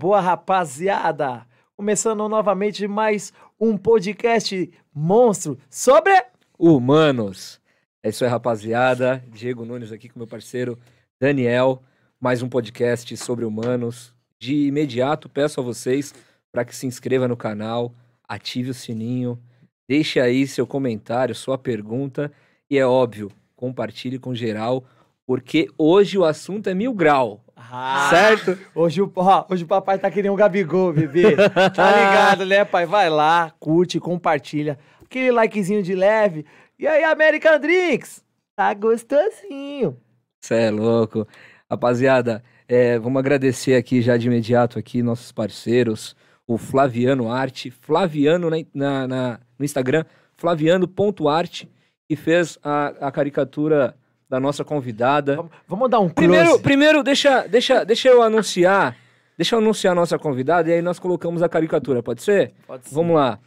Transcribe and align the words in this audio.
Boa, 0.00 0.18
rapaziada! 0.18 1.46
Começando 1.76 2.26
novamente 2.26 2.88
mais 2.88 3.34
um 3.60 3.76
podcast 3.76 4.72
monstro 4.94 5.58
sobre 5.68 6.10
humanos. 6.58 7.60
É 8.02 8.08
isso 8.08 8.24
aí, 8.24 8.30
rapaziada. 8.30 9.22
Diego 9.28 9.66
Nunes 9.66 9.92
aqui 9.92 10.08
com 10.08 10.18
meu 10.18 10.26
parceiro 10.26 10.78
Daniel. 11.20 11.82
Mais 12.18 12.40
um 12.42 12.48
podcast 12.48 13.14
sobre 13.18 13.44
humanos. 13.44 14.14
De 14.38 14.68
imediato, 14.68 15.28
peço 15.28 15.60
a 15.60 15.62
vocês 15.62 16.14
para 16.50 16.64
que 16.64 16.74
se 16.74 16.86
inscreva 16.86 17.28
no 17.28 17.36
canal, 17.36 17.94
ative 18.26 18.70
o 18.70 18.74
sininho, 18.74 19.38
deixe 19.86 20.18
aí 20.18 20.46
seu 20.46 20.66
comentário, 20.66 21.34
sua 21.34 21.58
pergunta 21.58 22.32
e 22.70 22.78
é 22.78 22.86
óbvio, 22.86 23.30
compartilhe 23.54 24.18
com 24.18 24.34
geral, 24.34 24.82
porque 25.26 25.68
hoje 25.76 26.16
o 26.16 26.24
assunto 26.24 26.70
é 26.70 26.74
mil 26.74 26.94
grau. 26.94 27.44
Ah, 27.70 28.08
certo? 28.10 28.58
Hoje 28.74 29.02
o, 29.02 29.12
ó, 29.14 29.46
hoje 29.50 29.64
o 29.64 29.66
papai 29.66 29.98
tá 29.98 30.10
querendo 30.10 30.32
um 30.32 30.36
Gabigol, 30.36 30.92
bebê. 30.92 31.36
Tá 31.36 31.90
ligado, 31.92 32.46
né, 32.46 32.64
pai? 32.64 32.86
Vai 32.86 33.10
lá, 33.10 33.52
curte, 33.60 34.00
compartilha. 34.00 34.78
Aquele 35.04 35.30
likezinho 35.30 35.82
de 35.82 35.94
leve. 35.94 36.46
E 36.78 36.86
aí, 36.86 37.04
American 37.04 37.58
Drinks? 37.60 38.24
Tá 38.56 38.72
gostosinho. 38.72 39.96
Cê 40.40 40.54
é 40.54 40.70
louco. 40.70 41.26
Rapaziada, 41.70 42.42
é, 42.66 42.98
vamos 42.98 43.18
agradecer 43.20 43.74
aqui 43.74 44.00
já 44.00 44.16
de 44.16 44.26
imediato 44.26 44.78
aqui 44.78 45.02
nossos 45.02 45.30
parceiros, 45.30 46.16
o 46.46 46.56
Flaviano 46.56 47.30
Arte, 47.30 47.70
Flaviano 47.70 48.48
na, 48.48 48.56
na, 48.74 49.06
na 49.06 49.40
no 49.58 49.64
Instagram, 49.64 50.04
flaviano.arte, 50.36 51.70
que 52.08 52.16
fez 52.16 52.58
a, 52.64 53.08
a 53.08 53.12
caricatura 53.12 53.94
da 54.30 54.38
nossa 54.38 54.64
convidada. 54.64 55.34
Vamos, 55.34 55.52
vamos 55.66 55.90
dar 55.90 55.98
um 55.98 56.08
close. 56.08 56.14
Primeiro, 56.14 56.58
primeiro 56.60 57.02
deixa, 57.02 57.48
deixa, 57.48 57.84
deixa 57.84 58.08
eu 58.08 58.22
anunciar. 58.22 58.96
Deixa 59.36 59.56
eu 59.56 59.58
anunciar 59.58 59.92
a 59.92 59.94
nossa 59.96 60.18
convidada 60.18 60.70
e 60.70 60.74
aí 60.74 60.82
nós 60.82 61.00
colocamos 61.00 61.42
a 61.42 61.48
caricatura, 61.48 62.02
pode 62.02 62.22
ser? 62.22 62.52
Pode 62.66 62.88
ser. 62.88 62.94
Vamos 62.94 63.16
lá. 63.16 63.40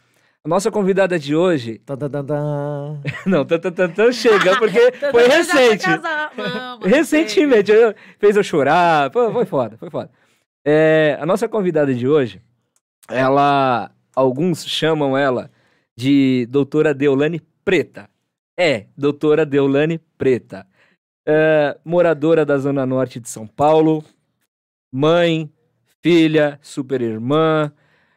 A 0.44 0.50
nossa 0.50 0.70
convidada 0.70 1.18
de 1.18 1.34
hoje. 1.34 1.80
não, 3.26 3.46
chega, 4.12 4.58
porque 4.58 4.92
foi 5.10 5.28
recente. 5.28 5.86
Recentemente, 6.84 7.72
fez 8.20 8.36
eu 8.36 8.44
chorar. 8.44 9.10
Foi, 9.14 9.32
foi 9.32 9.46
foda, 9.46 9.78
foi 9.78 9.90
foda. 9.90 10.12
É, 10.66 11.18
a 11.22 11.26
nossa 11.26 11.48
convidada 11.48 11.94
de 11.94 12.08
hoje, 12.08 12.42
ela. 13.10 13.90
Alguns 14.16 14.68
chamam 14.68 15.18
ela 15.18 15.50
de 15.96 16.46
doutora 16.50 16.94
Deolane 16.94 17.42
Preta. 17.64 18.10
É, 18.56 18.86
doutora 18.96 19.44
Deolane 19.44 19.98
Preta 20.18 20.68
é, 21.26 21.78
moradora 21.84 22.46
da 22.46 22.58
Zona 22.58 22.86
Norte 22.86 23.20
de 23.20 23.30
São 23.30 23.48
Paulo, 23.48 24.04
mãe, 24.92 25.52
filha, 26.02 26.60
super 26.62 27.02
irmã, 27.02 27.72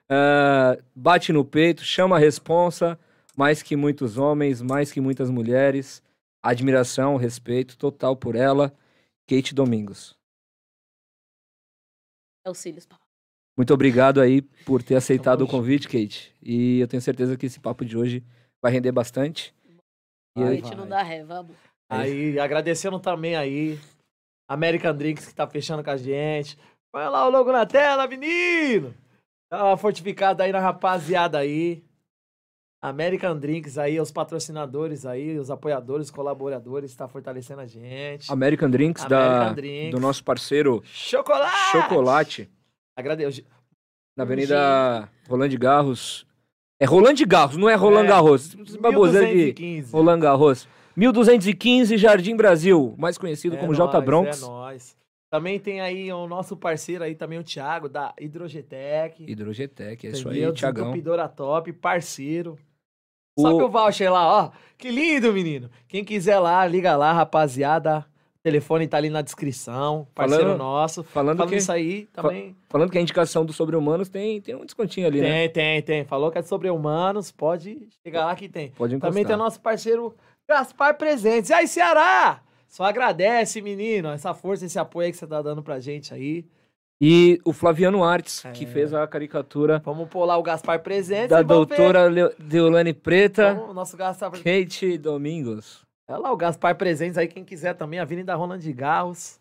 é, 0.08 0.82
bate 0.94 1.32
no 1.32 1.44
peito, 1.44 1.84
chama 1.84 2.16
a 2.16 2.18
responsa, 2.18 2.98
mais 3.36 3.62
que 3.62 3.76
muitos 3.76 4.18
homens, 4.18 4.62
mais 4.62 4.90
que 4.90 5.00
muitas 5.00 5.30
mulheres. 5.30 6.02
Admiração, 6.42 7.16
respeito 7.16 7.76
total 7.76 8.16
por 8.16 8.36
ela. 8.36 8.72
Kate 9.26 9.54
Domingos. 9.54 10.16
Auxílios, 12.44 12.86
papai. 12.86 13.04
Muito 13.56 13.72
obrigado 13.72 14.20
aí 14.20 14.42
por 14.42 14.82
ter 14.82 14.96
aceitado 14.96 15.42
o 15.42 15.48
convite, 15.48 15.88
Kate. 15.88 16.34
E 16.42 16.78
eu 16.78 16.86
tenho 16.86 17.00
certeza 17.00 17.36
que 17.36 17.46
esse 17.46 17.58
papo 17.58 17.84
de 17.84 17.96
hoje 17.96 18.22
vai 18.62 18.70
render 18.70 18.92
bastante. 18.92 19.54
A 20.36 20.54
gente 20.54 20.74
não 20.74 20.86
dá 20.86 21.02
ré, 21.02 21.24
vamos. 21.24 21.56
Aí, 21.88 22.38
agradecendo 22.38 22.98
também 22.98 23.36
aí, 23.36 23.78
American 24.48 24.94
Drinks 24.94 25.26
que 25.26 25.34
tá 25.34 25.46
fechando 25.46 25.82
com 25.82 25.90
a 25.90 25.96
gente. 25.96 26.58
Põe 26.92 27.08
lá 27.08 27.26
o 27.26 27.30
logo 27.30 27.52
na 27.52 27.66
tela, 27.66 28.06
menino! 28.06 28.94
Dá 29.50 29.64
uma 29.64 29.76
fortificada 29.76 30.42
aí 30.44 30.52
na 30.52 30.60
rapaziada 30.60 31.38
aí. 31.38 31.84
American 32.82 33.38
Drinks 33.38 33.78
aí, 33.78 33.98
os 34.00 34.12
patrocinadores 34.12 35.06
aí, 35.06 35.38
os 35.38 35.50
apoiadores, 35.50 36.10
colaboradores, 36.10 36.90
está 36.90 37.08
fortalecendo 37.08 37.60
a 37.60 37.66
gente. 37.66 38.30
American 38.30 38.70
Drinks, 38.70 39.04
American 39.04 39.46
da, 39.46 39.52
Drinks. 39.52 39.90
do 39.90 40.00
nosso 40.00 40.22
parceiro 40.22 40.82
Chocolate! 40.84 41.72
Chocolate. 41.72 42.50
Agradeço. 42.96 43.42
Na 44.16 44.24
Avenida 44.24 45.08
Roland 45.28 45.56
Garros. 45.58 46.26
É 46.80 46.84
Roland 46.84 47.14
Garros, 47.26 47.56
não 47.56 47.68
é 47.68 47.74
Roland 47.74 48.04
é, 48.04 48.08
Garros. 48.08 48.54
Baboseira 48.54 49.52
de 49.52 49.80
Roland 49.92 50.20
Garros. 50.20 50.68
1215 50.96 51.96
Jardim 51.96 52.34
Brasil, 52.34 52.94
mais 52.96 53.18
conhecido 53.18 53.56
é 53.56 53.58
como 53.58 53.72
nóis, 53.72 53.78
J 53.78 54.00
Bronx. 54.00 54.42
É 54.42 54.46
nóis. 54.46 54.96
Também 55.28 55.58
tem 55.58 55.80
aí 55.80 56.12
o 56.12 56.26
nosso 56.26 56.56
parceiro 56.56 57.04
aí 57.04 57.14
também, 57.14 57.38
o 57.38 57.44
Thiago, 57.44 57.88
da 57.88 58.14
Hidrogetec. 58.18 59.24
Hidrogetec, 59.30 60.06
é 60.06 60.10
isso 60.10 60.28
aí, 60.28 60.40
Thiagão. 60.52 60.84
Desentupidora 60.84 61.28
top, 61.28 61.72
parceiro. 61.72 62.56
O... 63.36 63.42
Só 63.42 63.56
que 63.56 63.62
o 63.62 63.68
voucher 63.68 64.10
lá, 64.10 64.44
ó. 64.44 64.50
Que 64.78 64.90
lindo, 64.90 65.32
menino. 65.32 65.68
Quem 65.88 66.04
quiser 66.04 66.38
lá, 66.38 66.66
liga 66.66 66.96
lá, 66.96 67.12
rapaziada. 67.12 68.06
O 68.38 68.42
telefone 68.42 68.86
tá 68.86 68.96
ali 68.96 69.10
na 69.10 69.20
descrição. 69.20 70.06
Parceiro 70.14 70.44
falando, 70.44 70.58
nosso. 70.58 71.02
Falando, 71.02 71.38
falando 71.38 71.50
que 71.50 71.56
isso 71.56 71.72
aí 71.72 72.06
também. 72.12 72.56
Falando 72.68 72.90
que 72.90 72.96
a 72.96 73.00
indicação 73.00 73.44
do 73.44 73.52
sobre-humanos 73.52 74.08
tem, 74.08 74.40
tem 74.40 74.54
um 74.54 74.64
descontinho 74.64 75.06
ali, 75.06 75.20
tem, 75.20 75.28
né? 75.28 75.48
Tem, 75.48 75.50
tem, 75.50 75.82
tem. 75.82 76.04
Falou 76.04 76.30
que 76.30 76.38
é 76.38 76.42
sobre-humanos, 76.42 77.32
pode 77.32 77.88
chegar 78.02 78.24
lá 78.24 78.36
que 78.36 78.48
tem. 78.48 78.70
Pode 78.70 78.94
encostar. 78.94 79.10
Também 79.10 79.24
tem 79.26 79.34
o 79.34 79.38
nosso 79.38 79.60
parceiro 79.60 80.14
Gaspar 80.48 80.96
Presentes. 80.96 81.50
E 81.50 81.54
aí, 81.54 81.66
Ceará? 81.66 82.40
Só 82.68 82.84
agradece, 82.84 83.60
menino, 83.60 84.08
essa 84.08 84.34
força, 84.34 84.66
esse 84.66 84.78
apoio 84.78 85.10
que 85.10 85.16
você 85.16 85.26
tá 85.26 85.40
dando 85.40 85.62
pra 85.62 85.80
gente 85.80 86.12
aí. 86.12 86.44
E 87.00 87.38
o 87.44 87.52
Flaviano 87.52 88.02
Artes, 88.02 88.44
é. 88.44 88.52
que 88.52 88.64
fez 88.64 88.94
a 88.94 89.06
caricatura. 89.06 89.82
Vamos 89.84 90.08
pôr 90.08 90.24
lá 90.24 90.36
o 90.36 90.42
Gaspar 90.42 90.82
Presentes. 90.82 91.28
Da 91.28 91.42
doutora 91.42 92.08
Deolane 92.38 92.94
Preta. 92.94 93.54
Vamos, 93.54 93.70
o 93.70 93.74
nosso 93.74 93.96
Gaspar 93.96 94.30
Kate 94.30 94.96
Domingos. 94.96 95.84
É 96.08 96.16
lá 96.16 96.32
o 96.32 96.36
Gaspar 96.36 96.74
Presentes 96.76 97.18
aí, 97.18 97.28
quem 97.28 97.44
quiser 97.44 97.74
também, 97.74 97.98
Avenida 97.98 98.34
Roland 98.34 98.60
de 98.60 98.72
Garros. 98.72 99.38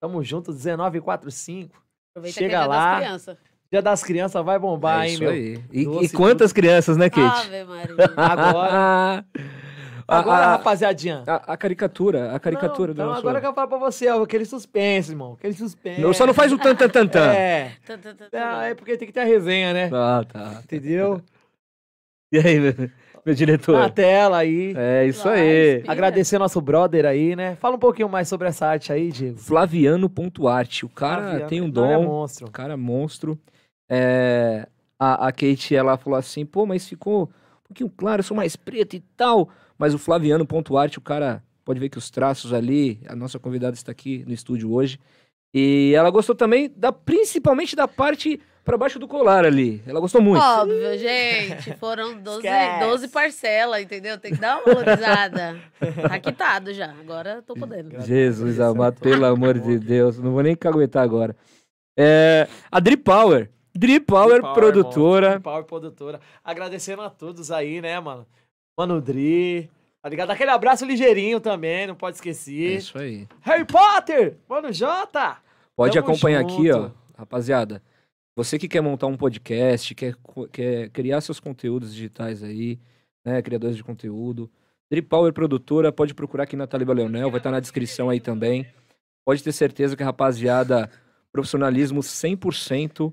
Tamo 0.00 0.22
junto, 0.22 0.52
1945. 0.52 1.82
Aproveita 2.10 2.38
Chega 2.38 2.48
que 2.50 2.54
é 2.54 2.66
lá. 2.66 2.90
Das 2.90 3.04
crianças. 3.04 3.38
Dia 3.72 3.82
das 3.82 4.02
crianças 4.02 4.44
vai 4.44 4.58
bombar, 4.58 5.04
é 5.04 5.08
hein, 5.08 5.18
meu? 5.18 5.30
Aí. 5.30 5.64
E, 5.72 5.82
e 5.82 6.08
quantas 6.10 6.52
crianças, 6.52 6.96
né, 6.96 7.08
Kate? 7.08 7.46
Ave 7.46 7.64
Maria. 7.64 7.96
Agora. 8.16 9.24
Agora, 10.06 10.44
a, 10.44 10.50
rapaziadinha. 10.52 11.22
A, 11.26 11.52
a, 11.52 11.56
caricatura, 11.56 12.34
a 12.34 12.38
caricatura 12.38 12.92
não, 12.92 13.06
do 13.06 13.10
Então, 13.10 13.18
agora 13.18 13.40
que 13.40 13.46
eu 13.46 13.54
falo 13.54 13.68
pra 13.68 13.78
você, 13.78 14.08
ó, 14.08 14.22
aquele 14.22 14.44
suspense, 14.44 15.12
irmão. 15.12 15.32
Aquele 15.34 15.54
suspense. 15.54 16.00
Não, 16.00 16.12
só 16.12 16.26
não 16.26 16.34
faz 16.34 16.52
o 16.52 16.58
tan 16.58 16.74
tan 16.74 16.88
tan 16.88 17.06
tan. 17.06 17.32
É. 17.32 17.72
é 18.70 18.74
porque 18.74 18.96
tem 18.96 19.06
que 19.08 19.14
ter 19.14 19.20
a 19.20 19.24
resenha, 19.24 19.72
né? 19.72 19.90
Ah, 19.92 20.24
tá. 20.30 20.60
Entendeu? 20.62 21.20
E 22.32 22.38
aí, 22.38 22.58
meu, 22.58 22.90
meu 23.24 23.32
diretor? 23.32 23.78
Na 23.78 23.88
tela 23.88 24.38
aí. 24.38 24.74
É, 24.76 25.06
isso 25.06 25.28
aí. 25.28 25.84
Agradecer 25.86 26.36
nosso 26.36 26.60
brother 26.60 27.06
aí, 27.06 27.36
né? 27.36 27.54
Fala 27.56 27.76
um 27.76 27.78
pouquinho 27.78 28.08
mais 28.08 28.26
sobre 28.26 28.48
essa 28.48 28.66
arte 28.66 28.92
aí, 28.92 29.12
Diego. 29.12 29.38
Flaviano.arte. 29.38 30.84
O 30.84 30.88
cara 30.88 31.22
Flaviano, 31.22 31.48
tem 31.48 31.60
um 31.60 31.70
dom. 31.70 31.92
É 31.92 31.96
monstro. 31.98 32.48
O 32.48 32.50
cara 32.50 32.72
é 32.72 32.76
monstro. 32.76 33.38
É, 33.88 34.66
a, 34.98 35.28
a 35.28 35.32
Kate, 35.32 35.76
ela 35.76 35.96
falou 35.96 36.18
assim, 36.18 36.44
pô, 36.44 36.66
mas 36.66 36.88
ficou 36.88 37.24
um 37.24 37.68
pouquinho 37.68 37.90
claro, 37.96 38.20
eu 38.20 38.24
sou 38.24 38.36
mais 38.36 38.56
preto 38.56 38.96
e 38.96 39.00
tal. 39.16 39.48
Mas 39.78 39.94
o 39.94 39.98
Flaviano 39.98 40.46
Ponto 40.46 40.76
Arte, 40.76 40.98
o 40.98 41.02
cara 41.02 41.42
pode 41.64 41.80
ver 41.80 41.88
que 41.88 41.98
os 41.98 42.10
traços 42.10 42.52
ali, 42.52 43.00
a 43.08 43.16
nossa 43.16 43.38
convidada 43.38 43.74
está 43.74 43.90
aqui 43.90 44.24
no 44.26 44.32
estúdio 44.32 44.72
hoje. 44.72 44.98
E 45.52 45.92
ela 45.96 46.10
gostou 46.10 46.34
também 46.34 46.72
da 46.76 46.92
principalmente 46.92 47.76
da 47.76 47.86
parte 47.86 48.40
para 48.64 48.78
baixo 48.78 48.98
do 48.98 49.06
colar 49.06 49.44
ali. 49.44 49.82
Ela 49.86 50.00
gostou 50.00 50.22
muito. 50.22 50.42
Óbvio, 50.42 50.98
gente. 50.98 51.74
Foram 51.78 52.18
12, 52.18 52.48
12 52.80 53.08
parcelas, 53.08 53.82
entendeu? 53.82 54.18
Tem 54.18 54.32
que 54.32 54.40
dar 54.40 54.56
uma 54.56 54.74
valorizada. 54.74 55.60
tá 56.08 56.18
quitado 56.18 56.72
já. 56.72 56.90
Agora 56.90 57.42
tô 57.42 57.54
podendo. 57.54 58.00
Jesus 58.00 58.58
amado, 58.58 58.98
pelo 59.00 59.26
amor 59.26 59.58
de 59.58 59.78
Deus. 59.78 60.18
Não 60.18 60.32
vou 60.32 60.42
nem 60.42 60.56
caguetar 60.56 61.02
agora. 61.02 61.36
É, 61.96 62.48
a 62.72 62.80
Drip 62.80 63.02
Power. 63.04 63.50
Drip 63.76 64.06
Power, 64.06 64.40
Power 64.40 64.54
produtora. 64.54 65.30
Drip 65.30 65.42
Power 65.42 65.64
produtora. 65.64 66.20
Agradecendo 66.42 67.02
a 67.02 67.10
todos 67.10 67.50
aí, 67.50 67.80
né, 67.80 68.00
mano? 68.00 68.26
Mano 68.76 69.00
Dri, 69.00 69.70
tá 70.02 70.08
ligado? 70.08 70.30
Aquele 70.30 70.50
abraço 70.50 70.84
ligeirinho 70.84 71.40
também, 71.40 71.86
não 71.86 71.94
pode 71.94 72.16
esquecer. 72.16 72.74
É 72.74 72.76
isso 72.76 72.98
aí. 72.98 73.28
Harry 73.40 73.64
Potter! 73.64 74.36
Mano 74.48 74.72
Jota! 74.72 75.36
Pode 75.76 75.94
Tamo 75.94 76.06
acompanhar 76.08 76.42
junto. 76.42 76.54
aqui, 76.54 76.70
ó, 76.72 76.90
rapaziada. 77.16 77.82
Você 78.36 78.58
que 78.58 78.68
quer 78.68 78.80
montar 78.80 79.06
um 79.06 79.16
podcast, 79.16 79.94
quer, 79.94 80.16
quer 80.52 80.90
criar 80.90 81.20
seus 81.20 81.38
conteúdos 81.38 81.94
digitais 81.94 82.42
aí, 82.42 82.80
né, 83.24 83.40
criadores 83.40 83.76
de 83.76 83.84
conteúdo. 83.84 84.50
Drip 84.90 85.08
Power 85.08 85.32
Produtora, 85.32 85.92
pode 85.92 86.14
procurar 86.14 86.44
aqui 86.44 86.56
na 86.56 86.66
Taliba 86.66 86.92
Leonel, 86.92 87.30
vai 87.30 87.38
estar 87.38 87.50
na 87.50 87.60
descrição 87.60 88.10
aí 88.10 88.20
também. 88.20 88.66
Pode 89.24 89.42
ter 89.42 89.52
certeza 89.52 89.96
que 89.96 90.02
a 90.02 90.06
rapaziada, 90.06 90.90
profissionalismo 91.32 92.00
100%. 92.00 93.12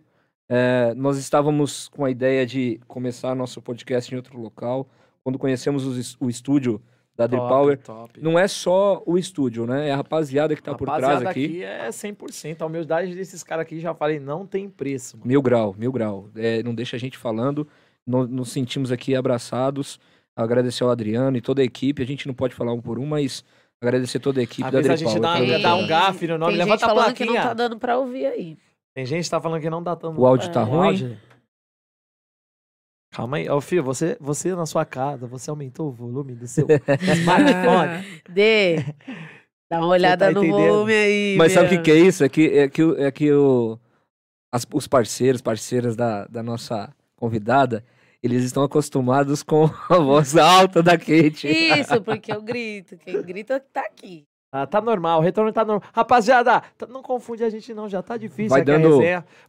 É, 0.50 0.94
nós 0.96 1.18
estávamos 1.18 1.88
com 1.88 2.04
a 2.04 2.12
ideia 2.12 2.46
de 2.46 2.80
começar 2.88 3.34
nosso 3.36 3.62
podcast 3.62 4.12
em 4.12 4.18
outro 4.18 4.40
local, 4.40 4.90
quando 5.24 5.38
conhecemos 5.38 6.18
o 6.20 6.30
estúdio 6.30 6.82
da 7.16 7.28
Drip 7.28 7.48
Power. 7.48 7.78
Top. 7.78 8.22
Não 8.22 8.38
é 8.38 8.48
só 8.48 9.02
o 9.06 9.18
estúdio, 9.18 9.66
né? 9.66 9.90
É 9.90 9.92
a 9.92 9.98
rapaziada 9.98 10.56
que 10.56 10.64
tá 10.64 10.72
rapaziada 10.72 11.02
por 11.02 11.08
trás 11.08 11.26
aqui. 11.26 11.46
aqui 11.46 11.64
é 11.64 11.90
100%. 11.90 12.62
A 12.62 12.66
humildade 12.66 13.16
desses 13.16 13.44
caras 13.44 13.64
aqui, 13.64 13.80
já 13.80 13.94
falei, 13.94 14.20
não 14.20 14.46
tem 14.46 14.70
preço. 14.70 15.18
Mano. 15.18 15.28
Mil 15.28 15.42
grau, 15.42 15.76
mil 15.78 15.92
grau. 15.92 16.30
É, 16.36 16.64
não 16.64 16.74
deixa 16.74 16.96
a 16.96 17.00
gente 17.00 17.18
falando. 17.18 17.68
Nos, 18.06 18.30
nos 18.30 18.50
sentimos 18.52 18.92
aqui 18.92 19.16
abraçados. 19.16 20.00
Agradecer 20.36 20.84
ao 20.84 20.90
Adriano 20.90 21.38
e 21.38 21.42
toda 21.42 21.62
a 21.62 21.66
equipe. 21.66 22.02
A 22.02 22.06
gente 22.06 22.28
não 22.28 22.34
pode 22.34 22.56
falar 22.56 22.74
um 22.74 22.82
por 22.82 22.98
um, 22.98 23.06
mas 23.06 23.44
agradecer 23.82 24.20
toda 24.20 24.40
a 24.40 24.44
equipe 24.44 24.64
Às 24.66 24.72
da 24.72 24.82
Drip 24.82 25.04
Power. 25.04 25.26
a 25.26 25.38
gente 25.38 25.52
dá, 25.52 25.70
dá 25.70 25.76
um 25.76 25.88
gafe 25.88 26.28
no 26.28 26.38
nome, 26.38 26.54
tem 26.54 26.60
levanta 26.60 26.86
gente 26.86 26.96
falando 26.96 27.14
que 27.14 27.26
não 27.26 27.34
tá 27.34 27.54
dando 27.54 27.78
pra 27.78 27.98
ouvir 27.98 28.26
aí. 28.26 28.58
Tem 28.94 29.06
gente 29.06 29.24
que 29.24 29.30
tá 29.30 29.40
falando 29.40 29.62
que 29.62 29.70
não 29.70 29.82
dá 29.82 29.96
tanto. 29.96 30.20
O 30.20 30.26
áudio 30.26 30.52
tá 30.52 30.62
é. 30.62 30.64
ruim? 30.64 30.88
Áudio... 30.88 31.18
Calma 33.12 33.38
aí, 33.38 33.50
ô 33.50 33.60
filho, 33.60 33.84
você, 33.84 34.16
você 34.22 34.56
na 34.56 34.66
sua 34.66 34.86
casa, 34.86 35.28
você 35.28 35.50
aumentou 35.50 35.90
o 35.90 35.92
volume 35.92 36.34
do 36.34 36.48
seu 36.48 36.66
smartphone? 37.20 38.22
Dê. 38.30 38.78
Dá 39.70 39.80
uma 39.80 39.88
olhada 39.88 40.28
tá 40.28 40.32
no 40.32 40.48
volume 40.48 40.94
aí. 40.94 41.36
Mas 41.38 41.52
sabe 41.52 41.68
o 41.68 41.70
que, 41.70 41.78
que, 41.80 41.92
é 41.92 41.96
isso? 41.96 42.24
É 42.24 42.30
que, 42.30 42.58
é 42.58 42.70
que, 42.70 42.82
é 42.82 43.12
que 43.12 43.34
o, 43.34 43.78
as, 44.50 44.66
os 44.74 44.88
parceiros, 44.88 45.42
parceiras 45.42 45.96
da, 45.96 46.26
da 46.26 46.42
nossa 46.42 46.94
convidada, 47.18 47.84
eles 48.24 48.44
estão 48.44 48.64
acostumados 48.64 49.44
com 49.44 49.66
a 49.90 49.98
voz 49.98 50.38
alta 50.38 50.82
da 50.82 50.98
Kate. 50.98 51.48
Isso, 51.48 52.02
porque 52.02 52.32
eu 52.32 52.42
grito. 52.44 52.96
Quem 52.98 53.22
grita 53.22 53.60
tá 53.60 53.82
aqui. 53.82 54.26
Ah, 54.52 54.68
tá 54.68 54.82
normal, 54.82 55.20
o 55.20 55.24
retorno 55.24 55.54
tá 55.54 55.64
normal. 55.64 55.90
Rapaziada, 55.94 56.62
tá, 56.78 56.86
não 56.86 57.02
confunde 57.02 57.44
a 57.44 57.50
gente 57.50 57.74
não, 57.74 57.88
já 57.88 58.02
tá 58.02 58.18
difícil 58.18 58.50
vai 58.50 58.62
aqui 58.62 58.72
dando... 58.72 59.00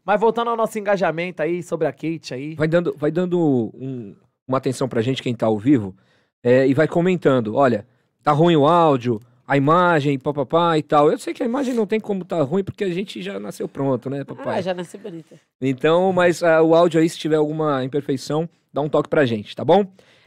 Mas 0.04 0.20
voltando 0.20 0.50
ao 0.50 0.56
nosso 0.56 0.78
engajamento 0.78 1.42
aí 1.42 1.62
sobre 1.62 1.88
a 1.88 1.92
Kate 1.92 2.32
aí. 2.32 2.54
Vai 2.54 2.68
dando, 2.68 2.94
vai 2.96 3.10
dando 3.10 3.38
um, 3.74 4.14
uma 4.46 4.58
atenção 4.58 4.88
pra 4.88 5.02
gente, 5.02 5.22
quem 5.22 5.34
tá 5.34 5.46
ao 5.46 5.58
vivo, 5.58 5.94
é, 6.42 6.68
e 6.68 6.72
vai 6.72 6.86
comentando. 6.86 7.56
Olha, 7.56 7.84
tá 8.22 8.30
ruim 8.30 8.54
o 8.54 8.64
áudio, 8.66 9.20
a 9.46 9.56
imagem, 9.56 10.18
papapá 10.18 10.78
e 10.78 10.82
tal. 10.82 11.10
Eu 11.10 11.18
sei 11.18 11.34
que 11.34 11.42
a 11.42 11.46
imagem 11.46 11.74
não 11.74 11.86
tem 11.86 11.98
como 11.98 12.24
tá 12.24 12.40
ruim, 12.42 12.62
porque 12.62 12.84
a 12.84 12.90
gente 12.90 13.20
já 13.20 13.40
nasceu 13.40 13.68
pronto, 13.68 14.08
né, 14.08 14.24
papai? 14.24 14.58
Ah, 14.58 14.60
já 14.60 14.72
nasceu 14.72 15.00
bonita. 15.00 15.34
Então, 15.60 16.12
mas 16.12 16.42
uh, 16.42 16.62
o 16.64 16.74
áudio 16.74 17.00
aí, 17.00 17.08
se 17.08 17.18
tiver 17.18 17.36
alguma 17.36 17.84
imperfeição, 17.84 18.48
dá 18.72 18.80
um 18.80 18.88
toque 18.88 19.08
pra 19.08 19.26
gente, 19.26 19.54
tá 19.54 19.64
bom? 19.64 19.84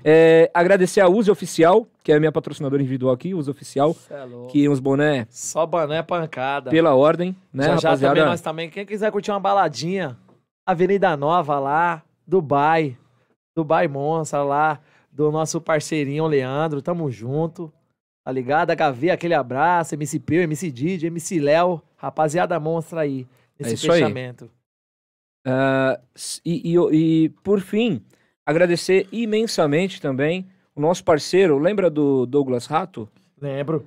É, 0.07 0.51
agradecer 0.53 1.01
a 1.01 1.07
Use 1.07 1.31
Oficial, 1.31 1.87
que 2.03 2.11
é 2.11 2.15
a 2.15 2.19
minha 2.19 2.31
patrocinadora 2.31 2.79
individual 2.79 3.11
aqui, 3.11 3.33
Use 3.33 3.49
Oficial. 3.49 3.95
É 4.07 4.51
que 4.51 4.69
uns 4.69 4.79
boné. 4.79 5.25
Só 5.31 5.65
boné 5.65 6.03
pancada. 6.03 6.69
Pela 6.69 6.93
ordem, 6.93 7.35
né, 7.51 7.63
já, 7.63 7.69
rapaziada? 7.69 7.97
Já 7.97 8.09
também, 8.09 8.25
nós 8.25 8.41
também. 8.41 8.69
Quem 8.69 8.85
quiser 8.85 9.11
curtir 9.11 9.31
uma 9.31 9.39
baladinha, 9.39 10.15
Avenida 10.63 11.17
Nova 11.17 11.57
lá, 11.57 12.03
Dubai. 12.27 12.95
Dubai 13.57 13.87
Monstra 13.87 14.43
lá, 14.43 14.79
do 15.11 15.31
nosso 15.31 15.59
parceirinho 15.59 16.27
Leandro. 16.27 16.83
Tamo 16.83 17.09
junto. 17.09 17.73
Tá 18.23 18.31
ligado? 18.31 18.71
HV, 18.75 19.09
aquele 19.09 19.33
abraço. 19.33 19.95
MC 19.95 20.19
Peu, 20.19 20.43
MC 20.43 20.69
Didi, 20.69 21.07
MC 21.07 21.39
Léo. 21.39 21.81
Rapaziada 21.95 22.59
monstra 22.59 23.01
aí. 23.01 23.27
Nesse 23.59 23.87
é 23.87 23.91
fechamento. 23.91 24.51
Uh, 25.47 25.97
e, 26.43 26.73
e, 26.73 27.25
e, 27.25 27.29
por 27.43 27.59
fim, 27.59 28.03
Agradecer 28.45 29.07
imensamente 29.11 29.99
também 29.99 30.45
o 30.75 30.81
nosso 30.81 31.03
parceiro, 31.03 31.57
lembra 31.57 31.89
do 31.89 32.25
Douglas 32.25 32.65
Rato? 32.65 33.09
Lembro. 33.41 33.85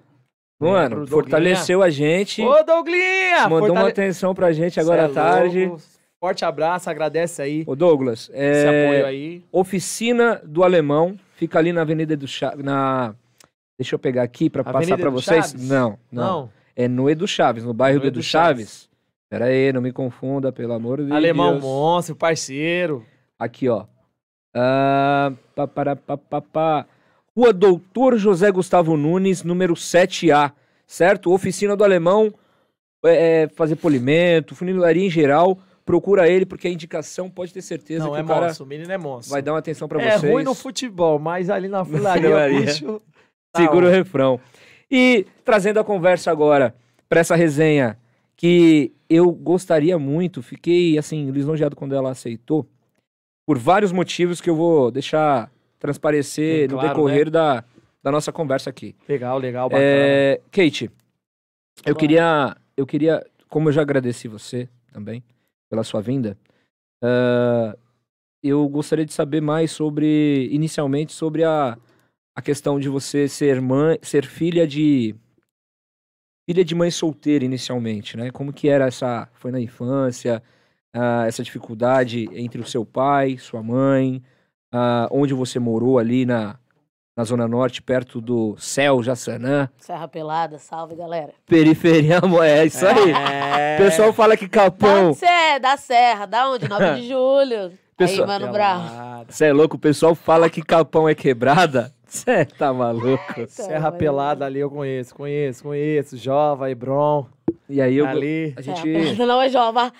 Mano, 0.58 0.96
Lembro, 0.96 1.06
fortaleceu 1.06 1.82
a 1.82 1.90
gente. 1.90 2.42
Ô, 2.42 2.64
Douglinha! 2.64 3.42
Mandou 3.42 3.60
Fortale... 3.60 3.78
uma 3.78 3.88
atenção 3.88 4.34
pra 4.34 4.52
gente 4.52 4.80
agora 4.80 5.02
à 5.02 5.08
é 5.08 5.12
tarde. 5.12 5.66
Louco. 5.66 5.82
Forte 6.18 6.44
abraço, 6.44 6.90
agradece 6.90 7.40
aí. 7.40 7.62
Ô, 7.64 7.76
Douglas, 7.76 8.28
é... 8.32 8.50
esse 8.50 8.66
apoio 8.66 9.06
aí. 9.06 9.44
Oficina 9.52 10.42
do 10.44 10.64
Alemão, 10.64 11.16
fica 11.36 11.60
ali 11.60 11.72
na 11.72 11.82
Avenida 11.82 12.16
do 12.16 12.26
Chaves, 12.26 12.64
na... 12.64 13.14
Deixa 13.78 13.94
eu 13.94 13.98
pegar 14.00 14.24
aqui 14.24 14.50
pra 14.50 14.62
Avenida 14.62 14.96
passar 14.96 14.98
pra 14.98 15.10
vocês. 15.10 15.54
Não, 15.54 15.96
não, 16.10 16.22
não. 16.22 16.50
É 16.74 16.88
no 16.88 17.08
Edu 17.08 17.28
Chaves, 17.28 17.62
no 17.62 17.72
bairro 17.72 17.98
no 17.98 18.02
do 18.02 18.08
Edu 18.08 18.22
Chaves. 18.22 18.66
Chaves. 18.66 18.88
Pera 19.30 19.44
aí, 19.44 19.72
não 19.72 19.80
me 19.80 19.92
confunda, 19.92 20.50
pelo 20.50 20.72
amor 20.72 21.04
de 21.04 21.12
Alemão 21.12 21.52
Deus. 21.52 21.62
Alemão 21.64 21.92
monstro, 21.92 22.16
parceiro. 22.16 23.04
Aqui, 23.38 23.68
ó. 23.68 23.84
Uh, 24.58 25.36
pá, 25.54 25.68
pá, 25.68 26.16
pá, 26.16 26.40
pá. 26.40 26.86
Rua 27.36 27.52
Doutor 27.52 28.18
José 28.18 28.50
Gustavo 28.50 28.96
Nunes, 28.96 29.44
número 29.44 29.74
7A, 29.74 30.52
certo? 30.84 31.32
Oficina 31.32 31.76
do 31.76 31.84
Alemão, 31.84 32.34
é, 33.04 33.42
é, 33.42 33.48
fazer 33.48 33.76
polimento, 33.76 34.56
funilaria 34.56 35.06
em 35.06 35.10
geral. 35.10 35.56
Procura 35.84 36.28
ele, 36.28 36.44
porque 36.44 36.66
a 36.66 36.70
indicação 36.70 37.30
pode 37.30 37.54
ter 37.54 37.62
certeza 37.62 38.04
Não, 38.04 38.12
que 38.12 38.18
é 38.18 38.22
o 38.22 38.26
cara 38.26 38.46
monstro, 38.46 38.64
o 38.64 38.68
menino 38.68 38.92
é 38.92 38.98
monstro. 38.98 39.30
vai 39.30 39.40
dar 39.40 39.52
uma 39.52 39.60
atenção 39.60 39.86
para 39.86 40.02
é 40.02 40.10
vocês. 40.10 40.24
É 40.24 40.32
ruim 40.32 40.44
no 40.44 40.54
futebol, 40.54 41.18
mas 41.18 41.48
ali 41.48 41.68
na 41.68 41.84
funilaria. 41.84 42.28
Tá 43.50 43.62
Segura 43.62 43.86
ó. 43.86 43.88
o 43.88 43.92
refrão. 43.92 44.38
E 44.90 45.24
trazendo 45.42 45.80
a 45.80 45.84
conversa 45.84 46.30
agora 46.30 46.74
para 47.08 47.20
essa 47.20 47.34
resenha 47.34 47.96
que 48.36 48.92
eu 49.08 49.30
gostaria 49.30 49.98
muito, 49.98 50.42
fiquei 50.42 50.98
assim 50.98 51.30
lisonjeado 51.30 51.74
quando 51.74 51.94
ela 51.94 52.10
aceitou 52.10 52.68
por 53.48 53.56
vários 53.56 53.92
motivos 53.92 54.42
que 54.42 54.50
eu 54.50 54.54
vou 54.54 54.90
deixar 54.90 55.50
transparecer 55.78 56.68
claro, 56.68 56.86
no 56.86 56.88
decorrer 56.94 57.24
né? 57.24 57.30
da, 57.30 57.64
da 58.02 58.12
nossa 58.12 58.30
conversa 58.30 58.68
aqui. 58.68 58.94
Legal, 59.08 59.38
legal, 59.38 59.70
bacana. 59.70 59.88
É, 59.90 60.40
Kate, 60.52 60.90
eu 61.86 61.96
queria, 61.96 62.54
eu 62.76 62.86
queria, 62.86 63.26
como 63.48 63.70
eu 63.70 63.72
já 63.72 63.80
agradeci 63.80 64.28
você 64.28 64.68
também 64.92 65.24
pela 65.70 65.82
sua 65.82 66.02
vinda, 66.02 66.36
uh, 67.02 67.74
eu 68.42 68.68
gostaria 68.68 69.06
de 69.06 69.14
saber 69.14 69.40
mais 69.40 69.70
sobre, 69.70 70.50
inicialmente, 70.52 71.14
sobre 71.14 71.42
a, 71.42 71.78
a 72.36 72.42
questão 72.42 72.78
de 72.78 72.90
você 72.90 73.30
ser 73.30 73.62
mãe, 73.62 73.98
ser 74.02 74.26
filha 74.26 74.66
de 74.66 75.14
filha 76.46 76.62
de 76.62 76.74
mãe 76.74 76.90
solteira 76.90 77.46
inicialmente, 77.46 78.14
né? 78.14 78.30
Como 78.30 78.52
que 78.52 78.68
era 78.68 78.88
essa, 78.88 79.26
foi 79.32 79.50
na 79.50 79.58
infância? 79.58 80.42
Uh, 80.94 81.26
essa 81.26 81.42
dificuldade 81.42 82.28
entre 82.32 82.60
o 82.60 82.66
seu 82.66 82.84
pai, 82.84 83.38
sua 83.38 83.62
mãe, 83.62 84.22
uh, 84.72 85.08
onde 85.10 85.34
você 85.34 85.58
morou 85.58 85.98
ali 85.98 86.24
na, 86.24 86.56
na 87.16 87.24
Zona 87.24 87.48
Norte, 87.48 87.82
perto 87.82 88.20
do 88.20 88.56
Céu 88.58 89.02
Jaçanã. 89.02 89.68
Serra 89.78 90.08
Pelada, 90.08 90.58
salve 90.58 90.94
galera. 90.94 91.32
Periferia, 91.46 92.20
é 92.44 92.66
isso 92.66 92.86
aí. 92.86 93.10
É. 93.10 93.76
O 93.76 93.84
pessoal 93.84 94.12
fala 94.12 94.36
que 94.36 94.48
Capão. 94.48 95.12
Você 95.12 95.26
é? 95.26 95.58
Da 95.58 95.76
Serra, 95.76 96.26
da 96.26 96.48
onde? 96.48 96.68
9 96.68 97.00
de 97.00 97.08
julho. 97.08 97.72
Pessoal... 97.96 98.30
Aí, 98.30 98.38
Mano 98.38 98.52
Bravo. 98.52 99.24
Você 99.28 99.46
é 99.46 99.52
louco? 99.52 99.76
O 99.76 99.80
pessoal 99.80 100.14
fala 100.14 100.48
que 100.48 100.62
Capão 100.62 101.08
é 101.08 101.14
quebrada. 101.14 101.92
Você 102.06 102.44
tá 102.46 102.72
maluco? 102.72 103.46
Serra 103.48 103.92
Pelada 103.92 104.46
ali 104.46 104.60
eu 104.60 104.70
conheço, 104.70 105.14
conheço, 105.14 105.62
conheço. 105.64 106.16
Jova, 106.16 106.70
Hebron. 106.70 107.26
E 107.68 107.82
aí 107.82 107.96
eu. 107.96 108.06
Ali. 108.06 108.54
A 108.56 108.62
gente. 108.62 109.14
Não 109.18 109.42
é 109.42 109.48
Jova. 109.50 109.92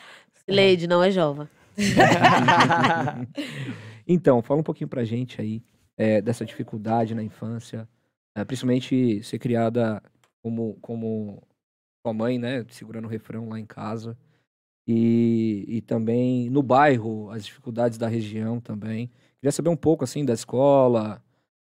Leide, 0.49 0.87
não 0.87 1.03
é 1.03 1.11
Jova. 1.11 1.51
então, 4.07 4.43
fala 4.43 4.61
um 4.61 4.65
pouquinho 4.65 4.89
pra 4.89 5.05
gente 5.05 5.41
aí 5.41 5.63
é, 5.97 6.21
dessa 6.21 6.45
dificuldade 6.45 7.15
na 7.15 7.23
infância, 7.23 7.89
é, 8.37 8.45
principalmente 8.45 9.23
ser 9.23 9.39
criada 9.39 10.03
como, 10.43 10.77
como 10.81 11.43
sua 12.05 12.15
mãe, 12.15 12.39
né, 12.39 12.65
segurando 12.71 13.07
o 13.07 13.09
refrão 13.09 13.49
lá 13.49 13.59
em 13.59 13.67
casa. 13.67 14.17
E, 14.87 15.65
e 15.69 15.81
também 15.83 16.49
no 16.49 16.63
bairro, 16.63 17.31
as 17.31 17.45
dificuldades 17.45 17.99
da 17.99 18.09
região 18.09 18.59
também. 18.59 19.11
Queria 19.39 19.53
saber 19.53 19.69
um 19.69 19.77
pouco, 19.77 20.03
assim, 20.03 20.25
da 20.25 20.33
escola. 20.33 21.23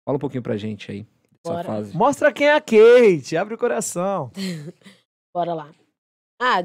Fala 0.05 0.17
um 0.17 0.21
pouquinho 0.21 0.43
pra 0.43 0.57
gente 0.57 0.91
aí, 0.91 1.07
dessa 1.45 1.65
fase. 1.65 1.97
Mostra 1.97 2.33
quem 2.33 2.47
é 2.47 2.55
a 2.55 2.61
Kate, 2.61 3.37
abre 3.37 3.55
o 3.55 3.59
coração. 3.59 4.31
Bora 5.35 5.53
lá. 5.53 5.71
Ah, 6.41 6.65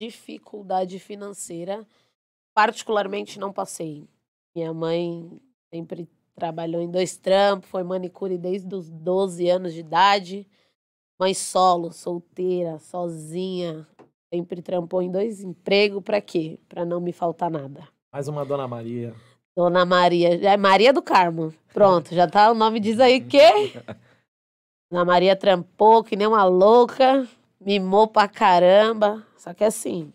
dificuldade 0.00 0.98
financeira, 0.98 1.86
particularmente 2.54 3.38
não 3.38 3.52
passei. 3.52 4.08
Minha 4.54 4.72
mãe 4.72 5.40
sempre 5.72 6.08
trabalhou 6.34 6.80
em 6.80 6.90
dois 6.90 7.16
trampos, 7.16 7.68
foi 7.68 7.82
manicure 7.82 8.38
desde 8.38 8.72
os 8.74 8.88
12 8.88 9.48
anos 9.48 9.74
de 9.74 9.80
idade. 9.80 10.46
Mãe 11.18 11.34
solo, 11.34 11.92
solteira, 11.92 12.78
sozinha, 12.78 13.86
sempre 14.32 14.62
trampou 14.62 15.02
em 15.02 15.10
dois 15.10 15.42
empregos 15.42 16.02
para 16.02 16.20
quê? 16.20 16.58
Para 16.68 16.84
não 16.84 17.00
me 17.00 17.12
faltar 17.12 17.50
nada. 17.50 17.88
Mais 18.12 18.28
uma 18.28 18.44
Dona 18.44 18.68
Maria. 18.68 19.14
Dona 19.56 19.84
Maria, 19.84 20.34
é 20.48 20.56
Maria 20.56 20.92
do 20.92 21.02
Carmo. 21.02 21.52
Pronto, 21.72 22.14
já 22.14 22.28
tá, 22.28 22.50
o 22.52 22.54
nome 22.54 22.78
diz 22.78 23.00
aí 23.00 23.20
que 23.20 23.38
Dona 24.90 25.04
Maria 25.04 25.34
trampou 25.34 26.04
que 26.04 26.14
nem 26.14 26.26
uma 26.26 26.44
louca, 26.44 27.26
mimou 27.60 28.06
pra 28.06 28.28
caramba. 28.28 29.26
Só 29.38 29.54
que 29.54 29.64
assim, 29.64 30.12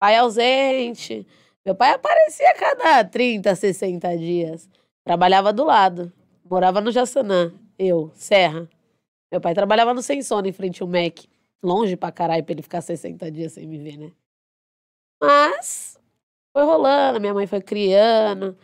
pai 0.00 0.16
ausente. 0.16 1.26
Meu 1.64 1.74
pai 1.74 1.92
aparecia 1.92 2.50
a 2.50 2.54
cada 2.54 3.04
30, 3.04 3.54
60 3.54 4.16
dias. 4.18 4.68
Trabalhava 5.04 5.52
do 5.52 5.64
lado. 5.64 6.12
Morava 6.44 6.80
no 6.80 6.90
Jaçanã. 6.90 7.52
Eu, 7.78 8.10
Serra. 8.14 8.68
Meu 9.30 9.40
pai 9.40 9.54
trabalhava 9.54 9.92
no 9.94 10.02
Sensona, 10.02 10.48
em 10.48 10.52
frente 10.52 10.82
ao 10.82 10.88
MEC. 10.88 11.28
Longe 11.62 11.96
pra 11.96 12.12
caralho 12.12 12.44
pra 12.44 12.52
ele 12.52 12.62
ficar 12.62 12.80
60 12.80 13.30
dias 13.30 13.52
sem 13.52 13.66
me 13.66 13.78
ver, 13.78 13.96
né? 13.96 14.12
Mas 15.20 15.98
foi 16.52 16.64
rolando, 16.64 17.20
minha 17.20 17.34
mãe 17.34 17.46
foi 17.46 17.60
criando. 17.60 18.56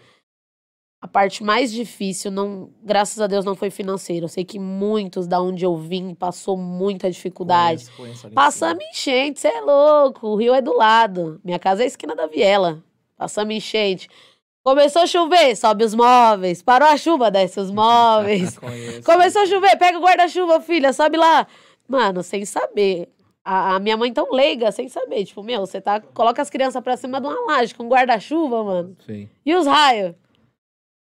A 1.03 1.09
parte 1.09 1.43
mais 1.43 1.73
difícil, 1.73 2.31
não, 2.31 2.69
graças 2.83 3.19
a 3.21 3.27
Deus, 3.27 3.43
não 3.43 3.55
foi 3.55 3.71
financeiro. 3.71 4.25
Eu 4.27 4.29
sei 4.29 4.45
que 4.45 4.59
muitos 4.59 5.27
da 5.27 5.41
onde 5.41 5.65
eu 5.65 5.75
vim 5.75 6.15
passou 6.15 6.59
muita 6.59 7.11
dificuldade. 7.11 7.87
Conheço, 7.97 8.23
conheço 8.23 8.31
Passamos 8.31 8.85
enchente, 8.93 9.41
você 9.41 9.49
é 9.49 9.61
louco. 9.63 10.27
O 10.27 10.37
rio 10.37 10.53
é 10.53 10.61
do 10.61 10.77
lado. 10.77 11.41
Minha 11.43 11.59
casa 11.59 11.83
é 11.83 11.85
a 11.85 11.87
esquina 11.87 12.15
da 12.15 12.27
viela. 12.27 12.85
Passamos 13.17 13.55
enchente. 13.55 14.11
Começou 14.63 15.01
a 15.01 15.07
chover, 15.07 15.57
sobe 15.57 15.85
os 15.85 15.95
móveis. 15.95 16.61
Parou 16.61 16.87
a 16.87 16.99
chuva, 16.99 17.31
desce 17.31 17.59
os 17.59 17.71
móveis. 17.73 18.59
Começou 19.03 19.41
a 19.41 19.47
chover, 19.47 19.79
pega 19.79 19.99
o 19.99 20.03
guarda-chuva, 20.03 20.61
filha, 20.61 20.93
sobe 20.93 21.17
lá. 21.17 21.47
Mano, 21.89 22.23
sem 22.23 22.45
saber. 22.45 23.09
A, 23.43 23.77
a, 23.77 23.79
minha 23.79 23.97
mãe 23.97 24.13
tão 24.13 24.31
leiga, 24.31 24.71
sem 24.71 24.87
saber. 24.91 25.25
Tipo, 25.25 25.43
meu, 25.43 25.61
você 25.61 25.81
tá. 25.81 25.99
Coloca 25.99 26.43
as 26.43 26.51
crianças 26.51 26.83
pra 26.83 26.95
cima 26.99 27.19
de 27.23 27.27
uma 27.27 27.41
laje 27.47 27.75
com 27.75 27.89
guarda-chuva, 27.89 28.63
mano. 28.63 28.97
Sim. 29.07 29.31
E 29.47 29.55
os 29.55 29.67
raios? 29.67 30.15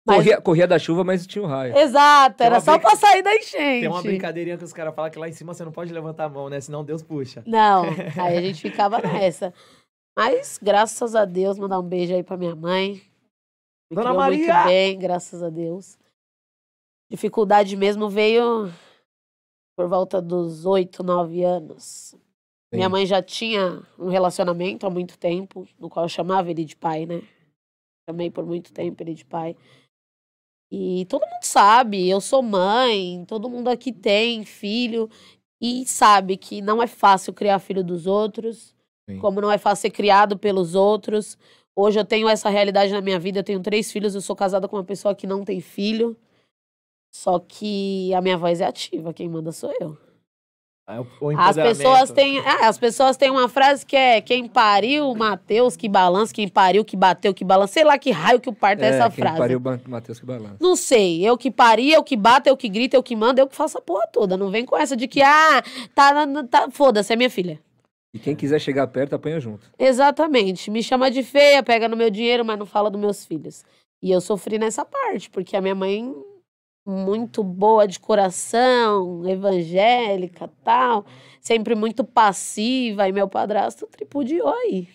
Mas... 0.04 0.16
Corria, 0.16 0.40
corria 0.40 0.66
da 0.66 0.78
chuva, 0.78 1.04
mas 1.04 1.26
tinha 1.26 1.42
o 1.42 1.47
um 1.47 1.49
raio. 1.49 1.76
Exato, 1.76 2.42
era 2.42 2.61
só 2.61 2.73
brinca... 2.73 2.88
pra 2.88 2.97
sair 2.97 3.23
da 3.23 3.35
enchente. 3.35 3.80
Tem 3.80 3.88
uma 3.88 4.02
brincadeirinha 4.02 4.59
que 4.59 4.64
os 4.64 4.73
caras 4.73 4.94
falam 4.94 5.11
que 5.11 5.18
lá 5.18 5.28
em 5.28 5.32
cima 5.32 5.54
você 5.54 5.64
não 5.64 5.71
pode 5.71 5.92
levantar 5.92 6.25
a 6.25 6.28
mão, 6.28 6.49
né? 6.49 6.61
Senão 6.61 6.85
Deus 6.85 7.02
puxa. 7.02 7.42
Não, 7.47 7.85
aí 8.21 8.37
a 8.37 8.40
gente 8.40 8.61
ficava 8.61 9.00
nessa. 9.00 9.54
Mas, 10.16 10.59
graças 10.61 11.14
a 11.14 11.25
Deus, 11.25 11.59
mandar 11.59 11.78
um 11.78 11.88
beijo 11.88 12.14
aí 12.14 12.23
pra 12.23 12.37
minha 12.37 12.54
mãe. 12.54 13.00
Me 13.90 13.97
Dona 13.97 14.12
Maria! 14.12 14.54
Muito 14.54 14.66
bem, 14.66 14.99
graças 14.99 15.42
a 15.42 15.49
Deus. 15.49 15.97
Dificuldade 17.11 17.76
mesmo 17.76 18.09
veio 18.09 18.73
por 19.76 19.88
volta 19.88 20.21
dos 20.21 20.66
oito, 20.66 21.02
nove 21.02 21.44
anos. 21.44 22.14
Sim. 22.73 22.76
Minha 22.76 22.88
mãe 22.88 23.06
já 23.06 23.23
tinha 23.23 23.82
um 23.99 24.09
relacionamento 24.09 24.87
há 24.87 24.90
muito 24.90 25.18
tempo, 25.18 25.68
no 25.78 25.88
qual 25.88 26.06
eu 26.06 26.09
chamava 26.09 26.50
ele 26.50 26.64
de 26.64 26.75
pai, 26.75 27.06
né? 27.06 27.23
Chamei 28.09 28.30
por 28.30 28.44
muito 28.44 28.73
tempo 28.73 29.02
ele 29.02 29.14
de 29.14 29.25
pai. 29.25 29.56
E 30.75 31.05
todo 31.05 31.21
mundo 31.21 31.43
sabe, 31.43 32.09
eu 32.09 32.19
sou 32.19 32.43
mãe, 32.43 33.26
todo 33.26 33.50
mundo 33.50 33.69
aqui 33.69 33.93
tem 33.93 34.43
filho 34.43 35.07
e 35.61 35.85
sabe 35.85 36.38
que 36.38 36.62
não 36.62 36.83
é 36.83 36.87
fácil 36.87 37.35
criar 37.35 37.59
filho 37.59 37.85
dos 37.85 38.07
outros, 38.07 38.75
Sim. 39.07 39.19
como 39.19 39.38
não 39.38 39.52
é 39.52 39.59
fácil 39.59 39.83
ser 39.83 39.91
criado 39.91 40.38
pelos 40.38 40.75
outros. 40.75 41.37
Hoje 41.76 42.00
eu 42.00 42.07
tenho 42.07 42.26
essa 42.26 42.49
realidade 42.49 42.91
na 42.91 43.02
minha 43.02 43.19
vida, 43.19 43.41
eu 43.41 43.45
tenho 43.45 43.61
três 43.61 43.93
filhos, 43.93 44.14
eu 44.14 44.23
sou 44.23 44.35
casada 44.35 44.67
com 44.67 44.76
uma 44.76 44.85
pessoa 44.85 45.14
que 45.14 45.26
não 45.26 45.45
tem 45.45 45.61
filho. 45.61 46.17
Só 47.14 47.38
que 47.38 48.14
a 48.14 48.23
minha 48.23 48.38
voz 48.38 48.62
é 48.62 48.64
ativa, 48.64 49.12
quem 49.12 49.29
manda 49.29 49.52
sou 49.52 49.75
eu. 49.79 49.99
É 50.88 50.96
as 51.38 51.56
pessoas 51.56 52.10
têm, 52.10 52.38
é, 52.40 52.64
as 52.66 52.76
pessoas 52.76 53.16
têm 53.16 53.30
uma 53.30 53.48
frase 53.48 53.86
que 53.86 53.94
é 53.94 54.20
quem 54.20 54.48
pariu, 54.48 55.14
Mateus 55.14 55.76
que 55.76 55.88
balança, 55.88 56.34
quem 56.34 56.48
pariu 56.48 56.84
que 56.84 56.96
bateu 56.96 57.32
que 57.32 57.44
balança, 57.44 57.74
sei 57.74 57.84
lá 57.84 57.96
que 57.96 58.10
raio 58.10 58.40
que 58.40 58.48
o 58.48 58.52
parto 58.52 58.82
é, 58.82 58.86
é 58.86 58.88
essa 58.96 59.08
quem 59.08 59.22
frase. 59.22 59.38
pariu, 59.38 59.60
Mateus 59.86 60.18
que 60.18 60.26
balança. 60.26 60.56
Não 60.60 60.74
sei, 60.74 61.24
eu 61.24 61.38
que 61.38 61.52
pari, 61.52 61.92
eu 61.92 62.02
que 62.02 62.16
bato, 62.16 62.48
eu 62.48 62.56
que 62.56 62.68
grito, 62.68 62.94
eu 62.94 63.02
que 63.02 63.14
mando, 63.14 63.40
eu 63.40 63.46
que 63.46 63.54
faço 63.54 63.78
a 63.78 63.80
porra 63.80 64.08
toda. 64.12 64.36
Não 64.36 64.50
vem 64.50 64.64
com 64.64 64.76
essa 64.76 64.96
de 64.96 65.06
que 65.06 65.22
ah, 65.22 65.62
tá, 65.94 66.12
tá 66.50 66.68
foda-se, 66.70 67.12
é 67.12 67.16
minha 67.16 67.30
filha. 67.30 67.60
E 68.12 68.18
quem 68.18 68.34
quiser 68.34 68.58
chegar 68.58 68.86
perto, 68.88 69.14
apanha 69.14 69.38
junto. 69.38 69.70
Exatamente. 69.78 70.70
Me 70.70 70.82
chama 70.82 71.10
de 71.10 71.22
feia, 71.22 71.62
pega 71.62 71.88
no 71.88 71.96
meu 71.96 72.10
dinheiro, 72.10 72.44
mas 72.44 72.58
não 72.58 72.66
fala 72.66 72.90
dos 72.90 73.00
meus 73.00 73.24
filhos. 73.24 73.64
E 74.02 74.10
eu 74.10 74.20
sofri 74.20 74.58
nessa 74.58 74.84
parte, 74.84 75.30
porque 75.30 75.56
a 75.56 75.60
minha 75.60 75.74
mãe 75.74 76.12
muito 76.86 77.44
boa 77.44 77.86
de 77.86 78.00
coração, 78.00 79.26
evangélica, 79.28 80.48
tal, 80.64 81.06
sempre 81.40 81.74
muito 81.74 82.04
passiva 82.04 83.08
e 83.08 83.12
meu 83.12 83.28
padrasto 83.28 83.86
tripudiou 83.86 84.48
aí. 84.48 84.88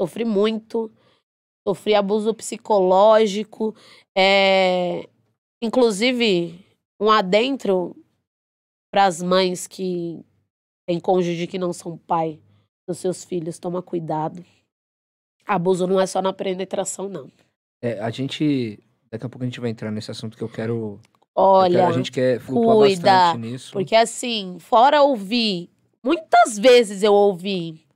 Sofri 0.00 0.24
muito, 0.24 0.90
sofri 1.66 1.94
abuso 1.94 2.34
psicológico, 2.34 3.74
é... 4.16 5.08
inclusive 5.62 6.58
um 7.00 7.10
adentro 7.10 7.94
para 8.92 9.04
as 9.06 9.22
mães 9.22 9.66
que 9.66 10.24
têm 10.86 11.00
cônjuge 11.00 11.46
que 11.46 11.58
não 11.58 11.72
são 11.72 11.98
pai 11.98 12.40
dos 12.88 12.98
seus 12.98 13.24
filhos, 13.24 13.58
toma 13.58 13.82
cuidado. 13.82 14.44
Abuso 15.46 15.86
não 15.86 16.00
é 16.00 16.06
só 16.06 16.22
na 16.22 16.32
penetração, 16.32 17.08
não. 17.08 17.30
É, 17.82 18.00
a 18.00 18.08
gente 18.10 18.78
Daqui 19.14 19.26
a 19.26 19.28
pouco 19.28 19.44
a 19.44 19.46
gente 19.46 19.60
vai 19.60 19.70
entrar 19.70 19.92
nesse 19.92 20.10
assunto 20.10 20.36
que 20.36 20.42
eu 20.42 20.48
quero. 20.48 21.00
Olha, 21.36 21.72
eu 21.72 21.78
quero, 21.78 21.92
a 21.92 21.96
gente 21.96 22.10
quer 22.10 22.40
flutuar 22.40 22.78
cuida, 22.78 23.02
bastante 23.02 23.40
nisso. 23.42 23.72
Porque 23.72 23.94
assim, 23.94 24.58
fora 24.58 25.04
ouvir, 25.04 25.70
muitas 26.02 26.58
vezes 26.58 27.00
eu 27.00 27.14
ouvi, 27.14 27.86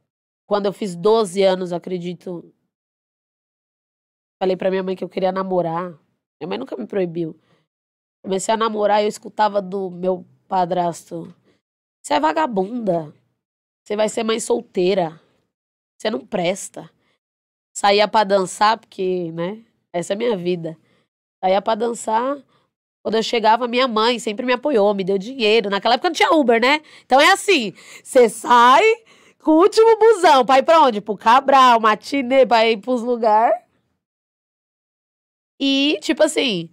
quando 0.46 0.66
eu 0.66 0.72
fiz 0.72 0.94
12 0.94 1.42
anos, 1.42 1.72
acredito. 1.72 2.54
Falei 4.40 4.56
pra 4.56 4.70
minha 4.70 4.84
mãe 4.84 4.94
que 4.94 5.02
eu 5.02 5.08
queria 5.08 5.32
namorar. 5.32 5.90
Minha 6.40 6.48
mãe 6.50 6.56
nunca 6.56 6.76
me 6.76 6.86
proibiu. 6.86 7.36
Comecei 8.22 8.54
a 8.54 8.56
namorar 8.56 9.00
e 9.00 9.06
eu 9.06 9.08
escutava 9.08 9.60
do 9.60 9.90
meu 9.90 10.24
padrasto: 10.46 11.34
Você 12.00 12.14
é 12.14 12.20
vagabunda. 12.20 13.12
Você 13.84 13.96
vai 13.96 14.08
ser 14.08 14.22
mãe 14.22 14.38
solteira. 14.38 15.20
Você 15.98 16.10
não 16.10 16.24
presta. 16.24 16.88
Saía 17.76 18.06
para 18.06 18.22
dançar, 18.22 18.78
porque, 18.78 19.32
né? 19.32 19.64
Essa 19.92 20.12
é 20.12 20.14
a 20.14 20.16
minha 20.16 20.36
vida. 20.36 20.78
Saía 21.42 21.62
pra 21.62 21.74
dançar. 21.74 22.36
Quando 23.02 23.14
eu 23.14 23.22
chegava, 23.22 23.68
minha 23.68 23.86
mãe 23.88 24.18
sempre 24.18 24.44
me 24.44 24.52
apoiou, 24.52 24.92
me 24.94 25.04
deu 25.04 25.18
dinheiro. 25.18 25.70
Naquela 25.70 25.94
época 25.94 26.08
não 26.08 26.14
tinha 26.14 26.32
Uber, 26.32 26.60
né? 26.60 26.82
Então 27.04 27.20
é 27.20 27.32
assim: 27.32 27.72
você 28.02 28.28
sai 28.28 28.82
com 29.42 29.52
o 29.52 29.60
último 29.62 29.96
busão 29.98 30.44
pra 30.44 30.58
ir 30.58 30.62
pra 30.62 30.82
onde? 30.82 31.00
Pro 31.00 31.16
Cabral, 31.16 31.80
matinê, 31.80 32.44
pra 32.44 32.68
ir 32.68 32.78
pros 32.78 33.02
lugares. 33.02 33.58
E, 35.60 35.98
tipo 36.02 36.22
assim, 36.22 36.70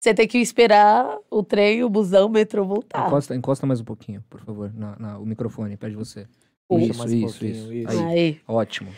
você 0.00 0.14
tem 0.14 0.26
que 0.26 0.38
esperar 0.38 1.18
o 1.30 1.42
trem, 1.42 1.84
o 1.84 1.88
busão, 1.88 2.26
o 2.26 2.30
metrô 2.30 2.64
voltar. 2.64 3.06
Encosta, 3.06 3.34
encosta 3.34 3.66
mais 3.66 3.80
um 3.80 3.84
pouquinho, 3.84 4.24
por 4.28 4.40
favor, 4.40 4.72
na, 4.74 4.96
na 4.98 5.18
o 5.18 5.26
microfone, 5.26 5.76
pede 5.76 5.94
você. 5.94 6.26
Isso, 6.70 7.08
isso, 7.08 7.46
isso, 7.46 7.72
isso. 7.72 7.90
Aí, 7.90 7.98
Aí. 7.98 8.40
Ótimo. 8.46 8.92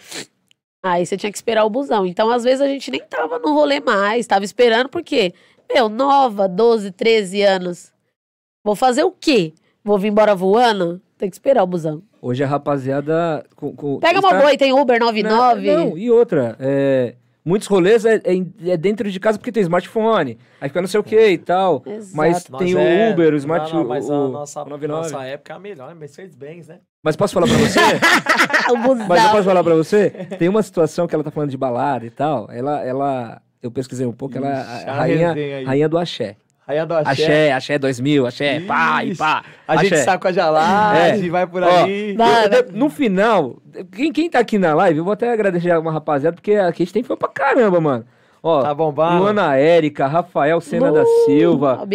Aí 0.83 1.05
você 1.05 1.17
tinha 1.17 1.31
que 1.31 1.37
esperar 1.37 1.65
o 1.65 1.71
busão. 1.71 2.07
Então, 2.07 2.31
às 2.31 2.43
vezes, 2.43 2.61
a 2.61 2.67
gente 2.67 2.91
nem 2.91 3.01
tava 3.01 3.39
no 3.39 3.53
rolê 3.53 3.81
mais, 3.81 4.27
tava 4.27 4.45
esperando, 4.45 4.89
porque, 4.89 5.35
meu, 5.73 5.89
nova, 5.89 6.49
12, 6.49 6.91
13 6.93 7.43
anos. 7.43 7.93
Vou 8.65 8.75
fazer 8.75 9.05
o 9.05 9.11
quê? 9.11 9.53
Vou 9.85 9.99
vir 9.99 10.09
embora 10.09 10.35
voando? 10.35 11.01
Tem 11.19 11.29
que 11.29 11.37
esperar 11.37 11.63
o 11.63 11.67
busão. 11.67 12.03
Hoje 12.23 12.45
a 12.45 12.47
rapaziada. 12.47 13.45
Com, 13.57 13.75
com, 13.75 13.99
Pega 13.99 14.21
uma 14.21 14.35
boi, 14.35 14.57
tem 14.57 14.73
Uber 14.73 14.99
99. 15.01 15.67
Não, 15.67 15.87
não 15.91 15.99
e 15.99 16.11
outra. 16.11 16.57
É, 16.59 17.15
muitos 17.45 17.67
rolês 17.67 18.05
é, 18.05 18.17
é, 18.17 18.71
é, 18.73 18.77
dentro 18.77 19.11
de 19.11 19.19
casa 19.19 19.39
porque 19.39 19.53
tem 19.53 19.63
smartphone. 19.63 20.39
Aí 20.61 20.69
fica 20.69 20.81
não 20.81 20.89
sei 20.89 21.01
o 21.01 21.03
que 21.03 21.29
e 21.29 21.39
tal. 21.39 21.83
Exato. 21.87 22.17
Mas 22.17 22.45
tem 22.45 22.75
o 22.75 22.79
é, 22.79 23.11
Uber, 23.11 23.33
o 23.33 23.37
Smart. 23.37 23.73
Não, 23.73 23.81
não, 23.81 23.89
mas 23.89 24.09
o, 24.09 24.13
a 24.13 24.29
nossa, 24.29 24.63
o 24.63 24.89
nossa 24.89 25.25
época 25.25 25.53
é 25.55 25.57
a 25.57 25.59
melhor, 25.59 25.95
Mercedes-Benz, 25.95 26.69
né? 26.69 26.81
Mas 27.03 27.17
posso 27.17 27.33
falar 27.33 27.47
pra 27.47 27.57
você? 27.57 27.81
Mas 29.09 29.25
eu 29.25 29.31
posso 29.31 29.45
falar 29.45 29.65
pra 29.65 29.75
você? 29.75 30.11
Tem 30.39 30.49
uma 30.49 30.63
situação 30.63 31.07
que 31.07 31.15
ela 31.15 31.25
tá 31.25 31.31
falando 31.31 31.51
de 31.51 31.57
balada 31.57 32.05
e 32.05 32.11
tal. 32.11 32.49
Ela, 32.53 32.85
ela 32.85 33.43
eu 33.63 33.71
pesquisei 33.71 34.07
um 34.07 34.13
pouco, 34.13 34.37
ela 34.37 34.49
é 34.49 34.89
a 34.89 34.95
rainha, 34.95 35.35
rainha 35.67 35.89
do 35.89 35.99
axé. 35.99 36.37
Rainha 36.67 36.87
do 36.87 36.95
axé. 36.95 37.11
Axé, 37.11 37.53
axé 37.53 37.79
2000, 37.79 38.27
axé, 38.27 38.57
Ixi, 38.59 38.67
pá 38.67 39.05
e 39.05 39.17
pá. 39.17 39.45
A 39.67 39.75
axé. 39.75 39.85
gente 39.85 39.99
saca 40.05 40.29
a 40.29 40.33
jalade, 40.33 41.27
é. 41.27 41.31
vai 41.31 41.47
por 41.47 41.65
aí. 41.65 42.17
Ó, 42.19 42.73
no 42.73 42.89
final, 42.89 43.57
quem, 43.93 44.13
quem 44.13 44.31
tá 44.31 44.39
aqui 44.39 44.59
na 44.59 44.75
live, 44.75 44.99
eu 44.99 45.05
vou 45.05 45.13
até 45.13 45.33
agradecer 45.33 45.77
uma 45.79 45.91
rapaziada, 45.91 46.35
porque 46.35 46.55
aqui 46.55 46.83
a 46.83 46.85
gente 46.85 46.93
tem 46.93 47.03
fã 47.03 47.17
pra 47.17 47.29
caramba, 47.29 47.81
mano. 47.81 48.05
Ó, 48.43 48.63
tá 48.63 48.75
bombado. 48.75 49.19
Luana 49.19 49.57
Érica, 49.57 50.07
Rafael 50.07 50.61
Sena 50.61 50.91
uh, 50.91 50.95
da 50.95 51.05
Silva. 51.27 51.87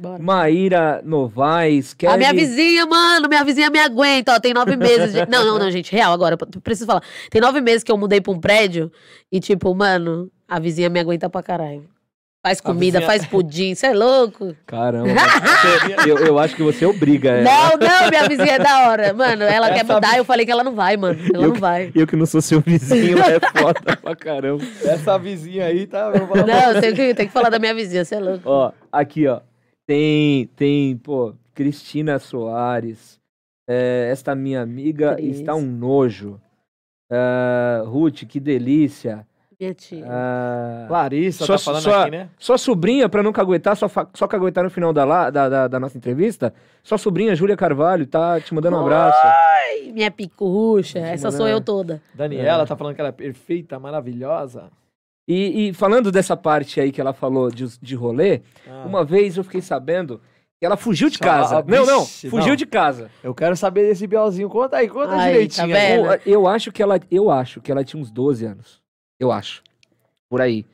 bora. 0.00 0.22
Maíra 0.22 1.00
Novaes. 1.04 1.94
Kelly... 1.94 2.12
A 2.12 2.16
minha 2.16 2.32
vizinha, 2.32 2.84
mano, 2.84 3.28
minha 3.28 3.44
vizinha 3.44 3.70
me 3.70 3.78
aguenta, 3.78 4.34
ó. 4.34 4.40
Tem 4.40 4.52
nove 4.52 4.76
meses. 4.76 5.12
De... 5.12 5.26
não, 5.26 5.44
não, 5.46 5.58
não, 5.58 5.70
gente, 5.70 5.92
real 5.92 6.12
agora, 6.12 6.36
preciso 6.36 6.86
falar. 6.86 7.02
Tem 7.30 7.40
nove 7.40 7.60
meses 7.60 7.84
que 7.84 7.92
eu 7.92 7.96
mudei 7.96 8.20
pra 8.20 8.32
um 8.32 8.40
prédio 8.40 8.90
e, 9.30 9.38
tipo, 9.38 9.72
mano, 9.74 10.30
a 10.48 10.58
vizinha 10.58 10.88
me 10.88 10.98
aguenta 10.98 11.30
pra 11.30 11.42
caralho. 11.42 11.93
Faz 12.44 12.60
comida, 12.60 12.98
vizinha... 12.98 13.06
faz 13.06 13.26
pudim, 13.26 13.74
você 13.74 13.86
é 13.86 13.94
louco? 13.94 14.54
Caramba, 14.66 15.08
eu, 16.06 16.18
eu 16.18 16.38
acho 16.38 16.54
que 16.54 16.62
você 16.62 16.84
obriga 16.84 17.30
ela. 17.30 17.42
Não, 17.42 17.78
não, 17.78 18.10
minha 18.10 18.28
vizinha 18.28 18.56
é 18.56 18.58
da 18.58 18.86
hora. 18.86 19.14
Mano, 19.14 19.44
ela 19.44 19.68
Essa 19.70 19.74
quer 19.76 19.94
mudar, 19.94 20.18
eu 20.18 20.26
falei 20.26 20.44
que 20.44 20.52
ela 20.52 20.62
não 20.62 20.74
vai, 20.74 20.94
mano. 20.94 21.18
Ela 21.18 21.44
eu 21.44 21.48
não 21.48 21.52
que, 21.54 21.60
vai. 21.60 21.90
Eu 21.94 22.06
que 22.06 22.14
não 22.14 22.26
sou 22.26 22.42
seu 22.42 22.60
vizinho, 22.60 23.16
é 23.18 23.40
foda 23.40 23.96
pra 23.96 24.14
caramba. 24.14 24.62
Essa 24.84 25.16
vizinha 25.16 25.64
aí 25.64 25.86
tá. 25.86 26.10
Não, 26.10 26.80
tem 26.82 26.92
que, 26.92 27.14
tem 27.14 27.26
que 27.26 27.32
falar 27.32 27.48
da 27.48 27.58
minha 27.58 27.74
vizinha, 27.74 28.04
você 28.04 28.16
é 28.16 28.20
louco. 28.20 28.42
Ó, 28.44 28.72
aqui, 28.92 29.26
ó. 29.26 29.40
Tem, 29.86 30.46
tem, 30.54 30.98
pô, 30.98 31.34
Cristina 31.54 32.18
Soares. 32.18 33.18
É, 33.66 34.10
esta 34.12 34.34
minha 34.34 34.60
amiga 34.60 35.14
Cris. 35.14 35.40
está 35.40 35.54
um 35.54 35.64
nojo. 35.64 36.38
Uh, 37.10 37.88
Ruth, 37.88 38.24
que 38.28 38.38
delícia. 38.38 39.26
Tia. 39.72 40.04
Ah, 40.06 40.86
Larissa, 40.90 41.46
sua, 41.46 41.56
tá 41.56 41.62
falando 41.62 41.82
sua, 41.82 42.02
aqui, 42.02 42.10
né? 42.10 42.28
Sua 42.38 42.58
sobrinha, 42.58 43.08
pra 43.08 43.22
não 43.22 43.32
caguetar, 43.32 43.76
só, 43.76 43.88
só 44.12 44.26
caguetar 44.26 44.64
no 44.64 44.70
final 44.70 44.92
da, 44.92 45.30
da, 45.30 45.48
da, 45.48 45.68
da, 45.68 45.80
nossa 45.80 45.96
entrevista, 45.96 46.52
sua 46.82 46.98
sobrinha, 46.98 47.34
Júlia 47.34 47.56
Carvalho, 47.56 48.06
tá 48.06 48.40
te 48.40 48.52
mandando 48.52 48.76
um 48.76 48.80
abraço. 48.80 49.18
Ai, 49.24 49.92
minha 49.92 50.10
picucha, 50.10 50.98
essa 50.98 51.30
sou 51.30 51.48
eu 51.48 51.60
toda. 51.60 52.02
Daniela 52.12 52.64
é. 52.64 52.66
tá 52.66 52.76
falando 52.76 52.94
que 52.94 53.00
ela 53.00 53.10
é 53.10 53.12
perfeita, 53.12 53.78
maravilhosa. 53.78 54.70
E, 55.26 55.68
e, 55.68 55.72
falando 55.72 56.12
dessa 56.12 56.36
parte 56.36 56.80
aí 56.80 56.92
que 56.92 57.00
ela 57.00 57.14
falou 57.14 57.50
de, 57.50 57.78
de 57.80 57.94
rolê, 57.94 58.42
ah. 58.68 58.84
uma 58.86 59.04
vez 59.04 59.36
eu 59.36 59.44
fiquei 59.44 59.62
sabendo 59.62 60.20
que 60.58 60.66
ela 60.66 60.76
fugiu 60.76 61.08
de 61.08 61.18
casa. 61.18 61.58
Ah, 61.58 61.64
não, 61.66 61.86
não, 61.86 62.06
fugiu 62.06 62.48
não. 62.48 62.56
de 62.56 62.66
casa. 62.66 63.10
Eu 63.22 63.34
quero 63.34 63.56
saber 63.56 63.86
desse 63.86 64.06
Bielzinho. 64.06 64.48
Conta 64.48 64.76
aí, 64.76 64.88
conta 64.88 65.14
aí, 65.14 65.32
direitinho. 65.32 65.70
Tá 65.70 65.90
eu, 65.90 66.20
eu, 66.26 66.46
acho 66.46 66.70
que 66.70 66.82
ela, 66.82 67.00
eu 67.10 67.30
acho 67.30 67.60
que 67.60 67.72
ela 67.72 67.82
tinha 67.82 68.00
uns 68.00 68.10
12 68.10 68.44
anos. 68.44 68.83
Eu 69.24 69.32
acho. 69.32 69.62
Por 70.28 70.40
aí. 70.40 70.66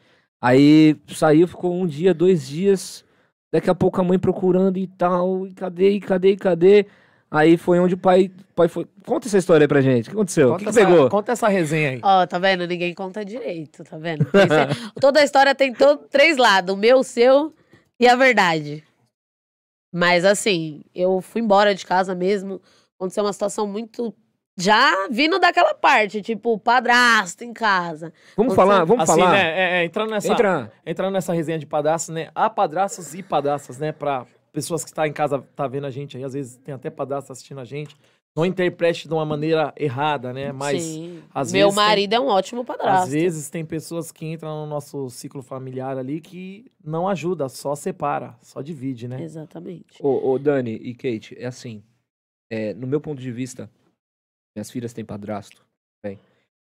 Aí 0.43 0.97
saiu, 1.09 1.47
ficou 1.47 1.75
um 1.75 1.87
dia, 1.87 2.13
dois 2.13 2.49
dias. 2.49 3.05
Daqui 3.53 3.69
a 3.69 3.75
pouco 3.75 4.01
a 4.01 4.05
mãe 4.05 4.19
procurando 4.19 4.79
e 4.79 4.87
tal. 4.87 5.47
E 5.47 5.53
cadê, 5.55 6.01
cadê, 6.01 6.37
cadê? 6.37 6.87
Aí 7.31 7.57
foi 7.57 7.79
onde 7.79 7.95
o 7.95 7.99
pai, 7.99 8.29
pai 8.57 8.67
foi. 8.67 8.89
Conta 9.07 9.29
essa 9.29 9.39
história 9.39 9.65
aí 9.65 9.69
pra 9.69 9.81
gente. 9.81 10.07
O 10.07 10.11
que 10.11 10.17
aconteceu? 10.17 10.49
Conta 10.49 10.63
o 10.63 10.65
que, 10.65 10.69
essa, 10.71 10.81
pegou? 10.81 11.09
Conta 11.09 11.33
essa 11.33 11.49
resenha 11.49 11.91
aí. 11.91 12.01
Ó, 12.03 12.23
oh, 12.23 12.27
tá 12.27 12.39
vendo? 12.41 12.67
Ninguém 12.67 12.93
conta 12.93 13.25
direito, 13.25 13.85
tá 13.85 13.97
vendo? 13.97 14.27
Toda 15.01 15.21
a 15.21 15.25
história 15.25 15.55
tem 15.55 15.73
todo, 15.73 16.09
três 16.09 16.37
lados: 16.37 16.75
o 16.75 16.77
meu, 16.77 16.99
o 16.99 17.05
seu 17.05 17.55
e 18.01 18.09
a 18.09 18.17
verdade. 18.17 18.83
Mas 19.93 20.25
assim, 20.25 20.83
eu 20.93 21.21
fui 21.21 21.41
embora 21.41 21.73
de 21.73 21.87
casa 21.87 22.17
mesmo. 22.17 22.61
Aconteceu 22.99 23.23
uma 23.23 23.33
situação 23.33 23.65
muito. 23.65 24.13
Já 24.61 25.09
vindo 25.11 25.39
daquela 25.39 25.75
parte, 25.75 26.21
tipo, 26.21 26.59
padrasto 26.59 27.43
em 27.43 27.53
casa. 27.53 28.13
Vamos 28.37 28.55
falar, 28.55 28.85
vamos 28.85 29.09
assim, 29.09 29.19
falar. 29.19 29.33
Né, 29.33 29.59
é, 29.59 29.81
é, 29.81 29.85
entrando, 29.85 30.11
nessa, 30.11 30.33
Entra. 30.33 30.73
entrando 30.85 31.13
nessa 31.15 31.33
resenha 31.33 31.59
de 31.59 31.67
padrasto, 31.67 32.13
né? 32.13 32.29
Há 32.35 32.51
padrastos 32.51 33.15
e 33.15 33.23
padrastas, 33.23 33.79
né? 33.79 33.91
Pra 33.91 34.27
pessoas 34.53 34.85
que 34.85 34.91
estão 34.91 35.05
tá 35.05 35.09
em 35.09 35.13
casa, 35.13 35.43
tá 35.57 35.67
vendo 35.67 35.87
a 35.87 35.91
gente 35.91 36.17
aí, 36.17 36.25
às 36.25 36.35
vezes 36.35 36.57
tem 36.59 36.75
até 36.75 36.91
padrasto 36.91 37.33
assistindo 37.33 37.61
a 37.61 37.65
gente. 37.65 37.97
Não 38.37 38.47
interprete 38.47 39.09
de 39.09 39.15
uma 39.15 39.25
maneira 39.25 39.73
errada, 39.77 40.33
né? 40.33 40.53
Mas 40.53 40.83
Sim. 40.83 41.21
às 41.35 41.51
Meu 41.51 41.67
vezes 41.67 41.77
marido 41.77 42.11
tem, 42.11 42.19
é 42.19 42.21
um 42.21 42.27
ótimo 42.29 42.65
padrasto. 42.65 43.05
Às 43.05 43.13
vezes 43.13 43.51
tem 43.51 43.65
pessoas 43.65 44.13
que 44.13 44.25
entram 44.25 44.63
no 44.63 44.67
nosso 44.67 45.11
ciclo 45.11 45.43
familiar 45.43 45.99
ali 45.99 46.21
que 46.21 46.67
não 46.85 47.09
ajuda, 47.09 47.49
só 47.49 47.75
separa, 47.75 48.37
só 48.41 48.61
divide, 48.61 49.09
né? 49.09 49.21
Exatamente. 49.21 49.99
Ô, 50.01 50.31
ô 50.31 50.39
Dani 50.39 50.75
e 50.75 50.95
Kate, 50.95 51.37
é 51.39 51.47
assim. 51.47 51.83
É, 52.49 52.73
no 52.75 52.87
meu 52.87 53.01
ponto 53.01 53.21
de 53.21 53.33
vista, 53.33 53.69
minhas 54.61 54.71
filhas 54.71 54.93
têm 54.93 55.05
padrasto. 55.05 55.65
Bem, 56.05 56.19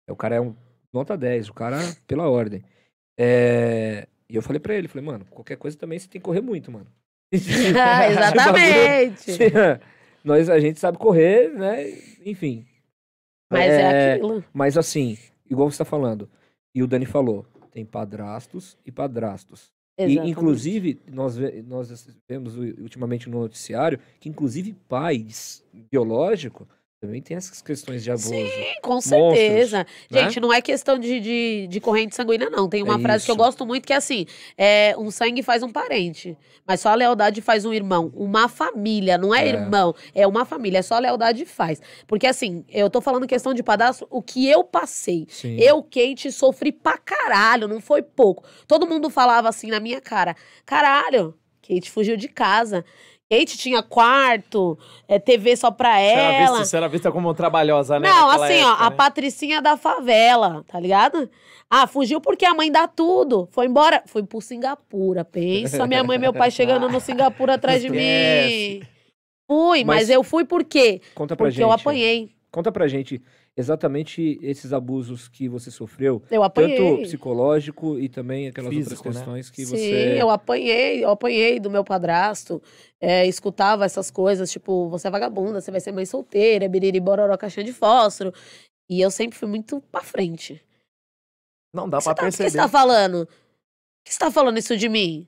é, 0.08 0.12
o 0.12 0.16
cara 0.16 0.36
é 0.36 0.40
um 0.40 0.56
nota 0.92 1.16
10, 1.16 1.50
o 1.50 1.54
cara 1.54 1.78
pela 2.06 2.28
ordem. 2.28 2.64
É, 3.18 4.08
e 4.28 4.34
eu 4.34 4.42
falei 4.42 4.58
para 4.58 4.74
ele, 4.74 4.88
falei, 4.88 5.04
mano, 5.04 5.24
qualquer 5.26 5.56
coisa 5.56 5.76
também 5.76 5.98
você 5.98 6.08
tem 6.08 6.20
que 6.20 6.24
correr 6.24 6.40
muito, 6.40 6.72
mano. 6.72 6.86
ah, 7.78 8.08
exatamente. 8.10 9.32
Nós, 10.24 10.48
a 10.48 10.58
gente 10.58 10.80
sabe 10.80 10.96
correr, 10.96 11.50
né? 11.50 11.90
Enfim. 12.24 12.66
Mas 13.52 13.70
é, 13.70 13.80
é 13.80 14.12
aquilo. 14.14 14.42
Mas 14.52 14.78
assim, 14.78 15.18
igual 15.48 15.70
você 15.70 15.78
tá 15.78 15.84
falando, 15.84 16.28
e 16.74 16.82
o 16.82 16.86
Dani 16.86 17.04
falou, 17.04 17.46
tem 17.70 17.84
padrastos 17.84 18.78
e 18.86 18.90
padrastos. 18.90 19.70
Exatamente. 19.96 20.26
E, 20.26 20.30
inclusive, 20.30 21.00
nós, 21.06 21.36
nós 21.66 22.18
vemos 22.26 22.56
ultimamente 22.56 23.28
no 23.28 23.40
noticiário 23.40 24.00
que, 24.18 24.28
inclusive, 24.28 24.72
pais 24.88 25.62
biológicos 25.92 26.66
também 27.04 27.20
tem 27.20 27.36
essas 27.36 27.60
questões 27.60 28.02
de 28.02 28.10
abuso. 28.10 28.30
Sim, 28.30 28.74
com 28.82 28.98
certeza. 28.98 29.78
Monstros, 29.78 30.10
né? 30.10 30.22
Gente, 30.22 30.40
não 30.40 30.52
é 30.52 30.62
questão 30.62 30.98
de, 30.98 31.20
de, 31.20 31.66
de, 31.68 31.80
corrente 31.80 32.16
sanguínea, 32.16 32.48
não. 32.48 32.66
Tem 32.66 32.82
uma 32.82 32.96
é 32.96 32.98
frase 32.98 33.18
isso. 33.18 33.26
que 33.26 33.30
eu 33.30 33.36
gosto 33.36 33.66
muito 33.66 33.86
que 33.86 33.92
é 33.92 33.96
assim: 33.96 34.24
é, 34.56 34.94
um 34.96 35.10
sangue 35.10 35.42
faz 35.42 35.62
um 35.62 35.70
parente, 35.70 36.36
mas 36.66 36.80
só 36.80 36.88
a 36.88 36.94
lealdade 36.94 37.42
faz 37.42 37.66
um 37.66 37.72
irmão. 37.74 38.10
Uma 38.14 38.48
família, 38.48 39.18
não 39.18 39.34
é, 39.34 39.44
é. 39.44 39.48
irmão, 39.50 39.94
é 40.14 40.26
uma 40.26 40.46
família, 40.46 40.78
é 40.78 40.82
só 40.82 40.94
a 40.94 40.98
lealdade 40.98 41.44
faz. 41.44 41.80
Porque 42.06 42.26
assim, 42.26 42.64
eu 42.70 42.88
tô 42.88 43.02
falando 43.02 43.26
questão 43.26 43.52
de 43.52 43.62
padastro, 43.62 44.06
o 44.10 44.22
que 44.22 44.48
eu 44.48 44.64
passei. 44.64 45.26
Sim. 45.28 45.56
Eu, 45.58 45.82
Kate, 45.82 46.32
sofri 46.32 46.72
pra 46.72 46.96
caralho, 46.96 47.68
não 47.68 47.80
foi 47.80 48.02
pouco. 48.02 48.44
Todo 48.66 48.86
mundo 48.86 49.10
falava 49.10 49.48
assim 49.48 49.68
na 49.68 49.78
minha 49.78 50.00
cara: 50.00 50.34
caralho, 50.64 51.34
Kate 51.60 51.90
fugiu 51.90 52.16
de 52.16 52.28
casa. 52.28 52.82
Kate 53.30 53.56
tinha 53.56 53.82
quarto, 53.82 54.78
é, 55.08 55.18
TV 55.18 55.56
só 55.56 55.70
pra 55.70 55.98
ela. 55.98 56.64
Você 56.64 56.76
era 56.76 56.88
vista 56.88 57.10
como 57.10 57.32
trabalhosa, 57.34 57.98
né? 57.98 58.08
Não, 58.08 58.30
assim, 58.30 58.54
época, 58.54 58.68
ó, 58.68 58.80
né? 58.80 58.86
a 58.86 58.90
patricinha 58.90 59.62
da 59.62 59.76
favela, 59.76 60.64
tá 60.68 60.78
ligado? 60.78 61.28
Ah, 61.70 61.86
fugiu 61.86 62.20
porque 62.20 62.44
a 62.44 62.54
mãe 62.54 62.70
dá 62.70 62.86
tudo. 62.86 63.48
Foi 63.50 63.66
embora. 63.66 64.02
Foi 64.06 64.22
pro 64.22 64.40
Singapura, 64.40 65.24
pensa. 65.24 65.86
Minha 65.86 66.04
mãe 66.04 66.16
e 66.16 66.20
meu 66.20 66.32
pai 66.32 66.50
chegando 66.50 66.88
no 66.88 67.00
Singapura 67.00 67.54
atrás 67.54 67.80
de 67.80 67.88
mim. 67.88 68.82
Fui, 69.50 69.84
mas, 69.84 70.02
mas, 70.02 70.10
eu 70.10 70.22
fui 70.22 70.44
por 70.44 70.62
quê? 70.62 71.00
Conta 71.14 71.34
pra 71.34 71.44
porque 71.44 71.56
gente. 71.56 71.64
Porque 71.64 71.72
eu 71.72 71.72
apanhei. 71.72 72.30
Conta 72.50 72.70
pra 72.70 72.86
gente 72.86 73.20
exatamente 73.56 74.38
esses 74.42 74.72
abusos 74.72 75.28
que 75.28 75.48
você 75.48 75.70
sofreu. 75.70 76.22
Eu 76.30 76.42
apanhei. 76.42 76.76
Tanto 76.76 77.02
psicológico 77.02 77.98
e 77.98 78.08
também 78.08 78.48
aquelas 78.48 78.70
Físico, 78.70 78.96
outras 78.96 79.14
né? 79.14 79.20
questões 79.20 79.46
né? 79.46 79.52
que 79.54 79.64
Sim, 79.64 79.76
você... 79.76 80.12
Sim, 80.12 80.18
eu 80.18 80.30
apanhei, 80.30 81.04
eu 81.04 81.10
apanhei 81.10 81.60
do 81.60 81.70
meu 81.70 81.84
padrasto. 81.84 82.60
É, 83.00 83.26
escutava 83.26 83.84
essas 83.84 84.10
coisas, 84.10 84.50
tipo, 84.50 84.88
você 84.88 85.08
é 85.08 85.10
vagabunda, 85.10 85.60
você 85.60 85.70
vai 85.70 85.80
ser 85.80 85.92
mãe 85.92 86.06
solteira, 86.06 86.68
biriri, 86.68 87.00
bororó, 87.00 87.36
caixinha 87.36 87.64
de 87.64 87.72
fósforo. 87.72 88.32
E 88.88 89.00
eu 89.00 89.10
sempre 89.10 89.38
fui 89.38 89.48
muito 89.48 89.80
pra 89.92 90.02
frente. 90.02 90.60
Não 91.72 91.88
dá 91.88 91.98
pra 91.98 92.14
tá, 92.14 92.22
perceber. 92.22 92.48
O 92.48 92.50
que 92.50 92.52
você 92.52 92.58
tá 92.58 92.68
falando? 92.68 93.22
O 93.22 93.26
que 94.04 94.12
você 94.12 94.18
tá 94.18 94.30
falando 94.30 94.58
isso 94.58 94.76
de 94.76 94.88
mim? 94.88 95.26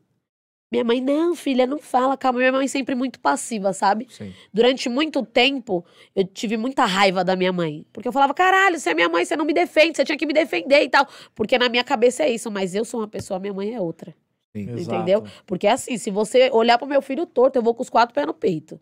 Minha 0.71 0.83
mãe, 0.83 1.01
não, 1.01 1.37
filha, 1.37 1.67
não 1.67 1.79
fala, 1.79 2.17
calma. 2.17 2.41
Minha 2.41 2.53
mãe 2.53 2.67
sempre 2.67 2.95
muito 2.95 3.21
passiva, 3.21 3.73
sabe? 3.73 4.07
Sim. 4.11 4.35
Durante 4.53 4.89
muito 4.89 5.25
tempo, 5.25 5.85
eu 6.15 6.25
tive 6.25 6.57
muita 6.57 6.85
raiva 6.85 7.23
da 7.23 7.37
minha 7.37 7.53
mãe. 7.53 7.87
Porque 7.93 8.09
eu 8.09 8.13
falava, 8.13 8.35
caralho, 8.35 8.79
você 8.79 8.91
é 8.91 8.95
minha 8.95 9.09
mãe, 9.09 9.25
você 9.25 9.37
não 9.37 9.45
me 9.45 9.53
defende, 9.53 9.97
você 9.97 10.05
tinha 10.05 10.19
que 10.19 10.27
me 10.27 10.33
defender 10.33 10.83
e 10.83 10.89
tal. 10.89 11.07
Porque 11.35 11.57
na 11.57 11.69
minha 11.69 11.85
cabeça 11.85 12.25
é 12.25 12.31
isso, 12.31 12.51
mas 12.51 12.75
eu 12.75 12.85
sou 12.85 13.01
uma 13.01 13.09
pessoa, 13.09 13.39
minha 13.39 13.55
mãe 13.55 13.75
é 13.75 13.81
outra. 13.81 14.15
Sim. 14.57 14.63
Entendeu? 14.63 15.21
Exato. 15.21 15.45
Porque 15.47 15.67
é 15.67 15.73
assim, 15.73 15.97
se 15.99 16.11
você 16.11 16.51
olhar 16.53 16.79
pro 16.79 16.87
meu 16.87 17.01
filho 17.01 17.27
torto, 17.27 17.59
eu 17.59 17.63
vou 17.63 17.75
com 17.75 17.83
os 17.83 17.91
quatro 17.91 18.15
pés 18.15 18.27
no 18.27 18.35
peito. 18.35 18.81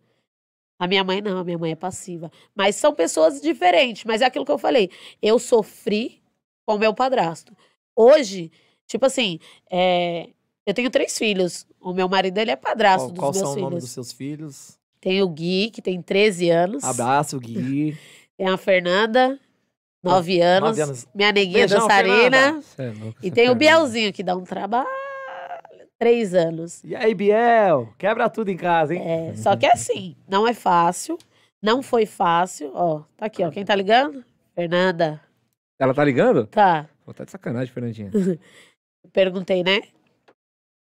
A 0.78 0.86
minha 0.86 1.04
mãe 1.04 1.20
não, 1.20 1.38
a 1.38 1.44
minha 1.44 1.58
mãe 1.58 1.72
é 1.72 1.76
passiva. 1.76 2.30
Mas 2.54 2.76
são 2.76 2.94
pessoas 2.94 3.40
diferentes. 3.40 4.04
Mas 4.04 4.22
é 4.22 4.24
aquilo 4.24 4.44
que 4.44 4.52
eu 4.52 4.58
falei. 4.58 4.90
Eu 5.20 5.38
sofri 5.38 6.22
com 6.66 6.76
o 6.76 6.78
meu 6.78 6.94
padrasto. 6.94 7.54
Hoje, 7.94 8.50
tipo 8.86 9.04
assim, 9.06 9.38
é, 9.70 10.30
eu 10.66 10.74
tenho 10.74 10.90
três 10.90 11.16
filhos. 11.18 11.66
O 11.80 11.92
meu 11.92 12.08
marido, 12.08 12.38
ele 12.38 12.50
é 12.50 12.56
padrasto 12.56 13.12
qual, 13.14 13.14
dos 13.14 13.18
qual 13.20 13.32
meus 13.32 13.36
filhos. 13.36 13.42
Qual 13.42 13.54
são 13.54 13.62
o 13.62 13.70
nome 13.70 13.80
dos 13.80 13.90
seus 13.90 14.12
filhos? 14.12 14.78
Tem 15.00 15.22
o 15.22 15.28
Gui, 15.28 15.70
que 15.70 15.82
tem 15.82 16.00
13 16.00 16.50
anos. 16.50 16.84
Abraço, 16.84 17.38
Gui. 17.38 17.98
tem 18.38 18.48
a 18.48 18.56
Fernanda, 18.56 19.38
9 20.02 20.40
anos. 20.40 20.70
9 20.70 20.82
anos. 20.82 21.08
Minha 21.14 21.32
neguinha 21.32 21.66
Beijão, 21.66 21.80
dançarina. 21.80 22.62
É 22.78 22.90
louco, 22.90 23.18
e 23.22 23.30
tem 23.30 23.50
o 23.50 23.54
Bielzinho, 23.54 24.12
que 24.12 24.22
dá 24.22 24.34
um 24.36 24.44
trabalho. 24.44 24.88
Três 25.98 26.34
anos. 26.34 26.82
E 26.84 26.94
aí, 26.94 27.14
Biel? 27.14 27.92
Quebra 27.98 28.28
tudo 28.28 28.50
em 28.50 28.56
casa, 28.56 28.94
hein? 28.94 29.02
É, 29.02 29.34
só 29.36 29.56
que 29.56 29.64
é 29.64 29.72
assim, 29.72 30.16
não 30.28 30.46
é 30.46 30.52
fácil. 30.52 31.16
Não 31.62 31.82
foi 31.82 32.04
fácil. 32.04 32.70
Ó, 32.74 33.02
tá 33.16 33.26
aqui, 33.26 33.42
ó. 33.42 33.50
Quem 33.50 33.64
tá 33.64 33.74
ligando? 33.74 34.24
Fernanda. 34.54 35.20
Ela 35.78 35.94
tá 35.94 36.04
ligando? 36.04 36.46
Tá. 36.46 36.88
Pô, 37.04 37.14
tá 37.14 37.24
de 37.24 37.30
sacanagem, 37.30 37.72
Fernandinha. 37.72 38.10
Perguntei, 39.12 39.62
né? 39.62 39.80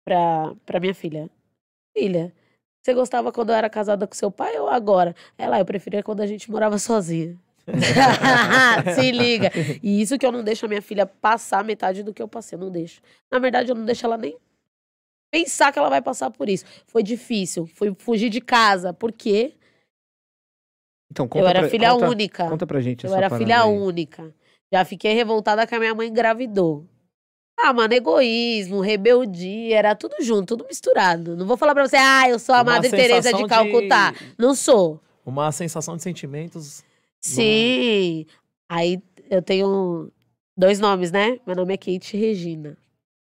Pra, 0.06 0.54
pra 0.64 0.80
minha 0.80 0.94
filha. 0.94 1.28
Filha, 1.96 2.32
você 2.82 2.94
gostava 2.94 3.32
quando 3.32 3.50
eu 3.50 3.56
era 3.56 3.68
casada 3.68 4.06
com 4.06 4.14
seu 4.14 4.30
pai 4.30 4.56
ou 4.58 4.68
agora? 4.68 5.14
Ela, 5.36 5.58
eu 5.58 5.64
preferia 5.64 6.02
quando 6.02 6.20
a 6.20 6.26
gente 6.26 6.50
morava 6.50 6.78
sozinha. 6.78 7.36
Se 8.94 9.10
liga. 9.10 9.50
E 9.82 10.00
isso 10.00 10.16
que 10.16 10.24
eu 10.24 10.30
não 10.30 10.44
deixo 10.44 10.64
a 10.64 10.68
minha 10.68 10.80
filha 10.80 11.04
passar 11.04 11.64
metade 11.64 12.04
do 12.04 12.14
que 12.14 12.22
eu 12.22 12.28
passei, 12.28 12.56
eu 12.56 12.60
não 12.60 12.70
deixo. 12.70 13.02
Na 13.30 13.40
verdade, 13.40 13.70
eu 13.70 13.74
não 13.74 13.84
deixo 13.84 14.06
ela 14.06 14.16
nem 14.16 14.36
pensar 15.32 15.72
que 15.72 15.78
ela 15.78 15.90
vai 15.90 16.00
passar 16.00 16.30
por 16.30 16.48
isso. 16.48 16.64
Foi 16.86 17.02
difícil, 17.02 17.66
foi 17.66 17.92
fugir 17.98 18.30
de 18.30 18.40
casa, 18.40 18.92
porque 18.92 19.54
então, 21.10 21.28
eu 21.34 21.48
era 21.48 21.60
pra, 21.60 21.68
filha 21.68 21.90
conta, 21.90 22.08
única. 22.08 22.48
Conta 22.48 22.66
pra 22.66 22.80
gente 22.80 23.04
Eu 23.04 23.14
era 23.14 23.36
filha 23.36 23.62
aí. 23.62 23.68
única. 23.68 24.32
Já 24.72 24.84
fiquei 24.84 25.14
revoltada 25.14 25.66
que 25.66 25.74
a 25.74 25.78
minha 25.78 25.94
mãe 25.94 26.08
engravidou. 26.08 26.86
Ah, 27.58 27.72
mano, 27.72 27.94
egoísmo, 27.94 28.80
rebeldia, 28.80 29.78
era 29.78 29.94
tudo 29.94 30.16
junto, 30.20 30.56
tudo 30.56 30.66
misturado. 30.68 31.36
Não 31.36 31.46
vou 31.46 31.56
falar 31.56 31.74
pra 31.74 31.86
você, 31.86 31.96
ah, 31.96 32.28
eu 32.28 32.38
sou 32.38 32.54
a 32.54 32.58
Uma 32.58 32.74
Madre 32.74 32.90
Teresa 32.90 33.32
de 33.32 33.46
Calcutá. 33.46 34.10
De... 34.10 34.18
Não 34.38 34.54
sou. 34.54 35.00
Uma 35.24 35.50
sensação 35.50 35.96
de 35.96 36.02
sentimentos. 36.02 36.84
Sim. 37.20 38.26
Aí 38.68 39.02
eu 39.30 39.40
tenho 39.40 40.12
dois 40.56 40.78
nomes, 40.78 41.10
né? 41.10 41.38
Meu 41.46 41.56
nome 41.56 41.74
é 41.74 41.76
Kate 41.76 42.16
Regina. 42.16 42.76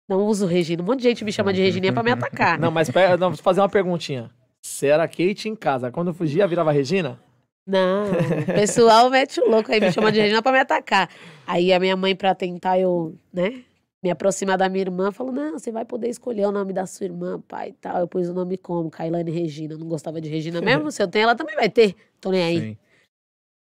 Não 0.10 0.26
uso 0.26 0.46
Regina. 0.46 0.82
Um 0.82 0.86
monte 0.86 1.00
de 1.00 1.10
gente 1.10 1.24
me 1.24 1.32
chama 1.32 1.54
de 1.54 1.62
Regininha 1.62 1.94
pra 1.94 2.04
me 2.04 2.12
atacar. 2.12 2.60
Não, 2.60 2.72
mas 2.72 2.90
não, 3.20 3.30
vou 3.30 3.38
fazer 3.38 3.62
uma 3.62 3.70
perguntinha. 3.70 4.30
Você 4.62 4.88
era 4.88 5.08
Kate 5.08 5.48
em 5.48 5.56
casa. 5.56 5.92
Quando 5.92 6.10
eu 6.10 6.14
fugia, 6.14 6.48
virava 6.48 6.72
Regina? 6.72 7.20
Não, 7.66 8.12
o 8.12 8.46
pessoal 8.54 9.10
mete 9.10 9.40
o 9.40 9.50
louco 9.50 9.72
aí, 9.72 9.80
me 9.80 9.92
chama 9.92 10.12
de 10.12 10.20
Regina 10.20 10.42
pra 10.42 10.52
me 10.52 10.60
atacar. 10.60 11.10
Aí 11.48 11.72
a 11.72 11.80
minha 11.80 11.96
mãe, 11.96 12.16
pra 12.16 12.36
tentar 12.36 12.78
eu, 12.78 13.16
né, 13.34 13.64
me 14.04 14.12
aproximar 14.12 14.58
da 14.58 14.68
minha 14.68 14.82
irmã, 14.82 15.12
falou: 15.12 15.32
não, 15.32 15.58
você 15.58 15.72
vai 15.72 15.86
poder 15.86 16.10
escolher 16.10 16.46
o 16.46 16.52
nome 16.52 16.74
da 16.74 16.86
sua 16.86 17.06
irmã, 17.06 17.42
pai 17.48 17.70
e 17.70 17.74
tal. 17.74 18.00
Eu 18.02 18.08
pus 18.08 18.28
o 18.28 18.34
nome 18.34 18.58
como? 18.58 18.92
Kailane 18.92 19.32
Regina. 19.32 19.76
Eu 19.76 19.78
não 19.80 19.88
gostava 19.88 20.20
de 20.20 20.30
Regina 20.30 20.60
mesmo. 20.62 20.92
Se 20.92 21.02
eu 21.02 21.08
tenho, 21.08 21.24
ela 21.24 21.36
também 21.36 21.56
vai 21.56 21.70
ter. 21.70 21.96
Tô 22.20 22.30
nem 22.30 22.44
aí. 22.44 22.60
Sim. 22.60 22.78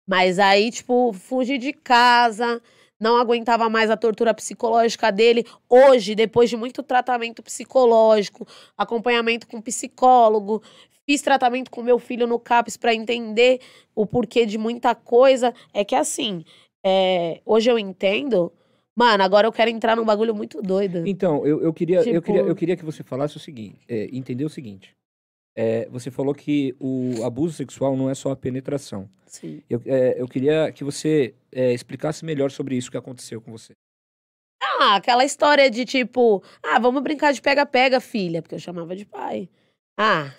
Mas 0.08 0.40
aí, 0.40 0.72
tipo, 0.72 1.14
fugi 1.14 1.58
de 1.58 1.72
casa. 1.74 2.62
não 3.00 3.18
aguentava 3.18 3.70
mais 3.70 3.90
a 3.92 3.98
tortura 3.98 4.34
psicológica 4.34 5.12
dele. 5.12 5.46
Hoje, 5.70 6.16
depois 6.16 6.50
de 6.50 6.58
muito 6.58 6.82
tratamento 6.82 7.44
psicológico, 7.44 8.48
acompanhamento 8.78 9.48
com 9.48 9.62
psicólogo, 9.62 10.62
fiz 11.06 11.22
tratamento 11.22 11.70
com 11.70 11.84
meu 11.84 12.00
filho 12.00 12.26
no 12.26 12.40
CAPS 12.40 12.78
para 12.78 12.96
entender 12.96 13.60
o 13.94 14.06
porquê 14.06 14.46
de 14.46 14.58
muita 14.58 14.96
coisa. 14.96 15.54
É 15.74 15.84
que 15.84 15.96
assim, 15.96 16.44
é, 16.84 17.42
hoje 17.46 17.70
eu 17.70 17.78
entendo. 17.78 18.52
Mano, 18.96 19.24
agora 19.24 19.46
eu 19.46 19.52
quero 19.52 19.70
entrar 19.70 19.96
num 19.96 20.06
bagulho 20.06 20.34
muito 20.34 20.62
doido. 20.62 21.06
Então, 21.06 21.46
eu, 21.46 21.62
eu, 21.62 21.74
queria, 21.74 22.02
tipo... 22.02 22.16
eu, 22.16 22.22
queria, 22.22 22.42
eu 22.42 22.56
queria 22.56 22.78
que 22.78 22.86
você 22.86 23.04
falasse 23.04 23.36
o 23.36 23.40
seguinte: 23.40 23.80
é, 23.90 24.06
entender 24.16 24.46
o 24.46 24.50
seguinte. 24.50 24.96
É, 25.58 25.88
você 25.90 26.10
falou 26.12 26.34
que 26.34 26.76
o 26.80 27.24
abuso 27.24 27.54
sexual 27.54 27.96
não 27.96 28.10
é 28.10 28.16
só 28.16 28.32
a 28.32 28.36
penetração. 28.36 29.10
Sim. 29.26 29.62
Eu, 29.70 29.82
é, 29.86 30.22
eu 30.22 30.28
queria 30.28 30.72
que 30.72 30.84
você 30.84 31.34
é, 31.52 31.74
explicasse 31.74 32.24
melhor 32.24 32.52
sobre 32.52 32.76
isso 32.76 32.92
que 32.92 32.98
aconteceu 32.98 33.42
com 33.42 33.52
você. 33.52 33.74
Ah, 34.62 34.96
aquela 34.96 35.24
história 35.24 35.70
de 35.70 35.86
tipo, 35.86 36.44
ah, 36.62 36.80
vamos 36.80 37.02
brincar 37.02 37.34
de 37.34 37.42
pega-pega, 37.42 38.00
filha, 38.00 38.42
porque 38.42 38.56
eu 38.56 38.60
chamava 38.60 38.96
de 38.96 39.06
pai. 39.06 39.50
Ah. 39.98 40.34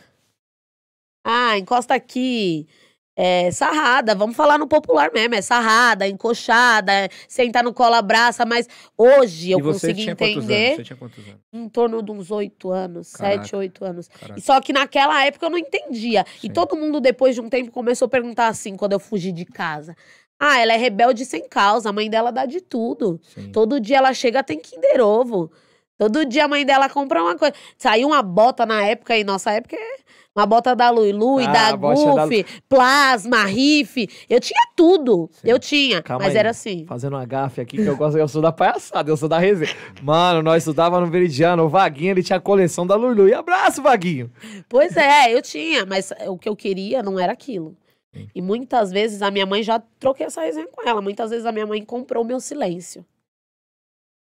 Ah, 1.24 1.58
encosta 1.58 1.94
aqui 1.94 2.68
é, 3.16 3.50
sarrada, 3.50 4.14
vamos 4.14 4.36
falar 4.36 4.58
no 4.58 4.66
popular 4.66 5.10
mesmo, 5.12 5.34
é 5.34 5.40
sarrada, 5.40 6.06
encoxada, 6.06 6.92
é, 6.92 7.08
sentar 7.26 7.64
no 7.64 7.72
colo 7.72 7.94
abraça, 7.94 8.44
mas 8.44 8.68
hoje 8.96 9.52
eu 9.52 9.60
consegui 9.60 10.10
entender. 10.10 10.76
Você 10.76 10.84
tinha 10.84 10.96
quantos 10.96 11.26
anos? 11.26 11.40
Em 11.50 11.68
torno 11.68 12.02
de 12.02 12.12
uns 12.12 12.30
oito 12.30 12.70
anos, 12.70 13.08
sete, 13.08 13.56
oito 13.56 13.84
anos. 13.84 14.08
Caraca. 14.08 14.40
Só 14.40 14.60
que 14.60 14.72
naquela 14.72 15.24
época 15.24 15.46
eu 15.46 15.50
não 15.50 15.56
entendia. 15.56 16.26
Sim. 16.38 16.48
E 16.48 16.50
todo 16.52 16.76
mundo, 16.76 17.00
depois 17.00 17.34
de 17.34 17.40
um 17.40 17.48
tempo, 17.48 17.70
começou 17.70 18.04
a 18.04 18.08
perguntar 18.10 18.48
assim, 18.48 18.76
quando 18.76 18.92
eu 18.92 19.00
fugi 19.00 19.32
de 19.32 19.46
casa. 19.46 19.96
Ah, 20.38 20.58
ela 20.60 20.74
é 20.74 20.76
rebelde 20.76 21.24
sem 21.24 21.48
causa, 21.48 21.88
a 21.88 21.92
mãe 21.94 22.10
dela 22.10 22.30
dá 22.30 22.44
de 22.44 22.60
tudo. 22.60 23.18
Sim. 23.22 23.50
Todo 23.50 23.80
dia 23.80 23.96
ela 23.96 24.12
chega, 24.12 24.42
tem 24.42 24.60
Kinder 24.60 25.00
Ovo. 25.00 25.50
Todo 25.98 26.26
dia 26.26 26.44
a 26.44 26.48
mãe 26.48 26.66
dela 26.66 26.90
compra 26.90 27.22
uma 27.22 27.38
coisa. 27.38 27.54
Saiu 27.78 28.08
uma 28.08 28.22
bota 28.22 28.66
na 28.66 28.84
época, 28.84 29.16
e 29.16 29.24
nossa 29.24 29.50
época 29.52 29.74
é 29.74 30.05
uma 30.36 30.44
bota 30.44 30.76
da 30.76 30.90
Lui 30.90 31.12
Lui, 31.12 31.44
ah, 31.46 31.52
da 31.52 31.76
Goof, 31.76 32.42
da... 32.42 32.48
Plasma, 32.68 33.44
Riff. 33.44 34.06
Eu 34.28 34.38
tinha 34.38 34.60
tudo. 34.76 35.30
Sim. 35.32 35.48
Eu 35.48 35.58
tinha. 35.58 36.02
Calma 36.02 36.24
mas 36.24 36.34
aí. 36.34 36.38
era 36.38 36.50
assim. 36.50 36.84
Fazendo 36.86 37.14
uma 37.14 37.24
gafe 37.24 37.62
aqui, 37.62 37.78
que 37.78 37.86
eu 37.86 37.96
gosto, 37.96 38.18
eu 38.18 38.28
sou 38.28 38.42
da 38.42 38.52
palhaçada, 38.52 39.10
eu 39.10 39.16
sou 39.16 39.28
da 39.28 39.38
resenha. 39.38 39.74
Mano, 40.02 40.42
nós 40.42 40.62
estudava 40.62 41.00
no 41.00 41.06
Veridiano, 41.06 41.64
o 41.64 41.68
Vaguinho, 41.68 42.10
ele 42.10 42.22
tinha 42.22 42.36
a 42.36 42.40
coleção 42.40 42.86
da 42.86 42.94
Lui 42.94 43.14
Lui. 43.14 43.32
Abraço, 43.32 43.82
Vaguinho. 43.82 44.30
Pois 44.68 44.94
é, 44.96 45.32
eu 45.32 45.40
tinha, 45.40 45.86
mas 45.86 46.12
o 46.26 46.36
que 46.36 46.48
eu 46.48 46.54
queria 46.54 47.02
não 47.02 47.18
era 47.18 47.32
aquilo. 47.32 47.74
Sim. 48.14 48.28
E 48.34 48.42
muitas 48.42 48.90
vezes 48.90 49.22
a 49.22 49.30
minha 49.30 49.46
mãe 49.46 49.62
já 49.62 49.78
troquei 49.98 50.26
essa 50.26 50.42
resenha 50.42 50.68
com 50.68 50.86
ela. 50.86 51.00
Muitas 51.00 51.30
vezes 51.30 51.46
a 51.46 51.52
minha 51.52 51.66
mãe 51.66 51.82
comprou 51.82 52.22
o 52.22 52.26
meu 52.26 52.40
silêncio. 52.40 53.04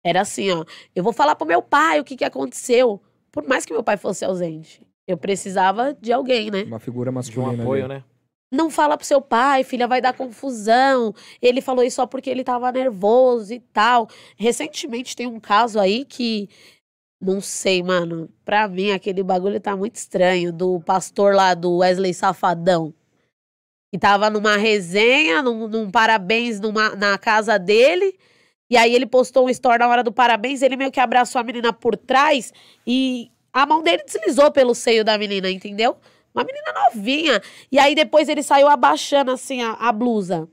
Era 0.04 0.22
assim, 0.22 0.50
ó. 0.50 0.64
Eu 0.96 1.04
vou 1.04 1.12
falar 1.12 1.36
pro 1.36 1.46
meu 1.46 1.62
pai 1.62 2.00
o 2.00 2.04
que, 2.04 2.16
que 2.16 2.24
aconteceu. 2.24 3.00
Por 3.30 3.46
mais 3.46 3.64
que 3.64 3.72
meu 3.72 3.84
pai 3.84 3.96
fosse 3.96 4.24
ausente. 4.24 4.82
Eu 5.06 5.16
precisava 5.16 5.94
de 6.00 6.12
alguém, 6.12 6.50
né? 6.50 6.62
Uma 6.62 6.78
figura 6.78 7.10
masculina. 7.10 7.54
De 7.54 7.60
um 7.60 7.62
apoio, 7.62 7.84
ali. 7.84 7.94
né? 7.94 8.04
Não 8.52 8.68
fala 8.68 8.98
pro 8.98 9.06
seu 9.06 9.20
pai, 9.20 9.64
filha, 9.64 9.88
vai 9.88 10.02
dar 10.02 10.12
confusão. 10.12 11.14
Ele 11.40 11.62
falou 11.62 11.82
isso 11.82 11.96
só 11.96 12.06
porque 12.06 12.28
ele 12.28 12.44
tava 12.44 12.70
nervoso 12.70 13.54
e 13.54 13.58
tal. 13.58 14.08
Recentemente 14.36 15.16
tem 15.16 15.26
um 15.26 15.40
caso 15.40 15.80
aí 15.80 16.04
que. 16.04 16.50
Não 17.18 17.40
sei, 17.40 17.82
mano. 17.82 18.28
Pra 18.44 18.68
mim, 18.68 18.90
aquele 18.90 19.22
bagulho 19.22 19.58
tá 19.58 19.74
muito 19.74 19.96
estranho. 19.96 20.52
Do 20.52 20.80
pastor 20.80 21.34
lá 21.34 21.54
do 21.54 21.78
Wesley 21.78 22.12
Safadão. 22.12 22.92
Que 23.90 23.98
tava 23.98 24.28
numa 24.28 24.56
resenha, 24.56 25.40
num, 25.40 25.66
num 25.66 25.90
parabéns 25.90 26.60
numa, 26.60 26.94
na 26.94 27.16
casa 27.16 27.58
dele. 27.58 28.18
E 28.68 28.76
aí 28.76 28.94
ele 28.94 29.06
postou 29.06 29.46
um 29.46 29.50
story 29.50 29.78
na 29.78 29.88
hora 29.88 30.04
do 30.04 30.12
parabéns. 30.12 30.60
Ele 30.60 30.76
meio 30.76 30.92
que 30.92 31.00
abraçou 31.00 31.40
a 31.40 31.44
menina 31.44 31.72
por 31.72 31.96
trás 31.96 32.52
e 32.86 33.31
a 33.52 33.66
mão 33.66 33.82
dele 33.82 34.02
deslizou 34.04 34.50
pelo 34.50 34.74
seio 34.74 35.04
da 35.04 35.18
menina, 35.18 35.50
entendeu? 35.50 35.96
Uma 36.34 36.44
menina 36.44 36.72
novinha. 36.72 37.42
E 37.70 37.78
aí 37.78 37.94
depois 37.94 38.28
ele 38.28 38.42
saiu 38.42 38.68
abaixando 38.68 39.30
assim 39.30 39.62
a, 39.62 39.72
a 39.72 39.92
blusa. 39.92 40.48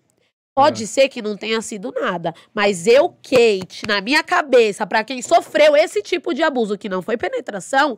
Pode 0.54 0.84
é. 0.84 0.88
ser 0.88 1.08
que 1.08 1.22
não 1.22 1.38
tenha 1.38 1.62
sido 1.62 1.94
nada, 1.94 2.34
mas 2.54 2.86
eu, 2.86 3.10
Kate, 3.10 3.88
na 3.88 4.02
minha 4.02 4.22
cabeça, 4.22 4.86
para 4.86 5.06
quem 5.06 5.22
sofreu 5.22 5.74
esse 5.76 6.02
tipo 6.02 6.34
de 6.34 6.44
abuso, 6.44 6.78
que 6.78 6.90
não 6.90 7.02
foi 7.02 7.16
penetração, 7.16 7.98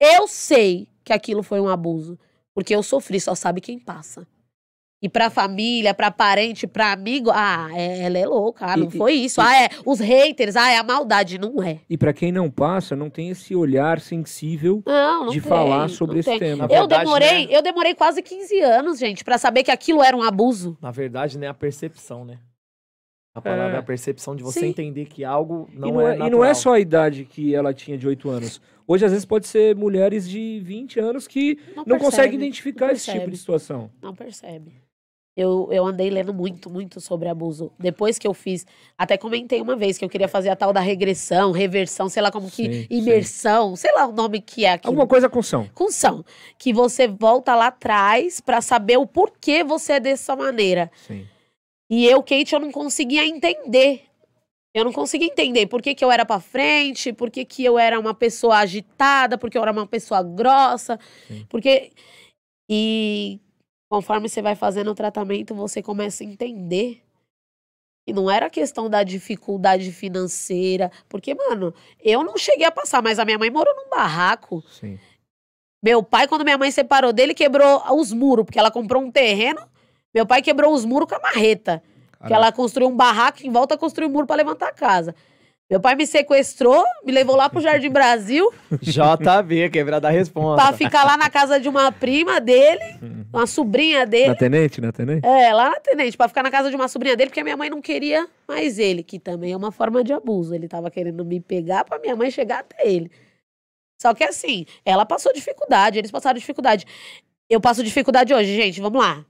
eu 0.00 0.28
sei 0.28 0.86
que 1.04 1.12
aquilo 1.12 1.42
foi 1.42 1.58
um 1.60 1.68
abuso. 1.68 2.16
Porque 2.54 2.74
eu 2.74 2.82
sofri, 2.82 3.20
só 3.20 3.34
sabe 3.34 3.60
quem 3.60 3.78
passa. 3.78 4.26
E 5.02 5.08
pra 5.08 5.30
família, 5.30 5.94
pra 5.94 6.10
parente, 6.10 6.66
pra 6.66 6.92
amigo, 6.92 7.30
ah, 7.32 7.68
é, 7.72 8.02
ela 8.02 8.18
é 8.18 8.26
louca, 8.26 8.66
ah, 8.66 8.76
não 8.76 8.88
e, 8.88 8.90
foi 8.90 9.14
isso. 9.14 9.40
E, 9.40 9.42
ah, 9.42 9.62
é 9.62 9.68
os 9.86 9.98
haters, 9.98 10.56
ah, 10.56 10.70
é 10.70 10.76
a 10.76 10.82
maldade, 10.82 11.38
não 11.38 11.62
é. 11.62 11.80
E 11.88 11.96
para 11.96 12.12
quem 12.12 12.30
não 12.30 12.50
passa, 12.50 12.94
não 12.94 13.08
tem 13.08 13.30
esse 13.30 13.54
olhar 13.54 13.98
sensível 13.98 14.82
não, 14.86 15.24
não 15.24 15.32
de 15.32 15.40
tem, 15.40 15.48
falar 15.48 15.88
sobre 15.88 16.18
esse 16.18 16.28
tem. 16.28 16.38
tema. 16.38 16.64
eu 16.64 16.68
verdade, 16.68 17.04
demorei, 17.04 17.46
né? 17.46 17.56
eu 17.56 17.62
demorei 17.62 17.94
quase 17.94 18.22
15 18.22 18.60
anos, 18.60 18.98
gente, 18.98 19.24
para 19.24 19.38
saber 19.38 19.62
que 19.62 19.70
aquilo 19.70 20.02
era 20.02 20.14
um 20.14 20.22
abuso. 20.22 20.76
Na 20.82 20.90
verdade, 20.90 21.38
né, 21.38 21.48
a 21.48 21.54
percepção, 21.54 22.22
né? 22.24 22.38
A 23.32 23.40
palavra 23.40 23.76
é, 23.76 23.78
a 23.78 23.82
percepção 23.82 24.34
de 24.34 24.42
você 24.42 24.60
Sim. 24.60 24.66
entender 24.66 25.06
que 25.06 25.24
algo 25.24 25.70
não, 25.72 25.88
e 25.88 25.92
não 25.92 26.00
é, 26.00 26.18
é 26.18 26.26
E 26.26 26.30
não 26.30 26.44
é 26.44 26.52
só 26.52 26.74
a 26.74 26.80
idade 26.80 27.24
que 27.24 27.54
ela 27.54 27.72
tinha 27.72 27.96
de 27.96 28.06
8 28.06 28.28
anos. 28.28 28.60
Hoje, 28.86 29.04
às 29.04 29.12
vezes, 29.12 29.24
pode 29.24 29.46
ser 29.46 29.76
mulheres 29.76 30.28
de 30.28 30.60
20 30.64 30.98
anos 30.98 31.28
que 31.28 31.56
não, 31.76 31.84
não 31.86 31.98
conseguem 31.98 32.34
identificar 32.34 32.90
esse 32.92 33.10
tipo 33.10 33.30
de 33.30 33.36
situação. 33.36 33.88
Não 34.02 34.12
percebe. 34.12 34.74
Eu, 35.36 35.68
eu 35.70 35.86
andei 35.86 36.10
lendo 36.10 36.34
muito, 36.34 36.68
muito 36.68 37.00
sobre 37.00 37.28
abuso. 37.28 37.72
Depois 37.78 38.18
que 38.18 38.26
eu 38.26 38.34
fiz, 38.34 38.66
até 38.98 39.16
comentei 39.16 39.60
uma 39.60 39.76
vez 39.76 39.96
que 39.96 40.04
eu 40.04 40.08
queria 40.08 40.28
fazer 40.28 40.50
a 40.50 40.56
tal 40.56 40.72
da 40.72 40.80
regressão, 40.80 41.52
reversão, 41.52 42.08
sei 42.08 42.20
lá 42.20 42.32
como 42.32 42.50
que, 42.50 42.64
sim, 42.64 42.86
imersão, 42.90 43.76
sim. 43.76 43.82
sei 43.82 43.92
lá 43.94 44.06
o 44.06 44.12
nome 44.12 44.40
que 44.40 44.64
é 44.64 44.72
aqui. 44.72 44.88
Alguma 44.88 45.06
coisa 45.06 45.28
com 45.28 45.40
são. 45.40 45.68
Com 45.72 45.90
são. 45.90 46.24
Que 46.58 46.72
você 46.72 47.06
volta 47.06 47.54
lá 47.54 47.68
atrás 47.68 48.40
para 48.40 48.60
saber 48.60 48.98
o 48.98 49.06
porquê 49.06 49.62
você 49.62 49.94
é 49.94 50.00
dessa 50.00 50.34
maneira. 50.34 50.90
Sim. 51.06 51.26
E 51.88 52.06
eu, 52.06 52.22
Kate, 52.22 52.52
eu 52.52 52.60
não 52.60 52.70
conseguia 52.70 53.24
entender. 53.24 54.04
Eu 54.72 54.84
não 54.84 54.92
conseguia 54.92 55.26
entender 55.26 55.66
por 55.66 55.82
que, 55.82 55.94
que 55.94 56.04
eu 56.04 56.10
era 56.10 56.24
para 56.24 56.40
frente, 56.40 57.12
por 57.12 57.30
que, 57.30 57.44
que 57.44 57.64
eu 57.64 57.76
era 57.76 57.98
uma 57.98 58.14
pessoa 58.14 58.58
agitada, 58.58 59.36
porque 59.36 59.58
eu 59.58 59.62
era 59.62 59.72
uma 59.72 59.86
pessoa 59.86 60.22
grossa, 60.22 60.98
Sim. 61.26 61.44
porque. 61.48 61.90
E 62.68 63.40
Conforme 63.90 64.28
você 64.28 64.40
vai 64.40 64.54
fazendo 64.54 64.92
o 64.92 64.94
tratamento, 64.94 65.52
você 65.52 65.82
começa 65.82 66.22
a 66.22 66.26
entender 66.26 67.02
que 68.06 68.12
não 68.12 68.30
era 68.30 68.48
questão 68.48 68.88
da 68.88 69.02
dificuldade 69.02 69.90
financeira. 69.90 70.92
Porque, 71.08 71.34
mano, 71.34 71.74
eu 71.98 72.22
não 72.22 72.38
cheguei 72.38 72.64
a 72.64 72.70
passar, 72.70 73.02
mas 73.02 73.18
a 73.18 73.24
minha 73.24 73.36
mãe 73.36 73.50
morou 73.50 73.74
num 73.74 73.90
barraco. 73.90 74.62
Sim. 74.68 74.96
Meu 75.82 76.04
pai, 76.04 76.28
quando 76.28 76.44
minha 76.44 76.56
mãe 76.56 76.70
separou 76.70 77.12
dele, 77.12 77.34
quebrou 77.34 77.82
os 77.98 78.12
muros, 78.12 78.44
porque 78.44 78.60
ela 78.60 78.70
comprou 78.70 79.02
um 79.02 79.10
terreno. 79.10 79.60
Meu 80.14 80.24
pai 80.24 80.40
quebrou 80.40 80.72
os 80.72 80.84
muros 80.84 81.08
com 81.08 81.16
a 81.16 81.20
marreta. 81.20 81.82
Que 82.26 82.32
ela 82.32 82.52
construiu 82.52 82.88
um 82.88 82.96
barraco 82.96 83.44
em 83.44 83.50
volta 83.50 83.78
construiu 83.78 84.08
um 84.08 84.12
muro 84.12 84.26
para 84.26 84.36
levantar 84.36 84.68
a 84.68 84.72
casa. 84.72 85.16
Meu 85.70 85.78
pai 85.78 85.94
me 85.94 86.04
sequestrou, 86.04 86.84
me 87.04 87.12
levou 87.12 87.36
lá 87.36 87.48
pro 87.48 87.60
Jardim 87.60 87.90
Brasil. 87.90 88.52
JB, 88.82 89.70
quebrada 89.70 90.08
a 90.08 90.10
resposta. 90.10 90.60
Pra 90.60 90.76
ficar 90.76 91.04
lá 91.04 91.16
na 91.16 91.30
casa 91.30 91.60
de 91.60 91.68
uma 91.68 91.92
prima 91.92 92.40
dele, 92.40 92.82
uma 93.32 93.46
sobrinha 93.46 94.04
dele. 94.04 94.30
Na 94.30 94.34
Tenente, 94.34 94.80
na 94.80 94.90
Tenente? 94.90 95.24
É, 95.24 95.54
lá 95.54 95.70
na 95.70 95.78
Tenente, 95.78 96.16
pra 96.16 96.26
ficar 96.26 96.42
na 96.42 96.50
casa 96.50 96.70
de 96.70 96.74
uma 96.74 96.88
sobrinha 96.88 97.16
dele, 97.16 97.30
porque 97.30 97.44
minha 97.44 97.56
mãe 97.56 97.70
não 97.70 97.80
queria 97.80 98.28
mais 98.48 98.80
ele, 98.80 99.04
que 99.04 99.20
também 99.20 99.52
é 99.52 99.56
uma 99.56 99.70
forma 99.70 100.02
de 100.02 100.12
abuso. 100.12 100.52
Ele 100.52 100.66
tava 100.66 100.90
querendo 100.90 101.24
me 101.24 101.38
pegar 101.38 101.84
pra 101.84 102.00
minha 102.00 102.16
mãe 102.16 102.32
chegar 102.32 102.58
até 102.58 102.88
ele. 102.88 103.08
Só 104.02 104.12
que 104.12 104.24
assim, 104.24 104.66
ela 104.84 105.06
passou 105.06 105.32
dificuldade, 105.32 106.00
eles 106.00 106.10
passaram 106.10 106.36
dificuldade. 106.36 106.84
Eu 107.48 107.60
passo 107.60 107.84
dificuldade 107.84 108.34
hoje, 108.34 108.56
gente, 108.56 108.80
vamos 108.80 109.00
lá. 109.00 109.24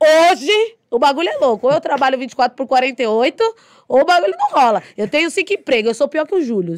Hoje, 0.00 0.76
o 0.90 0.98
bagulho 0.98 1.28
é 1.28 1.36
louco. 1.36 1.66
Ou 1.66 1.72
eu 1.72 1.80
trabalho 1.80 2.18
24 2.18 2.56
por 2.56 2.66
48, 2.66 3.42
ou 3.88 4.00
o 4.00 4.04
bagulho 4.04 4.34
não 4.38 4.50
rola. 4.50 4.82
Eu 4.96 5.08
tenho 5.08 5.30
cinco 5.30 5.52
empregos, 5.52 5.88
eu 5.88 5.94
sou 5.94 6.08
pior 6.08 6.26
que 6.26 6.34
o 6.34 6.42
Júlio. 6.42 6.74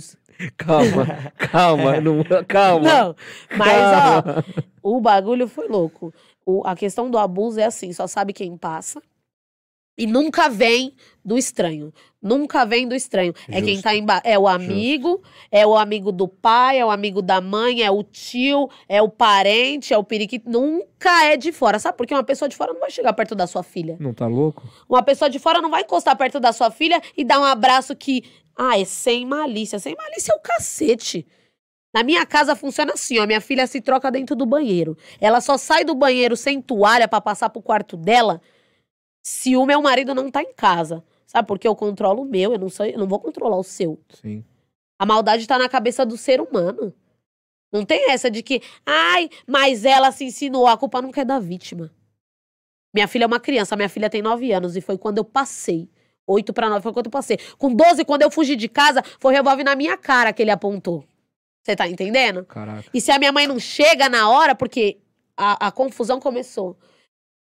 Calma, 0.56 1.32
calma, 1.50 2.00
não, 2.00 2.22
calma. 2.46 2.88
Não, 2.88 3.16
mas 3.56 3.72
calma. 3.72 4.44
ó, 4.82 4.96
o 4.96 5.00
bagulho 5.00 5.48
foi 5.48 5.68
louco. 5.68 6.14
O, 6.46 6.66
a 6.66 6.76
questão 6.76 7.10
do 7.10 7.18
abuso 7.18 7.60
é 7.60 7.64
assim, 7.64 7.92
só 7.92 8.06
sabe 8.06 8.32
quem 8.32 8.56
passa. 8.56 9.02
E 9.98 10.06
nunca 10.06 10.48
vem 10.48 10.94
do 11.24 11.36
estranho. 11.36 11.92
Nunca 12.20 12.64
vem 12.64 12.88
do 12.88 12.94
estranho. 12.94 13.33
Justo. 13.37 13.52
É 13.52 13.62
quem 13.62 13.81
tá 13.81 13.94
embaixo. 13.94 14.22
É 14.24 14.37
o 14.38 14.48
amigo, 14.48 15.09
Justo. 15.09 15.22
é 15.52 15.66
o 15.66 15.76
amigo 15.76 16.11
do 16.11 16.26
pai, 16.26 16.78
é 16.78 16.85
o 16.85 16.90
amigo 16.90 17.22
da 17.22 17.40
mãe, 17.40 17.83
é 17.83 17.90
o 17.90 18.02
tio, 18.02 18.68
é 18.88 19.00
o 19.00 19.09
parente, 19.09 19.94
é 19.94 19.98
o 19.98 20.02
periquito. 20.02 20.50
Nunca 20.50 21.24
é 21.26 21.37
de 21.37 21.52
fora. 21.52 21.78
Sabe? 21.78 21.96
Porque 21.96 22.12
uma 22.12 22.24
pessoa 22.24 22.48
de 22.48 22.57
fora 22.57 22.72
não 22.72 22.81
vai 22.81 22.90
chegar 22.90 23.12
perto 23.12 23.35
da 23.35 23.46
sua 23.46 23.62
filha. 23.62 23.96
Não 24.00 24.12
tá 24.12 24.26
louco? 24.26 24.62
Uma 24.88 25.02
pessoa 25.02 25.31
de 25.31 25.38
fora 25.38 25.62
não 25.62 25.70
vai 25.70 25.83
encostar 25.83 26.16
perto 26.16 26.40
da 26.40 26.52
sua 26.52 26.70
filha 26.70 27.00
e 27.16 27.24
dar 27.24 27.40
um 27.40 27.44
abraço 27.44 27.94
que. 27.94 28.24
Ah, 28.57 28.78
é 28.78 28.85
sem 28.85 29.24
malícia. 29.24 29.78
Sem 29.78 29.94
malícia 29.94 30.33
é 30.33 30.35
o 30.35 30.40
cacete. 30.40 31.24
Na 31.94 32.02
minha 32.02 32.26
casa 32.26 32.57
funciona 32.57 32.94
assim, 32.94 33.18
ó. 33.20 33.26
Minha 33.26 33.40
filha 33.40 33.66
se 33.66 33.81
troca 33.81 34.11
dentro 34.11 34.35
do 34.35 34.44
banheiro. 34.44 34.96
Ela 35.20 35.40
só 35.40 35.57
sai 35.57 35.85
do 35.85 35.94
banheiro 35.94 36.37
sem 36.37 36.61
toalha 36.61 37.07
para 37.07 37.20
passar 37.20 37.48
pro 37.48 37.62
quarto 37.62 37.96
dela 37.96 38.40
se 39.22 39.57
o 39.57 39.64
meu 39.64 39.81
marido 39.81 40.14
não 40.14 40.31
tá 40.31 40.42
em 40.42 40.52
casa. 40.52 41.04
Sabe? 41.28 41.46
Porque 41.46 41.68
eu 41.68 41.76
controlo 41.76 42.22
o 42.22 42.24
meu, 42.24 42.54
eu 42.54 42.58
não, 42.58 42.70
sou, 42.70 42.86
eu 42.86 42.98
não 42.98 43.06
vou 43.06 43.20
controlar 43.20 43.58
o 43.58 43.62
seu. 43.62 44.00
Sim. 44.08 44.42
A 44.98 45.04
maldade 45.04 45.46
tá 45.46 45.58
na 45.58 45.68
cabeça 45.68 46.04
do 46.04 46.16
ser 46.16 46.40
humano. 46.40 46.92
Não 47.70 47.84
tem 47.84 48.10
essa 48.10 48.30
de 48.30 48.42
que, 48.42 48.62
ai, 48.84 49.28
mas 49.46 49.84
ela 49.84 50.10
se 50.10 50.24
ensinou, 50.24 50.66
a 50.66 50.76
culpa 50.76 51.02
nunca 51.02 51.20
é 51.20 51.24
da 51.26 51.38
vítima. 51.38 51.92
Minha 52.94 53.06
filha 53.06 53.24
é 53.24 53.26
uma 53.26 53.38
criança, 53.38 53.76
minha 53.76 53.90
filha 53.90 54.08
tem 54.08 54.22
9 54.22 54.50
anos 54.52 54.74
e 54.74 54.80
foi 54.80 54.96
quando 54.96 55.18
eu 55.18 55.24
passei. 55.24 55.90
8 56.26 56.52
para 56.54 56.70
9 56.70 56.82
foi 56.82 56.92
quando 56.94 57.06
eu 57.06 57.12
passei. 57.12 57.38
Com 57.58 57.74
12, 57.74 58.06
quando 58.06 58.22
eu 58.22 58.30
fugi 58.30 58.56
de 58.56 58.68
casa, 58.68 59.02
foi 59.20 59.34
revólver 59.34 59.64
na 59.64 59.76
minha 59.76 59.98
cara 59.98 60.32
que 60.32 60.40
ele 60.40 60.50
apontou. 60.50 61.04
Você 61.62 61.76
tá 61.76 61.86
entendendo? 61.86 62.46
Caraca. 62.46 62.88
E 62.92 63.00
se 63.02 63.10
a 63.10 63.18
minha 63.18 63.32
mãe 63.32 63.46
não 63.46 63.60
chega 63.60 64.08
na 64.08 64.30
hora, 64.30 64.54
porque 64.54 64.98
a, 65.36 65.68
a 65.68 65.70
confusão 65.70 66.18
começou. 66.18 66.74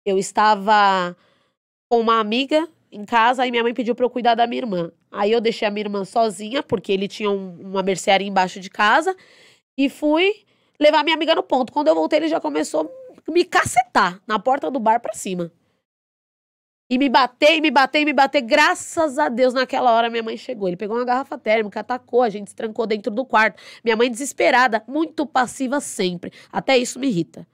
Eu 0.06 0.16
estava 0.16 1.14
com 1.90 2.00
uma 2.00 2.18
amiga 2.18 2.66
em 2.94 3.04
casa 3.04 3.46
e 3.46 3.50
minha 3.50 3.62
mãe 3.62 3.74
pediu 3.74 3.94
para 3.94 4.04
eu 4.04 4.10
cuidar 4.10 4.34
da 4.34 4.46
minha 4.46 4.62
irmã. 4.62 4.92
Aí 5.10 5.32
eu 5.32 5.40
deixei 5.40 5.66
a 5.66 5.70
minha 5.70 5.84
irmã 5.84 6.04
sozinha, 6.04 6.62
porque 6.62 6.92
ele 6.92 7.08
tinha 7.08 7.30
um, 7.30 7.60
uma 7.60 7.82
mercearia 7.82 8.26
embaixo 8.26 8.60
de 8.60 8.70
casa, 8.70 9.16
e 9.76 9.88
fui 9.88 10.44
levar 10.80 11.02
minha 11.02 11.16
amiga 11.16 11.34
no 11.34 11.42
ponto. 11.42 11.72
Quando 11.72 11.88
eu 11.88 11.94
voltei, 11.94 12.20
ele 12.20 12.28
já 12.28 12.40
começou 12.40 12.90
a 13.26 13.32
me 13.32 13.44
cacetar 13.44 14.20
na 14.26 14.38
porta 14.38 14.70
do 14.70 14.78
bar 14.78 15.00
pra 15.00 15.12
cima. 15.12 15.50
E 16.90 16.98
me 16.98 17.08
bater, 17.08 17.56
e 17.56 17.60
me 17.60 17.70
bater, 17.70 18.02
e 18.02 18.04
me 18.04 18.12
bater. 18.12 18.42
Graças 18.42 19.18
a 19.18 19.28
Deus, 19.28 19.54
naquela 19.54 19.90
hora 19.92 20.10
minha 20.10 20.22
mãe 20.22 20.36
chegou. 20.36 20.68
Ele 20.68 20.76
pegou 20.76 20.96
uma 20.96 21.04
garrafa 21.04 21.38
térmica, 21.38 21.80
atacou, 21.80 22.22
a 22.22 22.28
gente 22.28 22.50
se 22.50 22.56
trancou 22.56 22.86
dentro 22.86 23.10
do 23.10 23.24
quarto. 23.24 23.60
Minha 23.82 23.96
mãe 23.96 24.10
desesperada, 24.10 24.84
muito 24.86 25.26
passiva 25.26 25.80
sempre. 25.80 26.30
Até 26.52 26.76
isso 26.76 26.98
me 26.98 27.08
irrita. 27.08 27.46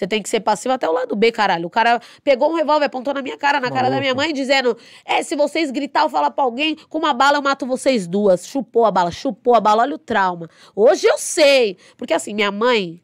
Você 0.00 0.06
tem 0.06 0.22
que 0.22 0.30
ser 0.30 0.40
passivo 0.40 0.72
até 0.72 0.88
o 0.88 0.92
lado 0.92 1.14
B, 1.14 1.30
caralho. 1.30 1.66
O 1.66 1.70
cara 1.70 2.00
pegou 2.24 2.50
um 2.50 2.54
revólver, 2.54 2.86
apontou 2.86 3.12
na 3.12 3.20
minha 3.20 3.36
cara, 3.36 3.60
na 3.60 3.68
Maluco. 3.68 3.76
cara 3.76 3.90
da 3.94 4.00
minha 4.00 4.14
mãe, 4.14 4.32
dizendo: 4.32 4.74
É, 5.04 5.22
se 5.22 5.36
vocês 5.36 5.70
gritar 5.70 6.04
ou 6.04 6.08
falar 6.08 6.30
pra 6.30 6.42
alguém, 6.42 6.74
com 6.88 6.96
uma 6.96 7.12
bala 7.12 7.36
eu 7.36 7.42
mato 7.42 7.66
vocês 7.66 8.06
duas. 8.06 8.46
Chupou 8.46 8.86
a 8.86 8.90
bala, 8.90 9.10
chupou 9.10 9.54
a 9.54 9.60
bala, 9.60 9.82
olha 9.82 9.96
o 9.96 9.98
trauma. 9.98 10.48
Hoje 10.74 11.06
eu 11.06 11.18
sei. 11.18 11.76
Porque 11.98 12.14
assim, 12.14 12.32
minha 12.32 12.50
mãe, 12.50 13.02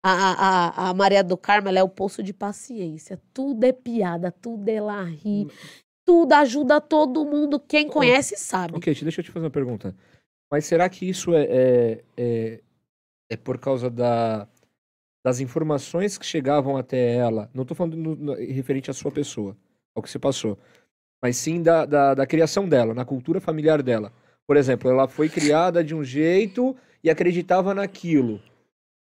a, 0.00 0.12
a, 0.12 0.90
a 0.90 0.94
Maria 0.94 1.24
do 1.24 1.36
Carmo, 1.36 1.68
ela 1.68 1.80
é 1.80 1.82
o 1.82 1.88
poço 1.88 2.22
de 2.22 2.32
paciência. 2.32 3.20
Tudo 3.34 3.64
é 3.64 3.72
piada, 3.72 4.30
tudo 4.30 4.68
é 4.68 4.80
lá 4.80 5.02
rir. 5.02 5.48
Tudo 6.06 6.34
ajuda 6.34 6.80
todo 6.80 7.24
mundo. 7.24 7.58
Quem 7.58 7.88
conhece 7.88 8.36
sabe. 8.36 8.76
Ok, 8.76 8.94
deixa 8.94 9.20
eu 9.20 9.24
te 9.24 9.32
fazer 9.32 9.46
uma 9.46 9.50
pergunta. 9.50 9.92
Mas 10.48 10.66
será 10.66 10.88
que 10.88 11.04
isso 11.04 11.34
é, 11.34 11.42
é, 11.50 12.04
é, 12.16 12.60
é 13.28 13.36
por 13.36 13.58
causa 13.58 13.90
da 13.90 14.46
das 15.28 15.40
informações 15.40 16.16
que 16.16 16.24
chegavam 16.24 16.78
até 16.78 17.14
ela, 17.14 17.50
não 17.52 17.62
estou 17.62 17.76
falando 17.76 17.96
no, 17.98 18.16
no, 18.16 18.34
referente 18.34 18.90
à 18.90 18.94
sua 18.94 19.10
pessoa, 19.10 19.54
ao 19.94 20.02
que 20.02 20.08
se 20.08 20.18
passou, 20.18 20.58
mas 21.22 21.36
sim 21.36 21.62
da, 21.62 21.84
da, 21.84 22.14
da, 22.14 22.26
criação 22.26 22.66
dela, 22.66 22.94
na 22.94 23.04
cultura 23.04 23.38
familiar 23.38 23.82
dela. 23.82 24.10
Por 24.46 24.56
exemplo, 24.56 24.90
ela 24.90 25.06
foi 25.06 25.28
criada 25.28 25.84
de 25.84 25.94
um 25.94 26.02
jeito 26.02 26.74
e 27.04 27.10
acreditava 27.10 27.74
naquilo. 27.74 28.40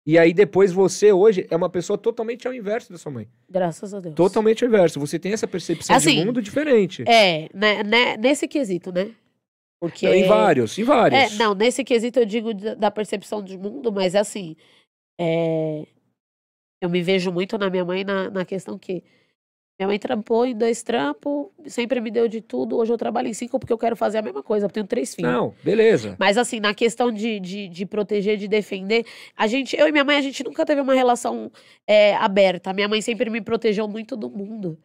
E 0.03 0.17
aí 0.17 0.33
depois 0.33 0.71
você 0.71 1.11
hoje 1.11 1.45
é 1.47 1.55
uma 1.55 1.69
pessoa 1.69 1.95
totalmente 1.95 2.47
ao 2.47 2.53
inverso 2.53 2.91
da 2.91 2.97
sua 2.97 3.11
mãe. 3.11 3.27
Graças 3.47 3.93
a 3.93 3.99
Deus. 3.99 4.15
Totalmente 4.15 4.63
ao 4.63 4.69
inverso. 4.69 4.99
Você 4.99 5.19
tem 5.19 5.31
essa 5.31 5.47
percepção 5.47 5.95
assim, 5.95 6.21
de 6.21 6.25
mundo 6.25 6.41
diferente. 6.41 7.03
É, 7.07 7.49
né, 7.53 7.83
né, 7.83 8.17
nesse 8.17 8.47
quesito, 8.47 8.91
né? 8.91 9.11
Porque 9.79 10.07
em 10.07 10.27
vários, 10.27 10.75
em 10.79 10.83
vários. 10.83 11.33
É, 11.33 11.37
não, 11.37 11.53
nesse 11.53 11.83
quesito 11.83 12.19
eu 12.19 12.25
digo 12.25 12.51
da 12.53 12.89
percepção 12.89 13.43
de 13.43 13.55
mundo, 13.57 13.91
mas 13.91 14.15
é 14.15 14.19
assim, 14.19 14.55
é, 15.19 15.85
eu 16.85 16.89
me 16.89 17.01
vejo 17.01 17.31
muito 17.31 17.57
na 17.57 17.69
minha 17.69 17.83
mãe 17.83 18.03
na, 18.03 18.29
na 18.29 18.45
questão 18.45 18.77
que 18.77 19.03
minha 19.77 19.87
mãe 19.87 19.99
trampou 19.99 20.45
em 20.45 20.55
dois 20.55 20.81
trampos, 20.81 21.47
sempre 21.65 21.99
me 21.99 22.09
deu 22.09 22.29
de 22.29 22.39
tudo. 22.39 22.77
Hoje 22.77 22.93
eu 22.93 22.97
trabalho 22.97 23.27
em 23.27 23.33
cinco 23.33 23.59
porque 23.59 23.73
eu 23.73 23.77
quero 23.77 23.93
fazer 23.93 24.19
a 24.19 24.21
mesma 24.21 24.41
coisa. 24.41 24.67
Eu 24.67 24.69
tenho 24.69 24.87
três 24.87 25.13
filhos. 25.13 25.29
Não, 25.29 25.53
beleza. 25.61 26.15
Mas 26.17 26.37
assim, 26.37 26.61
na 26.61 26.73
questão 26.73 27.11
de, 27.11 27.41
de, 27.41 27.67
de 27.67 27.85
proteger, 27.85 28.37
de 28.37 28.47
defender, 28.47 29.05
a 29.35 29.47
gente, 29.47 29.75
eu 29.75 29.85
e 29.85 29.91
minha 29.91 30.05
mãe, 30.05 30.15
a 30.15 30.21
gente 30.21 30.45
nunca 30.45 30.65
teve 30.65 30.79
uma 30.79 30.93
relação 30.93 31.51
é, 31.85 32.15
aberta. 32.15 32.71
Minha 32.71 32.87
mãe 32.87 33.01
sempre 33.01 33.29
me 33.29 33.41
protegeu 33.41 33.85
muito 33.85 34.15
do 34.15 34.29
mundo. 34.29 34.77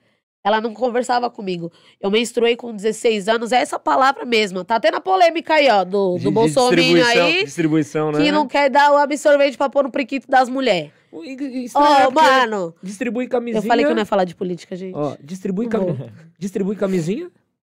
Ela 0.43 0.61
não 0.61 0.73
conversava 0.73 1.29
comigo. 1.29 1.71
Eu 2.01 2.11
menstruei 2.11 2.57
com 2.57 2.75
16 2.75 3.29
anos, 3.29 3.53
é 3.53 3.57
essa 3.57 3.79
palavra 3.79 4.25
mesmo. 4.25 4.65
Tá 4.65 4.81
tendo 4.81 4.97
a 4.97 5.01
polêmica 5.01 5.55
aí, 5.55 5.69
ó, 5.69 5.85
do, 5.85 6.19
do 6.19 6.31
Bolsonaro 6.31 6.81
aí. 6.81 7.45
Distribuição, 7.45 8.11
né? 8.11 8.23
Que 8.23 8.33
não 8.33 8.47
quer 8.47 8.71
dar 8.71 8.93
o 8.93 8.97
absorvente 8.97 9.59
pra 9.59 9.69
pôr 9.69 9.85
no 9.85 9.91
priquito 9.91 10.29
das 10.29 10.49
mulheres. 10.49 10.91
Ó, 11.13 12.09
oh, 12.09 12.11
mano. 12.11 12.75
Distribui 12.83 13.27
camisinha. 13.27 13.59
Eu 13.59 13.67
falei 13.67 13.85
que 13.85 13.91
eu 13.91 13.95
não 13.95 14.03
ia 14.03 14.07
falar 14.07 14.25
de 14.25 14.35
política, 14.35 14.77
gente. 14.77 14.95
Ó, 14.95 15.17
distribui, 15.21 15.69
cam... 15.69 15.97
distribui 16.39 16.77
camisinha. 16.77 17.31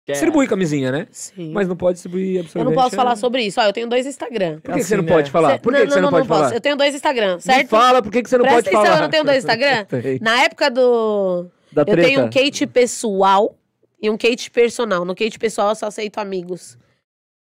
Quer. 0.05 0.13
Distribui 0.13 0.47
camisinha, 0.49 0.91
né? 0.91 1.07
Sim. 1.11 1.53
Mas 1.53 1.69
não 1.69 1.77
pode 1.77 1.95
distribuir 1.95 2.41
absorvente. 2.41 2.59
Eu 2.59 2.65
não 2.65 2.83
posso 2.83 2.95
é... 2.95 2.97
falar 2.97 3.17
sobre 3.17 3.43
isso. 3.43 3.61
Ó, 3.61 3.65
eu 3.65 3.73
tenho 3.73 3.87
dois 3.87 4.07
Instagram. 4.07 4.59
Por 4.61 4.63
que, 4.63 4.71
assim, 4.73 4.81
que 4.81 4.87
você 4.87 4.97
não 4.97 5.05
né? 5.05 5.13
pode 5.13 5.31
falar? 5.31 5.59
Por 5.61 5.73
que, 5.73 5.79
não, 5.79 5.87
que 5.87 5.93
você 5.93 6.01
não, 6.01 6.03
não, 6.03 6.11
pode 6.11 6.29
não 6.29 6.35
falar? 6.35 6.45
Posso. 6.47 6.55
Eu 6.55 6.61
tenho 6.61 6.77
dois 6.77 6.95
Instagram, 6.95 7.39
certo? 7.39 7.63
Me 7.63 7.69
fala, 7.69 8.03
por 8.03 8.11
que, 8.11 8.23
que 8.23 8.29
você 8.31 8.39
não 8.39 8.45
Presta 8.45 8.63
pode 8.63 8.77
atenção, 8.77 8.85
falar? 8.85 8.99
eu 8.99 9.03
não 9.03 9.11
tenho 9.11 9.25
dois 9.25 9.39
Instagram? 9.39 9.87
Na 10.21 10.43
época 10.43 10.71
do... 10.71 11.47
Da 11.73 11.85
eu 11.87 11.97
tenho 11.97 12.25
um 12.25 12.31
Kate 12.31 12.67
pessoal 12.67 13.55
e 14.01 14.11
um 14.11 14.17
Kate 14.17 14.51
personal. 14.51 15.05
No 15.05 15.15
Kate 15.15 15.39
pessoal 15.39 15.71
eu 15.71 15.75
só 15.75 15.87
aceito 15.87 16.19
amigos 16.19 16.79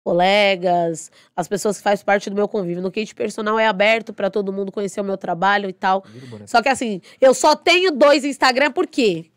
colegas, 0.04 1.10
as 1.36 1.48
pessoas 1.48 1.78
que 1.78 1.84
fazem 1.84 2.06
parte 2.06 2.30
do 2.30 2.36
meu 2.36 2.48
convívio. 2.48 2.84
No 2.84 2.92
kit 2.92 3.16
personal 3.16 3.58
é 3.58 3.66
aberto 3.66 4.14
para 4.14 4.30
todo 4.30 4.52
mundo 4.52 4.72
conhecer 4.72 5.00
o 5.00 5.04
meu 5.04 5.18
trabalho 5.18 5.70
e 5.70 5.74
tal. 5.74 6.04
Só 6.46 6.62
que 6.62 6.70
assim, 6.70 7.02
eu 7.22 7.34
só 7.34 7.56
tenho 7.56 7.92
dois 7.92 8.26
Instagram 8.26 8.72
por 8.72 8.86
quê? 8.86 9.28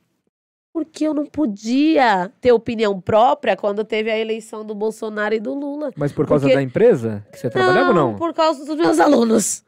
Porque 0.72 1.06
eu 1.06 1.14
não 1.14 1.24
podia 1.24 2.30
ter 2.40 2.52
opinião 2.52 3.00
própria 3.00 3.56
quando 3.56 3.82
teve 3.82 4.10
a 4.10 4.18
eleição 4.18 4.64
do 4.64 4.74
Bolsonaro 4.74 5.34
e 5.34 5.40
do 5.40 5.54
Lula. 5.54 5.90
Mas 5.96 6.12
por 6.12 6.26
causa 6.26 6.42
Porque... 6.42 6.54
da 6.54 6.62
empresa 6.62 7.24
que 7.32 7.38
você 7.38 7.48
trabalhava 7.48 7.94
não, 7.94 8.08
ou 8.08 8.12
não? 8.12 8.18
Por 8.18 8.34
causa 8.34 8.62
dos 8.64 8.76
meus 8.76 9.00
alunos. 9.00 9.64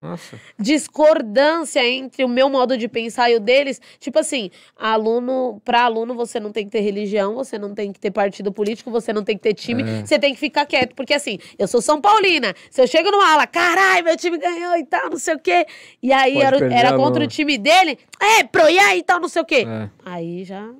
Nossa. 0.00 0.40
discordância 0.56 1.84
entre 1.84 2.22
o 2.24 2.28
meu 2.28 2.48
modo 2.48 2.78
de 2.78 2.86
pensar 2.86 3.30
e 3.30 3.36
o 3.36 3.40
deles. 3.40 3.80
Tipo 3.98 4.20
assim, 4.20 4.50
aluno, 4.76 5.60
para 5.64 5.82
aluno 5.82 6.14
você 6.14 6.38
não 6.38 6.52
tem 6.52 6.64
que 6.64 6.70
ter 6.70 6.80
religião, 6.80 7.34
você 7.34 7.58
não 7.58 7.74
tem 7.74 7.92
que 7.92 7.98
ter 7.98 8.12
partido 8.12 8.52
político, 8.52 8.92
você 8.92 9.12
não 9.12 9.24
tem 9.24 9.36
que 9.36 9.42
ter 9.42 9.54
time, 9.54 9.82
é. 9.82 10.06
você 10.06 10.16
tem 10.18 10.32
que 10.32 10.38
ficar 10.38 10.66
quieto, 10.66 10.94
porque 10.94 11.14
assim, 11.14 11.38
eu 11.58 11.66
sou 11.66 11.82
São 11.82 12.00
Paulina. 12.00 12.54
Se 12.70 12.80
eu 12.80 12.86
chego 12.86 13.10
numa 13.10 13.28
aula, 13.32 13.46
caralho, 13.46 14.04
meu 14.04 14.16
time 14.16 14.38
ganhou 14.38 14.76
e 14.76 14.84
tal, 14.84 15.10
não 15.10 15.18
sei 15.18 15.34
o 15.34 15.38
quê. 15.38 15.66
E 16.00 16.12
aí 16.12 16.38
era, 16.38 16.58
era 16.72 16.96
contra 16.96 17.24
o 17.24 17.26
time 17.26 17.58
dele, 17.58 17.98
é, 18.20 18.44
pro 18.44 18.70
e 18.70 18.78
aí 18.78 19.00
e 19.00 19.02
tal, 19.02 19.20
não 19.20 19.28
sei 19.28 19.42
o 19.42 19.44
quê. 19.44 19.66
É. 19.66 19.90
Aí 20.04 20.44
já 20.44 20.70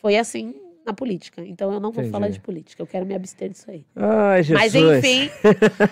foi 0.00 0.16
assim 0.16 0.54
na 0.84 0.92
política. 0.92 1.44
Então 1.44 1.72
eu 1.72 1.80
não 1.80 1.90
vou 1.92 2.02
Entendi. 2.02 2.10
falar 2.10 2.28
de 2.28 2.40
política, 2.40 2.82
eu 2.82 2.86
quero 2.86 3.06
me 3.06 3.14
abster 3.14 3.50
disso 3.50 3.70
aí. 3.70 3.84
Ai, 3.96 4.42
Jesus. 4.42 4.60
Mas 4.60 4.74
enfim. 4.74 5.30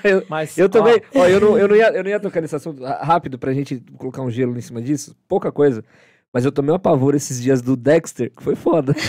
eu, 0.04 0.24
Mas, 0.28 0.58
eu 0.58 0.66
ó. 0.66 0.68
também. 0.68 1.02
Ó, 1.14 1.26
eu, 1.26 1.40
não, 1.40 1.58
eu, 1.58 1.68
não 1.68 1.76
ia, 1.76 1.88
eu 1.90 2.02
não 2.02 2.10
ia 2.10 2.20
tocar 2.20 2.40
nesse 2.40 2.56
assunto 2.56 2.82
rápido 2.82 3.38
pra 3.38 3.52
gente 3.52 3.82
colocar 3.96 4.22
um 4.22 4.30
gelo 4.30 4.56
em 4.56 4.60
cima 4.60 4.80
disso, 4.82 5.16
pouca 5.28 5.50
coisa. 5.52 5.84
Mas 6.32 6.44
eu 6.44 6.52
tomei 6.52 6.70
um 6.70 6.76
apavoro 6.76 7.16
esses 7.16 7.42
dias 7.42 7.60
do 7.60 7.76
Dexter, 7.76 8.30
que 8.30 8.42
foi 8.42 8.54
foda. 8.54 8.94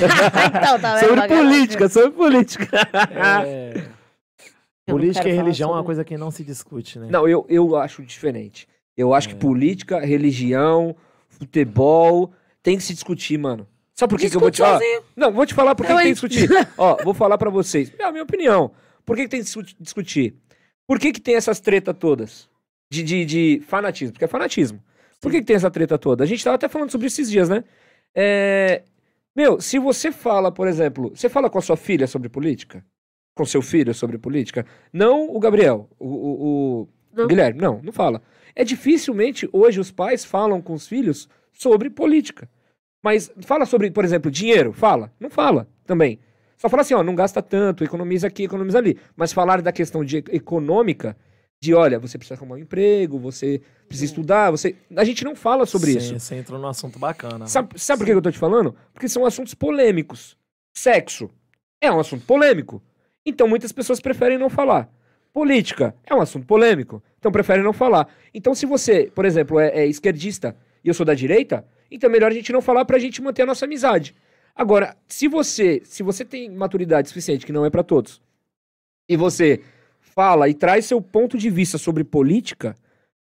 então, 0.48 0.80
tá 0.80 1.00
sobre 1.00 1.28
política, 1.28 1.90
sobre 1.90 2.12
política. 2.12 2.68
É... 3.14 3.84
Política 4.88 5.30
e 5.30 5.32
religião 5.32 5.70
sobre... 5.70 5.78
é 5.78 5.82
uma 5.82 5.86
coisa 5.86 6.04
que 6.04 6.18
não 6.18 6.32
se 6.32 6.44
discute, 6.44 6.98
né? 6.98 7.08
Não, 7.12 7.28
eu, 7.28 7.46
eu 7.48 7.76
acho 7.76 8.02
diferente. 8.02 8.68
Eu 8.98 9.14
acho 9.14 9.30
é. 9.30 9.34
que 9.34 9.38
política, 9.38 10.00
religião, 10.00 10.96
futebol 11.30 12.32
tem 12.64 12.78
que 12.78 12.84
se 12.84 12.94
discutir, 12.94 13.38
mano. 13.38 13.68
Sabe 14.02 14.10
por 14.10 14.20
que, 14.20 14.32
que 14.32 14.36
eu 14.36 14.42
vou 14.42 14.50
te 14.50 14.58
falar? 14.58 14.80
Não, 15.16 15.32
vou 15.32 15.46
te 15.46 15.54
falar 15.54 15.76
por 15.76 15.86
que, 15.86 15.94
tem 15.94 16.06
que 16.06 16.12
discutir. 16.14 16.50
Ó, 16.76 16.98
vou 17.04 17.14
falar 17.14 17.38
para 17.38 17.52
vocês. 17.52 17.94
É 18.00 18.04
a 18.04 18.12
minha 18.12 18.24
opinião. 18.24 18.72
Por 19.06 19.16
que, 19.16 19.26
que 19.26 19.30
tem 19.30 19.44
que 19.44 19.76
discutir? 19.80 20.34
Por 20.88 21.00
que, 21.00 21.12
que 21.12 21.22
tem 21.22 21.36
essas 21.36 21.60
tretas 21.60 21.96
todas? 22.00 22.50
De, 22.90 23.04
de, 23.04 23.24
de 23.24 23.62
fanatismo. 23.68 24.14
Porque 24.14 24.26
é 24.26 24.28
fanatismo. 24.28 24.82
Por 25.20 25.32
que, 25.32 25.38
que 25.38 25.46
tem 25.46 25.56
essa 25.56 25.70
treta 25.70 26.00
toda? 26.00 26.24
A 26.24 26.26
gente 26.26 26.44
tava 26.44 26.56
até 26.56 26.68
falando 26.68 26.90
sobre 26.90 27.06
esses 27.06 27.30
dias, 27.30 27.48
né? 27.48 27.64
É... 28.16 28.82
Meu, 29.36 29.62
se 29.62 29.78
você 29.78 30.12
fala, 30.12 30.52
por 30.52 30.68
exemplo, 30.68 31.12
você 31.16 31.30
fala 31.30 31.48
com 31.48 31.60
a 31.60 31.62
sua 31.62 31.78
filha 31.78 32.08
sobre 32.08 32.28
política? 32.28 32.84
Com 33.36 33.46
seu 33.46 33.62
filho 33.62 33.94
sobre 33.94 34.18
política? 34.18 34.66
Não 34.92 35.30
o 35.30 35.40
Gabriel, 35.40 35.88
o, 36.00 36.08
o, 36.08 37.22
o 37.22 37.28
Guilherme. 37.28 37.62
Não, 37.62 37.80
não 37.84 37.94
fala. 37.94 38.20
É 38.56 38.64
dificilmente 38.64 39.48
hoje 39.54 39.80
os 39.80 39.92
pais 39.92 40.26
falam 40.26 40.60
com 40.60 40.74
os 40.74 40.88
filhos 40.88 41.30
sobre 41.54 41.88
política. 41.88 42.50
Mas 43.02 43.32
fala 43.42 43.66
sobre, 43.66 43.90
por 43.92 44.06
exemplo, 44.06 44.30
dinheiro. 44.30 44.74
Fala. 44.74 45.12
Não 45.20 45.30
fala 45.30 45.68
também. 45.86 46.20
Só 46.58 46.70
fala 46.70 46.82
assim, 46.82 46.94
ó, 46.94 47.02
não 47.02 47.16
gasta 47.16 47.42
tanto, 47.42 47.84
economiza 47.84 48.28
aqui, 48.28 48.44
economiza 48.44 48.78
ali. 48.78 48.98
Mas 49.16 49.34
falar 49.34 49.62
da 49.62 49.72
questão 49.72 50.06
de 50.06 50.18
econômica, 50.30 51.18
de 51.60 51.74
olha, 51.74 51.98
você 51.98 52.18
precisa 52.20 52.40
arrumar 52.40 52.56
um 52.56 52.60
emprego, 52.60 53.18
você 53.18 53.62
precisa 53.88 54.06
estudar, 54.06 54.52
você. 54.52 54.76
A 54.96 55.04
gente 55.04 55.24
não 55.24 55.36
fala 55.36 55.66
sobre 55.66 55.94
Sim, 55.94 55.98
isso. 55.98 56.20
Você 56.20 56.36
entrou 56.36 56.60
num 56.60 56.68
assunto 56.68 57.00
bacana. 57.00 57.48
Sabe, 57.48 57.80
sabe 57.80 58.00
por 58.00 58.06
que 58.06 58.12
eu 58.14 58.22
tô 58.22 58.32
te 58.32 58.38
falando? 58.38 58.76
Porque 58.94 59.10
são 59.10 59.26
assuntos 59.26 59.56
polêmicos. 59.56 60.38
Sexo 60.78 61.32
é 61.82 61.92
um 61.92 62.00
assunto 62.00 62.26
polêmico. 62.26 62.82
Então 63.26 63.48
muitas 63.48 63.72
pessoas 63.72 64.00
preferem 64.00 64.38
não 64.38 64.50
falar. 64.50 64.88
Política 65.34 65.96
é 66.06 66.14
um 66.14 66.22
assunto 66.22 66.46
polêmico. 66.46 67.02
Então 67.18 67.32
preferem 67.32 67.64
não 67.64 67.74
falar. 67.74 68.08
Então, 68.34 68.54
se 68.54 68.66
você, 68.66 69.12
por 69.14 69.26
exemplo, 69.26 69.60
é, 69.60 69.70
é 69.70 69.88
esquerdista 69.88 70.56
e 70.84 70.88
eu 70.88 70.94
sou 70.94 71.06
da 71.06 71.14
direita, 71.14 71.66
então 71.90 72.10
é 72.10 72.14
melhor 72.14 72.32
a 72.32 72.34
gente 72.34 72.52
não 72.52 72.62
falar 72.62 72.86
pra 72.86 73.00
gente 73.00 73.22
manter 73.22 73.44
a 73.44 73.46
nossa 73.46 73.66
amizade. 73.66 74.16
Agora, 74.56 74.96
se 75.08 75.28
você, 75.28 75.82
se 75.84 76.04
você 76.04 76.26
tem 76.26 76.50
maturidade 76.50 77.08
suficiente, 77.08 77.46
que 77.46 77.54
não 77.54 77.66
é 77.66 77.70
para 77.70 77.84
todos, 77.84 78.22
e 79.08 79.16
você 79.16 79.62
fala 80.00 80.50
e 80.50 80.54
traz 80.54 80.86
seu 80.86 81.02
ponto 81.02 81.38
de 81.38 81.50
vista 81.50 81.78
sobre 81.78 82.04
política, 82.04 82.76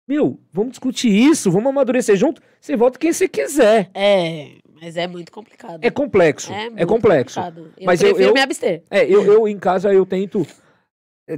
meu, 0.08 0.39
vamos 0.52 0.71
discutir 0.71 1.10
isso, 1.10 1.52
vamos 1.52 1.69
amadurecer 1.69 2.15
junto, 2.15 2.41
você 2.60 2.76
vota 2.76 3.00
quem 3.00 3.13
você 3.13 3.28
quiser. 3.28 3.89
É, 3.93 4.58
mas 4.82 4.97
é 4.97 5.08
muito 5.08 5.32
complicado. 5.32 5.80
É 5.84 5.89
complexo, 5.89 6.52
é, 6.52 6.69
é 6.76 6.86
complexo. 6.86 7.39
Complicado. 7.39 7.74
Eu 7.78 7.86
mas 7.86 8.02
eu, 8.02 8.19
eu, 8.19 8.34
me 8.34 8.41
abster. 8.41 8.84
É, 8.89 9.06
eu, 9.06 9.24
eu 9.24 9.47
em 9.47 9.58
casa 9.58 9.93
eu 9.93 10.06
tento, 10.06 10.45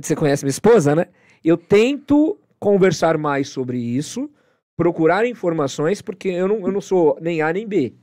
você 0.01 0.15
conhece 0.15 0.43
minha 0.43 0.51
esposa, 0.51 0.95
né? 0.95 1.07
Eu 1.43 1.57
tento 1.57 2.39
conversar 2.57 3.17
mais 3.17 3.49
sobre 3.49 3.77
isso, 3.77 4.29
procurar 4.75 5.25
informações, 5.25 6.01
porque 6.01 6.29
eu 6.29 6.47
não, 6.47 6.67
eu 6.67 6.71
não 6.71 6.81
sou 6.81 7.17
nem 7.21 7.41
A 7.41 7.51
nem 7.51 7.67
B. 7.67 7.93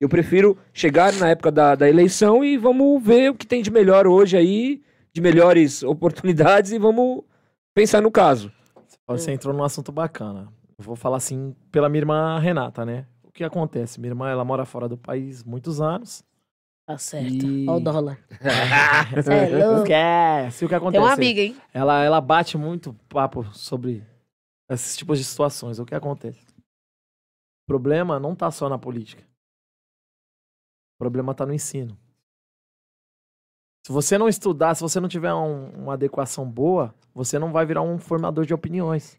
Eu 0.00 0.08
prefiro 0.08 0.56
chegar 0.72 1.12
na 1.14 1.30
época 1.30 1.50
da, 1.50 1.74
da 1.74 1.88
eleição 1.88 2.44
e 2.44 2.56
vamos 2.56 3.02
ver 3.02 3.30
o 3.30 3.34
que 3.34 3.46
tem 3.46 3.62
de 3.62 3.70
melhor 3.70 4.06
hoje 4.06 4.36
aí, 4.36 4.80
de 5.12 5.20
melhores 5.20 5.82
oportunidades 5.82 6.70
e 6.70 6.78
vamos 6.78 7.24
pensar 7.74 8.00
no 8.00 8.10
caso. 8.10 8.52
Você 9.08 9.32
entrou 9.32 9.54
num 9.54 9.64
assunto 9.64 9.90
bacana. 9.90 10.48
Eu 10.78 10.84
vou 10.84 10.94
falar 10.94 11.16
assim 11.16 11.54
pela 11.72 11.88
minha 11.88 12.02
irmã 12.02 12.38
Renata, 12.38 12.84
né? 12.84 13.06
O 13.24 13.32
que 13.32 13.42
acontece? 13.42 14.00
Minha 14.00 14.12
irmã, 14.12 14.30
ela 14.30 14.44
mora 14.44 14.64
fora 14.64 14.88
do 14.88 14.96
país 14.96 15.42
muitos 15.42 15.80
anos. 15.80 16.22
Tá 16.86 16.96
certo. 16.96 17.44
E... 17.44 17.68
Olha 17.68 17.76
o 17.76 17.80
dólar. 17.80 18.18
é 18.40 19.66
louco. 19.66 19.82
Esquece 19.82 20.64
o 20.64 20.68
que 20.68 20.74
acontece. 20.74 20.92
Tem 20.92 21.06
uma 21.06 21.12
amiga, 21.12 21.40
hein? 21.42 21.56
Ela, 21.74 22.04
ela 22.04 22.20
bate 22.20 22.56
muito 22.56 22.94
papo 23.08 23.44
sobre 23.52 24.02
esses 24.68 24.96
tipos 24.96 25.18
de 25.18 25.24
situações. 25.24 25.78
O 25.78 25.84
que 25.84 25.94
acontece? 25.94 26.44
O 27.64 27.66
problema 27.66 28.18
não 28.18 28.34
tá 28.34 28.50
só 28.50 28.68
na 28.68 28.78
política. 28.78 29.22
O 30.96 30.98
problema 30.98 31.34
tá 31.34 31.46
no 31.46 31.54
ensino. 31.54 31.96
Se 33.86 33.92
você 33.92 34.18
não 34.18 34.28
estudar, 34.28 34.74
se 34.74 34.82
você 34.82 35.00
não 35.00 35.08
tiver 35.08 35.32
um, 35.32 35.70
uma 35.70 35.94
adequação 35.94 36.44
boa, 36.48 36.94
você 37.14 37.38
não 37.38 37.52
vai 37.52 37.64
virar 37.64 37.82
um 37.82 37.98
formador 37.98 38.44
de 38.44 38.52
opiniões. 38.52 39.16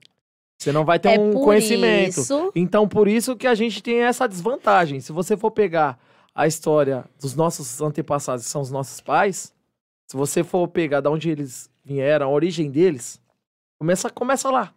Você 0.60 0.72
não 0.72 0.84
vai 0.84 1.00
ter 1.00 1.18
é 1.18 1.20
um 1.20 1.34
conhecimento. 1.34 2.20
Isso... 2.20 2.52
Então, 2.54 2.88
por 2.88 3.08
isso 3.08 3.36
que 3.36 3.48
a 3.48 3.56
gente 3.56 3.82
tem 3.82 4.02
essa 4.02 4.28
desvantagem. 4.28 5.00
Se 5.00 5.12
você 5.12 5.38
for 5.38 5.52
pegar 5.52 5.98
a 6.36 6.46
história 6.46 7.06
dos 7.20 7.34
nossos 7.34 7.82
antepassados, 7.82 8.46
que 8.46 8.52
são 8.52 8.62
os 8.62 8.70
nossos 8.70 9.00
pais, 9.00 9.54
se 10.06 10.18
você 10.18 10.44
for 10.44 10.68
pegar 10.68 11.02
de 11.02 11.08
onde 11.08 11.30
eles 11.30 11.70
vieram, 11.84 12.28
a 12.28 12.30
origem 12.30 12.70
deles, 12.70 13.22
começa, 13.80 14.10
começa 14.10 14.52
lá. 14.52 14.74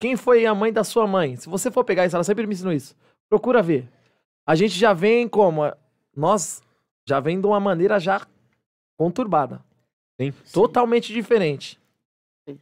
Quem 0.00 0.16
foi 0.16 0.46
a 0.46 0.54
mãe 0.54 0.72
da 0.72 0.82
sua 0.82 1.06
mãe? 1.06 1.36
Se 1.36 1.48
você 1.48 1.70
for 1.70 1.84
pegar 1.84 2.06
isso, 2.06 2.16
ela 2.16 2.24
sempre 2.24 2.46
me 2.46 2.54
ensinou 2.54 2.72
isso. 2.72 2.96
Procura 3.28 3.62
ver. 3.62 3.86
A 4.46 4.54
gente 4.54 4.76
já 4.76 4.94
vem 4.94 5.28
como? 5.28 5.70
Nós 6.16 6.62
já 7.06 7.20
vem 7.20 7.38
de 7.38 7.46
uma 7.46 7.60
maneira 7.60 8.00
já 8.00 8.26
conturbada. 8.96 9.62
Sim. 10.18 10.32
Totalmente 10.52 11.12
diferente. 11.12 11.78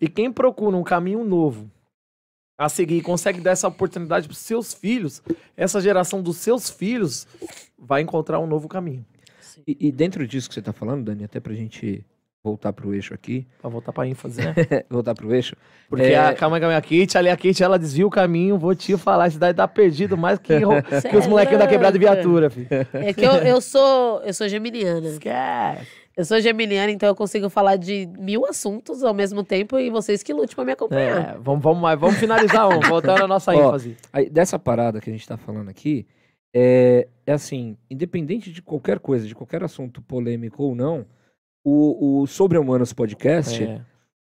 E 0.00 0.08
quem 0.08 0.32
procura 0.32 0.76
um 0.76 0.82
caminho 0.82 1.24
novo 1.24 1.70
a 2.58 2.68
seguir 2.68 3.02
consegue 3.02 3.40
dar 3.40 3.52
essa 3.52 3.68
oportunidade 3.68 4.26
para 4.26 4.36
seus 4.36 4.74
filhos, 4.74 5.22
essa 5.56 5.80
geração 5.80 6.20
dos 6.20 6.38
seus 6.38 6.68
filhos 6.68 7.26
vai 7.78 8.02
encontrar 8.02 8.40
um 8.40 8.48
novo 8.48 8.66
caminho. 8.66 9.06
E, 9.66 9.76
e 9.88 9.92
dentro 9.92 10.26
disso 10.26 10.48
que 10.48 10.54
você 10.54 10.60
está 10.60 10.72
falando, 10.72 11.04
Dani, 11.04 11.22
até 11.22 11.38
para 11.38 11.52
a 11.52 11.56
gente 11.56 12.04
voltar 12.42 12.72
pro 12.72 12.94
eixo 12.94 13.12
aqui. 13.14 13.46
Pra 13.60 13.68
voltar 13.68 13.92
pra 13.92 14.06
ênfase, 14.06 14.40
né? 14.40 14.54
voltar 14.88 15.14
pro 15.14 15.34
eixo. 15.34 15.56
Porque 15.88 16.04
é... 16.04 16.18
a, 16.18 16.34
calma, 16.34 16.60
calma, 16.60 16.76
a 16.76 16.80
Kate, 16.80 17.16
ali 17.16 17.28
a 17.28 17.36
Kate, 17.36 17.62
ela 17.62 17.78
desvia 17.78 18.06
o 18.06 18.10
caminho, 18.10 18.58
vou 18.58 18.74
te 18.74 18.96
falar, 18.96 19.28
isso 19.28 19.38
daí 19.38 19.54
tá 19.54 19.66
perdido 19.66 20.16
mais 20.16 20.38
que, 20.38 20.54
que 21.10 21.16
os 21.16 21.26
molequinhos 21.26 21.60
da 21.60 21.66
quebrada 21.66 21.92
de 21.92 21.98
viatura, 21.98 22.50
filho. 22.50 22.68
É 22.92 23.12
que 23.12 23.24
eu, 23.24 23.32
eu 23.32 23.60
sou 23.60 24.22
eu 24.22 24.32
sou 24.32 24.48
geminiana. 24.48 25.06
Esquece. 25.06 26.08
Eu 26.18 26.24
sou 26.24 26.40
geminiana, 26.40 26.90
então 26.90 27.08
eu 27.08 27.14
consigo 27.14 27.48
falar 27.48 27.76
de 27.76 28.08
mil 28.18 28.44
assuntos 28.44 29.04
ao 29.04 29.14
mesmo 29.14 29.44
tempo 29.44 29.78
e 29.78 29.88
vocês 29.88 30.20
que 30.20 30.32
lute 30.32 30.52
pra 30.52 30.64
me 30.64 30.72
acompanhar. 30.72 31.36
É, 31.36 31.38
vamos, 31.38 31.62
vamos, 31.62 31.80
vamos 32.00 32.16
finalizar 32.16 32.68
um, 32.68 32.80
voltando 32.80 33.22
à 33.22 33.28
nossa 33.28 33.54
ênfase. 33.54 33.96
Aí, 34.12 34.28
dessa 34.28 34.58
parada 34.58 35.00
que 35.00 35.08
a 35.08 35.12
gente 35.12 35.28
tá 35.28 35.36
falando 35.36 35.68
aqui, 35.68 36.08
é, 36.52 37.06
é 37.24 37.32
assim, 37.32 37.76
independente 37.88 38.50
de 38.50 38.60
qualquer 38.60 38.98
coisa, 38.98 39.28
de 39.28 39.34
qualquer 39.34 39.62
assunto 39.62 40.02
polêmico 40.02 40.64
ou 40.64 40.74
não, 40.74 41.06
o, 41.68 42.22
o 42.22 42.26
Sobre 42.26 42.56
Humanos 42.58 42.92
Podcast 42.92 43.62
é. 43.62 43.80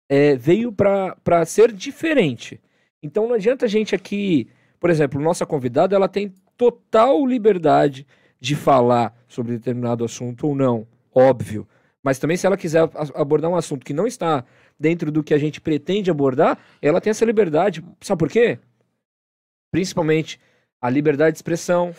É, 0.08 0.36
veio 0.36 0.72
para 0.72 1.44
ser 1.46 1.72
diferente. 1.72 2.60
Então 3.02 3.26
não 3.26 3.34
adianta 3.34 3.64
a 3.64 3.68
gente 3.68 3.94
aqui, 3.94 4.48
por 4.78 4.90
exemplo, 4.90 5.20
nossa 5.20 5.46
convidada, 5.46 5.96
ela 5.96 6.08
tem 6.08 6.34
total 6.56 7.24
liberdade 7.24 8.06
de 8.38 8.54
falar 8.54 9.14
sobre 9.28 9.52
determinado 9.52 10.04
assunto 10.04 10.48
ou 10.48 10.54
não, 10.54 10.86
óbvio. 11.14 11.66
Mas 12.02 12.18
também 12.18 12.36
se 12.36 12.46
ela 12.46 12.56
quiser 12.56 12.88
abordar 13.14 13.50
um 13.50 13.56
assunto 13.56 13.84
que 13.84 13.92
não 13.92 14.06
está 14.06 14.44
dentro 14.78 15.12
do 15.12 15.22
que 15.22 15.34
a 15.34 15.38
gente 15.38 15.60
pretende 15.60 16.10
abordar, 16.10 16.58
ela 16.80 17.00
tem 17.00 17.10
essa 17.10 17.24
liberdade. 17.24 17.84
Sabe 18.00 18.18
por 18.18 18.30
quê? 18.30 18.58
Principalmente 19.70 20.40
a 20.80 20.88
liberdade 20.88 21.32
de 21.32 21.38
expressão. 21.38 21.94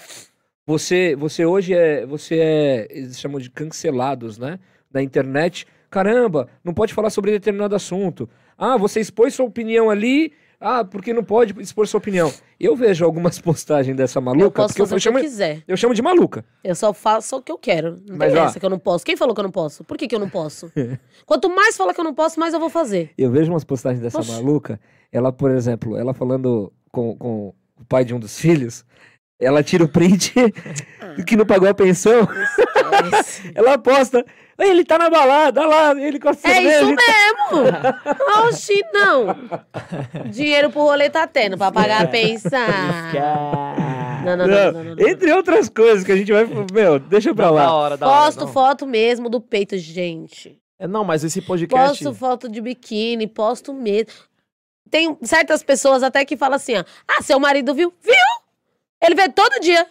Você, 0.65 1.15
você 1.15 1.45
hoje 1.45 1.73
é, 1.73 2.05
você 2.05 2.39
é, 2.39 2.87
eles 2.89 3.19
chamam 3.19 3.39
de 3.39 3.49
cancelados, 3.49 4.37
né? 4.37 4.59
Da 4.91 5.01
internet. 5.01 5.65
Caramba, 5.89 6.47
não 6.63 6.73
pode 6.73 6.93
falar 6.93 7.09
sobre 7.09 7.31
determinado 7.31 7.75
assunto. 7.75 8.29
Ah, 8.57 8.77
você 8.77 8.99
expôs 8.99 9.33
sua 9.33 9.45
opinião 9.45 9.89
ali. 9.89 10.33
Ah, 10.63 10.85
porque 10.85 11.11
não 11.11 11.23
pode 11.23 11.59
expor 11.59 11.87
sua 11.87 11.97
opinião. 11.97 12.31
Eu 12.59 12.75
vejo 12.75 13.03
algumas 13.03 13.39
postagens 13.41 13.97
dessa 13.97 14.21
maluca. 14.21 14.45
Eu 14.45 14.51
posso 14.51 14.75
fazer 14.75 14.93
eu, 14.93 14.95
eu, 14.95 14.99
chamo, 14.99 15.17
que 15.17 15.25
eu 15.25 15.29
quiser. 15.29 15.63
Eu 15.67 15.75
chamo 15.75 15.95
de 15.95 16.03
maluca. 16.03 16.45
Eu 16.63 16.75
só 16.75 16.93
faço 16.93 17.37
o 17.37 17.41
que 17.41 17.51
eu 17.51 17.57
quero. 17.57 17.99
Não 18.07 18.15
Mas, 18.15 18.31
tem 18.31 18.41
ó, 18.41 18.45
essa 18.45 18.59
que 18.59 18.65
eu 18.65 18.69
não 18.69 18.77
posso. 18.77 19.03
Quem 19.03 19.17
falou 19.17 19.33
que 19.33 19.41
eu 19.41 19.43
não 19.43 19.51
posso? 19.51 19.83
Por 19.83 19.97
que, 19.97 20.07
que 20.07 20.13
eu 20.13 20.19
não 20.19 20.29
posso? 20.29 20.71
Quanto 21.25 21.49
mais 21.49 21.75
fala 21.75 21.95
que 21.95 21.99
eu 21.99 22.03
não 22.03 22.13
posso, 22.13 22.39
mais 22.39 22.53
eu 22.53 22.59
vou 22.59 22.69
fazer. 22.69 23.09
Eu 23.17 23.31
vejo 23.31 23.51
umas 23.51 23.63
postagens 23.63 24.03
dessa 24.03 24.19
Oxi. 24.19 24.31
maluca. 24.31 24.79
Ela, 25.11 25.33
por 25.33 25.49
exemplo, 25.49 25.97
ela 25.97 26.13
falando 26.13 26.71
com, 26.91 27.17
com 27.17 27.55
o 27.79 27.85
pai 27.89 28.05
de 28.05 28.13
um 28.13 28.19
dos 28.19 28.37
filhos. 28.39 28.85
Ela 29.39 29.63
tira 29.63 29.83
o 29.83 29.87
print 29.87 30.35
ah. 31.01 31.23
que 31.23 31.35
não 31.35 31.47
pagou 31.47 31.67
a 31.67 31.73
pensão. 31.73 32.27
ela 33.55 33.79
posta. 33.79 34.23
Ele 34.61 34.85
tá 34.85 34.97
na 34.97 35.09
balada, 35.09 35.65
lá, 35.65 35.91
ele 35.99 36.19
com 36.19 36.29
a 36.29 36.31
É 36.43 36.61
isso 36.61 36.85
mesmo! 36.85 38.47
Oxi, 38.47 38.79
não! 38.93 40.29
Dinheiro 40.29 40.69
pro 40.69 40.81
rolê 40.83 41.09
tá 41.09 41.25
tendo 41.25 41.57
pra 41.57 41.71
pagar 41.71 42.03
a 42.03 42.07
pensão. 42.07 42.59
Não, 44.23 44.37
não, 44.37 44.47
não, 44.47 44.71
não, 44.71 44.95
não, 44.95 45.07
Entre 45.07 45.31
outras 45.33 45.67
coisas 45.67 46.03
que 46.03 46.11
a 46.11 46.15
gente 46.15 46.31
vai. 46.31 46.47
Meu, 46.71 46.99
deixa 46.99 47.33
pra 47.33 47.49
lá. 47.49 47.65
Da 47.65 47.73
hora, 47.73 47.97
da 47.97 48.07
Posto 48.07 48.43
hora, 48.43 48.51
foto 48.51 48.85
mesmo 48.85 49.29
do 49.29 49.41
peito, 49.41 49.75
gente. 49.77 50.59
É, 50.77 50.87
não, 50.87 51.03
mas 51.03 51.23
esse 51.23 51.41
podcast. 51.41 52.03
Posto 52.03 52.17
foto 52.17 52.47
de 52.47 52.61
biquíni, 52.61 53.25
posto 53.27 53.73
mesmo. 53.73 54.11
Tem 54.89 55.17
certas 55.23 55.63
pessoas 55.63 56.03
até 56.03 56.23
que 56.23 56.37
falam 56.37 56.55
assim: 56.55 56.77
ó, 56.77 56.83
ah, 57.07 57.21
seu 57.23 57.39
marido 57.39 57.73
viu? 57.73 57.91
Viu? 58.01 58.13
Ele 59.01 59.15
vê 59.15 59.27
todo 59.29 59.59
dia. 59.59 59.87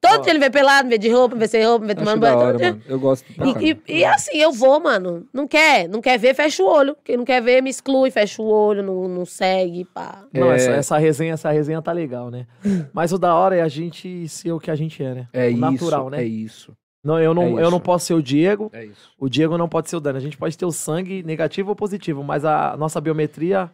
Todo 0.00 0.22
dia 0.22 0.32
ele 0.32 0.38
vê 0.38 0.48
pelado, 0.48 0.88
vê 0.88 0.96
de 0.96 1.10
roupa, 1.10 1.36
vê 1.36 1.46
sem 1.46 1.62
roupa, 1.62 1.84
vê 1.84 1.94
tomando 1.94 2.20
banho. 2.20 2.38
Hora, 2.38 2.58
mano. 2.58 2.82
Eu 2.88 2.98
gosto. 2.98 3.26
E, 3.60 3.70
e, 3.86 3.98
e, 3.98 4.04
assim, 4.04 4.38
eu 4.38 4.50
vou, 4.50 4.80
mano. 4.80 5.28
Não 5.32 5.46
quer, 5.46 5.86
não 5.88 6.00
quer 6.00 6.18
ver, 6.18 6.34
fecha 6.34 6.62
o 6.62 6.66
olho. 6.66 6.96
Quem 7.04 7.18
não 7.18 7.24
quer 7.24 7.42
ver, 7.42 7.62
me 7.62 7.68
exclui, 7.68 8.10
fecha 8.10 8.40
o 8.40 8.46
olho, 8.46 8.82
não, 8.82 9.06
não 9.06 9.26
segue, 9.26 9.84
pá. 9.84 10.24
Não, 10.32 10.50
é... 10.50 10.56
essa, 10.56 10.70
essa, 10.70 10.98
resenha, 10.98 11.34
essa 11.34 11.50
resenha 11.50 11.82
tá 11.82 11.92
legal, 11.92 12.30
né? 12.30 12.46
Mas 12.94 13.12
o 13.12 13.18
da 13.18 13.34
hora 13.34 13.56
é 13.56 13.60
a 13.60 13.68
gente 13.68 14.26
ser 14.26 14.52
o 14.52 14.58
que 14.58 14.70
a 14.70 14.74
gente 14.74 15.02
é, 15.02 15.14
né? 15.14 15.28
É 15.34 15.48
o 15.48 15.50
isso, 15.50 15.60
natural, 15.60 16.08
né? 16.08 16.22
É 16.22 16.24
isso. 16.24 16.72
Não, 17.04 17.18
eu 17.18 17.34
não, 17.34 17.58
é 17.58 17.64
eu 17.64 17.70
não 17.70 17.80
posso 17.80 18.06
ser 18.06 18.14
o 18.14 18.22
Diego. 18.22 18.70
É 18.72 18.84
isso. 18.86 19.10
O 19.18 19.28
Diego 19.28 19.58
não 19.58 19.68
pode 19.68 19.90
ser 19.90 19.96
o 19.96 20.00
Dani. 20.00 20.18
A 20.18 20.22
gente 20.22 20.36
pode 20.36 20.56
ter 20.56 20.64
o 20.64 20.72
sangue 20.72 21.22
negativo 21.22 21.70
ou 21.70 21.76
positivo, 21.76 22.22
mas 22.24 22.44
a 22.44 22.74
nossa 22.76 23.00
biometria 23.00 23.70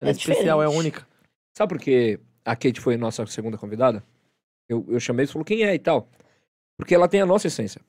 é, 0.00 0.08
é 0.08 0.10
especial, 0.10 0.62
é 0.62 0.68
única. 0.68 1.06
Sabe 1.56 1.74
por 1.74 1.80
que 1.80 2.18
a 2.44 2.54
Kate 2.54 2.80
foi 2.80 2.96
nossa 2.96 3.24
segunda 3.26 3.58
convidada? 3.58 4.02
Eu, 4.70 4.84
eu 4.88 5.00
chamei 5.00 5.24
e 5.24 5.26
falou 5.26 5.44
quem 5.44 5.64
é 5.64 5.74
e 5.74 5.78
tal. 5.78 6.08
Porque 6.78 6.94
ela 6.94 7.08
tem 7.08 7.20
a 7.20 7.26
nossa 7.26 7.48
essência. 7.48 7.80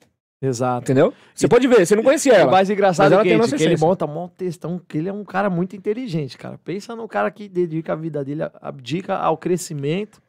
Exato. 0.42 0.84
Entendeu? 0.84 1.14
Você 1.32 1.46
e... 1.46 1.48
pode 1.48 1.68
ver, 1.68 1.86
você 1.86 1.94
não 1.94 2.02
conhecia 2.02 2.34
ela. 2.34 2.48
O 2.48 2.52
mais 2.52 2.68
engraçado 2.68 3.14
é 3.14 3.22
que, 3.22 3.28
ele 3.62 3.76
monta 3.76 4.04
um 4.04 4.28
textão, 4.28 4.80
que 4.80 4.98
ele 4.98 5.08
é 5.08 5.12
um 5.12 5.24
cara 5.24 5.48
muito 5.48 5.76
inteligente, 5.76 6.36
cara. 6.36 6.58
Pensa 6.58 6.96
no 6.96 7.06
cara 7.06 7.30
que 7.30 7.48
dedica 7.48 7.92
a 7.92 7.96
vida 7.96 8.24
dele, 8.24 8.42
abdica 8.60 9.16
ao 9.16 9.38
crescimento 9.38 10.20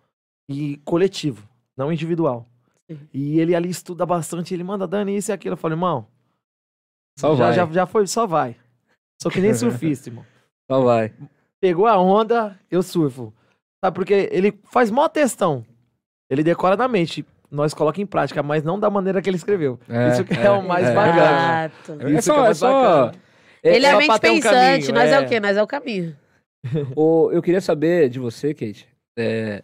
e 0.47 0.77
coletivo, 0.85 1.49
não 1.75 1.91
individual. 1.91 2.47
Sim. 2.87 2.99
E 3.11 3.39
ele 3.39 3.55
ali 3.55 3.69
estuda 3.69 4.05
bastante, 4.05 4.53
ele 4.53 4.63
manda 4.63 4.87
Dani 4.87 5.17
isso 5.17 5.31
e 5.31 5.33
aquilo. 5.33 5.53
Eu 5.53 5.57
falo, 5.57 5.73
irmão, 5.73 6.05
só 7.17 7.35
já, 7.35 7.45
vai. 7.45 7.53
Já, 7.53 7.65
já 7.65 7.85
foi, 7.87 8.05
só 8.05 8.27
vai. 8.27 8.55
Sou 9.19 9.31
que 9.31 9.41
nem 9.41 9.53
surfista, 9.55 10.09
irmão. 10.09 10.25
Só 10.69 10.79
vai. 10.81 11.11
Pegou 11.59 11.87
a 11.87 11.97
onda, 11.99 12.59
eu 12.69 12.83
surfo. 12.83 13.33
Sabe, 13.83 13.95
porque 13.95 14.29
ele 14.31 14.59
faz 14.65 14.91
mó 14.91 15.09
textão. 15.09 15.65
Ele 16.33 16.43
decora 16.43 16.75
na 16.75 16.87
mente. 16.87 17.25
Nós 17.51 17.73
coloca 17.73 18.01
em 18.01 18.05
prática, 18.05 18.41
mas 18.41 18.63
não 18.63 18.79
da 18.79 18.89
maneira 18.89 19.21
que 19.21 19.29
ele 19.29 19.37
escreveu. 19.37 19.79
É, 19.87 20.09
Isso 20.09 20.25
que 20.25 20.33
é, 20.33 20.45
é 20.45 20.49
o 20.49 20.63
mais 20.63 20.87
é, 20.87 20.93
bacana. 20.95 21.65
Exato. 21.65 22.07
Isso 22.09 22.17
é 22.17 22.21
só, 22.21 22.45
é, 22.45 22.49
é 22.49 22.53
só... 22.53 23.11
Ele 23.63 23.85
é 23.85 23.91
a 23.91 23.97
mente 23.97 24.19
pensante, 24.19 24.91
um 24.91 24.95
nós 24.95 25.11
é. 25.11 25.19
o 25.19 25.27
quê? 25.27 25.39
Nós 25.39 25.55
é 25.55 25.61
o 25.61 25.67
caminho. 25.67 26.17
o, 26.95 27.29
eu 27.31 27.41
queria 27.41 27.61
saber 27.61 28.09
de 28.09 28.19
você, 28.19 28.53
Kate, 28.53 28.87
é, 29.17 29.61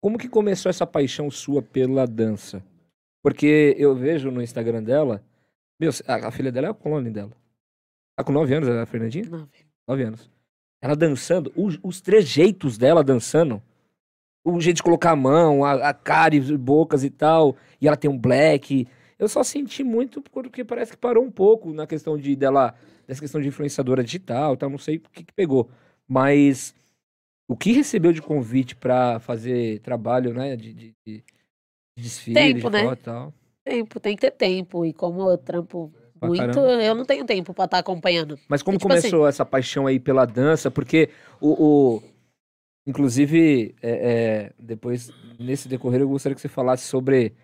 como 0.00 0.16
que 0.16 0.28
começou 0.28 0.70
essa 0.70 0.86
paixão 0.86 1.30
sua 1.30 1.60
pela 1.60 2.06
dança? 2.06 2.64
Porque 3.22 3.74
eu 3.78 3.94
vejo 3.94 4.30
no 4.30 4.40
Instagram 4.40 4.82
dela. 4.82 5.22
Meu, 5.78 5.90
a, 6.06 6.28
a 6.28 6.30
filha 6.30 6.50
dela 6.50 6.68
é 6.68 6.70
a 6.70 6.74
clone 6.74 7.10
dela. 7.10 7.32
Tá 8.16 8.24
com 8.24 8.32
9 8.32 8.54
anos, 8.54 8.68
a 8.68 8.86
Fernandinha? 8.86 9.28
9. 9.28 9.46
9 9.86 10.02
anos. 10.02 10.30
Ela 10.80 10.96
dançando, 10.96 11.52
os, 11.54 11.78
os 11.82 12.00
trejeitos 12.00 12.78
dela 12.78 13.04
dançando. 13.04 13.62
O 14.48 14.60
jeito 14.60 14.76
de 14.76 14.82
colocar 14.82 15.10
a 15.10 15.16
mão, 15.16 15.64
a, 15.64 15.88
a 15.88 15.94
cara 15.94 16.36
e 16.36 16.40
bocas 16.56 17.02
e 17.02 17.10
tal. 17.10 17.56
E 17.80 17.88
ela 17.88 17.96
tem 17.96 18.10
um 18.10 18.18
black. 18.18 18.86
Eu 19.18 19.28
só 19.28 19.42
senti 19.42 19.82
muito 19.82 20.22
porque 20.22 20.62
parece 20.62 20.92
que 20.92 20.98
parou 20.98 21.24
um 21.24 21.30
pouco 21.30 21.72
na 21.72 21.86
questão 21.86 22.16
de 22.16 22.36
dela. 22.36 22.74
Dessa 23.06 23.20
questão 23.20 23.40
de 23.40 23.48
influenciadora 23.48 24.02
digital 24.02 24.56
tal. 24.56 24.70
Não 24.70 24.78
sei 24.78 24.96
o 24.96 25.00
que, 25.12 25.24
que 25.24 25.32
pegou. 25.32 25.68
Mas 26.08 26.74
o 27.48 27.56
que 27.56 27.72
recebeu 27.72 28.12
de 28.12 28.20
convite 28.20 28.74
para 28.74 29.20
fazer 29.20 29.80
trabalho, 29.80 30.34
né? 30.34 30.56
De, 30.56 30.72
de, 30.72 30.94
de 31.06 31.24
desfile, 31.96 32.34
tempo, 32.34 32.70
de 32.70 32.76
né? 32.76 32.92
e 32.92 32.96
tal. 32.96 33.32
Tempo, 33.64 34.00
tem 34.00 34.14
que 34.14 34.20
ter 34.20 34.32
tempo. 34.32 34.84
E 34.84 34.92
como 34.92 35.30
eu 35.30 35.38
trampo 35.38 35.92
pra 36.18 36.28
muito, 36.28 36.40
caramba. 36.40 36.82
eu 36.82 36.94
não 36.94 37.04
tenho 37.04 37.24
tempo 37.24 37.54
para 37.54 37.64
estar 37.64 37.76
tá 37.76 37.80
acompanhando. 37.80 38.38
Mas 38.48 38.62
como 38.62 38.78
tipo 38.78 38.88
começou 38.88 39.24
assim... 39.24 39.28
essa 39.28 39.44
paixão 39.44 39.86
aí 39.86 39.98
pela 39.98 40.24
dança? 40.24 40.70
Porque 40.70 41.10
o. 41.40 41.96
o... 41.96 42.02
Inclusive, 42.86 43.74
é, 43.82 43.90
é, 43.90 44.52
depois, 44.58 45.10
nesse 45.40 45.66
decorrer, 45.66 46.00
eu 46.00 46.08
gostaria 46.08 46.34
que 46.34 46.40
você 46.40 46.48
falasse 46.48 46.84
sobre. 46.84 47.34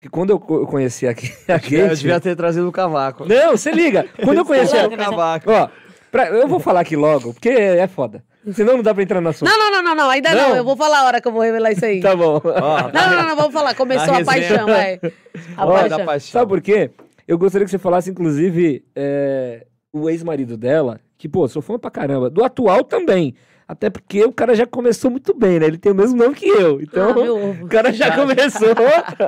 Que 0.00 0.10
quando 0.10 0.30
eu 0.30 0.38
conheci 0.38 1.06
aqui. 1.06 1.32
A 1.48 1.58
Kate, 1.58 1.74
eu 1.74 1.88
devia 1.88 2.20
ter 2.20 2.36
trazido 2.36 2.68
o 2.68 2.72
cavaco. 2.72 3.24
Não, 3.26 3.56
você 3.56 3.70
liga. 3.70 4.06
Quando 4.22 4.38
eu 4.38 4.44
conheci 4.44 4.76
a. 4.76 4.94
cavaco. 4.94 5.50
Ó, 5.50 5.68
pra... 6.12 6.28
eu 6.28 6.46
vou 6.46 6.60
falar 6.60 6.80
aqui 6.80 6.96
logo, 6.96 7.32
porque 7.32 7.48
é 7.48 7.86
foda. 7.86 8.22
Senão 8.52 8.76
não 8.76 8.82
dá 8.82 8.94
pra 8.94 9.02
entrar 9.02 9.22
no 9.22 9.30
assunto. 9.30 9.48
Não, 9.48 9.58
não, 9.58 9.70
não, 9.70 9.82
não, 9.82 9.94
não. 9.94 10.10
ainda 10.10 10.34
não. 10.34 10.50
não. 10.50 10.56
Eu 10.56 10.64
vou 10.64 10.76
falar 10.76 11.00
a 11.00 11.06
hora 11.06 11.20
que 11.20 11.26
eu 11.26 11.32
vou 11.32 11.40
revelar 11.40 11.72
isso 11.72 11.84
aí. 11.84 12.00
tá 12.00 12.14
bom. 12.14 12.40
Oh, 12.44 12.50
não, 12.92 12.92
não, 12.92 13.16
não, 13.16 13.28
não, 13.28 13.36
vamos 13.36 13.52
falar. 13.54 13.74
Começou 13.74 14.14
a, 14.14 14.18
a 14.18 14.24
paixão, 14.24 14.66
vai. 14.66 15.00
A 15.56 15.66
oh, 15.66 15.72
paixão. 15.72 16.04
paixão. 16.04 16.40
Sabe 16.40 16.48
por 16.48 16.60
quê? 16.60 16.90
Eu 17.26 17.38
gostaria 17.38 17.64
que 17.64 17.70
você 17.70 17.78
falasse, 17.78 18.10
inclusive, 18.10 18.84
é, 18.94 19.66
o 19.92 20.08
ex-marido 20.08 20.56
dela, 20.56 21.00
que, 21.18 21.28
pô, 21.28 21.48
sou 21.48 21.60
fã 21.60 21.78
pra 21.78 21.90
caramba. 21.90 22.30
Do 22.30 22.44
atual 22.44 22.84
também. 22.84 23.34
Até 23.68 23.90
porque 23.90 24.24
o 24.24 24.32
cara 24.32 24.54
já 24.54 24.64
começou 24.64 25.10
muito 25.10 25.34
bem, 25.34 25.58
né? 25.58 25.66
Ele 25.66 25.78
tem 25.78 25.90
o 25.90 25.94
mesmo 25.94 26.16
nome 26.16 26.34
que 26.34 26.46
eu. 26.46 26.80
Então, 26.80 27.10
ah, 27.10 27.58
o 27.64 27.68
cara 27.68 27.92
já 27.92 28.14
começou. 28.14 28.74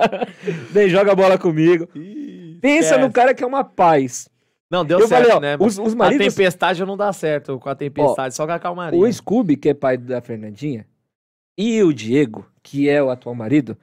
Daí 0.73 0.89
joga 0.89 1.13
a 1.13 1.17
bola 1.17 1.37
comigo. 1.37 1.89
Ih, 1.95 2.59
Pensa 2.61 2.95
é. 2.95 2.99
no 2.99 3.11
cara 3.11 3.35
que 3.35 3.43
é 3.43 3.47
uma 3.47 3.65
paz. 3.65 4.29
Não, 4.71 4.85
deu 4.85 5.01
eu 5.01 5.09
certo, 5.09 5.23
falei, 5.23 5.37
ó, 5.37 5.41
né? 5.41 5.57
Os, 5.59 5.79
os 5.79 5.95
maridos... 5.95 6.27
A 6.27 6.31
tempestade 6.31 6.85
não 6.85 6.97
dá 6.97 7.13
certo 7.13 7.59
com 7.59 7.69
a 7.69 7.75
tempestade, 7.75 8.29
ó, 8.29 8.37
só 8.37 8.47
com 8.47 8.53
a 8.53 8.59
calmaria. 8.59 9.01
O 9.01 9.13
Scooby, 9.13 9.57
que 9.57 9.71
é 9.71 9.75
pai 9.75 9.97
da 9.97 10.21
Fernandinha, 10.21 10.87
e 11.57 11.83
o 11.83 11.93
Diego, 11.93 12.47
que 12.63 12.89
é 12.89 13.03
o 13.03 13.11
atual 13.11 13.35
marido, 13.35 13.77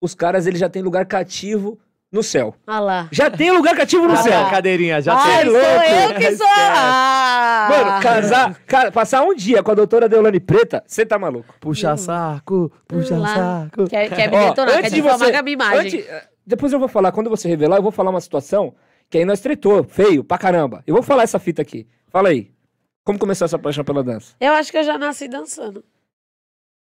os 0.00 0.14
caras, 0.14 0.46
eles 0.46 0.58
já 0.58 0.68
têm 0.68 0.82
lugar 0.82 1.04
cativo 1.04 1.78
no 2.10 2.22
céu. 2.22 2.54
Ah 2.66 2.80
lá. 2.80 3.08
Já 3.12 3.30
tem 3.30 3.50
lugar 3.52 3.76
cativo 3.76 4.06
no 4.06 4.14
ah 4.14 4.16
céu. 4.16 4.42
Lá. 4.42 4.50
Cadeirinha, 4.50 5.00
já 5.00 5.14
Ai, 5.14 5.42
tem. 5.42 5.50
Sou 5.50 5.60
eu 5.60 6.14
que 6.14 6.36
sou. 6.36 6.46
Ah. 6.48 7.68
Mano, 7.70 8.02
casar, 8.02 8.54
cara, 8.66 8.90
passar 8.90 9.22
um 9.22 9.34
dia 9.34 9.62
com 9.62 9.70
a 9.70 9.74
doutora 9.74 10.08
Deolane 10.08 10.40
Preta, 10.40 10.82
você 10.86 11.06
tá 11.06 11.18
maluco. 11.18 11.54
Puxa 11.60 11.94
hum. 11.94 11.96
saco, 11.96 12.72
puxa 12.88 13.16
lá. 13.16 13.34
saco. 13.34 13.88
Quer, 13.88 14.08
quer 14.08 14.30
me 14.30 14.38
detonar, 14.38 14.80
quer 14.80 14.90
de 14.90 15.00
você, 15.00 15.32
a 15.32 15.42
minha 15.42 15.54
imagem. 15.54 15.80
Antes, 15.80 16.08
eh, 16.08 16.28
depois 16.44 16.72
eu 16.72 16.78
vou 16.78 16.88
falar, 16.88 17.12
quando 17.12 17.30
você 17.30 17.48
revelar, 17.48 17.76
eu 17.76 17.82
vou 17.82 17.92
falar 17.92 18.10
uma 18.10 18.20
situação 18.20 18.74
que 19.08 19.18
aí 19.18 19.24
nós 19.24 19.40
tretou, 19.40 19.84
feio, 19.84 20.24
pra 20.24 20.38
caramba. 20.38 20.82
Eu 20.86 20.94
vou 20.94 21.02
falar 21.02 21.22
essa 21.22 21.38
fita 21.38 21.62
aqui. 21.62 21.86
Fala 22.08 22.28
aí. 22.28 22.50
Como 23.04 23.18
começou 23.18 23.44
essa 23.44 23.58
paixão 23.58 23.84
pela 23.84 24.02
dança? 24.02 24.34
Eu 24.40 24.52
acho 24.52 24.70
que 24.70 24.78
eu 24.78 24.84
já 24.84 24.98
nasci 24.98 25.26
dançando. 25.26 25.84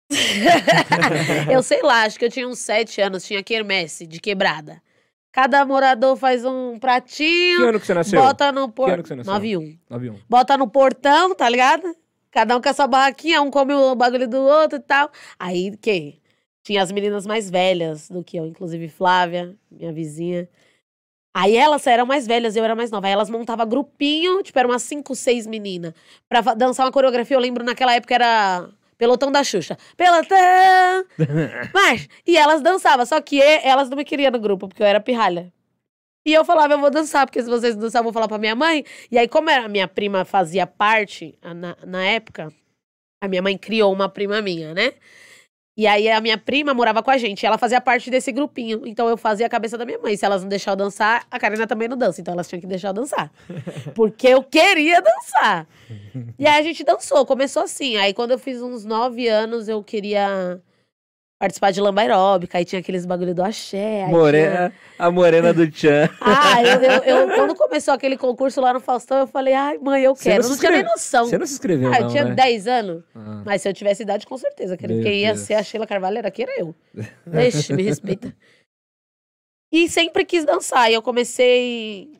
eu 1.52 1.62
sei 1.62 1.82
lá, 1.82 2.04
acho 2.04 2.18
que 2.18 2.26
eu 2.26 2.32
tinha 2.32 2.48
uns 2.48 2.60
sete 2.60 3.02
anos, 3.02 3.26
tinha 3.26 3.44
quermesse 3.44 4.08
de 4.08 4.20
quebrada. 4.20 4.82
Cada 5.38 5.64
morador 5.64 6.18
faz 6.18 6.44
um 6.44 6.80
pratinho. 6.80 7.58
Que 7.60 7.64
ano 7.64 7.80
que 7.80 7.86
você 7.86 7.94
nasceu? 7.94 8.20
Bota 8.20 8.52
no 8.52 8.70
portão. 8.70 9.18
91. 9.18 9.78
91. 9.88 10.20
Bota 10.28 10.58
no 10.58 10.68
portão, 10.68 11.36
tá 11.36 11.48
ligado? 11.48 11.96
Cada 12.32 12.58
um 12.58 12.62
com 12.62 12.68
a 12.68 12.74
sua 12.74 12.88
barraquinha, 12.88 13.40
um 13.44 13.52
come 13.52 13.72
o 13.72 13.94
bagulho 13.94 14.28
do 14.28 14.42
outro 14.42 14.80
e 14.80 14.82
tal. 14.82 15.12
Aí, 15.38 15.78
que? 15.78 16.20
Tinha 16.64 16.82
as 16.82 16.92
meninas 16.92 17.28
mais 17.28 17.52
velhas 17.52 18.10
do 18.10 18.24
que 18.24 18.36
eu, 18.36 18.48
inclusive 18.48 18.88
Flávia, 18.88 19.56
minha 19.70 19.94
vizinha. 19.94 20.50
Aí 21.36 21.56
elas 21.56 21.86
eram 21.86 22.08
mais 22.08 22.26
velhas, 22.26 22.56
eu 22.56 22.64
era 22.64 22.74
mais 22.76 22.90
nova. 22.90 23.06
Aí 23.06 23.14
elas 23.14 23.30
montavam 23.30 23.68
grupinho, 23.68 24.42
tipo, 24.42 24.58
eram 24.58 24.72
umas 24.72 24.82
cinco, 24.82 25.14
seis 25.14 25.46
meninas. 25.46 25.94
Pra 26.28 26.42
dançar 26.56 26.84
uma 26.84 26.92
coreografia, 26.92 27.38
eu 27.38 27.42
lembro 27.42 27.64
naquela 27.64 27.94
época 27.94 28.16
era 28.16 28.68
Pelotão 28.98 29.32
da 29.32 29.44
Xuxa. 29.44 29.78
Pelotão! 29.96 31.06
Mas, 31.74 32.08
e 32.26 32.36
elas 32.38 32.62
dançavam, 32.62 33.06
só 33.06 33.22
que 33.22 33.42
elas 33.42 33.90
não 33.90 33.98
me 33.98 34.04
queriam 34.04 34.32
no 34.32 34.40
grupo, 34.40 34.68
porque 34.68 34.82
eu 34.82 34.88
era 34.88 35.00
pirralha. 35.00 35.54
E 36.26 36.34
eu 36.34 36.44
falava, 36.44 36.74
eu 36.74 36.80
vou 36.80 36.90
dançar, 36.90 37.26
porque 37.26 37.42
se 37.42 37.50
vocês 37.50 37.74
não 37.76 37.84
dançar, 37.84 38.00
eu 38.00 38.04
vou 38.04 38.12
falar 38.12 38.28
pra 38.28 38.38
minha 38.38 38.56
mãe. 38.56 38.84
E 39.10 39.18
aí, 39.18 39.28
como 39.28 39.50
a 39.50 39.68
minha 39.70 39.88
prima 39.88 40.26
fazia 40.26 40.68
parte, 40.68 41.38
na, 41.42 41.78
na 41.86 42.04
época, 42.04 42.52
a 43.22 43.28
minha 43.28 43.42
mãe 43.42 43.58
criou 43.58 43.94
uma 43.94 44.10
prima 44.10 44.42
minha, 44.42 44.74
né? 44.74 44.94
E 45.78 45.86
aí 45.86 46.10
a 46.10 46.20
minha 46.20 46.40
prima 46.40 46.74
morava 46.74 47.04
com 47.04 47.12
a 47.12 47.18
gente, 47.20 47.46
ela 47.46 47.56
fazia 47.56 47.80
parte 47.80 48.10
desse 48.10 48.32
grupinho. 48.32 48.82
Então 48.88 49.08
eu 49.08 49.16
fazia 49.16 49.46
a 49.46 49.50
cabeça 49.50 49.78
da 49.78 49.86
minha 49.86 50.00
mãe. 50.00 50.18
Se 50.18 50.26
elas 50.26 50.42
não 50.42 50.50
deixaram 50.50 50.74
eu 50.74 50.86
dançar, 50.86 51.24
a 51.30 51.38
Karina 51.38 51.68
também 51.68 51.88
não 51.88 51.96
dança. 51.96 52.20
Então 52.20 52.34
elas 52.34 52.48
tinham 52.48 52.60
que 52.60 52.66
deixar 52.66 52.90
eu 52.90 52.94
dançar. 52.94 53.32
Porque 53.94 54.28
eu 54.28 54.42
queria 54.42 55.00
dançar. 55.00 55.68
E 56.40 56.48
aí 56.48 56.60
a 56.60 56.64
gente 56.64 56.84
dançou, 56.84 57.24
começou 57.28 57.62
assim. 57.62 57.96
Aí 57.98 58.12
quando 58.12 58.32
eu 58.32 58.40
fiz 58.40 58.60
uns 58.60 58.84
nove 58.84 59.28
anos, 59.28 59.68
eu 59.68 59.84
queria 59.84 60.60
participar 61.40 61.72
de 61.72 61.80
lamba 61.80 62.02
aeróbica, 62.02 62.58
aí 62.58 62.66
tinha 62.66 62.80
aqueles 62.80 63.06
bagulho 63.06 63.34
do 63.34 63.44
axé. 63.44 64.08
Morena, 64.08 64.70
tinha... 64.70 64.74
a 64.98 65.12
morena 65.12 65.54
do 65.54 65.70
Tchan. 65.70 66.10
Ah, 66.20 66.64
eu, 66.64 66.82
eu, 66.82 67.04
eu, 67.04 67.28
quando 67.36 67.56
começou 67.56 67.94
aquele 67.94 68.18
concurso 68.18 68.60
lá 68.60 68.74
no 68.74 68.80
Faustão, 68.80 69.20
eu 69.20 69.28
falei, 69.28 69.54
ai, 69.54 69.78
mãe, 69.78 70.04
eu 70.04 70.16
quero. 70.16 70.44
Não, 70.44 70.50
não 70.50 70.58
tinha 70.58 70.72
nem 70.72 70.84
noção. 70.84 71.26
Você 71.26 71.38
não 71.38 71.46
se 71.46 71.54
inscreveu, 71.54 71.94
ah, 71.94 72.00
não, 72.00 72.08
eu 72.08 72.08
tinha 72.08 72.26
né? 72.26 72.36
10 72.36 72.68
anos, 72.68 73.04
ah. 73.16 73.44
mas 73.46 73.62
se 73.62 73.70
eu 73.70 73.74
tivesse 73.74 74.04
idade, 74.04 74.26
com 74.26 74.38
certeza. 74.38 74.76
Quem 74.76 74.90
ia 74.90 75.34
Deus. 75.34 75.46
ser 75.46 75.54
a 75.54 75.64
Sheila 75.64 75.86
Carvalho 75.86 76.18
era 76.18 76.28
aqui, 76.28 76.44
era 76.44 76.60
eu. 76.60 76.74
Deixa, 77.26 77.76
me 77.76 77.84
respeita. 77.84 78.36
E 79.72 79.90
sempre 79.90 80.26
quis 80.26 80.46
dançar, 80.46 80.90
e 80.90 80.94
eu 80.94 81.02
comecei 81.02 82.18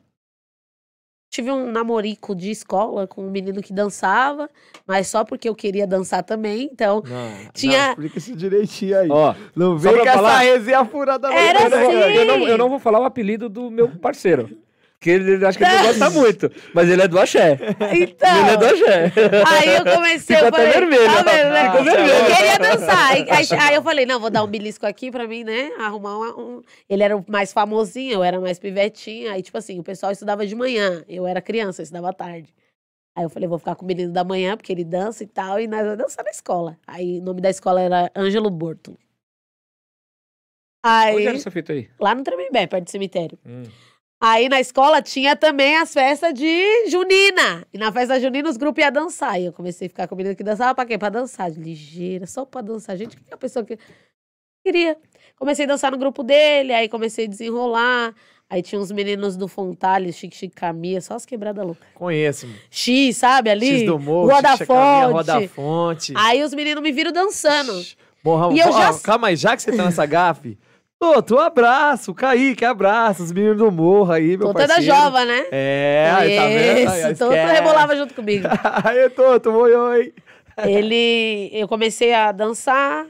Tive 1.30 1.52
um 1.52 1.70
namorico 1.70 2.34
de 2.34 2.50
escola 2.50 3.06
com 3.06 3.26
um 3.26 3.30
menino 3.30 3.60
que 3.60 3.72
dançava, 3.72 4.48
mas 4.86 5.08
só 5.08 5.24
porque 5.24 5.48
eu 5.48 5.54
queria 5.54 5.86
dançar 5.86 6.22
também, 6.22 6.70
então 6.72 7.02
não, 7.06 7.52
tinha... 7.52 7.78
Não, 7.78 7.90
explica 7.90 8.18
isso 8.18 8.34
direitinho 8.34 8.98
aí. 8.98 9.08
Ó, 9.10 9.34
não 9.54 9.76
vem 9.76 9.98
com 9.98 10.04
falar... 10.04 10.44
essa 10.44 10.52
resenha 10.54 10.84
furada. 10.86 11.32
Era 11.32 11.66
assim. 11.66 12.16
eu, 12.16 12.26
não, 12.26 12.48
eu 12.48 12.58
não 12.58 12.68
vou 12.70 12.78
falar 12.78 13.00
o 13.00 13.04
apelido 13.04 13.48
do 13.48 13.70
meu 13.70 13.88
parceiro. 13.88 14.58
Que 15.00 15.10
ele 15.10 15.46
acho 15.46 15.56
que 15.56 15.64
ele 15.64 15.74
não 15.74 15.82
gosta 15.84 16.10
muito, 16.18 16.50
mas 16.74 16.88
ele 16.90 17.02
é 17.02 17.08
do 17.08 17.20
axé. 17.20 17.56
Então. 17.92 18.40
Ele 18.40 18.50
é 18.50 18.56
do 18.56 18.66
axé. 18.66 19.12
Aí 19.46 19.76
eu 19.76 19.84
comecei, 19.84 20.36
Fica 20.36 20.48
eu 20.48 20.50
falei, 20.50 20.72
vermelho, 20.72 21.04
tá 21.04 21.22
vendo, 21.22 21.50
né? 21.50 21.70
Ficou 21.70 21.84
vermelho. 21.84 22.12
Eu 22.12 22.36
queria 22.36 22.58
dançar. 22.58 23.12
Aí, 23.12 23.26
aí, 23.30 23.46
aí, 23.60 23.74
eu 23.76 23.82
falei, 23.82 24.06
não, 24.06 24.18
vou 24.18 24.28
dar 24.28 24.42
um 24.42 24.48
belisco 24.48 24.84
aqui 24.84 25.10
pra 25.10 25.28
mim, 25.28 25.44
né? 25.44 25.70
Arrumar 25.78 26.18
um. 26.18 26.62
Ele 26.90 27.02
era 27.04 27.16
o 27.16 27.24
mais 27.28 27.52
famosinho, 27.52 28.14
eu 28.14 28.24
era 28.24 28.40
mais 28.40 28.58
pivetinha. 28.58 29.32
Aí, 29.32 29.42
tipo 29.42 29.56
assim, 29.56 29.78
o 29.78 29.84
pessoal 29.84 30.10
estudava 30.10 30.44
de 30.44 30.56
manhã. 30.56 31.04
Eu 31.08 31.28
era 31.28 31.40
criança, 31.40 31.80
eu 31.80 31.84
estudava 31.84 32.12
tarde. 32.12 32.52
Aí 33.14 33.24
eu 33.24 33.30
falei, 33.30 33.48
vou 33.48 33.58
ficar 33.58 33.76
com 33.76 33.84
o 33.84 33.88
menino 33.88 34.12
da 34.12 34.24
manhã, 34.24 34.56
porque 34.56 34.72
ele 34.72 34.84
dança 34.84 35.22
e 35.22 35.26
tal, 35.26 35.60
e 35.60 35.66
nós 35.66 35.82
vamos 35.82 35.98
dançar 35.98 36.24
na 36.24 36.30
escola. 36.30 36.76
Aí 36.86 37.18
o 37.18 37.22
nome 37.22 37.40
da 37.40 37.50
escola 37.50 37.80
era 37.80 38.10
Ângelo 38.16 38.50
Borto. 38.50 38.96
Aí, 40.84 41.16
Onde 41.16 41.26
era 41.26 41.36
essa 41.36 41.50
fita 41.50 41.72
aí? 41.72 41.88
Lá 41.98 42.14
no 42.14 42.22
Tremembé, 42.22 42.66
perto 42.66 42.84
do 42.84 42.90
cemitério. 42.90 43.38
Hum. 43.44 43.64
Aí 44.20 44.48
na 44.48 44.60
escola 44.60 45.00
tinha 45.00 45.36
também 45.36 45.76
as 45.76 45.92
festas 45.92 46.34
de 46.34 46.88
junina. 46.88 47.64
E 47.72 47.78
na 47.78 47.92
festa 47.92 48.18
junina 48.18 48.48
os 48.48 48.56
grupos 48.56 48.82
iam 48.82 48.90
dançar. 48.90 49.40
E 49.40 49.46
eu 49.46 49.52
comecei 49.52 49.86
a 49.86 49.88
ficar 49.88 50.08
com 50.08 50.16
menina 50.16 50.34
que 50.34 50.42
dançava 50.42 50.74
pra 50.74 50.84
quê? 50.84 50.98
Pra 50.98 51.08
dançar. 51.08 51.50
Ligeira, 51.52 52.26
só 52.26 52.44
pra 52.44 52.60
dançar. 52.60 52.96
Gente, 52.96 53.16
o 53.16 53.20
que 53.20 53.32
a 53.32 53.36
pessoa 53.36 53.64
que 53.64 53.78
queria? 54.64 54.96
Comecei 55.36 55.64
a 55.66 55.68
dançar 55.68 55.92
no 55.92 55.98
grupo 55.98 56.24
dele, 56.24 56.72
aí 56.74 56.88
comecei 56.88 57.26
a 57.26 57.28
desenrolar. 57.28 58.12
Aí 58.50 58.62
tinha 58.62 58.80
uns 58.80 58.90
meninos 58.90 59.36
do 59.36 59.46
Fontales, 59.46 60.16
Chique 60.16 60.34
Chique 60.34 60.54
Camia, 60.54 61.00
só 61.00 61.14
as 61.14 61.26
quebradas 61.26 61.64
loucas. 61.64 61.86
Conheço. 61.94 62.48
X, 62.70 63.18
sabe, 63.18 63.50
ali? 63.50 63.80
X 63.80 63.86
do 63.86 63.98
Morro, 63.98 64.30
Rua 64.30 64.42
da 64.42 64.56
Fonte. 64.56 65.12
Rua 65.12 65.24
da 65.24 65.48
Fonte. 65.48 66.14
Aí 66.16 66.42
os 66.42 66.54
meninos 66.54 66.82
me 66.82 66.90
viram 66.90 67.12
dançando. 67.12 67.72
Morra, 68.24 68.52
e 68.54 68.58
eu 68.58 68.72
já... 68.72 68.98
calma 69.00 69.28
aí, 69.28 69.36
já 69.36 69.54
que 69.54 69.62
você 69.62 69.76
tá 69.76 69.84
nessa 69.84 70.04
gafe, 70.06 70.58
Tô, 71.00 71.22
tu 71.22 71.38
abraço, 71.38 72.12
Kaique, 72.12 72.64
abraço, 72.64 73.22
os 73.22 73.30
meninos 73.30 73.56
do 73.58 73.70
morro 73.70 74.10
aí, 74.10 74.36
meu 74.36 74.48
Tô 74.48 74.54
toda 74.54 74.82
jova, 74.82 75.24
né? 75.24 75.44
É, 75.52 76.12
aí, 76.12 76.36
tá 76.36 76.46
vendo? 76.46 76.90
Aí, 76.90 77.14
Toto 77.14 77.32
rebolava 77.34 77.96
junto 77.96 78.14
comigo. 78.14 78.48
aí, 78.84 79.08
Toto, 79.10 79.50
oi, 79.50 79.74
oi. 79.76 80.14
Ele, 80.66 81.50
eu 81.52 81.68
comecei 81.68 82.12
a 82.12 82.32
dançar, 82.32 83.06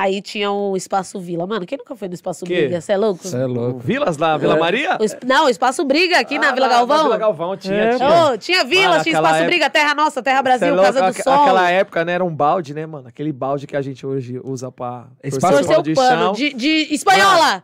Aí 0.00 0.22
tinha 0.22 0.50
o 0.50 0.74
Espaço 0.76 1.20
Vila. 1.20 1.46
Mano, 1.46 1.66
quem 1.66 1.76
nunca 1.76 1.94
foi 1.94 2.08
no 2.08 2.14
Espaço 2.14 2.46
que? 2.46 2.54
Briga? 2.54 2.80
Você 2.80 2.92
é 2.92 2.96
louco? 2.96 3.28
Você 3.28 3.36
é 3.36 3.44
louco. 3.44 3.80
Vilas 3.80 4.16
lá, 4.16 4.38
Vila 4.38 4.56
é. 4.56 4.58
Maria? 4.58 4.96
O, 4.96 5.26
não, 5.26 5.44
o 5.44 5.48
Espaço 5.50 5.84
Briga 5.84 6.18
aqui 6.18 6.36
ah, 6.36 6.40
na 6.40 6.52
Vila 6.52 6.68
Galvão. 6.68 6.96
Na 6.96 7.02
Vila 7.02 7.18
Galvão 7.18 7.56
tinha. 7.56 7.74
É. 7.74 7.96
Tinha, 7.96 8.32
oh, 8.32 8.38
tinha 8.38 8.64
Vilas, 8.64 9.02
tinha 9.02 9.14
Espaço 9.14 9.34
época... 9.34 9.50
Briga, 9.50 9.68
Terra 9.68 9.94
Nossa, 9.94 10.22
Terra 10.22 10.42
Brasil, 10.42 10.72
é 10.72 10.82
Casa 10.82 11.02
do 11.12 11.22
Sol. 11.22 11.42
Aquela 11.42 11.70
época, 11.70 12.04
né, 12.04 12.12
era 12.12 12.24
um 12.24 12.34
balde, 12.34 12.72
né, 12.72 12.86
mano? 12.86 13.08
Aquele 13.08 13.30
balde 13.30 13.66
que 13.66 13.76
a 13.76 13.82
gente 13.82 14.06
hoje 14.06 14.40
usa 14.42 14.72
pra... 14.72 15.06
Espaço 15.22 15.82
de 15.82 15.94
pano, 15.94 16.18
chão. 16.18 16.32
De, 16.32 16.54
de 16.54 16.94
espanhola! 16.94 17.52
Mano, 17.52 17.62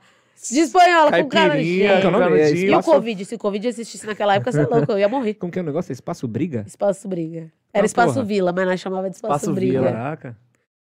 De 0.53 0.61
espanhola, 0.61 1.11
com 1.11 1.29
cara 1.31 1.57
de... 1.63 1.87
canudinho. 2.03 2.71
E 2.71 2.75
o 2.75 2.83
Covid? 2.83 3.25
Se 3.25 3.35
o 3.35 3.39
Covid 3.39 3.67
existisse 3.67 4.07
naquela 4.07 4.35
época, 4.35 4.53
você 4.53 4.61
é 4.61 4.67
louco, 4.67 4.93
eu 4.93 4.99
ia 4.99 5.09
morrer. 5.09 5.35
Como 5.35 5.51
que 5.51 5.59
é 5.59 5.63
o 5.63 5.65
negócio? 5.65 5.91
Espaço 5.91 6.29
Briga? 6.29 6.65
Espaço 6.67 7.09
Briga. 7.09 7.51
Era 7.73 7.85
Ah, 7.85 7.87
Espaço 7.87 8.15
porra. 8.15 8.27
Vila, 8.27 8.53
mas 8.53 8.67
nós 8.67 8.81
chamava 8.81 9.09
de 9.09 9.17
Espaço, 9.17 9.35
Espaço 9.35 9.55
Briga. 9.55 9.81
Vila. 9.81 9.93
Caraca. 9.93 10.37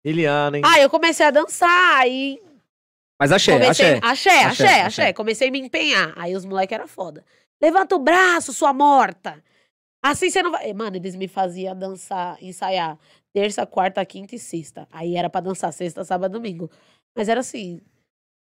Eliana, 0.09 0.57
hein? 0.57 0.63
Ah, 0.65 0.79
eu 0.79 0.89
comecei 0.89 1.25
a 1.25 1.31
dançar, 1.31 1.97
aí 1.99 2.41
Mas 3.19 3.31
axé, 3.31 3.53
comecei... 3.53 3.85
Axé, 4.01 4.03
axé, 4.03 4.43
axé. 4.43 4.81
axé. 4.81 5.13
Comecei 5.13 5.49
a 5.49 5.51
me 5.51 5.59
empenhar. 5.59 6.13
Aí 6.15 6.35
os 6.35 6.45
moleques 6.45 6.73
eram 6.73 6.87
foda. 6.87 7.23
Levanta 7.61 7.95
o 7.95 7.99
braço, 7.99 8.53
sua 8.53 8.73
morta. 8.73 9.43
Assim 10.01 10.29
você 10.29 10.41
não 10.41 10.51
vai... 10.51 10.71
Mano, 10.73 10.95
eles 10.95 11.15
me 11.15 11.27
faziam 11.27 11.77
dançar, 11.77 12.37
ensaiar 12.41 12.97
terça, 13.33 13.65
quarta, 13.65 14.03
quinta 14.05 14.35
e 14.35 14.39
sexta. 14.39 14.87
Aí 14.91 15.15
era 15.15 15.29
pra 15.29 15.41
dançar 15.41 15.71
sexta, 15.73 16.03
sábado, 16.05 16.31
domingo. 16.31 16.69
Mas 17.15 17.27
era 17.27 17.41
assim... 17.41 17.81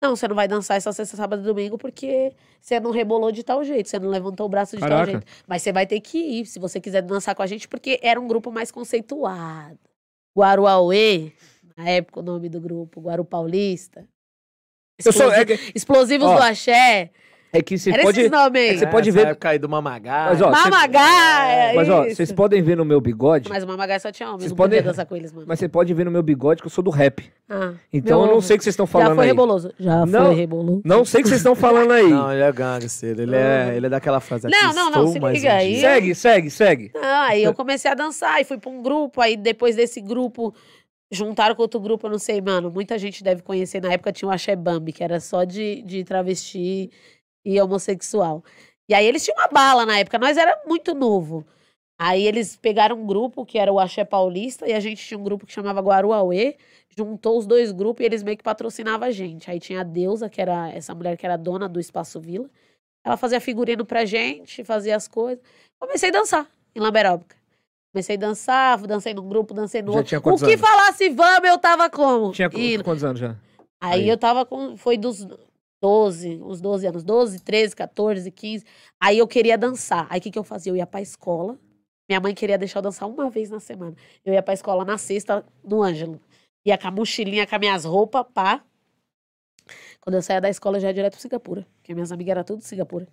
Não, 0.01 0.15
você 0.15 0.29
não 0.29 0.37
vai 0.37 0.47
dançar 0.47 0.77
essa 0.77 0.93
sexta, 0.93 1.17
sábado 1.17 1.43
e 1.43 1.45
domingo 1.45 1.77
porque 1.77 2.33
você 2.61 2.79
não 2.79 2.93
rebolou 2.93 3.33
de 3.33 3.43
tal 3.43 3.65
jeito, 3.65 3.89
você 3.89 3.99
não 3.99 4.09
levantou 4.09 4.47
o 4.47 4.49
braço 4.49 4.77
de 4.77 4.81
tal 4.81 4.91
Caraca. 4.91 5.11
jeito. 5.11 5.27
Mas 5.45 5.63
você 5.63 5.73
vai 5.73 5.89
ter 5.89 6.01
que 6.01 6.19
ir, 6.19 6.47
se 6.47 6.61
você 6.61 6.81
quiser 6.81 7.03
dançar 7.03 7.35
com 7.35 7.43
a 7.43 7.47
gente, 7.49 7.67
porque 7.67 7.99
era 8.01 8.21
um 8.21 8.29
grupo 8.29 8.53
mais 8.53 8.71
conceituado. 8.71 9.79
Guaruauê, 10.37 11.33
na 11.77 11.89
época 11.89 12.21
o 12.21 12.23
nome 12.23 12.49
do 12.49 12.61
grupo, 12.61 13.01
Guaru 13.01 13.25
Paulista. 13.25 14.07
Eu 15.05 15.13
sou, 15.13 15.33
é, 15.33 15.45
que- 15.45 15.73
Explosivos 15.75 16.27
Ó, 16.29 16.37
do 16.37 16.43
Axé. 16.43 17.11
É 17.59 17.63
que 17.63 17.79
você 17.79 17.91
pode... 18.03 18.21
esses 18.21 18.31
nomes 18.31 18.61
aí. 18.63 18.69
é 18.69 18.77
você 18.79 18.87
pode 18.87 19.11
ver- 19.11 19.37
aí 19.41 19.59
do 19.59 19.69
Mamagá. 19.69 20.27
Mas, 20.31 20.41
ó, 20.43 20.53
cê- 20.55 20.71
Mamagaia, 20.71 21.75
Mas, 21.75 21.89
ó, 21.89 22.05
vocês 22.05 22.33
podem 22.33 22.63
ver 22.63 22.77
no 22.77 22.85
meu 22.85 23.01
bigode, 23.01 23.49
Mas 23.49 23.63
o 23.63 23.67
Mamagaia 23.67 23.99
só 24.01 24.11
tinha 24.13 24.29
homem, 24.29 24.41
Vocês 24.41 24.51
não 24.53 24.57
podem- 24.57 24.79
podia 24.79 24.91
dançar 24.93 25.07
com 25.07 25.17
eles, 25.17 25.33
mano. 25.33 25.47
mas 25.49 25.59
você 25.59 25.69
pode 25.69 25.93
ver 25.95 26.05
no 26.05 26.11
meu 26.11 26.23
bigode 26.23 26.61
que 26.61 26.67
eu 26.67 26.71
sou 26.71 26.83
do 26.85 26.91
rap. 26.91 27.31
Ah, 27.49 27.73
Então 27.93 28.21
eu 28.23 28.27
não 28.27 28.35
ovo. 28.35 28.43
sei 28.43 28.57
o 28.57 28.59
que 28.59 28.65
vocês 28.65 28.73
estão 28.75 28.87
Já 28.87 28.93
falando 28.93 29.15
foi 29.17 29.25
aí. 29.25 29.31
reboloso. 29.31 29.73
Já 29.79 30.07
Não. 30.07 30.27
foi 30.27 30.35
reboloso. 30.35 30.83
Não 30.85 31.05
sei 31.05 31.21
o 31.21 31.23
que 31.23 31.29
vocês 31.29 31.41
estão 31.41 31.55
falando 31.55 31.93
aí. 31.93 32.09
Não, 32.11 32.33
ele 32.33 32.43
é 32.43 32.53
gangster. 32.53 33.19
Ele 33.19 33.35
é, 33.35 33.73
ele 33.77 33.87
é 33.87 33.89
daquela 33.89 34.21
frase 34.21 34.47
aqui. 34.47 34.57
Não, 34.57 34.75
não, 34.75 34.91
não, 34.91 35.07
se 35.09 35.19
liga 35.19 35.53
aí. 35.55 35.81
Segue, 35.81 36.15
segue, 36.15 36.51
segue. 36.51 36.91
Ah, 37.03 37.27
aí 37.31 37.43
eu 37.43 37.55
comecei 37.55 37.91
a 37.91 37.95
dançar 37.95 38.41
e 38.41 38.45
fui 38.45 38.59
pra 38.59 38.71
um 38.71 38.83
grupo. 38.83 39.21
Aí 39.21 39.37
depois 39.37 39.77
desse 39.77 40.01
grupo, 40.01 40.55
juntaram 41.11 41.55
com 41.55 41.63
outro 41.63 41.81
grupo, 41.81 42.07
eu 42.07 42.11
não 42.11 42.19
sei, 42.19 42.41
mano. 42.43 42.71
Muita 42.71 42.99
gente 42.99 43.25
deve 43.25 43.41
conhecer. 43.43 43.81
Na 43.81 43.91
época 43.93 44.13
tinha 44.13 44.29
o 44.29 44.33
Axé 44.33 44.55
Bambi, 44.55 44.93
que 44.93 45.03
era 45.03 45.19
só 45.21 45.45
de, 45.45 45.81
de 45.83 46.05
travesti 46.05 46.91
e 47.55 47.61
homossexual. 47.61 48.45
E 48.89 48.95
aí 48.95 49.07
eles 49.07 49.25
tinham 49.25 49.37
uma 49.39 49.49
bala 49.49 49.87
na 49.87 49.99
época, 49.99 50.19
nós 50.19 50.37
era 50.37 50.61
muito 50.67 50.95
novo. 50.95 51.45
Aí 52.01 52.25
eles 52.27 52.57
pegaram 52.57 52.97
um 53.01 53.07
grupo 53.07 53.45
que 53.45 53.59
era 53.59 53.73
o 53.73 53.79
Axé 53.81 54.05
Paulista 54.05 54.69
e 54.69 54.73
a 54.73 54.79
gente 54.81 55.05
tinha 55.05 55.19
um 55.19 55.23
grupo 55.25 55.45
que 55.47 55.53
chamava 55.53 55.81
Guaruauê. 55.81 56.57
Juntou 56.97 57.39
os 57.39 57.47
dois 57.47 57.73
grupos 57.73 58.03
e 58.03 58.07
eles 58.07 58.23
meio 58.23 58.37
que 58.37 58.43
patrocinavam 58.43 59.09
a 59.09 59.11
gente. 59.11 59.51
Aí 59.51 59.59
tinha 59.59 59.81
a 59.81 59.85
Deusa, 59.85 60.29
que 60.29 60.41
era 60.41 60.69
essa 60.71 60.95
mulher 60.95 61.17
que 61.17 61.27
era 61.27 61.37
dona 61.37 61.69
do 61.69 61.81
Espaço 61.81 62.21
Vila. 62.21 62.49
Ela 63.05 63.17
fazia 63.17 63.41
figurino 63.41 63.85
pra 63.85 64.05
gente, 64.05 64.63
fazia 64.65 64.95
as 64.97 65.09
coisas. 65.09 65.43
Comecei 65.79 66.09
a 66.11 66.13
dançar 66.13 66.47
em 66.75 66.81
Lamberóbica. 66.81 67.37
Comecei 67.93 68.17
a 68.17 68.19
dançar, 68.19 68.79
dancei 68.87 69.15
num 69.15 69.29
grupo, 69.29 69.55
dancei 69.55 69.81
no 69.83 69.93
Já 69.93 69.99
outro. 69.99 70.09
tinha 70.09 70.19
O 70.21 70.37
que 70.39 70.45
anos? 70.45 70.61
falasse 70.61 71.09
vamos, 71.09 71.49
eu 71.49 71.59
tava 71.59 71.89
como? 71.91 72.33
Tinha 72.33 72.51
Indo. 72.55 72.85
quantos 72.85 73.03
anos 73.03 73.19
já? 73.21 73.35
Aí, 73.81 74.03
Aí. 74.03 74.09
eu 74.09 74.17
tava 74.19 74.45
com. 74.45 74.77
Foi 74.77 74.97
dos 74.99 75.27
12, 75.81 76.41
uns 76.43 76.61
12 76.61 76.87
anos. 76.87 77.05
12, 77.05 77.41
13, 77.41 77.77
14, 77.77 78.31
15. 78.31 78.65
Aí 79.01 79.19
eu 79.19 79.27
queria 79.29 79.57
dançar. 79.57 80.07
Aí 80.11 80.19
o 80.19 80.23
que, 80.23 80.31
que 80.31 80.39
eu 80.39 80.45
fazia? 80.45 80.73
Eu 80.73 80.77
ia 80.77 80.87
pra 80.87 81.01
escola. 81.01 81.59
Minha 82.09 82.21
mãe 82.21 82.35
queria 82.35 82.57
deixar 82.57 82.79
eu 82.79 82.83
dançar 82.83 83.09
uma 83.09 83.29
vez 83.29 83.51
na 83.51 83.61
semana. 83.61 83.95
Eu 84.25 84.33
ia 84.33 84.43
pra 84.43 84.55
escola 84.55 84.85
na 84.85 84.97
sexta, 84.97 85.45
no 85.63 85.83
Ângelo. 85.83 86.21
Ia 86.65 86.79
com 86.79 86.89
a 86.89 86.91
mochilinha, 86.91 87.47
com 87.47 87.55
as 87.55 87.61
minhas 87.61 87.85
roupas, 87.85 88.25
pá. 88.33 88.65
Quando 90.01 90.15
eu 90.15 90.23
saía 90.23 90.41
da 90.41 90.49
escola, 90.49 90.79
eu 90.79 90.81
já 90.81 90.89
ia 90.89 90.95
direto 90.95 91.13
pra 91.13 91.21
Singapura. 91.21 91.67
Porque 91.77 91.95
minhas 91.95 92.11
amigas 92.11 92.31
eram 92.33 92.45
tudo 92.45 92.61
de 92.61 92.67
Singapura. 92.67 93.07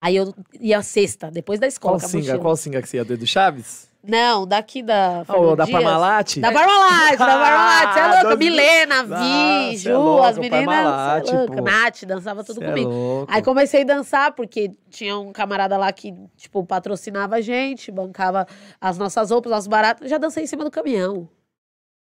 Aí 0.00 0.16
eu 0.16 0.32
ia 0.60 0.82
sexta, 0.82 1.30
depois 1.30 1.58
da 1.58 1.66
escola 1.66 1.98
Qual 1.98 2.08
singa? 2.08 2.38
Qual 2.38 2.56
singa 2.56 2.82
que 2.82 2.88
você 2.88 2.98
ia? 2.98 3.04
Do 3.04 3.14
Edu 3.14 3.26
Chaves? 3.26 3.86
Não, 4.08 4.46
daqui 4.46 4.84
da. 4.84 5.22
Ah, 5.22 5.24
Fernando 5.24 5.52
o 5.52 5.56
da. 5.56 5.66
Parmalat? 5.66 6.36
Da 6.38 6.52
Parmalat, 6.52 7.10
da 7.12 7.16
Parmalat. 7.26 7.92
Você 7.92 7.98
é 7.98 8.02
Ah, 8.02 8.22
louca? 8.22 8.36
Milena, 8.36 8.94
Ah, 9.00 9.02
Vi, 9.68 9.74
é 9.74 9.76
Ju, 9.78 9.92
louca, 9.98 10.28
as 10.28 10.38
meninas. 10.38 10.64
Parmalat, 10.64 11.26
Cê 11.26 11.34
é 11.34 11.38
louca. 11.38 11.56
pô. 11.56 11.62
Nath, 11.62 12.04
dançava 12.04 12.44
tudo 12.44 12.58
Cê 12.60 12.64
é 12.64 12.68
comigo. 12.68 12.88
louco. 12.90 13.32
Aí 13.32 13.42
comecei 13.42 13.82
a 13.82 13.84
dançar, 13.84 14.32
porque 14.32 14.70
tinha 14.90 15.18
um 15.18 15.32
camarada 15.32 15.76
lá 15.76 15.90
que, 15.92 16.14
tipo, 16.36 16.64
patrocinava 16.64 17.36
a 17.36 17.40
gente, 17.40 17.90
bancava 17.90 18.46
as 18.80 18.96
nossas 18.96 19.30
roupas, 19.32 19.50
nossos 19.50 19.66
baratos. 19.66 20.08
Já 20.08 20.18
dancei 20.18 20.44
em 20.44 20.46
cima 20.46 20.62
do 20.62 20.70
caminhão. 20.70 21.28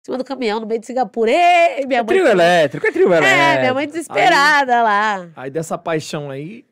Em 0.02 0.06
cima 0.06 0.18
do 0.18 0.24
caminhão, 0.24 0.62
no 0.62 0.66
meio 0.68 0.80
de 0.80 0.88
Singapura. 0.88 1.30
Ei, 1.30 1.86
minha 1.86 2.00
mãe. 2.04 2.08
Trio 2.08 2.26
elétrico, 2.28 2.88
é 2.88 2.92
trio 2.92 3.08
elétrico. 3.08 3.34
É, 3.36 3.60
minha 3.60 3.74
mãe 3.74 3.86
desesperada 3.86 4.82
lá. 4.82 5.28
Aí 5.36 5.50
dessa 5.52 5.78
paixão 5.78 6.30
aí 6.32 6.64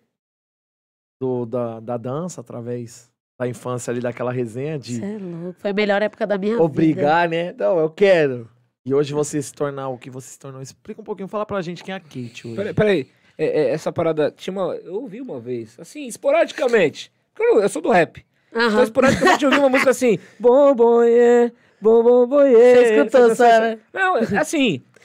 do, 1.19 1.45
da, 1.45 1.79
da 1.79 1.97
dança, 1.97 2.41
através 2.41 3.11
da 3.37 3.47
infância 3.47 3.91
ali, 3.91 3.99
daquela 3.99 4.31
resenha 4.31 4.77
de 4.77 5.03
é 5.03 5.17
louco. 5.17 5.59
Foi 5.59 5.71
a 5.71 5.73
melhor 5.73 6.01
época 6.01 6.25
da 6.25 6.37
minha 6.37 6.53
vida. 6.53 6.63
obrigar, 6.63 7.29
né? 7.29 7.53
Não, 7.57 7.77
eu 7.77 7.89
quero. 7.89 8.49
E 8.85 8.93
hoje 8.93 9.13
você 9.13 9.41
se 9.41 9.53
tornar 9.53 9.89
o 9.89 9.97
que 9.97 10.09
você 10.09 10.29
se 10.29 10.39
tornou. 10.39 10.61
Explica 10.61 11.01
um 11.01 11.03
pouquinho, 11.03 11.27
fala 11.27 11.45
pra 11.45 11.61
gente 11.61 11.83
quem 11.83 11.93
é 11.93 11.97
a 11.97 11.99
Kate 11.99 12.47
hoje. 12.47 12.55
Peraí, 12.55 12.73
peraí. 12.73 13.07
É, 13.37 13.45
é, 13.45 13.69
essa 13.69 13.91
parada, 13.91 14.31
tinha 14.31 14.51
uma, 14.51 14.73
eu 14.75 14.95
ouvi 14.95 15.21
uma 15.21 15.39
vez, 15.39 15.79
assim, 15.79 16.05
esporadicamente. 16.07 17.11
Eu, 17.39 17.61
eu 17.61 17.69
sou 17.69 17.81
do 17.81 17.89
rap. 17.89 18.25
Então, 18.49 18.67
Aham. 18.67 18.83
esporadicamente 18.83 19.43
eu 19.43 19.49
ouvi 19.49 19.59
uma 19.61 19.69
música 19.69 19.91
assim, 19.91 20.19
bom, 20.39 20.75
bom, 20.75 21.03
yeah, 21.03 21.53
bom, 21.79 22.03
bom, 22.03 22.27
bom, 22.27 22.41
yeah. 22.41 22.81
Você 22.81 22.95
escutou, 22.95 23.35
Sara? 23.35 23.79
Não, 23.93 24.17
é 24.17 24.39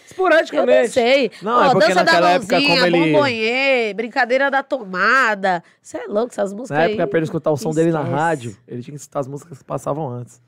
assim, 0.05 0.11
Eu 0.11 0.11
esporadicamente. 0.11 0.83
dancei. 0.83 1.31
Não, 1.43 1.53
Ó, 1.53 1.65
é 1.65 1.71
porque 1.73 1.87
dança 1.89 1.95
da 1.95 2.05
naquela 2.05 2.31
época, 2.33 2.53
mãozinha, 2.61 2.75
como 2.83 2.97
ele- 2.97 3.13
bombonhê, 3.13 3.95
brincadeira 3.95 4.51
da 4.51 4.63
tomada. 4.63 5.63
Você 5.83 5.99
é 5.99 6.07
louco, 6.07 6.33
essas 6.33 6.53
músicas 6.53 6.79
Na 6.79 6.85
época, 6.85 7.03
aí. 7.05 7.09
pra 7.09 7.19
ele 7.19 7.25
escutar 7.25 7.51
o 7.51 7.57
som 7.57 7.71
dele 7.71 7.91
na 7.93 8.01
Esquece. 8.01 8.17
rádio, 8.17 8.57
ele 8.69 8.83
tinha 8.83 8.95
que 8.95 9.01
escutar 9.01 9.21
as 9.21 9.27
músicas 9.29 9.59
que 9.59 9.65
passavam 9.65 10.09
antes. 10.09 10.41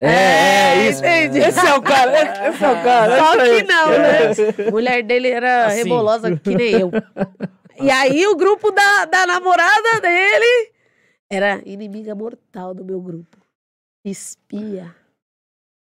É, 0.00 0.08
é, 0.10 0.88
isso. 0.90 0.98
entendi. 1.00 1.38
Esse 1.38 1.66
é 1.66 1.74
o 1.74 1.80
cara, 1.80 2.48
esse 2.48 2.62
é 2.64 2.68
o 2.70 2.82
cara. 2.82 3.18
Só 3.18 3.32
que 3.38 3.62
não, 3.62 3.88
né? 3.88 4.66
A 4.66 4.70
mulher 4.70 5.02
dele 5.02 5.28
era 5.30 5.66
Assim. 5.66 5.76
rebolosa 5.78 6.36
que 6.36 6.54
nem 6.54 6.72
eu. 6.72 6.90
E 7.80 7.90
aí 7.90 8.26
o 8.26 8.36
grupo 8.36 8.70
da, 8.70 9.04
da 9.06 9.26
namorada 9.26 10.00
dele 10.02 10.72
era 11.30 11.62
inimiga 11.64 12.14
mortal 12.14 12.74
do 12.74 12.84
meu 12.84 13.00
grupo. 13.00 13.38
Espia. 14.04 14.94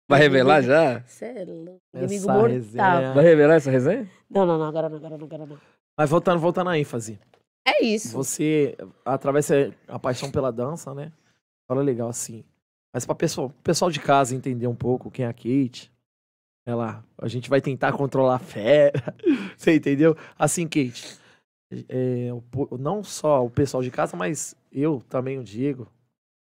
Vai 0.08 0.20
revelar 0.22 0.62
já? 0.62 1.02
Você 1.02 1.26
é 1.26 1.44
louco. 1.46 1.82
Inimigo 1.94 2.16
Essa 2.16 2.34
mortal. 2.34 2.50
resenha. 2.50 3.14
Vai 3.14 3.24
revelar 3.24 3.56
essa 3.56 3.70
resenha? 3.72 4.10
Não, 4.30 4.46
não, 4.46 4.58
não, 4.58 4.66
agora 4.66 4.88
não, 4.88 4.98
agora 4.98 5.18
não, 5.18 5.26
agora 5.26 5.46
não. 5.46 5.58
Mas 5.98 6.10
voltando, 6.10 6.40
voltando 6.40 6.70
à 6.70 6.80
ênfase. 6.80 7.20
É 7.68 7.84
isso. 7.84 8.16
Você 8.16 8.78
atravessa 9.04 9.74
a 9.88 10.00
paixão 10.00 10.32
pela 10.32 10.52
dança, 10.52 10.94
né? 10.94 11.12
Fala 11.68 11.82
legal 11.82 12.08
assim. 12.08 12.46
Mas 12.94 13.06
pra 13.06 13.14
pessoal, 13.14 13.52
pessoal 13.62 13.92
de 13.92 14.00
casa 14.00 14.34
entender 14.34 14.68
um 14.68 14.76
pouco 14.76 15.12
quem 15.12 15.26
é 15.26 15.28
a 15.28 15.34
Kate. 15.34 15.92
Ela, 16.66 17.04
a 17.18 17.28
gente 17.28 17.50
vai 17.50 17.60
tentar 17.60 17.92
controlar 17.92 18.36
a 18.36 18.40
fera. 18.40 19.14
Você 19.58 19.76
entendeu? 19.76 20.16
Assim, 20.40 20.66
Kate. 20.68 21.18
é, 21.90 22.30
não 22.80 23.04
só 23.04 23.46
o 23.46 23.50
pessoal 23.50 23.84
de 23.84 23.92
casa, 23.92 24.16
mas 24.16 24.56
eu 24.72 25.04
também 25.10 25.38
o 25.38 25.44
Diego. 25.44 25.88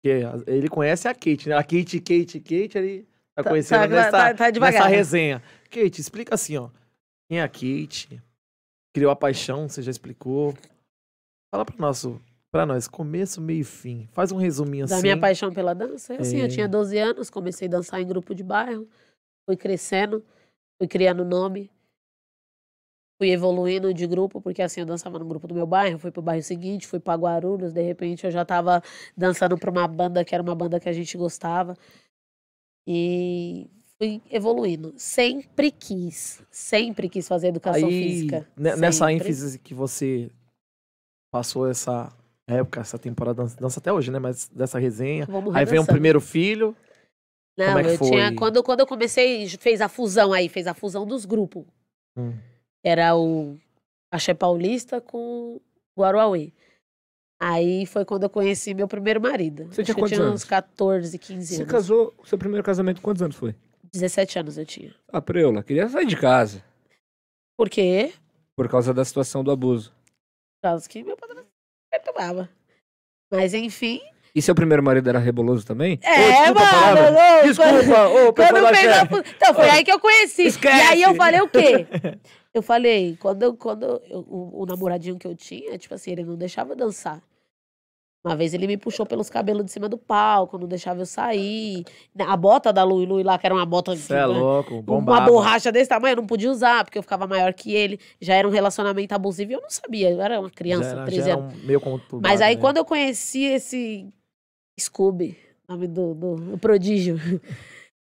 Que 0.03 0.21
ele 0.45 0.67
conhece 0.69 1.07
a 1.07 1.13
Kate, 1.15 1.49
né? 1.49 1.55
A 1.55 1.63
Kate, 1.63 1.99
Kate, 1.99 2.39
Kate, 2.39 2.77
ele 2.77 3.07
tá 3.35 3.43
Tá- 3.43 3.49
conhecendo 3.49 3.81
tá- 3.81 3.87
nessa, 3.87 4.11
tá- 4.11 4.33
tá 4.51 4.59
nessa 4.59 4.87
resenha. 4.87 5.41
Kate, 5.69 5.99
explica 5.99 6.35
assim, 6.35 6.57
ó. 6.57 6.69
Quem 7.29 7.39
é 7.39 7.43
a 7.43 7.47
Kate? 7.49 8.21
Criou 8.93 9.11
a 9.11 9.15
paixão, 9.15 9.67
você 9.67 9.81
já 9.81 9.91
explicou. 9.91 10.53
Fala 11.53 11.65
pra, 11.65 11.75
nosso, 11.77 12.21
pra 12.51 12.65
nós, 12.65 12.87
começo, 12.87 13.41
meio 13.41 13.61
e 13.61 13.63
fim. 13.63 14.07
Faz 14.13 14.31
um 14.31 14.37
resuminho 14.37 14.87
Da 14.87 14.95
assim. 14.95 15.01
minha 15.03 15.19
paixão 15.19 15.53
pela 15.53 15.73
dança. 15.73 16.13
É 16.13 16.21
assim, 16.21 16.39
É. 16.39 16.45
eu 16.45 16.49
tinha 16.49 16.67
12 16.67 16.97
anos, 16.97 17.29
comecei 17.29 17.67
a 17.67 17.71
dançar 17.71 17.99
em 18.01 18.07
grupo 18.07 18.33
de 18.33 18.43
bairro, 18.43 18.87
fui 19.45 19.57
crescendo, 19.57 20.23
fui 20.79 20.87
criando 20.87 21.25
nome, 21.25 21.69
fui 23.19 23.31
evoluindo 23.31 23.93
de 23.93 24.05
grupo, 24.07 24.41
porque 24.41 24.61
assim, 24.61 24.81
eu 24.81 24.85
dançava 24.85 25.17
no 25.19 25.25
grupo 25.25 25.47
do 25.47 25.55
meu 25.55 25.65
bairro, 25.65 25.97
fui 25.99 26.11
pro 26.11 26.21
bairro 26.21 26.43
seguinte, 26.43 26.87
fui 26.87 26.99
pra 26.99 27.15
Guarulhos, 27.15 27.73
de 27.73 27.81
repente 27.81 28.25
eu 28.25 28.31
já 28.31 28.43
tava 28.45 28.81
dançando 29.15 29.57
pra 29.57 29.71
uma 29.71 29.87
banda 29.87 30.23
que 30.23 30.33
era 30.35 30.43
uma 30.43 30.55
banda 30.55 30.79
que 30.79 30.87
a 30.89 30.93
gente 30.93 31.17
gostava. 31.17 31.75
E 32.87 33.69
fui 33.97 34.21
evoluindo. 34.29 34.93
Sempre 34.97 35.71
quis, 35.71 36.41
sempre 36.51 37.09
quis 37.09 37.27
fazer 37.27 37.47
educação 37.47 37.87
Aí, 37.87 38.03
física. 38.03 38.47
ne- 38.55 38.75
nessa 38.75 39.07
sempre. 39.07 39.27
ênfase 39.29 39.59
que 39.59 39.73
você 39.73 40.29
passou 41.31 41.67
essa 41.69 42.11
época, 42.47 42.79
essa 42.81 42.99
temporada, 42.99 43.43
dança, 43.59 43.79
até 43.79 43.91
hoje, 43.91 44.11
né? 44.11 44.19
Mas 44.19 44.47
dessa 44.49 44.77
resenha. 44.79 45.25
Vamos 45.25 45.55
Aí 45.55 45.65
vem 45.65 45.73
o 45.73 45.81
redançando. 45.81 45.91
primeiro 45.93 46.21
filho. 46.21 46.75
Não, 47.57 47.67
Como 47.67 47.79
é 47.79 47.83
que 47.83 47.89
eu 48.03 48.07
tinha. 48.09 48.27
foi? 48.27 48.35
Quando, 48.35 48.63
quando 48.63 48.79
eu 48.81 48.87
comecei, 48.87 49.47
fez 49.47 49.81
a 49.81 49.87
fusão 49.89 50.33
aí, 50.33 50.49
fez 50.49 50.67
a 50.67 50.73
fusão 50.73 51.05
dos 51.07 51.25
grupos. 51.25 51.65
Hum. 52.17 52.33
Era 52.83 53.15
o 53.15 53.57
Axé 54.11 54.33
Paulista 54.33 54.99
com 55.01 55.59
Guaruauê. 55.97 56.51
Aí 57.47 57.85
foi 57.85 58.03
quando 58.03 58.23
eu 58.23 58.29
conheci 58.29 58.73
meu 58.73 58.87
primeiro 58.87 59.21
marido. 59.21 59.65
Você 59.65 59.81
Acho 59.81 59.83
tinha 59.83 59.85
que 59.85 59.91
eu 59.91 59.95
quantos 59.97 60.17
tinha 60.17 60.27
anos? 60.27 60.41
uns 60.41 60.45
14, 60.45 61.19
15 61.19 61.45
Você 61.55 61.61
anos. 61.61 61.71
casou, 61.71 62.11
seu 62.23 62.39
primeiro 62.39 62.63
casamento, 62.63 62.99
quantos 63.03 63.21
anos 63.21 63.35
foi? 63.35 63.53
17 63.93 64.39
anos 64.39 64.57
eu 64.57 64.65
tinha. 64.65 64.95
Ah, 65.13 65.21
Preula, 65.21 65.61
queria 65.61 65.87
sair 65.87 66.07
de 66.07 66.17
casa. 66.17 66.63
Por 67.55 67.69
quê? 67.69 68.13
Por 68.55 68.67
causa 68.67 68.95
da 68.95 69.05
situação 69.05 69.43
do 69.43 69.51
abuso. 69.51 69.93
causa 70.63 70.89
que 70.89 71.03
meu 71.03 71.15
padrasto 71.15 71.45
perturbava. 71.91 72.49
Mas 73.31 73.53
enfim. 73.53 74.01
E 74.33 74.41
seu 74.41 74.55
primeiro 74.55 74.81
marido 74.81 75.07
era 75.07 75.19
reboloso 75.19 75.67
também? 75.67 75.99
É, 76.01 76.49
Ô, 76.49 76.55
mano. 76.55 77.11
Não, 77.11 77.43
desculpa, 77.43 78.07
ô, 78.07 78.33
quando 78.33 78.75
fez 78.75 78.91
a... 78.91 79.03
Então, 79.35 79.53
foi 79.53 79.69
aí 79.69 79.83
que 79.83 79.91
eu 79.91 79.99
conheci. 79.99 80.47
Esquece. 80.47 80.77
E 80.77 80.81
aí 80.81 81.01
eu 81.03 81.13
falei 81.13 81.41
o 81.41 81.47
quê? 81.47 81.85
Eu 82.55 82.61
falei, 82.61 83.17
quando, 83.19 83.53
quando 83.57 83.83
eu, 84.09 84.19
o, 84.21 84.61
o 84.63 84.65
namoradinho 84.65 85.19
que 85.19 85.27
eu 85.27 85.35
tinha, 85.35 85.77
tipo 85.77 85.93
assim, 85.93 86.11
ele 86.13 86.23
não 86.23 86.37
deixava 86.37 86.73
dançar. 86.73 87.21
Uma 88.25 88.35
vez 88.35 88.55
ele 88.55 88.65
me 88.65 88.75
puxou 88.75 89.05
pelos 89.05 89.29
cabelos 89.29 89.63
de 89.63 89.71
cima 89.71 89.87
do 89.87 89.99
palco, 89.99 90.57
não 90.57 90.67
deixava 90.67 90.99
eu 90.99 91.05
sair. 91.05 91.85
A 92.17 92.35
bota 92.35 92.73
da 92.73 92.83
Lui 92.83 93.05
Lui 93.05 93.21
lá, 93.21 93.37
que 93.37 93.45
era 93.45 93.53
uma 93.53 93.67
bota. 93.67 93.95
Você 93.95 94.15
é 94.15 94.25
louco, 94.25 94.81
bombava. 94.81 95.21
Uma 95.21 95.29
borracha 95.29 95.71
desse 95.71 95.87
tamanho, 95.87 96.13
eu 96.13 96.15
não 96.17 96.25
podia 96.25 96.49
usar, 96.49 96.83
porque 96.83 96.97
eu 96.97 97.03
ficava 97.03 97.27
maior 97.27 97.53
que 97.53 97.71
ele. 97.75 97.99
Já 98.19 98.33
era 98.33 98.47
um 98.47 98.51
relacionamento 98.51 99.13
abusivo 99.13 99.51
e 99.51 99.53
eu 99.53 99.61
não 99.61 99.69
sabia. 99.69 100.09
Eu 100.09 100.19
era 100.19 100.39
uma 100.39 100.49
criança, 100.49 100.89
já 100.89 100.95
era, 100.95 101.05
13 101.05 101.29
anos. 101.29 101.53
Um 101.53 101.67
meio 101.67 101.79
Mas 102.19 102.41
aí, 102.41 102.55
né? 102.55 102.61
quando 102.61 102.77
eu 102.77 102.85
conheci 102.85 103.43
esse 103.43 104.07
Scooby, 104.79 105.37
nome 105.69 105.87
do, 105.87 106.15
do, 106.15 106.35
do 106.35 106.57
prodígio. 106.57 107.19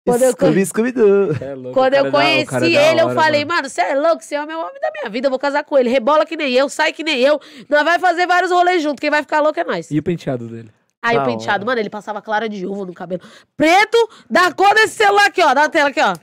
Quando 0.05 0.23
eu, 0.23 0.31
Scooby, 0.31 0.65
Scooby. 0.65 0.89
É 0.89 1.73
Quando 1.73 1.93
eu 1.93 2.11
conheci 2.11 2.75
é 2.75 2.91
ele, 2.91 3.01
hora, 3.01 3.11
eu 3.11 3.15
falei, 3.15 3.45
mano, 3.45 3.69
você 3.69 3.81
é 3.81 3.95
louco, 3.95 4.23
você 4.23 4.35
é 4.35 4.43
o 4.43 4.47
meu 4.47 4.59
homem 4.59 4.79
da 4.81 4.91
minha 4.91 5.09
vida, 5.09 5.27
eu 5.27 5.29
vou 5.29 5.39
casar 5.39 5.63
com 5.63 5.77
ele. 5.77 5.89
Rebola 5.89 6.25
que 6.25 6.35
nem 6.35 6.51
eu, 6.53 6.69
sai 6.69 6.93
que 6.93 7.03
nem 7.03 7.19
eu. 7.19 7.39
Nós 7.69 7.83
vai 7.83 7.99
fazer 7.99 8.25
vários 8.25 8.51
rolês 8.51 8.81
juntos, 8.81 8.99
quem 8.99 9.09
vai 9.09 9.21
ficar 9.21 9.41
louco 9.41 9.59
é 9.59 9.63
nós. 9.63 9.91
E 9.91 9.99
o 9.99 10.03
penteado 10.03 10.47
dele? 10.47 10.71
Aí 11.01 11.17
o 11.17 11.23
penteado, 11.23 11.63
hora. 11.63 11.65
mano, 11.65 11.79
ele 11.79 11.89
passava 11.89 12.21
clara 12.21 12.49
de 12.49 12.65
uva 12.65 12.85
no 12.85 12.93
cabelo. 12.93 13.21
Preto, 13.55 14.09
da 14.29 14.51
cor 14.51 14.73
desse 14.73 14.95
celular 14.95 15.27
aqui, 15.27 15.41
ó, 15.41 15.53
da 15.53 15.69
tela 15.69 15.89
aqui, 15.89 16.01
ó. 16.01 16.13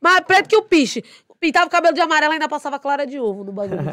Mais 0.00 0.20
preto 0.20 0.48
que 0.48 0.56
o 0.56 0.62
piche. 0.62 1.04
Pintava 1.38 1.66
o 1.66 1.70
cabelo 1.70 1.92
de 1.92 2.00
amarelo 2.00 2.32
e 2.32 2.34
ainda 2.34 2.48
passava 2.48 2.78
clara 2.78 3.04
de 3.04 3.18
ovo 3.18 3.42
no 3.42 3.52
bagulho. 3.52 3.82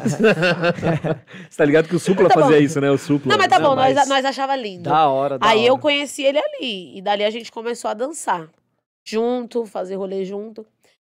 Você 1.50 1.56
tá 1.56 1.64
ligado 1.64 1.88
que 1.88 1.96
o 1.96 1.98
Supla 1.98 2.28
tá 2.28 2.34
fazia 2.34 2.60
isso, 2.60 2.80
né? 2.80 2.88
O 2.88 2.96
Supla. 2.96 3.28
Não, 3.28 3.36
mas 3.36 3.48
tá 3.48 3.58
não, 3.58 3.70
bom, 3.70 3.76
mas... 3.76 3.96
Nós, 3.96 4.08
nós 4.08 4.24
achava 4.24 4.54
lindo. 4.54 4.88
Da 4.88 5.08
hora, 5.08 5.36
da 5.36 5.48
Aí 5.48 5.58
hora. 5.58 5.68
eu 5.68 5.76
conheci 5.76 6.22
ele 6.22 6.38
ali. 6.38 6.96
E 6.96 7.02
dali 7.02 7.24
a 7.24 7.30
gente 7.30 7.50
começou 7.50 7.90
a 7.90 7.94
dançar 7.94 8.48
junto, 9.04 9.66
fazer 9.66 9.96
rolê 9.96 10.24
junto. 10.24 10.66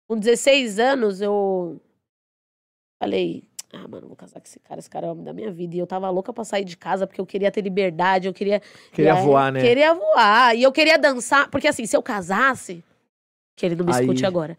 Com 0.07 0.17
16 0.17 0.79
anos, 0.79 1.21
eu 1.21 1.79
falei, 3.01 3.43
ah, 3.73 3.87
mano, 3.87 4.07
vou 4.07 4.15
casar 4.15 4.39
com 4.41 4.47
esse 4.47 4.59
cara, 4.59 4.79
esse 4.79 4.89
cara 4.89 5.07
é 5.07 5.09
o 5.09 5.13
homem 5.13 5.23
da 5.23 5.33
minha 5.33 5.51
vida. 5.51 5.75
E 5.75 5.79
eu 5.79 5.87
tava 5.87 6.09
louca 6.09 6.33
pra 6.33 6.43
sair 6.43 6.65
de 6.65 6.75
casa, 6.75 7.07
porque 7.07 7.21
eu 7.21 7.25
queria 7.25 7.51
ter 7.51 7.61
liberdade, 7.61 8.27
eu 8.27 8.33
queria... 8.33 8.61
Queria 8.91 9.15
voar, 9.15 9.51
né? 9.51 9.61
Queria 9.61 9.93
voar. 9.93 10.55
E 10.55 10.63
eu 10.63 10.71
queria 10.71 10.97
dançar, 10.97 11.49
porque 11.49 11.67
assim, 11.67 11.85
se 11.85 11.95
eu 11.95 12.03
casasse, 12.03 12.83
que 13.55 13.65
ele 13.65 13.75
não 13.75 13.85
me 13.85 13.93
Aí... 13.93 14.01
escute 14.01 14.25
agora, 14.25 14.57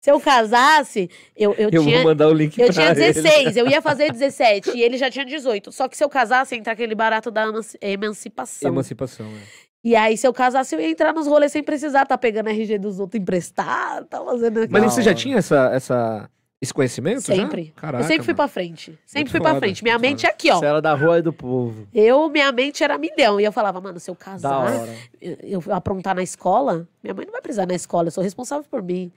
se 0.00 0.12
eu 0.12 0.20
casasse, 0.20 1.10
eu, 1.36 1.52
eu, 1.54 1.70
eu 1.70 1.82
tinha. 1.82 1.98
Vou 1.98 2.10
mandar 2.10 2.28
o 2.28 2.32
link 2.32 2.56
Eu 2.56 2.72
tinha 2.72 2.94
16, 2.94 3.48
ele. 3.48 3.60
eu 3.60 3.68
ia 3.68 3.82
fazer 3.82 4.10
17 4.12 4.70
e 4.76 4.82
ele 4.82 4.96
já 4.96 5.10
tinha 5.10 5.24
18. 5.24 5.72
Só 5.72 5.88
que 5.88 5.96
se 5.96 6.04
eu 6.04 6.08
casasse, 6.08 6.54
ia 6.54 6.58
entrar 6.58 6.72
aquele 6.72 6.94
barato 6.94 7.30
da 7.30 7.44
emancipação. 7.80 8.70
Emancipação, 8.70 9.26
é. 9.26 9.42
E 9.88 9.96
aí, 9.96 10.18
se 10.18 10.26
eu 10.26 10.34
casasse, 10.34 10.74
eu 10.74 10.80
ia 10.82 10.90
entrar 10.90 11.14
nos 11.14 11.26
rolês 11.26 11.50
sem 11.50 11.62
precisar 11.62 12.04
tá 12.04 12.18
pegando 12.18 12.50
RG 12.50 12.76
dos 12.76 13.00
outros 13.00 13.18
emprestado, 13.18 14.04
tá 14.04 14.22
fazendo 14.22 14.58
aquilo. 14.58 14.70
Mas 14.70 14.92
você 14.92 15.00
já 15.00 15.14
tinha 15.14 15.38
essa, 15.38 15.70
essa, 15.72 16.28
esse 16.60 16.74
conhecimento? 16.74 17.22
Sempre. 17.22 17.72
Caraca, 17.74 18.04
eu 18.04 18.06
sempre 18.06 18.22
fui 18.22 18.34
mano. 18.34 18.36
pra 18.36 18.48
frente. 18.48 18.98
Sempre 19.06 19.20
muito 19.20 19.30
fui 19.30 19.40
foda, 19.40 19.50
pra 19.52 19.60
frente. 19.60 19.82
Minha 19.82 19.98
mente 19.98 20.26
é 20.26 20.28
aqui, 20.28 20.50
ó. 20.50 20.58
Você 20.58 20.66
era 20.66 20.82
da 20.82 20.92
rua 20.92 21.20
e 21.20 21.22
do 21.22 21.32
povo. 21.32 21.88
Eu, 21.94 22.28
minha 22.28 22.52
mente 22.52 22.84
era 22.84 22.98
milhão. 22.98 23.40
E 23.40 23.44
eu 23.44 23.50
falava, 23.50 23.80
mano, 23.80 23.98
se 23.98 24.10
eu 24.10 24.14
casar, 24.14 24.86
eu, 25.22 25.38
eu 25.42 25.62
aprontar 25.72 26.14
na 26.14 26.22
escola, 26.22 26.86
minha 27.02 27.14
mãe 27.14 27.24
não 27.24 27.32
vai 27.32 27.40
precisar 27.40 27.64
na 27.64 27.74
escola, 27.74 28.08
eu 28.08 28.12
sou 28.12 28.22
responsável 28.22 28.66
por 28.70 28.82
mim. 28.82 29.10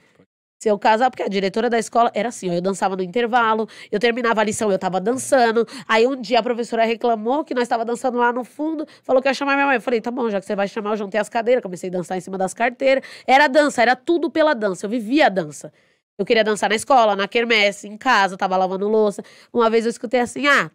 Se 0.62 0.70
eu 0.70 0.78
casar, 0.78 1.09
porque 1.09 1.24
a 1.24 1.28
diretora 1.28 1.72
da 1.72 1.80
escola 1.80 2.12
era 2.14 2.30
assim, 2.30 2.47
ó, 2.51 2.53
eu 2.53 2.62
dançava 2.62 2.95
no 2.95 3.01
intervalo, 3.01 3.68
eu 3.91 3.99
terminava 3.99 4.41
a 4.41 4.43
lição, 4.43 4.72
eu 4.72 4.78
tava 4.78 5.01
dançando. 5.01 5.68
Aí 5.88 6.05
um 6.05 6.16
dia 6.16 6.38
a 6.38 6.43
professora 6.43 6.86
reclamou 6.86 7.43
que 7.43 7.55
nós 7.55 7.68
tava 7.68 7.84
dançando 7.84 8.20
lá 8.20 8.32
no 8.32 8.43
fundo, 8.43 8.86
falou 9.01 9.24
que 9.24 9.28
ia 9.28 9.34
chamar 9.34 9.55
minha 9.55 9.66
mãe. 9.66 9.78
Eu 9.78 9.82
falei, 9.82 9.99
tá 9.99 10.12
bom, 10.12 10.30
já 10.30 10.39
que 10.39 10.45
você 10.45 10.55
vai 10.55 10.68
chamar, 10.68 10.91
eu 10.91 10.97
juntei 10.97 11.20
as 11.20 11.28
cadeiras, 11.30 11.64
comecei 11.64 11.89
a 11.89 11.91
dançar 11.91 12.16
em 12.16 12.22
cima 12.22 12.38
das 12.38 12.53
carteiras. 12.53 13.03
Era 13.26 13.47
dança, 13.47 13.82
era 13.82 13.95
tudo 13.95 14.30
pela 14.30 14.53
dança, 14.53 14.86
eu 14.86 14.89
vivia 14.91 15.26
a 15.26 15.30
dança. 15.30 15.74
Eu 16.16 16.24
queria 16.24 16.43
dançar 16.43 16.70
na 16.70 16.76
escola, 16.76 17.16
na 17.16 17.28
quermesse, 17.28 17.88
em 17.88 17.97
casa, 17.97 18.38
tava 18.38 18.55
lavando 18.55 18.88
louça. 18.88 19.24
Uma 19.51 19.68
vez 19.68 19.86
eu 19.86 19.89
escutei 19.89 20.20
assim, 20.20 20.45
ah, 20.45 20.70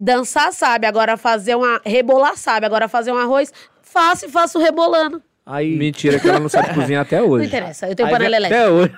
dançar 0.00 0.54
sabe, 0.54 0.86
agora 0.86 1.18
fazer 1.18 1.54
uma, 1.54 1.82
rebolar 1.84 2.38
sabe, 2.38 2.64
agora 2.64 2.88
fazer 2.88 3.12
um 3.12 3.18
arroz, 3.18 3.52
faço 3.82 4.24
e 4.24 4.30
faço 4.30 4.58
rebolando. 4.58 5.22
Aí... 5.46 5.76
Mentira 5.76 6.18
que 6.18 6.28
ela 6.28 6.40
não 6.40 6.48
sabe 6.48 6.72
cozinhar 6.72 7.02
até 7.02 7.22
hoje. 7.22 7.38
Não 7.40 7.58
interessa, 7.58 7.88
eu 7.88 7.94
tenho 7.94 8.08
panela 8.08 8.36
elétrica. 8.36 8.62
Até 8.62 8.70
hoje. 8.70 8.94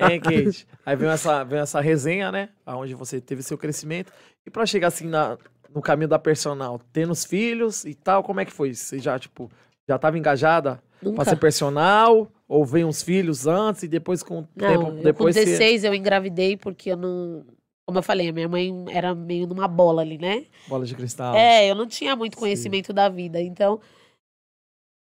hein, 0.10 0.20
Kate? 0.20 0.66
Aí 0.86 0.96
vem 0.96 1.08
essa, 1.08 1.44
vem 1.44 1.58
essa 1.58 1.80
resenha, 1.80 2.32
né? 2.32 2.48
Onde 2.66 2.94
você 2.94 3.20
teve 3.20 3.42
seu 3.42 3.58
crescimento. 3.58 4.10
E 4.46 4.50
pra 4.50 4.64
chegar 4.64 4.88
assim 4.88 5.06
na, 5.06 5.36
no 5.74 5.82
caminho 5.82 6.08
da 6.08 6.18
personal, 6.18 6.80
tendo 6.92 7.12
os 7.12 7.24
filhos 7.24 7.84
e 7.84 7.94
tal, 7.94 8.22
como 8.22 8.40
é 8.40 8.44
que 8.44 8.52
foi? 8.52 8.72
Você 8.72 8.98
já, 8.98 9.18
tipo, 9.18 9.50
já 9.86 9.98
tava 9.98 10.18
engajada 10.18 10.82
Nunca. 11.02 11.16
pra 11.16 11.24
ser 11.26 11.36
personal? 11.36 12.30
Ou 12.48 12.64
vem 12.64 12.84
uns 12.84 13.02
filhos 13.02 13.46
antes 13.46 13.82
e 13.82 13.88
depois 13.88 14.22
com 14.22 14.40
o 14.40 14.42
tempo... 14.42 14.92
Depois 15.02 15.36
com 15.36 15.44
16 15.44 15.82
você... 15.82 15.88
eu 15.88 15.94
engravidei 15.94 16.56
porque 16.56 16.90
eu 16.90 16.96
não... 16.96 17.44
Como 17.86 17.98
eu 17.98 18.02
falei, 18.02 18.28
a 18.28 18.32
minha 18.32 18.48
mãe 18.48 18.72
era 18.88 19.14
meio 19.14 19.46
numa 19.46 19.66
bola 19.66 20.02
ali, 20.02 20.16
né? 20.16 20.44
Bola 20.68 20.86
de 20.86 20.94
cristal. 20.94 21.34
É, 21.34 21.68
eu 21.68 21.74
não 21.74 21.86
tinha 21.86 22.14
muito 22.14 22.36
conhecimento 22.36 22.88
Sim. 22.88 22.94
da 22.94 23.08
vida. 23.08 23.40
Então, 23.40 23.80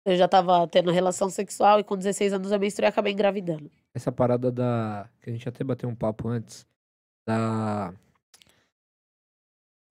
eu 0.07 0.17
já 0.17 0.29
tava 0.29 0.69
tendo 0.69 0.93
relação 0.93 1.29
sexual 1.29 1.81
e 1.81 1.85
com 1.85 1.97
16 1.97 2.35
anos 2.35 2.53
eu 2.53 2.61
menstruei 2.61 2.87
e 2.89 2.91
acabei 2.91 3.13
engravidando. 3.13 3.69
Essa 3.93 4.13
parada 4.13 4.53
da. 4.53 5.09
que 5.21 5.29
a 5.29 5.33
gente 5.33 5.49
até 5.49 5.65
bateu 5.65 5.89
um 5.89 5.97
papo 5.97 6.29
antes. 6.29 6.65
Da. 7.27 7.93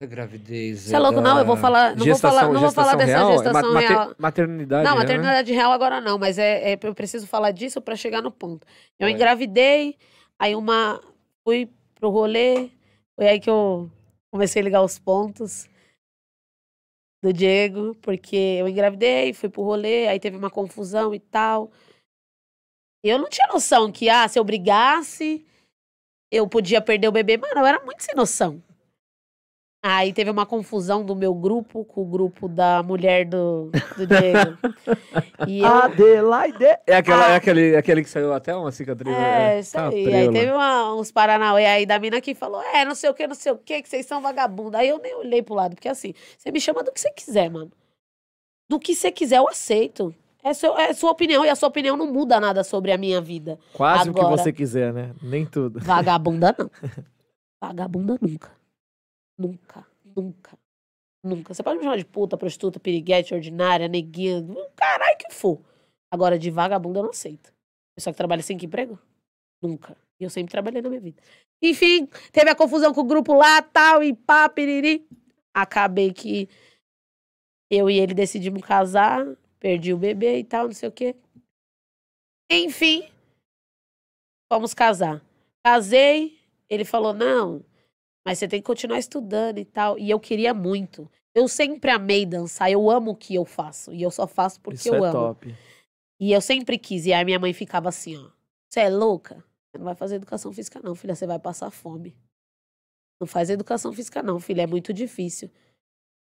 Da 0.01 0.07
gravidez. 0.07 0.79
Você 0.83 0.95
é 0.95 0.99
louco, 0.99 1.19
não? 1.19 1.37
Eu 1.37 1.45
vou 1.45 1.57
falar. 1.57 1.97
Não 1.97 2.05
gestação, 2.05 2.29
vou 2.29 2.39
falar, 2.39 2.53
não 2.53 2.61
vou 2.61 2.71
falar 2.71 2.95
dessa 2.95 3.17
real? 3.17 3.31
gestação 3.33 3.77
é 3.77 3.87
real. 3.87 4.15
Maternidade. 4.17 4.89
Não, 4.89 4.95
maternidade 4.95 5.51
real 5.51 5.71
agora 5.73 5.99
não, 5.99 6.17
mas 6.17 6.37
é, 6.37 6.71
é, 6.71 6.79
eu 6.81 6.95
preciso 6.95 7.27
falar 7.27 7.51
disso 7.51 7.81
para 7.81 7.97
chegar 7.97 8.21
no 8.21 8.31
ponto. 8.31 8.65
Eu 8.97 9.09
engravidei, 9.09 9.97
aí 10.39 10.55
uma. 10.55 11.01
fui 11.43 11.69
pro 11.93 12.09
rolê, 12.09 12.69
foi 13.17 13.27
aí 13.27 13.39
que 13.39 13.49
eu 13.49 13.91
comecei 14.31 14.61
a 14.61 14.65
ligar 14.65 14.81
os 14.81 14.97
pontos 14.97 15.67
do 17.25 17.33
Diego, 17.33 17.95
porque 17.95 18.35
eu 18.35 18.67
engravidei, 18.67 19.33
fui 19.33 19.49
pro 19.49 19.63
rolê, 19.63 20.07
aí 20.07 20.19
teve 20.19 20.37
uma 20.37 20.51
confusão 20.51 21.13
e 21.13 21.19
tal. 21.19 21.71
Eu 23.03 23.17
não 23.17 23.27
tinha 23.29 23.47
noção 23.47 23.91
que, 23.91 24.09
ah, 24.09 24.27
se 24.27 24.37
eu 24.37 24.43
brigasse, 24.43 25.43
eu 26.31 26.47
podia 26.47 26.81
perder 26.81 27.07
o 27.07 27.11
bebê. 27.11 27.37
Mano, 27.37 27.61
eu 27.61 27.65
era 27.65 27.83
muito 27.83 28.03
sem 28.03 28.15
noção. 28.15 28.61
Aí 29.87 30.11
teve 30.11 30.31
uma 30.31 30.47
confusão 30.47 31.05
do 31.05 31.15
meu 31.15 31.31
grupo 31.31 31.85
com 31.85 32.01
o 32.01 32.05
grupo 32.05 32.47
da 32.47 32.81
mulher 32.81 33.23
do, 33.23 33.69
do 33.95 34.07
Diego. 34.07 34.57
e 35.47 35.59
eu... 35.59 35.67
Adelaide! 35.67 36.65
É, 36.87 36.95
aquela, 36.95 37.27
ah, 37.27 37.29
é 37.33 37.35
aquele, 37.35 37.75
aquele 37.75 38.03
que 38.03 38.09
saiu 38.09 38.33
até 38.33 38.55
uma 38.55 38.71
cicatriz. 38.71 39.13
É, 39.13 39.19
né? 39.19 39.59
isso 39.59 39.73
tá 39.73 39.89
aí. 39.89 40.11
Aí 40.11 40.31
teve 40.31 40.51
uma, 40.51 40.95
uns 40.95 41.11
Paranauê 41.11 41.67
aí 41.67 41.85
da 41.85 41.99
mina 41.99 42.19
que 42.19 42.33
falou: 42.33 42.63
é, 42.63 42.83
não 42.83 42.95
sei 42.95 43.11
o 43.11 43.13
que, 43.13 43.27
não 43.27 43.35
sei 43.35 43.51
o 43.51 43.59
que, 43.59 43.79
que 43.83 43.87
vocês 43.87 44.07
são 44.07 44.23
vagabundos. 44.23 44.73
Aí 44.73 44.89
eu 44.89 44.97
nem 44.97 45.13
olhei 45.17 45.43
pro 45.43 45.53
lado, 45.53 45.75
porque 45.75 45.87
assim, 45.87 46.15
você 46.35 46.51
me 46.51 46.59
chama 46.59 46.83
do 46.83 46.91
que 46.91 46.99
você 46.99 47.11
quiser, 47.11 47.51
mano. 47.51 47.71
Do 48.67 48.79
que 48.79 48.95
você 48.95 49.11
quiser, 49.11 49.37
eu 49.37 49.47
aceito. 49.47 50.15
É, 50.43 50.51
seu, 50.55 50.75
é 50.75 50.93
sua 50.93 51.11
opinião, 51.11 51.45
e 51.45 51.49
a 51.49 51.55
sua 51.55 51.69
opinião 51.69 51.95
não 51.95 52.11
muda 52.11 52.39
nada 52.39 52.63
sobre 52.63 52.91
a 52.91 52.97
minha 52.97 53.21
vida. 53.21 53.59
Quase 53.71 54.09
Agora, 54.09 54.25
o 54.25 54.31
que 54.31 54.37
você 54.37 54.51
quiser, 54.51 54.91
né? 54.91 55.13
Nem 55.21 55.45
tudo. 55.45 55.79
Vagabunda 55.79 56.55
não. 56.57 56.71
Vagabunda 57.61 58.17
nunca. 58.19 58.54
Nunca, 59.37 59.85
nunca, 60.03 60.57
nunca. 61.23 61.53
Você 61.53 61.61
pode 61.61 61.77
me 61.77 61.83
chamar 61.83 61.97
de 61.97 62.05
puta, 62.05 62.37
prostituta, 62.37 62.79
piriguete, 62.79 63.33
ordinária, 63.33 63.87
neguinha, 63.87 64.41
caralho 64.75 65.17
que 65.17 65.33
for. 65.33 65.61
Agora, 66.09 66.39
de 66.39 66.49
vagabunda 66.49 66.99
eu 66.99 67.03
não 67.03 67.09
aceito. 67.09 67.53
Pessoa 67.95 68.13
que 68.13 68.17
trabalha 68.17 68.41
sem 68.41 68.57
emprego? 68.57 68.99
Nunca. 69.61 69.97
E 70.19 70.23
eu 70.23 70.29
sempre 70.29 70.51
trabalhei 70.51 70.81
na 70.81 70.89
minha 70.89 71.01
vida. 71.01 71.21
Enfim, 71.61 72.07
teve 72.31 72.49
a 72.49 72.55
confusão 72.55 72.93
com 72.93 73.01
o 73.01 73.05
grupo 73.05 73.33
lá, 73.33 73.61
tal, 73.61 74.03
e 74.03 74.13
pá, 74.13 74.47
piriri. 74.47 75.07
Acabei 75.53 76.13
que 76.13 76.49
eu 77.69 77.89
e 77.89 77.99
ele 77.99 78.13
decidimos 78.13 78.61
casar, 78.61 79.25
perdi 79.59 79.93
o 79.93 79.97
bebê 79.97 80.39
e 80.39 80.43
tal, 80.43 80.65
não 80.65 80.73
sei 80.73 80.89
o 80.89 80.91
quê. 80.91 81.15
Enfim, 82.51 83.09
fomos 84.51 84.73
casar. 84.73 85.23
Casei, 85.65 86.39
ele 86.69 86.85
falou: 86.85 87.13
não, 87.13 87.63
mas 88.25 88.39
você 88.39 88.47
tem 88.47 88.59
que 88.59 88.65
continuar 88.65 88.97
estudando 88.97 89.59
e 89.59 89.65
tal. 89.65 89.99
E 89.99 90.09
eu 90.09 90.19
queria 90.19 90.53
muito. 90.53 91.09
Eu 91.33 91.47
sempre 91.47 91.91
amei 91.91 92.25
dançar, 92.25 92.71
eu 92.71 92.89
amo 92.89 93.11
o 93.11 93.15
que 93.15 93.35
eu 93.35 93.45
faço. 93.45 93.93
E 93.93 94.01
eu 94.01 94.09
só 94.09 94.25
faço 94.25 94.59
porque 94.61 94.79
Isso 94.79 94.89
eu 94.89 95.05
é 95.05 95.09
amo. 95.09 95.11
Top. 95.11 95.55
E 96.19 96.31
eu 96.31 96.41
sempre 96.41 96.77
quis. 96.79 97.05
E 97.05 97.13
aí 97.13 97.23
minha 97.23 97.37
mãe 97.37 97.53
ficava 97.53 97.89
assim, 97.89 98.17
ó. 98.17 98.31
Você 98.67 98.79
é 98.79 98.89
louca? 98.89 99.43
Você 99.69 99.77
não 99.77 99.85
vai 99.85 99.95
fazer 99.95 100.15
educação 100.15 100.51
física, 100.51 100.79
não, 100.83 100.95
filha. 100.95 101.13
Você 101.13 101.27
vai 101.27 101.37
passar 101.37 101.69
fome. 101.69 102.15
Não 103.19 103.27
faz 103.27 103.49
educação 103.49 103.93
física, 103.93 104.23
não, 104.23 104.39
filha. 104.39 104.63
É 104.63 104.67
muito 104.67 104.91
difícil. 104.91 105.51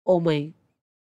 Ô, 0.05 0.19
mãe, 0.19 0.55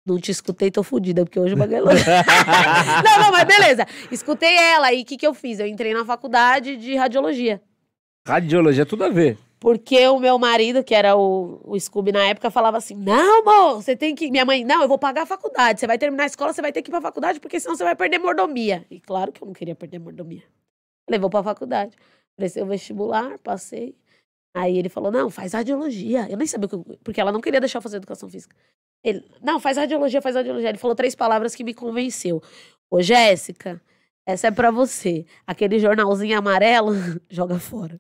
não 0.05 0.21
te 0.21 0.31
escutei, 0.31 0.71
tô 0.71 0.83
fodida, 0.83 1.25
porque 1.25 1.41
hoje 1.41 1.55
o 1.55 1.57
bagulho 1.57 1.79
é 1.79 1.81
Não, 3.03 3.25
não, 3.25 3.33
mas 3.33 3.45
beleza. 3.45 3.87
Escutei 4.11 4.57
ela. 4.57 4.93
E 4.93 5.03
o 5.03 5.05
que, 5.05 5.17
que 5.17 5.27
eu 5.27 5.33
fiz? 5.33 5.59
Eu 5.59 5.67
entrei 5.67 5.95
na 5.95 6.05
faculdade 6.05 6.77
de 6.77 6.95
radiologia. 6.97 7.63
Radiologia, 8.27 8.85
tudo 8.85 9.05
a 9.05 9.09
ver. 9.09 9.39
Porque 9.59 10.07
o 10.09 10.19
meu 10.19 10.39
marido, 10.39 10.85
que 10.85 10.95
era 10.95 11.17
o, 11.17 11.61
o 11.65 11.81
Scooby 11.81 12.13
na 12.13 12.25
época, 12.27 12.51
falava 12.51 12.77
assim: 12.77 12.95
Não, 12.95 13.41
amor, 13.41 13.83
você 13.83 13.97
tem 13.97 14.15
que. 14.15 14.31
Minha 14.31 14.45
mãe, 14.45 14.65
não, 14.65 14.83
eu 14.83 14.89
vou 14.89 14.99
pagar 14.99 15.23
a 15.23 15.27
faculdade. 15.27 15.81
Você 15.81 15.87
vai 15.87 15.99
terminar 15.99 16.25
a 16.25 16.27
escola, 16.27 16.53
você 16.53 16.61
vai 16.61 16.73
ter 16.73 16.83
que 16.83 16.91
ir 16.91 16.93
pra 16.93 17.01
faculdade, 17.01 17.41
porque 17.41 17.59
senão 17.59 17.75
você 17.75 17.85
vai 17.85 17.97
perder 17.97 18.19
mordomia. 18.19 18.85
E 18.91 19.01
claro 19.01 19.33
que 19.33 19.43
eu 19.43 19.47
não 19.47 19.55
queria 19.55 19.75
perder 19.75 19.99
mordomia. 19.99 20.43
Levou 21.09 21.31
pra 21.31 21.43
faculdade. 21.43 21.97
Prestei 22.37 22.63
o 22.63 22.67
vestibular, 22.67 23.39
passei. 23.39 23.97
Aí 24.55 24.77
ele 24.77 24.91
falou: 24.91 25.11
Não, 25.11 25.31
faz 25.31 25.55
radiologia. 25.55 26.27
Eu 26.31 26.37
nem 26.37 26.47
sabia, 26.47 26.69
que 26.69 26.75
eu, 26.75 26.85
porque 27.03 27.21
ela 27.21 27.33
não 27.33 27.41
queria 27.41 27.61
deixar 27.61 27.79
eu 27.79 27.83
fazer 27.83 27.97
educação 27.97 28.29
física. 28.29 28.55
Ele, 29.03 29.25
não, 29.43 29.59
faz 29.59 29.79
radiologia, 29.79 30.21
faz 30.21 30.35
radiologia. 30.37 30.69
Ele 30.69 30.79
falou 30.79 30.95
três 30.95 31.15
palavras 31.15 31.55
que 31.55 31.65
me 31.65 31.73
convenceu. 31.73 32.43
Ô, 32.91 33.01
Jéssica, 33.01 33.81
essa 34.27 34.49
é 34.49 34.51
para 34.51 34.71
você. 34.71 35.25
Aquele 35.47 35.79
jornalzinho 35.79 36.37
amarelo, 36.37 36.93
joga 37.31 37.59
fora. 37.59 37.99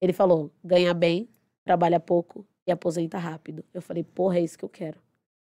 Ele 0.00 0.12
falou: 0.12 0.52
ganha 0.62 0.94
bem, 0.94 1.28
trabalha 1.64 1.98
pouco 1.98 2.46
e 2.66 2.72
aposenta 2.72 3.18
rápido. 3.18 3.64
Eu 3.72 3.82
falei: 3.82 4.04
porra, 4.04 4.38
é 4.38 4.42
isso 4.42 4.58
que 4.58 4.64
eu 4.64 4.68
quero. 4.68 5.00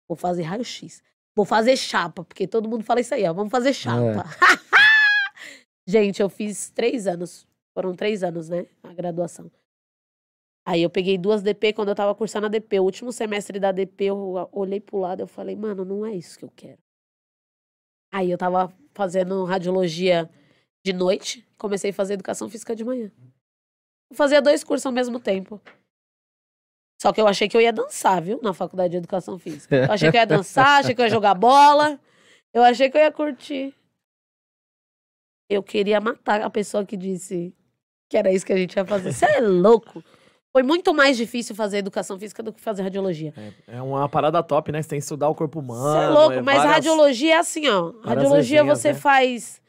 Vou 0.08 0.16
fazer 0.16 0.42
raio-x. 0.42 1.02
Vou 1.34 1.44
fazer 1.44 1.76
chapa, 1.76 2.24
porque 2.24 2.46
todo 2.46 2.68
mundo 2.68 2.84
fala 2.84 3.00
isso 3.00 3.14
aí, 3.14 3.24
ó. 3.24 3.32
Vamos 3.32 3.50
fazer 3.50 3.72
chapa. 3.72 4.24
É. 4.24 4.80
Gente, 5.86 6.20
eu 6.20 6.28
fiz 6.28 6.70
três 6.70 7.06
anos. 7.06 7.46
Foram 7.72 7.94
três 7.94 8.22
anos, 8.22 8.48
né? 8.48 8.66
A 8.82 8.92
graduação. 8.92 9.50
Aí 10.66 10.82
eu 10.82 10.90
peguei 10.90 11.16
duas 11.16 11.42
DP 11.42 11.72
quando 11.72 11.88
eu 11.88 11.94
tava 11.94 12.14
cursando 12.14 12.46
a 12.46 12.48
DP. 12.48 12.80
O 12.80 12.84
último 12.84 13.12
semestre 13.12 13.58
da 13.58 13.72
DP, 13.72 14.04
eu 14.04 14.48
olhei 14.52 14.80
pro 14.80 14.98
lado 14.98 15.20
e 15.20 15.22
eu 15.22 15.26
falei, 15.26 15.56
mano, 15.56 15.84
não 15.84 16.04
é 16.04 16.14
isso 16.14 16.38
que 16.38 16.44
eu 16.44 16.52
quero. 16.54 16.78
Aí 18.12 18.30
eu 18.30 18.38
tava 18.38 18.72
fazendo 18.92 19.44
radiologia 19.44 20.28
de 20.84 20.92
noite, 20.92 21.46
comecei 21.58 21.90
a 21.90 21.94
fazer 21.94 22.14
educação 22.14 22.48
física 22.48 22.74
de 22.74 22.84
manhã. 22.84 23.10
Eu 24.10 24.16
fazia 24.16 24.42
dois 24.42 24.64
cursos 24.64 24.84
ao 24.84 24.92
mesmo 24.92 25.20
tempo. 25.20 25.60
Só 27.00 27.12
que 27.12 27.20
eu 27.20 27.26
achei 27.26 27.48
que 27.48 27.56
eu 27.56 27.60
ia 27.60 27.72
dançar, 27.72 28.20
viu? 28.20 28.40
Na 28.42 28.52
faculdade 28.52 28.90
de 28.90 28.98
educação 28.98 29.38
física. 29.38 29.74
Eu 29.74 29.92
achei 29.92 30.10
que 30.10 30.16
eu 30.16 30.20
ia 30.20 30.26
dançar, 30.26 30.80
achei 30.80 30.94
que 30.94 31.00
eu 31.00 31.06
ia 31.06 31.10
jogar 31.10 31.34
bola. 31.34 31.98
Eu 32.52 32.62
achei 32.62 32.90
que 32.90 32.98
eu 32.98 33.00
ia 33.00 33.12
curtir. 33.12 33.74
Eu 35.48 35.62
queria 35.62 36.00
matar 36.00 36.42
a 36.42 36.50
pessoa 36.50 36.84
que 36.84 36.96
disse 36.96 37.54
que 38.08 38.16
era 38.16 38.30
isso 38.30 38.44
que 38.44 38.52
a 38.52 38.56
gente 38.56 38.74
ia 38.76 38.84
fazer. 38.84 39.12
Você 39.12 39.24
é 39.24 39.40
louco. 39.40 40.04
Foi 40.52 40.64
muito 40.64 40.92
mais 40.92 41.16
difícil 41.16 41.54
fazer 41.54 41.78
educação 41.78 42.18
física 42.18 42.42
do 42.42 42.52
que 42.52 42.60
fazer 42.60 42.82
radiologia. 42.82 43.32
É, 43.68 43.76
é 43.76 43.82
uma 43.82 44.08
parada 44.08 44.42
top, 44.42 44.72
né? 44.72 44.82
Você 44.82 44.88
tem 44.88 44.98
que 44.98 45.04
estudar 45.04 45.28
o 45.28 45.34
corpo 45.34 45.60
humano. 45.60 45.92
Você 45.92 46.04
é 46.04 46.08
louco, 46.08 46.32
é 46.32 46.42
mas 46.42 46.56
várias, 46.56 46.74
radiologia 46.74 47.34
é 47.34 47.38
assim, 47.38 47.68
ó. 47.68 47.92
Radiologia 48.02 48.64
você 48.64 48.92
né? 48.92 48.98
faz 48.98 49.59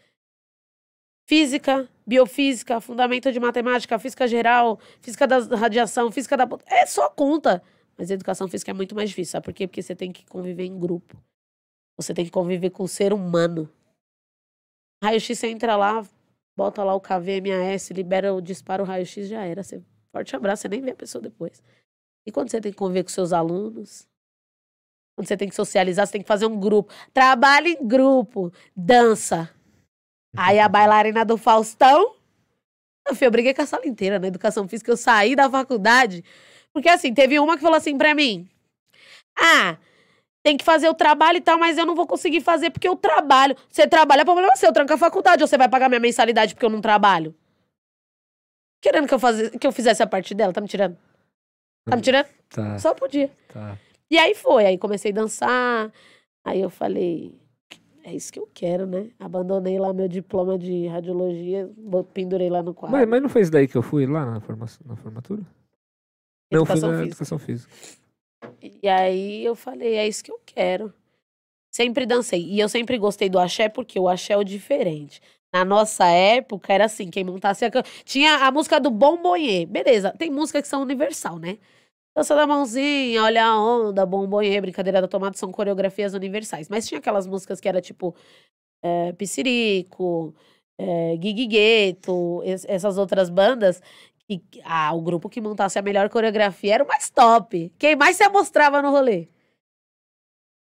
física, 1.32 1.88
biofísica, 2.06 2.82
fundamento 2.82 3.32
de 3.32 3.40
matemática, 3.40 3.98
física 3.98 4.28
geral, 4.28 4.78
física 5.00 5.26
da 5.26 5.38
radiação, 5.56 6.12
física 6.12 6.36
da. 6.36 6.46
É 6.68 6.86
só 6.86 7.10
conta. 7.10 7.64
Mas 7.98 8.12
educação 8.12 8.50
física 8.50 8.72
é 8.72 8.74
muito 8.74 8.94
mais 8.94 9.12
difícil. 9.12 9.32
Sabe 9.32 9.46
por 9.46 9.54
quê? 9.54 9.66
Porque 9.66 9.82
você 9.82 9.96
tem 9.96 10.12
que 10.12 10.26
conviver 10.26 10.66
em 10.66 10.78
grupo. 10.78 11.16
Você 11.96 12.14
tem 12.14 12.26
que 12.26 12.32
conviver 12.32 12.72
com 12.72 12.84
o 12.84 12.88
ser 12.88 13.14
humano. 13.14 13.70
Raio-X, 15.02 15.40
você 15.40 15.48
entra 15.48 15.78
lá, 15.78 16.06
bota 16.58 16.84
lá 16.84 16.94
o 16.94 17.00
KVMAS, 17.00 17.92
libera 17.92 18.34
o 18.34 18.42
disparo 18.42 18.84
raio-X, 18.84 19.30
já 19.30 19.46
era. 19.46 19.64
Você 19.64 19.82
Forte 20.12 20.36
abraço, 20.36 20.64
você 20.64 20.68
nem 20.68 20.82
vê 20.82 20.92
a 20.92 20.96
pessoa 20.96 21.22
depois. 21.22 21.64
E 22.28 22.32
quando 22.32 22.52
você 22.52 22.60
tem 22.60 22.74
que 22.74 22.78
conviver 22.78 23.04
com 23.04 23.10
seus 23.10 23.32
alunos, 23.32 24.06
quando 25.16 25.30
você 25.30 25.38
tem 25.38 25.48
que 25.48 25.56
socializar, 25.56 26.06
você 26.06 26.12
tem 26.12 26.22
que 26.22 26.28
fazer 26.28 26.46
um 26.46 26.60
grupo. 26.60 26.92
Trabalho 27.14 27.68
em 27.68 27.88
grupo, 27.88 28.52
dança. 28.76 29.50
Aí 30.36 30.60
a 30.60 30.70
bailarina 30.70 31.26
do 31.26 31.38
Faustão. 31.38 32.16
Eu, 33.08 33.16
eu 33.20 33.32
briguei 33.32 33.54
com 33.54 33.62
a 33.62 33.66
sala 33.66 33.86
inteira 33.86 34.20
na 34.20 34.28
educação 34.28 34.68
física. 34.68 34.92
Eu 34.92 34.98
saí 34.98 35.36
da 35.36 35.50
faculdade. 35.50 36.24
Porque 36.74 36.90
assim, 36.90 37.14
teve 37.14 37.40
uma 37.40 37.56
que 37.56 37.62
falou 37.62 37.78
assim 37.78 37.98
pra 37.98 38.16
mim: 38.16 38.48
Ah, 39.38 39.78
tem 40.44 40.58
que 40.58 40.64
fazer 40.64 40.90
o 40.90 40.94
trabalho 40.94 41.38
e 41.38 41.42
tal, 41.42 41.58
mas 41.58 41.78
eu 41.78 41.86
não 41.86 41.96
vou 41.96 42.08
conseguir 42.08 42.42
fazer 42.42 42.72
porque 42.72 42.88
eu 42.88 42.96
trabalho. 42.96 43.56
Você 43.70 43.88
trabalha, 43.88 44.26
problema 44.26 44.56
seu, 44.56 44.72
tranca 44.74 44.96
a 44.96 44.98
faculdade, 44.98 45.44
ou 45.44 45.48
você 45.48 45.58
vai 45.58 45.70
pagar 45.70 45.90
minha 45.90 46.00
mensalidade 46.00 46.54
porque 46.54 46.66
eu 46.66 46.70
não 46.70 46.82
trabalho? 46.82 47.36
Querendo 48.82 49.08
que 49.08 49.14
eu, 49.14 49.20
faz... 49.20 49.50
que 49.50 49.68
eu 49.68 49.72
fizesse 49.72 50.02
a 50.02 50.08
parte 50.08 50.34
dela, 50.34 50.52
tá 50.52 50.60
me 50.60 50.68
tirando? 50.68 50.98
Tá 51.88 51.96
me 51.96 52.02
tirando? 52.02 52.28
Tá. 52.50 52.80
Só 52.80 52.94
podia. 52.94 53.30
Tá. 53.50 53.78
E 54.10 54.18
aí 54.18 54.34
foi, 54.34 54.66
aí 54.66 54.78
comecei 54.78 55.12
a 55.12 55.16
dançar, 55.16 55.92
aí 56.44 56.60
eu 56.60 56.70
falei, 56.70 57.34
é 58.04 58.14
isso 58.14 58.32
que 58.32 58.40
eu 58.40 58.50
quero, 58.54 58.86
né? 58.86 59.10
Abandonei 59.20 59.80
lá 59.80 59.94
meu 59.94 60.08
diploma 60.08 60.58
de 60.58 60.88
radiologia, 60.88 61.70
pendurei 62.14 62.50
lá 62.50 62.62
no 62.64 62.74
quadro. 62.74 62.98
Mas, 62.98 63.08
mas 63.08 63.22
não 63.22 63.30
foi 63.30 63.42
isso 63.42 63.52
daí 63.52 63.68
que 63.68 63.78
eu 63.78 63.82
fui 63.82 64.06
lá 64.06 64.26
na, 64.26 64.40
forma, 64.42 64.66
na 64.86 64.96
formatura? 64.96 65.42
Educação 66.52 66.90
não, 66.90 66.90
eu 66.90 66.94
fui 66.94 67.06
na 67.06 67.08
educação 67.08 67.40
física. 67.40 67.74
E 68.62 68.88
aí 68.88 69.46
eu 69.46 69.56
falei, 69.56 69.96
é 69.96 70.08
isso 70.08 70.24
que 70.24 70.32
eu 70.32 70.40
quero. 70.46 70.94
Sempre 71.72 72.06
dancei. 72.06 72.44
E 72.44 72.60
eu 72.60 72.68
sempre 72.68 72.98
gostei 72.98 73.30
do 73.30 73.40
axé, 73.40 73.70
porque 73.70 74.00
o 74.00 74.10
axé 74.10 74.34
é 74.34 74.38
o 74.38 74.44
diferente. 74.44 75.22
Na 75.54 75.64
nossa 75.64 76.06
época 76.06 76.74
era 76.74 76.86
assim, 76.86 77.10
quem 77.10 77.24
montasse 77.24 77.66
a... 77.66 77.72
Tinha 78.04 78.46
a 78.46 78.52
música 78.52 78.80
do 78.80 78.90
Bombonhê. 78.90 79.66
Beleza, 79.66 80.14
tem 80.18 80.30
músicas 80.30 80.64
que 80.64 80.68
são 80.68 80.82
universal, 80.82 81.40
né? 81.40 81.58
Dança 82.16 82.36
da 82.36 82.46
mãozinha, 82.46 83.24
olha 83.24 83.46
a 83.46 83.58
onda, 83.58 84.06
bombonhê, 84.06 84.60
brincadeira 84.60 85.02
da 85.02 85.08
tomada, 85.08 85.38
são 85.38 85.52
coreografias 85.52 86.14
universais. 86.14 86.68
Mas 86.68 86.88
tinha 86.88 87.00
aquelas 87.00 87.26
músicas 87.26 87.60
que 87.62 87.70
era 87.70 87.80
tipo 87.80 88.14
é, 88.84 89.14
Piscirico, 89.14 90.36
é, 90.78 91.16
Guigueto, 91.16 92.42
essas 92.68 92.98
outras 92.98 93.30
bandas. 93.30 93.82
Que, 94.28 94.42
ah, 94.64 94.94
o 94.94 95.02
grupo 95.02 95.30
que 95.30 95.42
montasse 95.42 95.80
a 95.80 95.82
melhor 95.82 96.10
coreografia 96.10 96.76
era 96.76 96.84
o 96.84 96.88
mais 96.88 97.10
top. 97.10 97.74
Quem 97.78 97.96
mais 97.96 98.18
se 98.18 98.28
mostrava 98.30 98.82
no 98.82 98.92
rolê? 98.92 99.28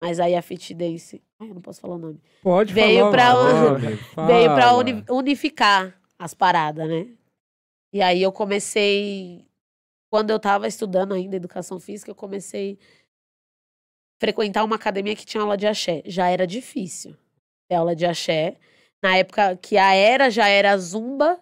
Mas 0.02 0.20
aí 0.20 0.34
a 0.34 0.42
Fit 0.42 0.74
Dance. 0.74 1.22
Ai, 1.40 1.50
eu 1.50 1.54
não 1.54 1.62
posso 1.62 1.80
falar 1.80 1.96
o 1.96 1.98
nome. 1.98 2.20
Pode 2.42 2.72
veio 2.72 3.10
falar. 3.10 3.80
Pra, 3.80 4.26
veio 4.26 4.54
pra 4.54 4.74
uni, 4.74 5.04
unificar 5.10 5.98
as 6.18 6.34
paradas, 6.34 6.88
né? 6.88 7.08
E 7.92 8.00
aí 8.02 8.22
eu 8.22 8.32
comecei. 8.32 9.46
Quando 10.10 10.30
eu 10.30 10.38
tava 10.38 10.66
estudando 10.66 11.12
ainda 11.12 11.36
educação 11.36 11.78
física, 11.78 12.10
eu 12.10 12.14
comecei 12.14 12.78
a 14.16 14.24
frequentar 14.24 14.64
uma 14.64 14.76
academia 14.76 15.14
que 15.14 15.26
tinha 15.26 15.42
aula 15.42 15.56
de 15.56 15.66
axé. 15.66 16.02
Já 16.06 16.28
era 16.28 16.46
difícil 16.46 17.16
ter 17.68 17.76
aula 17.76 17.94
de 17.94 18.06
axé. 18.06 18.56
Na 19.02 19.16
época 19.16 19.56
que 19.56 19.76
a 19.76 19.94
era 19.94 20.30
já 20.30 20.48
era 20.48 20.76
zumba. 20.78 21.38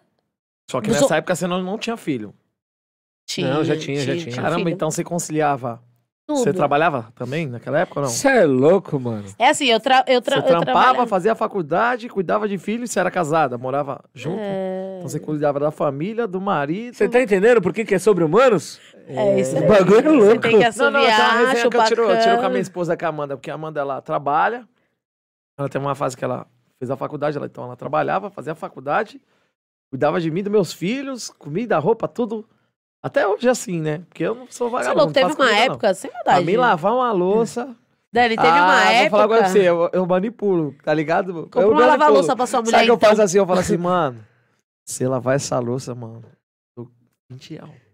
Só 0.70 0.80
que 0.80 0.90
nessa 0.90 1.16
época 1.16 1.34
você 1.34 1.46
não, 1.46 1.62
não 1.62 1.78
tinha 1.78 1.96
filho. 1.96 2.34
Tinha. 3.26 3.54
Não, 3.54 3.64
já 3.64 3.76
tinha, 3.76 4.02
tinha 4.02 4.16
já 4.16 4.30
tinha. 4.30 4.36
Caramba, 4.36 4.70
então 4.70 4.90
você 4.90 5.02
conciliava 5.02 5.82
tudo. 6.26 6.38
Você 6.38 6.52
trabalhava 6.52 7.12
também 7.14 7.46
naquela 7.46 7.80
época 7.80 8.00
ou 8.00 8.06
não? 8.06 8.12
Você 8.12 8.28
é 8.28 8.44
louco, 8.44 8.98
mano. 8.98 9.24
É 9.38 9.48
assim, 9.48 9.66
eu, 9.66 9.78
tra 9.78 10.04
eu, 10.08 10.20
tra 10.20 10.40
você 10.40 10.52
eu 10.52 10.60
trampava, 10.60 11.06
fazia 11.06 11.34
faculdade, 11.36 12.08
cuidava 12.08 12.48
de 12.48 12.58
filhos, 12.58 12.90
você 12.90 12.98
era 12.98 13.10
casada, 13.10 13.56
morava 13.56 14.04
junto. 14.12 14.40
É... 14.40 14.85
Então 14.98 15.08
você 15.08 15.20
cuidava 15.20 15.58
da 15.60 15.70
família, 15.70 16.26
do 16.26 16.40
marido. 16.40 16.94
Você 16.94 17.08
tá 17.08 17.20
entendendo 17.20 17.60
por 17.60 17.72
que, 17.72 17.84
que 17.84 17.94
é 17.94 17.98
sobre 17.98 18.24
humanos? 18.24 18.80
É, 19.06 19.40
isso 19.40 19.56
aí. 19.56 19.64
O 19.64 19.68
bagulho 19.68 20.08
é 20.08 20.12
louco. 20.12 20.26
Você 20.26 20.38
tem 20.38 20.58
que 20.58 20.64
assoviar, 20.64 20.92
não, 20.92 21.00
não, 21.00 21.08
então 21.08 21.46
resenha 21.46 21.70
que 21.70 21.76
eu 21.76 21.84
tiro, 21.84 22.10
eu 22.10 22.20
tiro 22.20 22.36
com 22.38 22.46
a 22.46 22.48
minha 22.48 22.60
esposa, 22.60 22.96
com 22.96 23.04
a 23.04 23.08
Amanda, 23.08 23.36
porque 23.36 23.50
a 23.50 23.54
Amanda, 23.54 23.80
ela 23.80 24.00
trabalha. 24.00 24.68
Ela 25.58 25.68
tem 25.68 25.80
uma 25.80 25.94
fase 25.94 26.16
que 26.16 26.24
ela 26.24 26.46
fez 26.78 26.90
a 26.90 26.96
faculdade, 26.96 27.36
ela, 27.36 27.46
então 27.46 27.64
ela 27.64 27.76
trabalhava, 27.76 28.28
fazia 28.30 28.52
a 28.52 28.56
faculdade, 28.56 29.20
cuidava 29.90 30.20
de 30.20 30.30
mim, 30.30 30.42
dos 30.42 30.52
meus 30.52 30.72
filhos, 30.72 31.30
comida, 31.30 31.78
roupa, 31.78 32.06
tudo 32.06 32.46
até 33.06 33.24
hoje 33.24 33.46
é 33.46 33.50
assim, 33.50 33.80
né? 33.80 34.02
Porque 34.08 34.24
eu 34.24 34.34
não 34.34 34.46
sou 34.50 34.68
vagabundo. 34.68 35.00
Você 35.00 35.06
não 35.06 35.12
teve 35.12 35.40
uma 35.40 35.56
época, 35.56 35.86
não. 35.86 35.94
sem 35.94 36.10
verdade. 36.10 36.44
Pra 36.44 36.52
mim 36.52 36.56
lavar 36.56 36.92
uma 36.92 37.12
louça. 37.12 37.74
Dani, 38.12 38.34
teve 38.36 38.48
ah, 38.48 38.64
uma 38.64 38.82
época. 38.90 39.00
Vou 39.02 39.10
falar 39.10 39.24
agora 39.24 39.40
pra 39.42 39.50
você, 39.50 39.60
eu, 39.60 39.90
eu 39.92 40.06
manipulo, 40.06 40.74
tá 40.82 40.92
ligado? 40.92 41.42
Comprou 41.44 41.62
eu 41.62 41.70
uma 41.70 41.86
lava-louça 41.86 42.34
pra 42.34 42.46
sua 42.46 42.60
mulher. 42.62 42.72
Sabe 42.72 42.84
então. 42.84 42.98
que 42.98 43.04
eu 43.04 43.08
faço 43.08 43.22
assim? 43.22 43.38
Eu 43.38 43.46
falo 43.46 43.60
assim, 43.60 43.76
mano, 43.78 44.18
você 44.86 45.08
lavar 45.08 45.34
essa 45.34 45.58
louça, 45.58 45.94
mano, 45.94 46.22
eu 46.76 46.88
20 47.30 47.54
reais. 47.54 47.86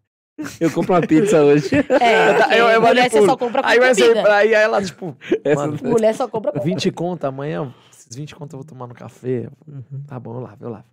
Eu 0.61 0.71
compro 0.71 0.95
uma 0.95 1.01
pizza 1.01 1.43
hoje. 1.43 1.71
É, 1.75 2.59
eu, 2.59 2.67
eu, 2.67 2.71
eu 2.71 2.83
mulher 2.83 3.11
você 3.11 3.25
só 3.25 3.37
compra 3.37 3.63
com 3.63 3.69
aí 3.69 3.79
vai 3.79 3.95
ser, 3.95 4.27
Aí 4.27 4.53
ela, 4.53 4.83
tipo, 4.83 5.17
mano, 5.55 5.79
mulher 5.83 6.15
só 6.15 6.29
compra 6.29 6.53
com 6.53 6.61
20 6.61 6.91
conto 6.91 7.25
amanhã, 7.25 7.73
esses 7.91 8.15
20 8.15 8.35
conto 8.35 8.55
eu 8.55 8.59
vou 8.59 8.67
tomar 8.67 8.87
no 8.87 8.95
café. 8.95 9.49
Uhum. 9.67 10.03
Tá 10.07 10.19
bom, 10.21 10.35
eu 10.35 10.41
lavo, 10.41 10.57
eu 10.61 10.71
lavo. 10.71 10.85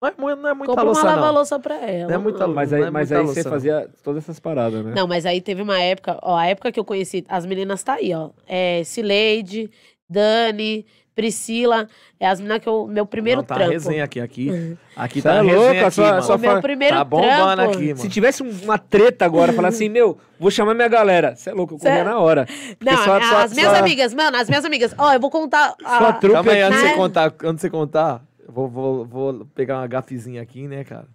Não 0.00 0.28
é, 0.28 0.36
não 0.36 0.48
é 0.48 0.54
muita 0.54 0.70
Compra 0.70 0.84
louça, 0.84 1.00
uma 1.00 1.10
não. 1.10 1.20
lava-louça 1.20 1.58
pra 1.58 1.74
ela. 1.74 2.08
Não 2.08 2.14
é 2.14 2.18
muita 2.18 2.46
Mas 2.46 2.72
aí, 2.72 2.82
é 2.82 2.90
mas 2.90 3.10
aí 3.10 3.20
você 3.24 3.42
fazia 3.42 3.90
todas 4.04 4.22
essas 4.22 4.38
paradas, 4.38 4.84
né? 4.84 4.92
Não, 4.94 5.08
mas 5.08 5.26
aí 5.26 5.40
teve 5.40 5.60
uma 5.60 5.80
época, 5.80 6.16
ó, 6.22 6.36
a 6.36 6.46
época 6.46 6.70
que 6.70 6.78
eu 6.78 6.84
conheci, 6.84 7.24
as 7.28 7.44
meninas 7.44 7.82
tá 7.82 7.94
aí, 7.94 8.14
ó. 8.14 8.30
É 8.46 8.84
Cileide, 8.84 9.68
Dani, 10.08 10.86
Priscila, 11.18 11.88
é 12.20 12.28
as 12.28 12.38
meninas 12.38 12.60
que 12.60 12.68
eu. 12.68 12.86
Meu 12.86 13.04
primeiro 13.04 13.40
não, 13.40 13.44
tá 13.44 13.56
trampo. 13.56 13.72
resenha 13.72 14.04
aqui, 14.04 14.20
aqui. 14.20 14.76
Aqui 14.94 15.22
tá 15.22 15.36
é 15.36 15.42
louco, 15.42 15.84
a 15.84 15.90
sua, 15.92 16.22
sua 16.22 16.38
meu 16.38 16.60
primeiro 16.60 16.96
tá 16.96 17.04
bombando 17.04 17.56
trampo. 17.56 17.72
aqui, 17.72 17.86
mano. 17.86 17.98
Se 17.98 18.08
tivesse 18.08 18.42
uma 18.42 18.76
treta 18.78 19.24
agora, 19.24 19.52
falar 19.52 19.68
assim, 19.68 19.88
meu, 19.88 20.18
vou 20.40 20.50
chamar 20.50 20.74
minha 20.74 20.88
galera. 20.88 21.36
Você 21.36 21.50
é 21.50 21.52
louco, 21.52 21.74
eu 21.74 21.78
corria 21.78 22.02
na 22.02 22.18
hora. 22.18 22.46
Não, 22.84 22.96
só, 23.04 23.16
as 23.16 23.52
minhas 23.52 23.74
amigas, 23.74 24.12
mano, 24.12 24.36
as 24.36 24.48
minhas 24.48 24.64
amigas. 24.64 24.92
Ó, 24.98 25.12
eu 25.12 25.20
vou 25.20 25.30
contar. 25.30 25.76
A... 25.84 25.98
Sua 25.98 26.12
trupe 26.14 26.34
Calma 26.34 26.50
aí, 26.50 26.62
antes 26.62 26.80
de 26.80 26.88
você 26.88 26.94
contar, 26.94 27.26
antes 27.26 27.54
de 27.54 27.60
você 27.60 27.70
contar, 27.70 28.24
Vou, 28.50 28.66
vou, 28.66 29.04
vou 29.04 29.46
pegar 29.46 29.76
uma 29.76 29.86
gafezinha 29.86 30.40
aqui, 30.40 30.66
né, 30.66 30.82
cara? 30.82 31.06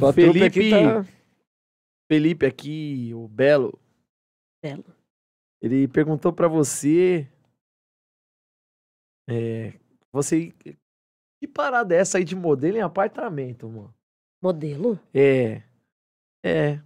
Só 0.00 0.12
Felipe. 0.12 0.44
Aqui 0.44 0.70
tá... 0.70 1.06
Felipe 2.10 2.46
aqui, 2.46 3.12
o 3.14 3.28
Belo. 3.28 3.78
Belo. 4.64 4.84
Ele 5.60 5.86
perguntou 5.86 6.32
para 6.32 6.48
você. 6.48 7.28
É, 9.28 9.72
você. 10.12 10.52
Que 11.40 11.48
parada 11.48 11.94
é 11.94 11.98
essa 11.98 12.18
aí 12.18 12.24
de 12.24 12.34
modelo 12.36 12.76
em 12.76 12.82
apartamento, 12.82 13.68
mano? 13.68 13.94
Modelo? 14.42 14.98
É. 15.12 15.62
É. 16.44 16.78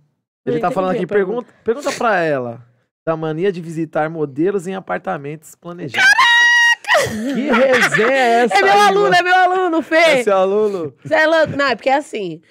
Ele 0.47 0.61
tá 0.61 0.71
falando 0.71 0.93
aqui, 0.93 1.07
pergunta, 1.07 1.53
pergunta 1.63 1.93
pra 1.93 2.21
ela 2.21 2.67
da 3.07 3.17
mania 3.17 3.51
de 3.51 3.61
visitar 3.61 4.09
modelos 4.11 4.67
em 4.67 4.75
apartamentos 4.75 5.55
planejados. 5.55 6.09
Caraca! 6.09 7.35
Que 7.35 7.51
resenha 7.51 8.13
é 8.13 8.45
essa? 8.45 8.55
É 8.55 8.63
meu 8.63 8.73
aí, 8.73 8.81
aluno, 8.81 9.03
mano? 9.03 9.15
é 9.15 9.23
meu 9.23 9.35
aluno, 9.35 9.83
Fê. 9.83 9.97
É 9.97 10.23
seu 10.23 10.37
aluno. 10.37 10.95
Você 11.03 11.15
é 11.15 11.27
louco? 11.27 11.57
Não, 11.57 11.67
é 11.67 11.75
porque 11.75 11.89
é 11.89 11.95
assim. 11.97 12.43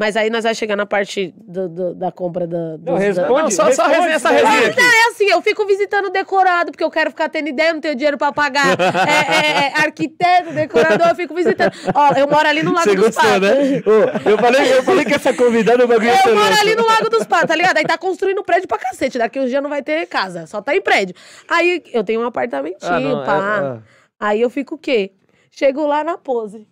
Mas 0.00 0.16
aí 0.16 0.30
nós 0.30 0.44
vamos 0.44 0.56
chegar 0.56 0.76
na 0.76 0.86
parte 0.86 1.34
do, 1.36 1.68
do- 1.68 1.94
da 1.94 2.10
compra 2.10 2.46
da. 2.46 2.56
Não, 2.56 2.78
dos- 2.78 2.98
responde. 2.98 3.42
Não, 3.42 3.50
só, 3.50 3.70
só 3.70 3.82
responde, 3.86 3.92
resenha, 4.08 4.14
essa 4.14 4.30
né? 4.32 4.36
resenha 4.38 4.60
Não, 4.62 4.70
aqui. 4.70 4.80
é 4.80 5.08
assim, 5.10 5.24
eu 5.30 5.42
fico 5.42 5.66
visitando 5.66 6.08
decorado, 6.08 6.70
porque 6.72 6.82
eu 6.82 6.90
quero 6.90 7.10
ficar 7.10 7.28
tendo 7.28 7.48
ideia, 7.50 7.74
não 7.74 7.82
tenho 7.82 7.94
dinheiro 7.94 8.16
pra 8.16 8.32
pagar. 8.32 8.66
É, 8.80 9.34
é, 9.34 9.66
é, 9.66 9.80
arquiteto, 9.82 10.52
decorador, 10.52 11.08
eu 11.08 11.14
fico 11.14 11.34
visitando. 11.34 11.70
Ó, 11.94 12.14
eu 12.18 12.26
moro 12.26 12.48
ali 12.48 12.62
no 12.62 12.72
Lago 12.72 12.88
Você 12.88 12.96
dos 12.96 13.04
gostou, 13.04 13.24
Patos. 13.24 13.40
né? 13.42 13.82
Ô, 13.86 14.30
eu, 14.30 14.38
falei, 14.38 14.72
eu 14.78 14.82
falei 14.82 15.04
que 15.04 15.12
essa 15.14 15.34
convidada 15.34 15.82
é 15.84 15.86
bagulho 15.86 16.08
Eu 16.08 16.16
moro 16.34 16.48
louco. 16.48 16.60
ali 16.62 16.74
no 16.76 16.86
Lago 16.86 17.10
dos 17.10 17.26
Patos, 17.26 17.48
tá 17.48 17.54
ligado? 17.54 17.76
Aí 17.76 17.84
tá 17.84 17.98
construindo 17.98 18.42
prédio 18.42 18.66
pra 18.66 18.78
cacete. 18.78 19.18
Daqui 19.18 19.38
uns 19.38 19.50
dias 19.50 19.62
não 19.62 19.68
vai 19.68 19.82
ter 19.82 20.06
casa, 20.06 20.46
só 20.46 20.62
tá 20.62 20.74
em 20.74 20.80
prédio. 20.80 21.14
Aí 21.46 21.82
eu 21.92 22.02
tenho 22.02 22.22
um 22.22 22.24
apartamentinho, 22.24 22.90
Ah, 22.90 23.00
não, 23.00 23.24
pá. 23.24 23.76
é- 23.76 24.00
Aí 24.18 24.40
eu 24.40 24.48
fico 24.48 24.76
o 24.76 24.78
quê? 24.78 25.12
Chego 25.50 25.86
lá 25.86 26.02
na 26.02 26.16
pose. 26.16 26.66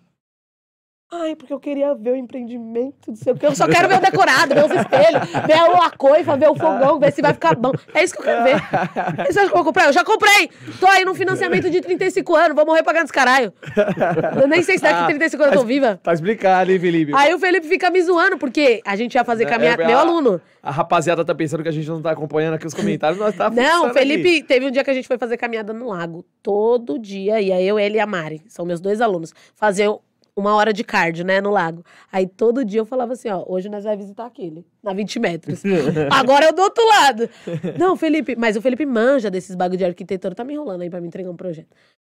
Ai, 1.11 1.35
porque 1.35 1.51
eu 1.55 1.59
queria 1.59 1.95
ver 1.95 2.11
o 2.13 2.17
empreendimento 2.17 3.11
do 3.11 3.17
seu 3.17 3.35
Eu 3.41 3.55
só 3.55 3.67
quero 3.67 3.89
ver 3.89 3.97
o 3.97 4.01
decorado, 4.01 4.55
ver 4.55 4.67
os 4.67 4.71
espelhos, 4.71 5.27
ver 5.47 5.55
a 5.55 5.91
coifa, 5.97 6.37
ver 6.37 6.51
o 6.51 6.55
fogão, 6.55 6.99
ver 6.99 7.11
se 7.15 7.23
vai 7.23 7.33
ficar 7.33 7.57
bom. 7.57 7.73
É 7.95 8.05
isso 8.05 8.13
que 8.13 8.21
eu 8.21 8.25
quero 8.25 8.45
ver. 8.45 8.57
E 9.27 9.33
você 9.33 9.39
acha 9.41 9.49
que 9.49 9.55
eu 9.55 9.57
vou 9.57 9.65
comprar? 9.65 9.87
Eu 9.87 9.93
já 9.95 10.05
comprei! 10.05 10.51
Tô 10.79 10.87
aí 10.87 11.07
num 11.07 11.15
financiamento 11.15 11.71
de 11.71 11.81
35 11.81 12.37
anos, 12.37 12.55
vou 12.55 12.67
morrer 12.67 12.83
pagando 12.83 13.05
esse 13.05 13.13
caralho. 13.13 13.55
Eu 14.39 14.47
nem 14.47 14.63
sei 14.63 14.77
se 14.77 14.83
daqui 14.83 15.01
Ah, 15.03 15.07
35 15.07 15.43
anos 15.45 15.55
eu 15.55 15.61
tô 15.63 15.67
viva. 15.67 15.99
Tá 16.03 16.13
explicado, 16.13 16.71
hein, 16.71 16.79
Felipe? 16.79 17.13
Aí 17.15 17.33
o 17.33 17.39
Felipe 17.39 17.67
fica 17.67 17.89
me 17.91 18.03
zoando, 18.03 18.37
porque 18.37 18.83
a 18.85 18.95
gente 18.95 19.15
ia 19.15 19.25
fazer 19.25 19.45
É, 19.45 19.47
caminhada. 19.47 19.83
é, 19.83 19.87
Meu 19.87 19.99
aluno. 19.99 20.39
A 20.63 20.71
rapaziada 20.71 21.25
tá 21.25 21.35
pensando 21.35 21.63
que 21.63 21.71
a 21.71 21.73
gente 21.73 21.89
não 21.89 22.03
tá 22.03 22.11
acompanhando 22.11 22.55
aqui 22.55 22.67
os 22.67 22.75
comentários, 22.75 23.19
nós 23.19 23.35
tá 23.35 23.49
Não, 23.49 23.95
Felipe, 23.95 24.29
aqui. 24.29 24.43
teve 24.43 24.67
um 24.67 24.71
dia 24.71 24.85
que 24.85 24.91
a 24.91 24.95
gente 24.95 25.09
foi 25.09 25.17
fazer 25.17 25.39
caminhada 25.39 25.73
no 25.73 25.89
lago. 25.89 26.23
Todo 26.43 26.99
dia, 26.99 27.41
ia 27.41 27.63
eu, 27.63 27.79
ele 27.79 27.97
e 27.97 28.01
a 28.01 28.07
Mari, 28.07 28.43
são 28.47 28.67
meus 28.67 28.79
dois 28.79 29.01
alunos, 29.01 29.33
fazer 29.55 29.89
uma 30.39 30.55
hora 30.55 30.73
de 30.73 30.85
cardio, 30.85 31.25
né, 31.25 31.41
no 31.41 31.51
lago. 31.51 31.85
Aí 32.13 32.27
todo 32.27 32.65
dia 32.65 32.81
eu 32.81 32.87
falava 32.87 33.15
assim, 33.15 33.29
ó, 33.29 33.45
hoje 33.47 33.69
nós 33.69 33.83
vamos 33.83 33.99
visitar 33.99 34.25
aquele, 34.25 34.65
na 34.83 34.93
20 34.93 35.19
metros. 35.19 35.63
Agora 36.13 36.47
eu 36.47 36.53
do 36.53 36.63
outro 36.63 36.87
lado. 36.87 37.29
Não, 37.77 37.97
Felipe, 37.97 38.37
mas 38.37 38.57
o 38.57 38.63
Felipe 38.63 38.87
manja 38.87 39.31
desses 39.31 39.57
bagulho 39.57 39.79
de 39.79 39.85
arquitetura, 39.85 40.35
tá 40.35 40.45
me 40.45 40.55
enrolando 40.55 40.83
aí 40.83 40.91
pra 40.91 41.01
me 41.01 41.09
entregar 41.09 41.31
um 41.31 41.37
projeto. 41.37 41.75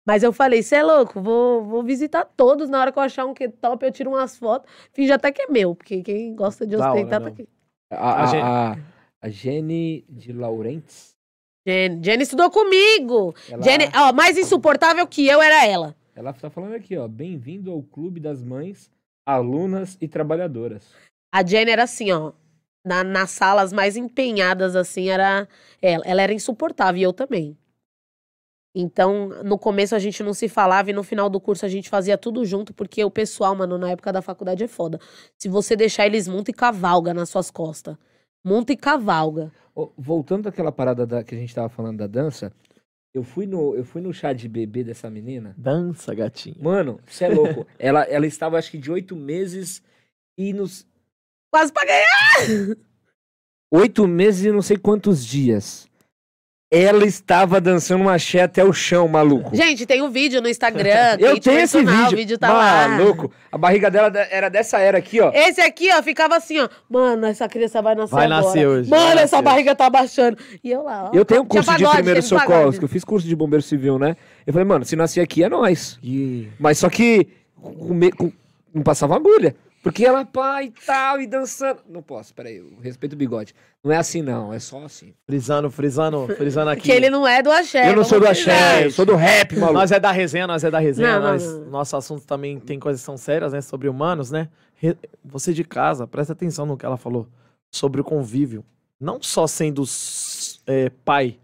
Mas 0.06 0.22
eu 0.22 0.32
falei, 0.32 0.62
cê 0.62 0.76
é 0.76 0.82
louco, 0.82 1.20
vou, 1.20 1.64
vou 1.64 1.82
visitar 1.82 2.24
todos. 2.24 2.68
Na 2.68 2.80
hora 2.80 2.92
que 2.92 2.98
eu 2.98 3.02
achar 3.02 3.24
um 3.24 3.32
que 3.32 3.44
é 3.44 3.48
top, 3.48 3.84
eu 3.84 3.92
tiro 3.92 4.10
umas 4.10 4.36
fotos. 4.36 4.70
Finge 4.92 5.12
até 5.12 5.32
que 5.32 5.42
é 5.42 5.46
meu, 5.48 5.74
porque 5.74 6.02
quem 6.02 6.34
gosta 6.34 6.66
de 6.66 6.76
ostentar 6.76 7.22
tá 7.22 7.28
aqui. 7.28 7.48
A, 7.90 8.24
a, 8.24 8.72
a, 8.72 8.76
a 9.22 9.28
Jenny 9.28 10.04
de 10.08 10.32
Laurentes. 10.32 11.14
Jenny, 11.66 12.00
Jenny 12.02 12.22
estudou 12.22 12.50
comigo. 12.50 13.34
Ela, 13.50 13.62
Jenny, 13.62 13.84
ó, 13.94 14.12
mais 14.12 14.36
insuportável 14.36 15.06
que 15.06 15.26
eu 15.26 15.40
era 15.40 15.66
ela. 15.66 15.94
Ela 16.20 16.34
tá 16.34 16.50
falando 16.50 16.74
aqui, 16.74 16.96
ó. 16.98 17.08
Bem-vindo 17.08 17.70
ao 17.70 17.82
Clube 17.82 18.20
das 18.20 18.44
Mães, 18.44 18.90
Alunas 19.24 19.96
e 20.02 20.06
Trabalhadoras. 20.06 20.92
A 21.34 21.44
Jenny 21.44 21.70
era 21.70 21.84
assim, 21.84 22.12
ó. 22.12 22.32
Na, 22.84 23.02
nas 23.02 23.30
salas 23.30 23.72
mais 23.72 23.96
empenhadas, 23.96 24.76
assim, 24.76 25.08
era 25.08 25.48
ela. 25.80 26.04
Ela 26.04 26.22
era 26.22 26.32
insuportável 26.34 27.00
e 27.00 27.02
eu 27.02 27.12
também. 27.12 27.56
Então, 28.74 29.30
no 29.42 29.58
começo 29.58 29.94
a 29.96 29.98
gente 29.98 30.22
não 30.22 30.34
se 30.34 30.46
falava 30.46 30.90
e 30.90 30.92
no 30.92 31.02
final 31.02 31.30
do 31.30 31.40
curso 31.40 31.64
a 31.64 31.68
gente 31.68 31.88
fazia 31.88 32.16
tudo 32.18 32.44
junto, 32.44 32.72
porque 32.74 33.02
o 33.02 33.10
pessoal, 33.10 33.56
mano, 33.56 33.78
na 33.78 33.90
época 33.90 34.12
da 34.12 34.20
faculdade 34.22 34.62
é 34.62 34.68
foda. 34.68 35.00
Se 35.38 35.48
você 35.48 35.74
deixar 35.74 36.06
eles 36.06 36.28
monta 36.28 36.50
e 36.50 36.54
cavalga 36.54 37.14
nas 37.14 37.30
suas 37.30 37.50
costas. 37.50 37.96
Monta 38.44 38.72
e 38.74 38.76
cavalga. 38.76 39.50
Voltando 39.96 40.48
àquela 40.48 40.70
parada 40.70 41.06
da- 41.06 41.24
que 41.24 41.34
a 41.34 41.38
gente 41.38 41.54
tava 41.54 41.68
falando 41.70 41.98
da 41.98 42.06
dança, 42.06 42.52
eu 43.12 43.22
fui 43.22 43.46
no, 43.46 43.74
eu 43.74 43.84
fui 43.84 44.00
no 44.00 44.12
chá 44.12 44.32
de 44.32 44.48
bebê 44.48 44.84
dessa 44.84 45.10
menina. 45.10 45.54
Dança, 45.58 46.14
gatinho. 46.14 46.56
Mano, 46.60 47.00
você 47.06 47.24
é 47.24 47.28
louco. 47.34 47.66
ela, 47.78 48.02
ela 48.04 48.26
estava, 48.26 48.56
acho 48.58 48.70
que, 48.70 48.78
de 48.78 48.90
oito 48.90 49.16
meses 49.16 49.82
e 50.38 50.52
nos. 50.52 50.86
Quase 51.52 51.72
pra 51.72 51.84
ganhar. 51.84 52.76
Oito 53.72 54.06
meses 54.06 54.44
e 54.44 54.52
não 54.52 54.62
sei 54.62 54.76
quantos 54.76 55.24
dias. 55.26 55.89
Ela 56.72 57.04
estava 57.04 57.60
dançando 57.60 58.02
uma 58.02 58.14
axé 58.14 58.42
até 58.42 58.62
o 58.62 58.72
chão, 58.72 59.08
maluco. 59.08 59.56
Gente, 59.56 59.84
tem 59.84 60.00
um 60.02 60.08
vídeo 60.08 60.40
no 60.40 60.48
Instagram. 60.48 61.16
eu 61.18 61.40
tenho 61.40 61.58
esse 61.58 61.78
vídeo. 61.84 62.06
O 62.06 62.16
vídeo 62.16 62.38
tá 62.38 62.52
lá. 62.52 62.88
maluco. 62.88 63.32
A 63.50 63.58
barriga 63.58 63.90
dela 63.90 64.12
era 64.30 64.48
dessa 64.48 64.78
era 64.78 64.96
aqui, 64.98 65.20
ó. 65.20 65.32
Esse 65.34 65.60
aqui, 65.60 65.90
ó, 65.92 66.00
ficava 66.00 66.36
assim, 66.36 66.60
ó. 66.60 66.68
Mano, 66.88 67.26
essa 67.26 67.48
criança 67.48 67.82
vai 67.82 67.96
nascer 67.96 68.14
Vai 68.14 68.26
agora. 68.26 68.42
nascer 68.42 68.68
hoje, 68.68 68.88
Mano, 68.88 69.02
vai 69.02 69.12
essa 69.24 69.36
nascer. 69.38 69.42
barriga 69.42 69.74
tá 69.74 69.90
baixando. 69.90 70.38
E 70.62 70.70
eu 70.70 70.84
lá, 70.84 71.10
ó. 71.12 71.16
Eu 71.16 71.24
tenho 71.24 71.42
um 71.42 71.44
curso 71.44 71.68
de 71.72 71.78
pagode, 71.82 71.96
primeiros 71.96 72.28
teve 72.28 72.40
socorros, 72.40 72.78
que 72.78 72.84
eu 72.84 72.88
fiz 72.88 73.02
curso 73.02 73.26
de 73.26 73.34
bombeiro 73.34 73.62
civil, 73.62 73.98
né? 73.98 74.16
Eu 74.46 74.52
falei, 74.52 74.64
mano, 74.68 74.84
se 74.84 74.94
nascer 74.94 75.20
aqui 75.22 75.42
é 75.42 75.48
nós. 75.48 75.98
E... 76.04 76.46
Mas 76.56 76.78
só 76.78 76.88
que 76.88 77.26
com 77.60 77.98
com- 78.16 78.32
não 78.72 78.84
passava 78.84 79.16
agulha. 79.16 79.56
Porque 79.82 80.04
ela, 80.04 80.26
pá, 80.26 80.62
e 80.62 80.70
tal, 80.70 81.20
e 81.20 81.26
dançando. 81.26 81.80
Não 81.88 82.02
posso, 82.02 82.34
peraí, 82.34 82.58
eu 82.58 82.78
respeito 82.82 83.14
o 83.14 83.16
bigode. 83.16 83.54
Não 83.82 83.90
é 83.90 83.96
assim, 83.96 84.20
não, 84.20 84.52
é 84.52 84.58
só 84.58 84.84
assim. 84.84 85.14
Frisando, 85.24 85.70
frisando, 85.70 86.26
frisando 86.36 86.70
aqui. 86.70 86.82
Que 86.82 86.92
ele 86.92 87.08
não 87.08 87.26
é 87.26 87.42
do 87.42 87.50
axé. 87.50 87.90
eu 87.90 87.96
não 87.96 88.04
sou 88.04 88.20
do 88.20 88.26
axé, 88.26 88.84
eu 88.84 88.90
sou 88.90 89.06
do 89.06 89.16
rap, 89.16 89.56
maluco. 89.56 89.78
Nós 89.78 89.90
é 89.90 89.98
da 89.98 90.12
resenha, 90.12 90.46
nós 90.46 90.62
é 90.62 90.70
da 90.70 90.78
resenha. 90.78 91.18
Não, 91.18 91.32
nós, 91.32 91.46
não. 91.46 91.64
Nosso 91.66 91.96
assunto 91.96 92.26
também 92.26 92.60
tem 92.60 92.78
coisas 92.78 93.00
que 93.00 93.06
são 93.06 93.16
sérias, 93.16 93.54
né? 93.54 93.62
Sobre 93.62 93.88
humanos, 93.88 94.30
né? 94.30 94.50
Você 95.24 95.54
de 95.54 95.64
casa, 95.64 96.06
presta 96.06 96.34
atenção 96.34 96.66
no 96.66 96.76
que 96.76 96.84
ela 96.84 96.98
falou. 96.98 97.26
Sobre 97.72 98.02
o 98.02 98.04
convívio. 98.04 98.62
Não 99.00 99.22
só 99.22 99.46
sendo 99.46 99.82
é, 100.66 100.90
pai 101.04 101.38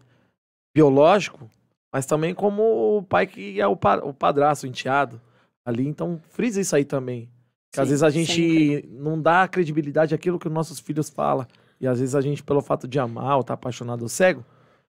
biológico, 0.76 1.48
mas 1.90 2.04
também 2.04 2.34
como 2.34 2.98
o 2.98 3.02
pai 3.02 3.26
que 3.26 3.58
é 3.58 3.66
o, 3.66 3.74
pa 3.74 3.96
o 3.96 4.12
padrasto, 4.12 4.66
o 4.66 4.68
enteado 4.68 5.18
ali. 5.64 5.86
Então, 5.86 6.20
frisa 6.28 6.60
isso 6.60 6.76
aí 6.76 6.84
também. 6.84 7.30
Que 7.76 7.80
às 7.82 7.86
Sim, 7.86 7.90
vezes 7.90 8.02
a 8.02 8.10
gente 8.10 8.32
sempre. 8.80 8.88
não 8.92 9.20
dá 9.20 9.46
credibilidade 9.46 10.14
àquilo 10.14 10.38
que 10.38 10.48
os 10.48 10.52
nossos 10.52 10.78
filhos 10.80 11.10
falam. 11.10 11.46
E 11.80 11.86
às 11.86 12.00
vezes 12.00 12.14
a 12.14 12.20
gente, 12.22 12.42
pelo 12.42 12.62
fato 12.62 12.88
de 12.88 12.98
amar 12.98 13.34
ou 13.34 13.42
estar 13.42 13.52
apaixonado 13.54 14.00
ou 14.02 14.08
cego, 14.08 14.42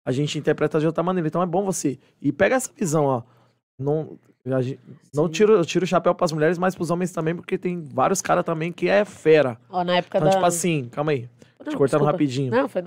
a 0.06 0.12
gente 0.12 0.38
interpreta 0.38 0.80
de 0.80 0.86
outra 0.86 1.02
maneira. 1.04 1.28
Então 1.28 1.42
é 1.42 1.46
bom 1.46 1.66
você. 1.66 1.98
E 2.22 2.32
pega 2.32 2.56
essa 2.56 2.70
visão, 2.78 3.06
ó. 3.06 3.24
Não, 3.80 4.18
a 4.46 4.62
gente- 4.62 4.80
não 5.14 5.26
Sim. 5.26 5.32
tiro, 5.32 5.54
eu 5.54 5.66
tiro 5.66 5.86
o 5.86 5.88
chapéu 5.88 6.14
pras 6.16 6.32
mulheres, 6.32 6.58
mas 6.58 6.76
pros 6.76 6.90
homens 6.92 7.12
também, 7.12 7.36
porque 7.36 7.58
tem 7.58 7.82
vários 7.84 8.22
caras 8.22 8.46
também 8.46 8.72
que 8.72 8.88
é 8.88 9.04
fera. 9.06 9.58
Ó, 9.70 9.84
na 9.84 9.98
época 9.98 10.18
Então, 10.20 10.30
da... 10.30 10.36
tipo 10.36 10.46
assim, 10.46 10.88
calma 10.92 11.12
aí. 11.12 11.28
Não, 11.60 11.72
Te 11.72 11.76
cortando 11.76 12.02
desculpa. 12.02 12.12
rapidinho. 12.12 12.52
Não, 12.52 12.70
foi... 12.70 12.84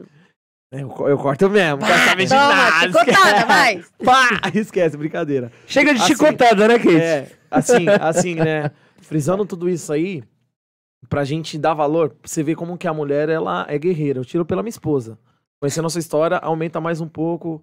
É, 0.72 0.82
Eu, 0.82 0.94
eu 1.08 1.18
corto 1.18 1.50
mesmo. 1.50 1.78
Quero 1.84 1.98
saber 2.08 2.22
de 2.24 2.30
Toma, 2.30 2.46
nada. 2.54 2.86
chicotada, 2.86 3.44
vai. 3.46 3.84
Pá! 4.04 4.28
Esquece, 4.54 4.96
brincadeira. 4.96 5.50
Chega 5.66 5.92
de 5.92 6.00
Assim, 6.00 6.12
chicotada, 6.12 6.68
né, 6.68 6.78
Kate? 6.78 6.94
É, 6.96 7.28
assim, 7.50 7.86
assim, 8.00 8.34
né? 8.36 8.70
Frisando 9.00 9.44
tudo 9.46 9.68
isso 9.68 9.92
aí, 9.92 10.22
pra 11.08 11.24
gente 11.24 11.58
dar 11.58 11.74
valor, 11.74 12.10
pra 12.10 12.28
você 12.28 12.42
ver 12.42 12.54
como 12.54 12.76
que 12.78 12.86
a 12.86 12.94
mulher, 12.94 13.28
ela 13.28 13.66
é 13.68 13.78
guerreira. 13.78 14.18
Eu 14.20 14.24
tiro 14.24 14.44
pela 14.44 14.62
minha 14.62 14.70
esposa. 14.70 15.18
Conhecendo 15.60 15.86
a 15.86 15.90
sua 15.90 15.98
história, 16.00 16.38
aumenta 16.38 16.80
mais 16.80 17.00
um 17.00 17.08
pouco 17.08 17.62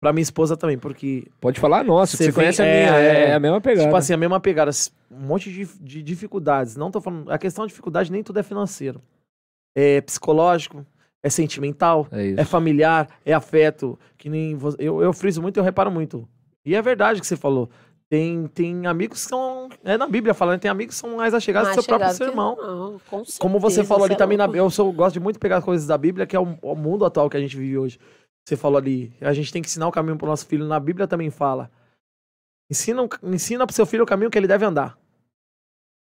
pra 0.00 0.12
minha 0.12 0.22
esposa 0.22 0.56
também, 0.56 0.78
porque, 0.78 1.26
Pode 1.40 1.58
falar, 1.60 1.82
nossa, 1.84 2.16
Você 2.16 2.24
você, 2.24 2.32
conhece 2.32 2.60
a 2.60 2.64
vem- 2.64 2.74
minha, 2.74 2.94
é, 2.96 3.06
é, 3.06 3.30
é. 3.30 3.34
a 3.34 3.40
mesma 3.40 3.60
pegada. 3.60 3.84
tipo 3.86 3.96
assim, 3.96 4.12
a 4.12 4.16
mesma 4.16 4.38
pegada. 4.40 4.70
Um 5.10 5.20
monte 5.20 5.50
de, 5.52 5.64
de 5.80 6.02
dificuldades. 6.02 6.76
Não 6.76 6.90
tô 6.90 7.00
falando. 7.00 7.30
A 7.30 7.38
questão 7.38 7.64
de 7.64 7.70
dificuldade 7.70 8.10
nem 8.12 8.22
tudo 8.22 8.38
é 8.38 8.42
financeiro. 8.42 9.00
É 9.76 10.00
psicológico, 10.02 10.84
é 11.22 11.30
sentimental, 11.30 12.06
é 12.12 12.40
é 12.42 12.44
familiar, 12.44 13.08
é 13.24 13.32
afeto. 13.32 13.98
Que 14.18 14.28
nem. 14.28 14.58
Eu, 14.78 15.00
eu 15.02 15.12
friso 15.12 15.40
muito, 15.40 15.56
eu 15.58 15.64
reparo 15.64 15.90
muito. 15.90 16.28
E 16.66 16.74
é 16.74 16.82
verdade 16.82 17.18
o 17.18 17.22
que 17.22 17.26
você 17.26 17.36
falou. 17.36 17.70
Tem, 18.14 18.46
tem 18.46 18.86
amigos 18.86 19.24
que 19.24 19.28
são. 19.28 19.68
É 19.82 19.98
na 19.98 20.06
Bíblia 20.06 20.32
falando, 20.32 20.60
tem 20.60 20.70
amigos 20.70 20.94
que 20.94 21.00
são 21.00 21.16
mais 21.16 21.34
achegados 21.34 21.70
Mais 21.70 21.76
que 21.76 21.82
seu 21.82 21.88
próprio 21.98 22.16
sermão. 22.16 22.54
Não, 22.54 23.00
com 23.10 23.24
Como 23.40 23.58
você 23.58 23.74
certeza, 23.74 23.88
falou 23.88 24.04
ali 24.04 24.14
é 24.14 24.16
também, 24.16 24.38
na, 24.38 24.46
eu 24.46 24.70
sou, 24.70 24.92
gosto 24.92 25.14
de 25.14 25.20
muito 25.20 25.40
pegar 25.40 25.60
coisas 25.62 25.84
da 25.84 25.98
Bíblia, 25.98 26.24
que 26.24 26.36
é 26.36 26.38
o, 26.38 26.56
o 26.62 26.76
mundo 26.76 27.04
atual 27.04 27.28
que 27.28 27.36
a 27.36 27.40
gente 27.40 27.56
vive 27.56 27.76
hoje. 27.76 27.98
Você 28.46 28.56
falou 28.56 28.78
ali, 28.78 29.12
a 29.20 29.32
gente 29.32 29.52
tem 29.52 29.60
que 29.60 29.66
ensinar 29.66 29.88
o 29.88 29.90
caminho 29.90 30.16
pro 30.16 30.28
nosso 30.28 30.46
filho. 30.46 30.64
Na 30.64 30.78
Bíblia 30.78 31.08
também 31.08 31.28
fala. 31.28 31.68
Ensina, 32.70 33.02
ensina 33.24 33.66
pro 33.66 33.74
seu 33.74 33.84
filho 33.84 34.04
o 34.04 34.06
caminho 34.06 34.30
que 34.30 34.38
ele 34.38 34.46
deve 34.46 34.64
andar. 34.64 34.96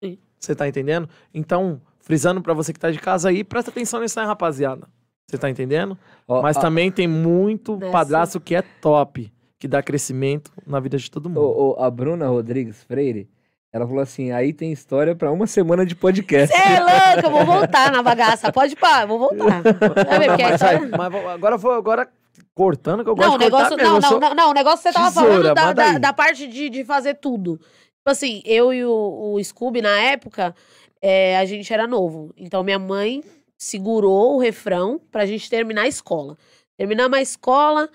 Sim. 0.03 0.17
Você 0.37 0.53
tá 0.53 0.67
entendendo? 0.67 1.07
Então, 1.33 1.81
frisando 2.01 2.41
pra 2.41 2.53
você 2.53 2.73
que 2.73 2.79
tá 2.79 2.91
de 2.91 2.99
casa 2.99 3.29
aí, 3.29 3.41
presta 3.41 3.71
atenção 3.71 4.01
nisso 4.01 4.19
aí, 4.19 4.25
rapaziada. 4.25 4.85
Você 5.31 5.37
tá 5.37 5.49
entendendo? 5.49 5.97
Ó, 6.27 6.41
Mas 6.41 6.57
também 6.57 6.91
tem 6.91 7.07
muito 7.07 7.79
padrasto 7.89 8.41
que 8.41 8.53
é 8.53 8.61
top, 8.81 9.31
que 9.59 9.67
dá 9.67 9.81
crescimento 9.81 10.51
na 10.65 10.79
vida 10.79 10.97
de 10.97 11.09
todo 11.09 11.29
mundo. 11.29 11.41
Ô, 11.41 11.71
ô, 11.71 11.83
a 11.83 11.89
Bruna 11.89 12.27
Rodrigues 12.27 12.83
Freire, 12.83 13.29
Ela 13.71 13.87
falou 13.87 14.01
assim: 14.01 14.31
aí 14.31 14.53
tem 14.53 14.71
história 14.71 15.15
pra 15.15 15.31
uma 15.31 15.47
semana 15.47 15.85
de 15.85 15.95
podcast. 15.95 16.55
Você 16.55 16.61
é 16.61 16.79
louco, 16.79 17.27
eu 17.27 17.31
vou 17.31 17.45
voltar 17.45 17.91
na 17.91 18.01
bagaça. 18.01 18.51
Pode 18.51 18.75
pá, 18.75 19.05
vou 19.05 19.19
voltar. 19.19 19.61
Ver, 19.61 20.29
mas, 20.29 21.11
mas, 21.11 21.25
agora 21.27 21.57
vou 21.57 21.71
agora 21.71 22.09
cortando 22.53 23.03
que 23.03 23.09
eu 23.09 23.15
gosto 23.15 23.31
não, 23.31 23.37
de 23.37 23.43
negócio, 23.43 23.77
não, 23.77 23.99
não, 23.99 24.19
não, 24.19 24.35
não, 24.35 24.49
o 24.51 24.53
negócio 24.53 24.77
que 24.79 24.89
você 24.89 24.93
tava 24.93 25.07
tesoura, 25.07 25.53
falando 25.55 25.55
da, 25.55 25.73
da, 25.73 25.97
da, 25.97 26.13
parte 26.13 26.47
de, 26.47 26.69
de 26.69 26.83
fazer 26.83 27.15
tudo. 27.15 27.57
Tipo 27.57 28.11
assim, 28.11 28.41
eu 28.45 28.73
e 28.73 28.85
o, 28.85 29.33
o 29.33 29.43
Scooby, 29.43 29.81
na 29.81 29.99
época, 29.99 30.55
é, 31.01 31.37
a 31.37 31.45
gente 31.45 31.73
era 31.73 31.87
novo. 31.87 32.33
Então 32.37 32.63
minha 32.63 32.79
mãe 32.79 33.23
segurou 33.57 34.35
o 34.35 34.39
refrão 34.39 34.99
pra 35.11 35.25
gente 35.25 35.49
terminar 35.49 35.83
a 35.83 35.87
escola. 35.87 36.37
Terminamos 36.77 37.17
a 37.17 37.21
escola, 37.21 37.89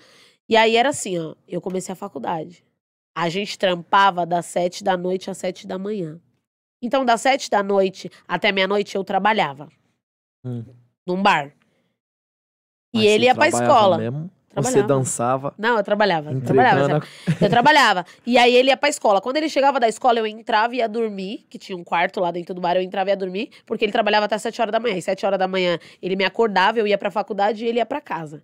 e 0.51 0.57
aí 0.57 0.75
era 0.75 0.89
assim, 0.89 1.17
ó. 1.17 1.33
Eu 1.47 1.61
comecei 1.61 1.93
a 1.93 1.95
faculdade. 1.95 2.63
A 3.15 3.29
gente 3.29 3.57
trampava 3.57 4.25
das 4.25 4.45
sete 4.45 4.83
da 4.83 4.97
noite 4.97 5.31
às 5.31 5.37
sete 5.37 5.65
da 5.65 5.79
manhã. 5.79 6.19
Então, 6.81 7.05
das 7.05 7.21
sete 7.21 7.49
da 7.49 7.63
noite 7.63 8.11
até 8.27 8.51
meia-noite, 8.51 8.95
eu 8.95 9.03
trabalhava. 9.03 9.69
Hum. 10.45 10.65
Num 11.07 11.21
bar. 11.21 11.53
Mas 12.93 13.03
e 13.03 13.07
ele 13.07 13.25
ia 13.25 13.35
pra 13.35 13.47
escola. 13.47 13.97
Mesmo? 13.97 14.29
Você 14.53 14.83
dançava? 14.83 15.53
Não, 15.57 15.77
eu 15.77 15.83
trabalhava. 15.83 16.33
Eu 16.33 16.41
trabalhava, 16.41 17.07
eu 17.39 17.49
trabalhava. 17.49 18.05
E 18.25 18.37
aí 18.37 18.53
ele 18.53 18.69
ia 18.69 18.75
pra 18.75 18.89
escola. 18.89 19.21
Quando 19.21 19.37
ele 19.37 19.47
chegava 19.47 19.79
da 19.79 19.87
escola, 19.87 20.19
eu 20.19 20.27
entrava 20.27 20.75
e 20.75 20.79
ia 20.79 20.89
dormir, 20.89 21.45
que 21.49 21.57
tinha 21.57 21.77
um 21.77 21.83
quarto 21.83 22.19
lá 22.19 22.31
dentro 22.31 22.53
do 22.53 22.59
bar, 22.59 22.75
eu 22.75 22.81
entrava 22.81 23.09
e 23.09 23.13
ia 23.13 23.17
dormir, 23.17 23.51
porque 23.65 23.85
ele 23.85 23.93
trabalhava 23.93 24.25
até 24.25 24.37
sete 24.37 24.61
horas 24.61 24.73
da 24.73 24.79
manhã. 24.79 24.97
E 24.97 25.01
sete 25.01 25.25
horas 25.25 25.39
da 25.39 25.47
manhã 25.47 25.79
ele 26.01 26.17
me 26.17 26.25
acordava, 26.25 26.77
eu 26.79 26.85
ia 26.85 26.97
pra 26.97 27.09
faculdade 27.09 27.63
e 27.63 27.67
ele 27.69 27.77
ia 27.77 27.85
pra 27.85 28.01
casa. 28.01 28.43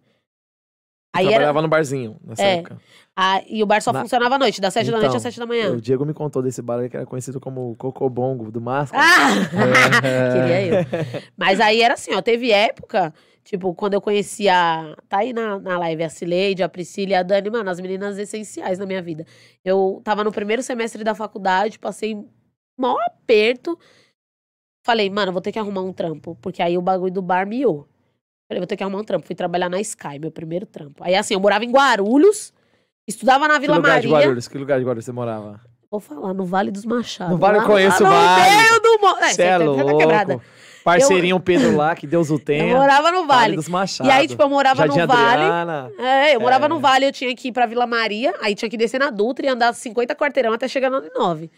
Aí 1.18 1.28
trabalhava 1.28 1.60
era... 1.60 1.62
no 1.62 1.68
barzinho 1.68 2.18
nessa 2.24 2.44
é. 2.44 2.58
época. 2.58 2.80
Ah, 3.20 3.42
e 3.48 3.64
o 3.64 3.66
bar 3.66 3.82
só 3.82 3.92
Na... 3.92 4.02
funcionava 4.02 4.36
à 4.36 4.38
noite, 4.38 4.62
das 4.62 4.72
7 4.72 4.86
então, 4.86 5.00
da 5.00 5.08
noite 5.08 5.18
às 5.18 5.24
7 5.24 5.34
então, 5.34 5.48
da 5.48 5.52
manhã. 5.52 5.72
O 5.72 5.82
Diego 5.82 6.06
me 6.06 6.14
contou 6.14 6.40
desse 6.40 6.62
bar 6.62 6.88
que 6.88 6.96
era 6.96 7.06
conhecido 7.06 7.40
como 7.40 7.76
Cocobongo 7.76 8.52
do 8.52 8.62
Máscara. 8.62 9.04
Ah! 9.04 10.06
É. 10.06 10.32
Queria 10.34 10.66
eu. 10.68 10.86
Mas 11.36 11.60
aí 11.60 11.82
era 11.82 11.96
assim, 11.96 12.14
ó, 12.14 12.22
teve 12.22 12.52
época, 12.52 13.12
tipo, 13.44 13.74
quando 13.74 13.96
eu 13.96 14.02
conhecia. 14.02 14.96
Tá 15.10 15.18
aí 15.18 15.34
na, 15.34 15.58
na 15.58 15.80
live 15.80 16.04
a 16.04 16.10
Cileide, 16.10 16.62
a 16.62 16.70
Priscila 16.70 17.14
e 17.14 17.16
a 17.16 17.24
Dani, 17.24 17.50
mano, 17.50 17.68
as 17.72 17.80
meninas 17.80 18.20
essenciais 18.20 18.78
na 18.78 18.86
minha 18.86 19.02
vida. 19.02 19.26
Eu 19.66 20.00
tava 20.04 20.24
no 20.24 20.32
primeiro 20.32 20.62
semestre 20.62 21.04
da 21.04 21.16
faculdade, 21.16 21.80
passei 21.80 22.24
maior 22.78 23.02
aperto. 23.08 23.80
Falei, 24.86 25.10
mano, 25.10 25.32
vou 25.32 25.42
ter 25.42 25.52
que 25.52 25.58
arrumar 25.58 25.82
um 25.82 25.92
trampo, 25.92 26.38
porque 26.40 26.62
aí 26.62 26.78
o 26.78 26.84
bagulho 26.84 27.12
do 27.12 27.22
bar 27.24 27.48
miou. 27.48 27.88
Falei, 28.48 28.62
vou 28.62 28.68
ter 28.68 28.78
que 28.78 28.84
arrumar 28.84 29.00
um 29.00 29.04
trampo. 29.04 29.26
Fui 29.26 29.36
trabalhar 29.36 29.70
na 29.70 29.80
Sky, 29.82 30.20
meu 30.20 30.32
primeiro 30.32 30.66
trampo. 30.66 31.04
Aí, 31.04 31.16
assim, 31.16 31.34
eu 31.34 31.40
morava 31.40 31.66
em 31.66 31.72
Guarulhos, 31.72 32.54
estudava 33.06 33.48
na 33.48 33.60
Vila 33.60 33.74
que 33.74 33.80
lugar 33.80 33.94
Maria. 33.96 34.02
De 34.02 34.14
Guarulhos? 34.14 34.48
Que 34.48 34.58
lugar 34.58 34.80
de 34.80 34.86
Guarulhos 34.86 35.06
você 35.06 35.12
morava? 35.12 35.60
Vou 35.90 36.00
falar, 36.00 36.34
no 36.34 36.46
Vale 36.46 36.72
dos 36.72 36.86
Machados. 36.86 37.34
No 37.34 37.38
Vale 37.38 37.60
eu 37.60 37.64
conheço 37.64 38.04
o 38.04 38.08
Vale. 38.08 38.50
No 38.50 38.58
meio 38.58 38.82
do... 38.82 39.00
Mo... 39.02 39.24
É, 39.24 39.34
você 39.34 39.44
é 39.44 39.58
louco. 39.58 39.98
Quebrada. 39.98 40.42
Parceirinho 40.84 41.36
eu... 41.36 41.40
Pedro 41.42 41.76
lá, 41.76 41.94
que 41.96 42.08
Deus 42.08 42.30
o 42.30 42.40
tenha. 42.40 42.72
Eu 42.72 42.78
morava 42.78 43.12
no 43.12 43.26
Vale. 43.26 43.28
vale 43.28 43.56
dos 43.58 43.68
Machados. 43.68 44.14
E 44.14 44.16
aí, 44.16 44.28
tipo, 44.28 44.42
eu 44.42 44.50
morava 44.50 44.88
Jardim 44.88 45.00
no 45.02 45.08
Vale. 45.08 45.44
Adriana. 45.44 45.92
É, 46.00 46.36
eu 46.36 46.40
morava 46.40 46.66
é. 46.66 46.70
no 46.70 46.80
Vale, 46.80 47.06
eu 47.06 47.12
tinha 47.12 47.36
que 47.36 47.50
ir 47.50 47.52
pra 47.52 47.66
Vila 47.66 47.86
Maria, 47.86 48.34
aí 48.42 48.56
tinha 48.56 48.70
que 48.70 48.78
descer 48.78 49.00
na 49.00 49.10
Dutra 49.10 49.46
e 49.46 49.50
andar 49.50 49.74
50 49.74 50.16
quarteirão 50.16 50.54
até 50.54 50.68
chegar 50.68 50.90
no 50.90 51.02
9. 51.14 51.52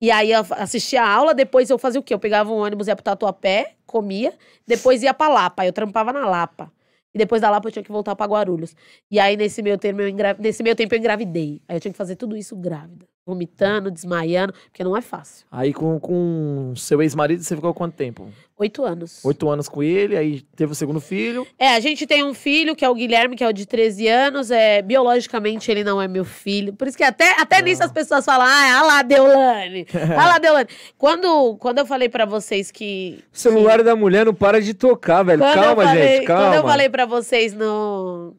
E 0.00 0.10
aí 0.10 0.30
eu 0.30 0.44
assistia 0.50 1.02
a 1.02 1.10
aula, 1.10 1.34
depois 1.34 1.70
eu 1.70 1.78
fazia 1.78 2.00
o 2.00 2.02
quê? 2.02 2.12
Eu 2.12 2.18
pegava 2.18 2.50
um 2.52 2.56
ônibus, 2.56 2.86
ia 2.86 2.94
pro 2.94 3.02
Tatuapé, 3.02 3.74
comia, 3.86 4.34
depois 4.66 5.02
ia 5.02 5.14
pra 5.14 5.28
Lapa. 5.28 5.64
Eu 5.64 5.72
trampava 5.72 6.12
na 6.12 6.26
Lapa. 6.26 6.70
E 7.14 7.18
depois 7.18 7.40
da 7.40 7.48
Lapa 7.48 7.68
eu 7.68 7.72
tinha 7.72 7.82
que 7.82 7.90
voltar 7.90 8.14
para 8.14 8.30
Guarulhos. 8.30 8.76
E 9.10 9.18
aí, 9.18 9.36
nesse 9.36 9.62
meio, 9.62 9.78
termo, 9.78 10.02
engra... 10.02 10.36
nesse 10.38 10.62
meio 10.62 10.76
tempo, 10.76 10.94
eu 10.94 10.98
engravidei. 10.98 11.62
Aí 11.66 11.76
eu 11.76 11.80
tinha 11.80 11.92
que 11.92 11.96
fazer 11.96 12.16
tudo 12.16 12.36
isso 12.36 12.54
grávida. 12.54 13.06
Vomitando, 13.26 13.90
desmaiando, 13.90 14.52
porque 14.52 14.84
não 14.84 14.96
é 14.96 15.00
fácil. 15.00 15.44
Aí 15.50 15.72
com, 15.72 15.98
com 15.98 16.72
seu 16.76 17.02
ex-marido, 17.02 17.42
você 17.42 17.56
ficou 17.56 17.74
quanto 17.74 17.94
tempo? 17.94 18.30
Oito 18.58 18.84
anos. 18.84 19.22
Oito 19.22 19.50
anos 19.50 19.68
com 19.68 19.82
ele, 19.82 20.16
aí 20.16 20.40
teve 20.54 20.72
o 20.72 20.74
segundo 20.74 20.98
filho. 20.98 21.46
É, 21.58 21.74
a 21.74 21.80
gente 21.80 22.06
tem 22.06 22.24
um 22.24 22.32
filho, 22.32 22.74
que 22.74 22.84
é 22.84 22.88
o 22.88 22.94
Guilherme, 22.94 23.36
que 23.36 23.44
é 23.44 23.48
o 23.48 23.52
de 23.52 23.66
13 23.66 24.08
anos. 24.08 24.50
É, 24.50 24.80
biologicamente, 24.80 25.70
ele 25.70 25.84
não 25.84 26.00
é 26.00 26.08
meu 26.08 26.24
filho. 26.24 26.72
Por 26.72 26.88
isso 26.88 26.96
que 26.96 27.04
até, 27.04 27.38
até 27.38 27.60
nisso 27.60 27.82
as 27.82 27.92
pessoas 27.92 28.24
falam, 28.24 28.46
ah, 28.46 28.82
lá, 28.82 29.02
Deolane. 29.02 29.86
ah 30.16 30.26
lá, 30.28 30.38
Deolane. 30.40 30.68
Quando, 30.96 31.56
quando 31.56 31.78
eu 31.80 31.86
falei 31.86 32.08
para 32.08 32.24
vocês 32.24 32.70
que... 32.70 33.18
O 33.30 33.36
celular 33.36 33.78
que... 33.78 33.84
da 33.84 33.94
mulher 33.94 34.24
não 34.24 34.32
para 34.32 34.58
de 34.58 34.72
tocar, 34.72 35.22
velho. 35.22 35.40
Quando 35.40 35.54
calma, 35.54 35.82
falei, 35.82 36.16
gente, 36.16 36.26
calma. 36.26 36.44
Quando 36.44 36.54
eu 36.54 36.62
falei 36.62 36.88
para 36.88 37.04
vocês 37.04 37.52
no, 37.52 38.34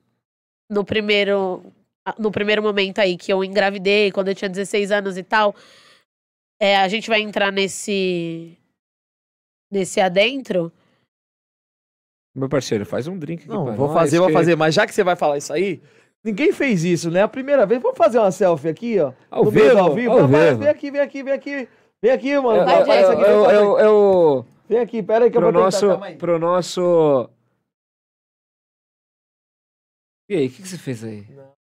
no 0.67 0.83
primeiro... 0.83 1.61
No 2.17 2.31
primeiro 2.31 2.61
momento 2.61 2.99
aí 2.99 3.17
que 3.17 3.31
eu 3.31 3.43
engravidei, 3.43 4.11
quando 4.11 4.29
eu 4.29 4.35
tinha 4.35 4.49
16 4.49 4.91
anos 4.91 5.17
e 5.17 5.23
tal, 5.23 5.55
é, 6.59 6.77
a 6.77 6.87
gente 6.87 7.09
vai 7.09 7.21
entrar 7.21 7.51
nesse 7.51 8.57
nesse 9.71 9.99
adentro. 9.99 10.71
Meu 12.35 12.47
parceiro, 12.47 12.85
faz 12.85 13.07
um 13.07 13.17
drink 13.17 13.41
aqui 13.43 13.49
Não, 13.49 13.75
vou 13.75 13.91
fazer, 13.91 14.19
vou 14.19 14.31
fazer. 14.31 14.55
Mas 14.55 14.75
já 14.75 14.85
que 14.85 14.93
você 14.93 15.03
vai 15.03 15.15
falar 15.15 15.37
isso 15.37 15.51
aí, 15.51 15.81
ninguém 16.23 16.51
fez 16.51 16.83
isso, 16.83 17.09
né? 17.09 17.23
A 17.23 17.27
primeira 17.27 17.65
vez, 17.65 17.81
vamos 17.81 17.97
fazer 17.97 18.19
uma 18.19 18.31
selfie 18.31 18.69
aqui, 18.69 18.99
ó. 18.99 19.11
Ao 19.29 19.45
vivo, 19.45 19.77
ao 19.77 19.95
vivo. 19.95 20.11
Ao 20.11 20.27
vivo. 20.27 20.59
Vem 20.59 20.69
aqui, 20.69 20.91
vem 20.91 21.01
aqui, 21.01 21.23
vem 21.23 21.33
aqui. 21.33 21.69
Vem 22.01 22.11
aqui, 22.11 22.39
mano. 22.39 22.69
Eu, 22.69 22.85
eu, 22.85 22.93
eu, 22.93 23.21
eu, 23.21 23.49
eu, 23.49 23.79
eu, 23.79 24.45
Vem 24.67 24.79
aqui, 24.79 25.01
pera 25.01 25.25
aí 25.25 25.31
que 25.31 25.37
pro 25.37 25.47
eu 25.47 25.53
vou 25.53 25.61
nosso, 25.61 25.89
tentar, 25.89 26.17
Pro 26.17 26.39
nosso... 26.39 27.29
E 30.29 30.35
aí, 30.35 30.47
o 30.47 30.51
que, 30.51 30.61
que 30.61 30.67
você 30.67 30.77
fez 30.77 31.05
aí? 31.05 31.25
Não, 31.29 31.53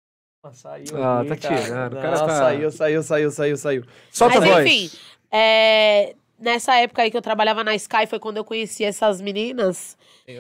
saiu 0.52 0.84
Ah, 1.02 1.20
aqui, 1.20 1.28
tá 1.30 1.36
tirando. 1.36 1.92
O 1.94 1.96
cara 1.96 2.18
Não, 2.18 2.26
tá... 2.26 2.38
saiu, 2.38 2.70
saiu, 2.70 3.02
saiu, 3.02 3.30
saiu, 3.30 3.56
saiu. 3.56 3.84
Solta 4.10 4.40
Mas, 4.40 4.50
a 4.50 4.52
voz. 4.54 4.66
enfim, 4.66 4.96
é, 5.30 6.14
nessa 6.38 6.74
época 6.76 7.02
aí 7.02 7.10
que 7.10 7.16
eu 7.16 7.22
trabalhava 7.22 7.64
na 7.64 7.74
Sky 7.74 8.06
foi 8.06 8.18
quando 8.18 8.36
eu 8.36 8.44
conheci 8.44 8.84
essas 8.84 9.20
meninas. 9.20 9.96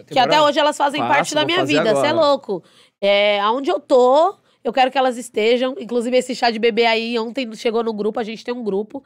que 0.06 0.18
até 0.18 0.40
hoje 0.40 0.58
elas 0.58 0.76
fazem 0.76 1.00
parte 1.00 1.34
da 1.34 1.44
minha 1.44 1.64
vida. 1.64 1.94
Você 1.94 2.06
é 2.06 2.12
louco. 2.12 2.62
É, 3.00 3.40
aonde 3.40 3.70
eu 3.70 3.78
tô, 3.80 4.34
eu 4.62 4.72
quero 4.72 4.90
que 4.90 4.98
elas 4.98 5.16
estejam. 5.18 5.74
Inclusive, 5.78 6.16
esse 6.16 6.34
chá 6.34 6.50
de 6.50 6.58
bebê 6.58 6.86
aí, 6.86 7.18
ontem 7.18 7.52
chegou 7.54 7.82
no 7.82 7.92
grupo, 7.92 8.18
a 8.20 8.24
gente 8.24 8.44
tem 8.44 8.54
um 8.54 8.64
grupo. 8.64 9.04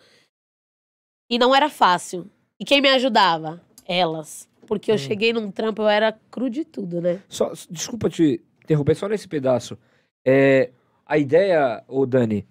E 1.31 1.39
não 1.39 1.55
era 1.55 1.69
fácil. 1.69 2.31
E 2.59 2.65
quem 2.65 2.81
me 2.81 2.89
ajudava? 2.89 3.61
Elas. 3.87 4.49
Porque 4.67 4.91
eu 4.91 4.95
Hum. 4.97 4.99
cheguei 4.99 5.33
num 5.33 5.51
trampo, 5.51 5.83
eu 5.83 5.89
era 5.89 6.19
cru 6.31 6.49
de 6.51 6.65
tudo, 6.65 7.01
né? 7.01 7.23
Só, 7.29 7.53
desculpa 7.71 8.09
te 8.11 8.41
interromper 8.65 8.95
só 8.95 9.09
nesse 9.09 9.27
pedaço. 9.27 9.79
É, 10.27 10.71
a 11.09 11.17
ideia, 11.19 11.83
ô 11.89 12.05
Dani, 12.07 12.47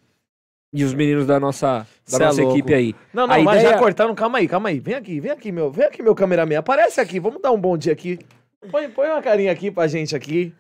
e 0.74 0.84
os 0.84 0.94
meninos 0.94 1.26
da 1.26 1.40
nossa, 1.40 1.80
da 1.80 2.18
Cê 2.18 2.24
é 2.24 2.26
nossa 2.26 2.42
louco. 2.42 2.58
equipe 2.58 2.74
aí. 2.74 2.96
Não, 3.14 3.26
não, 3.28 3.36
A 3.36 3.40
mas 3.40 3.60
ideia- 3.60 3.74
já 3.74 3.80
cortaram, 3.80 4.14
calma 4.16 4.40
aí, 4.40 4.48
calma 4.48 4.70
aí. 4.70 4.80
Vem 4.80 4.96
aqui, 4.96 5.20
vem 5.20 5.32
aqui, 5.32 5.52
meu. 5.52 5.72
Vem 5.72 5.86
aqui, 5.86 6.02
meu 6.04 6.14
cameraman. 6.16 6.58
Aparece 6.58 7.00
aqui, 7.00 7.20
vamos 7.20 7.42
dar 7.42 7.52
um 7.52 7.60
bom 7.60 7.78
dia 7.78 7.94
aqui. 7.94 8.20
Põe, 8.72 8.90
põe 8.90 9.08
uma 9.08 9.22
carinha 9.22 9.52
aqui 9.52 9.72
pra 9.72 9.88
gente 9.88 10.16
aqui. 10.16 10.54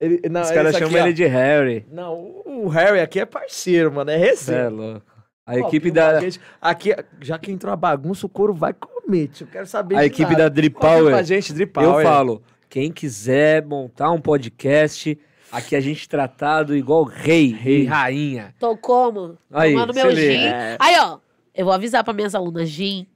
Ele, 0.00 0.20
não, 0.28 0.42
Os 0.42 0.50
caras 0.50 0.76
chamam 0.76 0.96
ele 0.98 1.12
de 1.12 1.24
Harry. 1.26 1.84
Não, 1.90 2.14
o 2.46 2.68
Harry 2.68 3.00
aqui 3.00 3.18
é 3.18 3.24
parceiro, 3.26 3.92
mano. 3.92 4.10
É 4.10 4.36
Cê 4.36 4.54
é 4.54 4.68
louco. 4.68 5.02
A 5.44 5.54
Ó, 5.54 5.58
equipe 5.66 5.90
da. 5.90 6.20
Aqui, 6.60 6.94
já 7.22 7.38
que 7.38 7.50
entrou 7.50 7.72
a 7.72 7.76
bagunça, 7.76 8.26
o 8.26 8.28
couro 8.28 8.52
vai 8.54 8.72
comer. 8.74 9.28
tio. 9.28 9.44
Eu 9.46 9.50
quero 9.50 9.66
saber 9.66 9.96
a 9.96 10.04
equipe 10.04 10.30
nada. 10.32 10.44
da 10.44 10.48
Drip 10.50 10.78
Power. 10.78 11.24
gente, 11.24 11.52
Drip 11.54 11.74
Eu 11.76 11.82
Power. 11.90 12.06
falo, 12.06 12.42
quem 12.68 12.92
quiser 12.92 13.64
montar 13.64 14.10
um 14.12 14.20
podcast, 14.20 15.18
aqui 15.52 15.74
a 15.76 15.80
gente 15.80 16.08
tratado 16.08 16.74
igual 16.76 17.04
rei, 17.04 17.52
rei, 17.52 17.84
rainha. 17.84 18.54
Tô 18.58 18.76
como? 18.76 19.36
Aí, 19.50 19.72
Tomando 19.72 19.94
meu 19.94 20.10
liga. 20.10 20.20
gin. 20.32 20.46
É. 20.46 20.76
Aí, 20.80 20.94
ó, 21.00 21.18
eu 21.54 21.64
vou 21.64 21.74
avisar 21.74 22.02
para 22.04 22.12
minhas 22.12 22.34
alunas, 22.34 22.68
gin, 22.68 23.06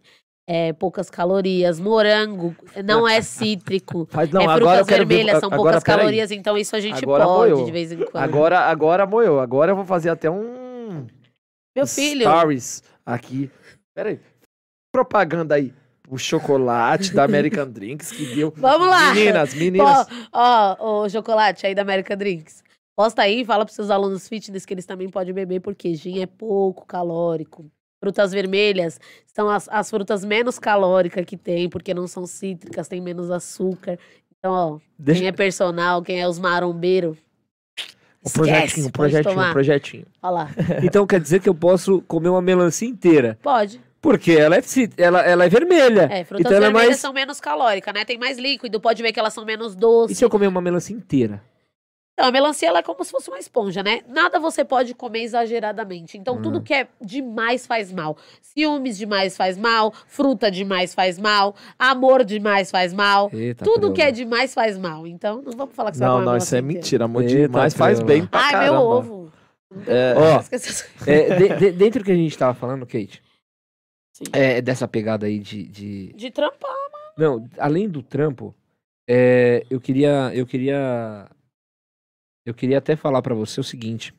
é, 0.46 0.72
poucas 0.72 1.08
calorias, 1.10 1.78
morango, 1.78 2.54
não 2.84 3.06
é 3.06 3.20
cítrico. 3.22 4.06
Faz- 4.10 4.30
não, 4.30 4.40
é 4.40 4.44
agora 4.44 4.58
frutas 4.60 4.78
eu 4.80 4.86
quero 4.86 5.06
ver- 5.06 5.14
vermelhas, 5.16 5.40
são 5.40 5.48
agora, 5.48 5.62
poucas 5.62 5.84
peraí. 5.84 5.98
calorias, 5.98 6.30
então 6.30 6.58
isso 6.58 6.74
a 6.76 6.80
gente 6.80 7.02
Agora 7.02 7.24
pode 7.24 7.50
moiou. 7.52 7.64
de 7.66 7.72
vez 7.72 7.92
em 7.92 7.96
quando. 7.98 8.16
Agora, 8.22 8.60
agora 8.60 9.06
moeu. 9.06 9.38
Agora 9.40 9.72
eu 9.72 9.76
vou 9.76 9.84
fazer 9.84 10.10
até 10.10 10.30
um... 10.30 11.06
Meu 11.76 11.86
filho, 11.86 12.22
Stories 12.22 12.82
aqui. 13.06 13.50
Pera 13.94 14.10
aí. 14.10 14.20
Propaganda 14.92 15.54
aí. 15.54 15.72
O 16.12 16.18
chocolate 16.18 17.14
da 17.14 17.24
American 17.24 17.66
Drinks 17.70 18.12
que 18.12 18.34
deu. 18.34 18.52
vamos 18.54 18.86
lá. 18.86 19.14
Meninas, 19.14 19.54
meninas. 19.54 20.06
Ó, 20.30 20.76
ó, 20.78 21.04
o 21.04 21.08
chocolate 21.08 21.66
aí 21.66 21.74
da 21.74 21.80
American 21.80 22.18
Drinks. 22.18 22.62
Posta 22.94 23.22
aí 23.22 23.40
e 23.40 23.44
fala 23.46 23.64
pros 23.64 23.74
seus 23.74 23.88
alunos 23.88 24.28
fitness 24.28 24.66
que 24.66 24.74
eles 24.74 24.84
também 24.84 25.08
podem 25.08 25.32
beber, 25.32 25.60
porque 25.60 25.94
gin 25.94 26.20
é 26.20 26.26
pouco 26.26 26.84
calórico. 26.84 27.64
Frutas 27.98 28.30
vermelhas 28.30 29.00
são 29.24 29.48
as, 29.48 29.66
as 29.70 29.88
frutas 29.88 30.22
menos 30.22 30.58
calóricas 30.58 31.24
que 31.24 31.38
tem, 31.38 31.70
porque 31.70 31.94
não 31.94 32.06
são 32.06 32.26
cítricas, 32.26 32.88
tem 32.88 33.00
menos 33.00 33.30
açúcar. 33.30 33.98
Então, 34.38 34.52
ó, 34.52 34.78
Deixa- 34.98 35.20
quem 35.20 35.28
é 35.28 35.32
personal, 35.32 36.02
quem 36.02 36.20
é 36.20 36.28
os 36.28 36.38
marombeiros. 36.38 37.16
O 38.22 38.30
projetinho, 38.30 38.88
o 38.88 38.92
projetinho, 38.92 39.40
o 39.40 39.52
projetinho. 39.52 40.06
Olha 40.22 40.30
lá. 40.30 40.50
Então 40.84 41.06
quer 41.06 41.20
dizer 41.20 41.40
que 41.40 41.48
eu 41.48 41.54
posso 41.54 42.02
comer 42.02 42.28
uma 42.28 42.42
melancia 42.42 42.86
inteira. 42.86 43.38
Pode. 43.42 43.80
Porque 44.02 44.32
ela 44.32 44.56
é, 44.56 44.62
ela, 44.98 45.20
ela 45.22 45.44
é 45.44 45.48
vermelha. 45.48 46.08
É, 46.12 46.24
frutas 46.24 46.44
então 46.44 46.56
é 46.58 46.60
vermelhas 46.60 46.88
mais. 46.88 47.00
são 47.00 47.12
menos 47.12 47.40
calóricas, 47.40 47.94
né? 47.94 48.04
Tem 48.04 48.18
mais 48.18 48.36
líquido, 48.36 48.80
pode 48.80 49.00
ver 49.02 49.12
que 49.12 49.20
elas 49.20 49.32
são 49.32 49.44
menos 49.44 49.72
E 49.74 49.76
doces. 49.76 50.18
se 50.18 50.24
eu 50.24 50.28
comer 50.28 50.48
uma 50.48 50.60
melancia 50.60 50.94
inteira? 50.94 51.40
Então, 52.14 52.28
a 52.28 52.32
melancia 52.32 52.68
ela 52.68 52.80
é 52.80 52.82
como 52.82 53.02
se 53.04 53.10
fosse 53.10 53.30
uma 53.30 53.38
esponja, 53.38 53.82
né? 53.82 54.00
Nada 54.06 54.38
você 54.38 54.62
pode 54.64 54.92
comer 54.92 55.22
exageradamente. 55.22 56.18
Então, 56.18 56.42
tudo 56.42 56.58
Hum. 56.58 56.62
que 56.62 56.74
é 56.74 56.86
demais 57.00 57.66
faz 57.66 57.90
mal. 57.90 58.18
Ciúmes 58.42 58.98
demais 58.98 59.34
faz 59.34 59.56
mal, 59.56 59.94
fruta 60.06 60.50
demais 60.50 60.92
faz 60.94 61.18
mal, 61.18 61.54
amor 61.78 62.22
demais 62.22 62.70
faz 62.70 62.92
mal. 62.92 63.30
Eita, 63.32 63.64
tudo 63.64 63.80
prela. 63.92 63.94
que 63.94 64.02
é 64.02 64.10
demais 64.10 64.52
faz 64.52 64.76
mal. 64.76 65.06
Então, 65.06 65.40
não 65.42 65.52
vamos 65.56 65.74
falar 65.74 65.90
que 65.90 65.96
você 65.96 66.00
vai 66.00 66.08
Não, 66.10 66.16
comer 66.16 66.26
não, 66.26 66.32
uma 66.32 66.38
isso 66.38 66.54
é 66.54 66.60
mentira. 66.60 67.04
Amor 67.06 67.22
Eita, 67.22 67.34
demais 67.48 67.72
faz 67.72 67.98
prela. 68.00 68.12
bem 68.12 68.26
pra 68.26 68.40
Ai, 68.40 68.50
caramba. 68.52 68.72
meu 68.72 68.82
ovo. 68.82 69.32
É, 69.86 70.14
Ó. 70.14 70.42
É, 71.06 71.36
de- 71.38 71.56
de- 71.56 71.72
dentro 71.72 72.00
do 72.00 72.04
que 72.04 72.12
a 72.12 72.16
gente 72.16 72.36
tava 72.36 72.52
falando, 72.52 72.84
Kate, 72.84 73.22
Sim. 74.12 74.24
é, 74.32 74.60
dessa 74.60 74.86
pegada 74.86 75.26
aí 75.26 75.38
de, 75.38 75.64
de- 75.66 76.12
De 76.12 76.30
trampar. 76.30 76.70
Não, 77.16 77.48
além 77.58 77.88
do 77.88 78.02
trampo, 78.02 78.54
é, 79.08 79.64
eu 79.70 79.80
queria. 79.80 80.30
Eu 80.34 80.46
queria. 80.46 81.28
Eu 82.46 82.54
queria 82.54 82.78
até 82.78 82.96
falar 82.96 83.22
pra 83.22 83.34
você 83.34 83.60
o 83.60 83.64
seguinte. 83.64 84.14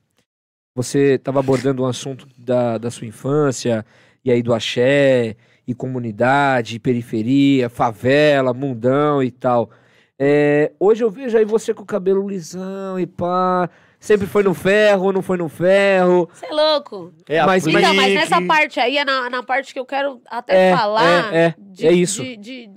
Você 0.75 1.17
tava 1.17 1.39
abordando 1.39 1.83
um 1.83 1.85
assunto 1.85 2.27
da, 2.37 2.77
da 2.77 2.89
sua 2.89 3.05
infância, 3.07 3.85
e 4.23 4.31
aí 4.31 4.41
do 4.41 4.53
axé, 4.53 5.35
e 5.67 5.73
comunidade, 5.75 6.75
e 6.75 6.79
periferia, 6.79 7.69
favela, 7.69 8.53
mundão 8.53 9.21
e 9.21 9.29
tal. 9.29 9.69
É, 10.17 10.71
hoje 10.79 11.03
eu 11.03 11.11
vejo 11.11 11.37
aí 11.37 11.45
você 11.45 11.73
com 11.73 11.83
o 11.83 11.85
cabelo 11.85 12.27
lisão 12.27 12.99
e 12.99 13.05
pá. 13.05 13.69
Sempre 14.03 14.27
foi 14.27 14.43
no 14.43 14.53
ferro, 14.53 15.13
não 15.13 15.21
foi 15.21 15.37
no 15.37 15.47
ferro. 15.47 16.29
Você 16.33 16.45
é 16.47 16.51
louco. 16.51 17.13
é 17.25 17.39
a 17.39 17.45
Mas- 17.45 17.65
Então, 17.65 17.93
mas 17.93 18.13
nessa 18.13 18.41
parte 18.41 18.77
aí 18.77 18.97
é 18.97 19.05
na, 19.05 19.29
na 19.29 19.41
parte 19.41 19.71
que 19.73 19.79
eu 19.79 19.85
quero 19.85 20.19
até 20.29 20.71
É, 20.71 20.75
falar. 20.75 21.33
é, 21.33 21.37
é, 21.45 21.55
de- 21.57 21.87
é 21.87 21.91
isso. 21.93 22.21
de- 22.21 22.35
de, 22.35 22.69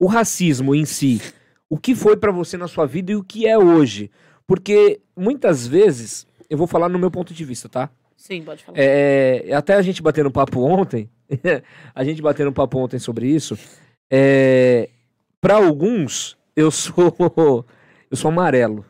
o 0.00 0.06
racismo 0.06 0.74
em 0.74 0.86
si, 0.86 1.20
o 1.68 1.76
que 1.76 1.94
foi 1.94 2.16
pra 2.16 2.32
você 2.32 2.56
na 2.56 2.66
sua 2.68 2.86
vida 2.86 3.12
e 3.12 3.16
o 3.16 3.22
que 3.22 3.46
é 3.46 3.58
hoje. 3.58 4.10
Porque 4.46 4.98
muitas 5.14 5.66
vezes, 5.66 6.26
eu 6.48 6.56
vou 6.56 6.66
falar 6.66 6.88
no 6.88 6.98
meu 6.98 7.10
ponto 7.10 7.34
de 7.34 7.44
vista, 7.44 7.68
tá? 7.68 7.90
Sim, 8.16 8.40
pode 8.42 8.64
falar. 8.64 8.78
É, 8.80 9.52
até 9.52 9.74
a 9.74 9.82
gente 9.82 10.00
batendo 10.00 10.30
papo 10.30 10.58
ontem, 10.62 11.10
a 11.94 12.02
gente 12.02 12.22
batendo 12.22 12.50
papo 12.50 12.78
ontem 12.78 12.98
sobre 12.98 13.26
isso, 13.28 13.58
é, 14.10 14.88
para 15.38 15.56
alguns, 15.56 16.34
eu 16.56 16.70
sou 16.70 17.14
eu 18.10 18.16
sou 18.16 18.30
amarelo. 18.30 18.86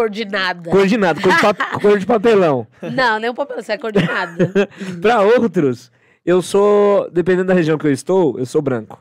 Coordenada. 0.00 0.70
Cor 0.70 0.86
de 0.86 0.96
cor 0.98 1.14
de, 1.14 1.40
pa- 1.40 1.54
cor 1.80 1.98
de 1.98 2.06
papelão. 2.06 2.66
Não, 2.82 3.18
nem 3.18 3.30
um 3.30 3.34
papel, 3.34 3.62
você 3.62 3.72
é 3.72 3.78
coordenada. 3.78 4.68
Pra 5.00 5.20
outros, 5.22 5.90
eu 6.24 6.40
sou, 6.40 7.10
dependendo 7.10 7.48
da 7.48 7.54
região 7.54 7.76
que 7.76 7.86
eu 7.86 7.92
estou, 7.92 8.38
eu 8.38 8.46
sou 8.46 8.62
branco. 8.62 8.98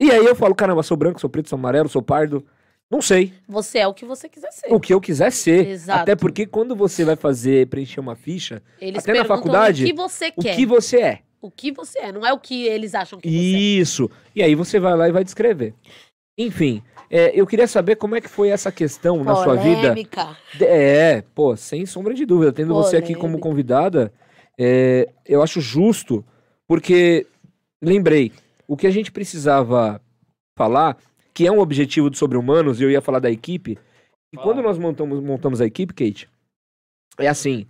E 0.00 0.10
aí 0.10 0.24
eu 0.24 0.34
falo, 0.34 0.54
caramba, 0.54 0.82
sou 0.82 0.96
branco, 0.96 1.20
sou 1.20 1.30
preto, 1.30 1.48
sou 1.48 1.56
amarelo, 1.58 1.88
sou 1.88 2.02
pardo. 2.02 2.44
Não 2.90 3.00
sei. 3.00 3.32
Você 3.48 3.78
é 3.78 3.86
o 3.86 3.94
que 3.94 4.04
você 4.04 4.28
quiser 4.28 4.52
ser. 4.52 4.66
o 4.70 4.78
que 4.78 4.92
eu 4.92 5.00
quiser 5.00 5.30
ser. 5.32 5.66
Exato. 5.66 6.02
Até 6.02 6.14
porque 6.14 6.44
quando 6.44 6.76
você 6.76 7.04
vai 7.04 7.16
fazer, 7.16 7.66
preencher 7.68 8.00
uma 8.00 8.14
ficha, 8.14 8.60
Eles 8.80 9.02
até 9.02 9.14
na 9.14 9.24
faculdade, 9.24 9.84
o 9.84 9.86
que 9.86 9.94
você 9.94 10.32
o 10.36 10.42
quer. 10.42 10.56
que 10.56 10.66
você 10.66 11.00
é. 11.00 11.18
O 11.40 11.50
que 11.50 11.72
você 11.72 11.98
é, 12.00 12.12
não 12.12 12.26
é 12.26 12.32
o 12.32 12.38
que 12.38 12.66
eles 12.66 12.94
acham 12.94 13.18
que 13.18 13.28
você 13.28 13.34
Isso. 13.34 14.10
E 14.36 14.42
aí 14.42 14.54
você 14.54 14.78
vai 14.78 14.94
lá 14.94 15.08
e 15.08 15.12
vai 15.12 15.24
descrever. 15.24 15.74
Enfim, 16.38 16.82
é, 17.10 17.38
eu 17.38 17.46
queria 17.46 17.66
saber 17.66 17.96
como 17.96 18.16
é 18.16 18.20
que 18.20 18.28
foi 18.28 18.48
essa 18.48 18.72
questão 18.72 19.20
é. 19.20 19.24
na 19.24 19.34
sua 19.36 19.54
vida. 19.56 19.88
Polêmica. 19.88 20.36
De- 20.56 20.64
É, 20.64 21.22
pô, 21.34 21.56
sem 21.56 21.84
sombra 21.86 22.14
de 22.14 22.24
dúvida. 22.24 22.52
Tendo 22.52 22.74
você 22.74 22.96
aqui 22.96 23.14
como 23.14 23.38
Polêmica. 23.38 23.48
convidada, 23.48 24.12
é, 24.58 25.08
eu 25.26 25.42
acho 25.42 25.60
justo, 25.60 26.24
porque, 26.66 27.26
lembrei, 27.82 28.32
o 28.66 28.76
que 28.76 28.86
a 28.86 28.90
gente 28.90 29.12
precisava 29.12 30.00
falar, 30.56 30.96
que 31.34 31.46
é 31.46 31.52
um 31.52 31.58
objetivo 31.58 32.08
do 32.08 32.16
Sobre 32.16 32.38
Humanos, 32.38 32.80
e 32.80 32.84
eu 32.84 32.90
ia 32.90 33.00
falar 33.00 33.18
da 33.18 33.30
equipe, 33.30 33.78
e 34.32 34.36
Fala. 34.36 34.46
quando 34.46 34.62
nós 34.62 34.78
montamos, 34.78 35.20
montamos 35.20 35.60
a 35.60 35.66
equipe, 35.66 35.92
Kate, 35.92 36.28
é 37.18 37.28
assim, 37.28 37.66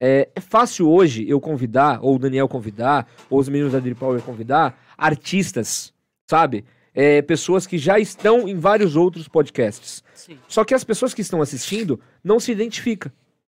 é, 0.00 0.28
é 0.34 0.40
fácil 0.40 0.88
hoje 0.90 1.28
eu 1.28 1.38
convidar, 1.40 1.98
ou 2.02 2.16
o 2.16 2.18
Daniel 2.18 2.48
convidar, 2.48 3.06
ou 3.28 3.38
os 3.38 3.48
meninos 3.48 3.72
da 3.72 3.78
Drip 3.78 3.98
Power 3.98 4.22
convidar, 4.22 4.78
artistas, 4.96 5.92
sabe? 6.30 6.64
É, 6.98 7.20
pessoas 7.20 7.66
que 7.66 7.76
já 7.76 7.98
estão 7.98 8.48
em 8.48 8.56
vários 8.56 8.96
outros 8.96 9.28
podcasts. 9.28 10.02
Sim. 10.14 10.38
Só 10.48 10.64
que 10.64 10.74
as 10.74 10.82
pessoas 10.82 11.12
que 11.12 11.20
estão 11.20 11.42
assistindo 11.42 12.00
não 12.24 12.40
se 12.40 12.50
identificam. 12.50 13.12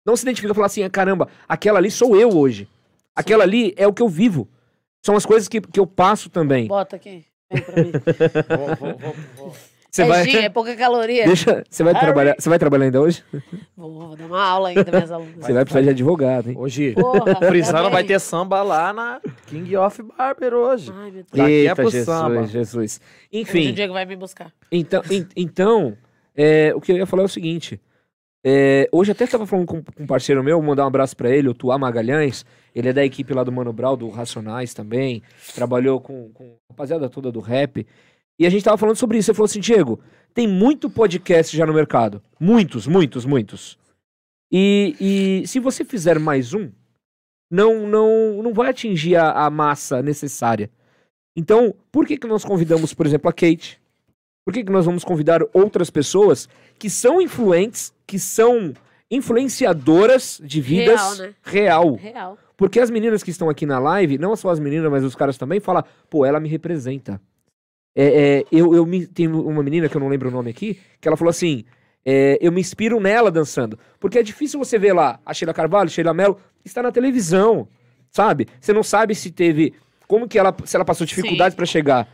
Não 0.05 0.16
se 0.16 0.24
identificam 0.24 0.53
e 0.53 0.55
falam 0.55 0.66
assim, 0.66 0.82
ah, 0.82 0.91
caramba, 0.91 1.28
aquela 1.49 1.78
ali 1.78 1.91
sou 1.91 2.16
eu 2.16 2.36
hoje. 2.36 2.68
Aquela 3.14 3.45
ali 3.45 3.72
é 3.76 3.86
o 3.86 3.93
que 3.93 4.03
eu 4.03 4.09
vivo. 4.09 4.49
São 5.05 5.16
as 5.16 5.24
coisas 5.24 5.49
que, 5.49 5.61
que 5.61 5.78
eu 5.78 5.86
passo 5.86 6.28
também. 6.28 6.66
Bota 6.66 6.97
aqui. 6.97 7.24
Vem 7.51 7.62
pra 7.62 7.82
mim. 7.82 7.93
Vou, 8.59 8.76
vou, 8.76 8.99
vou, 8.99 9.14
vou. 9.36 9.57
Você 9.91 10.03
é 10.03 10.07
vai, 10.07 10.24
gin, 10.24 10.36
é 10.36 10.49
pouca 10.51 10.76
caloria. 10.76 11.24
deixa, 11.26 11.64
você 11.68 11.82
vai 11.82 11.93
Harry. 11.95 12.05
trabalhar, 12.05 12.36
você 12.39 12.49
vai 12.49 12.59
trabalhar 12.59 12.84
ainda 12.84 13.01
hoje? 13.01 13.24
Vou, 13.76 13.91
vou 14.09 14.16
dar 14.16 14.26
uma 14.26 14.43
aula 14.43 14.68
ainda, 14.68 14.84
minhas 14.91 15.11
alunas. 15.11 15.34
Você 15.47 15.53
vai 15.53 15.64
precisar 15.64 15.82
de 15.82 15.89
advogado, 15.91 16.51
hein? 16.51 16.57
Hoje, 16.59 16.93
Porra, 16.93 17.34
vai 17.91 18.05
ter 18.05 18.18
samba 18.20 18.62
lá 18.62 18.93
na 18.93 19.20
King 19.47 19.76
of 19.76 20.03
Barber 20.03 20.53
hoje. 20.53 20.93
Ai, 20.95 21.11
meu 21.11 21.12
Deus. 21.12 21.26
Daqui 21.32 21.66
é 21.66 21.74
pro 21.74 21.91
Jesus, 21.91 22.05
samba. 22.05 22.47
Jesus. 22.47 23.01
Hoje 23.01 23.01
o 23.32 23.36
Enfim, 23.39 23.72
Diego 23.72 23.93
vai 23.95 24.05
me 24.05 24.14
buscar. 24.16 24.53
então, 24.70 25.03
en- 25.11 25.26
então 25.34 25.97
é, 26.36 26.72
o 26.74 26.80
que 26.80 26.93
eu 26.93 26.97
ia 26.97 27.07
falar 27.07 27.22
é 27.22 27.26
o 27.26 27.28
seguinte. 27.28 27.80
é, 28.45 28.89
hoje 28.93 29.11
até 29.12 29.26
tava 29.26 29.47
falando 29.47 29.66
com, 29.66 29.82
com 29.82 30.03
um 30.03 30.07
parceiro 30.07 30.45
meu, 30.45 30.59
vou 30.59 30.66
mandar 30.66 30.84
um 30.84 30.89
abraço 30.89 31.16
pra 31.16 31.30
ele, 31.30 31.49
o 31.49 31.55
Tuá 31.55 31.78
Magalhães. 31.78 32.45
Ele 32.74 32.91
é 32.91 32.93
da 32.93 33.05
equipe 33.05 33.32
lá 33.34 33.43
do 33.43 33.51
Mano 33.51 33.72
Brown, 33.72 33.97
do 33.97 34.09
Racionais 34.11 34.72
também. 34.74 35.22
Trabalhou 35.55 35.99
com, 36.01 36.30
com 36.32 36.45
a 36.45 36.72
rapaziada 36.72 37.09
toda 37.09 37.32
do 37.32 37.41
rap. 37.41 37.84
E 38.39 38.47
a 38.47 38.51
gente 38.51 38.64
tava 38.64 38.76
falando 38.76 38.97
sobre 38.97 39.18
isso. 39.18 39.30
Ele 39.30 39.36
falou 39.36 39.47
assim, 39.47 39.61
Diego, 39.61 40.01
tem 40.32 40.47
muito 40.47 40.89
podcast 40.89 41.57
já 41.57 41.66
no 41.66 41.74
mercado. 41.74 42.22
Muitos, 42.39 42.86
muitos, 42.86 43.24
muitos. 43.24 43.78
E, 44.51 44.95
e 45.01 45.47
se 45.47 45.59
você 45.59 45.84
fizer 45.84 46.18
mais 46.18 46.55
um, 46.55 46.70
não 47.51 47.86
não, 47.86 48.43
não 48.43 48.55
vai 48.55 48.70
atingir 48.70 49.16
a, 49.16 49.32
a 49.32 49.51
massa 49.51 50.03
necessária. 50.03 50.70
Então, 51.36 51.74
por 51.93 52.07
que, 52.07 52.16
que 52.16 52.26
nós 52.26 52.45
convidamos, 52.45 52.95
por 52.95 53.07
exemplo, 53.07 53.28
a 53.28 53.32
Kate? 53.32 53.80
Por 54.45 54.53
que, 54.53 54.64
que 54.64 54.72
nós 54.72 54.86
vamos 54.86 55.05
convidar 55.05 55.41
outras 55.53 55.91
pessoas 55.91 56.49
que 56.78 56.89
são 56.89 57.20
influentes, 57.20 57.93
que 58.06 58.19
são 58.19 58.73
influenciadoras 59.10 60.40
de 60.43 60.60
vidas 60.60 61.01
Real, 61.01 61.16
né? 61.16 61.35
real? 61.43 61.94
Real. 61.94 62.39
Porque 62.56 62.81
as 62.81 62.90
meninas 62.90 63.23
que 63.23 63.31
estão 63.31 63.48
aqui 63.48 63.65
na 63.65 63.78
live, 63.78 64.19
não 64.19 64.35
só 64.35 64.51
as 64.51 64.59
meninas, 64.59 64.90
mas 64.90 65.05
os 65.05 65.15
caras 65.15 65.39
também, 65.39 65.60
falam, 65.60 65.85
pô, 66.10 66.24
ela 66.24 66.40
me 66.40 66.48
representa. 66.48 67.20
É, 68.01 68.05
é, 68.05 68.45
eu, 68.53 68.73
eu 68.77 68.87
me, 68.87 69.09
tem 69.09 69.27
uma 69.27 69.61
menina 69.61 69.89
que 69.89 69.97
eu 69.97 70.01
não 70.01 70.09
lembro 70.09 70.29
o 70.29 70.31
nome 70.31 70.51
aqui, 70.51 70.79
que 71.01 71.09
ela 71.09 71.16
falou 71.16 71.31
assim: 71.31 71.65
é, 72.07 72.39
eu 72.41 72.53
me 72.53 72.61
inspiro 72.61 73.01
nela 73.01 73.29
dançando. 73.29 73.77
Porque 73.99 74.20
é 74.20 74.23
difícil 74.23 74.57
você 74.57 74.79
ver 74.79 74.93
lá 74.93 75.19
a 75.27 75.35
Sheila 75.35 75.53
Carvalho, 75.53 75.91
Sheila 75.91 76.15
Mello, 76.15 76.39
está 76.65 76.81
na 76.81 76.93
televisão, 76.93 77.66
sabe? 78.12 78.47
Você 78.61 78.73
não 78.73 78.85
sabe 78.85 79.16
se 79.16 79.33
teve. 79.33 79.75
Como 80.07 80.29
que 80.29 80.39
ela. 80.39 80.55
Se 80.65 80.77
ela 80.77 80.85
passou 80.85 81.05
dificuldades 81.05 81.57
para 81.57 81.66
chegar. 81.66 82.09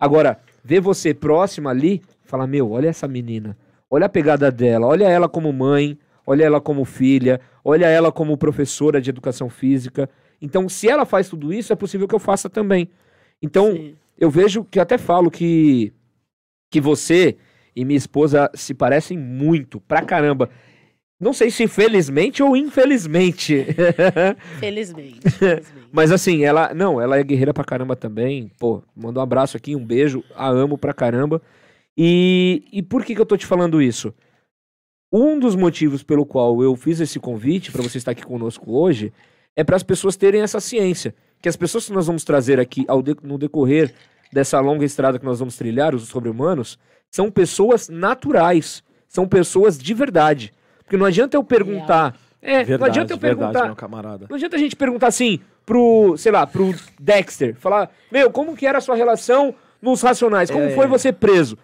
Agora, 0.00 0.40
ver 0.64 0.80
você 0.80 1.14
próxima 1.14 1.70
ali, 1.70 2.02
falar, 2.24 2.48
meu, 2.48 2.72
olha 2.72 2.88
essa 2.88 3.06
menina. 3.06 3.56
Olha 3.88 4.06
a 4.06 4.08
pegada 4.08 4.50
dela, 4.50 4.88
olha 4.88 5.04
ela 5.04 5.28
como 5.28 5.52
mãe, 5.52 5.96
olha 6.26 6.44
ela 6.44 6.60
como 6.60 6.84
filha, 6.84 7.40
olha 7.64 7.86
ela 7.86 8.10
como 8.10 8.36
professora 8.36 9.00
de 9.00 9.10
educação 9.10 9.48
física. 9.48 10.10
Então, 10.42 10.68
se 10.68 10.88
ela 10.88 11.06
faz 11.06 11.28
tudo 11.28 11.52
isso, 11.52 11.72
é 11.72 11.76
possível 11.76 12.08
que 12.08 12.14
eu 12.14 12.18
faça 12.18 12.50
também. 12.50 12.90
Então, 13.40 13.72
Sim. 13.72 13.94
Eu 14.18 14.30
vejo 14.30 14.64
que 14.64 14.80
até 14.80 14.98
falo 14.98 15.30
que 15.30 15.92
que 16.70 16.80
você 16.80 17.36
e 17.74 17.84
minha 17.84 17.96
esposa 17.96 18.50
se 18.54 18.74
parecem 18.74 19.16
muito, 19.16 19.80
pra 19.80 20.02
caramba. 20.02 20.50
Não 21.20 21.32
sei 21.32 21.50
se 21.50 21.66
felizmente 21.66 22.42
ou 22.42 22.56
infelizmente. 22.56 23.66
Felizmente. 24.60 25.20
felizmente. 25.30 25.88
Mas 25.90 26.12
assim, 26.12 26.44
ela. 26.44 26.72
Não, 26.72 27.00
ela 27.00 27.18
é 27.18 27.24
guerreira 27.24 27.52
pra 27.52 27.64
caramba 27.64 27.96
também. 27.96 28.50
Pô, 28.58 28.82
manda 28.94 29.18
um 29.18 29.22
abraço 29.22 29.56
aqui, 29.56 29.74
um 29.74 29.84
beijo. 29.84 30.22
A 30.34 30.48
amo 30.48 30.78
pra 30.78 30.94
caramba. 30.94 31.42
E, 31.96 32.62
e 32.72 32.82
por 32.82 33.04
que, 33.04 33.14
que 33.14 33.20
eu 33.20 33.26
tô 33.26 33.36
te 33.36 33.46
falando 33.46 33.82
isso? 33.82 34.14
Um 35.12 35.38
dos 35.38 35.56
motivos 35.56 36.02
pelo 36.02 36.24
qual 36.24 36.62
eu 36.62 36.76
fiz 36.76 37.00
esse 37.00 37.18
convite 37.18 37.72
pra 37.72 37.82
você 37.82 37.98
estar 37.98 38.12
aqui 38.12 38.24
conosco 38.24 38.70
hoje 38.70 39.12
é 39.56 39.64
para 39.64 39.74
as 39.74 39.82
pessoas 39.82 40.16
terem 40.16 40.42
essa 40.42 40.60
ciência. 40.60 41.14
Que 41.40 41.48
as 41.48 41.56
pessoas 41.56 41.86
que 41.86 41.92
nós 41.92 42.06
vamos 42.06 42.24
trazer 42.24 42.58
aqui 42.60 42.84
ao 42.88 43.02
de- 43.02 43.16
no 43.22 43.38
decorrer 43.38 43.92
dessa 44.32 44.58
longa 44.60 44.84
estrada 44.84 45.18
que 45.18 45.24
nós 45.24 45.38
vamos 45.38 45.56
trilhar, 45.56 45.94
os 45.94 46.08
sobre-humanos, 46.08 46.78
são 47.10 47.30
pessoas 47.30 47.88
naturais. 47.88 48.82
São 49.08 49.26
pessoas 49.26 49.78
de 49.78 49.94
verdade. 49.94 50.52
Porque 50.84 50.96
não 50.96 51.06
adianta 51.06 51.36
eu 51.36 51.44
perguntar. 51.44 52.14
É, 52.42 52.64
não 52.78 52.86
adianta 52.86 53.12
eu 53.14 53.18
perguntar. 53.18 53.46
verdade, 53.46 53.66
meu 53.66 53.76
camarada. 53.76 54.26
Não 54.28 54.36
adianta 54.36 54.56
a 54.56 54.58
gente 54.58 54.76
perguntar 54.76 55.06
assim 55.08 55.40
pro, 55.66 56.16
sei 56.16 56.30
lá, 56.32 56.46
pro 56.46 56.74
Dexter, 57.00 57.54
falar, 57.56 57.90
meu, 58.12 58.30
como 58.30 58.56
que 58.56 58.66
era 58.66 58.78
a 58.78 58.80
sua 58.80 58.94
relação 58.96 59.54
nos 59.82 60.02
Racionais? 60.02 60.50
Como 60.50 60.64
É. 60.64 60.70
foi 60.74 60.86
você 60.86 61.12
preso? 61.12 61.58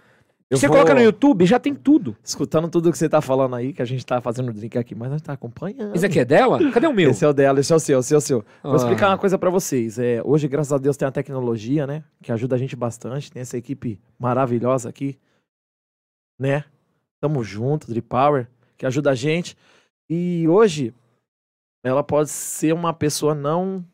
Eu 0.55 0.59
você 0.59 0.67
vou- 0.69 0.77
coloca 0.77 0.95
no 0.95 1.01
YouTube, 1.01 1.45
já 1.47 1.59
tem 1.61 1.75
tudo. 1.75 2.17
Escutando 2.23 2.69
tudo 2.69 2.91
que 2.91 2.99
você 2.99 3.09
tá 3.09 3.21
falando 3.21 3.55
aí, 3.57 3.73
que 3.73 3.83
a 3.83 3.85
gente 3.85 4.05
tá 4.05 4.21
fazendo 4.21 4.53
drink 4.53 4.77
aqui, 4.79 4.95
mas 4.95 5.11
nós 5.11 5.23
tá 5.23 5.33
acompanhando. 5.33 5.95
Esse 5.95 6.07
aqui 6.07 6.21
é 6.21 6.25
dela? 6.25 6.59
Cadê 6.73 6.87
o 6.87 6.93
meu? 6.93 7.11
Esse 7.11 7.25
é 7.25 7.29
o 7.29 7.33
dela, 7.33 7.61
esse 7.61 7.73
é 7.73 7.77
o 7.77 7.81
seu, 7.81 8.01
esse 8.01 8.15
é 8.15 8.17
o 8.17 8.21
seu. 8.21 8.45
Vou 8.63 8.73
Ah. 8.73 8.77
explicar 8.77 9.09
uma 9.11 9.19
coisa 9.19 9.37
pra 9.39 9.51
vocês. 9.51 9.99
É, 9.99 10.21
hoje, 10.25 10.49
graças 10.49 10.73
a 10.73 10.79
Deus, 10.79 10.97
tem 10.97 11.07
a 11.07 11.13
tecnologia, 11.13 11.87
né? 11.87 12.05
Que 12.23 12.33
ajuda 12.33 12.55
a 12.57 12.59
gente 12.59 12.75
bastante. 12.75 13.31
Tem 13.31 13.43
essa 13.43 13.57
equipe 13.59 14.01
maravilhosa 14.19 14.89
aqui, 14.89 15.19
né? 16.41 16.65
Tamo 17.21 17.43
junto, 17.45 17.87
Drip 17.87 18.07
Power. 18.09 18.49
que 18.77 18.85
ajuda 18.87 19.11
a 19.11 19.15
gente. 19.15 19.57
E 20.11 20.47
hoje, 20.49 20.93
ela 21.85 22.03
pode 22.03 22.29
ser 22.31 22.75
uma 22.75 22.93
pessoa 22.93 23.35
não 23.35 23.85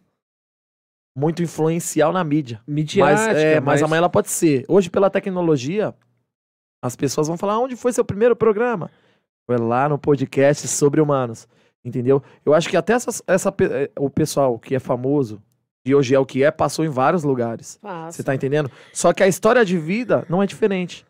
muito 1.16 1.42
influencial 1.42 2.12
na 2.12 2.24
mídia. 2.24 2.60
Midiática, 2.66 3.26
mas, 3.26 3.36
é, 3.36 3.54
mas... 3.56 3.64
mas 3.64 3.82
amanhã 3.82 3.98
ela 3.98 4.08
pode 4.08 4.30
ser. 4.30 4.64
Hoje, 4.68 4.88
pela 4.88 5.10
tecnologia, 5.10 5.94
as 6.82 6.96
pessoas 6.96 7.28
vão 7.28 7.36
falar: 7.36 7.58
onde 7.58 7.76
foi 7.76 7.92
seu 7.92 8.04
primeiro 8.04 8.36
programa? 8.36 8.90
Foi 9.46 9.56
lá 9.58 9.88
no 9.88 9.98
podcast 9.98 10.66
sobre 10.68 11.00
humanos. 11.00 11.48
Entendeu? 11.84 12.22
Eu 12.44 12.52
acho 12.52 12.68
que 12.68 12.76
até 12.76 12.92
essa, 12.92 13.22
essa, 13.26 13.54
eh, 13.60 13.90
o 13.98 14.10
pessoal 14.10 14.58
que 14.58 14.74
é 14.74 14.78
famoso, 14.78 15.42
e 15.84 15.94
hoje 15.94 16.14
é 16.14 16.18
o 16.18 16.26
que 16.26 16.44
é, 16.44 16.50
passou 16.50 16.84
em 16.84 16.88
vários 16.88 17.24
lugares. 17.24 17.80
Você 18.10 18.22
tá 18.22 18.34
entendendo? 18.34 18.70
Só 18.92 19.12
que 19.12 19.22
a 19.22 19.28
história 19.28 19.64
de 19.64 19.78
vida 19.78 20.26
não 20.28 20.42
é 20.42 20.46
diferente. 20.46 21.06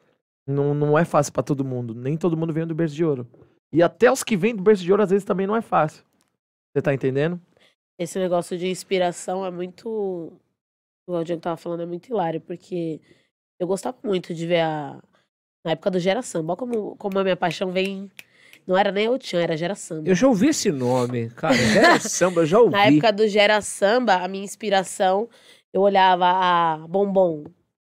Não, 0.46 0.74
não 0.74 0.98
é 0.98 1.04
fácil 1.04 1.32
para 1.32 1.42
todo 1.42 1.64
mundo. 1.64 1.94
Nem 1.94 2.16
todo 2.16 2.36
mundo 2.36 2.52
vem 2.52 2.66
do 2.66 2.74
berço 2.74 2.94
de 2.94 3.04
ouro. 3.04 3.26
E 3.72 3.82
até 3.82 4.10
os 4.10 4.22
que 4.22 4.36
vêm 4.36 4.54
do 4.54 4.62
berço 4.62 4.82
de 4.82 4.90
ouro, 4.90 5.02
às 5.02 5.10
vezes, 5.10 5.24
também 5.24 5.46
não 5.46 5.56
é 5.56 5.60
fácil. 5.60 6.04
Você 6.72 6.82
tá 6.82 6.94
entendendo? 6.94 7.40
Esse 7.98 8.18
negócio 8.18 8.56
de 8.56 8.68
inspiração 8.68 9.44
é 9.44 9.50
muito. 9.50 10.32
O 11.06 11.24
Diego 11.24 11.42
tava 11.42 11.56
falando, 11.56 11.82
é 11.82 11.86
muito 11.86 12.08
hilário, 12.08 12.40
porque 12.40 13.00
eu 13.58 13.66
gostava 13.66 13.96
muito 14.04 14.32
de 14.32 14.46
ver 14.46 14.60
a. 14.60 15.02
Na 15.64 15.72
época 15.72 15.90
do 15.90 15.98
Gera 16.00 16.22
Samba. 16.22 16.52
Olha 16.52 16.58
como, 16.58 16.96
como 16.96 17.18
a 17.18 17.22
minha 17.22 17.36
paixão 17.36 17.70
vem. 17.70 18.10
Não 18.66 18.76
era 18.76 18.92
nem 18.92 19.08
o 19.08 19.18
Tchan, 19.18 19.40
era 19.40 19.56
Gera 19.56 19.74
Samba. 19.74 20.08
Eu 20.08 20.14
já 20.14 20.28
ouvi 20.28 20.48
esse 20.48 20.70
nome, 20.70 21.30
cara. 21.30 21.54
Gera 21.54 21.98
Samba, 22.00 22.42
eu 22.42 22.46
já 22.46 22.58
ouvi. 22.60 22.72
Na 22.72 22.84
época 22.86 23.12
do 23.12 23.26
Gera 23.26 23.60
Samba, 23.60 24.16
a 24.16 24.28
minha 24.28 24.44
inspiração, 24.44 25.28
eu 25.72 25.80
olhava 25.80 26.26
a 26.26 26.86
Bombom, 26.88 27.44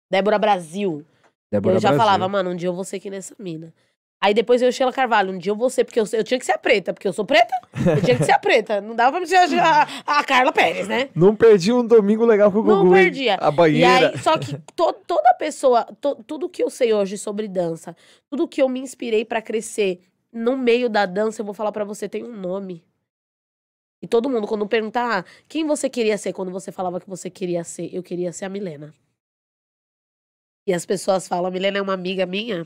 Débora 0.09 0.39
Brasil. 0.39 1.05
Débora 1.51 1.75
eu 1.75 1.79
já 1.79 1.89
Brasil. 1.89 2.05
falava, 2.05 2.27
mano, 2.29 2.51
um 2.51 2.55
dia 2.55 2.69
eu 2.69 2.73
vou 2.73 2.83
ser 2.83 2.97
aqui 2.97 3.09
nessa 3.09 3.35
mina. 3.39 3.73
Aí 4.21 4.33
depois 4.33 4.61
eu 4.61 4.69
Sheila 4.69 4.91
Carvalho, 4.91 5.31
um 5.31 5.37
dia 5.37 5.51
eu 5.51 5.55
vou 5.55 5.69
ser, 5.69 5.85
porque 5.85 5.99
eu, 5.99 6.03
eu 6.11 6.23
tinha 6.25 6.37
que 6.37 6.45
ser 6.45 6.51
a 6.51 6.57
preta, 6.57 6.93
porque 6.93 7.07
eu 7.07 7.13
sou 7.13 7.23
preta, 7.23 7.53
eu 7.73 8.03
tinha 8.03 8.17
que 8.17 8.25
ser 8.25 8.33
a 8.33 8.39
preta. 8.39 8.81
Não 8.81 8.93
dava 8.93 9.17
pra 9.17 9.25
ser 9.25 9.37
a, 9.37 9.83
a, 10.05 10.19
a 10.19 10.23
Carla 10.25 10.51
Pérez, 10.51 10.89
né? 10.89 11.09
Não 11.15 11.33
perdi 11.33 11.71
um 11.71 11.85
domingo 11.85 12.25
legal 12.25 12.51
com 12.51 12.59
o 12.59 12.63
Gugu. 12.63 12.83
Não 12.83 12.91
perdia. 12.91 13.35
A 13.35 13.49
banheira. 13.49 13.87
E 13.87 14.05
aí, 14.05 14.17
só 14.17 14.37
que 14.37 14.57
to, 14.75 14.91
toda 15.07 15.33
pessoa, 15.35 15.85
to, 16.01 16.15
tudo 16.27 16.49
que 16.49 16.61
eu 16.61 16.69
sei 16.69 16.93
hoje 16.93 17.17
sobre 17.17 17.47
dança, 17.47 17.95
tudo 18.29 18.47
que 18.47 18.61
eu 18.61 18.67
me 18.67 18.81
inspirei 18.81 19.23
para 19.23 19.41
crescer 19.41 20.01
no 20.33 20.57
meio 20.57 20.89
da 20.89 21.05
dança, 21.05 21.41
eu 21.41 21.45
vou 21.45 21.53
falar 21.53 21.71
para 21.71 21.85
você, 21.85 22.09
tem 22.09 22.23
um 22.23 22.35
nome. 22.35 22.83
E 24.01 24.07
todo 24.07 24.29
mundo, 24.29 24.47
quando 24.47 24.67
perguntar 24.67 25.19
ah, 25.19 25.25
quem 25.47 25.65
você 25.65 25.89
queria 25.89 26.17
ser, 26.17 26.33
quando 26.33 26.51
você 26.51 26.71
falava 26.71 26.99
que 26.99 27.09
você 27.09 27.29
queria 27.29 27.63
ser, 27.63 27.93
eu 27.93 28.03
queria 28.03 28.31
ser 28.31 28.45
a 28.45 28.49
Milena. 28.49 28.93
E 30.67 30.73
as 30.73 30.85
pessoas 30.85 31.27
falam, 31.27 31.47
a 31.47 31.51
Milena 31.51 31.77
é 31.77 31.81
uma 31.81 31.93
amiga 31.93 32.25
minha. 32.25 32.65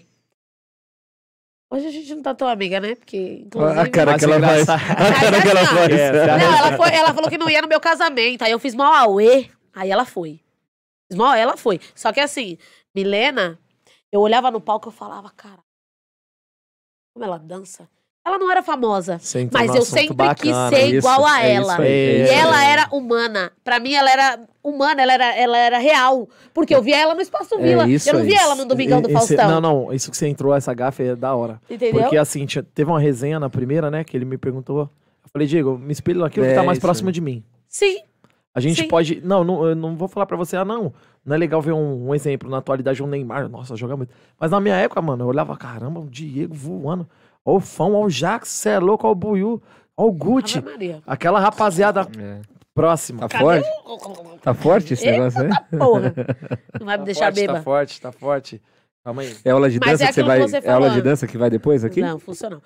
Hoje 1.74 1.88
a 1.88 1.92
gente 1.92 2.14
não 2.14 2.22
tá 2.22 2.36
tão 2.36 2.48
amiga, 2.48 2.80
né? 2.80 2.94
Porque, 2.94 3.42
inclusive... 3.48 3.80
A 3.80 3.90
cara 3.90 4.16
que 4.16 4.26
ela 4.26 4.40
faz. 4.40 4.70
A 4.70 4.78
cara 4.78 5.42
que 5.42 5.48
ela 5.48 5.66
faz. 5.66 5.92
Não, 6.40 6.58
ela, 6.58 6.78
foi, 6.78 6.90
ela 6.94 7.14
falou 7.16 7.30
que 7.32 7.38
não 7.38 7.50
ia 7.50 7.64
no 7.64 7.68
meu 7.68 7.80
casamento. 7.80 8.44
Aí 8.44 8.52
eu 8.52 8.60
fiz 8.60 8.76
mal 8.76 8.94
auê. 8.94 9.50
Aí 9.74 9.90
ela 9.90 10.06
foi. 10.06 10.40
Fiz 11.10 11.18
mal 11.18 11.34
ela 11.34 11.58
foi. 11.58 11.80
Só 11.96 12.14
que 12.14 12.20
assim, 12.20 12.60
Milena, 12.94 13.58
eu 14.12 14.22
olhava 14.22 14.52
no 14.52 14.62
palco 14.62 14.88
e 14.88 14.90
eu 14.90 14.94
falava, 14.94 15.32
cara, 15.32 15.64
como 17.12 17.26
ela 17.26 17.40
dança. 17.40 17.90
Ela 18.26 18.40
não 18.40 18.50
era 18.50 18.64
famosa, 18.64 19.20
mas 19.52 19.76
eu 19.76 19.82
sempre 19.82 20.16
bacana, 20.16 20.70
quis 20.70 20.80
ser 20.80 20.86
isso, 20.88 20.98
igual 21.00 21.26
a 21.26 21.44
é 21.44 21.56
ela. 21.56 21.78
Aí, 21.78 21.90
e 21.90 22.22
é 22.22 22.34
ela 22.36 22.66
era 22.66 22.88
humana. 22.90 23.52
Para 23.66 23.80
mim, 23.82 23.94
ela 23.94 24.10
era 24.10 24.40
humana, 24.64 25.02
ela 25.02 25.14
era, 25.14 25.36
ela 25.36 25.58
era 25.58 25.78
real. 25.78 26.30
Porque 26.54 26.74
eu 26.74 26.82
via 26.82 26.98
ela 26.98 27.14
no 27.14 27.20
Espaço 27.20 27.56
é 27.56 27.62
Vila. 27.62 27.90
Isso, 27.90 28.10
eu 28.10 28.14
não 28.14 28.24
via 28.24 28.40
ela 28.40 28.56
no 28.56 28.66
Domingão 28.66 29.02
do 29.02 29.10
Faustão. 29.10 29.50
Não, 29.50 29.60
não, 29.60 29.94
isso 29.94 30.10
que 30.10 30.16
você 30.16 30.28
entrou, 30.28 30.56
essa 30.56 30.74
gafe 30.74 31.04
é 31.04 31.16
da 31.18 31.36
hora. 31.36 31.60
Entendeu? 31.70 32.02
Porque 32.02 32.16
assim, 32.16 32.46
tinha, 32.46 32.64
teve 32.64 32.90
uma 32.90 33.00
resenha 33.00 33.42
na 33.42 33.50
primeira, 33.50 33.92
né, 33.92 34.06
que 34.06 34.16
ele 34.16 34.24
me 34.24 34.38
perguntou. 34.38 34.90
Eu 35.24 35.30
falei, 35.30 35.46
Diego, 35.46 35.78
me 35.78 35.92
espelho 35.92 36.22
naquilo 36.22 36.46
que 36.46 36.54
tá 36.54 36.64
mais 36.64 36.80
próximo 36.80 37.12
de 37.12 37.20
mim. 37.20 37.44
Sim. 37.68 37.98
A 38.56 38.60
gente 38.60 38.84
Sim. 38.84 38.88
pode. 38.88 39.20
Não, 39.22 39.44
não, 39.44 39.66
eu 39.66 39.76
não 39.76 39.98
vou 39.98 40.08
falar 40.08 40.28
pra 40.28 40.38
você, 40.38 40.56
ah, 40.56 40.64
não. 40.64 40.94
Não 41.26 41.36
é 41.36 41.40
legal 41.40 41.62
ver 41.62 41.74
um, 41.74 42.10
um 42.10 42.16
exemplo 42.16 42.50
na 42.50 42.58
atualidade, 42.58 43.02
um 43.02 43.08
Neymar. 43.08 43.50
Nossa, 43.50 43.76
joga 43.76 43.98
muito. 43.98 44.14
Mas 44.40 44.52
na 44.52 44.60
minha 44.60 44.76
época, 44.76 45.02
mano, 45.02 45.24
eu 45.24 45.28
olhava, 45.28 45.58
caramba, 45.58 46.00
o 46.00 46.10
Diego 46.10 46.54
voando. 46.54 47.08
Ó 47.46 47.58
o 47.58 47.60
Fão, 47.60 47.94
ó 47.94 48.06
o 48.06 48.10
Jax, 48.10 48.50
cê 48.50 48.70
é 48.70 48.80
louco, 48.80 49.08
ó 49.08 49.12
o 49.12 49.16
Buiu, 49.16 49.62
ó 49.98 50.06
o 50.06 50.12
Gucci. 50.12 50.64
Aquela 51.06 51.40
rapaziada 51.40 52.08
é. 52.18 52.42
próxima. 52.74 53.28
Tá 53.28 53.40
forte? 53.40 53.70
Tá 54.42 54.54
forte 54.54 54.94
esse 54.94 55.06
negócio 55.06 55.42
aí? 55.42 55.78
Porra. 55.78 56.14
Não 56.80 56.86
vai 56.86 56.98
me 56.98 57.02
tá 57.02 57.06
deixar 57.06 57.26
forte, 57.26 57.36
beba. 57.36 57.54
Tá 57.54 57.62
forte, 57.62 58.02
tá 58.02 58.12
forte. 58.12 58.62
Calma 59.04 59.22
aí. 59.22 59.36
É 59.44 59.50
aula 59.50 59.70
de 59.70 59.80
Mas 59.80 60.00
dança 60.00 60.04
é 60.04 60.08
que 60.08 60.14
você 60.14 60.24
vai. 60.24 60.40
Você 60.42 60.58
é 60.58 60.72
aula 60.72 60.90
de 60.90 61.02
dança 61.02 61.28
que 61.28 61.38
vai 61.38 61.50
depois 61.50 61.84
aqui? 61.84 62.02
Não, 62.02 62.18
funciona. 62.18 62.62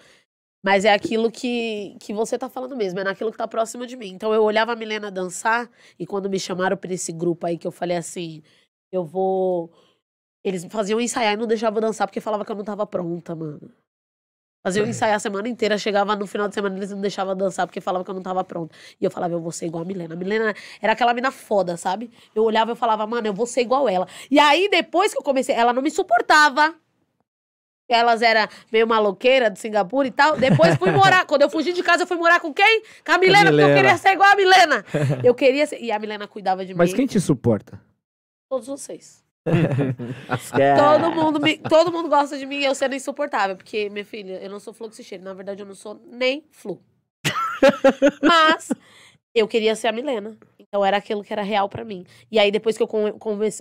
Mas 0.64 0.86
é 0.86 0.94
aquilo 0.94 1.32
que, 1.32 1.96
que 2.00 2.14
você 2.14 2.38
tá 2.38 2.50
falando 2.50 2.76
mesmo, 2.76 3.00
é 3.00 3.04
naquilo 3.04 3.32
que 3.32 3.38
tá 3.38 3.48
próximo 3.48 3.86
de 3.86 3.96
mim. 3.96 4.10
Então 4.10 4.34
eu 4.34 4.44
olhava 4.44 4.74
a 4.74 4.76
Milena 4.76 5.10
dançar 5.10 5.70
e 5.98 6.06
quando 6.06 6.30
me 6.30 6.40
chamaram 6.40 6.76
pra 6.76 6.94
esse 6.94 7.12
grupo 7.12 7.46
aí 7.46 7.58
que 7.58 7.66
eu 7.66 7.72
falei 7.72 7.98
assim, 7.98 8.44
eu 8.92 9.04
vou. 9.04 9.72
Eles 10.44 10.66
faziam 10.70 11.00
ensaiar 11.00 11.34
e 11.34 11.38
não 11.38 11.48
deixavam 11.48 11.82
dançar 11.82 12.08
porque 12.08 12.22
falava 12.22 12.44
que 12.44 12.52
eu 12.52 12.56
não 12.56 12.64
tava 12.64 12.86
pronta, 12.86 13.36
mano. 13.36 13.72
Fazia 14.68 14.82
eu 14.82 14.86
é. 14.86 14.90
ensaiar 14.90 15.16
a 15.16 15.20
semana 15.20 15.48
inteira, 15.48 15.78
chegava 15.78 16.14
no 16.14 16.28
final 16.28 16.50
de 16.50 16.54
semana, 16.54 16.76
eles 16.76 16.92
não 16.92 17.00
deixavam 17.00 17.34
dançar 17.36 17.66
porque 17.66 17.80
falavam 17.80 18.04
que 18.04 18.12
eu 18.12 18.16
não 18.16 18.22
tava 18.22 18.44
pronta. 18.44 18.76
E 19.00 19.06
eu 19.06 19.10
falava, 19.10 19.34
eu 19.34 19.40
vou 19.40 19.52
ser 19.52 19.66
igual 19.66 19.84
a 19.84 19.86
Milena. 19.86 20.14
A 20.14 20.18
Milena 20.18 20.54
era 20.82 20.92
aquela 20.92 21.14
mina 21.14 21.32
foda, 21.32 21.78
sabe? 21.78 22.12
Eu 22.36 22.44
olhava 22.44 22.74
e 22.74 22.76
falava, 22.76 23.08
mano, 23.08 23.26
eu 23.26 23.34
vou 23.34 23.46
ser 23.46 23.62
igual 23.62 23.88
ela. 23.88 24.06
E 24.30 24.38
aí, 24.38 24.68
depois 24.70 25.14
que 25.14 25.20
eu 25.20 25.24
comecei, 25.24 25.56
ela 25.56 25.72
não 25.72 25.82
me 25.82 25.90
suportava. 25.90 26.76
Elas 27.88 28.22
eram 28.22 28.46
meio 28.70 28.86
maloqueira 28.86 29.50
de 29.50 29.58
Singapura 29.58 30.10
e 30.10 30.12
tal. 30.12 30.36
Depois 30.36 30.76
fui 30.76 30.92
morar. 30.92 31.26
Quando 31.26 31.44
eu 31.44 31.50
fugi 31.50 31.72
de 31.72 31.82
casa, 31.82 32.04
eu 32.04 32.08
fui 32.08 32.18
morar 32.18 32.42
com 32.42 32.54
quem? 32.54 32.84
Com 33.06 33.14
a 33.14 33.18
Milena, 33.18 33.50
porque 33.50 33.64
eu 33.64 33.74
queria 33.74 33.98
ser 33.98 34.10
igual 34.10 34.34
a 34.34 34.36
Milena. 34.36 34.86
Eu 35.24 35.34
queria 35.34 35.66
ser. 35.66 35.82
E 35.82 35.94
a 35.94 35.98
Milena 35.98 36.28
cuidava 36.28 36.66
de 36.66 36.74
Mas 36.74 36.90
mim. 36.90 36.92
Mas 36.92 36.98
quem 36.98 37.08
te 37.08 37.22
suporta? 37.22 37.80
Todos 38.50 38.68
vocês. 38.68 39.24
todo, 40.78 41.12
mundo 41.12 41.40
me, 41.40 41.58
todo 41.58 41.92
mundo 41.92 42.10
gosta 42.10 42.38
de 42.38 42.46
mim 42.46 42.58
e 42.58 42.66
eu 42.66 42.76
sendo 42.76 42.96
insuportável. 42.96 43.56
Porque, 43.56 43.90
minha 43.90 44.06
filha, 44.06 44.34
eu 44.42 44.50
não 44.50 44.60
sou 44.60 44.74
fluxicheira. 44.74 45.24
Na 45.24 45.34
verdade, 45.34 45.62
eu 45.62 45.66
não 45.66 45.76
sou 45.76 46.02
nem 46.12 46.46
flu. 46.52 46.82
Mas 48.22 48.70
eu 49.34 49.48
queria 49.48 49.76
ser 49.76 49.88
a 49.88 49.92
Milena. 49.92 50.38
Então 50.60 50.84
era 50.84 50.98
aquilo 50.98 51.24
que 51.24 51.32
era 51.32 51.42
real 51.42 51.70
para 51.70 51.86
mim. 51.86 52.06
E 52.32 52.40
aí, 52.40 52.52
depois 52.52 52.78
que 52.78 52.84
eu 52.84 52.88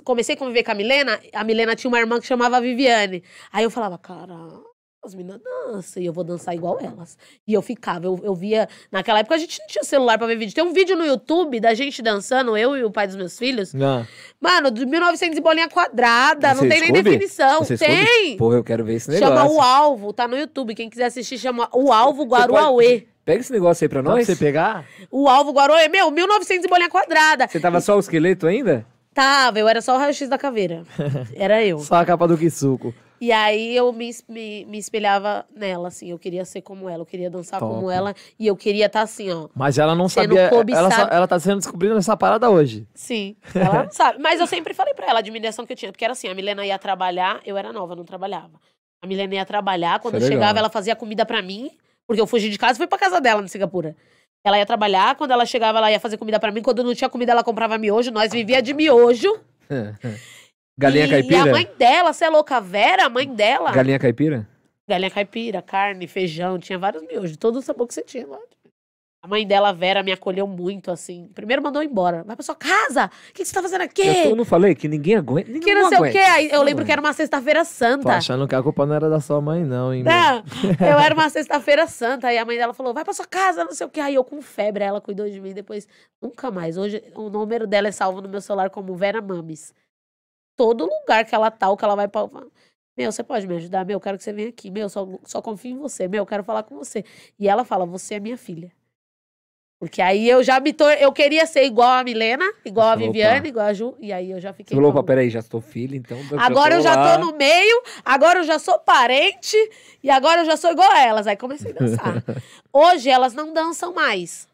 comecei 0.04 0.34
a 0.34 0.38
conviver 0.38 0.64
com 0.64 0.72
a 0.72 0.74
Milena, 0.74 1.20
a 1.32 1.44
Milena 1.44 1.76
tinha 1.76 1.88
uma 1.88 2.00
irmã 2.00 2.20
que 2.20 2.26
chamava 2.26 2.60
Viviane. 2.60 3.22
Aí 3.52 3.64
eu 3.64 3.70
falava, 3.70 3.96
cara, 3.96 4.34
as 5.06 5.14
meninas 5.14 5.40
dançam 5.42 6.02
e 6.02 6.06
eu 6.06 6.12
vou 6.12 6.24
dançar 6.24 6.54
igual 6.54 6.78
elas. 6.80 7.16
E 7.46 7.52
eu 7.52 7.62
ficava, 7.62 8.06
eu, 8.06 8.20
eu 8.22 8.34
via. 8.34 8.68
Naquela 8.90 9.20
época 9.20 9.34
a 9.34 9.38
gente 9.38 9.58
não 9.60 9.66
tinha 9.66 9.84
celular 9.84 10.18
pra 10.18 10.26
ver 10.26 10.36
vídeo. 10.36 10.54
Tem 10.54 10.64
um 10.64 10.72
vídeo 10.72 10.96
no 10.96 11.04
YouTube 11.04 11.58
da 11.60 11.72
gente 11.74 12.02
dançando, 12.02 12.56
eu 12.56 12.76
e 12.76 12.84
o 12.84 12.90
pai 12.90 13.06
dos 13.06 13.16
meus 13.16 13.38
filhos. 13.38 13.72
Não. 13.72 14.06
Mano, 14.40 14.70
de 14.70 14.84
1900 14.84 15.38
e 15.38 15.40
bolinha 15.40 15.68
quadrada, 15.68 16.54
Você 16.54 16.62
não 16.62 16.68
tem 16.68 16.80
nem 16.80 16.92
definição. 16.92 17.60
Você 17.60 17.76
tem! 17.78 18.36
Pô, 18.36 18.52
eu 18.52 18.62
quero 18.62 18.84
ver 18.84 18.94
esse 18.94 19.10
negócio. 19.10 19.34
Chama 19.34 19.50
O 19.50 19.60
Alvo, 19.60 20.12
tá 20.12 20.28
no 20.28 20.36
YouTube. 20.36 20.74
Quem 20.74 20.90
quiser 20.90 21.06
assistir, 21.06 21.38
chama 21.38 21.68
O 21.72 21.92
Alvo 21.92 22.24
Guaruauê. 22.24 23.06
Pega 23.24 23.40
esse 23.40 23.52
negócio 23.52 23.84
aí 23.84 23.88
pra 23.88 24.02
nós. 24.02 24.24
Pra 24.24 24.24
você 24.24 24.36
pegar? 24.36 24.84
O 25.10 25.28
Alvo 25.28 25.52
Guaruauê, 25.52 25.88
meu, 25.88 26.10
1900 26.10 26.64
e 26.64 26.68
bolinha 26.68 26.88
quadrada. 26.88 27.48
Você 27.48 27.58
tava 27.58 27.80
só 27.80 27.96
o 27.96 28.00
esqueleto 28.00 28.46
ainda? 28.46 28.86
Tava, 29.12 29.58
eu 29.58 29.66
era 29.66 29.80
só 29.80 29.96
o 29.96 29.98
raio-x 29.98 30.28
da 30.28 30.36
caveira. 30.36 30.82
Era 31.34 31.64
eu. 31.64 31.78
só 31.78 31.94
a 31.94 32.04
capa 32.04 32.28
do 32.28 32.36
Kisuko. 32.36 32.94
E 33.20 33.32
aí 33.32 33.74
eu 33.74 33.92
me, 33.92 34.10
me, 34.28 34.64
me, 34.66 34.78
espelhava 34.78 35.46
nela, 35.54 35.88
assim. 35.88 36.10
Eu 36.10 36.18
queria 36.18 36.44
ser 36.44 36.60
como 36.60 36.88
ela, 36.88 37.02
eu 37.02 37.06
queria 37.06 37.30
dançar 37.30 37.60
Top. 37.60 37.74
como 37.74 37.90
ela. 37.90 38.14
E 38.38 38.46
eu 38.46 38.56
queria 38.56 38.86
estar 38.86 39.00
tá, 39.00 39.04
assim, 39.04 39.30
ó. 39.32 39.48
Mas 39.54 39.78
ela 39.78 39.94
não 39.94 40.08
sabia. 40.08 40.50
Ela, 40.50 41.08
ela 41.10 41.26
tá 41.26 41.38
sendo 41.38 41.58
descobrindo 41.58 41.96
essa 41.96 42.16
parada 42.16 42.50
hoje. 42.50 42.86
Sim, 42.94 43.36
ela 43.54 43.84
não 43.84 43.90
sabe. 43.92 44.18
Mas 44.20 44.40
eu 44.40 44.46
sempre 44.46 44.74
falei 44.74 44.94
pra 44.94 45.06
ela 45.06 45.18
a 45.18 45.20
admiração 45.20 45.64
que 45.64 45.72
eu 45.72 45.76
tinha. 45.76 45.92
Porque 45.92 46.04
era 46.04 46.12
assim, 46.12 46.28
a 46.28 46.34
Milena 46.34 46.64
ia 46.64 46.78
trabalhar, 46.78 47.40
eu 47.44 47.56
era 47.56 47.72
nova, 47.72 47.96
não 47.96 48.04
trabalhava. 48.04 48.60
A 49.02 49.06
Milena 49.06 49.34
ia 49.34 49.46
trabalhar, 49.46 50.00
quando 50.00 50.16
eu 50.16 50.24
é 50.24 50.26
chegava, 50.26 50.58
ela 50.58 50.70
fazia 50.70 50.94
comida 50.94 51.24
pra 51.24 51.40
mim. 51.40 51.70
Porque 52.06 52.20
eu 52.20 52.26
fugi 52.26 52.50
de 52.50 52.58
casa 52.58 52.74
e 52.74 52.78
fui 52.78 52.86
pra 52.86 52.98
casa 52.98 53.20
dela, 53.20 53.42
em 53.42 53.48
Singapura. 53.48 53.96
Ela 54.44 54.58
ia 54.58 54.66
trabalhar, 54.66 55.16
quando 55.16 55.32
ela 55.32 55.44
chegava, 55.44 55.78
ela 55.78 55.90
ia 55.90 55.98
fazer 55.98 56.16
comida 56.18 56.38
pra 56.38 56.52
mim. 56.52 56.62
Quando 56.62 56.84
não 56.84 56.94
tinha 56.94 57.10
comida, 57.10 57.32
ela 57.32 57.42
comprava 57.42 57.76
miojo. 57.78 58.12
Nós 58.12 58.30
vivia 58.30 58.62
de 58.62 58.72
miojo. 58.74 59.40
Galinha 60.78 61.06
e, 61.06 61.10
caipira? 61.10 61.36
E 61.36 61.48
a 61.48 61.52
mãe 61.52 61.68
dela, 61.78 62.12
você 62.12 62.26
é 62.26 62.28
louca, 62.28 62.60
Vera, 62.60 63.06
a 63.06 63.08
mãe 63.08 63.26
dela. 63.26 63.72
Galinha 63.72 63.98
caipira? 63.98 64.46
Galinha 64.86 65.10
caipira, 65.10 65.62
carne, 65.62 66.06
feijão, 66.06 66.58
tinha 66.58 66.78
vários 66.78 67.02
miojos, 67.02 67.36
todo 67.36 67.56
o 67.56 67.62
sabor 67.62 67.86
que 67.86 67.94
você 67.94 68.02
tinha 68.02 68.26
lá. 68.26 68.38
A 69.22 69.28
mãe 69.28 69.44
dela, 69.44 69.72
Vera, 69.72 70.04
me 70.04 70.12
acolheu 70.12 70.46
muito, 70.46 70.88
assim. 70.88 71.28
Primeiro 71.34 71.60
mandou 71.60 71.82
embora. 71.82 72.22
Vai 72.24 72.36
pra 72.36 72.44
sua 72.44 72.54
casa! 72.54 73.10
O 73.30 73.32
que, 73.32 73.44
você 73.44 73.52
tá 73.52 73.60
fazendo 73.60 73.80
aqui? 73.80 74.06
Eu 74.06 74.36
não 74.36 74.44
falei 74.44 74.72
que 74.72 74.86
ninguém 74.86 75.16
aguenta. 75.16 75.50
Ninguém 75.50 75.74
que 75.74 75.74
não, 75.74 75.88
sei 75.88 75.98
o 75.98 76.12
quê. 76.12 76.18
Aí 76.18 76.48
eu 76.52 76.62
lembro 76.62 76.84
que 76.84 76.92
era 76.92 77.00
uma 77.00 77.12
sexta-feira 77.12 77.64
santa. 77.64 78.04
Tô 78.04 78.10
achando 78.10 78.46
que 78.46 78.54
a 78.54 78.62
culpa 78.62 78.86
não 78.86 78.94
era 78.94 79.10
da 79.10 79.18
sua 79.18 79.40
mãe, 79.40 79.64
não, 79.64 79.92
hein? 79.92 80.04
Não, 80.04 80.44
eu 80.78 80.98
era 81.00 81.12
uma 81.12 81.28
sexta-feira 81.28 81.88
santa. 81.88 82.28
Aí 82.28 82.38
a 82.38 82.44
mãe 82.44 82.56
dela 82.56 82.72
falou: 82.72 82.94
vai 82.94 83.02
pra 83.02 83.12
sua 83.12 83.26
casa, 83.26 83.64
não 83.64 83.72
sei 83.72 83.84
o 83.84 83.90
quê. 83.90 83.98
Aí 83.98 84.14
eu 84.14 84.22
com 84.22 84.40
febre, 84.40 84.84
ela 84.84 85.00
cuidou 85.00 85.28
de 85.28 85.40
mim. 85.40 85.52
Depois, 85.52 85.88
nunca 86.22 86.48
mais. 86.52 86.76
Hoje, 86.76 87.02
o 87.16 87.28
número 87.28 87.66
dela 87.66 87.88
é 87.88 87.92
salvo 87.92 88.20
no 88.20 88.28
meu 88.28 88.40
celular 88.40 88.70
como 88.70 88.94
Vera 88.94 89.20
Mames 89.20 89.74
todo 90.56 90.86
lugar 90.86 91.24
que 91.24 91.34
ela 91.34 91.50
tá, 91.50 91.68
ou 91.68 91.76
que 91.76 91.84
ela 91.84 91.94
vai 91.94 92.08
pra. 92.08 92.28
Meu, 92.96 93.12
você 93.12 93.22
pode 93.22 93.46
me 93.46 93.56
ajudar? 93.56 93.84
Meu, 93.84 93.96
eu 93.96 94.00
quero 94.00 94.16
que 94.16 94.24
você 94.24 94.32
venha 94.32 94.48
aqui. 94.48 94.70
Meu, 94.70 94.88
só, 94.88 95.06
só 95.24 95.42
confio 95.42 95.72
em 95.72 95.78
você. 95.78 96.08
Meu, 96.08 96.22
eu 96.22 96.26
quero 96.26 96.42
falar 96.42 96.62
com 96.62 96.76
você. 96.76 97.04
E 97.38 97.48
ela 97.48 97.64
fala: 97.64 97.84
Você 97.84 98.14
é 98.14 98.20
minha 98.20 98.38
filha. 98.38 98.72
Porque 99.78 100.00
aí 100.00 100.26
eu 100.26 100.42
já 100.42 100.58
me 100.58 100.72
tor... 100.72 100.90
eu 100.98 101.12
queria 101.12 101.44
ser 101.44 101.64
igual 101.64 101.90
a 101.90 102.02
Milena, 102.02 102.50
igual 102.64 102.88
a 102.88 102.96
Viviane, 102.96 103.40
Opa. 103.40 103.48
igual 103.48 103.66
a 103.66 103.72
Ju, 103.74 103.94
e 104.00 104.10
aí 104.10 104.30
eu 104.30 104.40
já 104.40 104.50
fiquei. 104.50 104.74
Você 104.74 104.74
falou, 104.74 104.90
opa, 104.90 105.02
peraí, 105.02 105.28
já 105.28 105.42
sou 105.42 105.60
filha, 105.60 105.96
então. 105.96 106.18
Agora 106.38 106.76
eu 106.76 106.80
já 106.80 106.96
lá. 106.96 107.18
tô 107.18 107.26
no 107.26 107.36
meio, 107.36 107.82
agora 108.02 108.38
eu 108.38 108.44
já 108.44 108.58
sou 108.58 108.78
parente, 108.78 109.54
e 110.02 110.08
agora 110.08 110.40
eu 110.40 110.46
já 110.46 110.56
sou 110.56 110.70
igual 110.70 110.90
a 110.90 111.00
elas. 111.02 111.26
Aí 111.26 111.36
comecei 111.36 111.72
a 111.72 111.74
dançar. 111.74 112.24
Hoje 112.72 113.10
elas 113.10 113.34
não 113.34 113.52
dançam 113.52 113.92
mais. 113.92 114.48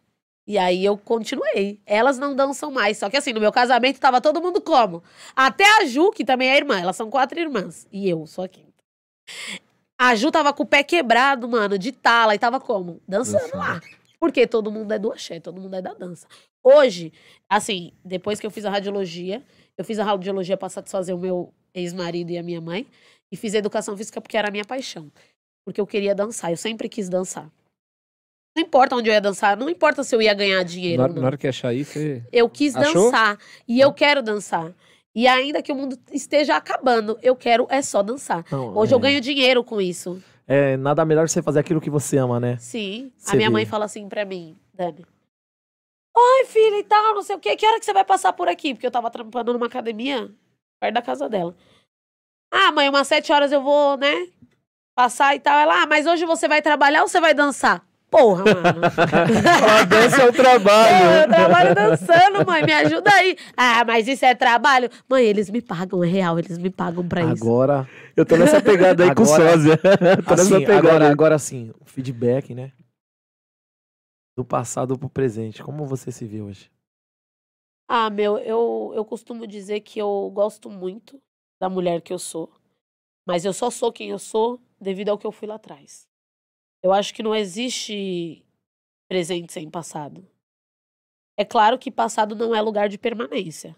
E 0.46 0.58
aí 0.58 0.84
eu 0.84 0.96
continuei. 0.98 1.80
Elas 1.86 2.18
não 2.18 2.34
dançam 2.34 2.70
mais. 2.70 2.98
Só 2.98 3.08
que 3.08 3.16
assim, 3.16 3.32
no 3.32 3.40
meu 3.40 3.52
casamento 3.52 4.00
tava 4.00 4.20
todo 4.20 4.40
mundo 4.42 4.60
como? 4.60 5.02
Até 5.36 5.64
a 5.80 5.86
Ju, 5.86 6.10
que 6.10 6.24
também 6.24 6.50
é 6.50 6.56
irmã. 6.56 6.80
Elas 6.80 6.96
são 6.96 7.10
quatro 7.10 7.38
irmãs. 7.38 7.86
E 7.92 8.08
eu 8.08 8.26
sou 8.26 8.44
a 8.44 8.48
quinta. 8.48 8.72
A 9.98 10.14
Ju 10.14 10.30
tava 10.30 10.52
com 10.52 10.64
o 10.64 10.66
pé 10.66 10.82
quebrado, 10.82 11.48
mano, 11.48 11.78
de 11.78 11.92
tala. 11.92 12.34
E 12.34 12.38
tava 12.38 12.58
como? 12.58 13.00
Dançando 13.06 13.56
lá. 13.56 13.80
Porque 14.18 14.46
todo 14.46 14.70
mundo 14.70 14.92
é 14.92 14.98
do 14.98 15.12
axé, 15.12 15.40
todo 15.40 15.60
mundo 15.60 15.74
é 15.74 15.82
da 15.82 15.94
dança. 15.94 16.26
Hoje, 16.62 17.12
assim, 17.48 17.92
depois 18.04 18.38
que 18.38 18.46
eu 18.46 18.50
fiz 18.50 18.64
a 18.64 18.70
radiologia, 18.70 19.42
eu 19.76 19.84
fiz 19.84 19.98
a 19.98 20.04
radiologia 20.04 20.56
para 20.56 20.68
satisfazer 20.68 21.14
o 21.14 21.18
meu 21.18 21.52
ex-marido 21.74 22.30
e 22.30 22.38
a 22.38 22.42
minha 22.42 22.60
mãe, 22.60 22.86
e 23.30 23.36
fiz 23.36 23.54
a 23.54 23.58
educação 23.58 23.96
física 23.96 24.20
porque 24.20 24.36
era 24.36 24.48
a 24.48 24.50
minha 24.50 24.64
paixão. 24.64 25.10
Porque 25.64 25.80
eu 25.80 25.86
queria 25.86 26.14
dançar, 26.14 26.50
eu 26.50 26.56
sempre 26.56 26.88
quis 26.88 27.08
dançar. 27.08 27.50
Não 28.54 28.62
importa 28.62 28.96
onde 28.96 29.08
eu 29.08 29.14
ia 29.14 29.20
dançar, 29.20 29.56
não 29.56 29.68
importa 29.68 30.04
se 30.04 30.14
eu 30.14 30.20
ia 30.20 30.34
ganhar 30.34 30.62
dinheiro. 30.62 31.02
Na, 31.02 31.08
na 31.08 31.26
hora 31.26 31.38
que 31.38 31.48
achar 31.48 31.72
isso, 31.72 31.92
você. 31.94 32.22
Eu 32.30 32.48
quis 32.48 32.76
Achou? 32.76 33.10
dançar. 33.10 33.38
E 33.66 33.80
eu 33.80 33.92
quero 33.92 34.22
dançar. 34.22 34.72
E 35.14 35.26
ainda 35.26 35.62
que 35.62 35.72
o 35.72 35.74
mundo 35.74 35.98
esteja 36.12 36.56
acabando, 36.56 37.18
eu 37.22 37.34
quero 37.34 37.66
é 37.70 37.80
só 37.82 38.02
dançar. 38.02 38.44
Não, 38.50 38.76
Hoje 38.76 38.92
é... 38.92 38.94
eu 38.94 39.00
ganho 39.00 39.20
dinheiro 39.20 39.64
com 39.64 39.80
isso 39.80 40.22
é 40.46 40.76
nada 40.76 41.04
melhor 41.04 41.28
você 41.28 41.42
fazer 41.42 41.60
aquilo 41.60 41.80
que 41.80 41.90
você 41.90 42.18
ama, 42.18 42.38
né? 42.38 42.56
Sim. 42.58 43.12
Você 43.16 43.32
a 43.32 43.36
minha 43.36 43.48
vê. 43.48 43.52
mãe 43.52 43.66
fala 43.66 43.84
assim 43.84 44.08
pra 44.08 44.24
mim, 44.24 44.58
Dani. 44.74 45.06
Oi, 46.14 46.44
filha 46.44 46.78
e 46.78 46.84
tal, 46.84 47.14
não 47.14 47.22
sei 47.22 47.36
o 47.36 47.38
quê. 47.38 47.56
Que 47.56 47.66
hora 47.66 47.78
que 47.78 47.86
você 47.86 47.92
vai 47.92 48.04
passar 48.04 48.32
por 48.34 48.48
aqui? 48.48 48.74
Porque 48.74 48.86
eu 48.86 48.90
tava 48.90 49.10
trampando 49.10 49.52
numa 49.52 49.66
academia 49.66 50.30
perto 50.78 50.94
da 50.94 51.02
casa 51.02 51.28
dela. 51.28 51.56
Ah, 52.52 52.70
mãe, 52.70 52.88
umas 52.88 53.06
sete 53.08 53.32
horas 53.32 53.50
eu 53.50 53.62
vou, 53.62 53.96
né? 53.96 54.28
Passar 54.94 55.34
e 55.34 55.40
tal. 55.40 55.58
Ela, 55.58 55.82
ah, 55.82 55.86
mas 55.86 56.06
hoje 56.06 56.26
você 56.26 56.46
vai 56.46 56.60
trabalhar 56.60 57.00
ou 57.02 57.08
você 57.08 57.18
vai 57.18 57.32
dançar? 57.32 57.82
Porra, 58.12 58.44
mano. 58.44 58.82
A 59.80 59.84
dança 59.84 60.22
é 60.22 60.28
o 60.28 60.32
trabalho. 60.34 61.22
eu 61.22 61.28
trabalho 61.28 61.74
dançando, 61.74 62.46
mãe. 62.46 62.62
Me 62.62 62.72
ajuda 62.74 63.10
aí. 63.10 63.38
Ah, 63.56 63.82
mas 63.86 64.06
isso 64.06 64.22
é 64.22 64.34
trabalho. 64.34 64.90
Mãe, 65.08 65.24
eles 65.24 65.48
me 65.48 65.62
pagam, 65.62 66.04
é 66.04 66.06
real. 66.06 66.38
Eles 66.38 66.58
me 66.58 66.68
pagam 66.68 67.08
pra 67.08 67.22
isso. 67.22 67.42
Agora. 67.42 67.88
Eu 68.14 68.26
tô 68.26 68.36
nessa 68.36 68.60
pegada 68.60 69.02
aí 69.02 69.10
agora, 69.10 69.14
com 69.14 69.24
sósia. 69.24 69.78
tô 70.28 70.34
assim, 70.34 70.52
nessa 70.52 70.60
pegada. 70.60 70.88
Agora, 70.88 71.10
agora 71.10 71.38
sim, 71.38 71.72
o 71.80 71.86
feedback, 71.86 72.54
né? 72.54 72.70
Do 74.36 74.44
passado 74.44 74.98
pro 74.98 75.08
presente. 75.08 75.62
Como 75.62 75.86
você 75.86 76.12
se 76.12 76.26
vê 76.26 76.42
hoje? 76.42 76.70
Ah, 77.88 78.10
meu, 78.10 78.36
eu, 78.36 78.92
eu 78.94 79.06
costumo 79.06 79.46
dizer 79.46 79.80
que 79.80 79.98
eu 79.98 80.30
gosto 80.34 80.68
muito 80.68 81.18
da 81.58 81.70
mulher 81.70 82.02
que 82.02 82.12
eu 82.12 82.18
sou. 82.18 82.52
Mas 83.26 83.46
eu 83.46 83.54
só 83.54 83.70
sou 83.70 83.90
quem 83.90 84.10
eu 84.10 84.18
sou 84.18 84.60
devido 84.78 85.08
ao 85.08 85.16
que 85.16 85.26
eu 85.26 85.32
fui 85.32 85.48
lá 85.48 85.54
atrás. 85.54 86.11
Eu 86.82 86.92
acho 86.92 87.14
que 87.14 87.22
não 87.22 87.34
existe 87.34 88.44
presente 89.08 89.52
sem 89.52 89.70
passado. 89.70 90.26
É 91.36 91.44
claro 91.44 91.78
que 91.78 91.90
passado 91.90 92.34
não 92.34 92.54
é 92.54 92.60
lugar 92.60 92.88
de 92.88 92.98
permanência. 92.98 93.76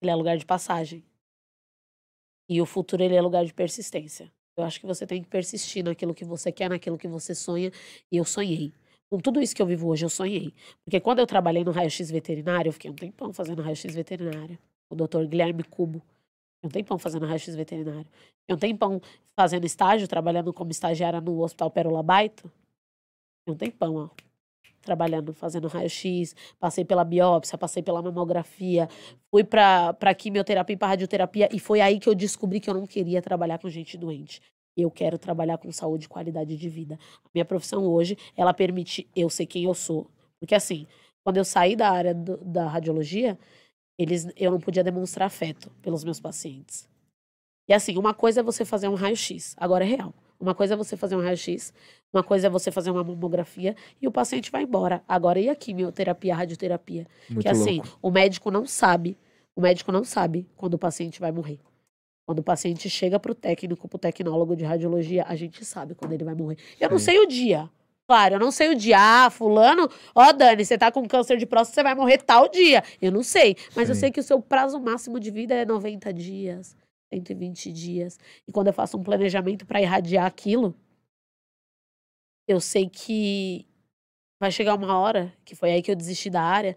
Ele 0.00 0.10
é 0.10 0.14
lugar 0.14 0.36
de 0.36 0.46
passagem. 0.46 1.04
E 2.48 2.60
o 2.60 2.66
futuro 2.66 3.02
ele 3.02 3.14
é 3.16 3.20
lugar 3.20 3.44
de 3.44 3.52
persistência. 3.52 4.32
Eu 4.56 4.62
acho 4.62 4.78
que 4.78 4.86
você 4.86 5.06
tem 5.06 5.22
que 5.22 5.28
persistir 5.28 5.84
naquilo 5.84 6.14
que 6.14 6.24
você 6.24 6.52
quer, 6.52 6.70
naquilo 6.70 6.96
que 6.96 7.08
você 7.08 7.34
sonha. 7.34 7.72
E 8.10 8.16
eu 8.16 8.24
sonhei. 8.24 8.72
Com 9.10 9.18
tudo 9.18 9.40
isso 9.40 9.54
que 9.54 9.62
eu 9.62 9.66
vivo 9.66 9.88
hoje, 9.88 10.04
eu 10.04 10.10
sonhei. 10.10 10.54
Porque 10.84 11.00
quando 11.00 11.18
eu 11.18 11.26
trabalhei 11.26 11.64
no 11.64 11.72
raio-x 11.72 12.10
veterinário, 12.10 12.68
eu 12.68 12.72
fiquei 12.72 12.90
um 12.90 12.94
tempão 12.94 13.32
fazendo 13.32 13.62
raio-x 13.62 13.94
veterinário. 13.94 14.58
O 14.88 14.94
doutor 14.94 15.26
Guilherme 15.26 15.64
Cubo 15.64 16.00
um 16.64 16.68
tempão 16.68 16.98
fazendo 16.98 17.26
raio-x 17.26 17.54
veterinário. 17.54 18.06
um 18.50 18.56
tempão 18.56 19.00
fazendo 19.38 19.64
estágio, 19.66 20.08
trabalhando 20.08 20.52
como 20.52 20.70
estagiária 20.70 21.20
no 21.20 21.42
Hospital 21.42 21.70
Pérola 21.70 22.02
Baito. 22.02 22.50
um 23.46 23.54
tempão, 23.54 23.96
ó. 23.96 24.08
Trabalhando, 24.80 25.32
fazendo 25.32 25.68
raio-x, 25.68 26.34
passei 26.58 26.84
pela 26.84 27.04
biópsia, 27.04 27.56
passei 27.56 27.82
pela 27.82 28.02
mamografia, 28.02 28.88
fui 29.30 29.42
pra, 29.44 29.94
pra 29.94 30.14
quimioterapia 30.14 30.74
e 30.74 30.76
pra 30.76 30.88
radioterapia, 30.88 31.48
e 31.52 31.58
foi 31.58 31.80
aí 31.80 31.98
que 31.98 32.08
eu 32.08 32.14
descobri 32.14 32.60
que 32.60 32.68
eu 32.68 32.74
não 32.74 32.86
queria 32.86 33.22
trabalhar 33.22 33.58
com 33.58 33.68
gente 33.68 33.96
doente. 33.96 34.42
Eu 34.76 34.90
quero 34.90 35.18
trabalhar 35.18 35.56
com 35.56 35.70
saúde 35.72 36.04
e 36.06 36.08
qualidade 36.08 36.56
de 36.56 36.68
vida. 36.68 36.98
A 37.24 37.28
minha 37.32 37.44
profissão 37.44 37.86
hoje, 37.86 38.16
ela 38.36 38.52
permite 38.52 39.08
eu 39.14 39.30
ser 39.30 39.46
quem 39.46 39.64
eu 39.64 39.74
sou. 39.74 40.10
Porque 40.38 40.54
assim, 40.54 40.86
quando 41.22 41.38
eu 41.38 41.44
saí 41.44 41.76
da 41.76 41.90
área 41.90 42.14
do, 42.14 42.36
da 42.38 42.68
radiologia, 42.68 43.38
eles, 43.98 44.26
eu 44.36 44.50
não 44.50 44.60
podia 44.60 44.82
demonstrar 44.82 45.26
afeto 45.26 45.70
pelos 45.82 46.04
meus 46.04 46.20
pacientes. 46.20 46.88
E 47.68 47.72
assim, 47.72 47.96
uma 47.96 48.12
coisa 48.12 48.40
é 48.40 48.42
você 48.42 48.64
fazer 48.64 48.88
um 48.88 48.94
raio-x, 48.94 49.54
agora 49.58 49.84
é 49.84 49.88
real. 49.88 50.14
Uma 50.38 50.54
coisa 50.54 50.74
é 50.74 50.76
você 50.76 50.96
fazer 50.96 51.16
um 51.16 51.22
raio-x, 51.22 51.72
uma 52.12 52.22
coisa 52.22 52.48
é 52.48 52.50
você 52.50 52.70
fazer 52.70 52.90
uma 52.90 53.02
mamografia 53.02 53.74
e 54.00 54.06
o 54.06 54.12
paciente 54.12 54.50
vai 54.50 54.64
embora. 54.64 55.02
Agora 55.08 55.40
e 55.40 55.48
a 55.48 55.54
quimioterapia, 55.54 56.34
a 56.34 56.36
radioterapia? 56.36 57.06
Muito 57.30 57.42
que 57.42 57.48
assim, 57.48 57.76
louco. 57.76 57.98
o 58.02 58.10
médico 58.10 58.50
não 58.50 58.66
sabe, 58.66 59.16
o 59.56 59.60
médico 59.60 59.90
não 59.90 60.04
sabe 60.04 60.46
quando 60.56 60.74
o 60.74 60.78
paciente 60.78 61.20
vai 61.20 61.32
morrer. 61.32 61.58
Quando 62.26 62.40
o 62.40 62.42
paciente 62.42 62.88
chega 62.90 63.18
para 63.20 63.32
o 63.32 63.34
técnico, 63.34 63.86
para 63.86 63.96
o 63.96 63.98
tecnólogo 63.98 64.56
de 64.56 64.64
radiologia, 64.64 65.24
a 65.26 65.36
gente 65.36 65.64
sabe 65.64 65.94
quando 65.94 66.12
ele 66.12 66.24
vai 66.24 66.34
morrer. 66.34 66.56
Eu 66.80 66.88
Sim. 66.88 66.92
não 66.92 66.98
sei 66.98 67.18
o 67.18 67.26
dia. 67.26 67.70
Claro, 68.06 68.34
eu 68.34 68.38
não 68.38 68.50
sei 68.50 68.68
o 68.68 68.74
dia. 68.74 68.98
Ah, 68.98 69.30
fulano, 69.30 69.88
ó, 70.14 70.32
Dani, 70.32 70.64
você 70.64 70.76
tá 70.76 70.92
com 70.92 71.06
câncer 71.08 71.38
de 71.38 71.46
próstata, 71.46 71.74
você 71.74 71.82
vai 71.82 71.94
morrer 71.94 72.18
tal 72.18 72.48
dia. 72.48 72.82
Eu 73.00 73.10
não 73.10 73.22
sei. 73.22 73.56
Mas 73.74 73.86
Sim. 73.86 73.92
eu 73.92 73.94
sei 73.94 74.10
que 74.10 74.20
o 74.20 74.22
seu 74.22 74.40
prazo 74.42 74.78
máximo 74.78 75.18
de 75.18 75.30
vida 75.30 75.54
é 75.54 75.64
90 75.64 76.12
dias, 76.12 76.76
120 77.12 77.72
dias. 77.72 78.18
E 78.46 78.52
quando 78.52 78.66
eu 78.68 78.72
faço 78.74 78.98
um 78.98 79.02
planejamento 79.02 79.64
para 79.66 79.80
irradiar 79.80 80.26
aquilo, 80.26 80.74
eu 82.46 82.60
sei 82.60 82.88
que 82.90 83.66
vai 84.38 84.50
chegar 84.50 84.74
uma 84.74 84.98
hora, 84.98 85.32
que 85.44 85.54
foi 85.54 85.72
aí 85.72 85.82
que 85.82 85.90
eu 85.90 85.96
desisti 85.96 86.28
da 86.28 86.42
área. 86.42 86.76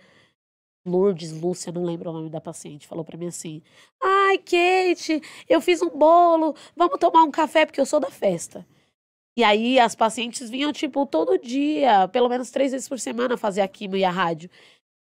Lourdes, 0.85 1.33
Lúcia, 1.33 1.73
não 1.73 1.83
lembro 1.83 2.09
o 2.09 2.13
nome 2.13 2.29
da 2.29 2.39
paciente, 2.39 2.87
falou 2.87 3.03
para 3.03 3.17
mim 3.17 3.27
assim: 3.27 3.61
Ai, 4.01 4.37
Kate, 4.37 5.21
eu 5.49 5.59
fiz 5.59 5.81
um 5.81 5.89
bolo, 5.89 6.55
vamos 6.73 6.97
tomar 6.97 7.23
um 7.23 7.31
café 7.31 7.65
porque 7.65 7.81
eu 7.81 7.85
sou 7.85 7.99
da 7.99 8.09
festa. 8.09 8.65
E 9.38 9.43
aí 9.43 9.80
as 9.80 9.93
pacientes 9.93 10.49
vinham, 10.49 10.73
tipo, 10.73 11.05
todo 11.05 11.38
dia, 11.38 12.07
pelo 12.07 12.27
menos 12.27 12.49
três 12.49 12.72
vezes 12.72 12.89
por 12.89 12.99
semana, 12.99 13.38
fazer 13.38 13.61
a 13.61 13.68
quimio 13.68 13.99
e 13.99 14.03
a 14.03 14.09
rádio. 14.09 14.49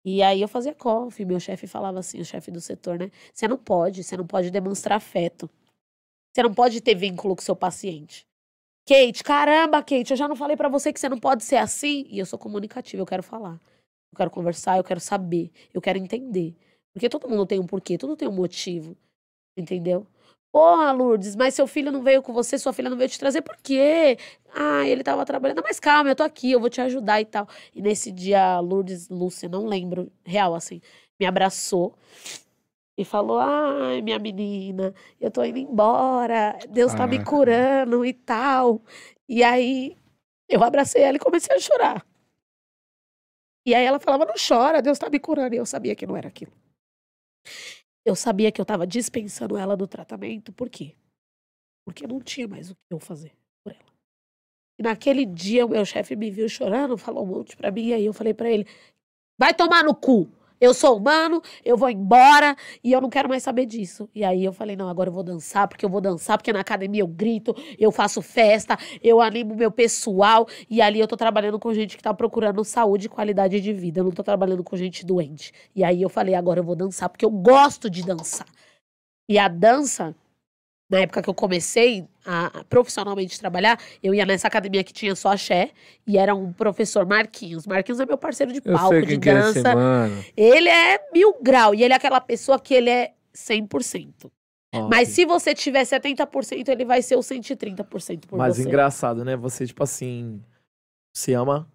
E 0.05 0.23
aí 0.23 0.40
eu 0.40 0.47
fazia 0.47 0.73
coffee, 0.73 1.27
meu 1.27 1.40
chefe 1.40 1.66
falava 1.66 1.99
assim, 1.99 2.20
o 2.20 2.24
chefe 2.24 2.51
do 2.51 2.61
setor, 2.61 2.99
né? 2.99 3.11
Você 3.35 3.49
não 3.49 3.59
pode, 3.59 4.05
você 4.05 4.16
não 4.16 4.27
pode 4.27 4.53
demonstrar 4.53 4.97
afeto. 4.97 5.51
Você 6.32 6.43
não 6.43 6.55
pode 6.55 6.81
ter 6.81 6.94
vínculo 6.94 7.35
com 7.35 7.43
seu 7.43 7.57
paciente. 7.57 8.24
Kate, 8.86 9.24
caramba, 9.24 9.82
Kate, 9.82 10.12
eu 10.12 10.16
já 10.16 10.28
não 10.28 10.36
falei 10.36 10.57
para 10.57 10.69
você 10.69 10.93
que 10.93 11.01
você 11.01 11.09
não 11.09 11.19
pode 11.19 11.43
ser 11.43 11.57
assim. 11.57 12.07
E 12.09 12.20
eu 12.20 12.27
sou 12.27 12.39
comunicativa, 12.39 13.03
eu 13.03 13.07
quero 13.07 13.24
falar. 13.24 13.55
Eu 14.12 14.16
quero 14.16 14.31
conversar, 14.31 14.77
eu 14.77 14.85
quero 14.85 15.01
saber, 15.01 15.51
eu 15.74 15.81
quero 15.81 15.99
entender. 15.99 16.55
Porque 16.93 17.09
todo 17.09 17.28
mundo 17.28 17.44
tem 17.44 17.59
um 17.59 17.66
porquê, 17.66 17.99
tudo 17.99 18.16
tem 18.16 18.28
um 18.28 18.32
motivo. 18.32 18.97
Entendeu? 19.57 20.07
Porra, 20.53 20.93
Lourdes, 20.93 21.35
mas 21.35 21.55
seu 21.55 21.66
filho 21.66 21.91
não 21.91 22.03
veio 22.03 22.23
com 22.23 22.33
você, 22.33 22.59
sua 22.59 22.74
filha 22.74 22.91
não 22.91 22.97
veio 22.97 23.09
te 23.09 23.19
trazer, 23.19 23.41
por 23.41 23.57
quê? 23.57 24.19
Ah, 24.55 24.87
ele 24.87 25.03
tava 25.03 25.24
trabalhando, 25.24 25.62
mas 25.65 25.81
calma, 25.81 26.11
eu 26.11 26.15
tô 26.15 26.23
aqui, 26.23 26.53
eu 26.53 26.61
vou 26.61 26.69
te 26.69 26.79
ajudar 26.83 27.23
e 27.23 27.24
tal. 27.24 27.49
E 27.74 27.81
nesse 27.81 28.12
dia, 28.12 28.61
Lourdes, 28.61 29.09
Lúcia, 29.09 29.49
não 29.49 29.65
lembro, 29.65 30.12
real, 30.27 30.55
assim, 30.55 30.83
me 31.19 31.24
abraçou 31.24 31.95
e 32.99 33.05
falou: 33.05 33.39
Ai, 33.39 34.03
minha 34.03 34.19
menina, 34.19 34.95
eu 35.20 35.31
tô 35.31 35.43
indo 35.43 35.59
embora, 35.59 36.59
Deus 36.69 36.93
tá 36.95 37.07
me 37.07 37.24
curando 37.24 38.05
e 38.05 38.12
tal. 38.12 38.83
E 39.29 39.43
aí 39.43 39.97
eu 40.49 40.62
abracei 40.62 41.03
ela 41.03 41.16
e 41.16 41.20
comecei 41.20 41.57
a 41.57 41.61
chorar. 41.61 42.07
E 43.66 43.74
aí 43.74 43.85
ela 43.85 43.99
falava: 43.99 44.27
Não 44.27 44.35
chora, 44.37 44.83
Deus 44.83 44.99
tá 44.99 45.09
me 45.09 45.19
curando. 45.19 45.55
E 45.55 45.59
eu 45.59 45.66
sabia 45.66 45.95
que 45.97 46.07
não 46.07 46.16
era 46.16 46.29
aquilo. 46.29 46.53
Eu 48.05 48.16
sabia 48.16 48.51
que 48.51 48.61
eu 48.61 48.65
estava 48.65 48.87
dispensando 48.87 49.57
ela 49.57 49.77
do 49.77 49.87
tratamento, 49.87 50.53
por 50.53 50.69
quê? 50.69 50.97
Porque 51.85 52.07
não 52.07 52.20
tinha 52.20 52.49
mais 52.49 52.70
o 52.70 52.74
que 52.74 52.81
eu 52.91 52.99
fazer 52.99 53.33
por 53.65 53.73
ela. 53.73 53.93
E 54.79 54.83
naquele 54.83 55.24
dia 55.24 55.65
o 55.65 55.69
meu 55.69 55.85
chefe 55.85 56.16
me 56.16 56.31
viu 56.31 56.49
chorando, 56.49 56.99
falou 56.99 57.24
um 57.24 57.27
monte 57.27 57.57
pra 57.57 57.70
mim, 57.70 57.89
e 57.89 57.95
aí 57.95 58.05
eu 58.05 58.12
falei 58.12 58.35
para 58.35 58.51
ele: 58.51 58.66
vai 59.39 59.55
tomar 59.55 59.85
no 59.85 59.95
cu! 59.95 60.29
Eu 60.62 60.72
sou 60.72 60.97
humano, 60.97 61.43
eu 61.64 61.76
vou 61.76 61.90
embora 61.90 62.55
e 62.84 62.93
eu 62.93 63.01
não 63.01 63.10
quero 63.10 63.28
mais 63.28 63.43
saber 63.43 63.66
disso. 63.66 64.09
E 64.14 64.22
aí 64.22 64.44
eu 64.44 64.52
falei: 64.52 64.76
não, 64.76 64.89
agora 64.89 65.09
eu 65.09 65.12
vou 65.12 65.24
dançar, 65.24 65.66
porque 65.66 65.84
eu 65.84 65.89
vou 65.89 66.01
dançar, 66.01 66.39
porque 66.39 66.52
na 66.52 66.60
academia 66.60 67.02
eu 67.02 67.06
grito, 67.09 67.52
eu 67.76 67.90
faço 67.90 68.22
festa, 68.22 68.78
eu 69.02 69.20
animo 69.20 69.56
meu 69.56 69.72
pessoal. 69.72 70.47
E 70.70 70.80
ali 70.80 71.01
eu 71.01 71.09
tô 71.09 71.16
trabalhando 71.16 71.59
com 71.59 71.74
gente 71.74 71.97
que 71.97 72.02
tá 72.02 72.14
procurando 72.14 72.62
saúde 72.62 73.06
e 73.06 73.09
qualidade 73.09 73.60
de 73.60 73.72
vida. 73.72 73.98
Eu 73.98 74.05
não 74.05 74.12
tô 74.12 74.22
trabalhando 74.22 74.62
com 74.62 74.76
gente 74.76 75.05
doente. 75.05 75.52
E 75.74 75.82
aí 75.82 76.01
eu 76.01 76.09
falei: 76.09 76.36
agora 76.36 76.60
eu 76.60 76.64
vou 76.64 76.76
dançar, 76.76 77.09
porque 77.09 77.24
eu 77.24 77.30
gosto 77.30 77.90
de 77.90 78.05
dançar. 78.05 78.47
E 79.28 79.40
a 79.40 79.48
dança 79.48 80.14
na 80.89 81.01
época 81.01 81.22
que 81.22 81.28
eu 81.28 81.34
comecei 81.34 82.06
a 82.24 82.65
profissionalmente 82.69 83.39
trabalhar, 83.39 83.78
eu 84.03 84.15
ia 84.15 84.24
nessa 84.24 84.49
academia 84.49 84.85
que 84.85 84.93
tinha 84.93 85.15
só 85.15 85.32
axé 85.32 85.70
e 86.07 86.16
era 86.16 86.35
um 86.35 86.53
professor 86.53 87.07
Marquinhos. 87.07 87.66
Marquinhos 87.66 88.01
é 88.01 88.07
meu 88.07 88.19
parceiro 88.19 88.53
de 88.53 88.61
palco, 88.61 89.03
de 89.03 89.16
dança. 89.16 89.74
É 90.36 90.40
ele 90.40 90.69
é 90.69 91.01
mil 91.12 91.36
grau 91.43 91.74
e 91.74 91.82
ele 91.82 91.93
é 91.93 91.97
aquela 91.97 92.20
pessoa 92.20 92.59
que 92.59 92.74
ele 92.74 92.90
é 92.90 93.12
100%. 93.35 94.31
Óbvio. 94.74 94.89
Mas 94.90 95.09
se 95.09 95.24
você 95.27 95.55
tiver 95.55 95.82
70%, 95.82 96.69
ele 96.69 96.85
vai 96.85 97.03
ser 97.03 97.16
o 97.16 97.20
130% 97.20 98.27
por 98.27 98.39
Mas 98.39 98.57
você. 98.57 98.62
engraçado, 98.62 99.24
né? 99.24 99.36
Você, 99.36 99.66
tipo 99.66 99.82
assim, 99.82 100.43
se 101.15 101.35
ama 101.35 101.70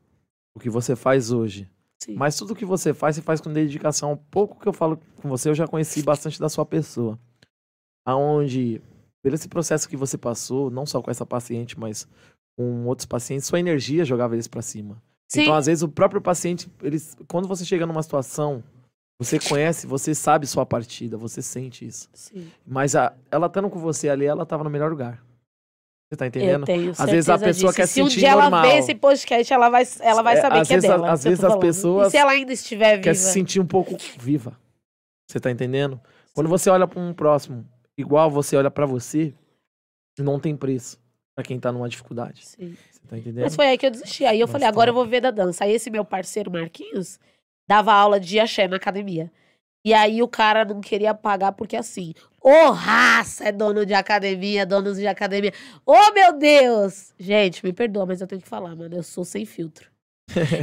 o 0.56 0.60
que 0.60 0.70
você 0.70 0.96
faz 0.96 1.32
hoje. 1.32 1.70
Sim. 2.00 2.16
Mas 2.16 2.36
tudo 2.36 2.56
que 2.56 2.66
você 2.66 2.94
faz, 2.94 3.16
você 3.16 3.22
faz 3.22 3.40
com 3.40 3.54
dedicação. 3.54 4.14
Um 4.14 4.18
pouco 4.18 4.60
que 4.60 4.68
eu 4.68 4.74
falo 4.74 5.00
com 5.22 5.30
você, 5.30 5.50
eu 5.50 5.56
já 5.56 5.68
conheci 5.68 6.02
bastante 6.02 6.40
da 6.40 6.50
sua 6.50 6.66
pessoa. 6.66 7.20
Aonde, 8.06 8.82
pelo 9.28 9.36
esse 9.36 9.50
processo 9.50 9.90
que 9.90 9.98
você 9.98 10.18
passou, 10.18 10.70
não 10.72 10.86
só 10.86 11.02
com 11.02 11.12
essa 11.12 11.26
paciente, 11.26 11.78
mas 11.78 12.08
com 12.58 12.86
outros 12.86 13.06
pacientes, 13.06 13.46
sua 13.46 13.60
energia 13.60 14.06
jogava 14.06 14.36
eles 14.36 14.48
para 14.48 14.62
cima. 14.62 15.02
Sim. 15.28 15.42
Então, 15.42 15.54
às 15.54 15.66
vezes, 15.66 15.84
o 15.84 15.90
próprio 15.90 16.22
paciente, 16.22 16.72
eles, 16.82 17.16
quando 17.28 17.48
você 17.48 17.66
chega 17.66 17.86
numa 17.86 18.02
situação 18.02 18.64
você 19.20 19.40
conhece, 19.40 19.88
você 19.88 20.14
sabe 20.14 20.46
sua 20.46 20.64
partida, 20.66 21.18
você 21.18 21.42
sente 21.42 21.86
isso. 21.86 22.08
Sim. 22.14 22.52
Mas 22.66 22.96
a, 22.96 23.14
ela 23.32 23.48
estando 23.48 23.70
com 23.70 23.80
você 23.80 24.10
ali, 24.10 24.26
ela 24.26 24.44
estava 24.44 24.64
no 24.64 24.70
melhor 24.70 24.92
lugar. 24.92 25.24
Você 26.08 26.16
tá 26.16 26.28
entendendo? 26.28 26.62
Eu 26.62 26.66
tenho 26.66 26.92
Às 26.92 27.10
vezes 27.10 27.28
a 27.28 27.38
pessoa 27.38 27.72
disso. 27.72 27.76
quer 27.76 27.88
se 27.88 27.94
sentir 27.96 28.18
um 28.18 28.20
dia 28.20 28.36
normal. 28.36 28.64
ela 28.64 28.72
ver 28.72 28.78
esse 28.78 28.96
podcast, 28.96 29.52
ela 29.52 29.70
vai, 29.70 29.84
ela 30.00 30.22
vai 30.22 30.38
é, 30.38 30.42
saber 30.42 30.60
é, 30.60 30.66
que 30.66 30.74
é 30.76 30.80
dela. 30.80 31.12
Às 31.12 31.24
vezes 31.24 31.44
as 31.44 31.56
pessoas. 31.58 32.08
E 32.08 32.12
se 32.12 32.18
ela 32.18 32.32
ainda 32.32 32.54
estiver 32.54 32.92
viva? 32.92 33.04
Quer 33.04 33.16
se 33.16 33.34
sentir 33.34 33.60
um 33.60 33.66
pouco 33.66 33.98
viva. 34.20 34.58
Você 35.28 35.40
tá 35.40 35.50
entendendo? 35.50 36.00
Quando 36.34 36.48
você 36.48 36.70
olha 36.70 36.88
para 36.88 37.02
um 37.02 37.12
próximo, 37.12 37.68
igual 37.98 38.30
você 38.30 38.56
olha 38.56 38.72
para 38.72 38.86
você, 38.86 39.34
não 40.20 40.40
tem 40.40 40.56
preço 40.56 41.00
para 41.36 41.44
quem 41.44 41.60
tá 41.60 41.72
numa 41.72 41.90
dificuldade. 41.90 42.46
Sim. 42.46 42.76
Você 42.92 43.00
tá 43.08 43.18
entendendo? 43.18 43.44
Mas 43.44 43.56
foi 43.56 43.68
aí 43.68 43.78
que 43.78 43.86
eu 43.86 43.92
desisti. 43.92 44.26
Aí 44.26 44.40
eu 44.40 44.48
Mas 44.48 44.52
falei, 44.52 44.68
agora 44.68 44.90
eu 44.90 44.94
vou 44.94 45.06
ver 45.06 45.22
da 45.22 45.32
dança. 45.32 45.64
Aí 45.64 45.72
esse 45.72 45.90
meu 45.90 46.04
parceiro, 46.04 46.52
Marquinhos, 46.52 47.20
dava 47.68 47.94
aula 47.94 48.20
de 48.20 48.40
axé 48.40 48.68
na 48.68 48.78
academia. 48.78 49.32
E 49.86 49.94
aí 49.94 50.22
o 50.22 50.28
cara 50.28 50.66
não 50.66 50.82
queria 50.82 51.14
pagar 51.14 51.54
porque 51.54 51.78
assim, 51.78 52.14
ô 52.42 52.50
oh, 52.50 52.72
raça 52.72 53.46
é 53.46 53.52
dono 53.52 53.86
de 53.86 53.94
academia, 53.94 54.66
donos 54.66 54.98
de 54.98 55.08
academia. 55.08 55.54
Ô 55.86 55.94
oh, 55.94 56.14
meu 56.14 56.38
Deus! 56.38 57.14
Gente, 57.18 57.64
me 57.64 57.72
perdoa, 57.72 58.06
mas 58.06 58.20
eu 58.20 58.28
tenho 58.28 58.42
que 58.42 58.48
falar, 58.50 58.76
mano, 58.76 58.96
eu 58.96 59.04
sou 59.04 59.24
sem 59.24 59.46
filtro. 59.46 59.90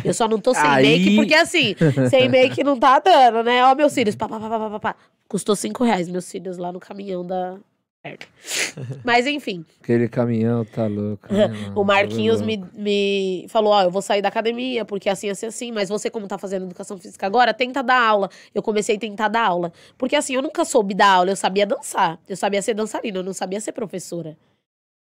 Eu 0.05 0.13
só 0.15 0.29
não 0.29 0.39
tô 0.39 0.53
sem 0.55 0.63
aí... 0.63 0.83
make 0.83 1.17
porque 1.17 1.35
assim, 1.35 1.75
sem 2.11 2.29
make 2.29 2.63
não 2.63 2.79
tá 2.79 2.99
dando, 2.99 3.43
né? 3.43 3.65
Ó, 3.65 3.75
meus 3.75 3.93
cílios, 3.93 4.15
pá, 4.15 4.29
pá, 4.29 4.39
pá, 4.39 4.49
pá, 4.49 4.71
pá, 4.71 4.81
pá. 4.81 4.97
Custou 5.29 5.57
cinco 5.57 5.85
reais 5.85 6.09
meus 6.09 6.27
cílios 6.27 6.59
lá 6.59 6.71
no 6.71 6.79
caminhão 6.79 7.27
da, 7.27 7.57
Mas 9.03 9.27
enfim. 9.27 9.65
Aquele 9.83 10.09
caminhão 10.09 10.65
tá 10.65 10.87
louco. 10.87 11.33
Né, 11.33 11.47
o 11.75 11.81
tá 11.81 11.85
Marquinhos 11.85 12.43
me, 12.43 12.63
me 12.75 13.47
falou: 13.49 13.73
Ó, 13.73 13.83
eu 13.83 13.91
vou 13.91 14.03
sair 14.03 14.21
da 14.21 14.29
academia, 14.29 14.85
porque 14.85 15.09
assim, 15.09 15.31
assim, 15.31 15.47
assim. 15.47 15.73
Mas 15.73 15.89
você, 15.89 16.11
como 16.11 16.27
tá 16.27 16.37
fazendo 16.37 16.67
educação 16.67 16.99
física 16.99 17.27
agora, 17.27 17.55
tenta 17.55 17.83
dar 17.83 18.01
aula. 18.01 18.29
Eu 18.55 18.63
comecei 18.63 18.97
a 18.97 18.99
tentar 18.99 19.29
dar 19.29 19.47
aula. 19.47 19.73
Porque 19.97 20.15
assim, 20.17 20.35
eu 20.35 20.43
nunca 20.43 20.65
soube 20.65 20.95
dar 20.95 21.09
aula, 21.09 21.31
eu 21.31 21.37
sabia 21.37 21.67
dançar. 21.67 22.19
Eu 22.29 22.37
sabia 22.37 22.61
ser 22.61 22.75
dançarina, 22.75 23.19
eu 23.19 23.23
não 23.23 23.33
sabia 23.33 23.61
ser 23.61 23.73
professora. 23.73 24.37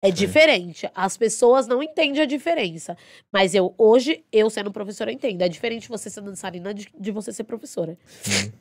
É 0.03 0.11
diferente. 0.11 0.89
As 0.95 1.17
pessoas 1.17 1.67
não 1.67 1.83
entendem 1.83 2.23
a 2.23 2.27
diferença. 2.27 2.97
Mas 3.33 3.55
eu, 3.55 3.75
hoje, 3.79 4.25
eu 4.31 4.49
sendo 4.51 4.71
professora, 4.71 5.13
entendo. 5.13 5.43
É 5.43 5.49
diferente 5.49 5.89
você 5.89 6.11
ser 6.11 6.21
dançarina 6.21 6.73
de, 6.73 6.89
de 6.99 7.11
você 7.11 7.33
ser 7.33 7.45
professora. 7.45 7.97
Sim. 8.23 8.53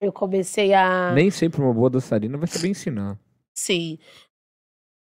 Eu 0.00 0.12
comecei 0.12 0.72
a. 0.72 1.12
Nem 1.14 1.30
sempre 1.30 1.60
uma 1.60 1.74
boa 1.74 1.90
dançarina 1.90 2.38
vai 2.38 2.46
saber 2.46 2.68
ensinar. 2.68 3.18
Sim. 3.54 3.98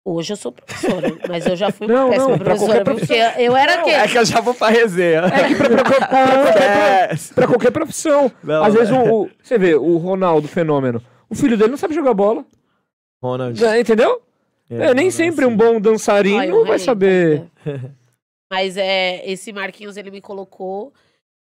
Hoje 0.05 0.32
eu 0.32 0.36
sou 0.36 0.51
professora, 0.51 1.09
mas 1.28 1.47
eu 1.47 1.55
já 1.55 1.70
fui 1.70 1.86
uma 1.86 1.94
não, 1.94 2.09
péssima 2.09 2.30
não, 2.30 2.39
professora, 2.39 2.82
porque 2.85 3.12
eu 3.36 3.55
era 3.55 3.76
não, 3.76 3.85
quê? 3.85 3.90
É 3.90 4.09
que 4.09 4.16
eu 4.16 4.24
já 4.24 4.40
vou 4.40 4.55
pra 4.55 4.70
resenha. 4.70 5.20
É 5.26 5.48
que 5.48 5.55
pra, 5.55 5.68
pra, 5.68 5.85
pra, 5.85 6.09
pra, 6.09 7.16
pra 7.35 7.47
qualquer 7.47 7.70
profissão. 7.70 8.32
Não, 8.43 8.64
Às 8.64 8.72
vezes, 8.72 8.90
o, 8.90 9.24
o, 9.24 9.30
você 9.43 9.59
vê, 9.59 9.74
o 9.74 9.98
Ronaldo, 9.98 10.48
fenômeno, 10.48 11.02
o 11.28 11.35
filho 11.35 11.59
dele 11.59 11.70
não 11.70 11.76
sabe 11.76 11.94
jogar 11.94 12.14
bola. 12.14 12.44
Ronald. 13.22 13.62
É, 13.62 13.80
entendeu? 13.80 14.22
É, 14.70 14.86
é 14.86 14.94
nem 14.94 15.10
sempre 15.10 15.44
assim. 15.44 15.54
um 15.54 15.56
bom 15.56 15.80
dançarino 15.80 16.38
Ai, 16.38 16.64
vai 16.64 16.78
saber. 16.78 17.50
Mas 18.50 18.76
é, 18.76 19.28
esse 19.30 19.52
Marquinhos, 19.52 19.96
ele 19.96 20.10
me 20.10 20.20
colocou 20.20 20.92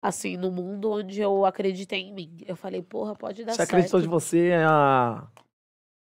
assim, 0.01 0.37
no 0.37 0.51
mundo 0.51 0.91
onde 0.91 1.19
eu 1.19 1.45
acreditei 1.45 2.01
em 2.01 2.13
mim. 2.13 2.37
Eu 2.45 2.55
falei, 2.55 2.81
porra, 2.81 3.15
pode 3.15 3.43
dar 3.43 3.51
você 3.51 3.57
certo. 3.57 3.69
Você 3.69 3.75
acreditou 3.75 4.01
de 4.01 4.07
você 4.07 4.51
a 4.65 5.27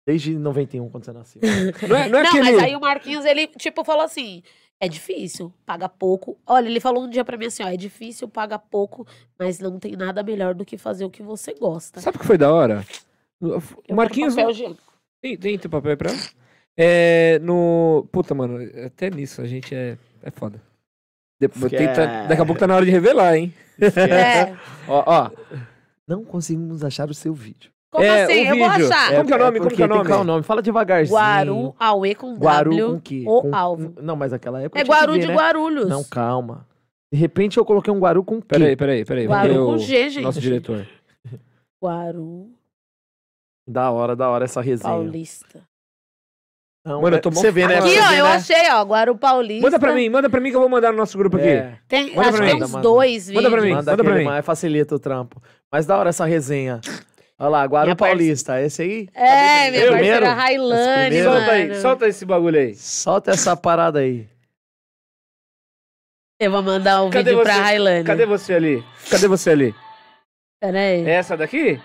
Desde 0.06 0.36
91, 0.36 0.90
quando 0.90 1.06
você 1.06 1.12
nasceu. 1.12 1.42
não 1.88 1.96
é, 1.96 2.10
não 2.10 2.20
é 2.20 2.24
não, 2.24 2.30
aquele... 2.30 2.52
mas 2.52 2.64
aí 2.64 2.76
o 2.76 2.82
Marquinhos, 2.82 3.24
ele, 3.24 3.48
tipo, 3.48 3.84
falou 3.84 4.04
assim: 4.04 4.42
é 4.80 4.88
difícil, 4.88 5.54
paga 5.66 5.88
pouco. 5.88 6.38
Olha, 6.46 6.68
ele 6.68 6.80
falou 6.80 7.04
um 7.04 7.10
dia 7.10 7.24
pra 7.24 7.38
mim 7.38 7.46
assim: 7.46 7.64
ó, 7.64 7.68
é 7.68 7.78
difícil, 7.78 8.28
paga 8.28 8.58
pouco, 8.58 9.06
mas 9.38 9.60
não 9.60 9.78
tem 9.78 9.96
nada 9.96 10.24
melhor 10.24 10.56
do 10.56 10.66
que 10.66 10.78
fazer 10.78 11.06
o 11.06 11.10
que 11.10 11.22
você 11.22 11.54
gosta. 11.54 12.02
Sabe 12.02 12.18
o 12.18 12.20
que 12.20 12.26
foi 12.26 12.38
da 12.38 12.52
hora? 12.52 12.84
O 13.40 13.96
Marquinhos. 13.96 14.36
Papel, 14.36 14.76
tem, 15.22 15.38
tem 15.38 15.58
teu 15.60 15.70
papel 15.70 15.96
pra 15.96 16.12
É. 16.78 17.40
No. 17.40 18.08
Puta, 18.12 18.34
mano, 18.34 18.60
até 18.86 19.10
nisso 19.10 19.42
a 19.42 19.46
gente 19.46 19.74
é, 19.74 19.98
é 20.24 20.32
foda. 20.32 20.62
De... 21.40 21.48
Tenta... 21.48 22.28
Daqui 22.28 22.42
a 22.42 22.46
pouco 22.46 22.60
tá 22.60 22.68
na 22.68 22.76
hora 22.76 22.86
de 22.86 22.92
revelar, 22.92 23.36
hein? 23.36 23.54
É. 23.80 24.54
ó, 24.88 25.04
ó. 25.06 25.32
Não 26.08 26.24
conseguimos 26.24 26.84
achar 26.84 27.10
o 27.10 27.14
seu 27.14 27.34
vídeo. 27.34 27.72
Como 27.92 28.06
é, 28.06 28.24
assim? 28.24 28.48
Eu 28.48 28.58
vou 28.58 28.68
achar. 28.68 29.14
É, 29.14 29.18
como 29.18 29.28
que 29.28 29.34
é 29.34 29.36
o 29.36 29.40
nome? 29.40 29.60
Como 29.60 29.72
que 29.72 29.82
é 29.82 29.86
o 29.86 29.90
nome? 29.90 30.06
Qual 30.06 30.20
é 30.20 30.22
o 30.22 30.26
nome? 30.26 30.44
Fala 30.44 30.62
devagarzinho. 30.62 31.18
Guaru, 31.18 31.76
Aue 31.78 32.16
com 32.16 32.36
Guaru 32.36 32.70
W, 32.70 32.88
com 32.88 33.02
que? 33.02 33.24
o 33.28 33.42
com... 33.42 33.56
alvo. 33.56 33.94
Não, 34.02 34.16
mas 34.16 34.32
aquela 34.32 34.62
época 34.62 34.80
É 34.80 34.84
Guaru 34.84 35.14
ver, 35.14 35.20
de 35.20 35.28
né? 35.28 35.36
Guarulhos. 35.36 35.90
Não, 35.90 36.04
calma. 36.04 36.66
De 37.14 37.20
repente 37.20 37.58
eu 37.58 37.66
coloquei 37.66 37.94
um 37.94 38.00
Guaru 38.00 38.24
com 38.24 38.42
que? 38.42 38.48
Peraí, 38.48 38.76
peraí, 38.78 39.04
peraí. 39.04 39.26
Guaru 39.26 39.66
com 39.66 39.78
G, 39.78 40.10
gente. 40.10 40.24
Nosso 40.24 40.40
diretor. 40.40 40.88
Guaru. 41.84 42.50
Da 43.68 43.92
hora, 43.92 44.16
da 44.16 44.30
hora 44.30 44.46
essa 44.46 44.62
resenha. 44.62 44.94
Paulista. 44.94 45.62
Não, 46.84 47.00
Mano, 47.00 47.18
eu 47.18 47.22
tô 47.22 47.30
você 47.30 47.52
vê, 47.52 47.68
né? 47.68 47.78
Aqui, 47.78 48.00
ó, 48.00 48.12
eu 48.14 48.24
né? 48.26 48.32
achei, 48.32 48.72
ó, 48.72 48.82
Guaru 48.84 49.16
Paulista. 49.16 49.62
Manda 49.62 49.80
pra 49.80 49.94
mim, 49.94 50.10
manda 50.10 50.30
pra 50.30 50.40
mim 50.40 50.50
que 50.50 50.56
eu 50.56 50.62
vou 50.62 50.70
mandar 50.70 50.92
no 50.92 50.98
nosso 50.98 51.16
grupo 51.16 51.38
aqui. 51.38 51.48
É. 51.48 51.78
Tem, 51.88 52.16
manda 52.16 52.30
acho 52.30 52.38
que 52.40 52.44
tem 52.48 52.64
uns 52.64 52.72
manda. 52.72 52.82
dois 52.82 53.28
manda 53.28 53.40
vídeos. 53.40 53.44
Manda 53.44 53.50
pra 53.52 53.62
mim, 53.62 53.74
manda, 53.76 53.92
manda 53.92 54.04
pra 54.04 54.16
mim. 54.16 54.24
Mais 54.24 54.46
facilita 54.46 54.96
o 54.96 55.00
trampo. 55.00 55.42
Mas 55.72 55.86
da 55.86 55.96
hora 55.98 56.10
essa 56.10 56.26
resenha. 56.26 56.82
Olha 57.38 57.50
lá, 57.50 57.66
Guarulhos 57.66 57.98
Paulista, 57.98 58.60
esse 58.62 58.82
aí? 58.82 59.10
É, 59.14 59.70
minha 59.70 59.92
primeiro, 59.92 59.92
parceira 59.92 60.34
Railane, 60.34 61.24
Solta 61.24 61.52
aí, 61.52 61.76
solta 61.76 62.08
esse 62.08 62.26
bagulho 62.26 62.60
aí. 62.60 62.76
Solta 62.76 63.32
essa 63.32 63.56
parada 63.56 64.00
aí. 64.00 64.28
Eu 66.40 66.50
vou 66.50 66.64
mandar 66.64 67.04
um 67.04 67.12
Cadê 67.12 67.32
vídeo 67.32 67.38
você? 67.38 67.44
pra 67.44 67.62
Railane. 67.62 68.04
Cadê 68.04 68.26
você 68.26 68.54
ali? 68.56 68.84
Cadê 69.10 69.28
você 69.28 69.50
ali? 69.52 69.76
Pera 70.60 70.80
aí. 70.80 71.06
É 71.06 71.12
essa 71.14 71.38
daqui? 71.38 71.80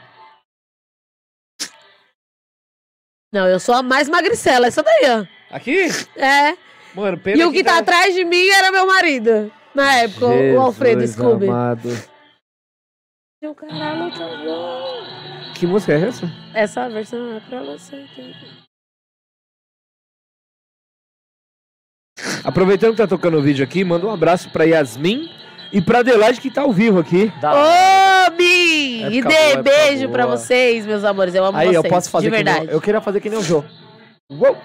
Não, 3.36 3.46
eu 3.46 3.60
sou 3.60 3.74
a 3.74 3.82
mais 3.82 4.08
magricela, 4.08 4.66
essa 4.66 4.82
daí, 4.82 5.02
ó. 5.10 5.54
Aqui? 5.54 5.88
É. 6.16 6.56
Mano, 6.94 7.18
pena 7.18 7.42
E 7.42 7.44
o 7.44 7.52
que, 7.52 7.58
que 7.58 7.64
tá... 7.64 7.72
tá 7.72 7.78
atrás 7.80 8.14
de 8.14 8.24
mim 8.24 8.48
era 8.48 8.72
meu 8.72 8.86
marido. 8.86 9.52
Na 9.74 9.94
época, 9.96 10.28
Jesus 10.28 10.56
o 10.56 10.60
Alfredo 10.62 11.06
Scooby. 11.06 11.46
Amado. 11.46 11.90
Meu 13.42 13.54
caralho, 13.54 14.10
tá 14.10 14.26
bom. 14.42 15.52
Que 15.54 15.66
música 15.66 15.92
é 15.92 16.08
essa? 16.08 16.32
Essa 16.54 16.88
versão 16.88 17.36
é 17.36 17.40
pra 17.40 17.62
você. 17.62 18.06
Aproveitando 22.42 22.92
que 22.92 22.96
tá 22.96 23.06
tocando 23.06 23.36
o 23.36 23.42
vídeo 23.42 23.62
aqui, 23.62 23.84
manda 23.84 24.06
um 24.06 24.10
abraço 24.10 24.48
pra 24.48 24.64
Yasmin 24.64 25.28
e 25.70 25.82
pra 25.82 25.98
Adelaide 25.98 26.40
que 26.40 26.50
tá 26.50 26.62
ao 26.62 26.72
vivo 26.72 27.00
aqui. 27.00 27.30
Bi! 28.30 29.04
E 29.04 29.22
dê 29.22 29.62
beijo 29.62 30.04
boa. 30.04 30.12
pra 30.12 30.26
vocês, 30.26 30.86
meus 30.86 31.04
amores. 31.04 31.34
Eu 31.34 31.44
amo 31.44 31.56
Aí, 31.56 31.68
vocês. 31.68 31.84
eu 31.84 31.90
posso 31.90 32.10
fazer 32.10 32.26
de 32.26 32.30
verdade. 32.30 32.66
Nem, 32.66 32.74
eu 32.74 32.80
queria 32.80 33.00
fazer 33.00 33.20
que 33.20 33.30
nem 33.30 33.38
o 33.38 33.42
Jô. 33.42 33.64
Uou! 34.30 34.56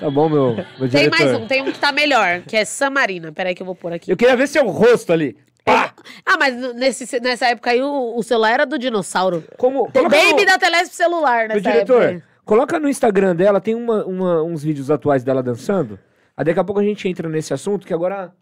Tá 0.00 0.10
bom, 0.10 0.28
meu, 0.28 0.56
meu 0.78 0.90
Tem 0.90 1.08
mais 1.08 1.32
um, 1.32 1.46
tem 1.46 1.62
um 1.62 1.72
que 1.72 1.78
tá 1.78 1.92
melhor, 1.92 2.42
que 2.42 2.56
é 2.56 2.64
Samarina. 2.64 3.32
Peraí 3.32 3.54
que 3.54 3.62
eu 3.62 3.66
vou 3.66 3.74
pôr 3.74 3.92
aqui. 3.92 4.10
Eu 4.10 4.16
queria 4.16 4.36
ver 4.36 4.48
seu 4.48 4.66
rosto 4.66 5.12
ali. 5.12 5.36
Pá! 5.64 5.94
Ah, 6.26 6.36
mas 6.36 6.74
nesse, 6.74 7.20
nessa 7.20 7.46
época 7.46 7.70
aí 7.70 7.80
o, 7.80 8.16
o 8.16 8.22
celular 8.22 8.52
era 8.52 8.66
do 8.66 8.78
dinossauro. 8.78 9.44
Como? 9.56 9.88
Baby 9.88 10.40
no... 10.40 10.46
da 10.46 10.58
Telesp 10.58 10.92
celular, 10.94 11.48
né? 11.48 11.60
diretor, 11.60 12.02
época. 12.02 12.26
coloca 12.44 12.80
no 12.80 12.88
Instagram 12.88 13.36
dela, 13.36 13.60
tem 13.60 13.74
uma, 13.74 14.04
uma, 14.04 14.42
uns 14.42 14.62
vídeos 14.62 14.90
atuais 14.90 15.22
dela 15.22 15.42
dançando. 15.42 15.98
Aí 16.36 16.44
daqui 16.44 16.58
a 16.58 16.64
pouco 16.64 16.80
a 16.80 16.84
gente 16.84 17.08
entra 17.08 17.28
nesse 17.28 17.54
assunto 17.54 17.86
que 17.86 17.94
agora. 17.94 18.32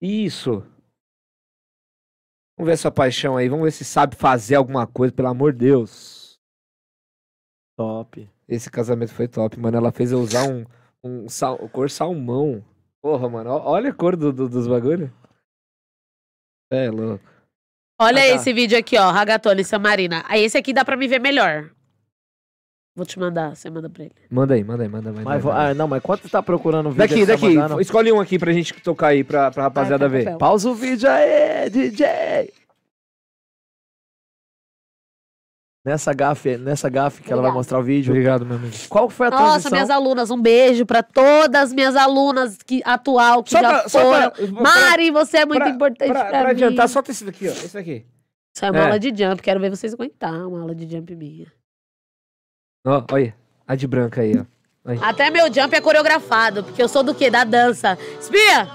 Isso. 0.00 0.62
Vamos 2.56 2.68
ver 2.68 2.74
essa 2.74 2.90
paixão 2.90 3.36
aí, 3.36 3.48
vamos 3.48 3.64
ver 3.64 3.72
se 3.72 3.84
sabe 3.84 4.14
fazer 4.14 4.54
alguma 4.54 4.86
coisa, 4.86 5.12
pelo 5.12 5.28
amor 5.28 5.52
de 5.52 5.58
Deus. 5.60 6.38
Top. 7.76 8.28
Esse 8.48 8.70
casamento 8.70 9.12
foi 9.12 9.26
top, 9.26 9.58
mano. 9.58 9.76
Ela 9.76 9.90
fez 9.90 10.12
eu 10.12 10.20
usar 10.20 10.48
um, 10.48 10.64
um 11.02 11.28
sal, 11.28 11.58
cor 11.70 11.90
salmão. 11.90 12.64
Porra, 13.02 13.28
mano, 13.28 13.50
olha 13.50 13.90
a 13.90 13.94
cor 13.94 14.16
do, 14.16 14.32
do 14.32 14.48
dos 14.48 14.68
bagulhos. 14.68 15.10
É 16.70 16.90
louco. 16.90 17.24
Olha 18.00 18.22
ah, 18.22 18.28
tá. 18.28 18.34
esse 18.34 18.52
vídeo 18.52 18.78
aqui, 18.78 18.96
ó. 18.98 19.10
Ragatone 19.10 19.64
Samarina. 19.64 20.24
Aí 20.28 20.42
esse 20.42 20.58
aqui 20.58 20.72
dá 20.72 20.84
pra 20.84 20.96
me 20.96 21.06
ver 21.06 21.20
melhor. 21.20 21.70
Vou 22.96 23.04
te 23.04 23.18
mandar, 23.18 23.56
você 23.56 23.68
manda 23.68 23.90
pra 23.90 24.04
ele. 24.04 24.14
Manda 24.30 24.54
aí, 24.54 24.62
manda 24.62 24.84
aí, 24.84 24.88
manda 24.88 25.10
aí. 25.10 25.24
Mas, 25.24 25.44
ah, 25.46 25.74
não, 25.74 25.88
mas 25.88 26.00
quanto 26.00 26.22
você 26.22 26.28
tá 26.28 26.40
procurando 26.40 26.86
o 26.86 26.92
vídeo? 26.92 27.26
Daqui, 27.26 27.26
daqui. 27.26 27.56
Tá 27.56 27.80
Escolhe 27.80 28.12
um 28.12 28.20
aqui 28.20 28.38
pra 28.38 28.52
gente 28.52 28.72
tocar 28.82 29.08
aí, 29.08 29.24
pra, 29.24 29.50
pra 29.50 29.64
rapaziada 29.64 30.08
ver. 30.08 30.24
Papel. 30.24 30.38
Pausa 30.38 30.70
o 30.70 30.74
vídeo 30.74 31.10
aí, 31.10 31.68
DJ! 31.70 32.52
Nessa 35.84 36.14
gafe, 36.14 36.56
nessa 36.56 36.88
gafe 36.88 37.16
que 37.16 37.22
Obrigado. 37.24 37.38
ela 37.40 37.48
vai 37.48 37.52
mostrar 37.52 37.78
o 37.78 37.82
vídeo. 37.82 38.12
Obrigado, 38.12 38.46
meu 38.46 38.56
amigo. 38.56 38.74
Qual 38.88 39.10
foi 39.10 39.26
a 39.26 39.30
Nossa, 39.30 39.44
transição? 39.44 39.72
minhas 39.72 39.90
alunas, 39.90 40.30
um 40.30 40.40
beijo 40.40 40.86
pra 40.86 41.02
todas 41.02 41.62
as 41.62 41.72
minhas 41.74 41.94
alunas 41.96 42.56
que, 42.64 42.80
atual, 42.86 43.42
que 43.42 43.50
só 43.50 43.60
já 43.60 43.80
pra, 43.80 43.88
foram. 43.90 44.30
Pra, 44.30 44.62
Mari, 44.62 45.10
você 45.10 45.38
é 45.38 45.44
muito 45.44 45.60
pra, 45.60 45.70
importante 45.70 46.10
pra, 46.10 46.20
pra, 46.20 46.30
pra 46.30 46.44
mim. 46.44 46.50
adiantar, 46.52 46.88
solta 46.88 47.10
esse 47.10 47.24
daqui, 47.24 47.48
ó. 47.48 47.50
Esse 47.50 47.74
daqui. 47.74 48.06
Isso 48.54 48.64
é 48.64 48.70
uma 48.70 48.80
é. 48.80 48.82
aula 48.84 48.98
de 48.98 49.08
jump, 49.08 49.42
quero 49.42 49.60
ver 49.60 49.68
vocês 49.68 49.92
aguentar 49.92 50.46
uma 50.46 50.60
aula 50.60 50.74
de 50.74 50.88
jump 50.88 51.14
minha. 51.16 51.52
Ó, 52.86 52.98
oh, 52.98 53.14
olha, 53.14 53.34
a 53.66 53.74
de 53.74 53.86
branca 53.86 54.20
aí, 54.20 54.38
ó. 54.38 54.44
Aí. 54.84 54.98
Até 55.02 55.30
meu 55.30 55.46
jump 55.52 55.74
é 55.74 55.80
coreografado, 55.80 56.62
porque 56.62 56.82
eu 56.82 56.88
sou 56.88 57.02
do 57.02 57.14
quê? 57.14 57.30
Da 57.30 57.42
dança. 57.42 57.96
Espia! 58.20 58.68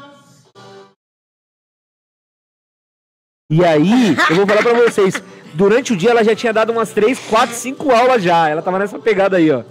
E 3.51 3.63
aí, 3.63 4.15
eu 4.31 4.35
vou 4.35 4.47
falar 4.47 4.63
pra 4.63 4.73
vocês, 4.73 5.15
durante 5.53 5.93
o 5.93 5.97
dia 5.97 6.09
ela 6.09 6.23
já 6.23 6.35
tinha 6.35 6.51
dado 6.51 6.71
umas 6.71 6.91
3, 6.91 7.19
4, 7.29 7.55
5 7.55 7.91
aulas 7.91 8.23
já. 8.23 8.49
Ela 8.49 8.63
tava 8.63 8.79
nessa 8.79 8.97
pegada 8.97 9.37
aí, 9.37 9.51
ó. 9.51 9.63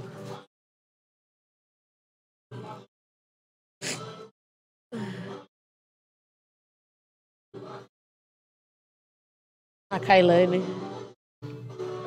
A 9.91 9.99
Kailane. 9.99 10.63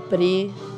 Pri. 0.10 0.71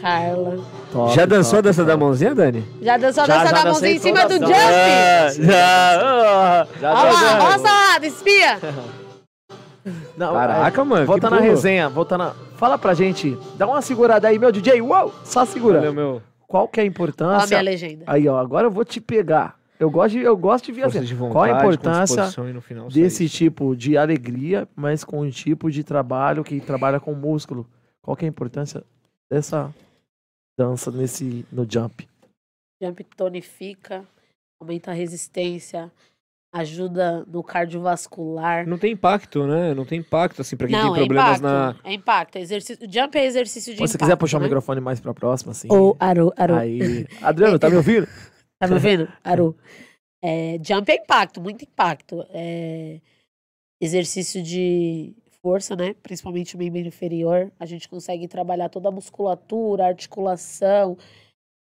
Carla. 0.00 0.58
Top, 0.92 1.14
já 1.14 1.26
dançou 1.26 1.58
top, 1.58 1.58
a 1.58 1.62
dança 1.62 1.82
top. 1.82 1.88
da 1.88 1.96
mãozinha, 1.96 2.34
Dani? 2.34 2.64
Já 2.82 2.96
dançou 2.96 3.24
a 3.24 3.26
dança 3.26 3.46
já, 3.46 3.52
da 3.52 3.64
mãozinha 3.64 3.92
em 3.92 3.98
cima 3.98 4.28
do 4.28 4.34
jump? 4.34 4.52
Já, 4.52 5.28
já. 5.30 6.66
já 6.80 6.94
Olha 6.94 7.12
lá, 7.12 7.38
roça, 7.38 8.06
espia. 8.06 8.58
Não, 10.16 10.34
Caraca, 10.34 10.80
é, 10.80 10.84
mano. 10.84 11.06
Volta 11.06 11.30
na 11.30 11.40
resenha, 11.40 11.88
volta 11.88 12.18
na. 12.18 12.34
Fala 12.56 12.76
pra 12.76 12.92
gente, 12.92 13.38
dá 13.56 13.66
uma 13.66 13.80
segurada 13.80 14.28
aí, 14.28 14.38
meu 14.38 14.52
DJ. 14.52 14.82
Uou! 14.82 15.14
Só 15.24 15.44
segura. 15.44 15.78
Valeu, 15.78 15.94
meu. 15.94 16.22
Qual 16.46 16.68
que 16.68 16.80
é 16.80 16.82
a 16.82 16.86
importância? 16.86 17.36
Olha 17.36 17.44
a 17.44 17.46
minha 17.46 17.62
legenda. 17.62 18.04
Aí, 18.06 18.28
ó, 18.28 18.38
agora 18.38 18.66
eu 18.66 18.70
vou 18.70 18.84
te 18.84 19.00
pegar. 19.00 19.60
Eu 19.78 19.90
gosto 19.90 20.12
de, 20.12 20.20
eu 20.20 20.36
gosto 20.36 20.66
de 20.66 20.72
ver 20.72 20.84
assim. 20.84 21.00
De 21.00 21.14
vontade, 21.14 21.32
Qual 21.32 21.44
a 21.44 21.58
importância 21.58 22.24
desse 22.92 23.28
tipo 23.30 23.74
de 23.74 23.96
alegria, 23.96 24.68
mas 24.76 25.04
com 25.04 25.22
um 25.22 25.30
tipo 25.30 25.70
de 25.70 25.82
trabalho 25.82 26.44
que 26.44 26.60
trabalha 26.60 27.00
com 27.00 27.14
músculo? 27.14 27.66
Qual 28.02 28.14
que 28.14 28.26
é 28.26 28.28
a 28.28 28.28
importância 28.28 28.84
dessa 29.30 29.70
dança 30.60 30.90
nesse 30.90 31.46
no 31.50 31.66
jump? 31.68 32.06
Jump 32.82 33.02
tonifica, 33.16 34.06
aumenta 34.60 34.90
a 34.90 34.94
resistência, 34.94 35.90
ajuda 36.52 37.24
no 37.26 37.42
cardiovascular. 37.42 38.66
Não 38.66 38.76
tem 38.76 38.92
impacto, 38.92 39.46
né? 39.46 39.72
Não 39.72 39.86
tem 39.86 40.00
impacto, 40.00 40.42
assim, 40.42 40.56
pra 40.56 40.66
quem 40.66 40.76
Não, 40.76 40.92
tem 40.92 41.02
é 41.02 41.06
problemas 41.06 41.38
impacto, 41.38 41.42
na. 41.42 41.76
É 41.90 41.94
impacto. 41.94 42.36
É 42.36 42.40
exercício... 42.42 42.92
Jump 42.92 43.16
é 43.16 43.24
exercício 43.24 43.72
de 43.72 43.78
Se 43.78 43.88
você 43.88 43.98
quiser 43.98 44.16
puxar 44.16 44.38
né? 44.38 44.42
o 44.42 44.48
microfone 44.48 44.80
mais 44.82 45.00
pra 45.00 45.14
próxima, 45.14 45.52
assim. 45.52 45.68
Ou 45.70 45.96
Aru, 45.98 46.30
Aru. 46.36 46.56
Aí. 46.56 47.06
Adriano, 47.22 47.58
tá 47.58 47.70
me 47.70 47.76
ouvindo? 47.76 48.06
tá 48.60 48.68
me 48.68 48.74
ouvindo? 48.74 49.08
Aru. 49.24 49.56
É, 50.22 50.58
jump 50.62 50.90
é 50.92 50.96
impacto, 50.96 51.40
muito 51.40 51.64
impacto. 51.64 52.26
É 52.30 53.00
exercício 53.80 54.42
de 54.42 55.14
força, 55.42 55.74
né? 55.74 55.94
Principalmente 56.02 56.54
o 56.54 56.58
membro 56.58 56.80
inferior. 56.80 57.50
A 57.58 57.66
gente 57.66 57.88
consegue 57.88 58.28
trabalhar 58.28 58.68
toda 58.68 58.88
a 58.88 58.92
musculatura, 58.92 59.86
articulação, 59.86 60.96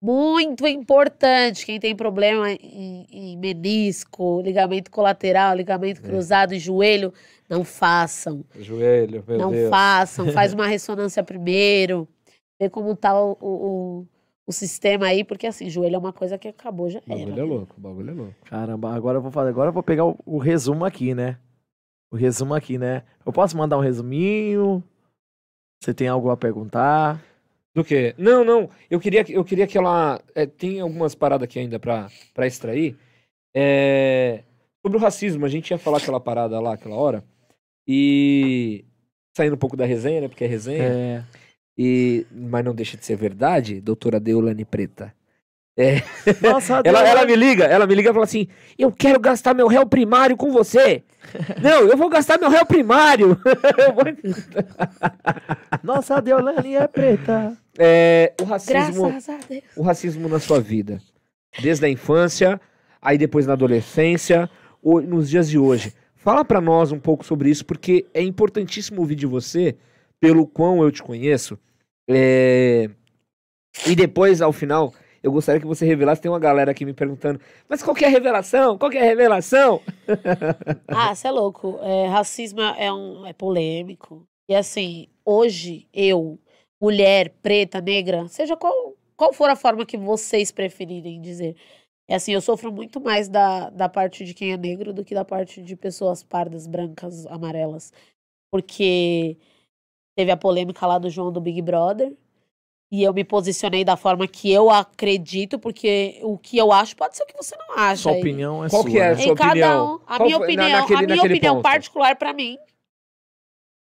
muito 0.01 0.67
importante. 0.67 1.65
Quem 1.65 1.79
tem 1.79 1.95
problema 1.95 2.51
em, 2.51 3.05
em 3.11 3.37
menisco, 3.37 4.41
ligamento 4.41 4.89
colateral, 4.89 5.55
ligamento 5.55 6.01
é. 6.01 6.03
cruzado 6.03 6.53
e 6.53 6.59
joelho, 6.59 7.13
não 7.47 7.63
façam. 7.63 8.43
Joelho, 8.59 9.23
meu 9.27 9.37
Não 9.37 9.51
Deus. 9.51 9.69
façam. 9.69 10.31
Faz 10.31 10.53
uma 10.53 10.65
ressonância 10.67 11.23
primeiro. 11.23 12.07
Vê 12.59 12.69
como 12.69 12.95
tá 12.95 13.19
o, 13.19 13.37
o, 13.39 14.07
o, 14.47 14.51
sistema 14.51 15.07
aí, 15.07 15.23
porque 15.23 15.47
assim, 15.47 15.69
joelho 15.69 15.95
é 15.95 15.99
uma 15.99 16.13
coisa 16.13 16.37
que 16.37 16.47
acabou, 16.47 16.89
já 16.89 17.01
era. 17.07 17.15
O 17.15 17.25
bagulho 17.25 17.39
é 17.39 17.43
louco, 17.43 17.75
o 17.77 17.81
bagulho 17.81 18.09
é 18.09 18.13
louco. 18.13 18.35
Caramba, 18.45 18.93
agora 18.93 19.17
eu 19.17 19.21
vou 19.21 19.31
fazer, 19.31 19.49
agora 19.49 19.69
eu 19.69 19.73
vou 19.73 19.83
pegar 19.83 20.05
o, 20.05 20.17
o 20.25 20.37
resumo 20.37 20.85
aqui, 20.85 21.13
né? 21.13 21.37
O 22.11 22.15
resumo 22.17 22.53
aqui, 22.53 22.77
né? 22.77 23.03
Eu 23.25 23.31
posso 23.31 23.57
mandar 23.57 23.77
um 23.77 23.81
resuminho? 23.81 24.83
Você 25.81 25.93
tem 25.93 26.07
algo 26.07 26.29
a 26.29 26.37
perguntar? 26.37 27.23
Do 27.73 27.83
que? 27.83 28.13
Não, 28.17 28.43
não. 28.43 28.69
Eu 28.89 28.99
queria, 28.99 29.25
eu 29.29 29.45
queria 29.45 29.65
que 29.65 29.77
ela. 29.77 30.21
É, 30.35 30.45
tem 30.45 30.81
algumas 30.81 31.15
paradas 31.15 31.45
aqui 31.45 31.57
ainda 31.57 31.79
pra, 31.79 32.09
pra 32.33 32.45
extrair. 32.45 32.97
É, 33.55 34.43
sobre 34.85 34.97
o 34.97 35.01
racismo, 35.01 35.45
a 35.45 35.49
gente 35.49 35.71
ia 35.71 35.77
falar 35.77 35.97
aquela 35.97 36.19
parada 36.19 36.59
lá, 36.59 36.73
aquela 36.73 36.95
hora. 36.95 37.23
E. 37.87 38.83
Saindo 39.35 39.55
um 39.55 39.59
pouco 39.59 39.77
da 39.77 39.85
resenha, 39.85 40.21
né? 40.21 40.27
Porque 40.27 40.43
é 40.43 40.47
resenha. 40.47 40.83
É. 40.83 41.23
E, 41.77 42.27
mas 42.29 42.65
não 42.65 42.75
deixa 42.75 42.97
de 42.97 43.05
ser 43.05 43.15
verdade, 43.15 43.79
doutora 43.79 44.19
Deulane 44.19 44.65
Preta. 44.65 45.15
É. 45.81 46.03
Nossa, 46.39 46.81
ela, 46.83 47.07
ela 47.07 47.25
me 47.25 47.35
liga, 47.35 47.63
ela 47.63 47.87
me 47.87 47.95
liga 47.95 48.11
e 48.11 48.13
fala 48.13 48.25
assim: 48.25 48.47
Eu 48.77 48.91
quero 48.91 49.19
gastar 49.19 49.55
meu 49.55 49.67
réu 49.67 49.83
primário 49.87 50.37
com 50.37 50.51
você. 50.51 51.03
Não, 51.59 51.87
eu 51.87 51.97
vou 51.97 52.07
gastar 52.07 52.39
meu 52.39 52.49
réu 52.49 52.63
primário. 52.65 53.35
Nossa, 55.81 56.15
a 56.15 56.19
Deolane 56.19 56.75
é 56.75 56.87
preta. 56.87 57.57
É, 57.79 58.33
o 58.39 58.43
racismo. 58.43 59.11
O 59.75 59.81
racismo 59.81 60.29
na 60.29 60.39
sua 60.39 60.59
vida. 60.59 61.01
Desde 61.59 61.85
a 61.85 61.89
infância, 61.89 62.61
aí 63.01 63.17
depois 63.17 63.47
na 63.47 63.53
adolescência, 63.53 64.47
ou 64.83 65.01
nos 65.01 65.29
dias 65.29 65.49
de 65.49 65.57
hoje. 65.57 65.93
Fala 66.15 66.45
para 66.45 66.61
nós 66.61 66.91
um 66.91 66.99
pouco 66.99 67.25
sobre 67.25 67.49
isso, 67.49 67.65
porque 67.65 68.05
é 68.13 68.21
importantíssimo 68.21 69.01
ouvir 69.01 69.15
de 69.15 69.25
você, 69.25 69.75
pelo 70.19 70.45
quão 70.45 70.83
eu 70.83 70.91
te 70.91 71.01
conheço. 71.01 71.57
É... 72.07 72.87
E 73.87 73.95
depois, 73.95 74.41
ao 74.41 74.53
final, 74.53 74.93
eu 75.23 75.31
gostaria 75.31 75.61
que 75.61 75.67
você 75.67 75.85
revelasse. 75.85 76.21
Tem 76.21 76.31
uma 76.31 76.39
galera 76.39 76.71
aqui 76.71 76.85
me 76.85 76.93
perguntando, 76.93 77.39
mas 77.69 77.83
qual 77.83 77.95
que 77.95 78.03
é 78.03 78.07
a 78.07 78.11
revelação? 78.11 78.77
Qual 78.77 78.89
que 78.89 78.97
é 78.97 79.01
a 79.01 79.05
revelação? 79.05 79.81
ah, 80.87 81.13
você 81.13 81.27
é 81.27 81.31
louco. 81.31 81.79
É, 81.81 82.07
racismo 82.07 82.61
é, 82.61 82.91
um, 82.91 83.25
é 83.25 83.33
polêmico. 83.33 84.25
E 84.49 84.55
assim, 84.55 85.07
hoje, 85.23 85.87
eu, 85.93 86.39
mulher, 86.81 87.29
preta, 87.41 87.79
negra, 87.79 88.27
seja 88.27 88.57
qual, 88.57 88.95
qual 89.15 89.31
for 89.31 89.49
a 89.49 89.55
forma 89.55 89.85
que 89.85 89.97
vocês 89.97 90.51
preferirem 90.51 91.21
dizer. 91.21 91.55
É 92.09 92.15
assim, 92.15 92.33
eu 92.33 92.41
sofro 92.41 92.71
muito 92.71 92.99
mais 92.99 93.29
da, 93.29 93.69
da 93.69 93.87
parte 93.87 94.25
de 94.25 94.33
quem 94.33 94.51
é 94.51 94.57
negro 94.57 94.91
do 94.93 95.05
que 95.05 95.15
da 95.15 95.23
parte 95.23 95.61
de 95.61 95.75
pessoas 95.77 96.23
pardas, 96.23 96.67
brancas, 96.67 97.25
amarelas. 97.27 97.93
Porque 98.51 99.37
teve 100.17 100.31
a 100.31 100.37
polêmica 100.37 100.85
lá 100.85 100.97
do 100.97 101.09
João 101.09 101.31
do 101.31 101.39
Big 101.39 101.61
Brother, 101.61 102.13
e 102.91 103.03
eu 103.03 103.13
me 103.13 103.23
posicionei 103.23 103.85
da 103.85 103.95
forma 103.95 104.27
que 104.27 104.51
eu 104.51 104.69
acredito, 104.69 105.57
porque 105.57 106.19
o 106.21 106.37
que 106.37 106.57
eu 106.57 106.73
acho 106.73 106.95
pode 106.95 107.15
ser 107.15 107.23
o 107.23 107.25
que 107.25 107.37
você 107.37 107.55
não 107.55 107.77
acha. 107.77 108.03
Sua 108.03 108.11
opinião 108.11 108.65
é 108.65 108.69
Qual 108.69 108.81
sua. 108.81 108.91
que 108.91 108.99
é 108.99 109.07
a 109.07 109.15
né? 109.15 109.23
sua 109.23 109.33
opinião? 109.33 109.93
Um, 109.93 109.99
a 110.05 110.17
Qual 110.17 110.25
minha 110.25 110.37
foi, 110.37 110.45
opinião, 110.47 110.69
naquele, 110.69 110.97
a 110.97 111.07
minha 111.07 111.23
opinião 111.23 111.55
ponto. 111.55 111.63
particular 111.63 112.15
para 112.17 112.33
mim, 112.33 112.57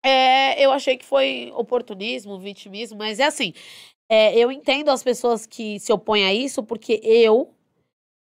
é, 0.04 0.64
eu 0.64 0.70
achei 0.70 0.96
que 0.96 1.04
foi 1.04 1.52
oportunismo, 1.56 2.38
vitimismo, 2.38 2.96
mas 2.96 3.18
é 3.18 3.24
assim, 3.24 3.52
é, 4.08 4.38
eu 4.38 4.52
entendo 4.52 4.88
as 4.90 5.02
pessoas 5.02 5.46
que 5.46 5.80
se 5.80 5.92
opõem 5.92 6.24
a 6.24 6.32
isso, 6.32 6.62
porque 6.62 7.00
eu 7.02 7.52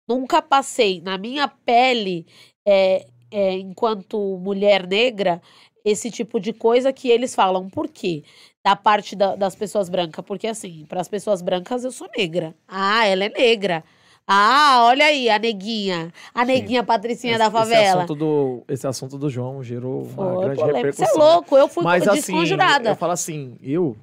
nunca 0.08 0.40
passei 0.40 1.00
na 1.00 1.18
minha 1.18 1.48
pele, 1.48 2.24
é, 2.66 3.04
é 3.30 3.52
enquanto 3.54 4.38
mulher 4.38 4.86
negra, 4.86 5.42
esse 5.90 6.10
tipo 6.10 6.38
de 6.38 6.52
coisa 6.52 6.92
que 6.92 7.08
eles 7.08 7.34
falam. 7.34 7.68
Por 7.68 7.88
quê? 7.88 8.22
da 8.68 8.76
parte 8.76 9.16
da, 9.16 9.34
das 9.34 9.54
pessoas 9.54 9.88
brancas, 9.88 10.22
porque 10.24 10.46
assim, 10.46 10.84
para 10.86 11.00
as 11.00 11.08
pessoas 11.08 11.40
brancas 11.40 11.84
eu 11.84 11.90
sou 11.90 12.06
negra. 12.14 12.54
Ah, 12.66 13.06
ela 13.06 13.24
é 13.24 13.28
negra. 13.30 13.82
Ah, 14.26 14.84
olha 14.84 15.06
aí, 15.06 15.30
a 15.30 15.38
neguinha. 15.38 16.12
A 16.34 16.44
neguinha 16.44 16.82
Sim. 16.82 16.86
Patricinha 16.86 17.32
esse, 17.32 17.38
da 17.38 17.50
favela. 17.50 17.82
Esse 17.82 17.96
assunto 17.96 18.14
do, 18.14 18.64
esse 18.68 18.86
assunto 18.86 19.16
do 19.16 19.30
João 19.30 19.62
gerou 19.62 20.04
Foi, 20.04 20.22
uma 20.22 20.40
grande 20.42 20.56
polêmica. 20.56 20.86
repercussão. 20.86 21.06
Você 21.06 21.18
é 21.18 21.32
louco, 21.32 21.56
eu 21.56 21.66
fui 21.66 21.82
Mas, 21.82 22.06
assim, 22.06 22.20
desconjurada. 22.20 22.74
Assim, 22.74 22.88
eu 22.90 22.96
falo 22.96 23.12
assim, 23.12 23.56
eu, 23.62 23.96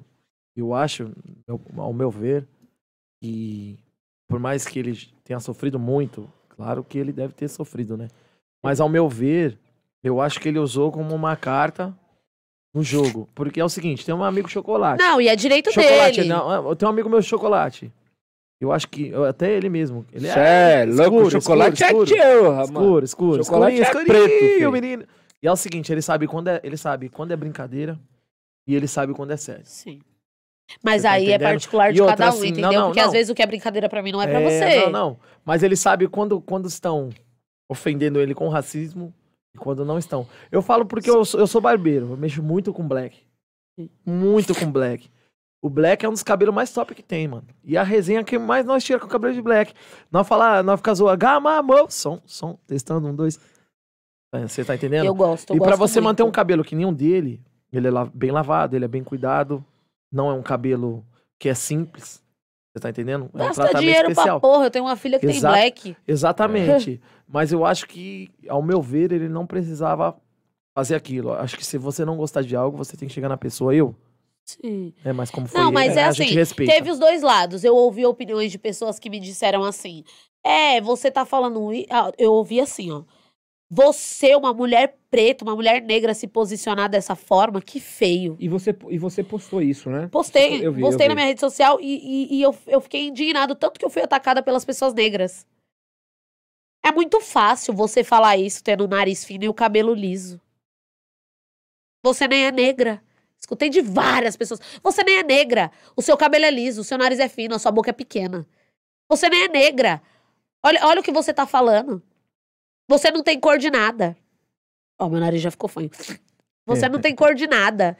eu 0.56 0.74
acho, 0.74 1.12
eu, 1.46 1.60
ao 1.76 1.92
meu 1.92 2.10
ver, 2.10 2.44
que 3.22 3.78
por 4.28 4.40
mais 4.40 4.66
que 4.66 4.80
ele 4.80 4.98
tenha 5.22 5.38
sofrido 5.38 5.78
muito, 5.78 6.28
claro 6.48 6.82
que 6.82 6.98
ele 6.98 7.12
deve 7.12 7.32
ter 7.32 7.46
sofrido, 7.46 7.96
né? 7.96 8.08
Mas 8.64 8.80
ao 8.80 8.88
meu 8.88 9.08
ver, 9.08 9.56
eu 10.02 10.20
acho 10.20 10.40
que 10.40 10.48
ele 10.48 10.58
usou 10.58 10.90
como 10.92 11.14
uma 11.14 11.36
carta 11.36 11.94
no 12.74 12.82
jogo. 12.82 13.28
Porque 13.34 13.60
é 13.60 13.64
o 13.64 13.68
seguinte, 13.68 14.04
tem 14.04 14.14
um 14.14 14.22
amigo 14.22 14.48
chocolate. 14.48 15.02
Não, 15.02 15.20
e 15.20 15.28
é 15.28 15.36
direito 15.36 15.72
chocolate, 15.72 16.18
dele. 16.18 16.28
Não, 16.28 16.68
eu 16.68 16.76
tenho 16.76 16.90
um 16.90 16.92
amigo 16.92 17.08
meu 17.08 17.22
chocolate. 17.22 17.92
Eu 18.60 18.72
acho 18.72 18.88
que 18.88 19.12
até 19.28 19.52
ele 19.52 19.68
mesmo. 19.68 20.06
Ele 20.12 20.26
é, 20.28 20.82
é 20.82 20.84
louco, 20.86 21.30
chocolate 21.30 21.82
escuro, 21.82 22.14
é 22.14 22.16
teu, 22.16 22.50
rapaz. 22.50 22.68
Escuro, 22.70 23.04
escuro. 23.04 23.44
Chocolate 23.44 23.82
é 23.82 24.04
preto, 24.04 24.28
filho. 24.28 24.72
menino. 24.72 25.04
E 25.42 25.46
é 25.46 25.52
o 25.52 25.56
seguinte, 25.56 25.92
ele 25.92 26.00
sabe 26.00 26.26
quando 26.26 26.48
é, 26.48 26.60
ele 26.64 26.76
sabe 26.76 27.08
quando 27.10 27.32
é 27.32 27.36
brincadeira 27.36 27.98
e 28.66 28.74
ele 28.74 28.88
sabe 28.88 29.12
quando 29.12 29.32
é 29.32 29.36
sério. 29.36 29.62
Sim. 29.64 30.00
Mas 30.82 31.02
Você 31.02 31.08
tá 31.08 31.12
aí 31.14 31.22
é 31.24 31.28
entendendo? 31.34 31.48
particular 31.48 31.92
de 31.92 32.00
outra, 32.00 32.16
cada 32.16 32.30
um, 32.30 32.34
assim, 32.34 32.50
não, 32.50 32.58
entendeu? 32.58 32.72
não, 32.72 32.86
Porque 32.88 33.00
não. 33.00 33.06
às 33.06 33.12
vezes 33.12 33.30
o 33.30 33.34
que 33.34 33.42
é 33.42 33.46
brincadeira 33.46 33.88
pra 33.88 34.02
mim 34.02 34.10
não 34.10 34.22
é 34.22 34.26
pra 34.26 34.40
você. 34.40 34.80
Não, 34.86 34.90
não. 34.90 35.20
Mas 35.44 35.62
ele 35.62 35.76
sabe 35.76 36.08
quando, 36.08 36.40
quando 36.40 36.66
estão 36.66 37.10
ofendendo 37.68 38.20
ele 38.20 38.34
com 38.34 38.48
racismo 38.48 39.14
e 39.56 39.58
quando 39.58 39.84
não 39.84 39.98
estão. 39.98 40.26
Eu 40.52 40.60
falo 40.62 40.84
porque 40.84 41.10
eu 41.10 41.24
sou, 41.24 41.40
eu 41.40 41.46
sou 41.46 41.60
barbeiro, 41.60 42.10
eu 42.10 42.16
mexo 42.16 42.42
muito 42.42 42.72
com 42.72 42.86
black. 42.86 43.18
Muito 44.04 44.54
com 44.54 44.70
black. 44.70 45.10
O 45.62 45.68
black 45.70 46.04
é 46.04 46.08
um 46.08 46.12
dos 46.12 46.22
cabelos 46.22 46.54
mais 46.54 46.72
top 46.72 46.94
que 46.94 47.02
tem, 47.02 47.26
mano. 47.26 47.46
E 47.64 47.76
a 47.76 47.82
resenha 47.82 48.22
que 48.22 48.38
mais 48.38 48.64
nós 48.64 48.84
tira 48.84 49.00
com 49.00 49.06
o 49.06 49.08
cabelo 49.10 49.34
de 49.34 49.42
black. 49.42 49.72
Nós 50.12 50.28
falar, 50.28 50.62
nós 50.62 50.78
ficar 50.78 50.94
zoando, 50.94 51.18
gama, 51.18 51.56
amor, 51.56 51.90
som, 51.90 52.20
som, 52.24 52.58
testando, 52.66 53.08
um, 53.08 53.14
dois. 53.14 53.40
É, 54.32 54.46
Você 54.46 54.64
tá 54.64 54.74
entendendo? 54.74 55.06
Eu 55.06 55.14
gosto, 55.14 55.50
eu 55.50 55.56
e 55.56 55.58
pra 55.58 55.70
gosto 55.70 55.80
você 55.80 56.00
muito. 56.00 56.04
manter 56.10 56.22
um 56.22 56.30
cabelo 56.30 56.62
que 56.62 56.76
nem 56.76 56.86
um 56.86 56.92
dele, 56.92 57.42
ele 57.72 57.88
é 57.88 57.90
bem 58.14 58.30
lavado, 58.30 58.76
ele 58.76 58.84
é 58.84 58.88
bem 58.88 59.02
cuidado. 59.02 59.64
Não 60.12 60.30
é 60.30 60.34
um 60.34 60.42
cabelo 60.42 61.04
que 61.38 61.48
é 61.48 61.54
simples. 61.54 62.22
Você 62.72 62.80
tá 62.80 62.90
entendendo? 62.90 63.30
É 63.32 63.42
um 63.42 63.46
Gasta 63.46 63.78
dinheiro 63.78 64.10
especial. 64.10 64.38
pra 64.38 64.48
porra. 64.48 64.66
Eu 64.66 64.70
tenho 64.70 64.84
uma 64.84 64.96
filha 64.96 65.18
que 65.18 65.26
Exato. 65.26 65.54
tem 65.54 65.62
black. 65.62 65.96
Exatamente. 66.06 67.00
Mas 67.28 67.52
eu 67.52 67.64
acho 67.64 67.86
que, 67.88 68.30
ao 68.48 68.62
meu 68.62 68.80
ver, 68.80 69.10
ele 69.12 69.28
não 69.28 69.46
precisava 69.46 70.16
fazer 70.76 70.94
aquilo. 70.94 71.32
Acho 71.32 71.56
que 71.56 71.66
se 71.66 71.76
você 71.78 72.04
não 72.04 72.16
gostar 72.16 72.42
de 72.42 72.54
algo, 72.54 72.76
você 72.76 72.96
tem 72.96 73.08
que 73.08 73.14
chegar 73.14 73.28
na 73.28 73.36
pessoa. 73.36 73.74
Eu, 73.74 73.94
Sim. 74.44 74.92
é, 75.04 75.12
mas 75.12 75.30
como 75.30 75.46
foi 75.48 75.60
Não, 75.60 75.72
mas 75.72 75.92
ele, 75.92 76.00
é 76.00 76.04
a 76.04 76.08
assim. 76.08 76.34
Teve 76.54 76.90
os 76.90 76.98
dois 76.98 77.22
lados. 77.22 77.64
Eu 77.64 77.74
ouvi 77.74 78.06
opiniões 78.06 78.52
de 78.52 78.58
pessoas 78.58 78.98
que 78.98 79.10
me 79.10 79.18
disseram 79.18 79.64
assim: 79.64 80.04
É, 80.44 80.80
você 80.80 81.10
tá 81.10 81.24
falando. 81.24 81.68
ah, 81.90 82.12
Eu 82.16 82.32
ouvi 82.32 82.60
assim, 82.60 82.92
ó. 82.92 83.02
Você, 83.68 84.36
uma 84.36 84.54
mulher 84.54 84.96
preta, 85.10 85.42
uma 85.44 85.56
mulher 85.56 85.82
negra, 85.82 86.14
se 86.14 86.28
posicionar 86.28 86.88
dessa 86.88 87.16
forma, 87.16 87.60
que 87.60 87.80
feio. 87.80 88.36
E 88.38 88.48
você, 88.48 88.72
e 88.88 88.96
você 88.96 89.24
postou 89.24 89.60
isso, 89.60 89.90
né? 89.90 90.06
Postei, 90.06 90.64
Eu 90.64 90.72
vi, 90.72 90.80
postei 90.82 91.06
eu 91.06 91.08
na 91.08 91.14
minha 91.16 91.26
rede 91.26 91.40
social 91.40 91.80
e, 91.80 91.84
e- 92.30 92.36
e 92.36 92.42
eu, 92.42 92.54
eu 92.68 92.80
fiquei 92.80 93.08
indignado, 93.08 93.56
tanto 93.56 93.80
que 93.80 93.84
eu 93.84 93.90
fui 93.90 94.02
atacada 94.02 94.40
pelas 94.40 94.64
pessoas 94.64 94.94
negras. 94.94 95.44
É 96.86 96.92
muito 96.92 97.20
fácil 97.20 97.74
você 97.74 98.04
falar 98.04 98.36
isso 98.36 98.62
tendo 98.62 98.84
o 98.84 98.86
nariz 98.86 99.24
fino 99.24 99.42
e 99.42 99.48
o 99.48 99.54
cabelo 99.54 99.92
liso. 99.92 100.40
Você 102.04 102.28
nem 102.28 102.44
é 102.44 102.52
negra. 102.52 103.02
Escutei 103.36 103.68
de 103.68 103.80
várias 103.80 104.36
pessoas. 104.36 104.60
Você 104.84 105.02
nem 105.02 105.16
é 105.16 105.24
negra. 105.24 105.72
O 105.96 106.02
seu 106.02 106.16
cabelo 106.16 106.44
é 106.44 106.50
liso, 106.50 106.82
o 106.82 106.84
seu 106.84 106.96
nariz 106.96 107.18
é 107.18 107.28
fino, 107.28 107.56
a 107.56 107.58
sua 107.58 107.72
boca 107.72 107.90
é 107.90 107.92
pequena. 107.92 108.46
Você 109.08 109.28
nem 109.28 109.42
é 109.42 109.48
negra. 109.48 110.00
Olha, 110.64 110.86
olha 110.86 111.00
o 111.00 111.02
que 111.02 111.10
você 111.10 111.34
tá 111.34 111.44
falando. 111.44 112.00
Você 112.88 113.10
não 113.10 113.24
tem 113.24 113.40
cor 113.40 113.58
de 113.58 113.68
nada. 113.68 114.16
Ó, 114.96 115.08
meu 115.08 115.18
nariz 115.18 115.42
já 115.42 115.50
ficou 115.50 115.68
fanho. 115.68 115.90
Você 116.66 116.88
não 116.88 117.00
tem 117.00 117.16
cor 117.16 117.34
de 117.34 117.48
nada. 117.48 117.98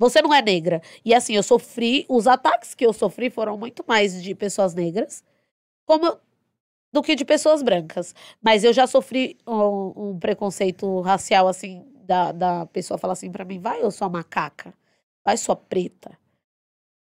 Você 0.00 0.20
não 0.20 0.34
é 0.34 0.42
negra. 0.42 0.82
E 1.04 1.14
assim, 1.14 1.36
eu 1.36 1.44
sofri, 1.44 2.04
os 2.08 2.26
ataques 2.26 2.74
que 2.74 2.84
eu 2.84 2.92
sofri 2.92 3.30
foram 3.30 3.56
muito 3.56 3.84
mais 3.86 4.20
de 4.20 4.34
pessoas 4.34 4.74
negras 4.74 5.22
como 5.86 6.18
do 6.96 7.02
que 7.02 7.14
de 7.14 7.24
pessoas 7.26 7.62
brancas. 7.62 8.14
Mas 8.42 8.64
eu 8.64 8.72
já 8.72 8.86
sofri 8.86 9.36
um, 9.46 9.92
um 10.12 10.18
preconceito 10.18 11.00
racial, 11.02 11.46
assim, 11.46 11.84
da, 12.06 12.32
da 12.32 12.66
pessoa 12.66 12.96
falar 12.96 13.12
assim 13.12 13.30
pra 13.30 13.44
mim, 13.44 13.58
vai, 13.60 13.82
eu 13.82 13.90
sou 13.90 14.08
macaca. 14.08 14.72
Vai, 15.24 15.36
sua 15.36 15.54
preta. 15.56 16.16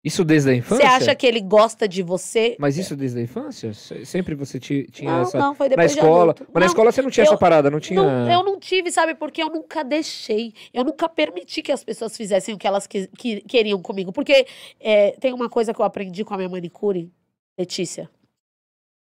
Isso 0.04 0.24
desde 0.24 0.50
a 0.50 0.54
Você 0.54 0.58
infância? 0.60 0.88
acha 0.90 1.16
que 1.16 1.26
ele 1.26 1.42
gosta 1.42 1.88
de 1.88 2.04
você? 2.04 2.56
Mas 2.60 2.78
isso 2.78 2.96
desde 2.96 3.20
a 3.20 3.24
infância? 3.24 3.74
Se- 3.74 4.06
Sempre 4.06 4.36
você 4.36 4.60
ti- 4.60 4.88
tinha 4.92 5.12
Não, 5.12 5.22
essa... 5.24 5.38
não, 5.40 5.56
foi 5.56 5.66
Na 5.68 5.70
depois 5.76 5.92
de 5.94 5.98
escola. 6.00 6.32
adulto. 6.32 6.44
Mas 6.46 6.54
na 6.54 6.60
Não, 6.60 6.68
escola 6.68 6.92
você 6.92 7.02
não 7.02 7.10
tinha 7.10 7.26
eu- 7.26 7.28
essa 7.30 7.38
parada, 7.38 7.72
não 7.72 7.80
tinha... 7.80 8.02
Não, 8.02 8.32
eu 8.32 8.44
não 8.44 8.60
tive, 8.60 8.92
sabe? 8.92 9.16
Porque 9.16 9.42
eu 9.42 9.50
nunca 9.50 9.84
deixei. 9.84 10.54
Eu 10.72 10.84
nunca 10.84 11.10
permiti 11.10 11.62
que 11.64 11.72
as 11.72 11.84
pessoas 11.84 12.16
fizessem 12.16 12.54
o 12.54 12.58
que 12.58 12.68
elas 12.68 12.86
que- 12.88 13.08
que- 13.18 13.42
queriam 13.42 13.82
comigo. 13.82 14.12
Porque 14.14 14.46
é, 14.80 15.12
tem 15.20 15.34
uma 15.34 15.50
coisa 15.50 15.74
que 15.74 15.82
eu 15.82 15.86
aprendi 15.86 16.24
com 16.24 16.34
a 16.36 16.38
minha 16.38 16.50
manicure, 16.50 17.12
Letícia. 17.60 18.08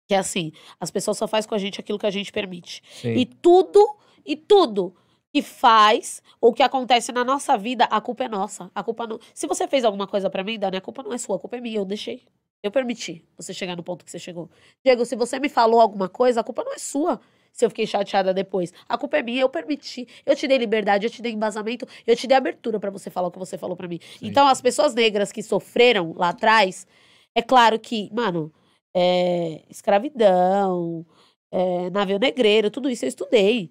Que 0.09 0.15
é 0.15 0.17
assim, 0.17 0.51
as 0.79 0.89
pessoas 0.89 1.19
só 1.19 1.27
fazem 1.27 1.47
com 1.47 1.53
a 1.53 1.59
gente 1.59 1.79
aquilo 1.79 1.99
que 1.99 2.07
a 2.07 2.09
gente 2.09 2.31
permite. 2.31 2.81
Sim. 2.89 3.13
E 3.13 3.27
tudo, 3.27 3.95
e 4.25 4.35
tudo 4.35 4.95
que 5.31 5.43
faz 5.43 6.23
ou 6.41 6.51
que 6.51 6.63
acontece 6.63 7.11
na 7.11 7.23
nossa 7.23 7.55
vida, 7.55 7.83
a 7.85 8.01
culpa 8.01 8.23
é 8.23 8.27
nossa. 8.27 8.71
A 8.73 8.83
culpa 8.83 9.05
não. 9.05 9.19
Se 9.35 9.45
você 9.45 9.67
fez 9.67 9.85
alguma 9.85 10.07
coisa 10.07 10.27
pra 10.27 10.43
mim, 10.43 10.57
Dani, 10.57 10.77
a 10.77 10.81
culpa 10.81 11.03
não 11.03 11.13
é 11.13 11.17
sua, 11.19 11.35
a 11.35 11.39
culpa 11.39 11.57
é 11.57 11.61
minha, 11.61 11.77
eu 11.77 11.85
deixei. 11.85 12.23
Eu 12.63 12.71
permiti 12.71 13.23
você 13.37 13.53
chegar 13.53 13.75
no 13.75 13.83
ponto 13.83 14.03
que 14.03 14.09
você 14.09 14.17
chegou. 14.17 14.49
Diego, 14.83 15.05
se 15.05 15.15
você 15.15 15.39
me 15.39 15.47
falou 15.47 15.79
alguma 15.79 16.09
coisa, 16.09 16.41
a 16.41 16.43
culpa 16.43 16.63
não 16.63 16.73
é 16.73 16.79
sua. 16.79 17.21
Se 17.53 17.63
eu 17.63 17.69
fiquei 17.69 17.85
chateada 17.85 18.33
depois, 18.33 18.73
a 18.87 18.97
culpa 18.97 19.17
é 19.17 19.21
minha, 19.21 19.41
eu 19.41 19.49
permiti. 19.49 20.07
Eu 20.25 20.35
te 20.35 20.47
dei 20.47 20.57
liberdade, 20.57 21.05
eu 21.05 21.11
te 21.11 21.21
dei 21.21 21.33
embasamento, 21.33 21.87
eu 22.07 22.15
te 22.15 22.25
dei 22.25 22.35
abertura 22.35 22.79
pra 22.79 22.89
você 22.89 23.11
falar 23.11 23.27
o 23.27 23.31
que 23.31 23.37
você 23.37 23.59
falou 23.59 23.77
pra 23.77 23.87
mim. 23.87 23.99
Então, 24.23 24.47
as 24.47 24.59
pessoas 24.59 24.95
negras 24.95 25.31
que 25.31 25.43
sofreram 25.43 26.15
lá 26.17 26.29
atrás, 26.29 26.87
é 27.35 27.43
claro 27.43 27.77
que, 27.77 28.09
mano, 28.11 28.51
é, 28.95 29.61
escravidão, 29.69 31.05
é, 31.51 31.89
navio 31.89 32.19
negreiro, 32.19 32.69
tudo 32.71 32.89
isso 32.89 33.05
eu 33.05 33.09
estudei. 33.09 33.69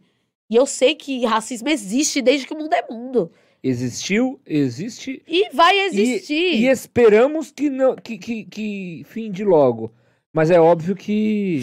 E 0.50 0.56
eu 0.56 0.64
sei 0.66 0.94
que 0.94 1.24
racismo 1.26 1.68
existe 1.68 2.22
desde 2.22 2.46
que 2.46 2.54
o 2.54 2.58
mundo 2.58 2.72
é 2.72 2.84
mundo. 2.90 3.30
Existiu, 3.62 4.40
existe... 4.46 5.22
E 5.26 5.50
vai 5.52 5.76
E, 5.76 5.80
existir. 5.86 6.54
e 6.54 6.66
esperamos 6.68 7.50
que, 7.50 7.68
não, 7.68 7.94
que, 7.96 8.16
que, 8.16 8.44
que 8.44 9.02
finde 9.04 9.44
logo. 9.44 9.92
Mas 10.32 10.50
é 10.50 10.60
óbvio 10.60 10.94
que... 10.94 11.62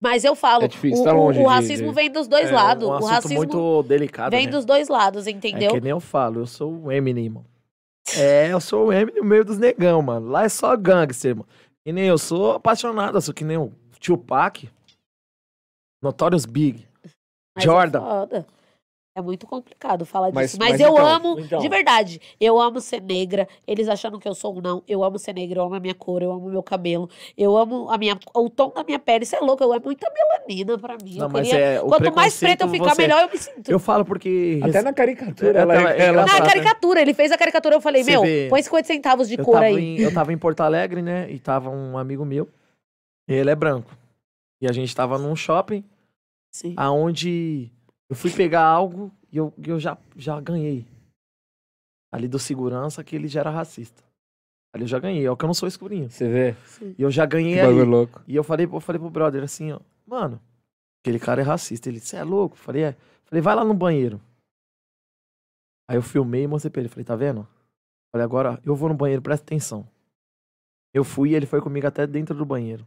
Mas 0.00 0.22
eu 0.22 0.34
falo, 0.36 0.64
É 0.64 0.68
difícil, 0.68 1.00
o, 1.00 1.04
tá 1.04 1.12
longe 1.12 1.40
o 1.40 1.46
racismo 1.46 1.88
de- 1.88 1.94
vem 1.94 2.10
dos 2.10 2.28
dois 2.28 2.50
é 2.50 2.52
lados. 2.52 2.86
um 2.86 2.92
o 2.92 3.04
racismo 3.06 3.36
muito 3.38 3.82
delicado, 3.84 4.30
vem 4.32 4.44
né? 4.44 4.52
dos 4.52 4.66
dois 4.66 4.88
lados, 4.88 5.26
É 5.26 5.30
entendeu? 5.30 5.72
que 5.72 5.80
nem 5.80 5.90
eu 5.92 6.00
falo, 6.00 6.40
eu 6.40 6.46
sou 6.46 6.70
o 6.84 6.92
Eminem, 6.92 7.30
mano. 7.30 7.46
É, 8.18 8.52
eu 8.52 8.60
sou 8.60 8.88
o 8.88 8.92
Eminem 8.92 9.22
no 9.22 9.24
meio 9.26 9.46
dos 9.46 9.56
negão, 9.58 10.02
mano. 10.02 10.28
Lá 10.28 10.44
é 10.44 10.48
só 10.50 10.76
gangster, 10.76 11.34
mano. 11.34 11.48
Que 11.84 11.92
nem 11.92 12.06
eu 12.06 12.16
sou 12.16 12.52
apaixonado, 12.52 13.20
sou 13.20 13.34
que 13.34 13.44
nem 13.44 13.58
o 13.58 13.70
Tupac. 14.00 14.70
Notorious 16.02 16.46
Big. 16.46 16.86
Mas 17.54 17.64
Jordan. 17.64 17.98
É, 17.98 18.02
foda. 18.02 18.46
É 19.16 19.22
muito 19.22 19.46
complicado 19.46 20.04
falar 20.04 20.32
Mas- 20.32 20.46
disso. 20.50 20.56
Mas, 20.60 20.72
mas 20.72 20.80
eu 20.80 20.90
então, 20.92 21.06
amo, 21.06 21.38
então. 21.38 21.60
de 21.60 21.68
verdade, 21.68 22.20
eu 22.40 22.60
amo 22.60 22.80
ser 22.80 23.00
negra. 23.00 23.46
Eles 23.64 23.88
achando 23.88 24.18
que 24.18 24.26
eu 24.26 24.34
sou 24.34 24.58
um 24.58 24.60
não. 24.60 24.82
Eu 24.88 25.04
amo 25.04 25.20
ser 25.20 25.32
negra, 25.32 25.60
eu 25.60 25.64
amo 25.64 25.76
a 25.76 25.78
minha 25.80 25.94
cor, 25.94 26.20
eu 26.20 26.32
amo 26.32 26.48
o 26.48 26.50
meu 26.50 26.64
cabelo. 26.64 27.08
Eu 27.38 27.56
amo 27.56 27.88
a 27.90 27.96
minha, 27.96 28.18
o 28.34 28.50
tom 28.50 28.70
da 28.74 28.82
minha 28.82 28.98
pele. 28.98 29.22
Isso 29.22 29.36
é 29.36 29.38
louco, 29.38 29.62
eu 29.62 29.72
amo 29.72 29.82
muita 29.84 30.10
melanina 30.12 30.76
pra 30.78 30.96
mim. 31.00 31.14
Não, 31.16 31.26
eu 31.26 31.30
mas 31.30 31.48
queria... 31.48 31.64
é, 31.64 31.78
Quanto 31.80 32.12
mais 32.12 32.36
preta 32.40 32.64
eu 32.64 32.68
ficar, 32.68 32.92
você- 32.96 33.02
melhor 33.02 33.22
eu 33.22 33.30
me 33.30 33.38
sinto. 33.38 33.70
Eu 33.70 33.78
falo 33.78 34.04
porque... 34.04 34.58
Até 34.64 34.82
na 34.82 34.92
caricatura 34.92 35.58
É, 35.58 35.62
ela, 35.62 35.74
é 35.74 35.78
ela 35.78 35.92
Na 35.92 36.22
engraçado, 36.24 36.42
né? 36.42 36.48
caricatura, 36.48 37.00
ele 37.00 37.14
fez 37.14 37.30
a 37.30 37.38
caricatura, 37.38 37.76
eu 37.76 37.80
falei, 37.80 38.02
Você 38.02 38.10
meu, 38.10 38.22
vê- 38.22 38.48
põe 38.50 38.62
50 38.62 38.84
centavos 38.88 39.28
de 39.28 39.38
eu 39.38 39.44
cor 39.44 39.62
aí. 39.62 39.76
Em, 39.76 40.00
eu 40.00 40.12
tava 40.12 40.32
em 40.32 40.38
Porto 40.38 40.60
Alegre, 40.62 41.02
né? 41.02 41.30
E 41.30 41.38
tava 41.38 41.70
um 41.70 41.96
amigo 41.96 42.24
meu. 42.24 42.48
Ele 43.28 43.48
é 43.48 43.54
branco. 43.54 43.96
E 44.60 44.66
a 44.68 44.72
gente 44.72 44.92
tava 44.92 45.18
num 45.18 45.36
shopping 45.36 45.84
Sim. 46.52 46.74
aonde 46.76 47.70
eu 48.08 48.16
fui 48.16 48.30
pegar 48.32 48.64
algo 48.64 49.10
e 49.32 49.36
eu, 49.36 49.52
eu 49.64 49.78
já, 49.80 49.96
já 50.16 50.40
ganhei. 50.40 50.86
Ali 52.12 52.28
do 52.28 52.38
segurança 52.38 53.02
que 53.02 53.16
ele 53.16 53.26
já 53.28 53.40
era 53.40 53.50
racista. 53.50 54.02
Ali 54.72 54.84
eu 54.84 54.88
já 54.88 54.98
ganhei, 54.98 55.24
é 55.24 55.30
o 55.30 55.36
que 55.36 55.44
eu 55.44 55.48
não 55.48 55.54
sou 55.54 55.68
escurinho. 55.68 56.10
Você 56.10 56.28
vê? 56.28 56.56
E 56.98 57.02
eu 57.02 57.10
já 57.10 57.24
ganhei 57.26 57.54
Que 57.54 57.60
ali. 57.60 57.68
bagulho 57.68 57.90
louco. 57.90 58.22
E 58.26 58.34
eu 58.34 58.44
falei, 58.44 58.66
eu 58.66 58.80
falei 58.80 58.98
pro 59.00 59.10
brother 59.10 59.42
assim, 59.42 59.72
ó, 59.72 59.80
mano, 60.06 60.40
aquele 61.02 61.18
cara 61.18 61.40
é 61.40 61.44
racista. 61.44 61.88
Ele, 61.88 62.00
você 62.00 62.16
é 62.16 62.24
louco? 62.24 62.54
Eu 62.56 62.60
falei, 62.60 62.82
é. 62.84 62.96
Falei, 63.24 63.40
vai 63.40 63.54
lá 63.54 63.64
no 63.64 63.74
banheiro. 63.74 64.20
Aí 65.88 65.96
eu 65.96 66.02
filmei 66.02 66.42
e 66.44 66.46
mostrei 66.46 66.70
pra 66.70 66.80
ele. 66.80 66.88
Falei, 66.88 67.04
tá 67.04 67.14
vendo? 67.16 67.46
Falei, 68.12 68.24
agora 68.24 68.60
eu 68.64 68.74
vou 68.74 68.88
no 68.88 68.94
banheiro, 68.94 69.22
presta 69.22 69.44
atenção. 69.44 69.86
Eu 70.92 71.04
fui 71.04 71.30
e 71.30 71.34
ele 71.34 71.46
foi 71.46 71.60
comigo 71.60 71.86
até 71.86 72.06
dentro 72.06 72.34
do 72.36 72.44
banheiro. 72.44 72.86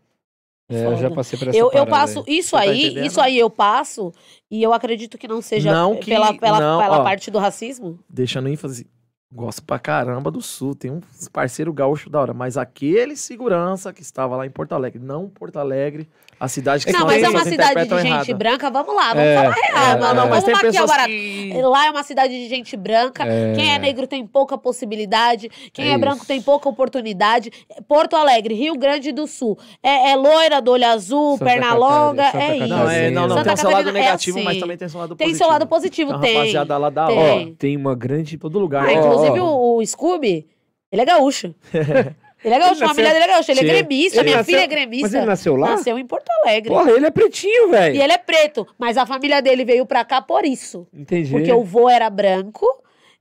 É, 0.70 0.86
eu 0.86 0.98
já 0.98 1.10
passei 1.10 1.40
por 1.40 1.48
essa 1.48 1.58
Eu, 1.58 1.72
eu 1.72 1.88
passo 1.88 2.24
aí. 2.28 2.38
isso 2.40 2.50
Você 2.50 2.56
tá 2.58 2.62
aí, 2.72 2.86
entendendo? 2.88 3.06
isso 3.06 3.22
aí 3.22 3.40
eu 3.40 3.50
passo, 3.50 4.14
e 4.52 4.62
eu 4.62 4.74
acredito 4.74 5.18
que 5.18 5.28
não 5.28 5.42
seja 5.42 5.72
Não 5.72 5.96
que- 5.96 6.12
pela, 6.12 6.34
pela, 6.34 6.60
não, 6.60 6.82
pela 6.82 7.00
ó. 7.00 7.04
parte 7.04 7.32
do 7.32 7.40
racismo. 7.40 7.98
Deixando 8.10 8.50
ênfase, 8.50 8.86
gosto 9.32 9.62
pra 9.64 9.78
caramba 9.78 10.32
do 10.32 10.42
Sul. 10.42 10.74
Tem 10.76 10.92
uns 10.92 11.28
parceiro 11.32 11.74
gaúcho 11.74 12.10
da 12.10 12.20
hora. 12.22 12.34
Mas 12.34 12.58
aquele 12.58 13.16
segurança 13.16 13.92
que 13.92 14.02
estava 14.02 14.36
lá 14.38 14.46
em 14.46 14.50
Porto 14.50 14.74
Alegre, 14.74 15.00
não 15.04 15.28
Porto 15.28 15.58
Alegre, 15.58 16.08
a 16.40 16.48
cidade 16.48 16.86
que 16.86 16.92
não, 16.92 17.02
as 17.02 17.06
mas 17.08 17.24
é 17.24 17.30
uma 17.30 17.44
cidade 17.44 17.84
de 17.84 17.90
gente 17.98 18.08
errado. 18.08 18.38
branca, 18.38 18.70
vamos 18.70 18.96
lá, 18.96 19.08
vamos 19.10 19.24
É, 19.24 19.36
falar 19.36 19.56
real. 19.56 19.86
é, 19.88 19.92
é. 19.92 19.98
vamos 19.98 20.30
Mas 20.30 20.44
tem 20.44 20.54
maquiar 20.54 20.70
o 20.70 20.72
pessoas 20.74 20.90
barato. 20.92 21.10
que... 21.10 21.62
Lá 21.64 21.86
é 21.88 21.92
uma 21.92 22.04
cidade 22.04 22.34
de 22.34 22.48
gente 22.48 22.78
branca. 22.78 23.24
É. 23.26 23.54
Quem 23.54 23.74
é 23.74 23.80
negro 23.80 24.08
tem 24.08 24.26
pouca 24.26 24.58
possibilidade. 24.58 25.50
Quem 25.74 25.90
É 25.90 25.94
é, 25.94 25.98
branco 25.98 26.26
tem 26.26 26.42
pouca 26.42 26.70
oportunidade. 26.70 27.52
Porto 27.88 28.16
Alegre, 28.16 28.54
Rio 28.54 28.76
Grande 28.78 29.12
do 29.12 29.26
Sul. 29.28 29.58
É, 29.82 30.12
é 30.12 30.16
loira 30.16 30.62
do 30.62 30.72
olho 30.72 30.86
azul, 30.86 31.34
Santa 31.34 31.46
perna 31.46 31.68
Catarina, 31.68 31.86
longa. 32.06 32.24
Santa 32.32 32.38
é 32.44 32.58
isso. 32.58 32.68
Não, 32.68 32.90
é, 32.90 33.10
não, 33.10 33.28
não. 33.28 33.38
Santa 33.38 33.48
tem 33.50 33.58
seu 33.58 33.72
lado 33.72 33.90
é 33.90 33.92
negativo, 33.92 34.38
mas 34.38 34.48
assim. 34.50 34.60
também 34.60 34.78
tem 34.78 34.88
seu 34.90 35.00
lado 35.00 35.16
Tem 35.16 35.28
positivo. 35.28 35.44
seu 35.44 35.52
lado 35.52 35.68
positivo, 35.68 36.12
Tem 36.12 36.22
tem. 36.22 36.36
rapaziada 36.38 36.78
lá 36.78 36.90
da 36.90 37.08
Tem. 37.08 37.50
Ó, 37.52 37.56
tem 37.58 37.76
uma 37.76 37.96
grande... 37.96 38.38
Todo 38.38 38.60
lugar. 38.60 38.84
Ah, 38.84 38.88
né? 38.88 39.00
Ó, 39.02 39.17
inclusive 39.26 39.40
o, 39.40 39.76
o 39.78 39.86
Scooby, 39.86 40.48
ele 40.92 41.02
é 41.02 41.06
gaúcho. 41.06 41.54
Ele 42.46 42.54
é 42.54 42.60
gaúcho, 42.60 42.84
a 42.86 42.90
família 42.90 43.12
dele 43.12 43.26
é 43.26 43.28
gaúcha. 43.30 43.52
Ele 43.52 43.62
é 43.62 43.64
gremista, 43.64 44.18
Ele 44.20 44.26
minha 44.26 44.38
nasceu- 44.38 44.46
filha 44.54 44.58
é 44.64 44.68
Mas 44.68 44.70
gremista. 44.70 45.18
ele 45.18 45.26
nasceu 45.26 45.56
lá? 45.56 45.70
Nasceu 45.72 45.98
em 45.98 46.06
Porto 46.06 46.30
Alegre. 46.44 46.70
Porra, 46.70 46.92
ele 46.92 47.06
é 47.08 47.10
pretinho, 47.10 47.72
velho. 47.72 47.96
E 47.96 48.02
ele 48.02 48.14
é 48.14 48.18
preto, 48.20 48.66
mas 48.78 48.96
a 48.96 49.08
família 49.08 49.42
dele 49.42 49.66
veio 49.66 49.88
pra 49.88 50.06
cá 50.06 50.22
por 50.22 50.46
isso. 50.46 50.88
Entendi. 50.94 51.32
Porque 51.32 51.52
o 51.52 51.64
vô 51.64 51.90
era 51.90 52.08
branco 52.12 52.64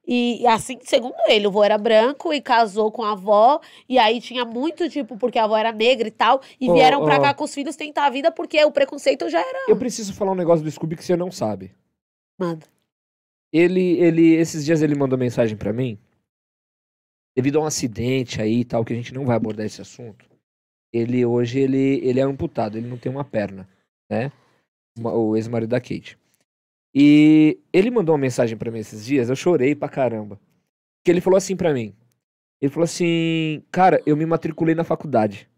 E 0.07 0.47
assim, 0.47 0.79
segundo 0.83 1.15
ele, 1.29 1.47
o 1.47 1.51
vô 1.51 1.65
era 1.65 1.79
branco 1.79 2.31
e 2.33 2.43
casou 2.43 2.93
com 2.93 3.03
a 3.03 3.13
avó. 3.13 3.59
E 3.89 3.99
aí 3.99 4.21
tinha 4.21 4.45
muito, 4.45 4.87
tipo, 4.91 5.17
porque 5.17 5.39
a 5.39 5.45
avó 5.45 5.57
era 5.57 5.73
negra 5.73 6.07
e 6.07 6.11
tal. 6.13 6.43
E 6.61 6.69
Ó, 6.71 6.75
vieram 6.75 7.03
pra 7.03 7.17
ó. 7.17 7.21
cá 7.23 7.33
com 7.35 7.43
os 7.43 7.55
filhos 7.55 7.75
tentar 7.75 8.05
a 8.05 8.11
vida 8.11 8.31
porque 8.31 8.63
o 8.67 8.71
preconceito 8.71 9.31
já 9.31 9.41
era. 9.41 9.61
Eu 9.67 9.77
preciso 9.77 10.13
falar 10.13 10.33
um 10.33 10.37
negócio 10.37 10.63
do 10.63 10.71
Scooby 10.71 10.95
que 10.95 11.03
você 11.05 11.17
não 11.17 11.33
sabe. 11.33 11.73
Manda. 12.39 12.67
Ele, 13.53 13.99
ele, 13.99 14.35
esses 14.35 14.65
dias 14.65 14.83
ele 14.83 14.95
mandou 14.95 15.19
mensagem 15.19 15.57
pra 15.57 15.73
mim. 15.73 15.99
Devido 17.37 17.59
a 17.59 17.63
um 17.63 17.67
acidente 17.67 18.41
aí 18.41 18.61
e 18.61 18.65
tal, 18.65 18.85
que 18.85 18.93
a 18.93 18.97
gente 18.97 19.13
não 19.13 19.25
vai 19.25 19.37
abordar 19.37 19.67
esse 19.67 19.81
assunto. 19.81 20.29
Ele 20.93 21.25
hoje 21.25 21.59
ele, 21.59 22.01
ele 22.03 22.21
é 22.21 22.23
amputado, 22.23 22.79
ele 22.79 22.89
não 22.89 22.97
tem 22.97 23.13
uma 23.13 23.25
perna, 23.25 23.69
né? 24.11 24.33
O 24.99 25.37
ex-marido 25.37 25.71
da 25.71 25.81
Kate. 25.81 26.19
E 26.95 27.61
ele 27.73 27.91
mandou 27.91 28.15
uma 28.15 28.21
mensagem 28.21 28.57
pra 28.57 28.71
mim 28.71 28.79
esses 28.79 29.05
dias, 29.05 29.29
eu 29.29 29.37
chorei 29.37 29.75
pra 29.75 29.89
caramba. 29.89 30.41
Que 31.05 31.11
ele 31.11 31.21
falou 31.21 31.37
assim 31.37 31.55
pra 31.55 31.75
mim. 31.75 31.95
Ele 32.61 32.73
falou 32.73 32.85
assim: 32.85 33.63
"Cara, 33.71 34.03
eu 34.07 34.17
me 34.17 34.25
matriculei 34.25 34.75
na 34.75 34.83
faculdade". 34.83 35.49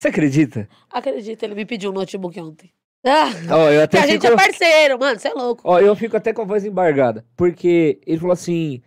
Você 0.00 0.08
acredita? 0.08 0.68
Acredita, 0.90 1.44
ele 1.44 1.54
me 1.54 1.66
pediu 1.66 1.90
um 1.90 1.94
notebook 1.94 2.40
ontem. 2.40 2.72
Ah, 3.06 3.54
Ó, 3.54 3.68
eu 3.70 3.78
que 3.78 3.82
até 3.84 3.98
a 4.00 4.06
gente 4.06 4.20
fico- 4.22 4.32
é 4.32 4.36
parceiro, 4.36 4.98
mano, 4.98 5.18
você 5.20 5.28
é 5.28 5.32
louco. 5.32 5.62
Ó, 5.64 5.78
eu 5.78 5.94
fico 5.94 6.16
até 6.16 6.32
com 6.32 6.42
a 6.42 6.44
voz 6.44 6.64
embargada. 6.64 7.24
Porque 7.36 8.00
ele 8.06 8.18
falou 8.18 8.32
assim. 8.32 8.82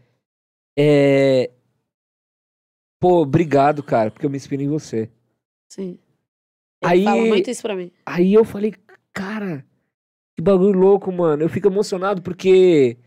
É. 0.77 1.49
Pô, 3.01 3.21
obrigado, 3.21 3.81
cara, 3.81 4.11
porque 4.11 4.25
eu 4.25 4.29
me 4.29 4.35
inspiro 4.37 4.61
em 4.61 4.67
você. 4.67 5.09
Sim. 5.71 5.97
Ele 6.83 6.91
Aí- 6.91 7.03
fala 7.05 7.25
muito 7.25 7.49
isso 7.49 7.61
pra 7.61 7.75
mim. 7.75 7.91
Aí 8.05 8.33
eu 8.33 8.43
falei, 8.43 8.73
cara, 9.13 9.65
que 10.37 10.43
bagulho 10.43 10.77
louco, 10.77 11.11
mano. 11.11 11.43
Eu 11.43 11.49
fico 11.49 11.67
emocionado 11.67 12.21
porque. 12.21 12.97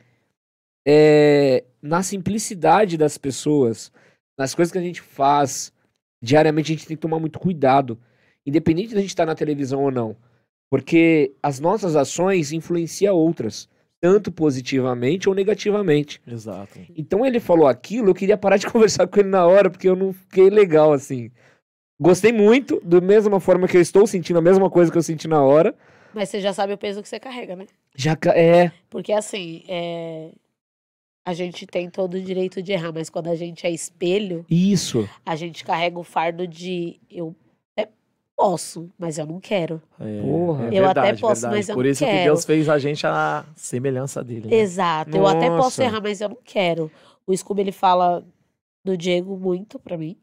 É, 0.87 1.65
na 1.81 2.03
simplicidade 2.03 2.97
das 2.97 3.17
pessoas, 3.17 3.93
nas 4.37 4.55
coisas 4.55 4.73
que 4.73 4.79
a 4.79 4.83
gente 4.83 5.01
faz, 5.01 5.73
diariamente 6.23 6.73
a 6.73 6.75
gente 6.75 6.87
tem 6.89 6.97
que 6.97 7.01
tomar 7.01 7.21
muito 7.21 7.39
cuidado. 7.39 8.01
Independente 8.45 8.95
da 8.95 9.01
gente 9.01 9.11
estar 9.11 9.27
na 9.27 9.35
televisão 9.37 9.85
ou 9.85 9.91
não. 9.93 10.17
Porque 10.73 11.35
as 11.43 11.61
nossas 11.61 11.95
ações 11.97 12.51
influenciam 12.51 13.15
outras, 13.15 13.69
tanto 14.01 14.33
positivamente 14.33 15.29
ou 15.29 15.35
negativamente. 15.35 16.19
Exato. 16.27 16.79
Então 16.97 17.27
ele 17.27 17.39
falou 17.39 17.67
aquilo, 17.67 18.09
eu 18.09 18.15
queria 18.15 18.39
parar 18.39 18.57
de 18.57 18.65
conversar 18.73 19.07
com 19.07 19.21
ele 19.21 19.29
na 19.29 19.47
hora, 19.47 19.69
porque 19.69 19.87
eu 19.87 19.95
não 19.95 20.15
fiquei 20.15 20.49
legal 20.49 20.95
assim. 20.95 21.31
Gostei 22.01 22.33
muito, 22.33 22.81
da 22.83 23.03
mesma 23.03 23.39
forma 23.39 23.69
que 23.69 23.77
eu 23.77 23.83
estou 23.83 24.07
sentindo 24.07 24.39
a 24.39 24.43
mesma 24.43 24.71
coisa 24.71 24.91
que 24.91 24.97
eu 24.97 25.03
senti 25.03 25.29
na 25.29 25.43
hora. 25.43 25.77
Mas 26.15 26.31
você 26.31 26.41
já 26.41 26.55
sabe 26.55 26.73
o 26.73 26.79
peso 26.79 27.03
que 27.03 27.09
você 27.09 27.21
carrega, 27.21 27.55
né? 27.55 27.67
Já 27.95 28.17
ca- 28.17 28.33
é, 28.35 28.73
Porque 28.89 29.13
assim, 29.13 29.65
é... 29.69 30.31
a 31.23 31.35
gente 31.35 31.67
tem 31.67 31.91
todo 31.91 32.15
o 32.15 32.21
direito 32.23 32.63
de 32.63 32.73
errar, 32.73 32.93
mas 32.95 33.11
quando 33.11 33.29
a 33.29 33.37
gente 33.37 33.67
é 33.67 33.71
espelho, 33.71 34.47
isso. 34.49 35.07
a 35.27 35.37
gente 35.37 35.65
carrega 35.65 35.99
o 35.99 36.03
fardo 36.03 36.47
de 36.49 36.99
eu 37.11 37.37
posso, 38.37 38.91
mas 38.99 39.19
eu 39.19 39.27
não 39.27 39.39
quero. 39.41 39.81
É, 40.01 40.21
Porra. 40.23 40.65
é 40.65 40.79
Eu 40.79 40.85
até 40.87 41.01
verdade, 41.03 41.21
posso, 41.21 41.41
verdade. 41.43 41.57
mas 41.57 41.69
eu 41.69 41.75
Por 41.75 41.85
não 41.85 41.91
isso 41.91 42.05
que 42.05 42.11
quero. 42.11 42.25
Deus 42.25 42.45
fez 42.45 42.69
a 42.69 42.79
gente 42.79 43.07
a 43.07 43.45
semelhança 43.55 44.23
dele. 44.25 44.49
né? 44.49 44.57
Exato. 44.57 45.17
Eu 45.17 45.27
até 45.27 45.47
posso 45.49 45.57
Nossa. 45.63 45.85
errar, 45.85 46.01
mas 46.03 46.21
eu 46.21 46.29
não 46.31 46.39
quero. 46.45 46.91
O 47.27 47.37
Scooby, 47.37 47.61
ele 47.63 47.73
fala 47.73 48.25
do 48.85 48.97
Diego 48.97 49.37
muito 49.37 49.79
pra 49.79 49.97
mim. 49.97 50.17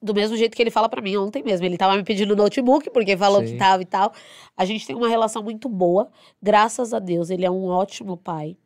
Do 0.00 0.14
mesmo 0.14 0.36
jeito 0.36 0.56
que 0.56 0.62
ele 0.62 0.70
fala 0.70 0.88
pra 0.88 1.00
mim 1.00 1.16
ontem 1.16 1.42
mesmo. 1.44 1.64
Ele 1.66 1.76
tava 1.78 1.96
me 1.96 2.02
pedindo 2.02 2.34
notebook, 2.36 2.90
porque 2.90 3.16
falou 3.16 3.40
Sim. 3.40 3.52
que 3.52 3.56
tava 3.56 3.82
e 3.82 3.86
tal. 3.86 4.12
A 4.56 4.64
gente 4.64 4.86
tem 4.86 4.96
uma 4.96 5.08
relação 5.08 5.42
muito 5.42 5.68
boa. 5.68 6.10
Graças 6.42 6.92
a 6.92 6.98
Deus, 6.98 7.30
ele 7.30 7.44
é 7.44 7.50
um 7.50 7.66
ótimo 7.66 8.16
pai. 8.16 8.56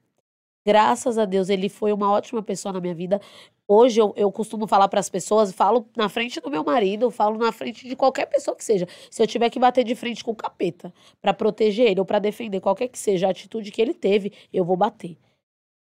Graças 0.67 1.17
a 1.17 1.25
Deus, 1.25 1.49
ele 1.49 1.69
foi 1.69 1.93
uma 1.93 2.11
ótima 2.11 2.43
pessoa 2.43 2.73
na 2.73 2.81
minha 2.81 2.95
vida. 2.95 3.21
Hoje 3.69 4.01
eu, 4.01 4.13
eu 4.17 4.33
costumo 4.33 4.67
falar 4.67 4.89
pras 4.89 5.09
pessoas, 5.09 5.53
falo 5.53 5.89
na 5.97 6.09
frente 6.09 6.41
do 6.41 6.51
meu 6.51 6.65
marido, 6.65 7.09
falo 7.09 7.39
na 7.39 7.53
frente 7.53 7.87
de 7.87 7.95
qualquer 7.95 8.27
pessoa 8.27 8.57
que 8.57 8.65
seja. 8.65 8.85
Se 9.09 9.23
eu 9.23 9.29
tiver 9.29 9.49
que 9.49 9.61
bater 9.61 9.85
de 9.85 9.95
frente 9.95 10.25
com 10.25 10.33
o 10.33 10.35
capeta 10.37 10.93
pra 11.23 11.33
proteger 11.33 11.87
ele 11.93 12.01
ou 12.01 12.07
pra 12.07 12.19
defender 12.19 12.61
qualquer 12.61 12.89
que 12.89 12.99
seja 12.99 13.29
a 13.29 13.31
atitude 13.31 13.71
que 13.71 13.81
ele 13.81 13.95
teve, 13.95 14.33
eu 14.53 14.65
vou 14.65 14.77
bater. 14.77 15.17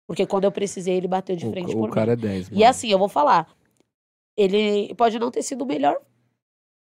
Porque 0.06 0.26
quando 0.26 0.44
eu 0.44 0.52
precisei, 0.52 0.96
ele 0.96 1.08
bateu 1.08 1.38
de 1.38 1.50
frente 1.50 1.74
O, 1.74 1.80
por 1.80 1.90
o 1.90 1.94
cara 1.94 2.16
mim. 2.18 2.24
é 2.26 2.28
10, 2.28 2.50
E 2.52 2.66
assim, 2.66 2.90
eu 2.90 3.00
vou 3.00 3.08
falar. 3.10 3.50
Ele 4.38 4.94
pode 4.96 5.18
não 5.18 5.32
ter 5.32 5.44
sido 5.44 5.62
o 5.64 5.66
melhor 5.66 5.98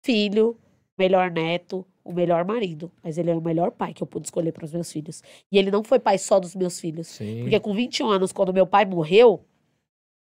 filho, 0.05 0.51
o 0.51 1.03
melhor 1.03 1.31
neto, 1.31 1.87
o 2.07 2.13
melhor 2.13 2.45
marido, 2.45 2.91
mas 3.03 3.19
ele 3.19 3.31
é 3.31 3.35
o 3.35 3.41
melhor 3.41 3.73
pai 3.73 3.93
que 3.93 4.03
eu 4.03 4.07
pude 4.07 4.29
escolher 4.29 4.53
para 4.53 4.65
os 4.65 4.73
meus 4.73 4.91
filhos. 4.93 5.23
E 5.51 5.59
ele 5.59 5.71
não 5.71 5.83
foi 5.83 5.99
pai 5.99 6.17
só 6.19 6.39
dos 6.39 6.55
meus 6.55 6.79
filhos. 6.79 7.09
Sim. 7.09 7.41
Porque 7.41 7.59
com 7.59 7.75
21 7.75 8.09
anos, 8.09 8.33
quando 8.33 8.53
meu 8.55 8.67
pai 8.67 8.85
morreu, 8.85 9.45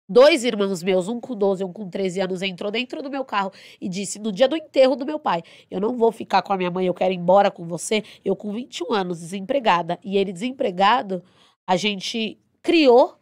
dois 0.07 0.45
irmãos 0.45 0.81
meus, 0.81 1.07
um 1.09 1.19
com 1.19 1.35
12 1.35 1.61
e 1.61 1.65
um 1.65 1.73
com 1.73 1.89
13 1.89 2.21
anos, 2.21 2.41
entrou 2.41 2.71
dentro 2.71 3.01
do 3.01 3.09
meu 3.09 3.25
carro 3.25 3.51
e 3.81 3.89
disse, 3.89 4.19
no 4.19 4.31
dia 4.31 4.47
do 4.47 4.55
enterro 4.55 4.95
do 4.95 5.05
meu 5.05 5.19
pai, 5.19 5.43
eu 5.69 5.81
não 5.81 5.97
vou 5.97 6.11
ficar 6.11 6.41
com 6.41 6.53
a 6.53 6.57
minha 6.57 6.71
mãe, 6.71 6.85
eu 6.85 6.93
quero 6.93 7.13
ir 7.13 7.17
embora 7.17 7.51
com 7.51 7.65
você. 7.65 8.03
Eu 8.23 8.35
com 8.35 8.53
21 8.53 8.93
anos, 8.93 9.19
desempregada, 9.19 9.99
e 10.03 10.17
ele 10.17 10.31
desempregado, 10.31 11.21
a 11.67 11.75
gente 11.75 12.39
criou 12.61 13.17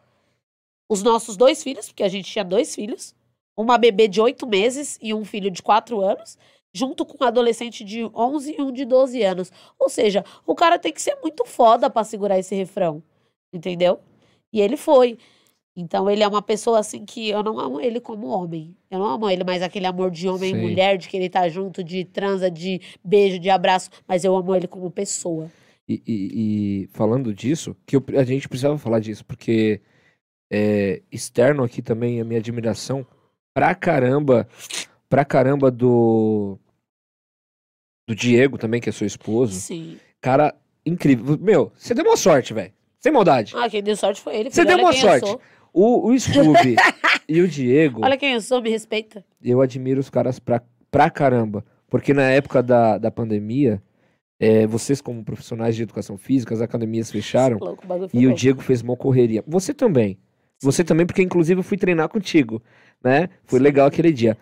os 0.90 1.02
nossos 1.02 1.36
dois 1.36 1.64
filhos, 1.64 1.88
porque 1.88 2.04
a 2.04 2.10
gente 2.10 2.30
tinha 2.30 2.46
dois 2.46 2.76
filhos, 2.76 3.16
uma 3.58 3.78
bebê 3.78 4.08
de 4.08 4.22
oito 4.22 4.46
meses 4.46 5.00
e 5.02 5.14
um 5.14 5.26
filho 5.26 5.50
de 5.50 5.62
quatro 5.62 6.02
anos, 6.02 6.38
junto 6.74 7.06
com 7.06 7.24
um 7.24 7.28
adolescente 7.28 7.84
de 7.84 8.04
11 8.16 8.56
e 8.58 8.62
um 8.62 8.72
de 8.72 8.84
12 8.86 9.22
anos. 9.22 9.52
Ou 9.80 9.88
seja, 9.90 10.26
o 10.46 10.56
cara 10.56 10.80
tem 10.80 10.92
que 10.92 11.02
ser 11.02 11.18
muito 11.22 11.46
foda 11.46 11.90
pra 11.90 12.04
segurar 12.04 12.40
esse 12.40 12.56
refrão, 12.56 13.04
entendeu? 13.54 14.00
E 14.52 14.60
ele 14.62 14.76
foi. 14.78 15.18
Então 15.76 16.08
ele 16.10 16.22
é 16.22 16.28
uma 16.28 16.42
pessoa 16.42 16.80
assim 16.80 17.04
que 17.04 17.30
eu 17.30 17.42
não 17.42 17.60
amo 17.60 17.82
ele 17.82 18.00
como 18.00 18.28
homem. 18.28 18.76
Eu 18.92 19.00
não 19.00 19.08
amo 19.08 19.30
ele 19.30 19.44
mais 19.44 19.62
aquele 19.64 19.88
amor 19.88 20.12
de 20.12 20.28
homem 20.30 20.52
Sim. 20.54 20.58
e 20.60 20.62
mulher, 20.62 20.98
de 20.98 21.08
querer 21.10 21.26
estar 21.26 21.50
junto, 21.50 21.84
de 21.84 22.06
transa, 22.06 22.50
de 22.52 22.80
beijo, 23.04 23.40
de 23.40 23.50
abraço, 23.50 23.90
mas 24.08 24.24
eu 24.24 24.36
amo 24.36 24.56
ele 24.56 24.68
como 24.68 24.92
pessoa. 24.92 25.50
E, 25.90 26.02
e- 26.08 26.84
e 26.84 26.88
falando 26.94 27.34
disso, 27.34 27.76
que 27.88 27.96
eu- 27.96 28.04
a 28.18 28.24
gente 28.24 28.48
precisava 28.48 28.78
falar 28.78 29.00
disso, 29.00 29.26
porque 29.26 29.82
é, 30.52 31.02
externo 31.12 31.64
aqui 31.64 31.82
também 31.82 32.22
a 32.22 32.24
minha 32.24 32.40
admiração 32.40 33.04
pra 33.56 33.74
caramba, 33.74 34.48
pra 35.14 35.24
caramba 35.24 35.70
do 35.70 36.58
do 38.10 38.16
Diego 38.16 38.58
também, 38.58 38.82
que 38.82 38.90
é 38.90 38.92
seu 38.92 39.06
esposo. 39.06 39.54
Sim. 39.54 40.00
Cara, 40.20 40.56
incrível. 40.84 41.38
Meu, 41.40 41.72
você 41.78 41.94
deu 41.94 42.04
uma 42.04 42.18
sorte, 42.18 42.52
velho. 42.52 42.74
Sem 43.00 43.12
maldade. 43.12 43.54
Ah, 43.56 43.70
quem 43.70 43.84
deu 43.84 43.96
sorte 43.96 44.20
foi 44.20 44.36
ele. 44.38 44.50
Você 44.50 44.66
deu 44.66 44.80
uma 44.80 44.92
sorte. 44.92 45.38
O, 45.72 46.10
o 46.10 46.20
Scooby 46.20 46.76
e 47.30 47.42
o 47.42 47.48
Diego, 47.48 48.02
Olha 48.04 48.18
quem 48.18 48.34
eu 48.34 48.42
sou, 48.42 48.60
me 48.60 48.72
respeita. 48.72 49.24
eu 49.44 49.62
admiro 49.62 50.00
os 50.00 50.10
caras 50.10 50.40
pra, 50.40 50.64
pra 50.90 51.12
caramba. 51.12 51.64
Porque 51.88 52.12
na 52.12 52.32
época 52.32 52.64
da, 52.64 52.98
da 52.98 53.12
pandemia, 53.12 53.82
é, 54.40 54.66
vocês 54.66 55.00
como 55.00 55.24
profissionais 55.24 55.76
de 55.76 55.84
educação 55.84 56.18
física, 56.18 56.56
as 56.56 56.62
academias 56.62 57.12
fecharam. 57.12 57.60
Louco, 57.60 57.86
o 57.88 58.10
E 58.12 58.26
o 58.26 58.30
louco. 58.30 58.40
Diego 58.40 58.62
fez 58.64 58.82
uma 58.82 58.98
correria. 58.98 59.44
Você 59.46 59.76
também. 59.76 60.18
Você 60.60 60.84
também, 60.84 61.06
porque 61.06 61.22
inclusive 61.22 61.60
eu 61.60 61.64
fui 61.64 61.78
treinar 61.78 62.10
contigo, 62.10 62.64
né? 63.04 63.30
Foi 63.46 63.60
Sim. 63.60 63.64
legal 63.64 63.86
aquele 63.86 64.12
dia. 64.12 64.36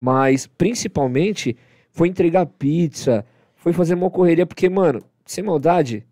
Mas, 0.00 0.46
principalmente, 0.46 1.56
foi 1.90 2.08
entregar 2.08 2.46
pizza, 2.46 3.24
foi 3.56 3.72
fazer 3.72 3.94
uma 3.94 4.10
correria, 4.10 4.46
porque, 4.46 4.68
mano, 4.68 5.02
sem 5.26 5.42
maldade, 5.42 6.06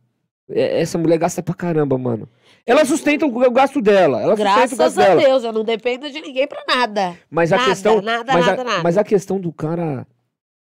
é- 0.51 0.81
essa 0.81 0.99
mulher 0.99 1.19
gasta 1.19 1.43
pra 1.43 1.55
caramba, 1.55 1.97
mano. 1.97 2.29
Ela 2.67 2.85
sustenta 2.85 3.25
o 3.27 3.51
gasto 3.51 3.81
dela. 3.81 4.21
Ela 4.21 4.37
sustenta 4.37 4.51
o 4.51 4.57
Graças 4.59 4.79
gasto 4.79 4.99
a 4.99 5.05
dela. 5.05 5.21
Deus, 5.21 5.45
eu 5.45 5.53
não 5.53 5.63
dependo 5.65 6.11
de 6.11 6.21
ninguém 6.21 6.49
pra 6.49 6.65
nada. 6.67 7.17
Mas 7.31 7.53
a 7.53 7.57
Nada, 7.57 7.69
questão. 7.71 8.03
nada, 8.03 8.33
mas, 8.33 8.47
nada, 8.47 8.61
a, 8.63 8.65
nada. 8.65 8.83
mas 8.83 8.99
a 8.99 9.05
questão 9.05 9.41
do 9.41 9.53
cara 9.53 10.05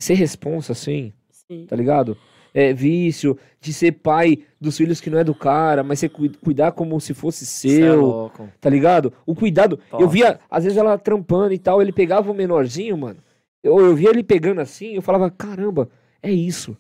ser 0.01 0.15
responsa, 0.15 0.73
assim, 0.73 1.13
Sim. 1.31 1.65
tá 1.67 1.75
ligado? 1.75 2.17
É 2.55 2.73
vício, 2.73 3.39
de 3.61 3.73
ser 3.73 3.93
pai 3.93 4.39
dos 4.61 4.77
filhos 4.77 5.01
que 5.01 5.11
não 5.11 5.19
é 5.19 5.25
do 5.25 5.35
cara, 5.35 5.83
mas 5.85 5.99
você 5.99 6.09
cu- 6.09 6.31
cuidar 6.43 6.73
como 6.73 6.99
se 7.01 7.13
fosse 7.15 7.45
é 7.45 7.47
seu. 7.47 8.01
louco. 8.01 8.49
tá 8.61 8.69
ligado? 8.71 9.13
O 9.27 9.35
cuidado. 9.35 9.79
Eu 9.93 10.09
via, 10.09 10.41
às 10.51 10.65
vezes, 10.65 10.79
ela 10.79 10.97
trampando 10.99 11.53
e 11.53 11.59
tal, 11.59 11.81
ele 11.83 11.93
pegava 11.93 12.31
o 12.31 12.35
menorzinho, 12.35 12.97
mano. 12.97 13.19
Eu, 13.63 13.79
eu 13.81 13.95
via 13.95 14.11
ele 14.11 14.23
pegando 14.25 14.61
assim, 14.61 14.95
eu 14.95 15.03
falava, 15.03 15.31
caramba, 15.31 15.89
é 16.23 16.31
isso. 16.31 16.77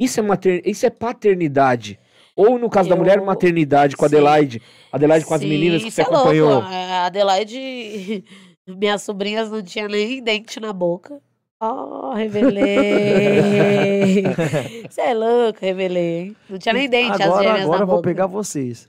Isso 0.00 0.18
é, 0.18 0.22
mater... 0.22 0.62
isso 0.66 0.84
é 0.86 0.90
paternidade. 0.90 1.98
Ou, 2.36 2.58
no 2.58 2.68
caso 2.68 2.88
da 2.88 2.94
Eu- 2.94 2.98
mulher, 2.98 3.20
maternidade 3.20 3.96
com 3.96 4.04
a. 4.04 4.08
Adelaide. 4.08 4.60
Adelaide 4.90 5.24
com 5.24 5.34
as 5.34 5.40
Sim, 5.40 5.48
meninas 5.48 5.82
que 5.84 5.90
você 5.90 6.00
é 6.02 6.04
louco. 6.04 6.18
acompanhou. 6.18 6.60
A 6.62 7.06
Adelaide, 7.06 8.24
minhas 8.66 9.02
sobrinhas 9.02 9.50
não 9.50 9.62
tinham 9.62 9.86
nem 9.88 10.22
dente 10.22 10.58
na 10.58 10.72
boca. 10.72 11.20
Oh, 11.66 12.12
revelei. 12.12 14.22
Você 14.88 15.00
é 15.00 15.14
louco, 15.14 15.58
revelei. 15.62 16.36
Não 16.48 16.58
tinha 16.58 16.74
nem 16.74 16.90
dente 16.90 17.12
as 17.12 17.20
Agora, 17.22 17.42
gêmeas 17.42 17.62
agora 17.62 17.82
eu 17.82 17.86
vou 17.86 18.02
pegar 18.02 18.26
vocês. 18.26 18.86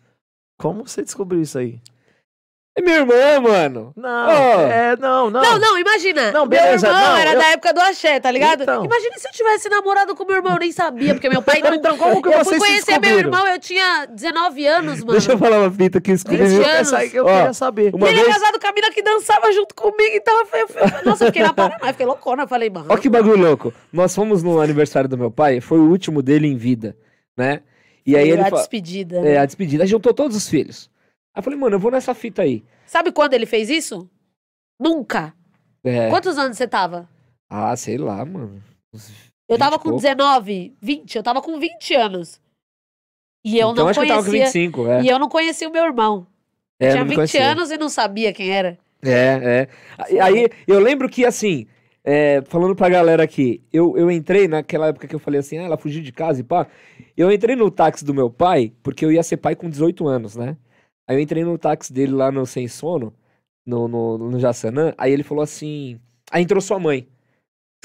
Como 0.57 0.85
você 0.87 1.01
descobriu 1.01 1.41
isso 1.41 1.57
aí? 1.57 1.79
É 2.77 2.81
minha 2.81 2.97
irmã, 2.97 3.39
mano. 3.39 3.93
Não, 3.95 4.27
oh. 4.27 4.67
é, 4.67 4.97
não, 4.97 5.29
não. 5.29 5.41
Não, 5.41 5.59
não, 5.59 5.79
imagina. 5.79 6.33
Não, 6.33 6.45
beleza, 6.45 6.87
meu 6.87 6.93
irmão 6.97 7.09
não, 7.09 7.17
era 7.17 7.31
eu... 7.31 7.39
da 7.39 7.47
época 7.51 7.73
do 7.73 7.79
axé, 7.79 8.19
tá 8.19 8.29
ligado? 8.29 8.63
Então. 8.63 8.83
Imagina 8.83 9.17
se 9.17 9.27
eu 9.29 9.31
tivesse 9.31 9.69
namorado 9.69 10.13
com 10.13 10.25
meu 10.25 10.35
irmão, 10.35 10.53
eu 10.53 10.59
nem 10.59 10.73
sabia, 10.73 11.13
porque 11.13 11.29
meu 11.29 11.41
pai 11.41 11.61
não... 11.61 11.73
então, 11.73 11.97
como 11.97 12.21
que 12.21 12.27
eu 12.27 12.43
fui 12.43 12.59
conhecer 12.59 12.99
meu 12.99 13.17
irmão, 13.17 13.47
eu 13.47 13.57
tinha 13.59 14.05
19 14.07 14.67
anos, 14.67 14.99
mano. 14.99 15.13
Deixa 15.13 15.31
eu 15.31 15.37
falar 15.37 15.59
uma 15.59 15.71
fita 15.71 16.01
que 16.01 16.11
eu 16.11 16.15
descobri. 16.15 16.53
Eu, 16.53 16.65
anos. 16.65 16.91
eu 16.91 17.25
queria 17.25 17.53
saber. 17.53 17.95
Uma 17.95 18.09
ele 18.09 18.19
é 18.19 18.23
vez... 18.23 18.35
é 18.35 18.39
casado 18.39 18.59
com 18.59 18.67
a 18.67 18.73
mina 18.73 18.91
que 18.91 19.01
dançava 19.01 19.53
junto 19.53 19.73
comigo, 19.73 20.13
então 20.13 20.37
eu, 20.37 20.45
fui, 20.45 20.81
nossa, 21.05 21.23
eu 21.23 21.27
fiquei 21.27 21.43
na 21.43 21.53
Paraná, 21.53 21.87
fiquei 21.93 22.05
loucona, 22.05 22.43
eu 22.43 22.47
falei, 22.47 22.69
mano. 22.69 22.87
Olha 22.89 22.99
que 22.99 23.07
bagulho 23.07 23.37
louco. 23.37 23.73
Nós 23.93 24.13
fomos 24.13 24.43
no 24.43 24.59
aniversário 24.59 25.07
do 25.07 25.17
meu 25.17 25.31
pai, 25.31 25.61
foi 25.61 25.79
o 25.79 25.89
último 25.89 26.21
dele 26.21 26.45
em 26.45 26.57
vida, 26.57 26.97
né? 27.37 27.61
E 28.05 28.17
aí 28.17 28.29
ele 28.29 28.41
a 28.41 28.49
despedida. 28.49 29.17
É, 29.19 29.37
a 29.37 29.45
despedida. 29.45 29.87
Juntou 29.87 30.13
todos 30.13 30.35
os 30.35 30.49
filhos. 30.49 30.93
Aí 31.35 31.39
eu 31.39 31.43
falei, 31.43 31.59
mano, 31.59 31.75
eu 31.75 31.79
vou 31.79 31.91
nessa 31.91 32.13
fita 32.13 32.43
aí. 32.43 32.63
Sabe 32.85 33.11
quando 33.11 33.33
ele 33.33 33.45
fez 33.45 33.69
isso? 33.69 34.09
Nunca. 34.79 35.33
É. 35.83 36.09
Quantos 36.09 36.37
anos 36.37 36.55
você 36.55 36.65
tava? 36.65 37.09
Ah, 37.49 37.75
sei 37.75 37.97
lá, 37.97 38.23
mano. 38.23 38.63
Eu 39.47 39.57
tava 39.57 39.77
com 39.77 39.89
pouco. 39.89 40.01
19, 40.01 40.73
20. 40.81 41.15
Eu 41.15 41.23
tava 41.23 41.41
com 41.41 41.59
20 41.59 41.93
anos. 41.93 42.41
E 43.43 43.59
eu 43.59 43.71
então, 43.71 43.83
não 43.83 43.89
acho 43.89 43.99
conhecia. 43.99 44.15
Que 44.15 44.19
eu 44.19 44.23
tava 44.23 44.25
com 44.25 44.45
25, 44.45 44.87
é. 44.87 45.01
E 45.03 45.09
eu 45.09 45.19
não 45.19 45.29
conhecia 45.29 45.67
o 45.67 45.71
meu 45.71 45.83
irmão. 45.83 46.25
É, 46.79 46.91
tinha 46.91 47.03
20 47.03 47.15
conhecia. 47.15 47.51
anos 47.51 47.69
e 47.69 47.77
não 47.77 47.89
sabia 47.89 48.33
quem 48.33 48.49
era. 48.49 48.77
É, 49.03 49.67
é. 50.09 50.21
Aí 50.21 50.49
eu 50.65 50.79
lembro 50.79 51.07
que 51.07 51.25
assim, 51.25 51.67
é, 52.03 52.41
falando 52.47 52.75
pra 52.75 52.89
galera 52.89 53.23
aqui, 53.23 53.61
eu, 53.71 53.95
eu 53.97 54.09
entrei 54.09 54.47
naquela 54.47 54.87
época 54.87 55.07
que 55.07 55.13
eu 55.13 55.19
falei 55.19 55.39
assim, 55.39 55.57
ah, 55.57 55.63
ela 55.63 55.77
fugiu 55.77 56.01
de 56.01 56.11
casa 56.11 56.39
e 56.39 56.43
pá. 56.43 56.65
Eu 57.15 57.31
entrei 57.31 57.55
no 57.55 57.69
táxi 57.69 58.03
do 58.03 58.13
meu 58.13 58.29
pai, 58.29 58.71
porque 58.81 59.05
eu 59.05 59.11
ia 59.11 59.21
ser 59.21 59.37
pai 59.37 59.55
com 59.55 59.69
18 59.69 60.07
anos, 60.07 60.35
né? 60.35 60.57
Aí 61.07 61.15
eu 61.15 61.19
entrei 61.19 61.43
no 61.43 61.57
táxi 61.57 61.93
dele 61.93 62.13
lá 62.13 62.31
no 62.31 62.45
Sem 62.45 62.67
Sono, 62.67 63.13
no, 63.65 63.87
no, 63.87 64.17
no 64.17 64.39
Jassanã, 64.39 64.93
aí 64.97 65.11
ele 65.11 65.23
falou 65.23 65.43
assim. 65.43 65.99
Aí 66.31 66.43
entrou 66.43 66.61
sua 66.61 66.79
mãe. 66.79 67.07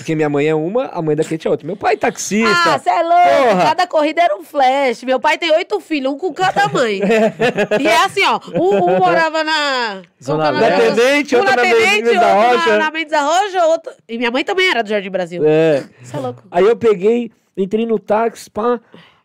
Porque 0.00 0.14
minha 0.14 0.30
mãe 0.30 0.46
é 0.46 0.54
uma, 0.54 0.86
a 0.86 1.02
mãe 1.02 1.14
da 1.14 1.22
Kate 1.22 1.46
é 1.46 1.50
outra. 1.50 1.66
Meu 1.66 1.76
pai 1.76 1.92
é 1.92 1.96
taxista. 1.98 2.50
Ah, 2.50 2.78
você 2.78 2.88
é 2.88 3.02
louco. 3.02 3.48
Porra. 3.48 3.64
Cada 3.64 3.86
corrida 3.86 4.22
era 4.22 4.34
um 4.34 4.42
flash. 4.42 5.04
Meu 5.04 5.20
pai 5.20 5.36
tem 5.36 5.52
oito 5.52 5.78
filhos, 5.78 6.10
um 6.10 6.16
com 6.16 6.32
cada 6.32 6.68
mãe. 6.68 7.00
e 7.78 7.86
é 7.86 8.04
assim, 8.04 8.24
ó. 8.24 8.40
Um, 8.54 8.76
um 8.76 8.98
morava 8.98 9.44
na. 9.44 10.00
Zona 10.22 10.52
na 10.52 10.76
Tenente, 10.94 11.36
outro 11.36 11.54
na 11.54 11.62
Mendes 11.62 12.18
da 12.18 12.32
Rocha. 12.32 12.66
Na, 12.70 12.78
na 12.78 12.90
Mendes 12.90 13.10
da 13.10 13.20
Rocha, 13.20 13.66
outro. 13.66 13.92
E 14.08 14.16
minha 14.16 14.30
mãe 14.30 14.42
também 14.42 14.70
era 14.70 14.82
do 14.82 14.88
Jardim 14.88 15.10
Brasil. 15.10 15.42
É. 15.44 15.84
Você 16.02 16.16
é 16.16 16.20
louco. 16.20 16.44
Aí 16.50 16.64
eu 16.64 16.76
peguei, 16.76 17.30
entrei 17.54 17.84
no 17.84 17.98
táxi, 17.98 18.50
pá. 18.50 18.80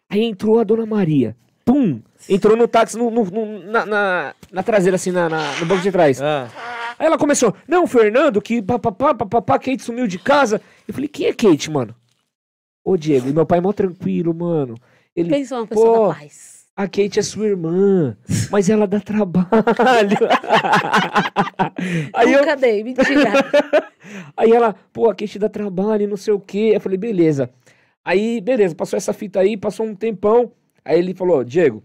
Aí 0.10 0.26
entrou 0.26 0.60
a 0.60 0.66
dona 0.66 0.86
Maria. 0.86 1.38
Pum! 1.64 2.02
Entrou 2.28 2.58
no 2.58 2.68
táxi 2.68 2.98
no, 2.98 3.12
no, 3.12 3.24
no 3.26 3.60
na, 3.72 3.86
na, 3.86 4.36
na, 4.52 4.64
traseira, 4.64 4.96
assim, 4.96 5.12
na, 5.12 5.30
na, 5.30 5.60
no 5.60 5.66
banco 5.66 5.82
de 5.82 5.92
trás. 5.92 6.22
Ah. 6.22 6.48
Aí 6.98 7.06
ela 7.06 7.18
começou, 7.18 7.54
não, 7.68 7.86
Fernando, 7.86 8.42
que 8.42 8.62
papapá, 8.62 9.14
papapá, 9.14 9.60
Kate 9.60 9.84
sumiu 9.84 10.08
de 10.08 10.18
casa. 10.18 10.62
Eu 10.88 10.94
falei, 10.94 11.08
quem 11.08 11.28
é 11.28 11.34
Kate, 11.34 11.70
mano? 11.70 11.94
Ô, 12.84 12.96
Diego, 12.98 13.28
e 13.30 13.34
meu 13.34 13.46
pai 13.46 13.58
é 13.60 13.62
mó 13.62 13.74
tranquilo, 13.74 14.34
mano. 14.34 14.76
Ele, 15.16 15.30
Pensou 15.30 15.60
uma 15.60 15.68
pessoa 15.68 16.10
da 16.10 16.16
paz. 16.16 16.56
A 16.78 16.88
Kate 16.88 17.20
é 17.20 17.22
sua 17.22 17.48
irmã, 17.48 18.18
mas 18.52 18.70
ela 18.70 18.86
dá 18.86 19.00
trabalho. 19.00 19.48
aí 22.14 22.32
Nunca 22.32 22.52
eu... 22.52 22.58
dei, 22.58 22.84
mentira. 22.84 23.32
aí 24.36 24.52
ela, 24.52 24.76
pô, 24.92 25.10
a 25.10 25.16
Kate 25.16 25.40
dá 25.40 25.48
trabalho, 25.48 26.08
não 26.08 26.18
sei 26.18 26.34
o 26.34 26.40
quê. 26.40 26.72
Eu 26.74 26.82
falei, 26.82 26.98
beleza. 26.98 27.50
Aí, 28.04 28.42
beleza, 28.42 28.76
passou 28.76 28.98
essa 28.98 29.14
fita 29.14 29.40
aí, 29.40 29.56
passou 29.56 29.86
um 29.86 29.96
tempão. 29.96 30.52
Aí 30.84 31.00
ele 31.00 31.14
falou, 31.14 31.46
Diego, 31.46 31.82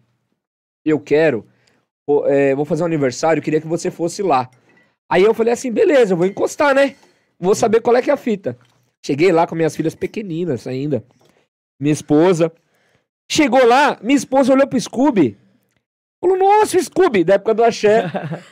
eu 0.85 0.99
quero, 0.99 1.47
é, 2.27 2.55
vou 2.55 2.65
fazer 2.65 2.83
um 2.83 2.87
aniversário, 2.87 3.43
queria 3.43 3.61
que 3.61 3.67
você 3.67 3.91
fosse 3.91 4.23
lá. 4.23 4.51
Aí 5.11 5.23
eu 5.23 5.35
falei 5.35 5.53
assim, 5.53 5.73
beleza, 5.73 6.13
eu 6.13 6.17
vou 6.17 6.27
encostar, 6.27 6.75
né? 6.75 6.95
Vou 7.39 7.55
saber 7.55 7.81
qual 7.81 7.97
é 7.97 8.03
que 8.03 8.11
é 8.11 8.13
a 8.13 8.17
fita. 8.17 8.57
Cheguei 9.05 9.33
lá 9.33 9.47
com 9.47 9.55
minhas 9.55 9.75
filhas 9.75 9.95
pequeninas 9.95 10.67
ainda. 10.67 11.05
Minha 11.81 11.93
esposa. 11.93 12.53
Chegou 13.31 13.65
lá, 13.65 13.99
minha 14.03 14.17
esposa 14.17 14.53
olhou 14.53 14.67
pro 14.67 14.81
Scooby. 14.81 15.39
Falou, 16.23 16.37
nossa, 16.37 16.79
Scooby, 16.81 17.25
da 17.25 17.35
época 17.35 17.55
do 17.55 17.65
Axé. 17.65 18.05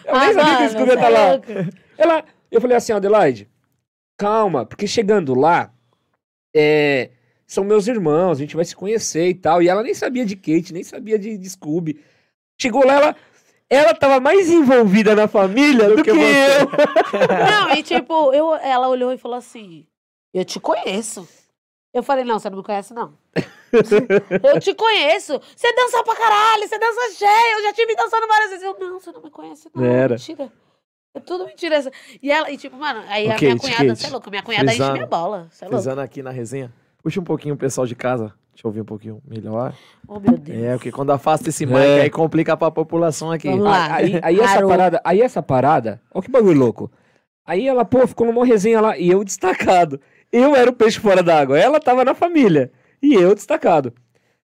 Eu 0.06 0.14
ah, 0.14 0.24
nem 0.24 0.34
sabia 0.34 0.56
que 0.56 0.64
o 0.64 0.70
Scooby 0.70 0.88
ia 0.88 0.94
estar 0.94 1.02
tá 1.02 1.08
lá. 1.08 1.34
É 1.34 1.68
Ela, 1.98 2.24
eu 2.50 2.60
falei 2.60 2.76
assim, 2.76 2.92
Adelaide, 2.92 3.48
calma, 4.16 4.64
porque 4.64 4.86
chegando 4.86 5.34
lá, 5.34 5.72
é, 6.56 7.10
são 7.46 7.62
meus 7.62 7.86
irmãos, 7.86 8.38
a 8.38 8.40
gente 8.40 8.56
vai 8.56 8.64
se 8.64 8.74
conhecer 8.74 9.28
e 9.28 9.34
tal. 9.34 9.62
E 9.62 9.68
ela 9.68 9.82
nem 9.82 9.94
sabia 9.94 10.24
de 10.24 10.34
Kate, 10.34 10.72
nem 10.72 10.82
sabia 10.82 11.18
de, 11.18 11.36
de 11.36 11.50
Scooby. 11.50 12.00
Chegou 12.60 12.84
lá, 12.84 12.94
ela, 12.94 13.16
ela 13.70 13.94
tava 13.94 14.18
mais 14.18 14.50
envolvida 14.50 15.14
na 15.14 15.28
família 15.28 15.88
do, 15.88 15.96
do 15.96 16.02
que, 16.02 16.10
que 16.10 16.18
eu. 16.18 16.18
Não, 17.50 17.74
e 17.74 17.82
tipo, 17.82 18.32
eu, 18.32 18.54
ela 18.56 18.88
olhou 18.88 19.12
e 19.12 19.18
falou 19.18 19.38
assim: 19.38 19.86
Eu 20.34 20.44
te 20.44 20.58
conheço. 20.58 21.26
Eu 21.92 22.02
falei, 22.02 22.22
não, 22.22 22.38
você 22.38 22.50
não 22.50 22.58
me 22.58 22.62
conhece, 22.62 22.92
não. 22.92 23.14
eu 24.44 24.60
te 24.60 24.74
conheço. 24.74 25.40
Você 25.56 25.72
dança 25.74 26.04
pra 26.04 26.14
caralho, 26.14 26.68
você 26.68 26.78
dança 26.78 27.14
cheia. 27.16 27.56
Eu 27.56 27.62
já 27.62 27.72
tive 27.72 27.96
dançando 27.96 28.26
várias 28.26 28.50
vezes. 28.50 28.64
Eu, 28.64 28.76
não, 28.78 29.00
você 29.00 29.10
não 29.10 29.22
me 29.22 29.30
conhece, 29.30 29.70
não. 29.74 29.84
Era. 29.84 30.14
Mentira. 30.14 30.52
É 31.14 31.20
tudo 31.20 31.46
mentira. 31.46 31.82
E 32.22 32.30
ela, 32.30 32.50
e 32.50 32.58
tipo, 32.58 32.76
mano, 32.76 33.02
aí 33.08 33.28
okay, 33.30 33.50
a 33.50 33.54
minha 33.54 33.58
cunhada, 33.58 33.96
você 33.96 34.06
é 34.06 34.10
louco, 34.10 34.30
minha 34.30 34.42
cunhada 34.42 34.72
enche 34.72 34.92
minha 34.92 35.06
bola. 35.06 35.48
Você 35.50 35.64
é 35.64 35.68
louco. 35.68 36.00
aqui 36.00 36.22
na 36.22 36.30
resenha. 36.30 36.72
Puxa 37.02 37.20
um 37.20 37.24
pouquinho 37.24 37.54
o 37.54 37.58
pessoal 37.58 37.86
de 37.86 37.96
casa. 37.96 38.34
Deixa 38.58 38.66
eu 38.66 38.70
ouvir 38.70 38.80
um 38.80 38.84
pouquinho 38.84 39.22
melhor. 39.24 39.72
Oh, 40.08 40.18
meu 40.18 40.36
Deus. 40.36 40.58
É, 40.58 40.72
porque 40.72 40.90
quando 40.90 41.12
afasta 41.12 41.48
esse 41.48 41.64
mic, 41.64 41.78
é. 41.78 42.00
aí 42.00 42.10
complica 42.10 42.56
pra 42.56 42.72
população 42.72 43.30
aqui. 43.30 43.48
Vamos 43.48 43.62
lá. 43.62 43.94
Aí, 43.94 44.18
aí 44.20 44.40
essa 44.40 44.66
parada, 44.66 45.00
aí 45.04 45.20
essa 45.20 45.40
parada, 45.40 46.02
olha 46.12 46.24
que 46.24 46.28
bagulho 46.28 46.58
louco. 46.58 46.90
Aí 47.46 47.68
ela, 47.68 47.84
pô, 47.84 48.04
ficou 48.04 48.26
numa 48.26 48.44
resenha 48.44 48.80
lá, 48.80 48.98
e 48.98 49.08
eu 49.08 49.22
destacado. 49.22 50.00
Eu 50.32 50.56
era 50.56 50.68
o 50.68 50.72
peixe 50.72 50.98
fora 50.98 51.22
d'água, 51.22 51.56
ela 51.56 51.78
tava 51.78 52.04
na 52.04 52.16
família, 52.16 52.72
e 53.00 53.14
eu 53.14 53.32
destacado. 53.32 53.92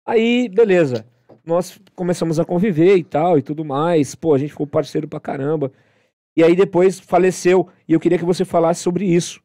Aí, 0.07 0.49
beleza. 0.51 1.05
Nós 1.45 1.77
começamos 1.97 2.39
a 2.39 2.45
conviver 2.45 2.97
e 2.97 3.03
tal, 3.03 3.37
e 3.37 3.43
tudo 3.43 3.65
mais. 3.65 4.15
Pô, 4.15 4.35
a 4.35 4.39
gente 4.39 4.51
ficou 4.51 4.69
parceiro 4.69 5.09
pra 5.09 5.19
caramba. 5.19 5.73
E 6.37 6.45
aí 6.45 6.55
depois 6.55 7.01
faleceu, 7.01 7.67
e 7.89 7.93
eu 7.93 7.99
queria 7.99 8.19
que 8.19 8.25
você 8.25 8.45
falasse 8.45 8.81
sobre 8.83 9.05
isso 9.05 9.45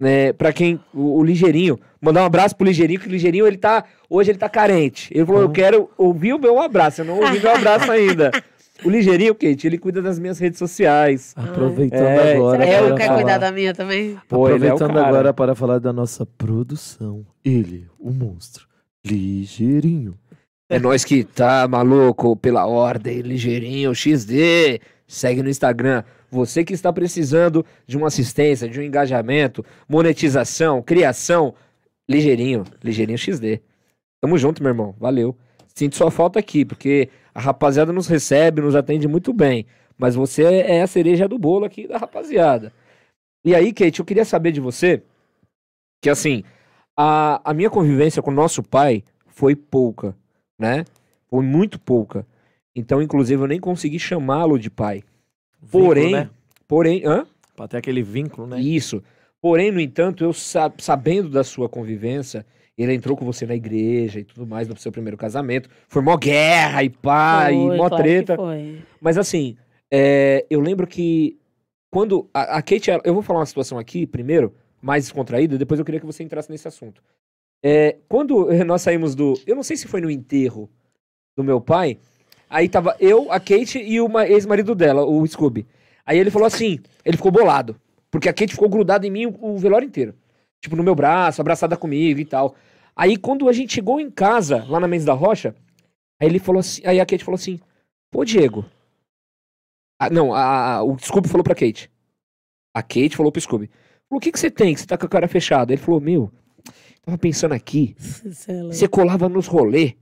né, 0.00 0.32
para 0.32 0.52
quem 0.52 0.80
o, 0.94 1.18
o, 1.18 1.22
Ligeirinho, 1.22 1.78
mandar 2.00 2.22
um 2.22 2.26
abraço 2.26 2.56
pro 2.56 2.66
Ligeirinho, 2.66 2.98
que 2.98 3.06
o 3.06 3.10
Ligeirinho 3.10 3.46
ele 3.46 3.58
tá 3.58 3.84
hoje 4.08 4.30
ele 4.30 4.38
tá 4.38 4.48
carente. 4.48 5.12
Ele 5.14 5.26
falou: 5.26 5.42
"Eu 5.42 5.50
quero 5.50 5.90
ouvir 5.98 6.32
o 6.32 6.38
meu 6.38 6.58
abraço, 6.58 7.02
eu 7.02 7.04
não 7.04 7.20
ouvi 7.20 7.38
meu 7.38 7.54
abraço 7.54 7.90
ainda". 7.92 8.30
O 8.82 8.88
Ligeirinho, 8.88 9.34
Kate, 9.34 9.66
ele 9.66 9.76
cuida 9.76 10.00
das 10.00 10.18
minhas 10.18 10.38
redes 10.38 10.58
sociais. 10.58 11.34
Aproveitando 11.36 12.00
é, 12.00 12.34
agora. 12.34 12.64
É, 12.64 12.80
eu 12.80 12.94
quero 12.94 13.14
cuidar 13.14 13.36
da 13.36 13.52
minha 13.52 13.74
também. 13.74 14.18
Pô, 14.26 14.46
Aproveitando 14.46 14.98
é 14.98 15.04
agora 15.04 15.34
para 15.34 15.54
falar 15.54 15.78
da 15.78 15.92
nossa 15.92 16.24
produção. 16.24 17.26
Ele, 17.44 17.86
o 17.98 18.10
monstro. 18.10 18.66
Ligeirinho. 19.04 20.16
É 20.68 20.78
nós 20.78 21.04
que 21.04 21.24
tá 21.24 21.66
maluco 21.68 22.36
pela 22.36 22.66
ordem, 22.66 23.20
Ligeirinho, 23.20 23.94
XD. 23.94 24.80
Segue 25.06 25.42
no 25.42 25.50
Instagram. 25.50 26.04
Você 26.30 26.64
que 26.64 26.72
está 26.72 26.92
precisando 26.92 27.64
de 27.86 27.96
uma 27.96 28.06
assistência, 28.06 28.68
de 28.68 28.78
um 28.78 28.82
engajamento, 28.82 29.64
monetização, 29.88 30.80
criação, 30.82 31.54
ligeirinho, 32.08 32.64
ligeirinho 32.82 33.18
XD. 33.18 33.60
Tamo 34.20 34.38
junto, 34.38 34.62
meu 34.62 34.70
irmão. 34.70 34.94
Valeu. 34.98 35.36
Sinto 35.74 35.96
sua 35.96 36.10
falta 36.10 36.38
aqui, 36.38 36.64
porque 36.64 37.08
a 37.34 37.40
rapaziada 37.40 37.92
nos 37.92 38.06
recebe, 38.06 38.60
nos 38.60 38.74
atende 38.76 39.08
muito 39.08 39.32
bem. 39.32 39.66
Mas 39.96 40.14
você 40.14 40.44
é 40.44 40.82
a 40.82 40.86
cereja 40.86 41.28
do 41.28 41.38
bolo 41.38 41.64
aqui 41.64 41.86
da 41.86 41.98
rapaziada. 41.98 42.72
E 43.44 43.54
aí, 43.54 43.72
Kate, 43.72 44.00
eu 44.00 44.04
queria 44.04 44.24
saber 44.24 44.52
de 44.52 44.60
você 44.60 45.02
que, 46.02 46.10
assim, 46.10 46.44
a, 46.96 47.40
a 47.50 47.54
minha 47.54 47.70
convivência 47.70 48.22
com 48.22 48.30
o 48.30 48.34
nosso 48.34 48.62
pai 48.62 49.02
foi 49.26 49.56
pouca, 49.56 50.14
né? 50.58 50.84
Foi 51.28 51.42
muito 51.42 51.78
pouca. 51.78 52.26
Então, 52.74 53.00
inclusive, 53.00 53.42
eu 53.42 53.46
nem 53.46 53.60
consegui 53.60 53.98
chamá-lo 53.98 54.58
de 54.58 54.70
pai. 54.70 55.02
Vínculo, 55.62 55.84
porém, 55.84 56.12
né? 56.12 56.30
porém, 56.66 57.02
hã? 57.04 57.26
Pra 57.54 57.68
ter 57.68 57.76
aquele 57.76 58.02
vínculo, 58.02 58.46
né? 58.46 58.60
Isso. 58.60 59.02
Porém, 59.40 59.70
no 59.70 59.80
entanto, 59.80 60.24
eu 60.24 60.32
sabendo 60.32 61.28
da 61.28 61.42
sua 61.42 61.68
convivência, 61.68 62.44
ele 62.76 62.94
entrou 62.94 63.16
com 63.16 63.24
você 63.24 63.46
na 63.46 63.54
igreja 63.54 64.20
e 64.20 64.24
tudo 64.24 64.46
mais 64.46 64.68
no 64.68 64.76
seu 64.76 64.92
primeiro 64.92 65.16
casamento. 65.16 65.68
Foi 65.88 66.02
mó 66.02 66.16
guerra 66.16 66.82
e 66.82 66.90
pá, 66.90 67.46
foi, 67.46 67.54
e 67.54 67.56
mó 67.76 67.88
claro 67.88 67.96
treta. 67.96 68.36
Mas 69.00 69.18
assim, 69.18 69.56
é, 69.90 70.46
eu 70.48 70.60
lembro 70.60 70.86
que 70.86 71.38
quando 71.90 72.28
a, 72.32 72.58
a, 72.58 72.62
Kate, 72.62 72.90
eu 73.04 73.12
vou 73.12 73.22
falar 73.22 73.40
uma 73.40 73.46
situação 73.46 73.78
aqui 73.78 74.06
primeiro, 74.06 74.54
mais 74.80 75.04
descontraída, 75.04 75.58
depois 75.58 75.78
eu 75.78 75.84
queria 75.84 76.00
que 76.00 76.06
você 76.06 76.22
entrasse 76.22 76.50
nesse 76.50 76.68
assunto. 76.68 77.02
É, 77.62 77.96
quando 78.08 78.48
nós 78.64 78.82
saímos 78.82 79.14
do. 79.14 79.34
Eu 79.46 79.56
não 79.56 79.62
sei 79.62 79.76
se 79.76 79.88
foi 79.88 80.00
no 80.00 80.10
enterro 80.10 80.70
do 81.36 81.44
meu 81.44 81.60
pai, 81.60 81.98
Aí 82.50 82.68
tava 82.68 82.96
eu, 83.00 83.32
a 83.32 83.40
Kate 83.40 83.78
e 83.78 84.00
o 84.00 84.20
ex-marido 84.22 84.74
dela, 84.74 85.06
o 85.06 85.26
Scooby. 85.26 85.66
Aí 86.04 86.18
ele 86.18 86.30
falou 86.32 86.46
assim, 86.46 86.80
ele 87.04 87.16
ficou 87.16 87.30
bolado. 87.32 87.80
Porque 88.10 88.28
a 88.28 88.32
Kate 88.34 88.54
ficou 88.54 88.68
grudada 88.68 89.06
em 89.06 89.10
mim 89.10 89.26
o, 89.26 89.54
o 89.54 89.58
velório 89.58 89.86
inteiro. 89.86 90.14
Tipo, 90.60 90.76
no 90.76 90.82
meu 90.82 90.94
braço, 90.96 91.40
abraçada 91.40 91.76
comigo 91.76 92.20
e 92.20 92.24
tal. 92.26 92.56
Aí 92.96 93.16
quando 93.16 93.48
a 93.48 93.52
gente 93.52 93.72
chegou 93.74 94.00
em 94.00 94.10
casa, 94.10 94.64
lá 94.68 94.80
na 94.80 94.88
Mesa 94.88 95.06
da 95.06 95.12
Rocha, 95.14 95.54
aí 96.20 96.28
ele 96.28 96.40
falou 96.40 96.60
assim, 96.60 96.82
aí 96.84 97.00
a 97.00 97.06
Kate 97.06 97.24
falou 97.24 97.36
assim, 97.36 97.60
pô, 98.10 98.24
Diego, 98.24 98.64
Ah, 99.98 100.10
não, 100.10 100.34
a, 100.34 100.76
a, 100.76 100.82
o 100.82 100.98
Scooby 100.98 101.28
falou 101.28 101.44
pra 101.44 101.54
Kate. 101.54 101.90
A 102.74 102.82
Kate 102.82 103.16
falou 103.16 103.30
pro 103.30 103.40
Scooby. 103.40 103.68
Falou, 104.08 104.18
o 104.18 104.20
que, 104.20 104.32
que 104.32 104.40
você 104.40 104.50
tem 104.50 104.74
que 104.74 104.80
você 104.80 104.86
tá 104.86 104.98
com 104.98 105.06
a 105.06 105.08
cara 105.08 105.28
fechada? 105.28 105.72
Ele 105.72 105.80
falou, 105.80 106.00
meu, 106.00 106.32
tava 107.02 107.18
pensando 107.18 107.52
aqui. 107.52 107.94
É 108.48 108.62
você 108.64 108.88
colava 108.88 109.28
nos 109.28 109.46
rolê. 109.46 109.94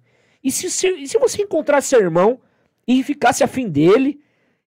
E 0.42 0.50
se, 0.50 0.70
se, 0.70 1.06
se 1.06 1.18
você 1.18 1.42
encontrasse 1.42 1.88
seu 1.88 2.00
irmão 2.00 2.40
e 2.86 3.02
ficasse 3.02 3.42
afim 3.42 3.68
dele 3.68 4.20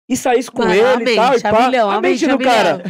e 0.08 0.18
saísse 0.18 0.52
com 0.52 0.64
ah, 0.64 0.76
ele 0.76 1.12
e 1.12 1.16
tal, 1.16 1.38
e 1.38 1.42
pá, 1.42 1.66
milhão, 1.66 1.90
a 1.90 2.02
mente 2.02 2.28
do 2.28 2.38
cara. 2.38 2.84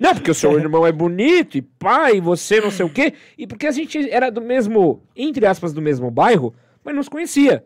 Não, 0.00 0.14
porque 0.14 0.30
o 0.30 0.34
seu 0.34 0.58
irmão 0.58 0.84
é 0.84 0.90
bonito 0.90 1.56
e 1.56 1.62
pai, 1.62 2.16
e 2.16 2.20
você 2.20 2.60
não 2.60 2.72
sei 2.72 2.84
o 2.84 2.90
quê. 2.90 3.12
E 3.38 3.46
porque 3.46 3.68
a 3.68 3.70
gente 3.70 4.10
era 4.10 4.30
do 4.30 4.40
mesmo, 4.40 5.00
entre 5.14 5.46
aspas, 5.46 5.72
do 5.72 5.80
mesmo 5.80 6.10
bairro, 6.10 6.52
mas 6.82 6.94
não 6.94 7.02
se 7.04 7.10
conhecia. 7.10 7.64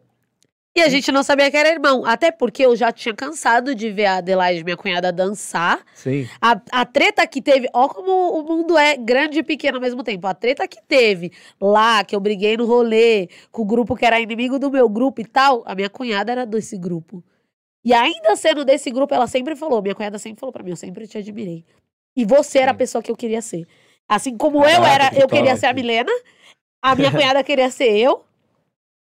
E 0.76 0.82
a 0.82 0.90
gente 0.90 1.10
não 1.10 1.22
sabia 1.22 1.50
que 1.50 1.56
era 1.56 1.70
irmão. 1.70 2.04
Até 2.04 2.30
porque 2.30 2.62
eu 2.62 2.76
já 2.76 2.92
tinha 2.92 3.14
cansado 3.14 3.74
de 3.74 3.90
ver 3.90 4.04
a 4.04 4.16
Adelaide, 4.18 4.62
minha 4.62 4.76
cunhada, 4.76 5.10
dançar. 5.10 5.82
Sim. 5.94 6.28
A, 6.38 6.60
a 6.70 6.84
treta 6.84 7.26
que 7.26 7.40
teve. 7.40 7.66
Ó, 7.72 7.88
como 7.88 8.38
o 8.38 8.42
mundo 8.42 8.76
é 8.76 8.94
grande 8.94 9.38
e 9.38 9.42
pequeno 9.42 9.78
ao 9.78 9.80
mesmo 9.80 10.04
tempo. 10.04 10.26
A 10.26 10.34
treta 10.34 10.68
que 10.68 10.82
teve 10.86 11.32
lá, 11.58 12.04
que 12.04 12.14
eu 12.14 12.20
briguei 12.20 12.58
no 12.58 12.66
rolê, 12.66 13.30
com 13.50 13.62
o 13.62 13.64
grupo 13.64 13.96
que 13.96 14.04
era 14.04 14.20
inimigo 14.20 14.58
do 14.58 14.70
meu 14.70 14.86
grupo 14.86 15.18
e 15.22 15.24
tal. 15.24 15.62
A 15.64 15.74
minha 15.74 15.88
cunhada 15.88 16.30
era 16.30 16.44
desse 16.44 16.76
grupo. 16.76 17.24
E 17.82 17.94
ainda 17.94 18.36
sendo 18.36 18.62
desse 18.62 18.90
grupo, 18.90 19.14
ela 19.14 19.26
sempre 19.26 19.56
falou. 19.56 19.80
Minha 19.80 19.94
cunhada 19.94 20.18
sempre 20.18 20.38
falou 20.38 20.52
pra 20.52 20.62
mim: 20.62 20.72
eu 20.72 20.76
sempre 20.76 21.06
te 21.06 21.16
admirei. 21.16 21.64
E 22.14 22.26
você 22.26 22.58
era 22.58 22.72
a 22.72 22.74
pessoa 22.74 23.02
que 23.02 23.10
eu 23.10 23.16
queria 23.16 23.40
ser. 23.40 23.66
Assim 24.06 24.36
como 24.36 24.60
Caraca, 24.60 24.78
eu 24.78 24.84
era, 24.84 25.10
eu 25.22 25.26
queria 25.26 25.56
ser 25.56 25.66
a 25.66 25.72
Milena. 25.72 26.12
A 26.82 26.94
minha 26.94 27.10
cunhada 27.10 27.42
queria 27.42 27.70
ser 27.70 27.96
eu. 27.96 28.26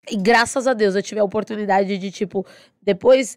E 0.09 0.17
graças 0.17 0.67
a 0.67 0.73
Deus 0.73 0.95
eu 0.95 1.03
tive 1.03 1.21
a 1.21 1.25
oportunidade 1.25 1.99
de, 1.99 2.11
tipo, 2.11 2.47
depois, 2.83 3.37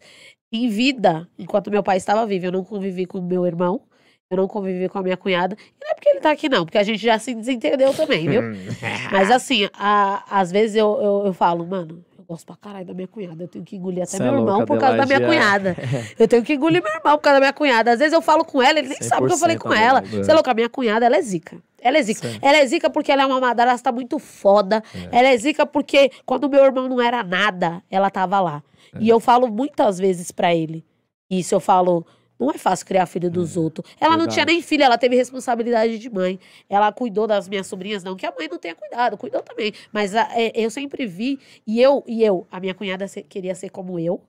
em 0.52 0.70
vida, 0.70 1.28
enquanto 1.38 1.72
meu 1.72 1.84
pai 1.84 1.98
estava 1.98 2.26
vivo, 2.26 2.46
eu 2.46 2.52
não 2.52 2.64
convivi 2.64 3.06
com 3.06 3.20
meu 3.22 3.46
irmão, 3.46 3.82
eu 4.30 4.38
não 4.38 4.48
convivi 4.48 4.88
com 4.90 4.98
a 5.00 5.04
minha 5.04 5.18
cunhada. 5.18 5.56
E 5.56 5.84
não 5.84 5.92
é 5.92 5.94
porque 5.96 6.10
ele 6.10 6.20
tá 6.20 6.32
aqui, 6.32 6.50
não, 6.50 6.66
porque 6.66 6.78
a 6.78 6.84
gente 6.84 7.02
já 7.02 7.20
se 7.20 7.34
desentendeu 7.34 7.94
também, 7.94 8.28
viu? 8.30 8.42
Mas 9.12 9.30
assim, 9.30 9.70
a, 9.74 10.24
às 10.30 10.52
vezes 10.52 10.76
eu, 10.76 11.00
eu, 11.02 11.24
eu 11.28 11.34
falo, 11.34 11.66
mano, 11.66 12.04
eu 12.18 12.24
gosto 12.26 12.46
pra 12.46 12.56
caralho 12.56 12.86
da 12.86 12.94
minha 12.94 13.08
cunhada. 13.08 13.44
Eu 13.44 13.48
tenho 13.48 13.66
que 13.66 13.76
engolir 13.76 14.04
até 14.04 14.18
Cê 14.18 14.24
meu 14.24 14.34
é 14.34 14.38
irmão 14.38 14.66
por 14.66 14.80
causa 14.80 14.98
da 14.98 15.06
minha 15.06 15.22
cunhada. 15.22 15.76
eu 16.18 16.28
tenho 16.28 16.44
que 16.44 16.54
engolir 16.54 16.82
meu 16.82 16.94
irmão 16.94 17.18
por 17.18 17.24
causa 17.24 17.36
da 17.36 17.42
minha 17.42 17.54
cunhada. 17.54 17.92
Às 17.92 18.00
vezes 18.00 18.14
eu 18.14 18.22
falo 18.22 18.44
com 18.44 18.62
ela, 18.62 18.80
ele 18.80 18.90
nem 18.90 19.02
sabe 19.02 19.28
que 19.28 19.34
eu 19.34 19.38
falei 19.38 19.58
com 19.58 19.74
ela. 19.74 20.02
Você 20.02 20.32
é 20.32 20.34
louco, 20.34 20.50
a 20.50 20.54
minha 20.54 20.70
cunhada, 20.70 21.06
ela 21.06 21.18
é 21.18 21.22
zica. 21.22 21.58
Ela 21.84 21.98
é 21.98 22.02
zica. 22.02 22.28
Sim. 22.28 22.40
Ela 22.42 22.58
é 22.58 22.66
zica 22.66 22.90
porque 22.90 23.12
ela 23.12 23.24
é 23.24 23.26
uma 23.26 23.40
madrasta 23.40 23.92
muito 23.92 24.18
foda. 24.18 24.82
É. 25.12 25.20
Ela 25.20 25.28
é 25.30 25.38
zica 25.38 25.66
porque 25.66 26.10
quando 26.26 26.50
meu 26.50 26.64
irmão 26.64 26.88
não 26.88 27.02
era 27.02 27.24
nada, 27.24 27.84
ela 27.92 28.10
tava 28.10 28.40
lá. 28.40 28.64
É. 28.94 29.00
E 29.02 29.10
eu 29.10 29.20
falo 29.20 29.48
muitas 29.50 29.98
vezes 29.98 30.32
para 30.32 30.56
ele. 30.56 30.86
Isso 31.30 31.54
eu 31.54 31.60
falo, 31.60 32.06
não 32.40 32.52
é 32.52 32.58
fácil 32.58 32.86
criar 32.86 33.06
filho 33.06 33.30
dos 33.30 33.56
é. 33.56 33.60
outros. 33.60 33.90
Ela 34.00 34.12
Verdade. 34.12 34.28
não 34.28 34.34
tinha 34.34 34.46
nem 34.46 34.62
filha, 34.62 34.86
ela 34.86 34.98
teve 34.98 35.16
responsabilidade 35.16 36.00
de 36.00 36.10
mãe. 36.10 36.40
Ela 36.70 36.92
cuidou 36.92 37.28
das 37.28 37.48
minhas 37.48 37.68
sobrinhas, 37.68 38.04
não 38.04 38.16
que 38.16 38.26
a 38.26 38.34
mãe 38.38 38.48
não 38.50 38.58
tenha 38.58 38.76
cuidado, 38.76 39.18
cuidou 39.18 39.42
também. 39.42 39.74
Mas 39.92 40.16
a, 40.16 40.30
é, 40.32 40.52
eu 40.56 40.70
sempre 40.70 41.06
vi, 41.06 41.40
e 41.66 41.82
eu, 41.82 42.04
e 42.08 42.24
eu, 42.24 42.48
a 42.52 42.60
minha 42.60 42.74
cunhada 42.74 43.06
queria 43.30 43.56
ser 43.56 43.70
como 43.70 44.00
eu, 44.00 44.22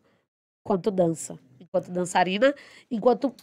enquanto 0.64 0.90
dança. 0.90 1.38
Enquanto 1.60 1.90
dançarina, 1.90 2.54
enquanto 2.90 3.34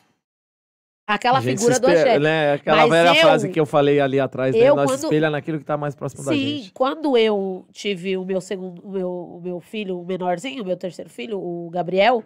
Aquela 1.14 1.42
figura 1.42 1.80
do 1.80 1.88
axé. 1.88 2.20
Né? 2.20 2.54
Aquela 2.54 2.78
Mas 2.78 2.90
velha 2.90 3.10
eu, 3.10 3.22
frase 3.22 3.50
que 3.50 3.60
eu 3.60 3.66
falei 3.66 4.00
ali 4.00 4.20
atrás, 4.20 4.56
né? 4.56 4.74
Nós 4.74 4.90
quando, 4.90 5.04
espelha 5.04 5.30
naquilo 5.30 5.58
que 5.58 5.64
está 5.64 5.76
mais 5.76 5.94
próximo 5.94 6.24
sim, 6.24 6.30
da 6.30 6.36
gente. 6.36 6.64
Sim, 6.64 6.72
quando 6.74 7.18
eu 7.18 7.66
tive 7.72 8.16
o 8.16 8.24
meu 8.24 8.40
segundo, 8.40 8.82
o 8.82 8.92
meu, 8.92 9.12
o 9.12 9.42
meu 9.42 9.60
filho, 9.60 10.00
o 10.00 10.06
menorzinho, 10.06 10.64
o 10.64 10.66
meu 10.66 10.78
terceiro 10.78 11.10
filho, 11.10 11.38
o 11.38 11.70
Gabriel, 11.70 12.24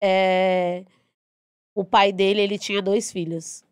é, 0.00 0.84
o 1.74 1.84
pai 1.84 2.12
dele, 2.12 2.40
ele 2.40 2.58
tinha 2.58 2.80
dois 2.80 3.10
filhos. 3.10 3.64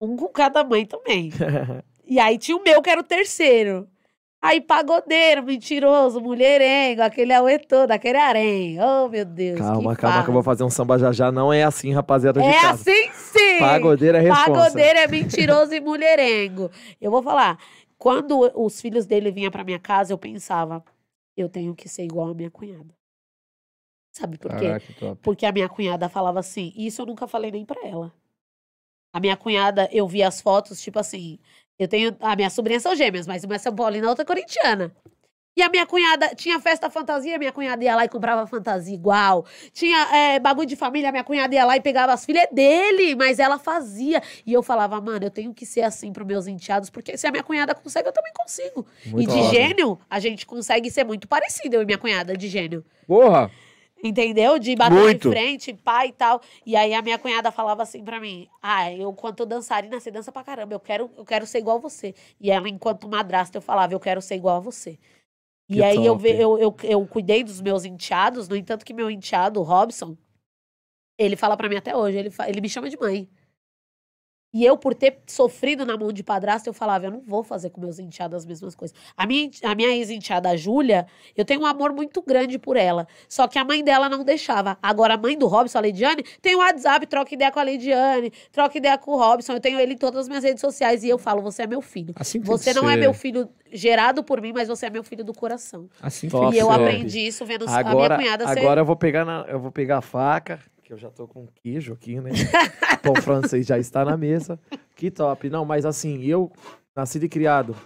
Um 0.00 0.16
com 0.16 0.28
cada 0.28 0.62
mãe 0.62 0.84
também. 0.84 1.30
e 2.06 2.20
aí 2.20 2.36
tinha 2.36 2.56
o 2.56 2.62
meu, 2.62 2.82
que 2.82 2.90
era 2.90 3.00
o 3.00 3.04
terceiro. 3.04 3.88
Aí, 4.40 4.60
pagodeiro, 4.60 5.42
mentiroso, 5.42 6.20
mulherengo, 6.20 7.02
aquele 7.02 7.32
auê 7.32 7.58
todo, 7.58 7.90
aquele 7.90 8.18
arém. 8.18 8.78
Oh, 8.80 9.08
meu 9.08 9.24
Deus. 9.24 9.58
Calma, 9.58 9.96
calma, 9.96 10.22
que 10.22 10.30
eu 10.30 10.34
vou 10.34 10.44
fazer 10.44 10.62
um 10.62 10.70
samba 10.70 10.96
já 10.96 11.10
já. 11.10 11.32
Não 11.32 11.52
é 11.52 11.64
assim, 11.64 11.92
rapaziada 11.92 12.40
é 12.40 12.52
casa. 12.52 12.74
Assim 12.74 13.12
sim! 13.12 13.58
Pagodeiro 13.58 14.16
é 14.16 14.20
responsa. 14.20 14.44
Pagodeiro 14.44 14.98
é 15.00 15.08
mentiroso 15.08 15.74
e 15.74 15.80
mulherengo. 15.80 16.70
Eu 17.00 17.10
vou 17.10 17.20
falar, 17.20 17.58
quando 17.98 18.52
os 18.54 18.80
filhos 18.80 19.06
dele 19.06 19.32
vinham 19.32 19.50
pra 19.50 19.64
minha 19.64 19.78
casa, 19.78 20.12
eu 20.12 20.18
pensava, 20.18 20.84
eu 21.36 21.48
tenho 21.48 21.74
que 21.74 21.88
ser 21.88 22.04
igual 22.04 22.28
a 22.28 22.34
minha 22.34 22.50
cunhada. 22.50 22.96
Sabe 24.12 24.38
por 24.38 24.56
quê? 24.56 24.68
Porque 25.20 25.46
a 25.46 25.52
minha 25.52 25.68
cunhada 25.68 26.08
falava 26.08 26.38
assim, 26.38 26.72
isso 26.76 27.02
eu 27.02 27.06
nunca 27.06 27.26
falei 27.26 27.50
nem 27.50 27.64
pra 27.64 27.84
ela. 27.84 28.14
A 29.12 29.18
minha 29.18 29.36
cunhada, 29.36 29.88
eu 29.90 30.06
vi 30.06 30.22
as 30.22 30.40
fotos, 30.40 30.80
tipo 30.80 30.98
assim, 30.98 31.40
eu 31.78 31.88
tenho. 31.88 32.16
A 32.20 32.34
minha 32.34 32.50
sobrinha 32.50 32.80
são 32.80 32.94
gêmeas, 32.94 33.26
mas 33.26 33.44
uma 33.44 33.54
é 33.54 33.58
São 33.58 33.74
Paulina 33.74 34.04
e 34.04 34.06
a 34.06 34.10
outra 34.10 34.24
é 34.24 34.26
corintiana. 34.26 34.92
E 35.58 35.62
a 35.62 35.68
minha 35.68 35.84
cunhada 35.84 36.28
tinha 36.36 36.60
festa 36.60 36.88
fantasia, 36.88 37.36
minha 37.36 37.50
cunhada 37.50 37.82
ia 37.82 37.96
lá 37.96 38.04
e 38.04 38.08
comprava 38.08 38.46
fantasia 38.46 38.94
igual. 38.94 39.44
Tinha 39.72 39.98
é, 40.14 40.38
bagulho 40.38 40.68
de 40.68 40.76
família, 40.76 41.10
minha 41.10 41.24
cunhada 41.24 41.52
ia 41.52 41.64
lá 41.64 41.76
e 41.76 41.80
pegava 41.80 42.12
as 42.12 42.24
filhas 42.24 42.46
dele, 42.52 43.16
mas 43.16 43.40
ela 43.40 43.58
fazia. 43.58 44.22
E 44.46 44.52
eu 44.52 44.62
falava, 44.62 45.00
mano, 45.00 45.26
eu 45.26 45.30
tenho 45.32 45.52
que 45.52 45.66
ser 45.66 45.80
assim 45.80 46.12
pros 46.12 46.24
meus 46.24 46.46
enteados, 46.46 46.90
porque 46.90 47.16
se 47.16 47.26
a 47.26 47.32
minha 47.32 47.42
cunhada 47.42 47.74
consegue, 47.74 48.08
eu 48.08 48.12
também 48.12 48.32
consigo. 48.34 48.86
Muito 49.06 49.20
e 49.20 49.26
de 49.26 49.40
óbvio. 49.40 49.50
gênio, 49.50 49.98
a 50.08 50.20
gente 50.20 50.46
consegue 50.46 50.92
ser 50.92 51.02
muito 51.02 51.26
parecido, 51.26 51.74
eu 51.74 51.82
e 51.82 51.84
minha 51.84 51.98
cunhada 51.98 52.36
de 52.36 52.46
gênio. 52.46 52.84
Porra! 53.04 53.50
Entendeu? 54.02 54.58
De 54.58 54.76
bater 54.76 54.94
Muito. 54.94 55.28
em 55.28 55.30
frente, 55.30 55.74
pai 55.74 56.08
e 56.08 56.12
tal. 56.12 56.40
E 56.64 56.76
aí 56.76 56.94
a 56.94 57.02
minha 57.02 57.18
cunhada 57.18 57.50
falava 57.50 57.82
assim 57.82 58.04
pra 58.04 58.20
mim: 58.20 58.48
Ah, 58.62 58.92
eu, 58.92 59.10
enquanto 59.10 59.44
dançarina, 59.44 59.98
você 59.98 60.10
dança 60.10 60.30
pra 60.30 60.44
caramba. 60.44 60.74
Eu 60.74 60.80
quero, 60.80 61.10
eu 61.16 61.24
quero 61.24 61.46
ser 61.46 61.58
igual 61.58 61.78
a 61.78 61.80
você. 61.80 62.14
E 62.40 62.50
ela, 62.50 62.68
enquanto 62.68 63.08
madrasta, 63.08 63.58
eu 63.58 63.62
falava: 63.62 63.92
Eu 63.92 64.00
quero 64.00 64.22
ser 64.22 64.36
igual 64.36 64.58
a 64.58 64.60
você. 64.60 64.98
Que 65.68 65.78
e 65.78 65.82
aí 65.82 66.06
eu, 66.06 66.18
eu, 66.24 66.58
eu, 66.58 66.76
eu 66.82 67.06
cuidei 67.06 67.42
dos 67.42 67.60
meus 67.60 67.84
enteados. 67.84 68.48
No 68.48 68.56
entanto, 68.56 68.86
que 68.86 68.94
meu 68.94 69.10
enteado, 69.10 69.60
o 69.60 69.64
Robson, 69.64 70.16
ele 71.18 71.36
fala 71.36 71.56
pra 71.56 71.68
mim 71.68 71.76
até 71.76 71.96
hoje: 71.96 72.18
ele, 72.18 72.30
ele 72.46 72.60
me 72.60 72.68
chama 72.68 72.88
de 72.88 72.98
mãe. 72.98 73.28
E 74.52 74.64
eu, 74.64 74.78
por 74.78 74.94
ter 74.94 75.18
sofrido 75.26 75.84
na 75.84 75.96
mão 75.96 76.10
de 76.10 76.22
padrasto, 76.22 76.68
eu 76.68 76.72
falava, 76.72 77.06
eu 77.06 77.10
não 77.10 77.20
vou 77.20 77.42
fazer 77.42 77.68
com 77.68 77.80
meus 77.80 77.98
enteados 77.98 78.38
as 78.38 78.46
mesmas 78.46 78.74
coisas. 78.74 78.96
A 79.14 79.26
minha, 79.26 79.50
a 79.62 79.74
minha 79.74 79.90
ex-enteada, 79.90 80.48
a 80.48 80.56
Júlia, 80.56 81.06
eu 81.36 81.44
tenho 81.44 81.60
um 81.60 81.66
amor 81.66 81.92
muito 81.92 82.22
grande 82.22 82.58
por 82.58 82.76
ela. 82.76 83.06
Só 83.28 83.46
que 83.46 83.58
a 83.58 83.64
mãe 83.64 83.84
dela 83.84 84.08
não 84.08 84.24
deixava. 84.24 84.78
Agora, 84.82 85.14
a 85.14 85.18
mãe 85.18 85.36
do 85.36 85.46
Robson, 85.46 85.76
a 85.76 85.80
Leidiane, 85.82 86.24
tem 86.40 86.54
o 86.54 86.58
um 86.58 86.60
WhatsApp, 86.62 87.06
troca 87.06 87.34
ideia 87.34 87.52
com 87.52 87.60
a 87.60 87.62
Leidiane, 87.62 88.32
troca 88.50 88.78
ideia 88.78 88.96
com 88.96 89.10
o 89.12 89.16
Robson. 89.18 89.52
Eu 89.52 89.60
tenho 89.60 89.78
ele 89.78 89.92
em 89.92 89.98
todas 89.98 90.20
as 90.20 90.28
minhas 90.28 90.44
redes 90.44 90.62
sociais 90.62 91.04
e 91.04 91.10
eu 91.10 91.18
falo, 91.18 91.42
você 91.42 91.64
é 91.64 91.66
meu 91.66 91.82
filho. 91.82 92.14
Assim 92.16 92.40
você 92.40 92.72
não 92.72 92.88
é 92.88 92.94
ser. 92.94 92.98
é 92.98 93.00
meu 93.02 93.12
filho 93.12 93.48
gerado 93.70 94.24
por 94.24 94.40
mim, 94.40 94.52
mas 94.54 94.68
você 94.68 94.86
é 94.86 94.90
meu 94.90 95.04
filho 95.04 95.24
do 95.24 95.34
coração. 95.34 95.90
Assim 96.00 96.28
E 96.54 96.58
eu 96.58 96.70
aprendi 96.70 97.20
isso 97.20 97.44
vendo 97.44 97.66
agora, 97.68 98.14
a 98.14 98.18
minha 98.18 98.30
cunhada 98.30 98.48
ser... 98.54 98.60
Agora 98.60 98.80
eu 98.80 98.84
vou 98.86 98.96
pegar, 98.96 99.26
na, 99.26 99.44
eu 99.46 99.60
vou 99.60 99.70
pegar 99.70 99.98
a 99.98 100.02
faca 100.02 100.58
que 100.88 100.94
eu 100.94 100.98
já 100.98 101.10
tô 101.10 101.28
com 101.28 101.46
queijo 101.46 101.92
aqui, 101.92 102.18
né? 102.18 102.30
Pão 103.04 103.14
francês 103.16 103.66
já 103.66 103.78
está 103.78 104.06
na 104.06 104.16
mesa. 104.16 104.58
Que 104.96 105.10
top. 105.10 105.50
Não, 105.50 105.62
mas 105.62 105.84
assim, 105.84 106.24
eu 106.24 106.50
nascido 106.96 107.24
e 107.24 107.28
criado 107.28 107.76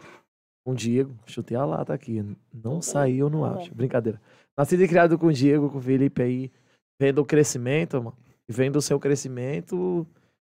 com 0.64 0.70
o 0.70 0.74
Diego, 0.74 1.12
chutei 1.26 1.56
a 1.56 1.64
lata 1.64 1.92
aqui, 1.92 2.24
não 2.54 2.80
saiu 2.80 3.28
no 3.28 3.44
acho. 3.44 3.74
Brincadeira. 3.74 4.22
Nascido 4.56 4.84
e 4.84 4.88
criado 4.88 5.18
com 5.18 5.26
o 5.26 5.32
Diego, 5.32 5.68
com 5.68 5.78
o 5.78 5.82
Felipe 5.82 6.22
aí, 6.22 6.52
vendo 7.00 7.18
o 7.18 7.24
crescimento, 7.24 7.96
mano, 7.96 8.16
vendo 8.48 8.76
o 8.76 8.82
seu 8.82 9.00
crescimento, 9.00 10.06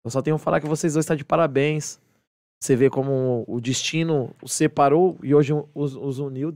eu 0.05 0.11
só 0.11 0.21
tenho 0.21 0.37
que 0.37 0.45
falar 0.45 0.61
que 0.61 0.69
vocês 0.69 0.93
dois 0.93 1.05
estão 1.05 1.17
de 1.17 1.25
parabéns. 1.25 1.99
Você 2.63 2.77
vê 2.77 2.91
como 2.91 3.45
o 3.49 3.59
destino 3.59 4.37
os 4.43 4.53
separou 4.53 5.19
e 5.23 5.35
hoje 5.35 5.55
os, 5.75 5.97
os 5.97 6.19
uniu. 6.19 6.53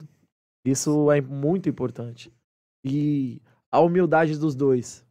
Isso 0.66 1.10
é 1.10 1.22
muito 1.22 1.66
importante. 1.66 2.30
E 2.84 3.40
a 3.72 3.80
humildade 3.80 4.38
dos 4.38 4.54
dois 4.54 5.07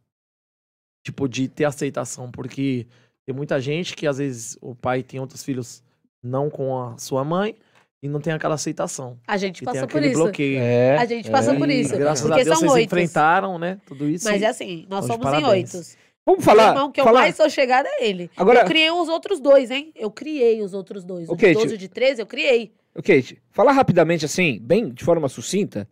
tipo, 1.02 1.28
de 1.28 1.48
ter 1.48 1.64
aceitação, 1.64 2.30
porque 2.30 2.86
tem 3.26 3.34
muita 3.34 3.60
gente 3.60 3.94
que 3.94 4.06
às 4.06 4.18
vezes 4.18 4.56
o 4.60 4.74
pai 4.74 5.02
tem 5.02 5.20
outros 5.20 5.44
filhos 5.44 5.82
não 6.22 6.50
com 6.50 6.76
a 6.76 6.98
sua 6.98 7.24
mãe 7.24 7.54
e 8.02 8.08
não 8.08 8.20
tem 8.20 8.32
aquela 8.32 8.54
aceitação. 8.54 9.18
A 9.26 9.36
gente 9.36 9.62
passa 9.62 9.86
por 9.86 10.02
isso. 10.02 10.14
bloqueio. 10.14 10.58
É, 10.58 10.96
a 10.96 11.04
gente 11.04 11.28
é, 11.28 11.30
passa 11.30 11.54
por 11.54 11.68
isso. 11.68 11.96
Graças 11.96 12.26
porque 12.26 12.40
a 12.40 12.44
Deus 12.44 12.58
vocês 12.58 12.72
oitos. 12.72 12.86
enfrentaram, 12.86 13.58
né? 13.58 13.78
Tudo 13.86 14.08
isso. 14.08 14.24
Mas 14.24 14.42
é 14.42 14.46
assim, 14.46 14.86
nós 14.88 15.04
somos 15.04 15.26
em 15.32 15.44
oito. 15.44 15.80
Vamos 16.24 16.44
falar. 16.44 16.68
O 16.68 16.74
irmão 16.74 16.92
que 16.92 17.02
falar... 17.02 17.20
eu 17.20 17.22
mais 17.22 17.36
sou 17.36 17.48
chegada 17.48 17.88
é 17.88 18.06
ele. 18.06 18.30
Agora... 18.36 18.60
Eu 18.60 18.66
criei 18.66 18.90
os 18.90 19.08
outros 19.08 19.40
dois, 19.40 19.70
hein? 19.70 19.92
Eu 19.96 20.10
criei 20.10 20.62
os 20.62 20.74
outros 20.74 21.02
dois. 21.02 21.28
O 21.28 21.32
okay, 21.32 21.54
de 21.54 21.60
12 21.60 21.74
e 21.74 21.78
de 21.78 21.88
13 21.88 22.20
eu 22.20 22.26
criei. 22.26 22.72
Ok, 22.94 23.38
falar 23.50 23.72
rapidamente 23.72 24.24
assim, 24.24 24.58
bem 24.60 24.90
de 24.90 25.04
forma 25.04 25.28
sucinta, 25.28 25.88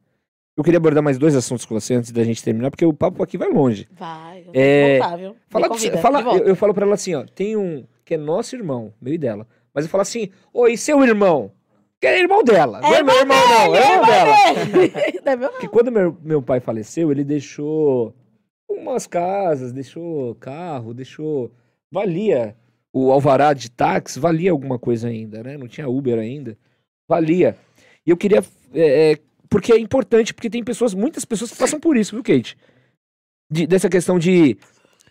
eu 0.57 0.65
queria 0.65 0.79
abordar 0.79 1.03
mais 1.03 1.19
dois 1.19 1.37
assuntos 1.37 1.67
com 1.67 1.79
você 1.79 1.95
antes 1.95 2.11
da 2.11 2.25
gente 2.25 2.43
terminar, 2.43 2.71
porque 2.71 2.85
o 2.85 2.93
papo 2.93 3.23
aqui 3.23 3.37
vai 3.37 3.51
longe. 3.51 3.87
Vai, 3.93 4.43
eu 4.47 4.53
é... 4.55 4.99
voltar, 4.99 5.17
viu? 5.17 5.37
Fala, 5.49 5.69
convida, 5.69 5.99
fala, 5.99 6.21
eu, 6.21 6.45
eu, 6.45 6.57
falo 6.57 6.73
pra 6.73 6.87
ela 6.87 6.95
assim, 6.95 7.15
ó, 7.15 7.25
tem 7.25 7.57
um 7.57 7.85
que 8.05 8.15
é 8.15 8.17
nosso 8.17 8.57
irmão, 8.57 8.93
meu 9.01 9.13
e 9.13 9.19
dela. 9.19 9.47
Mas 9.75 9.85
eu 9.85 9.91
falo 9.91 10.03
assim, 10.03 10.31
oi, 10.55 10.77
seu 10.77 11.05
irmão? 11.05 11.53
Que 12.01 12.07
é 12.07 12.21
irmão 12.21 12.43
dela. 12.43 12.79
É 12.79 12.83
não 12.83 12.95
é 12.95 13.03
meu 13.03 13.19
irmão, 13.19 13.49
não, 13.49 13.75
é 13.75 13.93
irmão 13.93 15.25
dela. 15.25 15.51
Porque 15.51 15.69
quando 15.69 15.93
meu, 15.93 16.17
meu 16.23 16.41
pai 16.41 16.61
faleceu, 16.61 17.11
ele 17.11 17.25
deixou 17.25 18.15
umas 18.69 19.07
casas, 19.07 19.73
deixou 19.73 20.35
carro, 20.37 20.95
deixou. 20.95 21.51
Valia. 21.91 22.57
O 22.93 23.13
alvará 23.13 23.53
de 23.53 23.71
táxi 23.71 24.19
valia 24.19 24.51
alguma 24.51 24.79
coisa 24.79 25.09
ainda, 25.09 25.43
né? 25.43 25.57
Não 25.57 25.69
tinha 25.69 25.89
Uber 25.89 26.19
ainda. 26.19 26.57
Valia. 27.09 27.57
E 28.07 28.11
eu 28.11 28.17
queria. 28.17 28.43
É, 28.75 29.13
é, 29.13 29.19
porque 29.49 29.73
é 29.73 29.79
importante, 29.79 30.35
porque 30.35 30.51
tem 30.51 30.63
pessoas, 30.63 30.95
muitas 30.95 31.25
pessoas 31.25 31.51
que 31.51 31.59
passam 31.59 31.81
por 31.81 31.97
isso, 31.97 32.15
viu, 32.15 32.23
Kate? 32.23 32.57
De, 33.51 33.67
dessa 33.67 33.89
questão 33.89 34.19
de, 34.19 34.59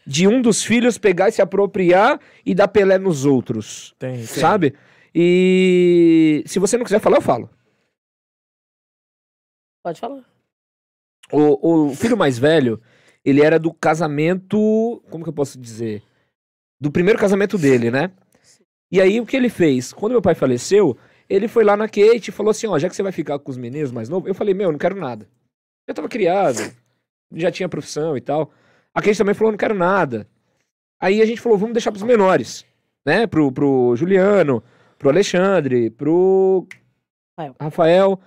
de 0.06 0.28
um 0.28 0.42
dos 0.42 0.64
filhos 0.64 0.98
pegar 0.98 1.30
e 1.30 1.32
se 1.32 1.42
apropriar 1.42 2.20
e 2.46 2.54
dar 2.54 2.68
Pelé 2.68 2.98
nos 2.98 3.26
outros. 3.26 3.96
Tem, 3.98 4.16
tem. 4.16 4.26
Sabe? 4.26 4.76
E 5.14 6.44
se 6.46 6.60
você 6.60 6.78
não 6.78 6.84
quiser 6.84 7.00
falar, 7.00 7.18
eu 7.18 7.22
falo. 7.22 7.50
Pode 9.84 10.00
falar. 10.00 10.24
O, 11.32 11.90
o 11.90 11.96
filho 11.96 12.18
mais 12.18 12.38
velho, 12.38 12.82
ele 13.24 13.42
era 13.42 13.58
do 13.58 13.74
casamento. 13.74 15.02
Como 15.10 15.24
que 15.24 15.30
eu 15.30 15.34
posso 15.34 15.60
dizer? 15.60 16.04
Do 16.80 16.92
primeiro 16.92 17.20
casamento 17.20 17.58
dele, 17.58 17.90
né? 17.90 18.12
E 18.92 19.00
aí 19.00 19.20
o 19.20 19.26
que 19.26 19.36
ele 19.36 19.50
fez? 19.50 19.94
Quando 19.94 20.12
meu 20.12 20.22
pai 20.22 20.36
faleceu, 20.36 20.98
ele 21.30 21.48
foi 21.48 21.64
lá 21.64 21.76
na 21.76 21.88
Kate 21.88 22.30
e 22.30 22.32
falou 22.32 22.52
assim: 22.52 22.68
Ó, 22.68 22.78
já 22.78 22.90
que 22.90 22.96
você 22.96 23.04
vai 23.04 23.12
ficar 23.12 23.40
com 23.40 23.52
os 23.52 23.58
meninos 23.58 23.92
mais 23.92 24.10
novos, 24.10 24.28
eu 24.28 24.36
falei: 24.36 24.54
Meu, 24.54 24.72
não 24.72 24.78
quero 24.80 24.96
nada. 24.96 25.28
Eu 25.88 25.94
tava 25.94 26.10
criado, 26.10 26.60
já 27.34 27.52
tinha 27.52 27.70
profissão 27.70 28.16
e 28.18 28.22
tal. 28.22 28.52
A 28.94 29.02
Kate 29.02 29.18
também 29.18 29.34
falou: 29.34 29.52
Não 29.52 29.58
quero 29.58 29.76
nada. 29.76 30.28
Aí 31.02 31.22
a 31.22 31.26
gente 31.26 31.42
falou: 31.42 31.58
Vamos 31.58 31.74
deixar 31.74 31.92
pros 31.92 32.04
menores, 32.04 32.66
né? 33.06 33.28
Pro, 33.28 33.52
pro 33.52 33.96
Juliano, 33.96 34.64
pro 34.98 35.10
Alexandre, 35.10 35.90
pro 35.90 36.68
Rafael. 37.38 37.56
Rafael. 37.60 38.20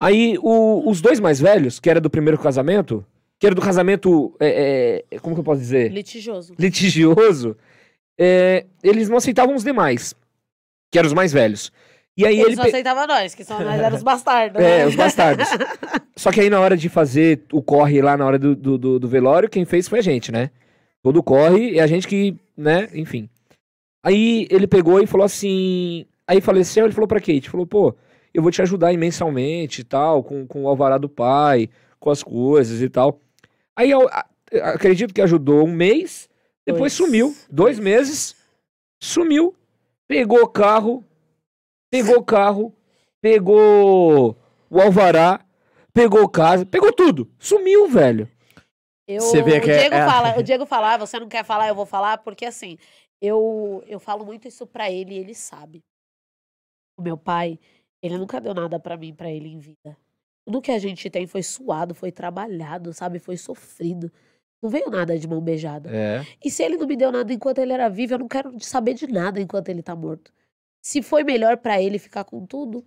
Aí 0.00 0.38
o, 0.40 0.88
os 0.88 1.00
dois 1.00 1.18
mais 1.18 1.40
velhos, 1.40 1.80
que 1.80 1.90
era 1.90 2.00
do 2.00 2.08
primeiro 2.08 2.38
casamento, 2.38 3.04
que 3.38 3.46
era 3.46 3.54
do 3.54 3.60
casamento. 3.60 4.34
É, 4.38 5.04
é, 5.10 5.18
como 5.18 5.34
que 5.34 5.40
eu 5.40 5.44
posso 5.44 5.60
dizer? 5.60 5.90
Litigioso. 5.90 6.54
Litigioso. 6.58 7.56
É, 8.18 8.66
eles 8.82 9.08
não 9.08 9.16
aceitavam 9.16 9.54
os 9.54 9.62
demais, 9.62 10.14
que 10.90 10.98
eram 10.98 11.06
os 11.06 11.12
mais 11.14 11.32
velhos. 11.32 11.72
E 12.18 12.26
aí 12.26 12.34
eles 12.34 12.46
ele 12.48 12.56
não 12.56 12.64
pe... 12.64 12.70
aceitavam 12.70 13.06
nós, 13.06 13.32
que 13.32 13.44
são, 13.44 13.60
nós 13.60 13.78
éramos 13.78 13.98
os 13.98 14.02
bastardos. 14.04 14.60
É, 14.60 14.78
né? 14.78 14.86
os 14.86 14.96
bastardos. 14.96 15.46
Só 16.16 16.32
que 16.32 16.40
aí 16.40 16.50
na 16.50 16.58
hora 16.58 16.76
de 16.76 16.88
fazer 16.88 17.44
o 17.52 17.62
corre 17.62 18.02
lá 18.02 18.16
na 18.16 18.26
hora 18.26 18.36
do, 18.36 18.56
do, 18.56 18.76
do, 18.76 18.98
do 18.98 19.08
velório, 19.08 19.48
quem 19.48 19.64
fez 19.64 19.86
foi 19.86 20.00
a 20.00 20.02
gente, 20.02 20.32
né? 20.32 20.50
Todo 21.00 21.22
corre 21.22 21.74
e 21.74 21.80
a 21.80 21.86
gente 21.86 22.08
que, 22.08 22.36
né, 22.56 22.88
enfim. 22.92 23.30
Aí 24.04 24.48
ele 24.50 24.66
pegou 24.66 25.00
e 25.00 25.06
falou 25.06 25.24
assim. 25.24 26.06
Aí 26.26 26.40
faleceu, 26.40 26.84
ele 26.84 26.92
falou 26.92 27.06
pra 27.06 27.20
Kate, 27.20 27.48
falou, 27.48 27.66
pô, 27.66 27.94
eu 28.34 28.42
vou 28.42 28.50
te 28.50 28.60
ajudar 28.62 28.92
imensamente 28.92 29.80
e 29.80 29.84
tal, 29.84 30.22
com, 30.24 30.44
com 30.44 30.64
o 30.64 30.68
alvará 30.68 30.98
do 30.98 31.08
pai, 31.08 31.70
com 32.00 32.10
as 32.10 32.22
coisas 32.22 32.82
e 32.82 32.88
tal. 32.88 33.20
Aí 33.76 33.90
eu 33.92 34.10
acredito 34.62 35.14
que 35.14 35.22
ajudou 35.22 35.64
um 35.64 35.72
mês, 35.72 36.28
depois 36.66 36.92
dois. 36.96 37.10
sumiu. 37.10 37.36
Dois 37.48 37.78
meses, 37.78 38.34
sumiu. 39.00 39.54
Pegou 40.08 40.42
o 40.42 40.48
carro, 40.48 41.04
pegou 41.90 42.16
o 42.16 42.24
carro, 42.24 42.74
pegou 43.20 44.36
o 44.70 44.80
alvará, 44.80 45.44
pegou 45.92 46.28
casa, 46.28 46.64
pegou 46.64 46.92
tudo. 46.92 47.30
Sumiu, 47.38 47.88
velho. 47.88 48.28
Eu, 49.06 49.22
Você 49.22 49.42
vê 49.42 49.60
que 49.60 49.68
o, 49.68 49.72
é 49.72 49.78
Diego 49.78 49.94
é... 49.94 50.06
fala, 50.06 50.36
o 50.38 50.42
Diego 50.42 50.66
fala, 50.66 50.94
ah, 50.94 50.98
você 50.98 51.18
não 51.18 51.28
quer 51.28 51.44
falar, 51.44 51.68
eu 51.68 51.74
vou 51.74 51.86
falar, 51.86 52.18
porque 52.18 52.44
assim, 52.44 52.76
eu, 53.20 53.82
eu 53.86 53.98
falo 53.98 54.24
muito 54.24 54.46
isso 54.46 54.66
pra 54.66 54.90
ele 54.90 55.14
e 55.14 55.18
ele 55.18 55.34
sabe. 55.34 55.82
O 56.98 57.02
meu 57.02 57.16
pai, 57.16 57.58
ele 58.02 58.18
nunca 58.18 58.40
deu 58.40 58.52
nada 58.52 58.78
para 58.78 58.96
mim, 58.96 59.14
para 59.14 59.30
ele 59.30 59.48
em 59.48 59.58
vida. 59.58 59.96
Tudo 60.44 60.62
que 60.62 60.70
a 60.70 60.78
gente 60.78 61.08
tem 61.10 61.26
foi 61.26 61.42
suado, 61.42 61.94
foi 61.94 62.12
trabalhado, 62.12 62.92
sabe? 62.92 63.18
Foi 63.18 63.36
sofrido. 63.36 64.10
Não 64.62 64.68
veio 64.68 64.90
nada 64.90 65.16
de 65.18 65.28
mão 65.28 65.40
beijada. 65.40 65.88
É. 65.90 66.24
E 66.44 66.50
se 66.50 66.62
ele 66.62 66.76
não 66.76 66.86
me 66.86 66.96
deu 66.96 67.12
nada 67.12 67.32
enquanto 67.32 67.58
ele 67.58 67.72
era 67.72 67.88
vivo, 67.88 68.14
eu 68.14 68.18
não 68.18 68.28
quero 68.28 68.58
saber 68.60 68.94
de 68.94 69.06
nada 69.06 69.40
enquanto 69.40 69.68
ele 69.68 69.82
tá 69.82 69.94
morto. 69.94 70.32
Se 70.88 71.02
foi 71.02 71.22
melhor 71.22 71.58
para 71.58 71.82
ele 71.82 71.98
ficar 71.98 72.24
com 72.24 72.46
tudo, 72.46 72.82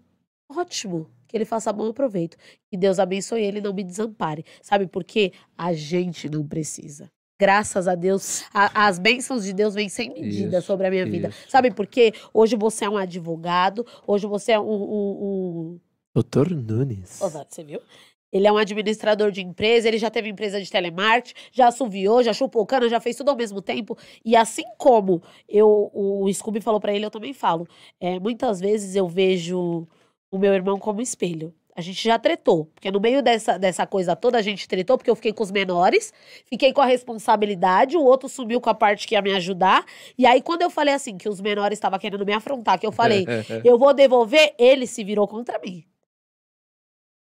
ótimo. 0.49 1.07
Que 1.28 1.38
ele 1.38 1.45
faça 1.45 1.72
bom 1.72 1.94
proveito. 1.94 2.36
Que 2.68 2.76
Deus 2.76 2.98
abençoe 2.98 3.44
ele 3.44 3.60
e 3.60 3.61
não 3.61 3.76
me 3.76 3.84
desampare. 3.84 4.44
Sabe 4.60 4.88
por 4.88 5.03
quê? 5.03 5.32
A 5.56 5.72
gente 5.72 6.28
não 6.28 6.48
precisa. 6.48 7.11
Graças 7.40 7.88
a 7.88 7.94
Deus, 7.94 8.44
a, 8.52 8.88
as 8.88 8.98
bênçãos 8.98 9.44
de 9.44 9.53
Deus 9.53 9.76
vêm 9.76 9.88
sem 9.88 10.11
medida 10.11 10.57
isso, 10.57 10.65
sobre 10.65 10.88
a 10.88 10.90
minha 10.90 11.06
vida. 11.06 11.28
Isso. 11.28 11.48
Sabe 11.48 11.69
por 11.69 11.86
quê? 11.86 12.11
Hoje 12.34 12.56
você 12.56 12.86
é 12.86 12.90
um 12.90 12.98
advogado, 12.98 13.86
hoje 14.07 14.26
você 14.26 14.53
é 14.53 14.60
um. 14.60 14.64
um, 14.64 15.11
um... 15.22 15.80
Doutor 16.11 16.49
Nunes. 16.49 17.19
Você 17.19 17.64
viu? 17.64 17.82
Ele 18.31 18.47
é 18.47 18.51
um 18.51 18.57
administrador 18.57 19.31
de 19.31 19.41
empresa, 19.41 19.87
ele 19.87 19.97
já 19.97 20.09
teve 20.09 20.29
empresa 20.29 20.61
de 20.61 20.69
telemarketing, 20.69 21.33
já 21.51 21.67
assoviou, 21.67 22.23
já 22.23 22.33
chupou 22.33 22.65
cana, 22.65 22.87
já 22.87 22.99
fez 22.99 23.15
tudo 23.15 23.29
ao 23.29 23.35
mesmo 23.35 23.61
tempo. 23.61 23.97
E 24.23 24.35
assim 24.35 24.63
como 24.77 25.21
eu, 25.47 25.91
o 25.93 26.31
Scooby 26.33 26.61
falou 26.61 26.79
para 26.79 26.93
ele, 26.93 27.05
eu 27.05 27.11
também 27.11 27.33
falo. 27.33 27.67
É, 27.99 28.19
muitas 28.19 28.59
vezes 28.59 28.95
eu 28.95 29.07
vejo 29.07 29.87
o 30.31 30.37
meu 30.37 30.53
irmão 30.53 30.79
como 30.79 31.01
espelho. 31.01 31.53
A 31.75 31.81
gente 31.81 32.03
já 32.03 32.19
tretou, 32.19 32.65
porque 32.65 32.91
no 32.91 32.99
meio 32.99 33.21
dessa, 33.21 33.57
dessa 33.57 33.87
coisa 33.87 34.15
toda 34.15 34.37
a 34.37 34.41
gente 34.41 34.67
tretou, 34.67 34.97
porque 34.97 35.09
eu 35.09 35.15
fiquei 35.15 35.31
com 35.31 35.41
os 35.41 35.51
menores, 35.51 36.13
fiquei 36.45 36.73
com 36.73 36.81
a 36.81 36.85
responsabilidade, 36.85 37.95
o 37.95 38.03
outro 38.03 38.27
sumiu 38.27 38.59
com 38.59 38.69
a 38.69 38.73
parte 38.73 39.07
que 39.07 39.15
ia 39.15 39.21
me 39.21 39.31
ajudar. 39.33 39.85
E 40.17 40.25
aí, 40.25 40.41
quando 40.41 40.63
eu 40.63 40.69
falei 40.69 40.93
assim, 40.93 41.17
que 41.17 41.29
os 41.29 41.39
menores 41.39 41.77
estavam 41.77 41.97
querendo 41.97 42.25
me 42.25 42.33
afrontar, 42.33 42.77
que 42.77 42.85
eu 42.85 42.91
falei, 42.91 43.25
eu 43.63 43.77
vou 43.79 43.93
devolver, 43.93 44.53
ele 44.57 44.85
se 44.85 45.03
virou 45.03 45.27
contra 45.27 45.59
mim. 45.59 45.83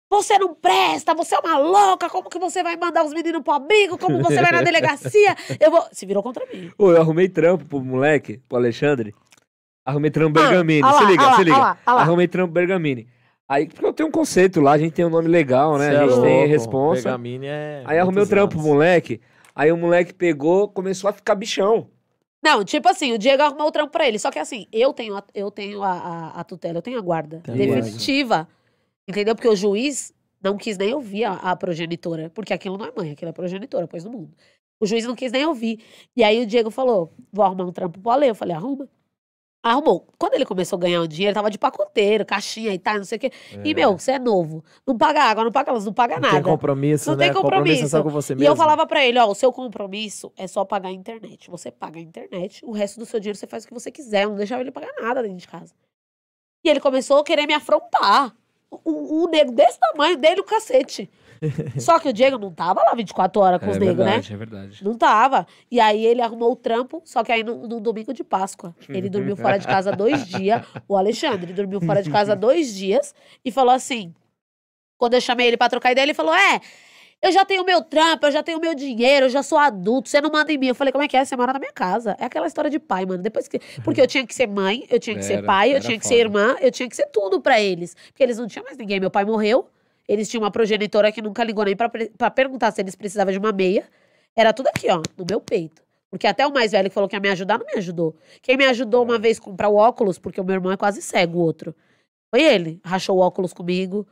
Você 0.09 0.39
não 0.39 0.55
presta, 0.55 1.13
você 1.13 1.35
é 1.35 1.39
uma 1.39 1.57
louca, 1.59 2.09
como 2.09 2.29
que 2.29 2.39
você 2.39 2.63
vai 2.63 2.75
mandar 2.75 3.05
os 3.05 3.13
meninos 3.13 3.43
pro 3.43 3.53
abrigo, 3.53 3.95
como 3.97 4.21
você 4.23 4.41
vai 4.41 4.51
na 4.51 4.63
delegacia? 4.63 5.35
Eu 5.59 5.69
vou. 5.69 5.85
Se 5.91 6.05
virou 6.05 6.23
contra 6.23 6.45
mim. 6.47 6.71
Ô, 6.77 6.91
eu 6.91 6.99
arrumei 6.99 7.29
trampo 7.29 7.63
pro 7.63 7.79
moleque, 7.79 8.41
pro 8.49 8.57
Alexandre. 8.57 9.13
Arrumei 9.85 10.09
trampo 10.09 10.33
Bergamini. 10.39 10.81
Ah, 10.83 10.93
se 10.93 11.05
liga, 11.05 11.35
se 11.35 11.43
liga. 11.43 11.77
Arrumei 11.85 12.27
trampo 12.27 12.53
Bergamini. 12.53 13.07
Aí, 13.47 13.67
porque 13.67 13.85
eu 13.85 13.93
tenho 13.93 14.09
um 14.09 14.11
conceito 14.11 14.61
lá, 14.61 14.73
a 14.73 14.77
gente 14.77 14.93
tem 14.93 15.05
um 15.05 15.09
nome 15.09 15.27
legal, 15.27 15.77
né? 15.77 15.89
Cê 15.89 15.91
a 15.91 15.93
é 15.93 15.99
gente 16.01 16.11
é 16.11 16.15
louco, 16.15 16.27
tem 16.27 16.47
responsa. 16.47 17.09
É 17.09 17.83
aí 17.85 17.97
arrumei 17.97 18.23
o 18.23 18.27
trampo 18.27 18.55
pro 18.55 18.63
moleque. 18.63 19.21
Aí 19.55 19.71
o 19.71 19.77
moleque 19.77 20.13
pegou, 20.13 20.67
começou 20.67 21.09
a 21.09 21.13
ficar 21.13 21.33
bichão. 21.35 21.87
Não, 22.43 22.63
tipo 22.63 22.87
assim, 22.87 23.11
o 23.11 23.17
Diego 23.17 23.41
arrumou 23.43 23.67
o 23.67 23.71
trampo 23.71 23.91
pra 23.91 24.07
ele. 24.07 24.19
Só 24.19 24.31
que 24.31 24.39
assim, 24.39 24.67
eu 24.71 24.93
tenho 24.93 25.17
a, 25.17 25.23
eu 25.33 25.49
tenho 25.51 25.83
a, 25.83 25.91
a, 25.91 26.39
a 26.39 26.43
tutela, 26.43 26.77
eu 26.77 26.81
tenho 26.81 26.97
a 26.97 27.01
guarda 27.01 27.41
tem 27.43 27.55
definitiva. 27.55 28.35
Guarda. 28.35 28.58
Entendeu? 29.09 29.33
Porque 29.33 29.47
o 29.47 29.55
juiz 29.55 30.13
não 30.39 30.55
quis 30.55 30.77
nem 30.77 30.93
ouvir 30.93 31.23
a, 31.23 31.33
a, 31.33 31.55
progenitora. 31.55 32.29
Porque 32.29 32.53
aquilo 32.53 32.77
não 32.77 32.85
é 32.85 32.91
mãe, 32.95 33.11
aquilo 33.11 33.29
é 33.29 33.33
progenitora, 33.33 33.87
pois 33.87 34.05
no 34.05 34.11
mundo. 34.11 34.29
O 34.79 34.85
juiz 34.85 35.03
não 35.03 35.15
quis 35.15 35.31
nem 35.31 35.47
ouvir. 35.47 35.83
E 36.15 36.23
aí 36.23 36.39
o 36.39 36.45
Diego 36.45 36.69
falou: 36.69 37.11
vou 37.33 37.43
arrumar 37.43 37.65
um 37.65 37.71
trampo 37.71 37.99
pro 37.99 38.11
Ale. 38.11 38.27
Eu 38.27 38.35
falei, 38.35 38.55
arruma. 38.55 38.87
Arrumou. 39.63 40.07
Quando 40.17 40.35
ele 40.35 40.45
começou 40.45 40.77
a 40.77 40.79
ganhar 40.79 41.01
o 41.01 41.07
dinheiro, 41.07 41.33
tava 41.33 41.49
de 41.49 41.57
pacoteiro, 41.57 42.23
caixinha 42.23 42.71
e 42.71 42.79
tal, 42.79 42.97
não 42.97 43.03
sei 43.03 43.17
o 43.17 43.19
quê. 43.19 43.31
É. 43.51 43.67
E, 43.67 43.73
meu, 43.73 43.97
você 43.97 44.13
é 44.13 44.19
novo. 44.19 44.63
Não 44.87 44.95
paga 44.95 45.23
água, 45.23 45.43
não 45.43 45.51
paga 45.51 45.71
luz, 45.73 45.83
não 45.83 45.91
paga 45.91 46.15
não 46.15 46.21
nada. 46.21 46.35
Tem 46.35 46.43
compromisso, 46.43 47.09
não 47.09 47.17
né? 47.17 47.25
tem 47.25 47.33
compromisso. 47.33 47.57
compromisso 47.57 47.85
é 47.85 47.89
só 47.89 48.03
com 48.03 48.09
você 48.09 48.35
mesmo. 48.35 48.43
E 48.43 48.47
eu 48.47 48.55
falava 48.55 48.85
pra 48.85 49.03
ele, 49.03 49.19
ó, 49.19 49.27
o 49.27 49.35
seu 49.35 49.51
compromisso 49.51 50.31
é 50.37 50.47
só 50.47 50.63
pagar 50.63 50.89
a 50.89 50.93
internet. 50.93 51.49
Você 51.49 51.71
paga 51.71 51.99
a 51.99 52.01
internet, 52.01 52.63
o 52.63 52.71
resto 52.71 52.99
do 52.99 53.05
seu 53.05 53.19
dinheiro 53.19 53.37
você 53.37 53.47
faz 53.47 53.65
o 53.65 53.67
que 53.67 53.73
você 53.73 53.91
quiser. 53.91 54.27
Não 54.27 54.35
deixava 54.35 54.61
ele 54.61 54.71
pagar 54.71 54.93
nada 55.01 55.21
dentro 55.23 55.37
de 55.37 55.47
casa. 55.47 55.73
E 56.63 56.69
ele 56.69 56.79
começou 56.79 57.17
a 57.17 57.23
querer 57.23 57.45
me 57.45 57.53
afrontar. 57.53 58.33
Um, 58.85 59.23
um 59.23 59.29
nego 59.29 59.51
desse 59.51 59.79
tamanho 59.79 60.17
dele, 60.17 60.41
o 60.41 60.43
cacete. 60.43 61.09
Só 61.79 61.99
que 61.99 62.09
o 62.09 62.13
Diego 62.13 62.37
não 62.37 62.51
tava 62.51 62.83
lá 62.83 62.93
24 62.93 63.41
horas 63.41 63.59
com 63.59 63.67
é 63.67 63.69
os 63.69 63.77
negros, 63.77 64.05
né? 64.05 64.17
É 64.17 64.37
verdade. 64.37 64.83
Não 64.83 64.93
tava. 64.95 65.47
E 65.71 65.79
aí 65.79 66.05
ele 66.05 66.21
arrumou 66.21 66.51
o 66.51 66.55
trampo, 66.55 67.01
só 67.05 67.23
que 67.23 67.31
aí 67.31 67.43
no, 67.43 67.67
no 67.67 67.79
domingo 67.79 68.13
de 68.13 68.23
Páscoa. 68.23 68.75
Ele 68.89 69.07
dormiu 69.09 69.37
fora 69.37 69.57
de 69.57 69.65
casa 69.65 69.91
dois 69.91 70.27
dias. 70.27 70.61
O 70.87 70.97
Alexandre 70.97 71.53
dormiu 71.53 71.79
fora 71.79 72.03
de 72.03 72.09
casa 72.09 72.35
dois 72.37 72.75
dias 72.75 73.15
e 73.43 73.51
falou 73.51 73.73
assim: 73.73 74.13
quando 74.97 75.13
eu 75.13 75.21
chamei 75.21 75.47
ele 75.47 75.57
pra 75.57 75.69
trocar 75.69 75.91
ideia, 75.91 76.05
ele 76.05 76.13
falou: 76.13 76.35
É, 76.35 76.59
eu 77.21 77.31
já 77.33 77.43
tenho 77.43 77.65
meu 77.65 77.81
trampo, 77.81 78.27
eu 78.27 78.31
já 78.31 78.41
tenho 78.41 78.59
meu 78.59 78.73
dinheiro, 78.73 79.25
eu 79.25 79.29
já 79.29 79.43
sou 79.43 79.57
adulto, 79.57 80.07
você 80.07 80.21
não 80.21 80.29
manda 80.31 80.53
em 80.53 80.57
mim. 80.57 80.67
Eu 80.67 80.75
falei, 80.75 80.91
como 80.91 81.03
é 81.03 81.07
que 81.07 81.17
é? 81.17 81.25
Você 81.25 81.35
mora 81.35 81.51
na 81.51 81.59
minha 81.59 81.73
casa. 81.73 82.15
É 82.17 82.25
aquela 82.25 82.47
história 82.47 82.69
de 82.69 82.79
pai, 82.79 83.05
mano. 83.05 83.21
Depois 83.21 83.47
que. 83.47 83.59
Porque 83.83 83.99
eu 83.99 84.07
tinha 84.07 84.25
que 84.25 84.33
ser 84.33 84.47
mãe, 84.47 84.85
eu 84.89 84.99
tinha 84.99 85.15
que 85.17 85.25
era, 85.25 85.35
ser 85.35 85.45
pai, 85.45 85.75
eu 85.75 85.81
tinha 85.81 85.97
que 85.97 86.03
foda. 86.03 86.15
ser 86.15 86.21
irmã, 86.21 86.55
eu 86.61 86.71
tinha 86.71 86.87
que 86.87 86.95
ser 86.95 87.07
tudo 87.07 87.41
para 87.41 87.59
eles. 87.59 87.95
Porque 88.07 88.23
eles 88.23 88.37
não 88.37 88.47
tinham 88.47 88.63
mais 88.63 88.77
ninguém. 88.77 88.99
Meu 88.99 89.11
pai 89.11 89.25
morreu. 89.25 89.67
Eles 90.07 90.29
tinham 90.29 90.43
uma 90.43 90.49
progenitora 90.49 91.11
que 91.11 91.21
nunca 91.21 91.43
ligou 91.43 91.63
nem 91.65 91.75
para 91.75 92.31
perguntar 92.31 92.71
se 92.71 92.81
eles 92.81 92.95
precisavam 92.95 93.31
de 93.31 93.37
uma 93.37 93.51
meia. 93.51 93.87
Era 94.35 94.53
tudo 94.53 94.67
aqui, 94.67 94.89
ó, 94.89 95.01
no 95.17 95.25
meu 95.29 95.41
peito. 95.41 95.83
Porque 96.09 96.25
até 96.25 96.47
o 96.47 96.51
mais 96.51 96.71
velho 96.71 96.89
que 96.89 96.93
falou 96.93 97.07
que 97.07 97.15
ia 97.15 97.19
me 97.19 97.29
ajudar, 97.29 97.59
não 97.59 97.65
me 97.65 97.73
ajudou. 97.73 98.15
Quem 98.41 98.57
me 98.57 98.65
ajudou 98.65 99.03
uma 99.03 99.17
é. 99.17 99.19
vez 99.19 99.37
a 99.37 99.41
comprar 99.41 99.69
o 99.69 99.75
óculos, 99.75 100.17
porque 100.17 100.41
o 100.41 100.43
meu 100.43 100.55
irmão 100.55 100.71
é 100.71 100.77
quase 100.77 101.01
cego, 101.01 101.37
o 101.37 101.41
outro. 101.41 101.75
Foi 102.31 102.41
ele. 102.41 102.79
Rachou 102.83 103.17
o 103.17 103.19
óculos 103.19 103.53
comigo, 103.53 104.07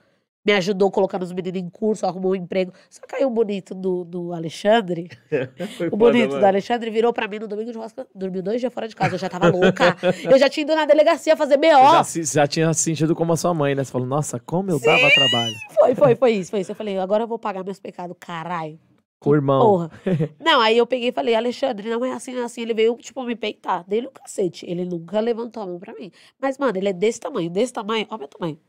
me 0.47 0.53
ajudou 0.53 0.89
colocando 0.89 1.23
os 1.23 1.33
meninos 1.33 1.59
em 1.59 1.69
curso, 1.69 2.05
arrumou 2.05 2.31
um 2.31 2.35
emprego. 2.35 2.71
Só 2.89 3.01
aí 3.13 3.25
o 3.25 3.29
bonito 3.29 3.75
do, 3.75 4.05
do 4.05 4.31
Alexandre, 4.31 5.09
o 5.91 5.97
bonito 5.97 6.29
foda, 6.29 6.39
do 6.39 6.45
Alexandre 6.45 6.89
virou 6.89 7.11
pra 7.11 7.27
mim 7.27 7.39
no 7.39 7.49
domingo 7.49 7.69
de 7.69 7.77
Rosca, 7.77 8.07
dormiu 8.15 8.41
dois 8.41 8.61
dias 8.61 8.73
fora 8.73 8.87
de 8.87 8.95
casa, 8.95 9.15
eu 9.15 9.19
já 9.19 9.27
tava 9.27 9.49
louca. 9.49 9.97
eu 10.23 10.39
já 10.39 10.47
tinha 10.47 10.61
ido 10.63 10.73
na 10.73 10.85
delegacia 10.85 11.35
fazer 11.35 11.57
BO. 11.57 11.65
Já, 11.65 12.03
já 12.23 12.47
tinha 12.47 12.73
sentido 12.73 13.13
como 13.13 13.33
a 13.33 13.35
sua 13.35 13.53
mãe, 13.53 13.75
né? 13.75 13.83
Você 13.83 13.91
falou, 13.91 14.07
nossa, 14.07 14.39
como 14.39 14.71
eu 14.71 14.79
Sim. 14.79 14.85
dava 14.85 15.09
trabalho. 15.13 15.53
Foi, 15.75 15.95
foi, 15.95 16.15
foi 16.15 16.31
isso, 16.31 16.51
foi 16.51 16.61
isso. 16.61 16.71
Eu 16.71 16.75
falei, 16.75 16.97
agora 16.97 17.23
eu 17.23 17.27
vou 17.27 17.37
pagar 17.37 17.65
meus 17.65 17.79
pecados, 17.81 18.15
caralho. 18.17 18.79
Com 19.19 19.31
o 19.31 19.35
irmão. 19.35 19.59
Porra. 19.59 19.91
não, 20.39 20.61
aí 20.61 20.77
eu 20.77 20.87
peguei 20.87 21.09
e 21.09 21.11
falei, 21.11 21.35
Alexandre, 21.35 21.89
não 21.89 22.05
é 22.05 22.13
assim, 22.13 22.37
é 22.37 22.43
assim. 22.43 22.61
Ele 22.61 22.73
veio, 22.73 22.95
tipo, 22.95 23.21
me 23.23 23.35
peitar. 23.35 23.83
Dele 23.85 24.07
o 24.07 24.11
cacete. 24.11 24.65
Ele 24.65 24.85
nunca 24.85 25.19
levantou 25.19 25.61
a 25.61 25.65
mão 25.65 25.77
pra 25.77 25.93
mim. 25.93 26.09
Mas, 26.39 26.57
mano, 26.57 26.77
ele 26.77 26.87
é 26.87 26.93
desse 26.93 27.19
tamanho, 27.19 27.49
desse 27.49 27.73
tamanho. 27.73 28.05
Olha 28.09 28.15
o 28.15 28.19
meu 28.19 28.27
tamanho. 28.27 28.59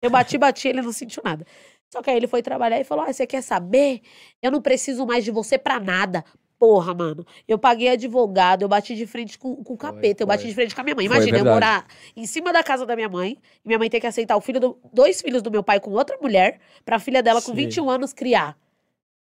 Eu 0.00 0.10
bati, 0.10 0.38
bati, 0.38 0.68
ele 0.68 0.82
não 0.82 0.92
sentiu 0.92 1.22
nada. 1.24 1.44
Só 1.92 2.02
que 2.02 2.10
aí 2.10 2.16
ele 2.16 2.26
foi 2.26 2.42
trabalhar 2.42 2.78
e 2.78 2.84
falou: 2.84 3.04
Ah, 3.04 3.12
você 3.12 3.26
quer 3.26 3.42
saber? 3.42 4.00
Eu 4.42 4.50
não 4.50 4.60
preciso 4.60 5.06
mais 5.06 5.24
de 5.24 5.30
você 5.30 5.58
pra 5.58 5.80
nada. 5.80 6.24
Porra, 6.58 6.92
mano. 6.92 7.24
Eu 7.46 7.56
paguei 7.56 7.88
advogado, 7.88 8.62
eu 8.62 8.68
bati 8.68 8.96
de 8.96 9.06
frente 9.06 9.38
com, 9.38 9.62
com 9.62 9.74
o 9.74 9.76
capeta, 9.76 10.24
eu 10.24 10.26
bati 10.26 10.46
de 10.46 10.54
frente 10.54 10.74
com 10.74 10.80
a 10.80 10.84
minha 10.84 10.96
mãe. 10.96 11.06
Imagina, 11.06 11.38
eu 11.38 11.44
morar 11.44 11.86
em 12.16 12.26
cima 12.26 12.52
da 12.52 12.64
casa 12.64 12.84
da 12.84 12.96
minha 12.96 13.08
mãe, 13.08 13.38
e 13.64 13.68
minha 13.68 13.78
mãe 13.78 13.88
ter 13.88 14.00
que 14.00 14.06
aceitar 14.08 14.36
o 14.36 14.40
filho 14.40 14.58
do, 14.58 14.78
dois 14.92 15.22
filhos 15.22 15.40
do 15.40 15.52
meu 15.52 15.62
pai 15.62 15.78
com 15.78 15.92
outra 15.92 16.18
mulher, 16.20 16.58
pra 16.84 16.98
filha 16.98 17.22
dela 17.22 17.40
com 17.40 17.52
Sim. 17.52 17.58
21 17.58 17.88
anos 17.88 18.12
criar. 18.12 18.58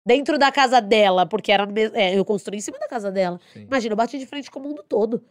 Dentro 0.06 0.38
da 0.38 0.52
casa 0.52 0.80
dela, 0.80 1.26
porque 1.26 1.50
era 1.50 1.66
é, 1.94 2.16
eu 2.16 2.24
construí 2.24 2.58
em 2.58 2.60
cima 2.60 2.78
da 2.78 2.86
casa 2.86 3.10
dela. 3.10 3.40
Sim. 3.52 3.62
Imagina, 3.62 3.94
eu 3.94 3.96
bati 3.96 4.16
de 4.16 4.26
frente 4.26 4.48
com 4.48 4.60
o 4.60 4.62
mundo 4.62 4.84
todo 4.84 5.24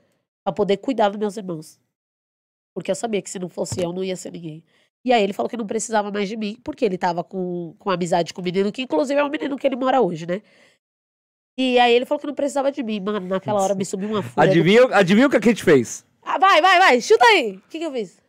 pra 0.43 0.51
poder 0.51 0.77
cuidar 0.77 1.07
dos 1.07 1.17
meus 1.17 1.37
irmãos. 1.37 1.79
Porque 2.73 2.91
eu 2.91 2.95
sabia 2.95 3.21
que 3.21 3.29
se 3.29 3.39
não 3.39 3.47
fosse 3.47 3.81
eu, 3.81 3.93
não 3.93 4.03
ia 4.03 4.15
ser 4.17 4.31
ninguém. 4.31 4.63
E 5.05 5.11
aí 5.11 5.21
ele 5.21 5.33
falou 5.33 5.49
que 5.49 5.57
não 5.57 5.67
precisava 5.67 6.11
mais 6.11 6.29
de 6.29 6.37
mim, 6.37 6.57
porque 6.63 6.85
ele 6.85 6.97
tava 6.97 7.23
com, 7.23 7.75
com 7.77 7.89
amizade 7.89 8.33
com 8.33 8.41
o 8.41 8.43
menino, 8.43 8.71
que 8.71 8.81
inclusive 8.81 9.19
é 9.19 9.23
o 9.23 9.29
menino 9.29 9.57
que 9.57 9.67
ele 9.67 9.75
mora 9.75 10.01
hoje, 10.01 10.25
né? 10.25 10.41
E 11.57 11.77
aí 11.77 11.93
ele 11.93 12.05
falou 12.05 12.19
que 12.19 12.27
não 12.27 12.33
precisava 12.33 12.71
de 12.71 12.81
mim. 12.81 12.99
Mano, 12.99 13.27
naquela 13.27 13.61
hora 13.61 13.75
me 13.75 13.85
subiu 13.85 14.09
uma 14.09 14.23
fúria. 14.23 14.49
Adivinha, 14.49 14.87
do... 14.87 14.93
adivinha 14.93 15.27
o 15.27 15.29
que 15.29 15.37
a 15.37 15.41
gente 15.41 15.63
fez? 15.63 16.05
Ah, 16.23 16.39
vai, 16.39 16.61
vai, 16.61 16.79
vai, 16.79 17.01
chuta 17.01 17.25
aí. 17.25 17.57
O 17.57 17.69
que, 17.69 17.79
que 17.79 17.85
eu 17.85 17.91
fiz? 17.91 18.23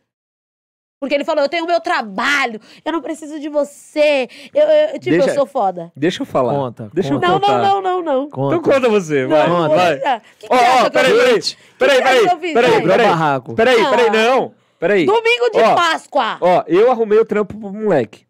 Porque 0.99 1.13
ele 1.13 1.23
falou, 1.23 1.43
eu 1.43 1.49
tenho 1.49 1.65
o 1.65 1.67
meu 1.67 1.79
trabalho, 1.79 2.59
eu 2.83 2.91
não 2.91 3.01
preciso 3.01 3.39
de 3.39 3.49
você. 3.49 4.27
Eu, 4.53 4.65
eu 4.65 4.99
tipo, 4.99 5.11
deixa, 5.11 5.29
eu 5.29 5.33
sou 5.35 5.45
foda. 5.45 5.91
Deixa 5.95 6.21
eu 6.21 6.25
falar. 6.25 6.53
Conta. 6.53 6.89
Deixa 6.93 7.13
conta. 7.13 7.25
eu 7.25 7.31
não, 7.31 7.39
contar. 7.39 7.57
Não, 7.61 7.81
não, 7.81 8.01
não, 8.01 8.21
não. 8.21 8.29
Conta. 8.29 8.55
Então 8.55 8.73
conta 8.73 8.89
você, 8.89 9.25
vai. 9.25 9.47
Não, 9.47 9.69
vai. 9.69 9.99
Que 10.39 10.47
Ó, 10.49 10.55
ó, 10.55 10.89
peraí, 10.89 11.13
peraí. 11.13 11.41
Peraí, 11.77 12.01
peraí. 12.01 12.53
Peraí, 12.53 12.81
peraí. 12.81 13.55
Peraí, 13.55 13.89
peraí, 13.89 14.09
não. 14.09 14.49
Peraí. 14.49 14.64
Domingo 15.05 15.49
de 15.51 15.59
ó, 15.59 15.75
Páscoa. 15.75 16.37
Ó, 16.41 16.63
eu 16.67 16.91
arrumei 16.91 17.19
o 17.19 17.25
trampo 17.25 17.57
pro 17.57 17.71
moleque. 17.71 18.25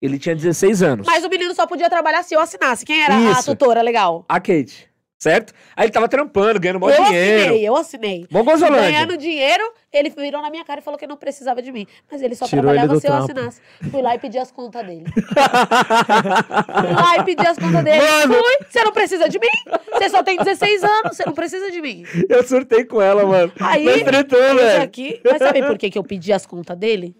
Ele 0.00 0.18
tinha 0.18 0.34
16 0.34 0.82
anos. 0.82 1.06
Mas 1.06 1.24
o 1.24 1.28
menino 1.28 1.52
só 1.54 1.66
podia 1.66 1.90
trabalhar 1.90 2.22
se 2.22 2.34
eu 2.34 2.40
assinasse. 2.40 2.84
Quem 2.84 3.02
era 3.02 3.18
Isso. 3.18 3.40
a 3.40 3.42
tutora 3.42 3.82
legal? 3.82 4.24
A 4.28 4.38
Kate 4.38 4.87
certo? 5.18 5.52
Aí 5.76 5.86
ele 5.86 5.92
tava 5.92 6.08
trampando, 6.08 6.60
ganhando 6.60 6.78
bom 6.78 6.88
eu 6.88 7.04
dinheiro. 7.04 7.40
Eu 7.40 7.46
assinei, 7.46 7.68
eu 7.68 7.76
assinei. 7.76 8.26
Bom 8.30 8.44
Gozolândia. 8.44 8.82
Ganhando 8.82 9.16
dinheiro, 9.16 9.72
ele 9.92 10.10
virou 10.10 10.40
na 10.40 10.48
minha 10.48 10.64
cara 10.64 10.80
e 10.80 10.82
falou 10.82 10.98
que 10.98 11.06
não 11.06 11.16
precisava 11.16 11.60
de 11.60 11.72
mim. 11.72 11.86
Mas 12.10 12.22
ele 12.22 12.36
só 12.36 12.46
Tirou 12.46 12.62
trabalhava 12.62 12.92
ele 12.92 13.00
se 13.00 13.08
eu 13.08 13.14
assinasse. 13.14 13.60
Fui 13.90 14.00
lá 14.00 14.14
e 14.14 14.18
pedi 14.18 14.38
as 14.38 14.52
contas 14.52 14.86
dele. 14.86 15.04
Fui 15.10 16.92
lá 16.94 17.16
e 17.18 17.24
pedi 17.24 17.46
as 17.46 17.58
contas 17.58 17.84
dele. 17.84 18.00
Mano. 18.00 18.34
Fui, 18.34 18.66
você 18.68 18.84
não 18.84 18.92
precisa 18.92 19.28
de 19.28 19.38
mim? 19.40 19.48
Você 19.92 20.08
só 20.08 20.22
tem 20.22 20.38
16 20.38 20.84
anos, 20.84 21.16
você 21.16 21.24
não 21.26 21.32
precisa 21.32 21.70
de 21.70 21.80
mim. 21.82 22.04
Eu 22.28 22.46
surtei 22.46 22.84
com 22.84 23.02
ela, 23.02 23.26
mano. 23.26 23.52
Aí, 23.60 23.84
mas 23.84 24.02
tretou, 24.04 24.38
velho. 24.54 24.82
Aqui, 24.82 25.20
mas 25.24 25.38
sabe 25.38 25.62
por 25.66 25.76
que, 25.76 25.90
que 25.90 25.98
eu 25.98 26.04
pedi 26.04 26.32
as 26.32 26.46
contas 26.46 26.76
dele? 26.76 27.16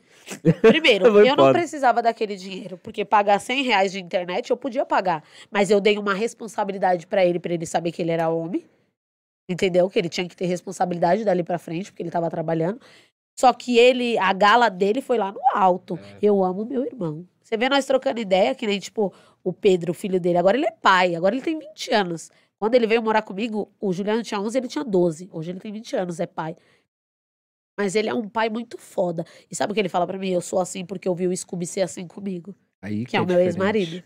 Primeiro, 0.61 1.07
eu 1.25 1.37
não 1.37 1.53
precisava 1.53 2.03
daquele 2.03 2.37
dinheiro, 2.37 2.79
porque 2.79 3.05
pagar 3.05 3.39
100 3.39 3.63
reais 3.63 3.93
de 3.93 4.01
internet 4.01 4.51
eu 4.51 4.57
podia 4.57 4.85
pagar. 4.85 5.23
Mas 5.51 5.71
eu 5.71 5.81
dei 5.81 5.99
uma 5.99 6.15
responsabilidade 6.15 7.07
para 7.07 7.25
ele, 7.25 7.39
para 7.39 7.55
ele 7.55 7.67
saber 7.67 7.93
que 7.93 8.03
ele 8.03 8.11
era 8.11 8.29
homem. 8.29 8.65
Entendeu? 9.49 9.89
Que 9.89 9.99
ele 9.99 10.09
tinha 10.09 10.29
que 10.29 10.37
ter 10.37 10.47
responsabilidade 10.47 11.25
dali 11.25 11.43
para 11.43 11.59
frente, 11.59 11.91
porque 11.91 12.03
ele 12.03 12.11
tava 12.11 12.29
trabalhando. 12.29 12.81
Só 13.39 13.53
que 13.53 13.79
ele, 13.79 14.19
a 14.19 14.33
gala 14.33 14.69
dele 14.69 15.01
foi 15.01 15.17
lá 15.17 15.33
no 15.33 15.41
alto. 15.55 15.99
É. 16.03 16.19
Eu 16.21 16.45
amo 16.45 16.67
meu 16.67 16.85
irmão. 16.85 17.27
Você 17.41 17.57
vê 17.57 17.69
nós 17.69 17.87
trocando 17.87 18.21
ideia, 18.21 18.55
que 18.55 18.67
nem, 18.67 18.79
tipo, 18.79 19.13
o 19.43 19.53
Pedro, 19.53 19.93
o 19.93 19.95
filho 19.95 20.21
dele. 20.21 20.37
Agora 20.37 20.57
ele 20.57 20.67
é 20.67 20.73
pai, 20.73 21.15
agora 21.15 21.35
ele 21.35 21.43
tem 21.43 21.59
20 21.59 21.95
anos. 21.95 22.31
Quando 22.59 22.75
ele 22.75 22.87
veio 22.87 23.03
morar 23.03 23.23
comigo, 23.23 23.71
o 23.81 23.93
Juliano 23.93 24.23
tinha 24.23 24.41
11, 24.41 24.59
ele 24.59 24.69
tinha 24.69 24.85
12. 24.85 25.31
Hoje 25.33 25.53
ele 25.53 25.61
tem 25.61 25.73
20 25.73 25.97
anos, 25.97 26.19
é 26.19 26.27
pai. 26.27 26.57
Mas 27.79 27.95
ele 27.95 28.09
é 28.09 28.15
um 28.15 28.29
pai 28.29 28.51
muito 28.51 28.77
foda. 28.77 29.25
E 29.49 29.55
sabe 29.55 29.71
o 29.71 29.75
que 29.75 29.81
ele 29.81 29.89
fala 29.89 30.05
para 30.05 30.19
mim? 30.19 30.31
Eu 30.31 30.41
sou 30.41 30.59
assim 30.59 30.85
porque 30.85 31.09
eu 31.09 31.15
vi 31.15 31.29
o 31.29 31.37
Scooby 31.37 31.65
ser 31.65 31.83
assim 31.83 32.09
comigo. 32.09 32.53
Aí 32.83 33.05
que, 33.05 33.13
que 33.13 33.17
é, 33.17 33.21
é, 33.21 33.23
o 33.23 33.27
meu 33.27 33.39
ex-marido. 33.39 34.03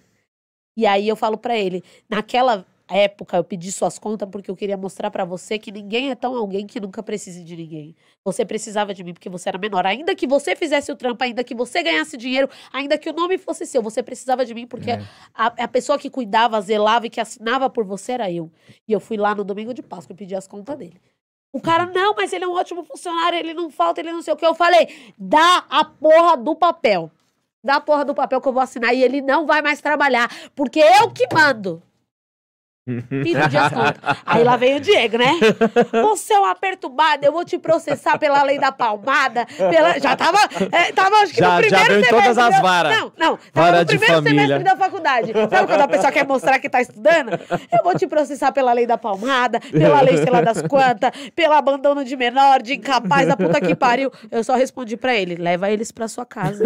E 0.77 0.85
aí 0.85 1.09
eu 1.09 1.17
falo 1.17 1.39
para 1.39 1.57
ele, 1.57 1.83
naquela 2.09 2.67
época 2.89 3.39
eu 3.39 3.45
pedi 3.45 3.73
suas 3.73 3.99
contas 3.99 4.29
porque 4.29 4.51
eu 4.51 4.57
queria 4.57 4.77
mostrar 4.77 5.11
para 5.11 5.25
você 5.25 5.59
que 5.59 5.73
ninguém 5.73 6.11
é 6.11 6.15
tão 6.15 6.37
alguém 6.37 6.67
que 6.67 6.79
nunca 6.79 7.03
precise 7.03 7.43
de 7.43 7.57
ninguém. 7.57 7.97
Você 8.23 8.45
precisava 8.45 8.93
de 8.93 9.03
mim 9.03 9.15
porque 9.15 9.31
você 9.31 9.49
era 9.49 9.57
menor. 9.57 9.87
Ainda 9.87 10.15
que 10.15 10.27
você 10.27 10.55
fizesse 10.55 10.93
o 10.93 10.97
trampo, 10.97 11.25
ainda 11.25 11.43
que 11.43 11.55
você 11.55 11.83
ganhasse 11.83 12.17
dinheiro, 12.17 12.51
ainda 12.73 12.99
que 12.99 13.09
o 13.09 13.13
nome 13.13 13.39
fosse 13.39 13.65
seu, 13.65 13.83
você 13.83 14.03
precisava 14.03 14.45
de 14.45 14.53
mim 14.53 14.67
porque 14.67 14.91
é. 14.91 15.03
a, 15.35 15.47
a, 15.47 15.69
pessoa 15.69 15.99
que 15.99 16.11
cuidava, 16.11 16.61
zelava 16.61 17.07
e 17.07 17.11
que 17.11 17.21
assinava 17.21 17.71
por 17.71 17.85
você 17.85 18.13
era 18.13 18.31
eu. 18.31 18.51
E 18.87 18.93
eu 18.93 19.01
fui 19.01 19.17
lá 19.17 19.35
no 19.35 19.45
domingo 19.45 19.73
de 19.73 19.83
Páscoa 19.83 20.13
e 20.13 20.17
pedi 20.17 20.35
as 20.35 20.47
contas 20.47 20.77
dele. 20.77 21.01
O 21.53 21.61
cara, 21.61 21.85
não, 21.87 22.15
mas 22.15 22.33
ele 22.33 22.45
é 22.45 22.49
um 22.49 22.55
ótimo 22.55 22.83
funcionário, 22.83 23.39
ele 23.39 23.53
não 23.53 23.71
falta, 23.71 24.01
ele 24.01 24.11
não 24.11 24.23
sei 24.23 24.33
o 24.33 24.37
que. 24.37 24.47
Eu 24.47 24.55
falei, 24.55 25.13
dá 25.19 25.65
a 25.69 25.85
porra 25.85 26.37
do 26.37 26.57
papel. 26.57 27.11
Dá 27.63 27.77
a 27.77 27.81
porra 27.81 28.05
do 28.05 28.15
papel 28.15 28.41
que 28.41 28.49
eu 28.49 28.53
vou 28.53 28.63
assinar 28.63 28.95
e 28.95 29.03
ele 29.03 29.21
não 29.21 29.47
vai 29.47 29.61
mais 29.63 29.81
trabalhar, 29.81 30.29
porque 30.57 30.81
eu 30.81 31.11
que 31.11 31.29
mando. 31.33 31.83
Filho 33.09 33.49
de 33.49 33.57
Aí 34.27 34.43
lá 34.43 34.57
veio 34.57 34.79
o 34.79 34.81
Diego, 34.81 35.17
né? 35.17 35.39
Você 36.03 36.35
é 36.35 36.39
uma 36.39 36.55
perturbada, 36.55 37.25
eu 37.25 37.31
vou 37.31 37.45
te 37.45 37.57
processar 37.57 38.19
pela 38.19 38.43
lei 38.43 38.59
da 38.59 38.73
palmada. 38.73 39.47
Pela... 39.47 39.99
Já 40.03 40.17
tava, 40.17 40.39
é, 40.73 40.91
tava 40.93 41.17
acho 41.17 41.33
que 41.33 41.39
já, 41.39 41.55
no 41.55 41.61
primeiro 41.61 41.77
já 41.77 41.89
veio 41.89 42.05
semestre. 42.05 42.35
todas 42.35 42.39
as 42.39 42.61
varas. 42.61 42.97
Não, 42.97 43.13
não. 43.17 43.37
Tava 43.53 43.71
Vara 43.71 43.81
no 43.81 43.87
primeiro 43.87 44.23
semestre 44.23 44.65
da 44.65 44.77
faculdade. 44.77 45.33
Sabe 45.33 45.67
quando 45.67 45.81
a 45.81 45.89
pessoa 45.89 46.11
quer 46.11 46.27
mostrar 46.27 46.59
que 46.59 46.69
tá 46.69 46.81
estudando? 46.81 47.31
Eu 47.71 47.85
vou 47.85 47.97
te 47.97 48.07
processar 48.07 48.51
pela 48.51 48.73
lei 48.73 48.87
da 48.87 48.99
palmada, 48.99 49.61
pela 49.61 50.01
lei, 50.01 50.17
sei 50.17 50.31
lá, 50.31 50.41
das 50.41 50.63
quantas, 50.63 51.11
pelo 51.37 51.55
abandono 51.55 52.05
de 52.05 52.17
menor, 52.17 52.61
de 52.63 52.75
incapaz, 52.75 53.29
da 53.29 53.37
puta 53.37 53.61
que 53.61 53.77
pariu. 53.77 54.11
Eu 54.31 54.43
só 54.43 54.57
respondi 54.57 54.97
pra 54.97 55.15
ele: 55.15 55.37
leva 55.37 55.71
eles 55.71 55.93
pra 55.93 56.09
sua 56.09 56.27
casa. 56.27 56.65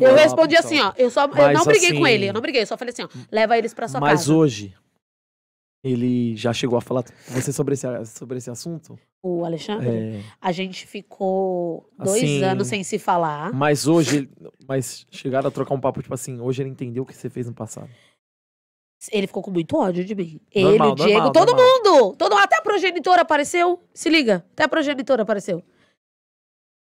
eu 0.00 0.14
respondi 0.16 0.56
assim, 0.56 0.80
ó. 0.80 0.92
Eu, 0.96 1.10
só, 1.10 1.26
eu 1.26 1.52
não 1.52 1.64
briguei 1.64 1.90
assim... 1.90 1.98
com 1.98 2.06
ele, 2.06 2.28
eu 2.28 2.32
não 2.32 2.40
briguei, 2.40 2.62
eu 2.62 2.66
só 2.66 2.76
falei 2.76 2.92
assim, 2.92 3.04
ó, 3.04 3.08
leva 3.30 3.56
eles 3.56 3.72
pra 3.72 3.86
sua 3.86 4.00
mas 4.00 4.10
casa. 4.10 4.22
Mas 4.22 4.30
hoje 4.30 4.74
ele 5.82 6.36
já 6.36 6.52
chegou 6.52 6.76
a 6.76 6.80
falar 6.80 7.04
com 7.04 7.12
você 7.32 7.52
sobre 7.52 7.74
esse, 7.74 7.86
sobre 8.06 8.38
esse 8.38 8.50
assunto? 8.50 8.98
O 9.22 9.44
Alexandre? 9.44 9.88
É... 9.88 10.22
A 10.40 10.52
gente 10.52 10.86
ficou 10.86 11.88
dois 11.96 12.22
assim, 12.22 12.42
anos 12.42 12.66
sem 12.68 12.82
se 12.82 12.98
falar. 12.98 13.52
Mas 13.52 13.86
hoje, 13.86 14.28
mas 14.66 15.06
chegaram 15.10 15.48
a 15.48 15.50
trocar 15.50 15.74
um 15.74 15.80
papo, 15.80 16.02
tipo 16.02 16.14
assim, 16.14 16.40
hoje 16.40 16.62
ele 16.62 16.70
entendeu 16.70 17.02
o 17.02 17.06
que 17.06 17.14
você 17.14 17.30
fez 17.30 17.46
no 17.46 17.54
passado. 17.54 17.88
Ele 19.12 19.28
ficou 19.28 19.42
com 19.42 19.52
muito 19.52 19.76
ódio 19.76 20.04
de 20.04 20.14
mim. 20.14 20.40
Normal, 20.54 20.88
ele, 20.88 20.92
o 20.92 20.94
Diego, 20.96 21.12
normal, 21.12 21.32
todo 21.32 21.56
mundo! 21.56 22.16
Todo, 22.16 22.34
até 22.34 22.56
a 22.56 22.62
progenitora 22.62 23.22
apareceu. 23.22 23.80
Se 23.94 24.08
liga, 24.08 24.44
até 24.52 24.64
a 24.64 24.68
progenitora 24.68 25.22
apareceu. 25.22 25.62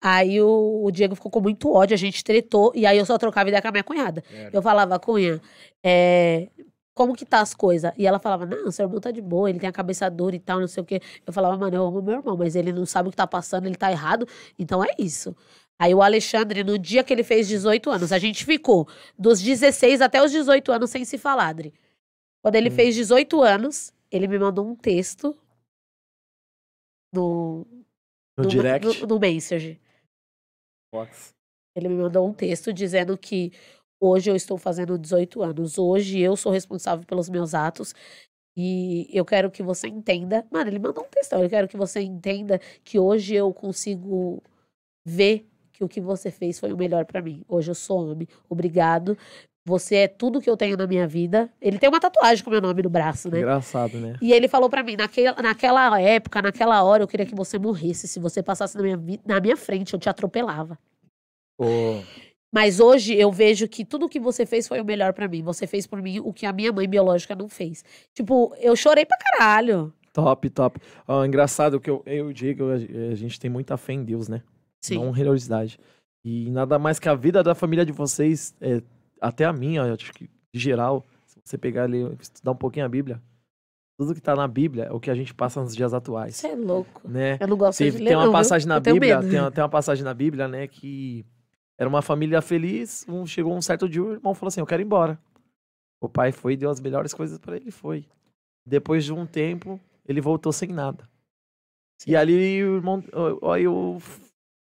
Aí 0.01 0.41
o, 0.41 0.85
o, 0.85 0.91
Diego 0.91 1.15
ficou 1.15 1.31
com 1.31 1.41
muito 1.41 1.73
ódio, 1.73 1.95
a 1.95 1.99
gente 1.99 2.23
tretou, 2.23 2.71
e 2.75 2.85
aí 2.85 2.99
eu 2.99 3.07
só 3.07 3.17
trocava 3.17 3.49
ideia 3.49 3.63
com 3.63 3.69
a 3.69 3.73
minha 3.73 3.83
cunhada. 3.83 4.23
Eu 4.53 4.61
falava, 4.61 4.99
Cunha, 4.99 5.41
é, 5.83 6.51
como 6.95 7.15
que 7.15 7.27
tá 7.27 7.41
as 7.41 7.55
coisas? 7.55 7.93
E 7.99 8.07
ela 8.07 8.19
falava, 8.19 8.47
não, 8.47 8.71
seu 8.71 8.87
irmão 8.87 9.01
tá 9.01 9.11
de 9.11 9.21
boa, 9.21 9.51
ele 9.51 9.59
tem 9.59 9.69
a 9.69 9.73
cabeça 9.73 10.09
dura 10.09 10.37
e 10.37 10.39
tal, 10.39 10.61
não 10.61 10.69
sei 10.69 10.83
o 10.83 10.87
quê. 10.87 11.01
Eu 11.27 11.33
falava, 11.33 11.57
mano, 11.59 11.77
eu 11.77 11.85
amo 11.85 12.01
meu 12.01 12.15
irmão, 12.15 12.37
mas 12.37 12.55
ele 12.55 12.73
não 12.73 12.87
sabe 12.87 13.09
o 13.09 13.11
que 13.11 13.17
tá 13.17 13.27
passando, 13.27 13.67
ele 13.67 13.75
tá 13.75 13.91
errado, 13.91 14.27
então 14.59 14.83
é 14.83 14.89
isso. 14.99 15.37
Aí 15.77 15.93
o 15.93 16.01
Alexandre, 16.01 16.63
no 16.63 16.79
dia 16.79 17.03
que 17.03 17.13
ele 17.13 17.25
fez 17.25 17.49
18 17.49 17.91
anos, 17.91 18.13
a 18.13 18.19
gente 18.19 18.45
ficou 18.45 18.89
dos 19.19 19.41
16 19.41 20.01
até 20.01 20.23
os 20.23 20.31
18 20.31 20.71
anos 20.71 20.91
sem 20.91 21.05
se 21.05 21.19
falar, 21.19 21.49
Adri. 21.49 21.75
Quando 22.41 22.55
ele 22.55 22.69
hum. 22.69 22.75
fez 22.75 22.95
18 22.95 23.43
anos, 23.43 23.93
ele 24.11 24.29
me 24.29 24.39
mandou 24.39 24.65
um 24.65 24.77
texto 24.77 25.37
no... 27.13 27.67
No, 28.37 28.45
no 28.45 28.49
direct? 28.49 29.01
No, 29.01 29.07
no 29.09 29.19
Messenger. 29.19 29.79
Ele 31.75 31.89
me 31.89 31.97
mandou 31.97 32.29
um 32.29 32.33
texto 32.33 32.73
dizendo 32.73 33.19
que 33.19 33.53
Hoje 34.01 34.31
eu 34.31 34.37
estou 34.37 34.59
fazendo 34.59 34.99
18 34.99 35.43
anos. 35.43 35.79
Hoje 35.79 36.21
eu 36.21 36.37
sou 36.37 36.53
responsável 36.53 37.05
pelos 37.07 37.29
meus 37.29 37.55
atos. 37.55 37.95
E 38.57 39.09
eu 39.13 39.25
quero 39.25 39.51
que 39.51 39.63
você 39.63 39.89
entenda. 39.89 40.47
Mano, 40.51 40.71
ele 40.71 40.79
mandou 40.79 41.05
um 41.05 41.09
textão. 41.09 41.43
Eu 41.43 41.51
quero 41.51 41.67
que 41.67 41.77
você 41.77 42.01
entenda 42.01 42.61
que 42.85 42.99
hoje 42.99 43.35
eu 43.35 43.53
consigo 43.53 44.43
ver 45.07 45.47
que 45.73 45.83
o 45.83 45.89
que 45.89 46.01
você 46.01 46.31
fez 46.31 46.59
foi 46.59 46.73
o 46.73 46.77
melhor 46.77 47.05
para 47.05 47.21
mim. 47.21 47.45
Hoje 47.49 47.71
eu 47.71 47.75
sou 47.75 48.13
homem. 48.13 48.29
Obrigado. 48.49 49.19
Você 49.67 49.97
é 49.97 50.09
tudo 50.09 50.41
que 50.43 50.49
eu 50.49 50.57
tenho 50.57 50.77
na 50.77 50.87
minha 50.87 51.07
vida. 51.07 51.51
Ele 51.61 51.79
tem 51.79 51.89
uma 51.89 51.99
tatuagem 51.99 52.45
com 52.45 52.51
meu 52.51 52.61
nome 52.61 52.83
no 52.83 52.91
braço, 52.91 53.31
né? 53.31 53.39
Engraçado, 53.39 53.99
né? 53.99 54.17
E 54.21 54.33
ele 54.33 54.47
falou 54.47 54.69
para 54.69 54.83
mim, 54.83 54.95
naquela, 54.95 55.41
naquela 55.41 56.01
época, 56.01 56.43
naquela 56.43 56.83
hora, 56.85 57.03
eu 57.03 57.09
queria 57.09 57.25
que 57.25 57.35
você 57.35 57.59
morresse. 57.59 58.07
Se 58.07 58.21
você 58.21 58.43
passasse 58.43 58.77
na 58.77 58.83
minha, 58.83 59.21
na 59.25 59.41
minha 59.41 59.57
frente, 59.57 59.95
eu 59.95 59.99
te 59.99 60.09
atropelava. 60.09 60.79
Oh. 61.59 62.03
Mas 62.55 62.79
hoje 62.79 63.15
eu 63.17 63.33
vejo 63.33 63.67
que 63.67 63.85
tudo 63.85 64.09
que 64.09 64.21
você 64.21 64.47
fez 64.47 64.69
foi 64.69 64.81
o 64.81 64.85
melhor 64.85 65.13
para 65.13 65.27
mim. 65.27 65.43
Você 65.43 65.67
fez 65.67 65.89
por 65.89 66.01
mim 66.01 66.21
o 66.21 66.33
que 66.33 66.47
a 66.47 66.53
minha 66.53 66.73
mãe 66.73 66.89
biológica 66.89 67.35
não 67.35 67.49
fez. 67.49 67.85
Tipo, 68.15 68.55
eu 68.61 68.77
chorei 68.77 69.05
pra 69.05 69.19
caralho. 69.19 69.93
Top, 70.13 70.49
top. 70.51 70.79
Oh, 71.09 71.25
engraçado 71.25 71.81
que 71.81 71.91
eu, 71.91 72.01
eu 72.07 72.33
digo, 72.33 72.67
a 72.71 73.15
gente 73.17 73.41
tem 73.41 73.51
muita 73.51 73.77
fé 73.77 73.95
em 73.95 74.05
Deus, 74.05 74.29
né? 74.29 74.41
Sim. 74.85 74.99
Não 74.99 75.11
religiosidade. 75.11 75.81
E 76.25 76.49
nada 76.53 76.79
mais 76.79 77.01
que 77.01 77.09
a 77.09 77.15
vida 77.17 77.43
da 77.43 77.57
família 77.57 77.85
de 77.85 77.91
vocês, 77.91 78.55
é, 78.61 78.81
até 79.21 79.45
a 79.45 79.53
minha, 79.53 79.93
acho 79.93 80.13
que 80.13 80.31
de 80.55 80.61
geral, 80.61 81.05
você 81.45 81.59
pegar 81.59 81.83
ali, 81.83 82.05
estudar 82.21 82.53
um 82.53 82.57
pouquinho 82.57 82.87
a 82.87 82.89
Bíblia, 82.89 83.21
tudo 83.99 84.15
que 84.15 84.21
tá 84.21 84.37
na 84.37 84.47
Bíblia 84.47 84.85
é 84.85 84.93
o 84.93 85.01
que 85.01 85.11
a 85.11 85.15
gente 85.17 85.35
passa 85.35 85.61
nos 85.61 85.75
dias 85.75 85.93
atuais. 85.93 86.37
Você 86.37 86.47
é 86.47 86.55
louco. 86.55 87.01
Né? 87.05 87.37
Eu 87.41 87.49
não 87.49 87.57
gosto 87.57 87.79
tem, 87.79 87.91
de 87.91 87.99
ler, 87.99 88.09
Tem 88.11 88.17
uma 88.17 88.27
não, 88.27 88.33
passagem 88.33 88.67
viu? 88.69 88.75
na 88.75 88.81
Bíblia, 88.81 89.21
tem, 89.21 89.41
uma- 89.41 89.51
tem 89.51 89.63
uma 89.65 89.69
passagem 89.69 90.05
na 90.05 90.15
Bíblia, 90.15 90.47
né, 90.47 90.69
que 90.69 91.25
era 91.79 91.89
uma 91.89 92.03
família 92.03 92.41
feliz, 92.41 93.05
um, 93.09 93.27
chegou 93.27 93.55
um 93.55 93.63
certo 93.63 93.89
dia, 93.89 94.03
o 94.03 94.13
irmão 94.13 94.35
falou 94.35 94.49
assim, 94.49 94.61
eu 94.61 94.67
quero 94.67 94.83
ir 94.83 94.85
embora. 94.85 95.19
O 96.01 96.09
pai 96.09 96.33
foi 96.33 96.53
e 96.53 96.57
deu 96.57 96.71
as 96.71 96.81
melhores 96.81 97.15
coisas 97.15 97.39
pra 97.39 97.57
ele, 97.57 97.71
foi. 97.71 98.07
Depois 98.67 99.05
de 99.05 99.13
um 99.13 99.27
tempo, 99.27 99.81
ele 100.07 100.21
voltou 100.21 100.53
sem 100.53 100.69
nada. 100.69 101.09
E 102.07 102.15
ali 102.17 102.63
o 102.63 102.77
irmão, 102.77 103.03
aí 103.53 103.67
o 103.67 103.99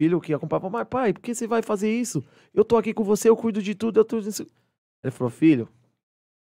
filho 0.00 0.20
que 0.20 0.32
acompanhava, 0.32 0.70
mas 0.70 0.88
pai, 0.88 1.12
por 1.12 1.20
que 1.20 1.34
você 1.34 1.46
vai 1.46 1.62
fazer 1.62 1.92
isso? 1.92 2.24
Eu 2.52 2.64
tô 2.64 2.76
aqui 2.76 2.94
com 2.94 3.04
você, 3.04 3.28
eu 3.28 3.36
cuido 3.36 3.62
de 3.62 3.74
tudo, 3.74 4.00
eu 4.00 4.18
isso. 4.20 4.46
Ele 5.02 5.10
falou, 5.10 5.30
filho, 5.30 5.68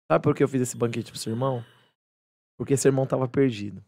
sabe 0.10 0.24
por 0.24 0.36
que 0.36 0.44
eu 0.44 0.48
fiz 0.48 0.61
esse 0.61 0.78
banquete 0.78 1.11
pro 1.11 1.19
seu 1.19 1.34
irmão? 1.34 1.64
Porque 2.57 2.78
seu 2.78 2.90
irmão 2.90 3.06
tava 3.06 3.28
perdido. 3.28 3.84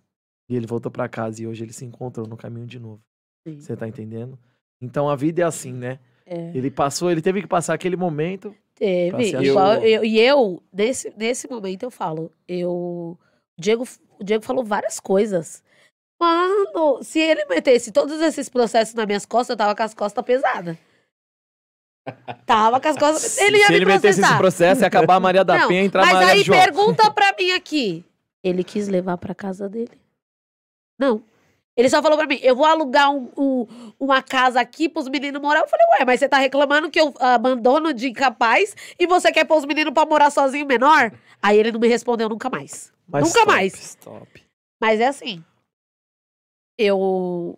E 0.50 0.56
ele 0.56 0.68
voltou 0.68 0.92
pra 0.92 1.08
casa 1.08 1.42
e 1.42 1.48
hoje 1.48 1.64
ele 1.64 1.74
se 1.74 1.86
encontrou 1.86 2.28
no 2.28 2.36
caminho 2.36 2.68
de 2.68 2.80
novo. 2.80 3.02
Sim. 3.48 3.60
Você 3.60 3.78
tá 3.78 3.88
entendendo? 3.88 4.38
Então 4.82 5.10
a 5.10 5.16
vida 5.16 5.42
é 5.42 5.46
assim, 5.46 5.74
né? 5.74 6.00
É. 6.32 6.52
Ele 6.56 6.70
passou, 6.70 7.10
ele 7.10 7.22
teve 7.24 7.42
que 7.42 7.48
passar 7.48 7.74
aquele 7.74 7.96
momento. 7.96 8.56
Teve. 8.76 9.36
achado. 9.36 9.84
eu- 9.84 10.06
e 10.06 10.20
eu, 10.20 10.62
nesse, 10.72 11.12
nesse 11.18 11.50
momento, 11.50 11.84
eu 11.84 11.92
falo, 11.92 12.32
eu. 12.48 12.70
O 12.72 13.18
Diego, 13.60 13.84
o 14.20 14.24
Diego 14.24 14.44
falou 14.46 14.64
várias 14.64 15.00
coisas. 15.00 15.64
Mano, 16.22 17.02
se 17.02 17.18
ele 17.20 17.46
metesse 17.46 17.92
todos 17.92 18.22
esses 18.22 18.48
processos 18.48 18.94
nas 18.94 19.06
minhas 19.08 19.26
costas, 19.26 19.54
eu 19.54 19.58
tava 19.58 19.76
com 19.76 19.84
as 19.84 19.94
costas 19.94 20.24
pesadas. 20.24 20.78
Tava 22.46 22.80
com 22.80 22.88
as 22.88 22.98
costas. 22.98 23.38
Ele 23.40 23.58
ia 23.58 23.66
Se 23.68 23.72
me 23.72 23.78
ele 23.78 23.86
metesse 23.86 24.22
esse 24.22 24.38
processo, 24.38 24.82
ia 24.82 24.88
acabar 24.88 25.16
a 25.16 25.20
Maria 25.20 25.44
da 25.44 25.58
Não, 25.60 25.68
Penha 25.68 25.84
e 25.84 25.86
entrar 25.86 26.04
Mas 26.06 26.14
Maria 26.14 26.32
aí 26.34 26.44
João. 26.44 26.60
pergunta 26.60 27.12
pra 27.12 27.34
mim 27.38 27.52
aqui. 27.52 28.04
Ele 28.44 28.64
quis 28.64 28.88
levar 28.88 29.18
pra 29.18 29.36
casa 29.36 29.70
dele? 29.70 29.92
Não. 31.00 31.22
Ele 31.80 31.90
só 31.90 32.02
falou 32.02 32.18
pra 32.18 32.28
mim, 32.28 32.38
eu 32.42 32.54
vou 32.58 32.66
alugar 32.66 33.10
um- 33.10 33.32
um- 33.38 33.68
uma 33.98 34.22
casa 34.22 34.60
aqui 34.60 34.90
pros 34.90 35.08
meninos 35.08 35.42
morar. 35.42 35.62
Eu 35.62 35.68
falei, 35.70 35.86
ué, 35.98 36.04
mas 36.06 36.20
você 36.20 36.28
tá 36.28 36.38
reclamando 36.38 36.90
que 36.92 37.00
eu 37.00 37.14
abandono 37.22 37.94
de 37.94 38.10
incapaz 38.10 38.76
e 39.00 39.08
você 39.08 39.32
quer 39.32 39.46
pôr 39.46 39.58
os 39.60 39.64
meninos 39.66 39.94
pra 39.94 40.06
morar 40.06 40.30
sozinho 40.30 40.66
menor? 40.66 41.14
Aí 41.42 41.58
ele 41.58 41.72
não 41.72 41.80
me 41.80 41.88
respondeu 41.88 42.28
nunca 42.28 42.50
mais. 42.50 42.92
Mas 43.08 43.24
nunca 43.24 43.40
stop, 43.40 43.48
mais. 43.54 43.74
Stop. 43.76 44.44
Mas 44.82 45.00
é 45.00 45.08
assim. 45.08 45.42
Eu 46.78 47.58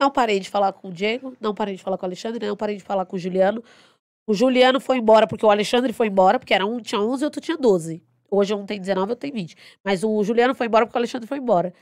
não 0.00 0.10
parei 0.10 0.40
de 0.40 0.50
falar 0.50 0.72
com 0.72 0.88
o 0.88 0.92
Diego, 0.92 1.36
não 1.40 1.54
parei 1.54 1.76
de 1.76 1.82
falar 1.82 1.96
com 1.96 2.04
o 2.04 2.08
Alexandre, 2.08 2.46
não 2.46 2.56
parei 2.56 2.76
de 2.76 2.82
falar 2.82 3.06
com 3.06 3.14
o 3.14 3.18
Juliano. 3.18 3.62
O 4.26 4.34
Juliano 4.34 4.80
foi 4.80 4.98
embora 4.98 5.26
porque 5.26 5.46
o 5.46 5.50
Alexandre 5.50 5.92
foi 5.92 6.08
embora, 6.08 6.38
porque 6.38 6.52
era 6.54 6.66
um 6.66 6.80
tinha 6.80 7.00
11 7.00 7.22
e 7.22 7.26
outro 7.26 7.40
tinha 7.40 7.56
12. 7.56 8.02
Hoje 8.28 8.52
um 8.54 8.66
tem 8.66 8.80
19 8.80 9.12
eu 9.12 9.16
tenho 9.16 9.34
20. 9.34 9.56
Mas 9.84 10.02
o 10.02 10.22
Juliano 10.24 10.54
foi 10.54 10.66
embora 10.66 10.84
porque 10.84 10.96
o 10.96 11.00
Alexandre 11.00 11.28
foi 11.28 11.38
embora. 11.38 11.72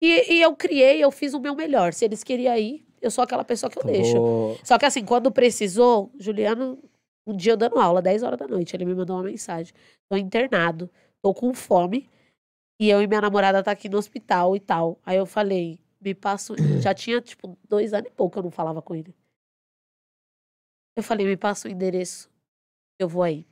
E, 0.00 0.34
e 0.34 0.42
eu 0.42 0.54
criei, 0.54 1.02
eu 1.02 1.10
fiz 1.10 1.34
o 1.34 1.40
meu 1.40 1.54
melhor. 1.54 1.92
Se 1.92 2.04
eles 2.04 2.22
queriam 2.22 2.56
ir, 2.56 2.86
eu 3.00 3.10
sou 3.10 3.22
aquela 3.24 3.44
pessoa 3.44 3.68
que 3.70 3.78
eu 3.78 3.84
deixo. 3.84 4.18
Ô, 4.18 4.56
Só 4.64 4.78
que 4.78 4.84
assim, 4.86 5.04
quando 5.04 5.30
precisou, 5.30 6.12
Juliano, 6.18 6.78
um 7.26 7.36
dia 7.36 7.52
eu 7.52 7.56
dando 7.56 7.78
aula, 7.78 8.00
10 8.00 8.22
horas 8.22 8.38
da 8.38 8.46
noite, 8.46 8.74
ele 8.76 8.84
me 8.84 8.94
mandou 8.94 9.16
uma 9.16 9.24
mensagem. 9.24 9.74
Tô 10.08 10.16
internado, 10.16 10.90
tô 11.22 11.34
com 11.34 11.52
fome, 11.52 12.08
e 12.80 12.88
eu 12.88 13.02
e 13.02 13.06
minha 13.06 13.20
namorada 13.20 13.62
tá 13.62 13.72
aqui 13.72 13.88
no 13.88 13.98
hospital 13.98 14.54
e 14.54 14.60
tal. 14.60 14.98
Aí 15.04 15.16
eu 15.16 15.26
falei, 15.26 15.80
me 16.00 16.14
passa. 16.14 16.52
o- 16.52 16.56
Já 16.80 16.94
tinha, 16.94 17.20
tipo, 17.20 17.58
dois 17.68 17.92
anos 17.92 18.08
e 18.08 18.12
pouco 18.14 18.34
que 18.34 18.38
eu 18.38 18.42
não 18.44 18.50
falava 18.52 18.80
com 18.80 18.94
ele. 18.94 19.14
Eu 20.96 21.02
falei, 21.02 21.26
me 21.26 21.36
passa 21.36 21.68
o 21.68 21.70
endereço, 21.70 22.28
eu 22.98 23.08
vou 23.08 23.22
aí. 23.22 23.44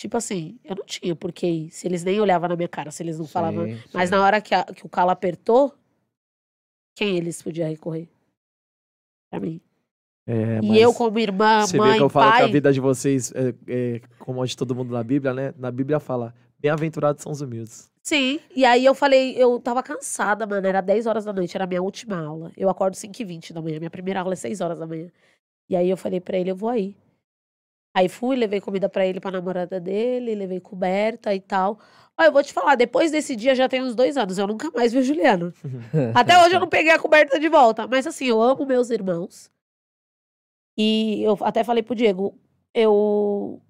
Tipo 0.00 0.16
assim, 0.16 0.58
eu 0.64 0.74
não 0.76 0.84
tinha 0.86 1.14
por 1.14 1.30
que 1.30 1.46
ir, 1.46 1.70
se 1.70 1.86
eles 1.86 2.02
nem 2.02 2.18
olhavam 2.18 2.48
na 2.48 2.56
minha 2.56 2.66
cara, 2.68 2.90
se 2.90 3.02
eles 3.02 3.18
não 3.18 3.26
falavam. 3.26 3.66
sim, 3.66 3.78
Mas 3.92 4.08
sim. 4.08 4.14
na 4.14 4.22
hora 4.24 4.40
que, 4.40 4.54
a- 4.54 4.64
que 4.64 4.86
o 4.86 4.88
calo 4.88 5.10
apertou, 5.10 5.74
quem 6.96 7.18
eles 7.18 7.42
podiam 7.42 7.68
recorrer? 7.68 8.08
Pra 9.30 9.38
mim. 9.38 9.60
É, 10.26 10.58
E 10.62 10.80
eu, 10.80 10.94
como 10.94 11.18
irmã, 11.18 11.66
Você 11.66 11.72
vê 11.72 11.78
mãe, 11.78 11.96
que 11.98 12.02
eu 12.02 12.08
falo 12.08 12.30
que 12.32 12.38
a 12.38 12.40
pai. 12.44 12.50
vida 12.52 12.72
de 12.72 12.80
vocês, 12.80 13.30
é, 13.32 13.54
é, 13.68 14.00
como 14.20 14.42
a 14.42 14.46
de 14.46 14.56
todo 14.56 14.74
mundo 14.74 14.90
na 14.90 15.02
Bíblia, 15.04 15.34
né? 15.34 15.52
Na 15.58 15.70
Bíblia 15.70 16.00
fala, 16.00 16.34
bem-aventurados 16.58 17.22
são 17.22 17.30
os 17.30 17.42
humildes. 17.42 17.90
Sim. 18.02 18.40
E 18.56 18.64
aí 18.64 18.86
eu 18.86 18.94
falei, 18.94 19.34
eu 19.36 19.60
tava 19.60 19.82
cansada, 19.82 20.46
mano. 20.46 20.66
Era 20.66 20.80
10 20.80 21.06
horas 21.06 21.26
da 21.26 21.32
noite, 21.34 21.54
era 21.54 21.64
a 21.64 21.66
minha 21.66 21.82
última 21.82 22.18
aula. 22.24 22.50
Eu 22.56 22.70
acordo 22.70 22.96
5 22.96 23.20
e 23.20 23.24
20 23.26 23.52
da 23.52 23.60
manhã. 23.60 23.78
Minha 23.78 23.90
primeira 23.90 24.20
aula 24.20 24.32
é 24.32 24.36
6 24.36 24.62
horas 24.62 24.78
da 24.78 24.86
manhã. 24.86 25.10
E 25.68 25.76
aí 25.76 25.90
eu 25.90 25.96
falei 25.98 26.20
pra 26.20 26.38
ele, 26.38 26.50
eu 26.50 26.56
vou 26.56 26.70
aí. 26.70 26.96
Aí 27.94 28.08
fui, 28.08 28.36
levei 28.36 28.60
comida 28.60 28.88
pra 28.88 29.06
ele, 29.06 29.20
pra 29.20 29.30
namorada 29.30 29.80
dele, 29.80 30.34
levei 30.34 30.60
coberta 30.60 31.34
e 31.34 31.40
tal. 31.40 31.78
Ó, 32.16 32.22
eu 32.22 32.32
vou 32.32 32.42
te 32.42 32.52
falar, 32.52 32.76
depois 32.76 33.10
desse 33.10 33.34
dia 33.34 33.54
já 33.54 33.68
tem 33.68 33.82
uns 33.82 33.94
dois 33.94 34.16
anos, 34.16 34.38
eu 34.38 34.46
nunca 34.46 34.70
mais 34.70 34.92
vi 34.92 34.98
o 34.98 35.02
Juliano. 35.02 35.52
Até 36.14 36.38
hoje 36.38 36.54
eu 36.54 36.60
não 36.60 36.68
peguei 36.68 36.92
a 36.92 36.98
coberta 36.98 37.38
de 37.38 37.48
volta. 37.48 37.86
Mas 37.86 38.06
assim, 38.06 38.26
eu 38.26 38.40
amo 38.40 38.64
meus 38.66 38.90
irmãos. 38.90 39.50
E 40.78 41.22
eu 41.22 41.36
até 41.42 41.62
falei 41.62 41.82
pro 41.82 41.94
Diego, 41.94 42.38
eu 42.72 43.60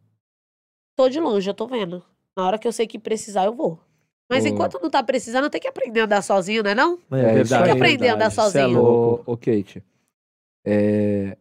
tô 0.96 1.08
de 1.08 1.18
longe, 1.18 1.48
eu 1.48 1.54
tô 1.54 1.66
vendo. 1.66 2.04
Na 2.36 2.46
hora 2.46 2.58
que 2.58 2.68
eu 2.68 2.72
sei 2.72 2.86
que 2.86 2.98
precisar, 2.98 3.46
eu 3.46 3.54
vou. 3.54 3.80
Mas 4.28 4.44
Ô. 4.44 4.48
enquanto 4.48 4.78
não 4.80 4.88
tá 4.88 5.02
precisando, 5.02 5.50
tem 5.50 5.60
que 5.60 5.66
aprender 5.66 6.02
a 6.02 6.04
andar 6.04 6.22
sozinho, 6.22 6.62
né 6.62 6.72
não? 6.72 7.00
É, 7.10 7.40
isso 7.40 7.54
aí. 7.54 7.64
Tem 7.64 7.72
que 7.72 7.78
aprender 7.78 8.08
a 8.10 8.14
andar 8.14 8.28
verdade, 8.28 8.48
é 8.48 8.62
sozinho. 8.62 8.80
Ô, 8.80 9.22
ô, 9.26 9.36
Kate, 9.36 9.82
é, 10.64 11.36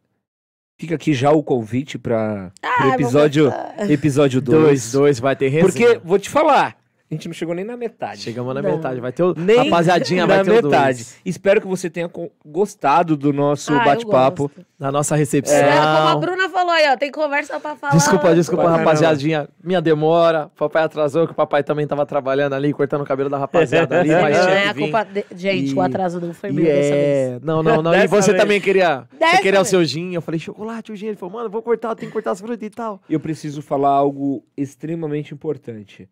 fica 0.80 0.96
aqui 0.96 1.14
já 1.14 1.30
o 1.32 1.44
convite 1.44 2.00
para 2.00 2.52
Ah, 2.64 2.88
episódio 2.96 3.54
episódio 3.90 4.42
Dois, 4.42 4.64
2. 4.64 4.92
dois, 4.94 5.20
vai 5.20 5.36
ter 5.36 5.50
resenha. 5.50 5.66
Porque, 5.66 6.02
vou 6.04 6.18
te 6.18 6.30
falar, 6.30 6.78
a 7.12 7.16
gente 7.16 7.28
não 7.28 7.34
chegou 7.34 7.56
nem 7.56 7.66
na 7.66 7.76
metade. 7.76 8.22
Chegamos 8.22 8.54
na 8.54 8.62
Não. 8.62 8.76
metade, 8.76 9.00
vai 9.00 9.12
ter 9.12 9.24
o... 9.24 9.34
Nem 9.36 9.58
Rapaziadinha, 9.58 10.28
na 10.28 10.36
vai 10.36 10.44
ter 10.44 10.52
o 10.52 10.54
metade. 10.64 10.98
dois. 11.00 11.18
Espero 11.26 11.60
que 11.60 11.66
você 11.68 11.90
tenha 11.90 12.10
gostado 12.46 13.18
do 13.18 13.34
nosso 13.34 13.74
Ah, 13.74 13.84
bate-papo. 13.84 14.52
Na 14.78 14.92
nossa 14.92 15.16
recepção. 15.16 15.56
É, 15.58 15.72
como 15.72 16.08
a 16.08 16.16
Bruna 16.16 16.48
falou 16.50 16.72
aí, 16.72 16.88
ó, 16.90 16.96
tem 16.96 17.12
conversa 17.12 17.60
pra 17.60 17.76
falar. 17.76 17.94
Desculpa, 17.94 18.34
desculpa, 18.34 18.70
rapaziadinha. 18.70 19.50
Minha 19.62 19.82
demora. 19.82 20.50
Papai 20.56 20.84
atrasou, 20.84 21.26
que 21.26 21.34
o 21.34 21.36
papai 21.36 21.64
também 21.64 21.86
tava 21.88 22.06
trabalhando 22.06 22.54
ali, 22.54 22.72
cortando 22.72 23.02
o 23.02 23.06
cabelo 23.06 23.30
da 23.30 23.38
rapaziada 23.38 24.00
ali, 24.00 24.10
mas 24.22 24.38
não 24.38 24.48
é 24.50 24.68
a 24.70 24.74
culpa 24.74 25.04
de... 25.04 25.26
Gente, 25.36 25.72
E- 25.72 25.74
o 25.76 25.82
atraso 25.82 26.22
não 26.22 26.34
foi 26.34 26.52
meu 26.52 26.64
dessa 26.64 26.80
vez. 26.92 26.94
é... 26.94 27.40
Não, 27.42 27.62
não, 27.64 27.82
não. 27.82 27.94
E 27.94 28.08
você 28.08 28.32
vez. 28.32 28.42
também 28.44 28.62
queria... 28.62 29.04
Você 29.12 29.18
Dessa 29.20 29.38
queria 29.42 29.60
o 29.60 29.64
vez. 29.64 29.68
seu 29.68 29.84
gin. 29.84 30.14
Eu 30.14 30.22
falei, 30.22 30.40
chocolate, 30.40 30.92
o 30.92 30.96
gin. 30.96 31.08
Ele 31.08 31.18
falou, 31.18 31.34
mano, 31.36 31.50
vou 31.50 31.62
cortar, 31.62 31.94
tem 31.96 32.08
que 32.08 32.14
cortar 32.14 32.32
as 32.32 32.40
frutas 32.40 32.62
e 32.66 32.70
tal. 32.70 33.02
eu 33.10 33.20
preciso 33.20 33.62
falar 33.62 33.90
algo 33.90 34.44
extremamente 34.56 35.34
importante. 35.34 36.08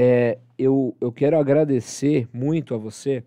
É, 0.00 0.38
eu, 0.56 0.96
eu 1.00 1.10
quero 1.10 1.36
agradecer 1.36 2.28
muito 2.32 2.72
a 2.72 2.78
você, 2.78 3.24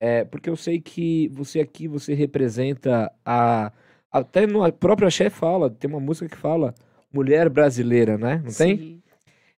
é, 0.00 0.24
porque 0.24 0.48
eu 0.48 0.56
sei 0.56 0.80
que 0.80 1.28
você 1.28 1.60
aqui, 1.60 1.86
você 1.86 2.14
representa 2.14 3.12
a... 3.22 3.70
Até 4.10 4.46
no 4.46 4.72
próprio 4.72 5.06
Axé 5.06 5.28
fala, 5.28 5.68
tem 5.68 5.90
uma 5.90 6.00
música 6.00 6.26
que 6.26 6.36
fala 6.36 6.74
mulher 7.12 7.50
brasileira, 7.50 8.16
né? 8.16 8.42
Não 8.42 8.52
tem? 8.52 8.76
Sim. 8.78 9.02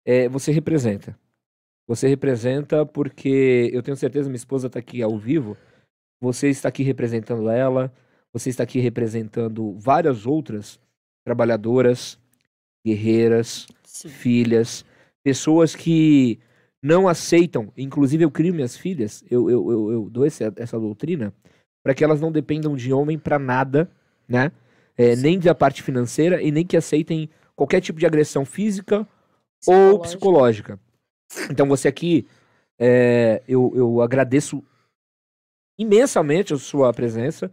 É, 0.04 0.28
você 0.28 0.52
representa. 0.52 1.16
Você 1.88 2.08
representa 2.08 2.86
porque 2.88 3.70
eu 3.72 3.84
tenho 3.84 3.96
certeza, 3.96 4.28
minha 4.28 4.36
esposa 4.36 4.66
está 4.66 4.80
aqui 4.80 5.02
ao 5.04 5.18
vivo. 5.18 5.56
Você 6.20 6.50
está 6.50 6.70
aqui 6.70 6.82
representando 6.82 7.50
ela. 7.50 7.94
Você 8.34 8.50
está 8.50 8.64
aqui 8.64 8.80
representando 8.80 9.74
várias 9.78 10.26
outras 10.26 10.80
trabalhadoras, 11.24 12.18
guerreiras, 12.86 13.68
Sim. 13.84 14.10
filhas, 14.10 14.84
pessoas 15.24 15.76
que 15.76 16.40
não 16.82 17.08
aceitam. 17.08 17.72
Inclusive, 17.78 18.24
eu 18.24 18.32
crio 18.32 18.54
minhas 18.54 18.76
filhas, 18.76 19.24
eu, 19.30 19.50
eu, 19.50 19.72
eu, 19.72 19.92
eu 19.92 20.10
dou 20.10 20.26
esse- 20.26 20.44
essa 20.58 20.80
doutrina 20.80 21.34
para 21.84 21.94
que 21.94 22.04
elas 22.04 22.22
não 22.22 22.32
dependam 22.32 22.76
de 22.76 22.92
homem 22.94 23.18
para 23.18 23.40
nada, 23.40 23.90
né? 24.28 24.52
É, 24.98 25.16
nem 25.16 25.40
da 25.40 25.56
parte 25.56 25.82
financeira 25.82 26.42
e 26.42 26.52
nem 26.52 26.66
que 26.66 26.78
aceitem 26.78 27.30
qualquer 27.56 27.82
tipo 27.82 28.00
de 28.00 28.06
agressão 28.06 28.46
física 28.46 29.08
ou 29.68 30.00
psicológica. 30.00 30.80
Então 31.50 31.68
você 31.68 31.88
aqui, 31.88 32.28
é, 32.80 33.42
eu, 33.48 33.72
eu 33.76 34.02
agradeço 34.02 34.64
imensamente 35.80 36.54
a 36.54 36.58
sua 36.58 36.94
presença 36.94 37.52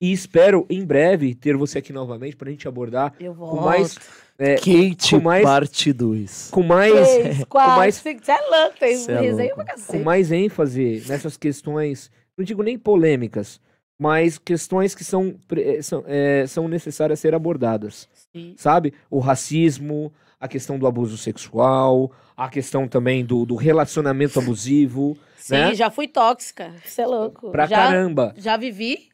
e 0.00 0.12
espero 0.12 0.66
em 0.70 0.84
breve 0.84 1.34
ter 1.34 1.56
você 1.56 1.78
aqui 1.78 1.92
novamente 1.92 2.36
para 2.36 2.48
a 2.48 2.50
gente 2.50 2.66
abordar 2.66 3.12
Eu 3.20 3.34
com 3.34 3.38
volto. 3.46 3.62
mais, 3.64 3.98
é, 4.38 4.54
Kate, 4.54 5.16
com 5.16 5.20
mais- 5.20 5.42
parte 5.44 5.92
2. 5.92 6.48
com 6.50 6.62
mais, 6.62 6.92
Três, 6.92 7.44
quatro, 7.48 7.76
mais- 7.76 7.94
cinco. 7.96 8.24
Você 8.24 8.32
é 8.32 8.40
louco, 8.40 8.76
tem 8.78 8.96
Cê 8.96 9.12
é 9.12 9.20
resenha 9.20 9.54
louco. 9.54 9.64
pra 9.64 9.74
com 9.86 9.98
mais 10.02 10.32
ênfase 10.32 11.04
nessas 11.06 11.36
questões, 11.36 12.10
não 12.36 12.44
digo 12.44 12.62
nem 12.62 12.78
polêmicas, 12.78 13.60
mas 13.98 14.38
questões 14.38 14.94
que 14.94 15.04
são, 15.04 15.34
eh, 15.56 15.82
são, 15.82 16.02
é, 16.06 16.46
são 16.46 16.66
necessárias 16.68 17.20
ser 17.20 17.34
abordadas. 17.34 18.08
Sim. 18.32 18.54
sabe? 18.56 18.94
O 19.10 19.18
racismo, 19.18 20.10
a 20.38 20.46
questão 20.48 20.78
do 20.78 20.86
abuso 20.86 21.18
sexual, 21.18 22.10
a 22.36 22.48
questão 22.48 22.88
também 22.88 23.22
do, 23.24 23.44
do 23.44 23.56
relacionamento 23.56 24.38
abusivo, 24.38 25.18
Sim, 25.36 25.52
né? 25.54 25.74
já 25.74 25.90
fui 25.90 26.06
tóxica. 26.08 26.72
Você 26.84 27.02
é 27.02 27.06
louco. 27.06 27.50
pra 27.50 27.66
já, 27.66 27.76
caramba. 27.76 28.32
já 28.38 28.56
vivi 28.56 29.09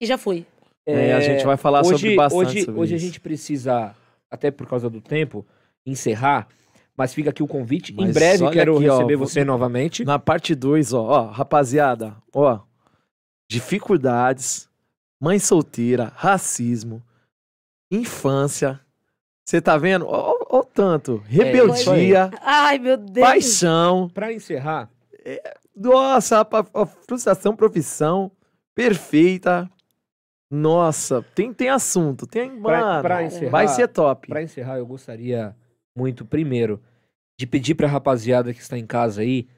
e 0.00 0.06
já 0.06 0.18
fui. 0.18 0.46
É, 0.84 1.12
a 1.14 1.20
gente 1.20 1.44
vai 1.44 1.56
falar 1.56 1.80
hoje, 1.80 1.90
sobre 1.90 2.14
bastante 2.14 2.46
hoje, 2.46 2.64
sobre 2.64 2.80
hoje 2.80 2.94
a 2.94 2.98
gente 2.98 3.20
precisa, 3.20 3.94
até 4.30 4.50
por 4.50 4.68
causa 4.68 4.88
do 4.88 5.00
tempo, 5.00 5.44
encerrar, 5.84 6.48
Mas 6.96 7.12
fica 7.12 7.30
aqui 7.30 7.42
o 7.42 7.46
convite. 7.46 7.92
Mas 7.92 8.10
em 8.10 8.12
breve 8.12 8.50
quero 8.50 8.76
aqui, 8.76 8.84
receber 8.88 9.16
ó, 9.16 9.18
você 9.18 9.44
novamente. 9.44 10.04
Na 10.04 10.18
parte 10.18 10.54
2, 10.54 10.92
ó, 10.94 11.02
ó, 11.02 11.26
rapaziada, 11.26 12.16
ó, 12.34 12.60
dificuldades, 13.50 14.68
mãe 15.20 15.38
solteira, 15.38 16.12
racismo, 16.14 17.02
infância. 17.90 18.80
Você 19.44 19.60
tá 19.60 19.76
vendo? 19.76 20.06
Ó, 20.08 20.62
tanto. 20.62 21.22
É, 21.26 21.32
rebeldia. 21.32 22.30
É, 22.32 22.38
Ai, 22.42 22.78
meu 22.78 22.96
Deus. 22.96 23.26
Paixão. 23.26 24.10
Pra 24.12 24.32
encerrar. 24.32 24.90
É, 25.24 25.56
nossa, 25.74 26.40
a, 26.40 26.82
a 26.82 26.86
frustração, 26.86 27.54
profissão 27.54 28.30
perfeita. 28.74 29.70
Nossa, 30.50 31.22
tem, 31.34 31.52
tem 31.52 31.68
assunto. 31.68 32.26
Tem, 32.26 32.48
mano, 32.48 32.62
pra, 32.62 33.02
pra 33.02 33.24
encerrar, 33.24 33.50
vai 33.50 33.68
ser 33.68 33.88
top. 33.88 34.28
Pra 34.28 34.42
encerrar, 34.42 34.78
eu 34.78 34.86
gostaria 34.86 35.54
muito, 35.96 36.24
primeiro, 36.24 36.80
de 37.38 37.46
pedir 37.46 37.74
pra 37.74 37.88
rapaziada 37.88 38.52
que 38.52 38.60
está 38.60 38.78
em 38.78 38.86
casa 38.86 39.22
aí 39.22 39.48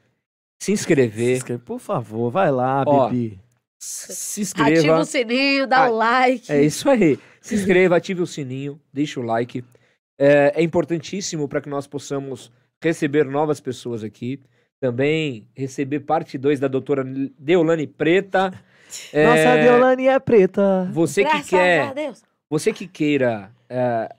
se 0.61 0.71
inscrever. 0.71 1.35
Se 1.35 1.37
inscreve, 1.37 1.63
por 1.63 1.79
favor, 1.79 2.29
vai 2.29 2.51
lá, 2.51 2.83
Ó, 2.85 3.09
Bibi. 3.09 3.39
Se 3.79 4.41
inscreva. 4.41 4.79
Ativa 4.79 4.99
o 4.99 5.05
sininho, 5.05 5.67
dá 5.67 5.89
o 5.89 5.93
ah, 5.93 5.97
like. 5.97 6.51
É 6.51 6.61
isso 6.61 6.89
aí. 6.89 7.17
Se 7.39 7.55
inscreva, 7.55 7.95
ative 7.95 8.21
o 8.21 8.27
sininho, 8.27 8.79
deixa 8.91 9.19
o 9.19 9.23
like. 9.23 9.63
É, 10.19 10.53
é 10.55 10.61
importantíssimo 10.61 11.47
para 11.47 11.61
que 11.61 11.69
nós 11.69 11.87
possamos 11.87 12.51
receber 12.83 13.25
novas 13.25 13.61
pessoas 13.61 14.03
aqui. 14.03 14.41
Também 14.81 15.47
receber 15.55 16.01
parte 16.01 16.37
2 16.37 16.59
da 16.59 16.67
doutora 16.67 17.05
Deolane 17.37 17.87
Preta. 17.87 18.51
É, 19.13 19.25
Nossa, 19.25 19.49
a 19.51 19.55
Deolane 19.55 20.07
é 20.07 20.19
preta. 20.19 20.89
Você 20.91 21.23
Graças 21.23 21.43
que 21.43 21.49
quer. 21.49 22.13
Você 22.49 22.73
que 22.73 22.87
queira 22.87 23.51
é, 23.69 24.13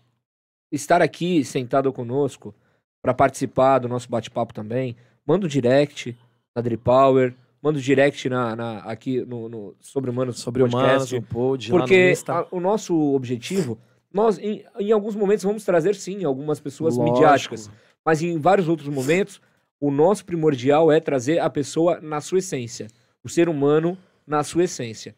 estar 0.70 1.02
aqui 1.02 1.44
sentado 1.44 1.92
conosco 1.92 2.54
para 3.02 3.12
participar 3.12 3.78
do 3.78 3.88
nosso 3.88 4.08
bate-papo 4.08 4.54
também, 4.54 4.96
manda 5.26 5.46
um 5.46 5.48
direct 5.48 6.16
na 6.54 6.62
Drip 6.62 6.82
Power, 6.82 7.34
manda 7.62 7.78
um 7.78 7.82
direct 7.82 8.28
na, 8.28 8.54
na 8.54 8.78
aqui 8.80 9.24
no, 9.24 9.48
no 9.48 9.74
Sobre 9.80 10.10
Humanos 10.10 10.40
Sobre 10.40 10.62
Humanos, 10.62 11.10
no 11.10 11.22
pod, 11.22 11.70
porque 11.70 12.14
a, 12.28 12.46
o 12.50 12.60
nosso 12.60 12.94
objetivo, 13.14 13.78
nós 14.12 14.38
em, 14.38 14.64
em, 14.78 14.92
alguns 14.92 15.16
momentos 15.16 15.44
vamos 15.44 15.64
trazer 15.64 15.94
sim 15.94 16.24
algumas 16.24 16.60
pessoas 16.60 16.96
Lógico. 16.96 17.14
midiáticas, 17.14 17.70
mas 18.04 18.22
em 18.22 18.38
vários 18.38 18.68
outros 18.68 18.88
momentos 18.88 19.40
o 19.80 19.90
nosso 19.90 20.24
primordial 20.24 20.92
é 20.92 21.00
trazer 21.00 21.38
a 21.38 21.48
pessoa 21.48 22.00
na 22.00 22.20
sua 22.20 22.38
essência, 22.38 22.88
o 23.24 23.28
ser 23.28 23.48
humano 23.48 23.96
na 24.30 24.44
sua 24.44 24.64
essência. 24.64 25.14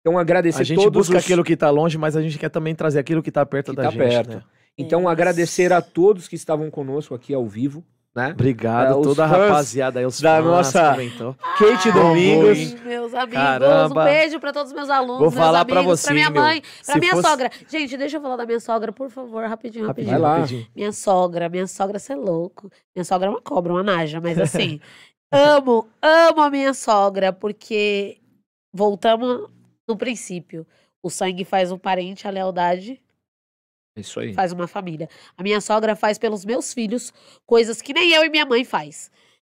Então 0.00 0.18
agradecer 0.18 0.62
a 0.62 0.64
gente 0.64 0.76
todos 0.76 1.08
busca 1.08 1.18
os... 1.18 1.24
aquilo 1.24 1.42
que 1.42 1.54
está 1.54 1.70
longe, 1.70 1.98
mas 1.98 2.16
a 2.16 2.22
gente 2.22 2.38
quer 2.38 2.48
também 2.48 2.74
trazer 2.74 2.98
aquilo 2.98 3.22
que 3.22 3.30
está 3.30 3.44
perto 3.44 3.72
que 3.72 3.76
da 3.76 3.84
tá 3.84 3.90
gente. 3.90 3.98
Perto. 3.98 4.36
Né? 4.36 4.42
Então 4.78 5.08
é. 5.08 5.12
agradecer 5.12 5.72
a 5.72 5.82
todos 5.82 6.28
que 6.28 6.36
estavam 6.36 6.70
conosco 6.70 7.14
aqui 7.14 7.34
ao 7.34 7.46
vivo. 7.46 7.84
Né? 8.12 8.30
Obrigado, 8.32 8.98
é, 8.98 9.02
toda 9.04 9.22
a 9.22 9.26
rapaziada 9.26 10.00
aí, 10.00 10.04
os 10.04 10.20
da 10.20 10.42
nossa 10.42 10.96
Kate 11.56 11.92
Domingos. 11.92 12.74
meus 12.82 13.14
amigos, 13.14 13.34
Caramba. 13.34 14.00
um 14.00 14.04
beijo 14.04 14.40
para 14.40 14.52
todos 14.52 14.72
os 14.72 14.76
meus 14.76 14.90
alunos, 14.90 15.20
Vou 15.20 15.30
falar 15.30 15.64
para 15.64 15.80
você, 15.80 16.06
pra 16.06 16.14
minha 16.14 16.28
mãe, 16.28 16.60
para 16.84 16.98
minha 16.98 17.12
fosse... 17.12 17.28
sogra. 17.28 17.50
Gente, 17.68 17.96
deixa 17.96 18.16
eu 18.16 18.20
falar 18.20 18.34
da 18.34 18.44
minha 18.44 18.58
sogra, 18.58 18.92
por 18.92 19.10
favor, 19.10 19.44
rapidinho, 19.44 19.86
rapidinho. 19.86 20.10
Vai 20.10 20.20
lá. 20.20 20.36
Rapidinho. 20.38 20.66
Minha 20.74 20.90
sogra, 20.90 21.48
minha 21.48 21.68
sogra, 21.68 22.00
você 22.00 22.12
é 22.12 22.16
louco. 22.16 22.68
Minha 22.96 23.04
sogra 23.04 23.28
é 23.28 23.30
uma 23.30 23.40
cobra, 23.40 23.74
uma 23.74 23.82
naja, 23.84 24.20
mas 24.20 24.40
assim, 24.40 24.80
amo, 25.30 25.86
amo 26.02 26.40
a 26.40 26.50
minha 26.50 26.74
sogra, 26.74 27.32
porque 27.32 28.20
voltamos 28.72 29.48
no 29.88 29.96
princípio. 29.96 30.66
O 31.02 31.10
sangue 31.10 31.44
faz 31.44 31.72
um 31.72 31.78
parente, 31.78 32.26
a 32.28 32.30
lealdade 32.30 33.00
isso 33.96 34.20
aí. 34.20 34.32
Faz 34.32 34.52
uma 34.52 34.66
família. 34.66 35.08
A 35.36 35.42
minha 35.42 35.60
sogra 35.60 35.94
faz 35.94 36.18
pelos 36.18 36.44
meus 36.44 36.72
filhos 36.72 37.12
coisas 37.46 37.82
que 37.82 37.92
nem 37.92 38.12
eu 38.12 38.24
e 38.24 38.30
minha 38.30 38.46
mãe 38.46 38.64
faz. 38.64 39.10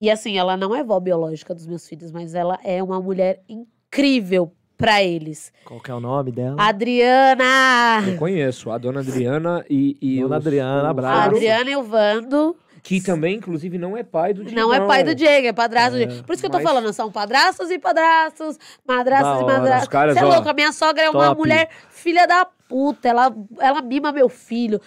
E 0.01 0.09
assim, 0.09 0.37
ela 0.37 0.57
não 0.57 0.75
é 0.75 0.83
vó 0.83 0.99
biológica 0.99 1.53
dos 1.53 1.67
meus 1.67 1.87
filhos, 1.87 2.11
mas 2.11 2.33
ela 2.33 2.59
é 2.63 2.81
uma 2.81 2.99
mulher 2.99 3.43
incrível 3.47 4.51
para 4.77 5.03
eles. 5.03 5.53
Qual 5.63 5.79
que 5.79 5.91
é 5.91 5.93
o 5.93 5.99
nome 5.99 6.31
dela? 6.31 6.55
Adriana! 6.59 8.01
Eu 8.07 8.17
conheço, 8.17 8.71
a 8.71 8.79
dona 8.79 9.01
Adriana 9.01 9.63
e, 9.69 9.95
e 10.01 10.21
Dona 10.21 10.37
os, 10.39 10.47
Adriana, 10.47 10.89
abraço. 10.89 11.29
Adriana 11.29 11.69
e 11.69 11.75
o 11.75 11.83
Vando. 11.83 12.55
Que 12.83 12.99
também, 12.99 13.37
inclusive, 13.37 13.77
não 13.77 13.95
é 13.95 14.03
pai 14.03 14.33
do 14.33 14.43
Diego. 14.43 14.59
Não 14.59 14.73
é 14.73 14.85
pai 14.85 15.03
do 15.03 15.13
Diego, 15.13 15.47
é 15.47 15.53
padrasto 15.53 15.97
é, 15.97 15.99
do 15.99 16.07
Diego. 16.07 16.23
Por 16.23 16.33
isso 16.33 16.41
que 16.41 16.49
mas... 16.49 16.59
eu 16.59 16.65
tô 16.65 16.73
falando, 16.73 16.91
são 16.93 17.11
padrastos 17.11 17.69
e 17.69 17.77
padrastos, 17.77 18.57
madrastos 18.87 19.41
e 19.41 19.45
madrastos. 19.45 20.13
Você 20.13 20.19
é 20.19 20.23
louco, 20.23 20.49
a 20.49 20.53
minha 20.53 20.71
sogra 20.71 21.03
é 21.03 21.11
top. 21.11 21.17
uma 21.17 21.35
mulher 21.35 21.69
filha 21.89 22.25
da 22.25 22.45
puta, 22.67 23.07
ela, 23.07 23.35
ela 23.59 23.81
mima 23.81 24.11
meu 24.11 24.29
filho, 24.29 24.81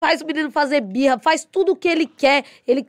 faz 0.00 0.20
o 0.20 0.26
menino 0.26 0.50
fazer 0.50 0.80
birra, 0.80 1.16
faz 1.16 1.44
tudo 1.44 1.72
o 1.72 1.76
que 1.76 1.86
ele 1.86 2.06
quer. 2.06 2.44
Ele, 2.66 2.84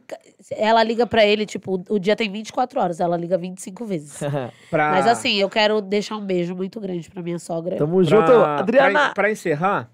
ela 0.51 0.81
liga 0.81 1.05
para 1.05 1.23
ele, 1.23 1.45
tipo, 1.45 1.83
o 1.87 1.99
dia 1.99 2.15
tem 2.15 2.31
24 2.31 2.79
horas, 2.81 2.99
ela 2.99 3.15
liga 3.15 3.37
25 3.37 3.85
vezes. 3.85 4.19
pra... 4.71 4.89
Mas 4.89 5.05
assim, 5.05 5.35
eu 5.35 5.47
quero 5.47 5.79
deixar 5.79 6.17
um 6.17 6.25
beijo 6.25 6.55
muito 6.55 6.79
grande 6.79 7.07
pra 7.11 7.21
minha 7.21 7.37
sogra. 7.37 7.77
Tamo 7.77 7.97
pra... 7.97 8.03
junto, 8.03 8.31
Adriana! 8.31 8.99
Pra, 8.99 9.13
pra 9.13 9.31
encerrar, 9.31 9.91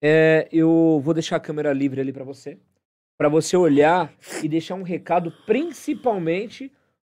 é, 0.00 0.46
eu 0.52 1.00
vou 1.02 1.12
deixar 1.12 1.36
a 1.36 1.40
câmera 1.40 1.72
livre 1.72 2.00
ali 2.00 2.12
para 2.12 2.22
você. 2.22 2.56
Para 3.18 3.28
você 3.28 3.56
olhar 3.56 4.12
e 4.42 4.48
deixar 4.48 4.74
um 4.74 4.82
recado, 4.82 5.32
principalmente 5.46 6.70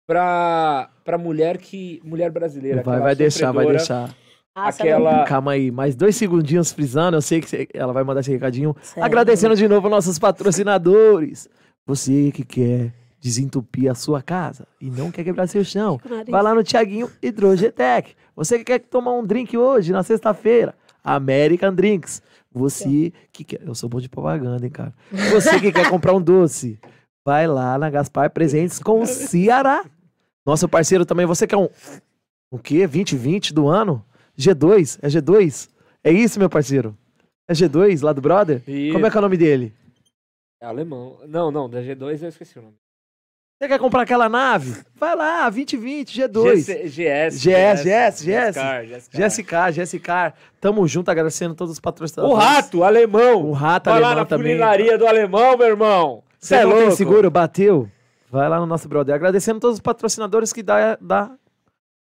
pra, 0.07 0.89
pra 1.03 1.17
mulher 1.17 1.57
que. 1.57 2.01
Mulher 2.03 2.31
brasileira. 2.31 2.83
Vai, 2.83 2.99
vai 2.99 3.15
deixar, 3.15 3.51
vai 3.51 3.67
deixar. 3.67 4.15
Ah, 4.55 4.69
aquela. 4.69 5.25
Calma 5.25 5.51
aí, 5.51 5.69
mais 5.71 5.95
dois 5.95 6.15
segundinhos 6.15 6.71
frisando. 6.71 7.17
Eu 7.17 7.21
sei 7.21 7.41
que 7.41 7.67
ela 7.73 7.91
vai 7.91 8.03
mandar 8.03 8.21
esse 8.21 8.31
recadinho. 8.31 8.75
Sério? 8.81 9.03
Agradecendo 9.03 9.55
de 9.55 9.67
novo 9.67 9.89
nossos 9.89 10.17
patrocinadores. 10.17 11.49
Você 11.85 12.31
que 12.31 12.43
quer 12.43 12.93
desentupir 13.19 13.89
a 13.89 13.95
sua 13.95 14.21
casa 14.21 14.67
e 14.79 14.89
não 14.89 15.11
quer 15.11 15.23
quebrar 15.23 15.47
seu 15.47 15.63
chão, 15.63 15.99
vai 16.29 16.43
lá 16.43 16.53
no 16.53 16.63
Tiaguinho 16.63 17.11
Hidrogetec. 17.21 18.15
Você 18.35 18.57
que 18.59 18.63
quer 18.63 18.79
tomar 18.79 19.13
um 19.13 19.25
drink 19.25 19.57
hoje, 19.57 19.91
na 19.91 20.03
sexta-feira, 20.03 20.75
American 21.05 21.73
Drinks. 21.73 22.21
Você 22.51 23.13
que 23.31 23.43
quer. 23.43 23.61
Eu 23.61 23.75
sou 23.75 23.87
bom 23.87 23.99
de 23.99 24.09
propaganda, 24.09 24.65
hein, 24.65 24.71
cara. 24.71 24.93
Você 25.31 25.59
que 25.59 25.71
quer 25.71 25.89
comprar 25.89 26.13
um 26.13 26.21
doce, 26.21 26.79
vai 27.23 27.47
lá 27.47 27.77
na 27.77 27.89
Gaspar 27.89 28.31
Presentes 28.31 28.79
com 28.79 29.01
o 29.01 29.05
Ceará. 29.05 29.85
Nosso 30.45 30.67
parceiro 30.67 31.05
também. 31.05 31.25
Você 31.25 31.45
quer 31.45 31.57
um. 31.57 31.69
O 32.49 32.57
quê? 32.57 32.87
2020 32.87 33.53
do 33.53 33.67
ano? 33.67 34.03
G2? 34.37 34.99
É 35.01 35.07
G2? 35.07 35.69
É 36.03 36.11
isso, 36.11 36.39
meu 36.39 36.49
parceiro? 36.49 36.97
É 37.47 37.53
G2 37.53 38.03
lá 38.03 38.13
do 38.13 38.21
brother? 38.21 38.61
Isso. 38.67 38.93
Como 38.93 39.05
é 39.05 39.11
que 39.11 39.17
é 39.17 39.19
o 39.19 39.21
nome 39.21 39.37
dele? 39.37 39.73
É 40.61 40.65
alemão. 40.65 41.19
Não, 41.27 41.51
não, 41.51 41.69
da 41.69 41.81
G2 41.81 42.23
eu 42.23 42.29
esqueci 42.29 42.57
o 42.57 42.61
nome. 42.61 42.75
Você 43.57 43.69
quer 43.69 43.79
comprar 43.79 44.01
aquela 44.01 44.27
nave? 44.27 44.83
Vai 44.95 45.15
lá, 45.15 45.49
2020, 45.49 46.21
G2. 46.21 46.55
GS, 46.55 46.67
GS, 46.89 47.39
GS, 47.39 48.21
GS, 48.21 48.25
GS. 48.25 49.09
GSK, 49.13 49.71
GSK. 49.71 50.33
Tamo 50.59 50.85
junto, 50.85 51.09
agradecendo 51.09 51.55
todos 51.55 51.71
os 51.71 51.79
patrocinadores. 51.79 52.35
O 52.35 52.37
Rato, 52.37 52.83
alemão. 52.83 53.45
O 53.45 53.53
Rato, 53.53 53.89
Vai 53.89 54.03
alemão 54.03 54.25
também. 54.25 54.57
Vai 54.57 54.83
lá 54.83 54.91
na 54.91 54.97
do 54.97 55.07
alemão, 55.07 55.57
meu 55.57 55.67
irmão. 55.67 56.23
Você 56.37 56.55
é 56.55 56.67
tem 56.67 56.91
seguro? 56.91 57.31
Bateu? 57.31 57.89
Vai 58.29 58.49
lá 58.49 58.59
no 58.59 58.65
nosso 58.65 58.89
brother. 58.89 59.15
Agradecendo 59.15 59.61
todos 59.61 59.75
os 59.75 59.81
patrocinadores 59.81 60.51
que 60.51 60.61
dá, 60.61 60.97
dá 60.99 61.31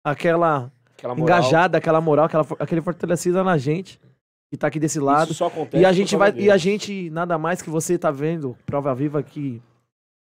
aquela 0.03 0.69
aquela 0.97 1.17
engajada, 1.17 1.77
aquela 1.77 2.01
moral, 2.01 2.25
aquela, 2.25 2.45
aquele 2.59 2.81
fortalecida 2.81 3.41
na 3.41 3.57
gente 3.57 4.01
que 4.49 4.57
tá 4.57 4.67
aqui 4.67 4.81
desse 4.81 4.99
lado. 4.99 5.31
Isso 5.31 5.35
só 5.35 5.47
acontece 5.47 5.81
e 5.81 5.85
a 5.85 5.93
gente 5.93 6.13
vai 6.17 6.33
e 6.35 6.51
a 6.51 6.57
gente 6.57 7.09
nada 7.09 7.37
mais 7.37 7.61
que 7.61 7.69
você 7.69 7.97
tá 7.97 8.11
vendo, 8.11 8.57
prova 8.65 8.93
viva 8.93 9.23
que 9.23 9.61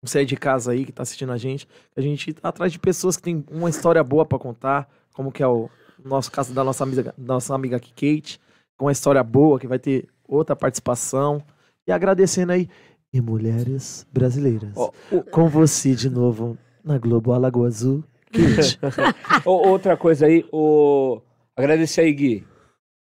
você 0.03 0.21
é 0.21 0.25
de 0.25 0.37
casa 0.37 0.73
aí 0.73 0.85
que 0.85 0.93
tá 0.93 1.03
assistindo 1.03 1.33
a 1.33 1.37
gente, 1.37 1.69
a 1.97 2.01
gente 2.01 2.33
tá 2.33 2.49
atrás 2.49 2.73
de 2.73 2.79
pessoas 2.79 3.17
que 3.17 3.23
tem 3.23 3.45
uma 3.51 3.69
história 3.69 4.03
boa 4.03 4.25
para 4.25 4.39
contar, 4.39 4.89
como 5.13 5.33
que 5.33 5.43
é 5.43 5.47
o 5.47 5.69
nosso 6.05 6.31
caso 6.31 6.53
da 6.53 6.63
nossa 6.63 6.85
amiga, 6.85 7.15
nossa 7.19 7.55
amiga 7.55 7.77
aqui 7.77 7.91
Kate, 7.91 8.41
com 8.77 8.87
uma 8.87 8.93
história 8.93 9.23
boa 9.23 9.59
que 9.59 9.67
vai 9.67 9.79
ter 9.79 10.09
outra 10.27 10.55
participação 10.55 11.43
e 11.87 11.93
agradecendo 11.93 12.53
aí 12.53 12.69
e 13.13 13.21
mulheres 13.21 14.07
brasileiras. 14.13 14.73
Oh, 14.77 14.93
oh. 15.11 15.23
Com 15.23 15.49
você 15.49 15.95
de 15.95 16.11
novo 16.11 16.57
na 16.85 16.99
Globo 16.99 17.33
Alagoa 17.33 17.67
Azul. 17.67 18.05
Outra 19.45 19.97
coisa 19.97 20.27
aí, 20.27 20.45
o... 20.53 21.21
agradecer 21.57 22.03
aí, 22.03 22.13
Gui. 22.13 22.47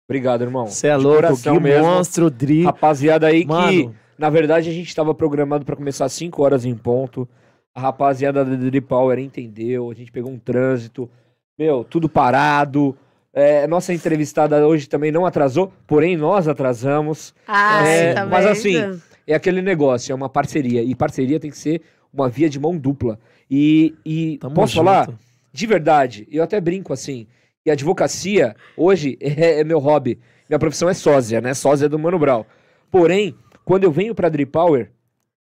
Obrigado, 0.09 0.43
irmão. 0.43 0.67
Você 0.67 0.87
é 0.87 0.97
louco, 0.97 1.37
Gui 1.37 1.61
mesmo. 1.61 1.87
Monstro, 1.87 2.31
Dri. 2.31 2.63
Rapaziada 2.63 3.27
aí 3.27 3.45
Mano. 3.45 3.69
que, 3.69 3.99
na 4.19 4.29
verdade, 4.29 4.69
a 4.69 4.73
gente 4.73 4.89
estava 4.89 5.15
programado 5.15 5.65
para 5.65 5.77
começar 5.77 6.05
às 6.05 6.13
5 6.13 6.43
horas 6.43 6.65
em 6.65 6.75
ponto. 6.75 7.29
A 7.75 7.81
rapaziada 7.81 8.45
da 8.45 8.57
Dri 8.57 8.81
Power 8.81 9.19
entendeu, 9.19 9.91
a 9.91 9.95
gente 9.95 10.11
pegou 10.11 10.33
um 10.33 10.39
trânsito, 10.39 11.09
meu, 11.57 11.85
tudo 11.85 12.09
parado. 12.09 12.97
É, 13.33 13.67
nossa 13.69 13.95
entrevistada 13.95 14.67
hoje 14.67 14.89
também 14.89 15.13
não 15.13 15.25
atrasou, 15.25 15.73
porém 15.87 16.17
nós 16.17 16.49
atrasamos. 16.49 17.33
Ah, 17.47 17.87
é, 17.87 18.15
tá 18.15 18.27
Mas 18.27 18.47
assim, 18.47 19.01
é 19.27 19.35
aquele 19.35 19.63
negócio, 19.63 20.11
é 20.11 20.15
uma 20.15 20.29
parceria. 20.29 20.83
E 20.83 20.95
parceria 20.95 21.39
tem 21.39 21.51
que 21.51 21.59
ser 21.59 21.83
uma 22.13 22.29
via 22.29 22.49
de 22.49 22.59
mão 22.59 22.77
dupla. 22.77 23.19
E, 23.49 23.95
e 24.05 24.39
posso 24.55 24.75
junto. 24.75 24.85
falar? 24.85 25.09
De 25.53 25.67
verdade, 25.67 26.27
eu 26.31 26.43
até 26.43 26.61
brinco 26.61 26.93
assim. 26.93 27.27
E 27.65 27.71
a 27.71 27.75
advocacia, 27.75 28.57
hoje, 28.77 29.17
é, 29.23 29.61
é, 29.61 29.65
meu 29.65 29.79
hobby. 29.79 30.19
Minha 30.49 30.59
profissão 30.59 30.89
é 30.89 30.95
sósia, 30.95 31.41
né? 31.41 31.55
Sósia 31.55 31.89
do 31.89 31.99
Mano 31.99 32.19
Brown. 32.19 32.45
Porém, 32.91 33.35
quando 33.69 33.85
eu 33.85 33.93
venho 33.93 34.15
pra 34.15 34.31
Drip 34.31 34.51
Power, 34.51 34.91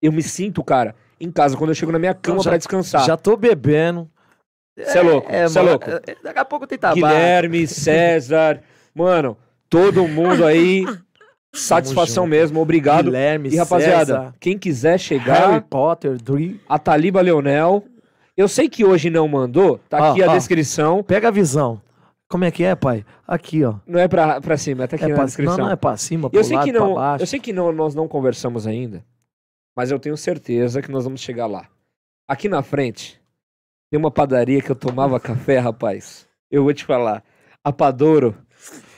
Eu 0.03 0.11
me 0.11 0.20
sinto, 0.20 0.65
cara, 0.65 0.97
em 1.20 1.31
casa, 1.31 1.57
quando 1.57 1.70
eu 1.70 1.74
chego 1.77 1.93
na 1.93 1.99
minha 1.99 2.12
cama 2.12 2.43
para 2.43 2.57
descansar. 2.57 3.05
Já 3.05 3.16
tô 3.16 3.37
bebendo. 3.37 4.11
Você 4.77 4.99
é, 4.99 5.03
louco, 5.03 5.28
você 5.28 5.59
é, 5.59 5.62
é 5.62 5.65
louco. 5.65 5.91
É, 5.91 6.16
daqui 6.24 6.39
a 6.39 6.45
pouco 6.45 6.66
tem 6.66 6.77
tabaco. 6.77 6.97
Guilherme, 6.97 7.69
César, 7.69 8.62
mano, 8.93 9.37
todo 9.69 10.09
mundo 10.09 10.45
aí. 10.45 10.85
Satisfação 11.53 12.27
mesmo, 12.27 12.61
obrigado. 12.61 13.05
Guilherme, 13.05 13.51
e 13.51 13.57
rapaziada, 13.57 14.07
César, 14.07 14.35
quem 14.41 14.59
quiser 14.59 14.99
chegar. 14.99 15.49
Harry 15.49 15.61
Potter, 15.61 16.20
Dre. 16.20 16.61
A 16.69 16.81
Taliba 16.81 17.20
Leonel. 17.20 17.85
Eu 18.37 18.49
sei 18.49 18.69
que 18.69 18.85
hoje 18.85 19.09
não 19.09 19.28
mandou, 19.28 19.78
tá 19.89 20.11
aqui 20.11 20.23
a 20.23 20.35
descrição. 20.35 21.05
Pega 21.05 21.28
a 21.28 21.31
visão. 21.31 21.81
Como 22.31 22.44
é 22.44 22.51
que 22.52 22.62
é, 22.62 22.77
pai? 22.77 23.05
Aqui, 23.27 23.65
ó. 23.65 23.74
Não 23.85 23.98
é 23.98 24.07
pra, 24.07 24.40
pra 24.40 24.57
cima, 24.57 24.86
tá 24.86 24.94
aqui 24.94 25.05
é 25.05 25.09
na 25.09 25.15
pra, 25.16 25.24
descrição. 25.24 25.57
Não, 25.57 25.65
não 25.65 25.73
é 25.73 25.77
pra 25.77 25.97
cima, 25.97 26.31
pro 26.31 26.39
eu 26.39 26.44
sei 26.44 26.57
lado, 26.57 26.65
que 26.65 26.73
não, 26.73 26.94
pra 26.94 27.02
baixo. 27.02 27.23
Eu 27.24 27.27
sei 27.27 27.40
que 27.40 27.52
não, 27.52 27.73
nós 27.73 27.93
não 27.93 28.07
conversamos 28.07 28.69
ainda, 28.69 29.05
mas 29.77 29.90
eu 29.90 29.98
tenho 29.98 30.16
certeza 30.16 30.81
que 30.81 30.93
nós 30.93 31.02
vamos 31.02 31.20
chegar 31.20 31.48
lá. 31.48 31.66
Aqui 32.28 32.48
na 32.48 32.62
frente, 32.62 33.20
tem 33.90 33.98
uma 33.98 34.12
padaria 34.12 34.62
que 34.62 34.70
eu 34.70 34.77
tomava 34.77 35.19
café, 35.19 35.59
rapaz. 35.59 36.24
Eu 36.48 36.62
vou 36.62 36.73
te 36.73 36.85
falar. 36.85 37.24
A 37.65 37.73
Padouro 37.73 38.36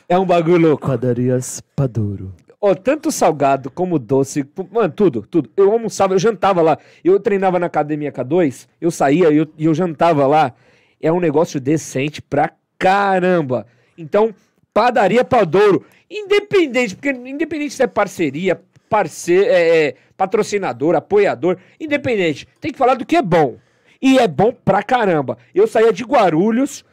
é 0.07 0.19
um 0.19 0.27
bagulho 0.27 0.69
louco. 0.69 0.87
Padarias 0.87 1.63
Padouro. 1.75 2.35
Oh, 2.61 2.75
tanto 2.75 3.11
salgado 3.11 3.71
como 3.71 3.99
doce, 3.99 4.47
mano, 4.71 4.93
tudo, 4.93 5.23
tudo. 5.23 5.51
Eu 5.57 5.73
almoçava, 5.73 6.13
eu 6.13 6.19
jantava 6.19 6.61
lá. 6.61 6.77
Eu 7.03 7.19
treinava 7.19 7.59
na 7.59 7.67
academia 7.67 8.13
K2, 8.13 8.69
eu 8.79 8.91
saía 8.91 9.31
e 9.31 9.39
eu, 9.39 9.47
eu 9.59 9.73
jantava 9.73 10.27
lá. 10.27 10.55
É 11.01 11.11
um 11.11 11.19
negócio 11.19 11.59
decente 11.59 12.21
pra 12.21 12.53
caramba. 12.83 13.67
Então, 13.97 14.35
padaria 14.73 15.25
Padouro, 15.25 15.85
independente, 16.11 16.95
porque 16.97 17.11
independente 17.11 17.75
se 17.75 17.83
é 17.83 17.87
parceria, 17.87 18.61
parceiro, 18.89 19.47
é, 19.49 19.87
é, 19.87 19.95
patrocinador, 20.17 20.95
apoiador, 20.95 21.57
independente, 21.81 22.47
tem 22.61 22.73
que 22.73 22.79
falar 22.79 22.95
do 22.95 23.07
que 23.07 23.17
é 23.17 23.23
bom. 23.23 23.57
E 24.01 24.19
é 24.19 24.27
bom 24.27 24.53
pra 24.53 24.83
caramba. 24.83 25.39
Eu 25.55 25.67
saía 25.67 25.93
de 25.93 26.03
Guarulhos, 26.03 26.85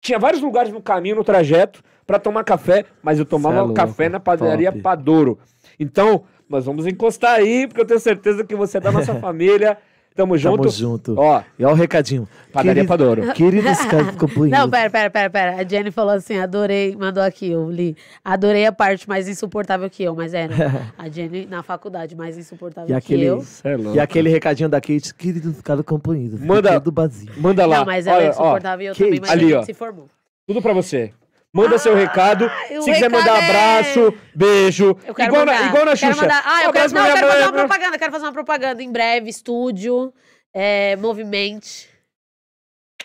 tinha 0.00 0.18
vários 0.18 0.40
lugares 0.40 0.72
no 0.72 0.80
caminho, 0.80 1.16
no 1.16 1.24
trajeto, 1.24 1.82
para 2.06 2.18
tomar 2.18 2.44
café, 2.44 2.84
mas 3.02 3.18
eu 3.18 3.24
tomava 3.24 3.70
é 3.70 3.74
café 3.74 4.08
na 4.08 4.18
padaria 4.18 4.70
top. 4.70 4.82
Padouro. 4.82 5.38
Então, 5.78 6.24
nós 6.48 6.64
vamos 6.64 6.86
encostar 6.86 7.36
aí, 7.36 7.66
porque 7.66 7.80
eu 7.80 7.86
tenho 7.86 8.00
certeza 8.00 8.44
que 8.44 8.54
você 8.54 8.78
é 8.78 8.80
da 8.80 8.92
nossa 8.92 9.14
família. 9.20 9.78
Tamo 10.14 10.38
junto. 10.38 10.58
Tamo 10.58 10.68
junto. 10.68 11.14
Ó, 11.18 11.42
e 11.58 11.64
ó 11.64 11.72
o 11.72 11.74
recadinho. 11.74 12.28
Padaria 12.52 12.74
Querido, 12.74 12.88
Padoro. 12.88 13.32
Queridos 13.34 13.78
companheiros. 14.16 14.58
Não, 14.58 14.70
pera, 14.70 14.88
pera, 14.88 15.10
pera, 15.10 15.30
pera. 15.30 15.56
A 15.56 15.64
Jenny 15.68 15.90
falou 15.90 16.12
assim, 16.14 16.38
adorei, 16.38 16.94
mandou 16.94 17.20
aqui, 17.20 17.50
eu 17.50 17.68
li. 17.68 17.96
Adorei 18.24 18.64
a 18.64 18.70
parte 18.70 19.08
mais 19.08 19.26
insuportável 19.26 19.90
que 19.90 20.04
eu, 20.04 20.14
mas 20.14 20.32
era. 20.32 20.54
a 20.96 21.08
Jenny 21.08 21.46
na 21.46 21.64
faculdade 21.64 22.14
mais 22.14 22.38
insuportável 22.38 22.88
e 22.88 22.94
aquele, 22.96 23.22
que 23.22 23.26
eu. 23.26 23.44
É 23.64 23.96
e 23.96 24.00
aquele 24.00 24.30
recadinho 24.30 24.68
da 24.68 24.80
Kate, 24.80 25.12
queridos 25.12 25.60
companheiros. 25.84 26.40
Manda, 26.40 26.78
do 26.78 26.92
Brasil. 26.92 27.28
manda 27.36 27.66
lá. 27.66 27.78
Não, 27.78 27.84
mas 27.84 28.06
ela 28.06 28.22
é 28.22 28.28
insuportável 28.28 28.84
e 28.84 28.86
eu 28.86 28.94
Kate. 28.94 29.04
também, 29.04 29.20
mas 29.20 29.30
Ali, 29.30 29.44
a 29.46 29.48
gente 29.48 29.56
ó. 29.56 29.62
se 29.64 29.74
formou. 29.74 30.08
Tudo 30.46 30.62
pra 30.62 30.72
você. 30.72 31.12
Manda 31.54 31.76
ah, 31.76 31.78
seu 31.78 31.94
recado. 31.94 32.50
Se 32.66 32.92
quiser 32.92 33.08
mandar 33.08 33.40
é... 33.40 33.44
abraço, 33.44 34.12
beijo. 34.34 34.96
Eu 35.06 35.14
quero 35.14 35.28
igual, 35.28 35.46
mandar. 35.46 35.60
Na, 35.60 35.68
igual 35.68 35.84
na 35.84 35.94
Xuxa. 35.94 36.06
Quero 36.08 36.20
mandar... 36.20 36.42
Ah, 36.44 36.64
eu, 36.64 36.72
quero, 36.72 36.92
não, 36.92 37.06
eu 37.06 37.14
quero 37.14 37.28
fazer 37.28 37.44
uma 37.44 37.52
propaganda. 37.52 37.98
Quero 37.98 38.12
fazer 38.12 38.24
uma 38.24 38.32
propaganda 38.32 38.82
em 38.82 38.90
breve. 38.90 39.30
Estúdio, 39.30 40.12
é, 40.52 40.96
Movimente. 40.96 41.88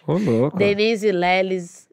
Ô, 0.07 0.13
louco. 0.13 0.57
Denise 0.57 1.11
Leles 1.11 1.87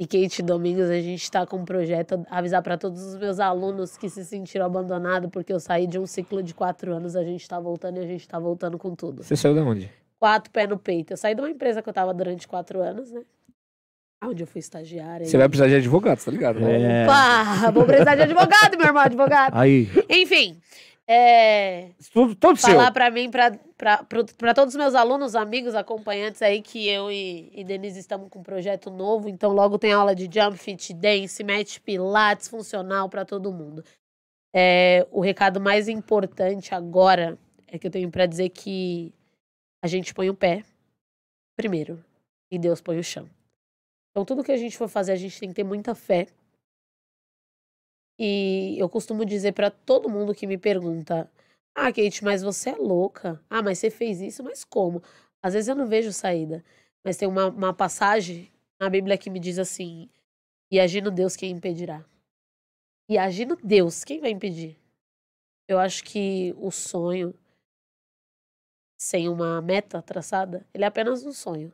e 0.00 0.04
Kate 0.04 0.42
Domingos, 0.42 0.90
a 0.90 1.00
gente 1.00 1.22
está 1.22 1.46
com 1.46 1.58
um 1.58 1.64
projeto. 1.64 2.26
Avisar 2.28 2.60
para 2.62 2.76
todos 2.76 3.00
os 3.00 3.16
meus 3.16 3.38
alunos 3.38 3.96
que 3.96 4.10
se 4.10 4.24
sentiram 4.24 4.66
abandonados 4.66 5.30
porque 5.30 5.52
eu 5.52 5.60
saí 5.60 5.86
de 5.86 6.00
um 6.00 6.06
ciclo 6.06 6.42
de 6.42 6.52
quatro 6.52 6.92
anos. 6.92 7.14
A 7.14 7.22
gente 7.22 7.42
está 7.42 7.60
voltando 7.60 7.98
e 7.98 8.00
a 8.00 8.06
gente 8.08 8.22
está 8.22 8.40
voltando 8.40 8.76
com 8.76 8.92
tudo. 8.96 9.22
Você 9.22 9.36
saiu 9.36 9.54
de 9.54 9.60
onde? 9.60 9.92
Quatro 10.18 10.50
pés 10.50 10.68
no 10.68 10.76
peito. 10.76 11.12
Eu 11.12 11.16
saí 11.16 11.32
de 11.32 11.40
uma 11.40 11.50
empresa 11.50 11.80
que 11.80 11.88
eu 11.88 11.92
estava 11.92 12.12
durante 12.12 12.48
quatro 12.48 12.82
anos, 12.82 13.12
né? 13.12 13.22
Onde 14.22 14.42
eu 14.42 14.46
fui 14.46 14.60
estagiária. 14.60 15.26
Você 15.26 15.36
vai 15.36 15.48
precisar 15.48 15.68
de 15.68 15.74
advogado, 15.74 16.24
tá 16.24 16.30
ligado? 16.30 16.60
Né? 16.60 17.02
É. 17.02 17.04
Opa, 17.04 17.70
vou 17.72 17.84
precisar 17.84 18.14
de 18.14 18.22
advogado, 18.22 18.76
meu 18.76 18.86
irmão, 18.86 19.02
advogado. 19.02 19.52
Aí. 19.56 19.88
Enfim, 20.08 20.60
é, 21.06 21.90
tudo, 22.12 22.34
todo 22.34 22.56
falar 22.56 22.84
seu. 22.84 22.92
para 22.92 23.10
mim, 23.10 23.30
para 23.30 24.54
todos 24.54 24.74
os 24.74 24.78
meus 24.78 24.94
alunos, 24.94 25.34
amigos, 25.34 25.74
acompanhantes 25.74 26.40
aí, 26.40 26.62
que 26.62 26.88
eu 26.88 27.10
e, 27.10 27.50
e 27.52 27.64
Denise 27.64 27.98
estamos 27.98 28.28
com 28.30 28.38
um 28.38 28.42
projeto 28.42 28.90
novo. 28.90 29.28
Então, 29.28 29.52
logo 29.52 29.78
tem 29.78 29.92
aula 29.92 30.14
de 30.14 30.24
jump, 30.24 30.56
fit 30.56 30.94
dance, 30.94 31.42
match 31.42 31.80
pilates, 31.80 32.48
funcional 32.48 33.08
para 33.08 33.24
todo 33.24 33.52
mundo. 33.52 33.84
É, 34.54 35.06
o 35.10 35.20
recado 35.20 35.60
mais 35.60 35.88
importante 35.88 36.74
agora 36.74 37.38
é 37.66 37.78
que 37.78 37.86
eu 37.86 37.90
tenho 37.90 38.10
para 38.10 38.26
dizer 38.26 38.50
que 38.50 39.12
a 39.82 39.88
gente 39.88 40.14
põe 40.14 40.30
o 40.30 40.34
pé 40.34 40.62
primeiro 41.56 42.02
e 42.50 42.58
Deus 42.58 42.80
põe 42.80 42.98
o 42.98 43.04
chão. 43.04 43.28
Então, 44.12 44.26
tudo 44.26 44.44
que 44.44 44.52
a 44.52 44.56
gente 44.56 44.76
for 44.76 44.88
fazer, 44.88 45.12
a 45.12 45.16
gente 45.16 45.40
tem 45.40 45.48
que 45.48 45.54
ter 45.54 45.64
muita 45.64 45.94
fé. 45.94 46.28
E 48.18 48.76
eu 48.78 48.88
costumo 48.88 49.24
dizer 49.24 49.52
para 49.52 49.70
todo 49.70 50.08
mundo 50.08 50.34
que 50.34 50.46
me 50.46 50.58
pergunta: 50.58 51.30
Ah, 51.74 51.90
Kate, 51.92 52.22
mas 52.22 52.42
você 52.42 52.70
é 52.70 52.76
louca. 52.76 53.42
Ah, 53.48 53.62
mas 53.62 53.78
você 53.78 53.90
fez 53.90 54.20
isso, 54.20 54.44
mas 54.44 54.64
como? 54.64 55.02
Às 55.42 55.54
vezes 55.54 55.68
eu 55.68 55.74
não 55.74 55.86
vejo 55.86 56.12
saída. 56.12 56.62
Mas 57.04 57.16
tem 57.16 57.26
uma, 57.26 57.48
uma 57.48 57.74
passagem 57.74 58.52
na 58.78 58.88
Bíblia 58.90 59.16
que 59.16 59.30
me 59.30 59.40
diz 59.40 59.58
assim: 59.58 60.10
E 60.70 60.78
agindo 60.78 61.10
Deus, 61.10 61.34
quem 61.34 61.50
impedirá? 61.50 62.04
E 63.08 63.18
agindo 63.18 63.56
Deus, 63.56 64.04
quem 64.04 64.20
vai 64.20 64.30
impedir? 64.30 64.78
Eu 65.66 65.78
acho 65.78 66.04
que 66.04 66.54
o 66.58 66.70
sonho, 66.70 67.34
sem 69.00 69.28
uma 69.28 69.60
meta 69.62 70.02
traçada, 70.02 70.66
ele 70.72 70.84
é 70.84 70.86
apenas 70.86 71.24
um 71.24 71.32
sonho. 71.32 71.72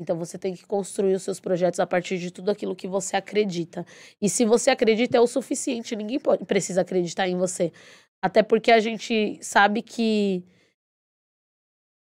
Então 0.00 0.16
você 0.16 0.38
tem 0.38 0.54
que 0.54 0.64
construir 0.64 1.14
os 1.14 1.22
seus 1.22 1.40
projetos 1.40 1.80
a 1.80 1.86
partir 1.86 2.18
de 2.18 2.30
tudo 2.30 2.50
aquilo 2.50 2.76
que 2.76 2.86
você 2.86 3.16
acredita. 3.16 3.84
E 4.22 4.28
se 4.28 4.44
você 4.44 4.70
acredita 4.70 5.16
é 5.16 5.20
o 5.20 5.26
suficiente, 5.26 5.96
ninguém 5.96 6.20
pode, 6.20 6.44
precisa 6.44 6.82
acreditar 6.82 7.28
em 7.28 7.36
você. 7.36 7.72
Até 8.22 8.42
porque 8.42 8.70
a 8.70 8.78
gente 8.78 9.38
sabe 9.42 9.82
que 9.82 10.44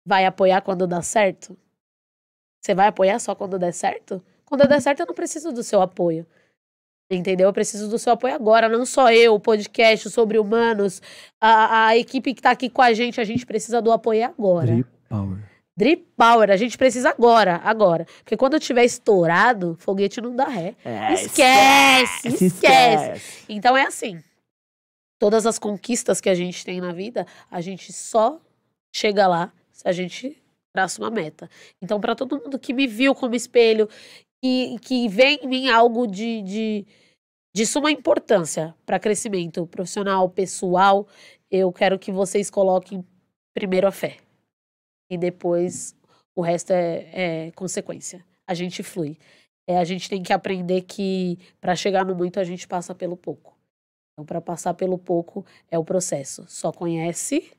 vai 0.07 0.25
apoiar 0.27 0.61
quando 0.63 0.87
dá 0.87 1.03
certo. 1.03 1.57
Você 2.61 2.75
vai 2.75 2.87
apoiar 2.87 3.19
só 3.19 3.35
quando 3.35 3.59
der 3.59 3.73
certo? 3.73 4.25
Quando 4.45 4.69
der 4.69 4.81
certo, 4.81 5.01
eu 5.01 5.07
não 5.07 5.15
preciso 5.15 5.51
do 5.51 5.63
seu 5.65 5.83
apoio. 5.83 6.25
Entendeu? 7.11 7.49
Eu 7.49 7.53
preciso 7.53 7.89
do 7.91 7.99
seu 7.99 8.13
apoio 8.13 8.35
agora, 8.35 8.69
não 8.69 8.87
só 8.87 9.13
eu, 9.13 9.35
o 9.35 9.41
podcast 9.41 10.09
sobre 10.09 10.39
humanos, 10.39 11.03
a, 11.41 11.89
a 11.89 11.97
equipe 11.97 12.33
que 12.33 12.41
está 12.41 12.53
aqui 12.53 12.71
com 12.71 12.81
a 12.81 12.93
gente, 12.93 13.21
a 13.21 13.25
gente 13.25 13.45
precisa 13.45 13.83
do 13.83 13.93
apoio 13.93 14.25
agora. 14.25 14.87
Power. 15.09 15.52
Drip 15.83 16.07
Power, 16.17 16.49
a 16.49 16.57
gente 16.57 16.79
precisa 16.79 17.11
agora, 17.11 17.57
agora. 17.65 18.07
Porque 18.19 18.37
quando 18.37 18.55
eu 18.55 18.61
tiver 18.61 18.85
estourado, 18.85 19.77
foguete 19.81 20.21
não 20.21 20.37
dá 20.37 20.45
ré. 20.45 20.77
É, 20.85 21.13
esquece, 21.13 22.29
esquece, 22.29 22.45
esquece. 22.45 23.45
Então 23.49 23.77
é 23.77 23.83
assim. 23.83 24.23
Todas 25.19 25.45
as 25.45 25.59
conquistas 25.59 26.21
que 26.21 26.29
a 26.29 26.37
gente 26.37 26.65
tem 26.65 26.81
na 26.81 26.93
vida, 26.93 27.27
a 27.51 27.61
gente 27.61 27.93
só 27.93 28.41
chega 28.95 29.27
lá 29.27 29.53
se 29.73 29.89
a 29.89 29.91
gente 29.91 30.41
traça 30.73 31.03
uma 31.03 31.11
meta. 31.11 31.51
Então, 31.83 32.01
para 32.01 32.15
todo 32.15 32.41
mundo 32.41 32.61
que 32.61 32.73
me 32.73 32.87
viu 32.87 33.13
como 33.13 33.35
espelho, 33.35 33.89
que, 34.41 34.77
que 34.83 35.09
vê 35.09 35.41
em 35.43 35.49
mim 35.49 35.69
algo 35.69 36.07
de, 36.07 36.43
de, 36.43 36.87
de 37.53 37.67
suma 37.67 37.91
importância 37.91 38.73
para 38.87 39.01
crescimento 39.01 39.67
profissional, 39.67 40.29
pessoal, 40.29 41.09
eu 41.51 41.73
quero 41.73 41.99
que 41.99 42.13
vocês 42.13 42.49
coloquem 42.49 43.05
primeiro 43.53 43.89
a 43.89 43.91
fé 43.91 44.19
e 45.13 45.19
depois 45.19 45.95
o 46.35 46.41
resto 46.41 46.71
é, 46.73 47.09
é 47.13 47.51
consequência. 47.51 48.25
A 48.47 48.55
gente 48.55 48.83
flui. 48.83 49.19
É, 49.69 49.77
a 49.77 49.85
gente 49.85 50.09
tem 50.09 50.23
que 50.23 50.33
aprender 50.33 50.81
que 50.83 51.39
para 51.61 51.77
chegar 51.77 52.05
no 52.05 52.15
muito 52.15 52.41
a 52.41 52.45
gente 52.45 52.67
passa 52.67 52.95
pelo 52.95 53.15
pouco. 53.15 53.55
Então, 54.13 54.25
para 54.25 54.41
passar 54.41 54.73
pelo 54.73 54.97
pouco 54.97 55.45
é 55.71 55.79
o 55.79 55.85
processo. 55.85 56.45
Só 56.49 56.73
conhece 56.73 57.53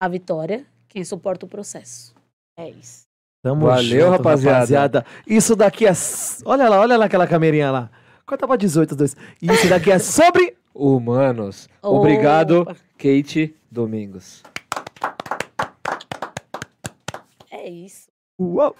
a 0.00 0.08
vitória 0.08 0.64
quem 0.88 1.04
suporta 1.04 1.44
o 1.44 1.48
processo. 1.48 2.14
É 2.58 2.70
isso. 2.70 3.02
Tamo 3.42 3.66
Valeu, 3.66 4.06
junto, 4.06 4.10
rapaziada. 4.12 4.54
rapaziada. 4.54 5.06
Isso 5.26 5.54
daqui 5.54 5.86
é. 5.86 5.92
Olha 6.46 6.68
lá, 6.70 6.80
olha 6.80 6.96
lá 6.96 7.04
aquela 7.04 7.26
camerinha 7.26 7.70
lá. 7.70 7.90
Corta 8.24 8.46
pra 8.46 8.56
18, 8.56 8.96
dois. 8.96 9.14
Isso 9.42 9.68
daqui 9.68 9.90
é 9.90 9.98
sobre. 9.98 10.56
Humanos. 10.74 11.68
Obrigado, 11.82 12.64
Kate 12.96 13.54
Domingos. 13.70 14.42
É 17.62 17.68
isso. 17.70 18.10
Uou! 18.40 18.74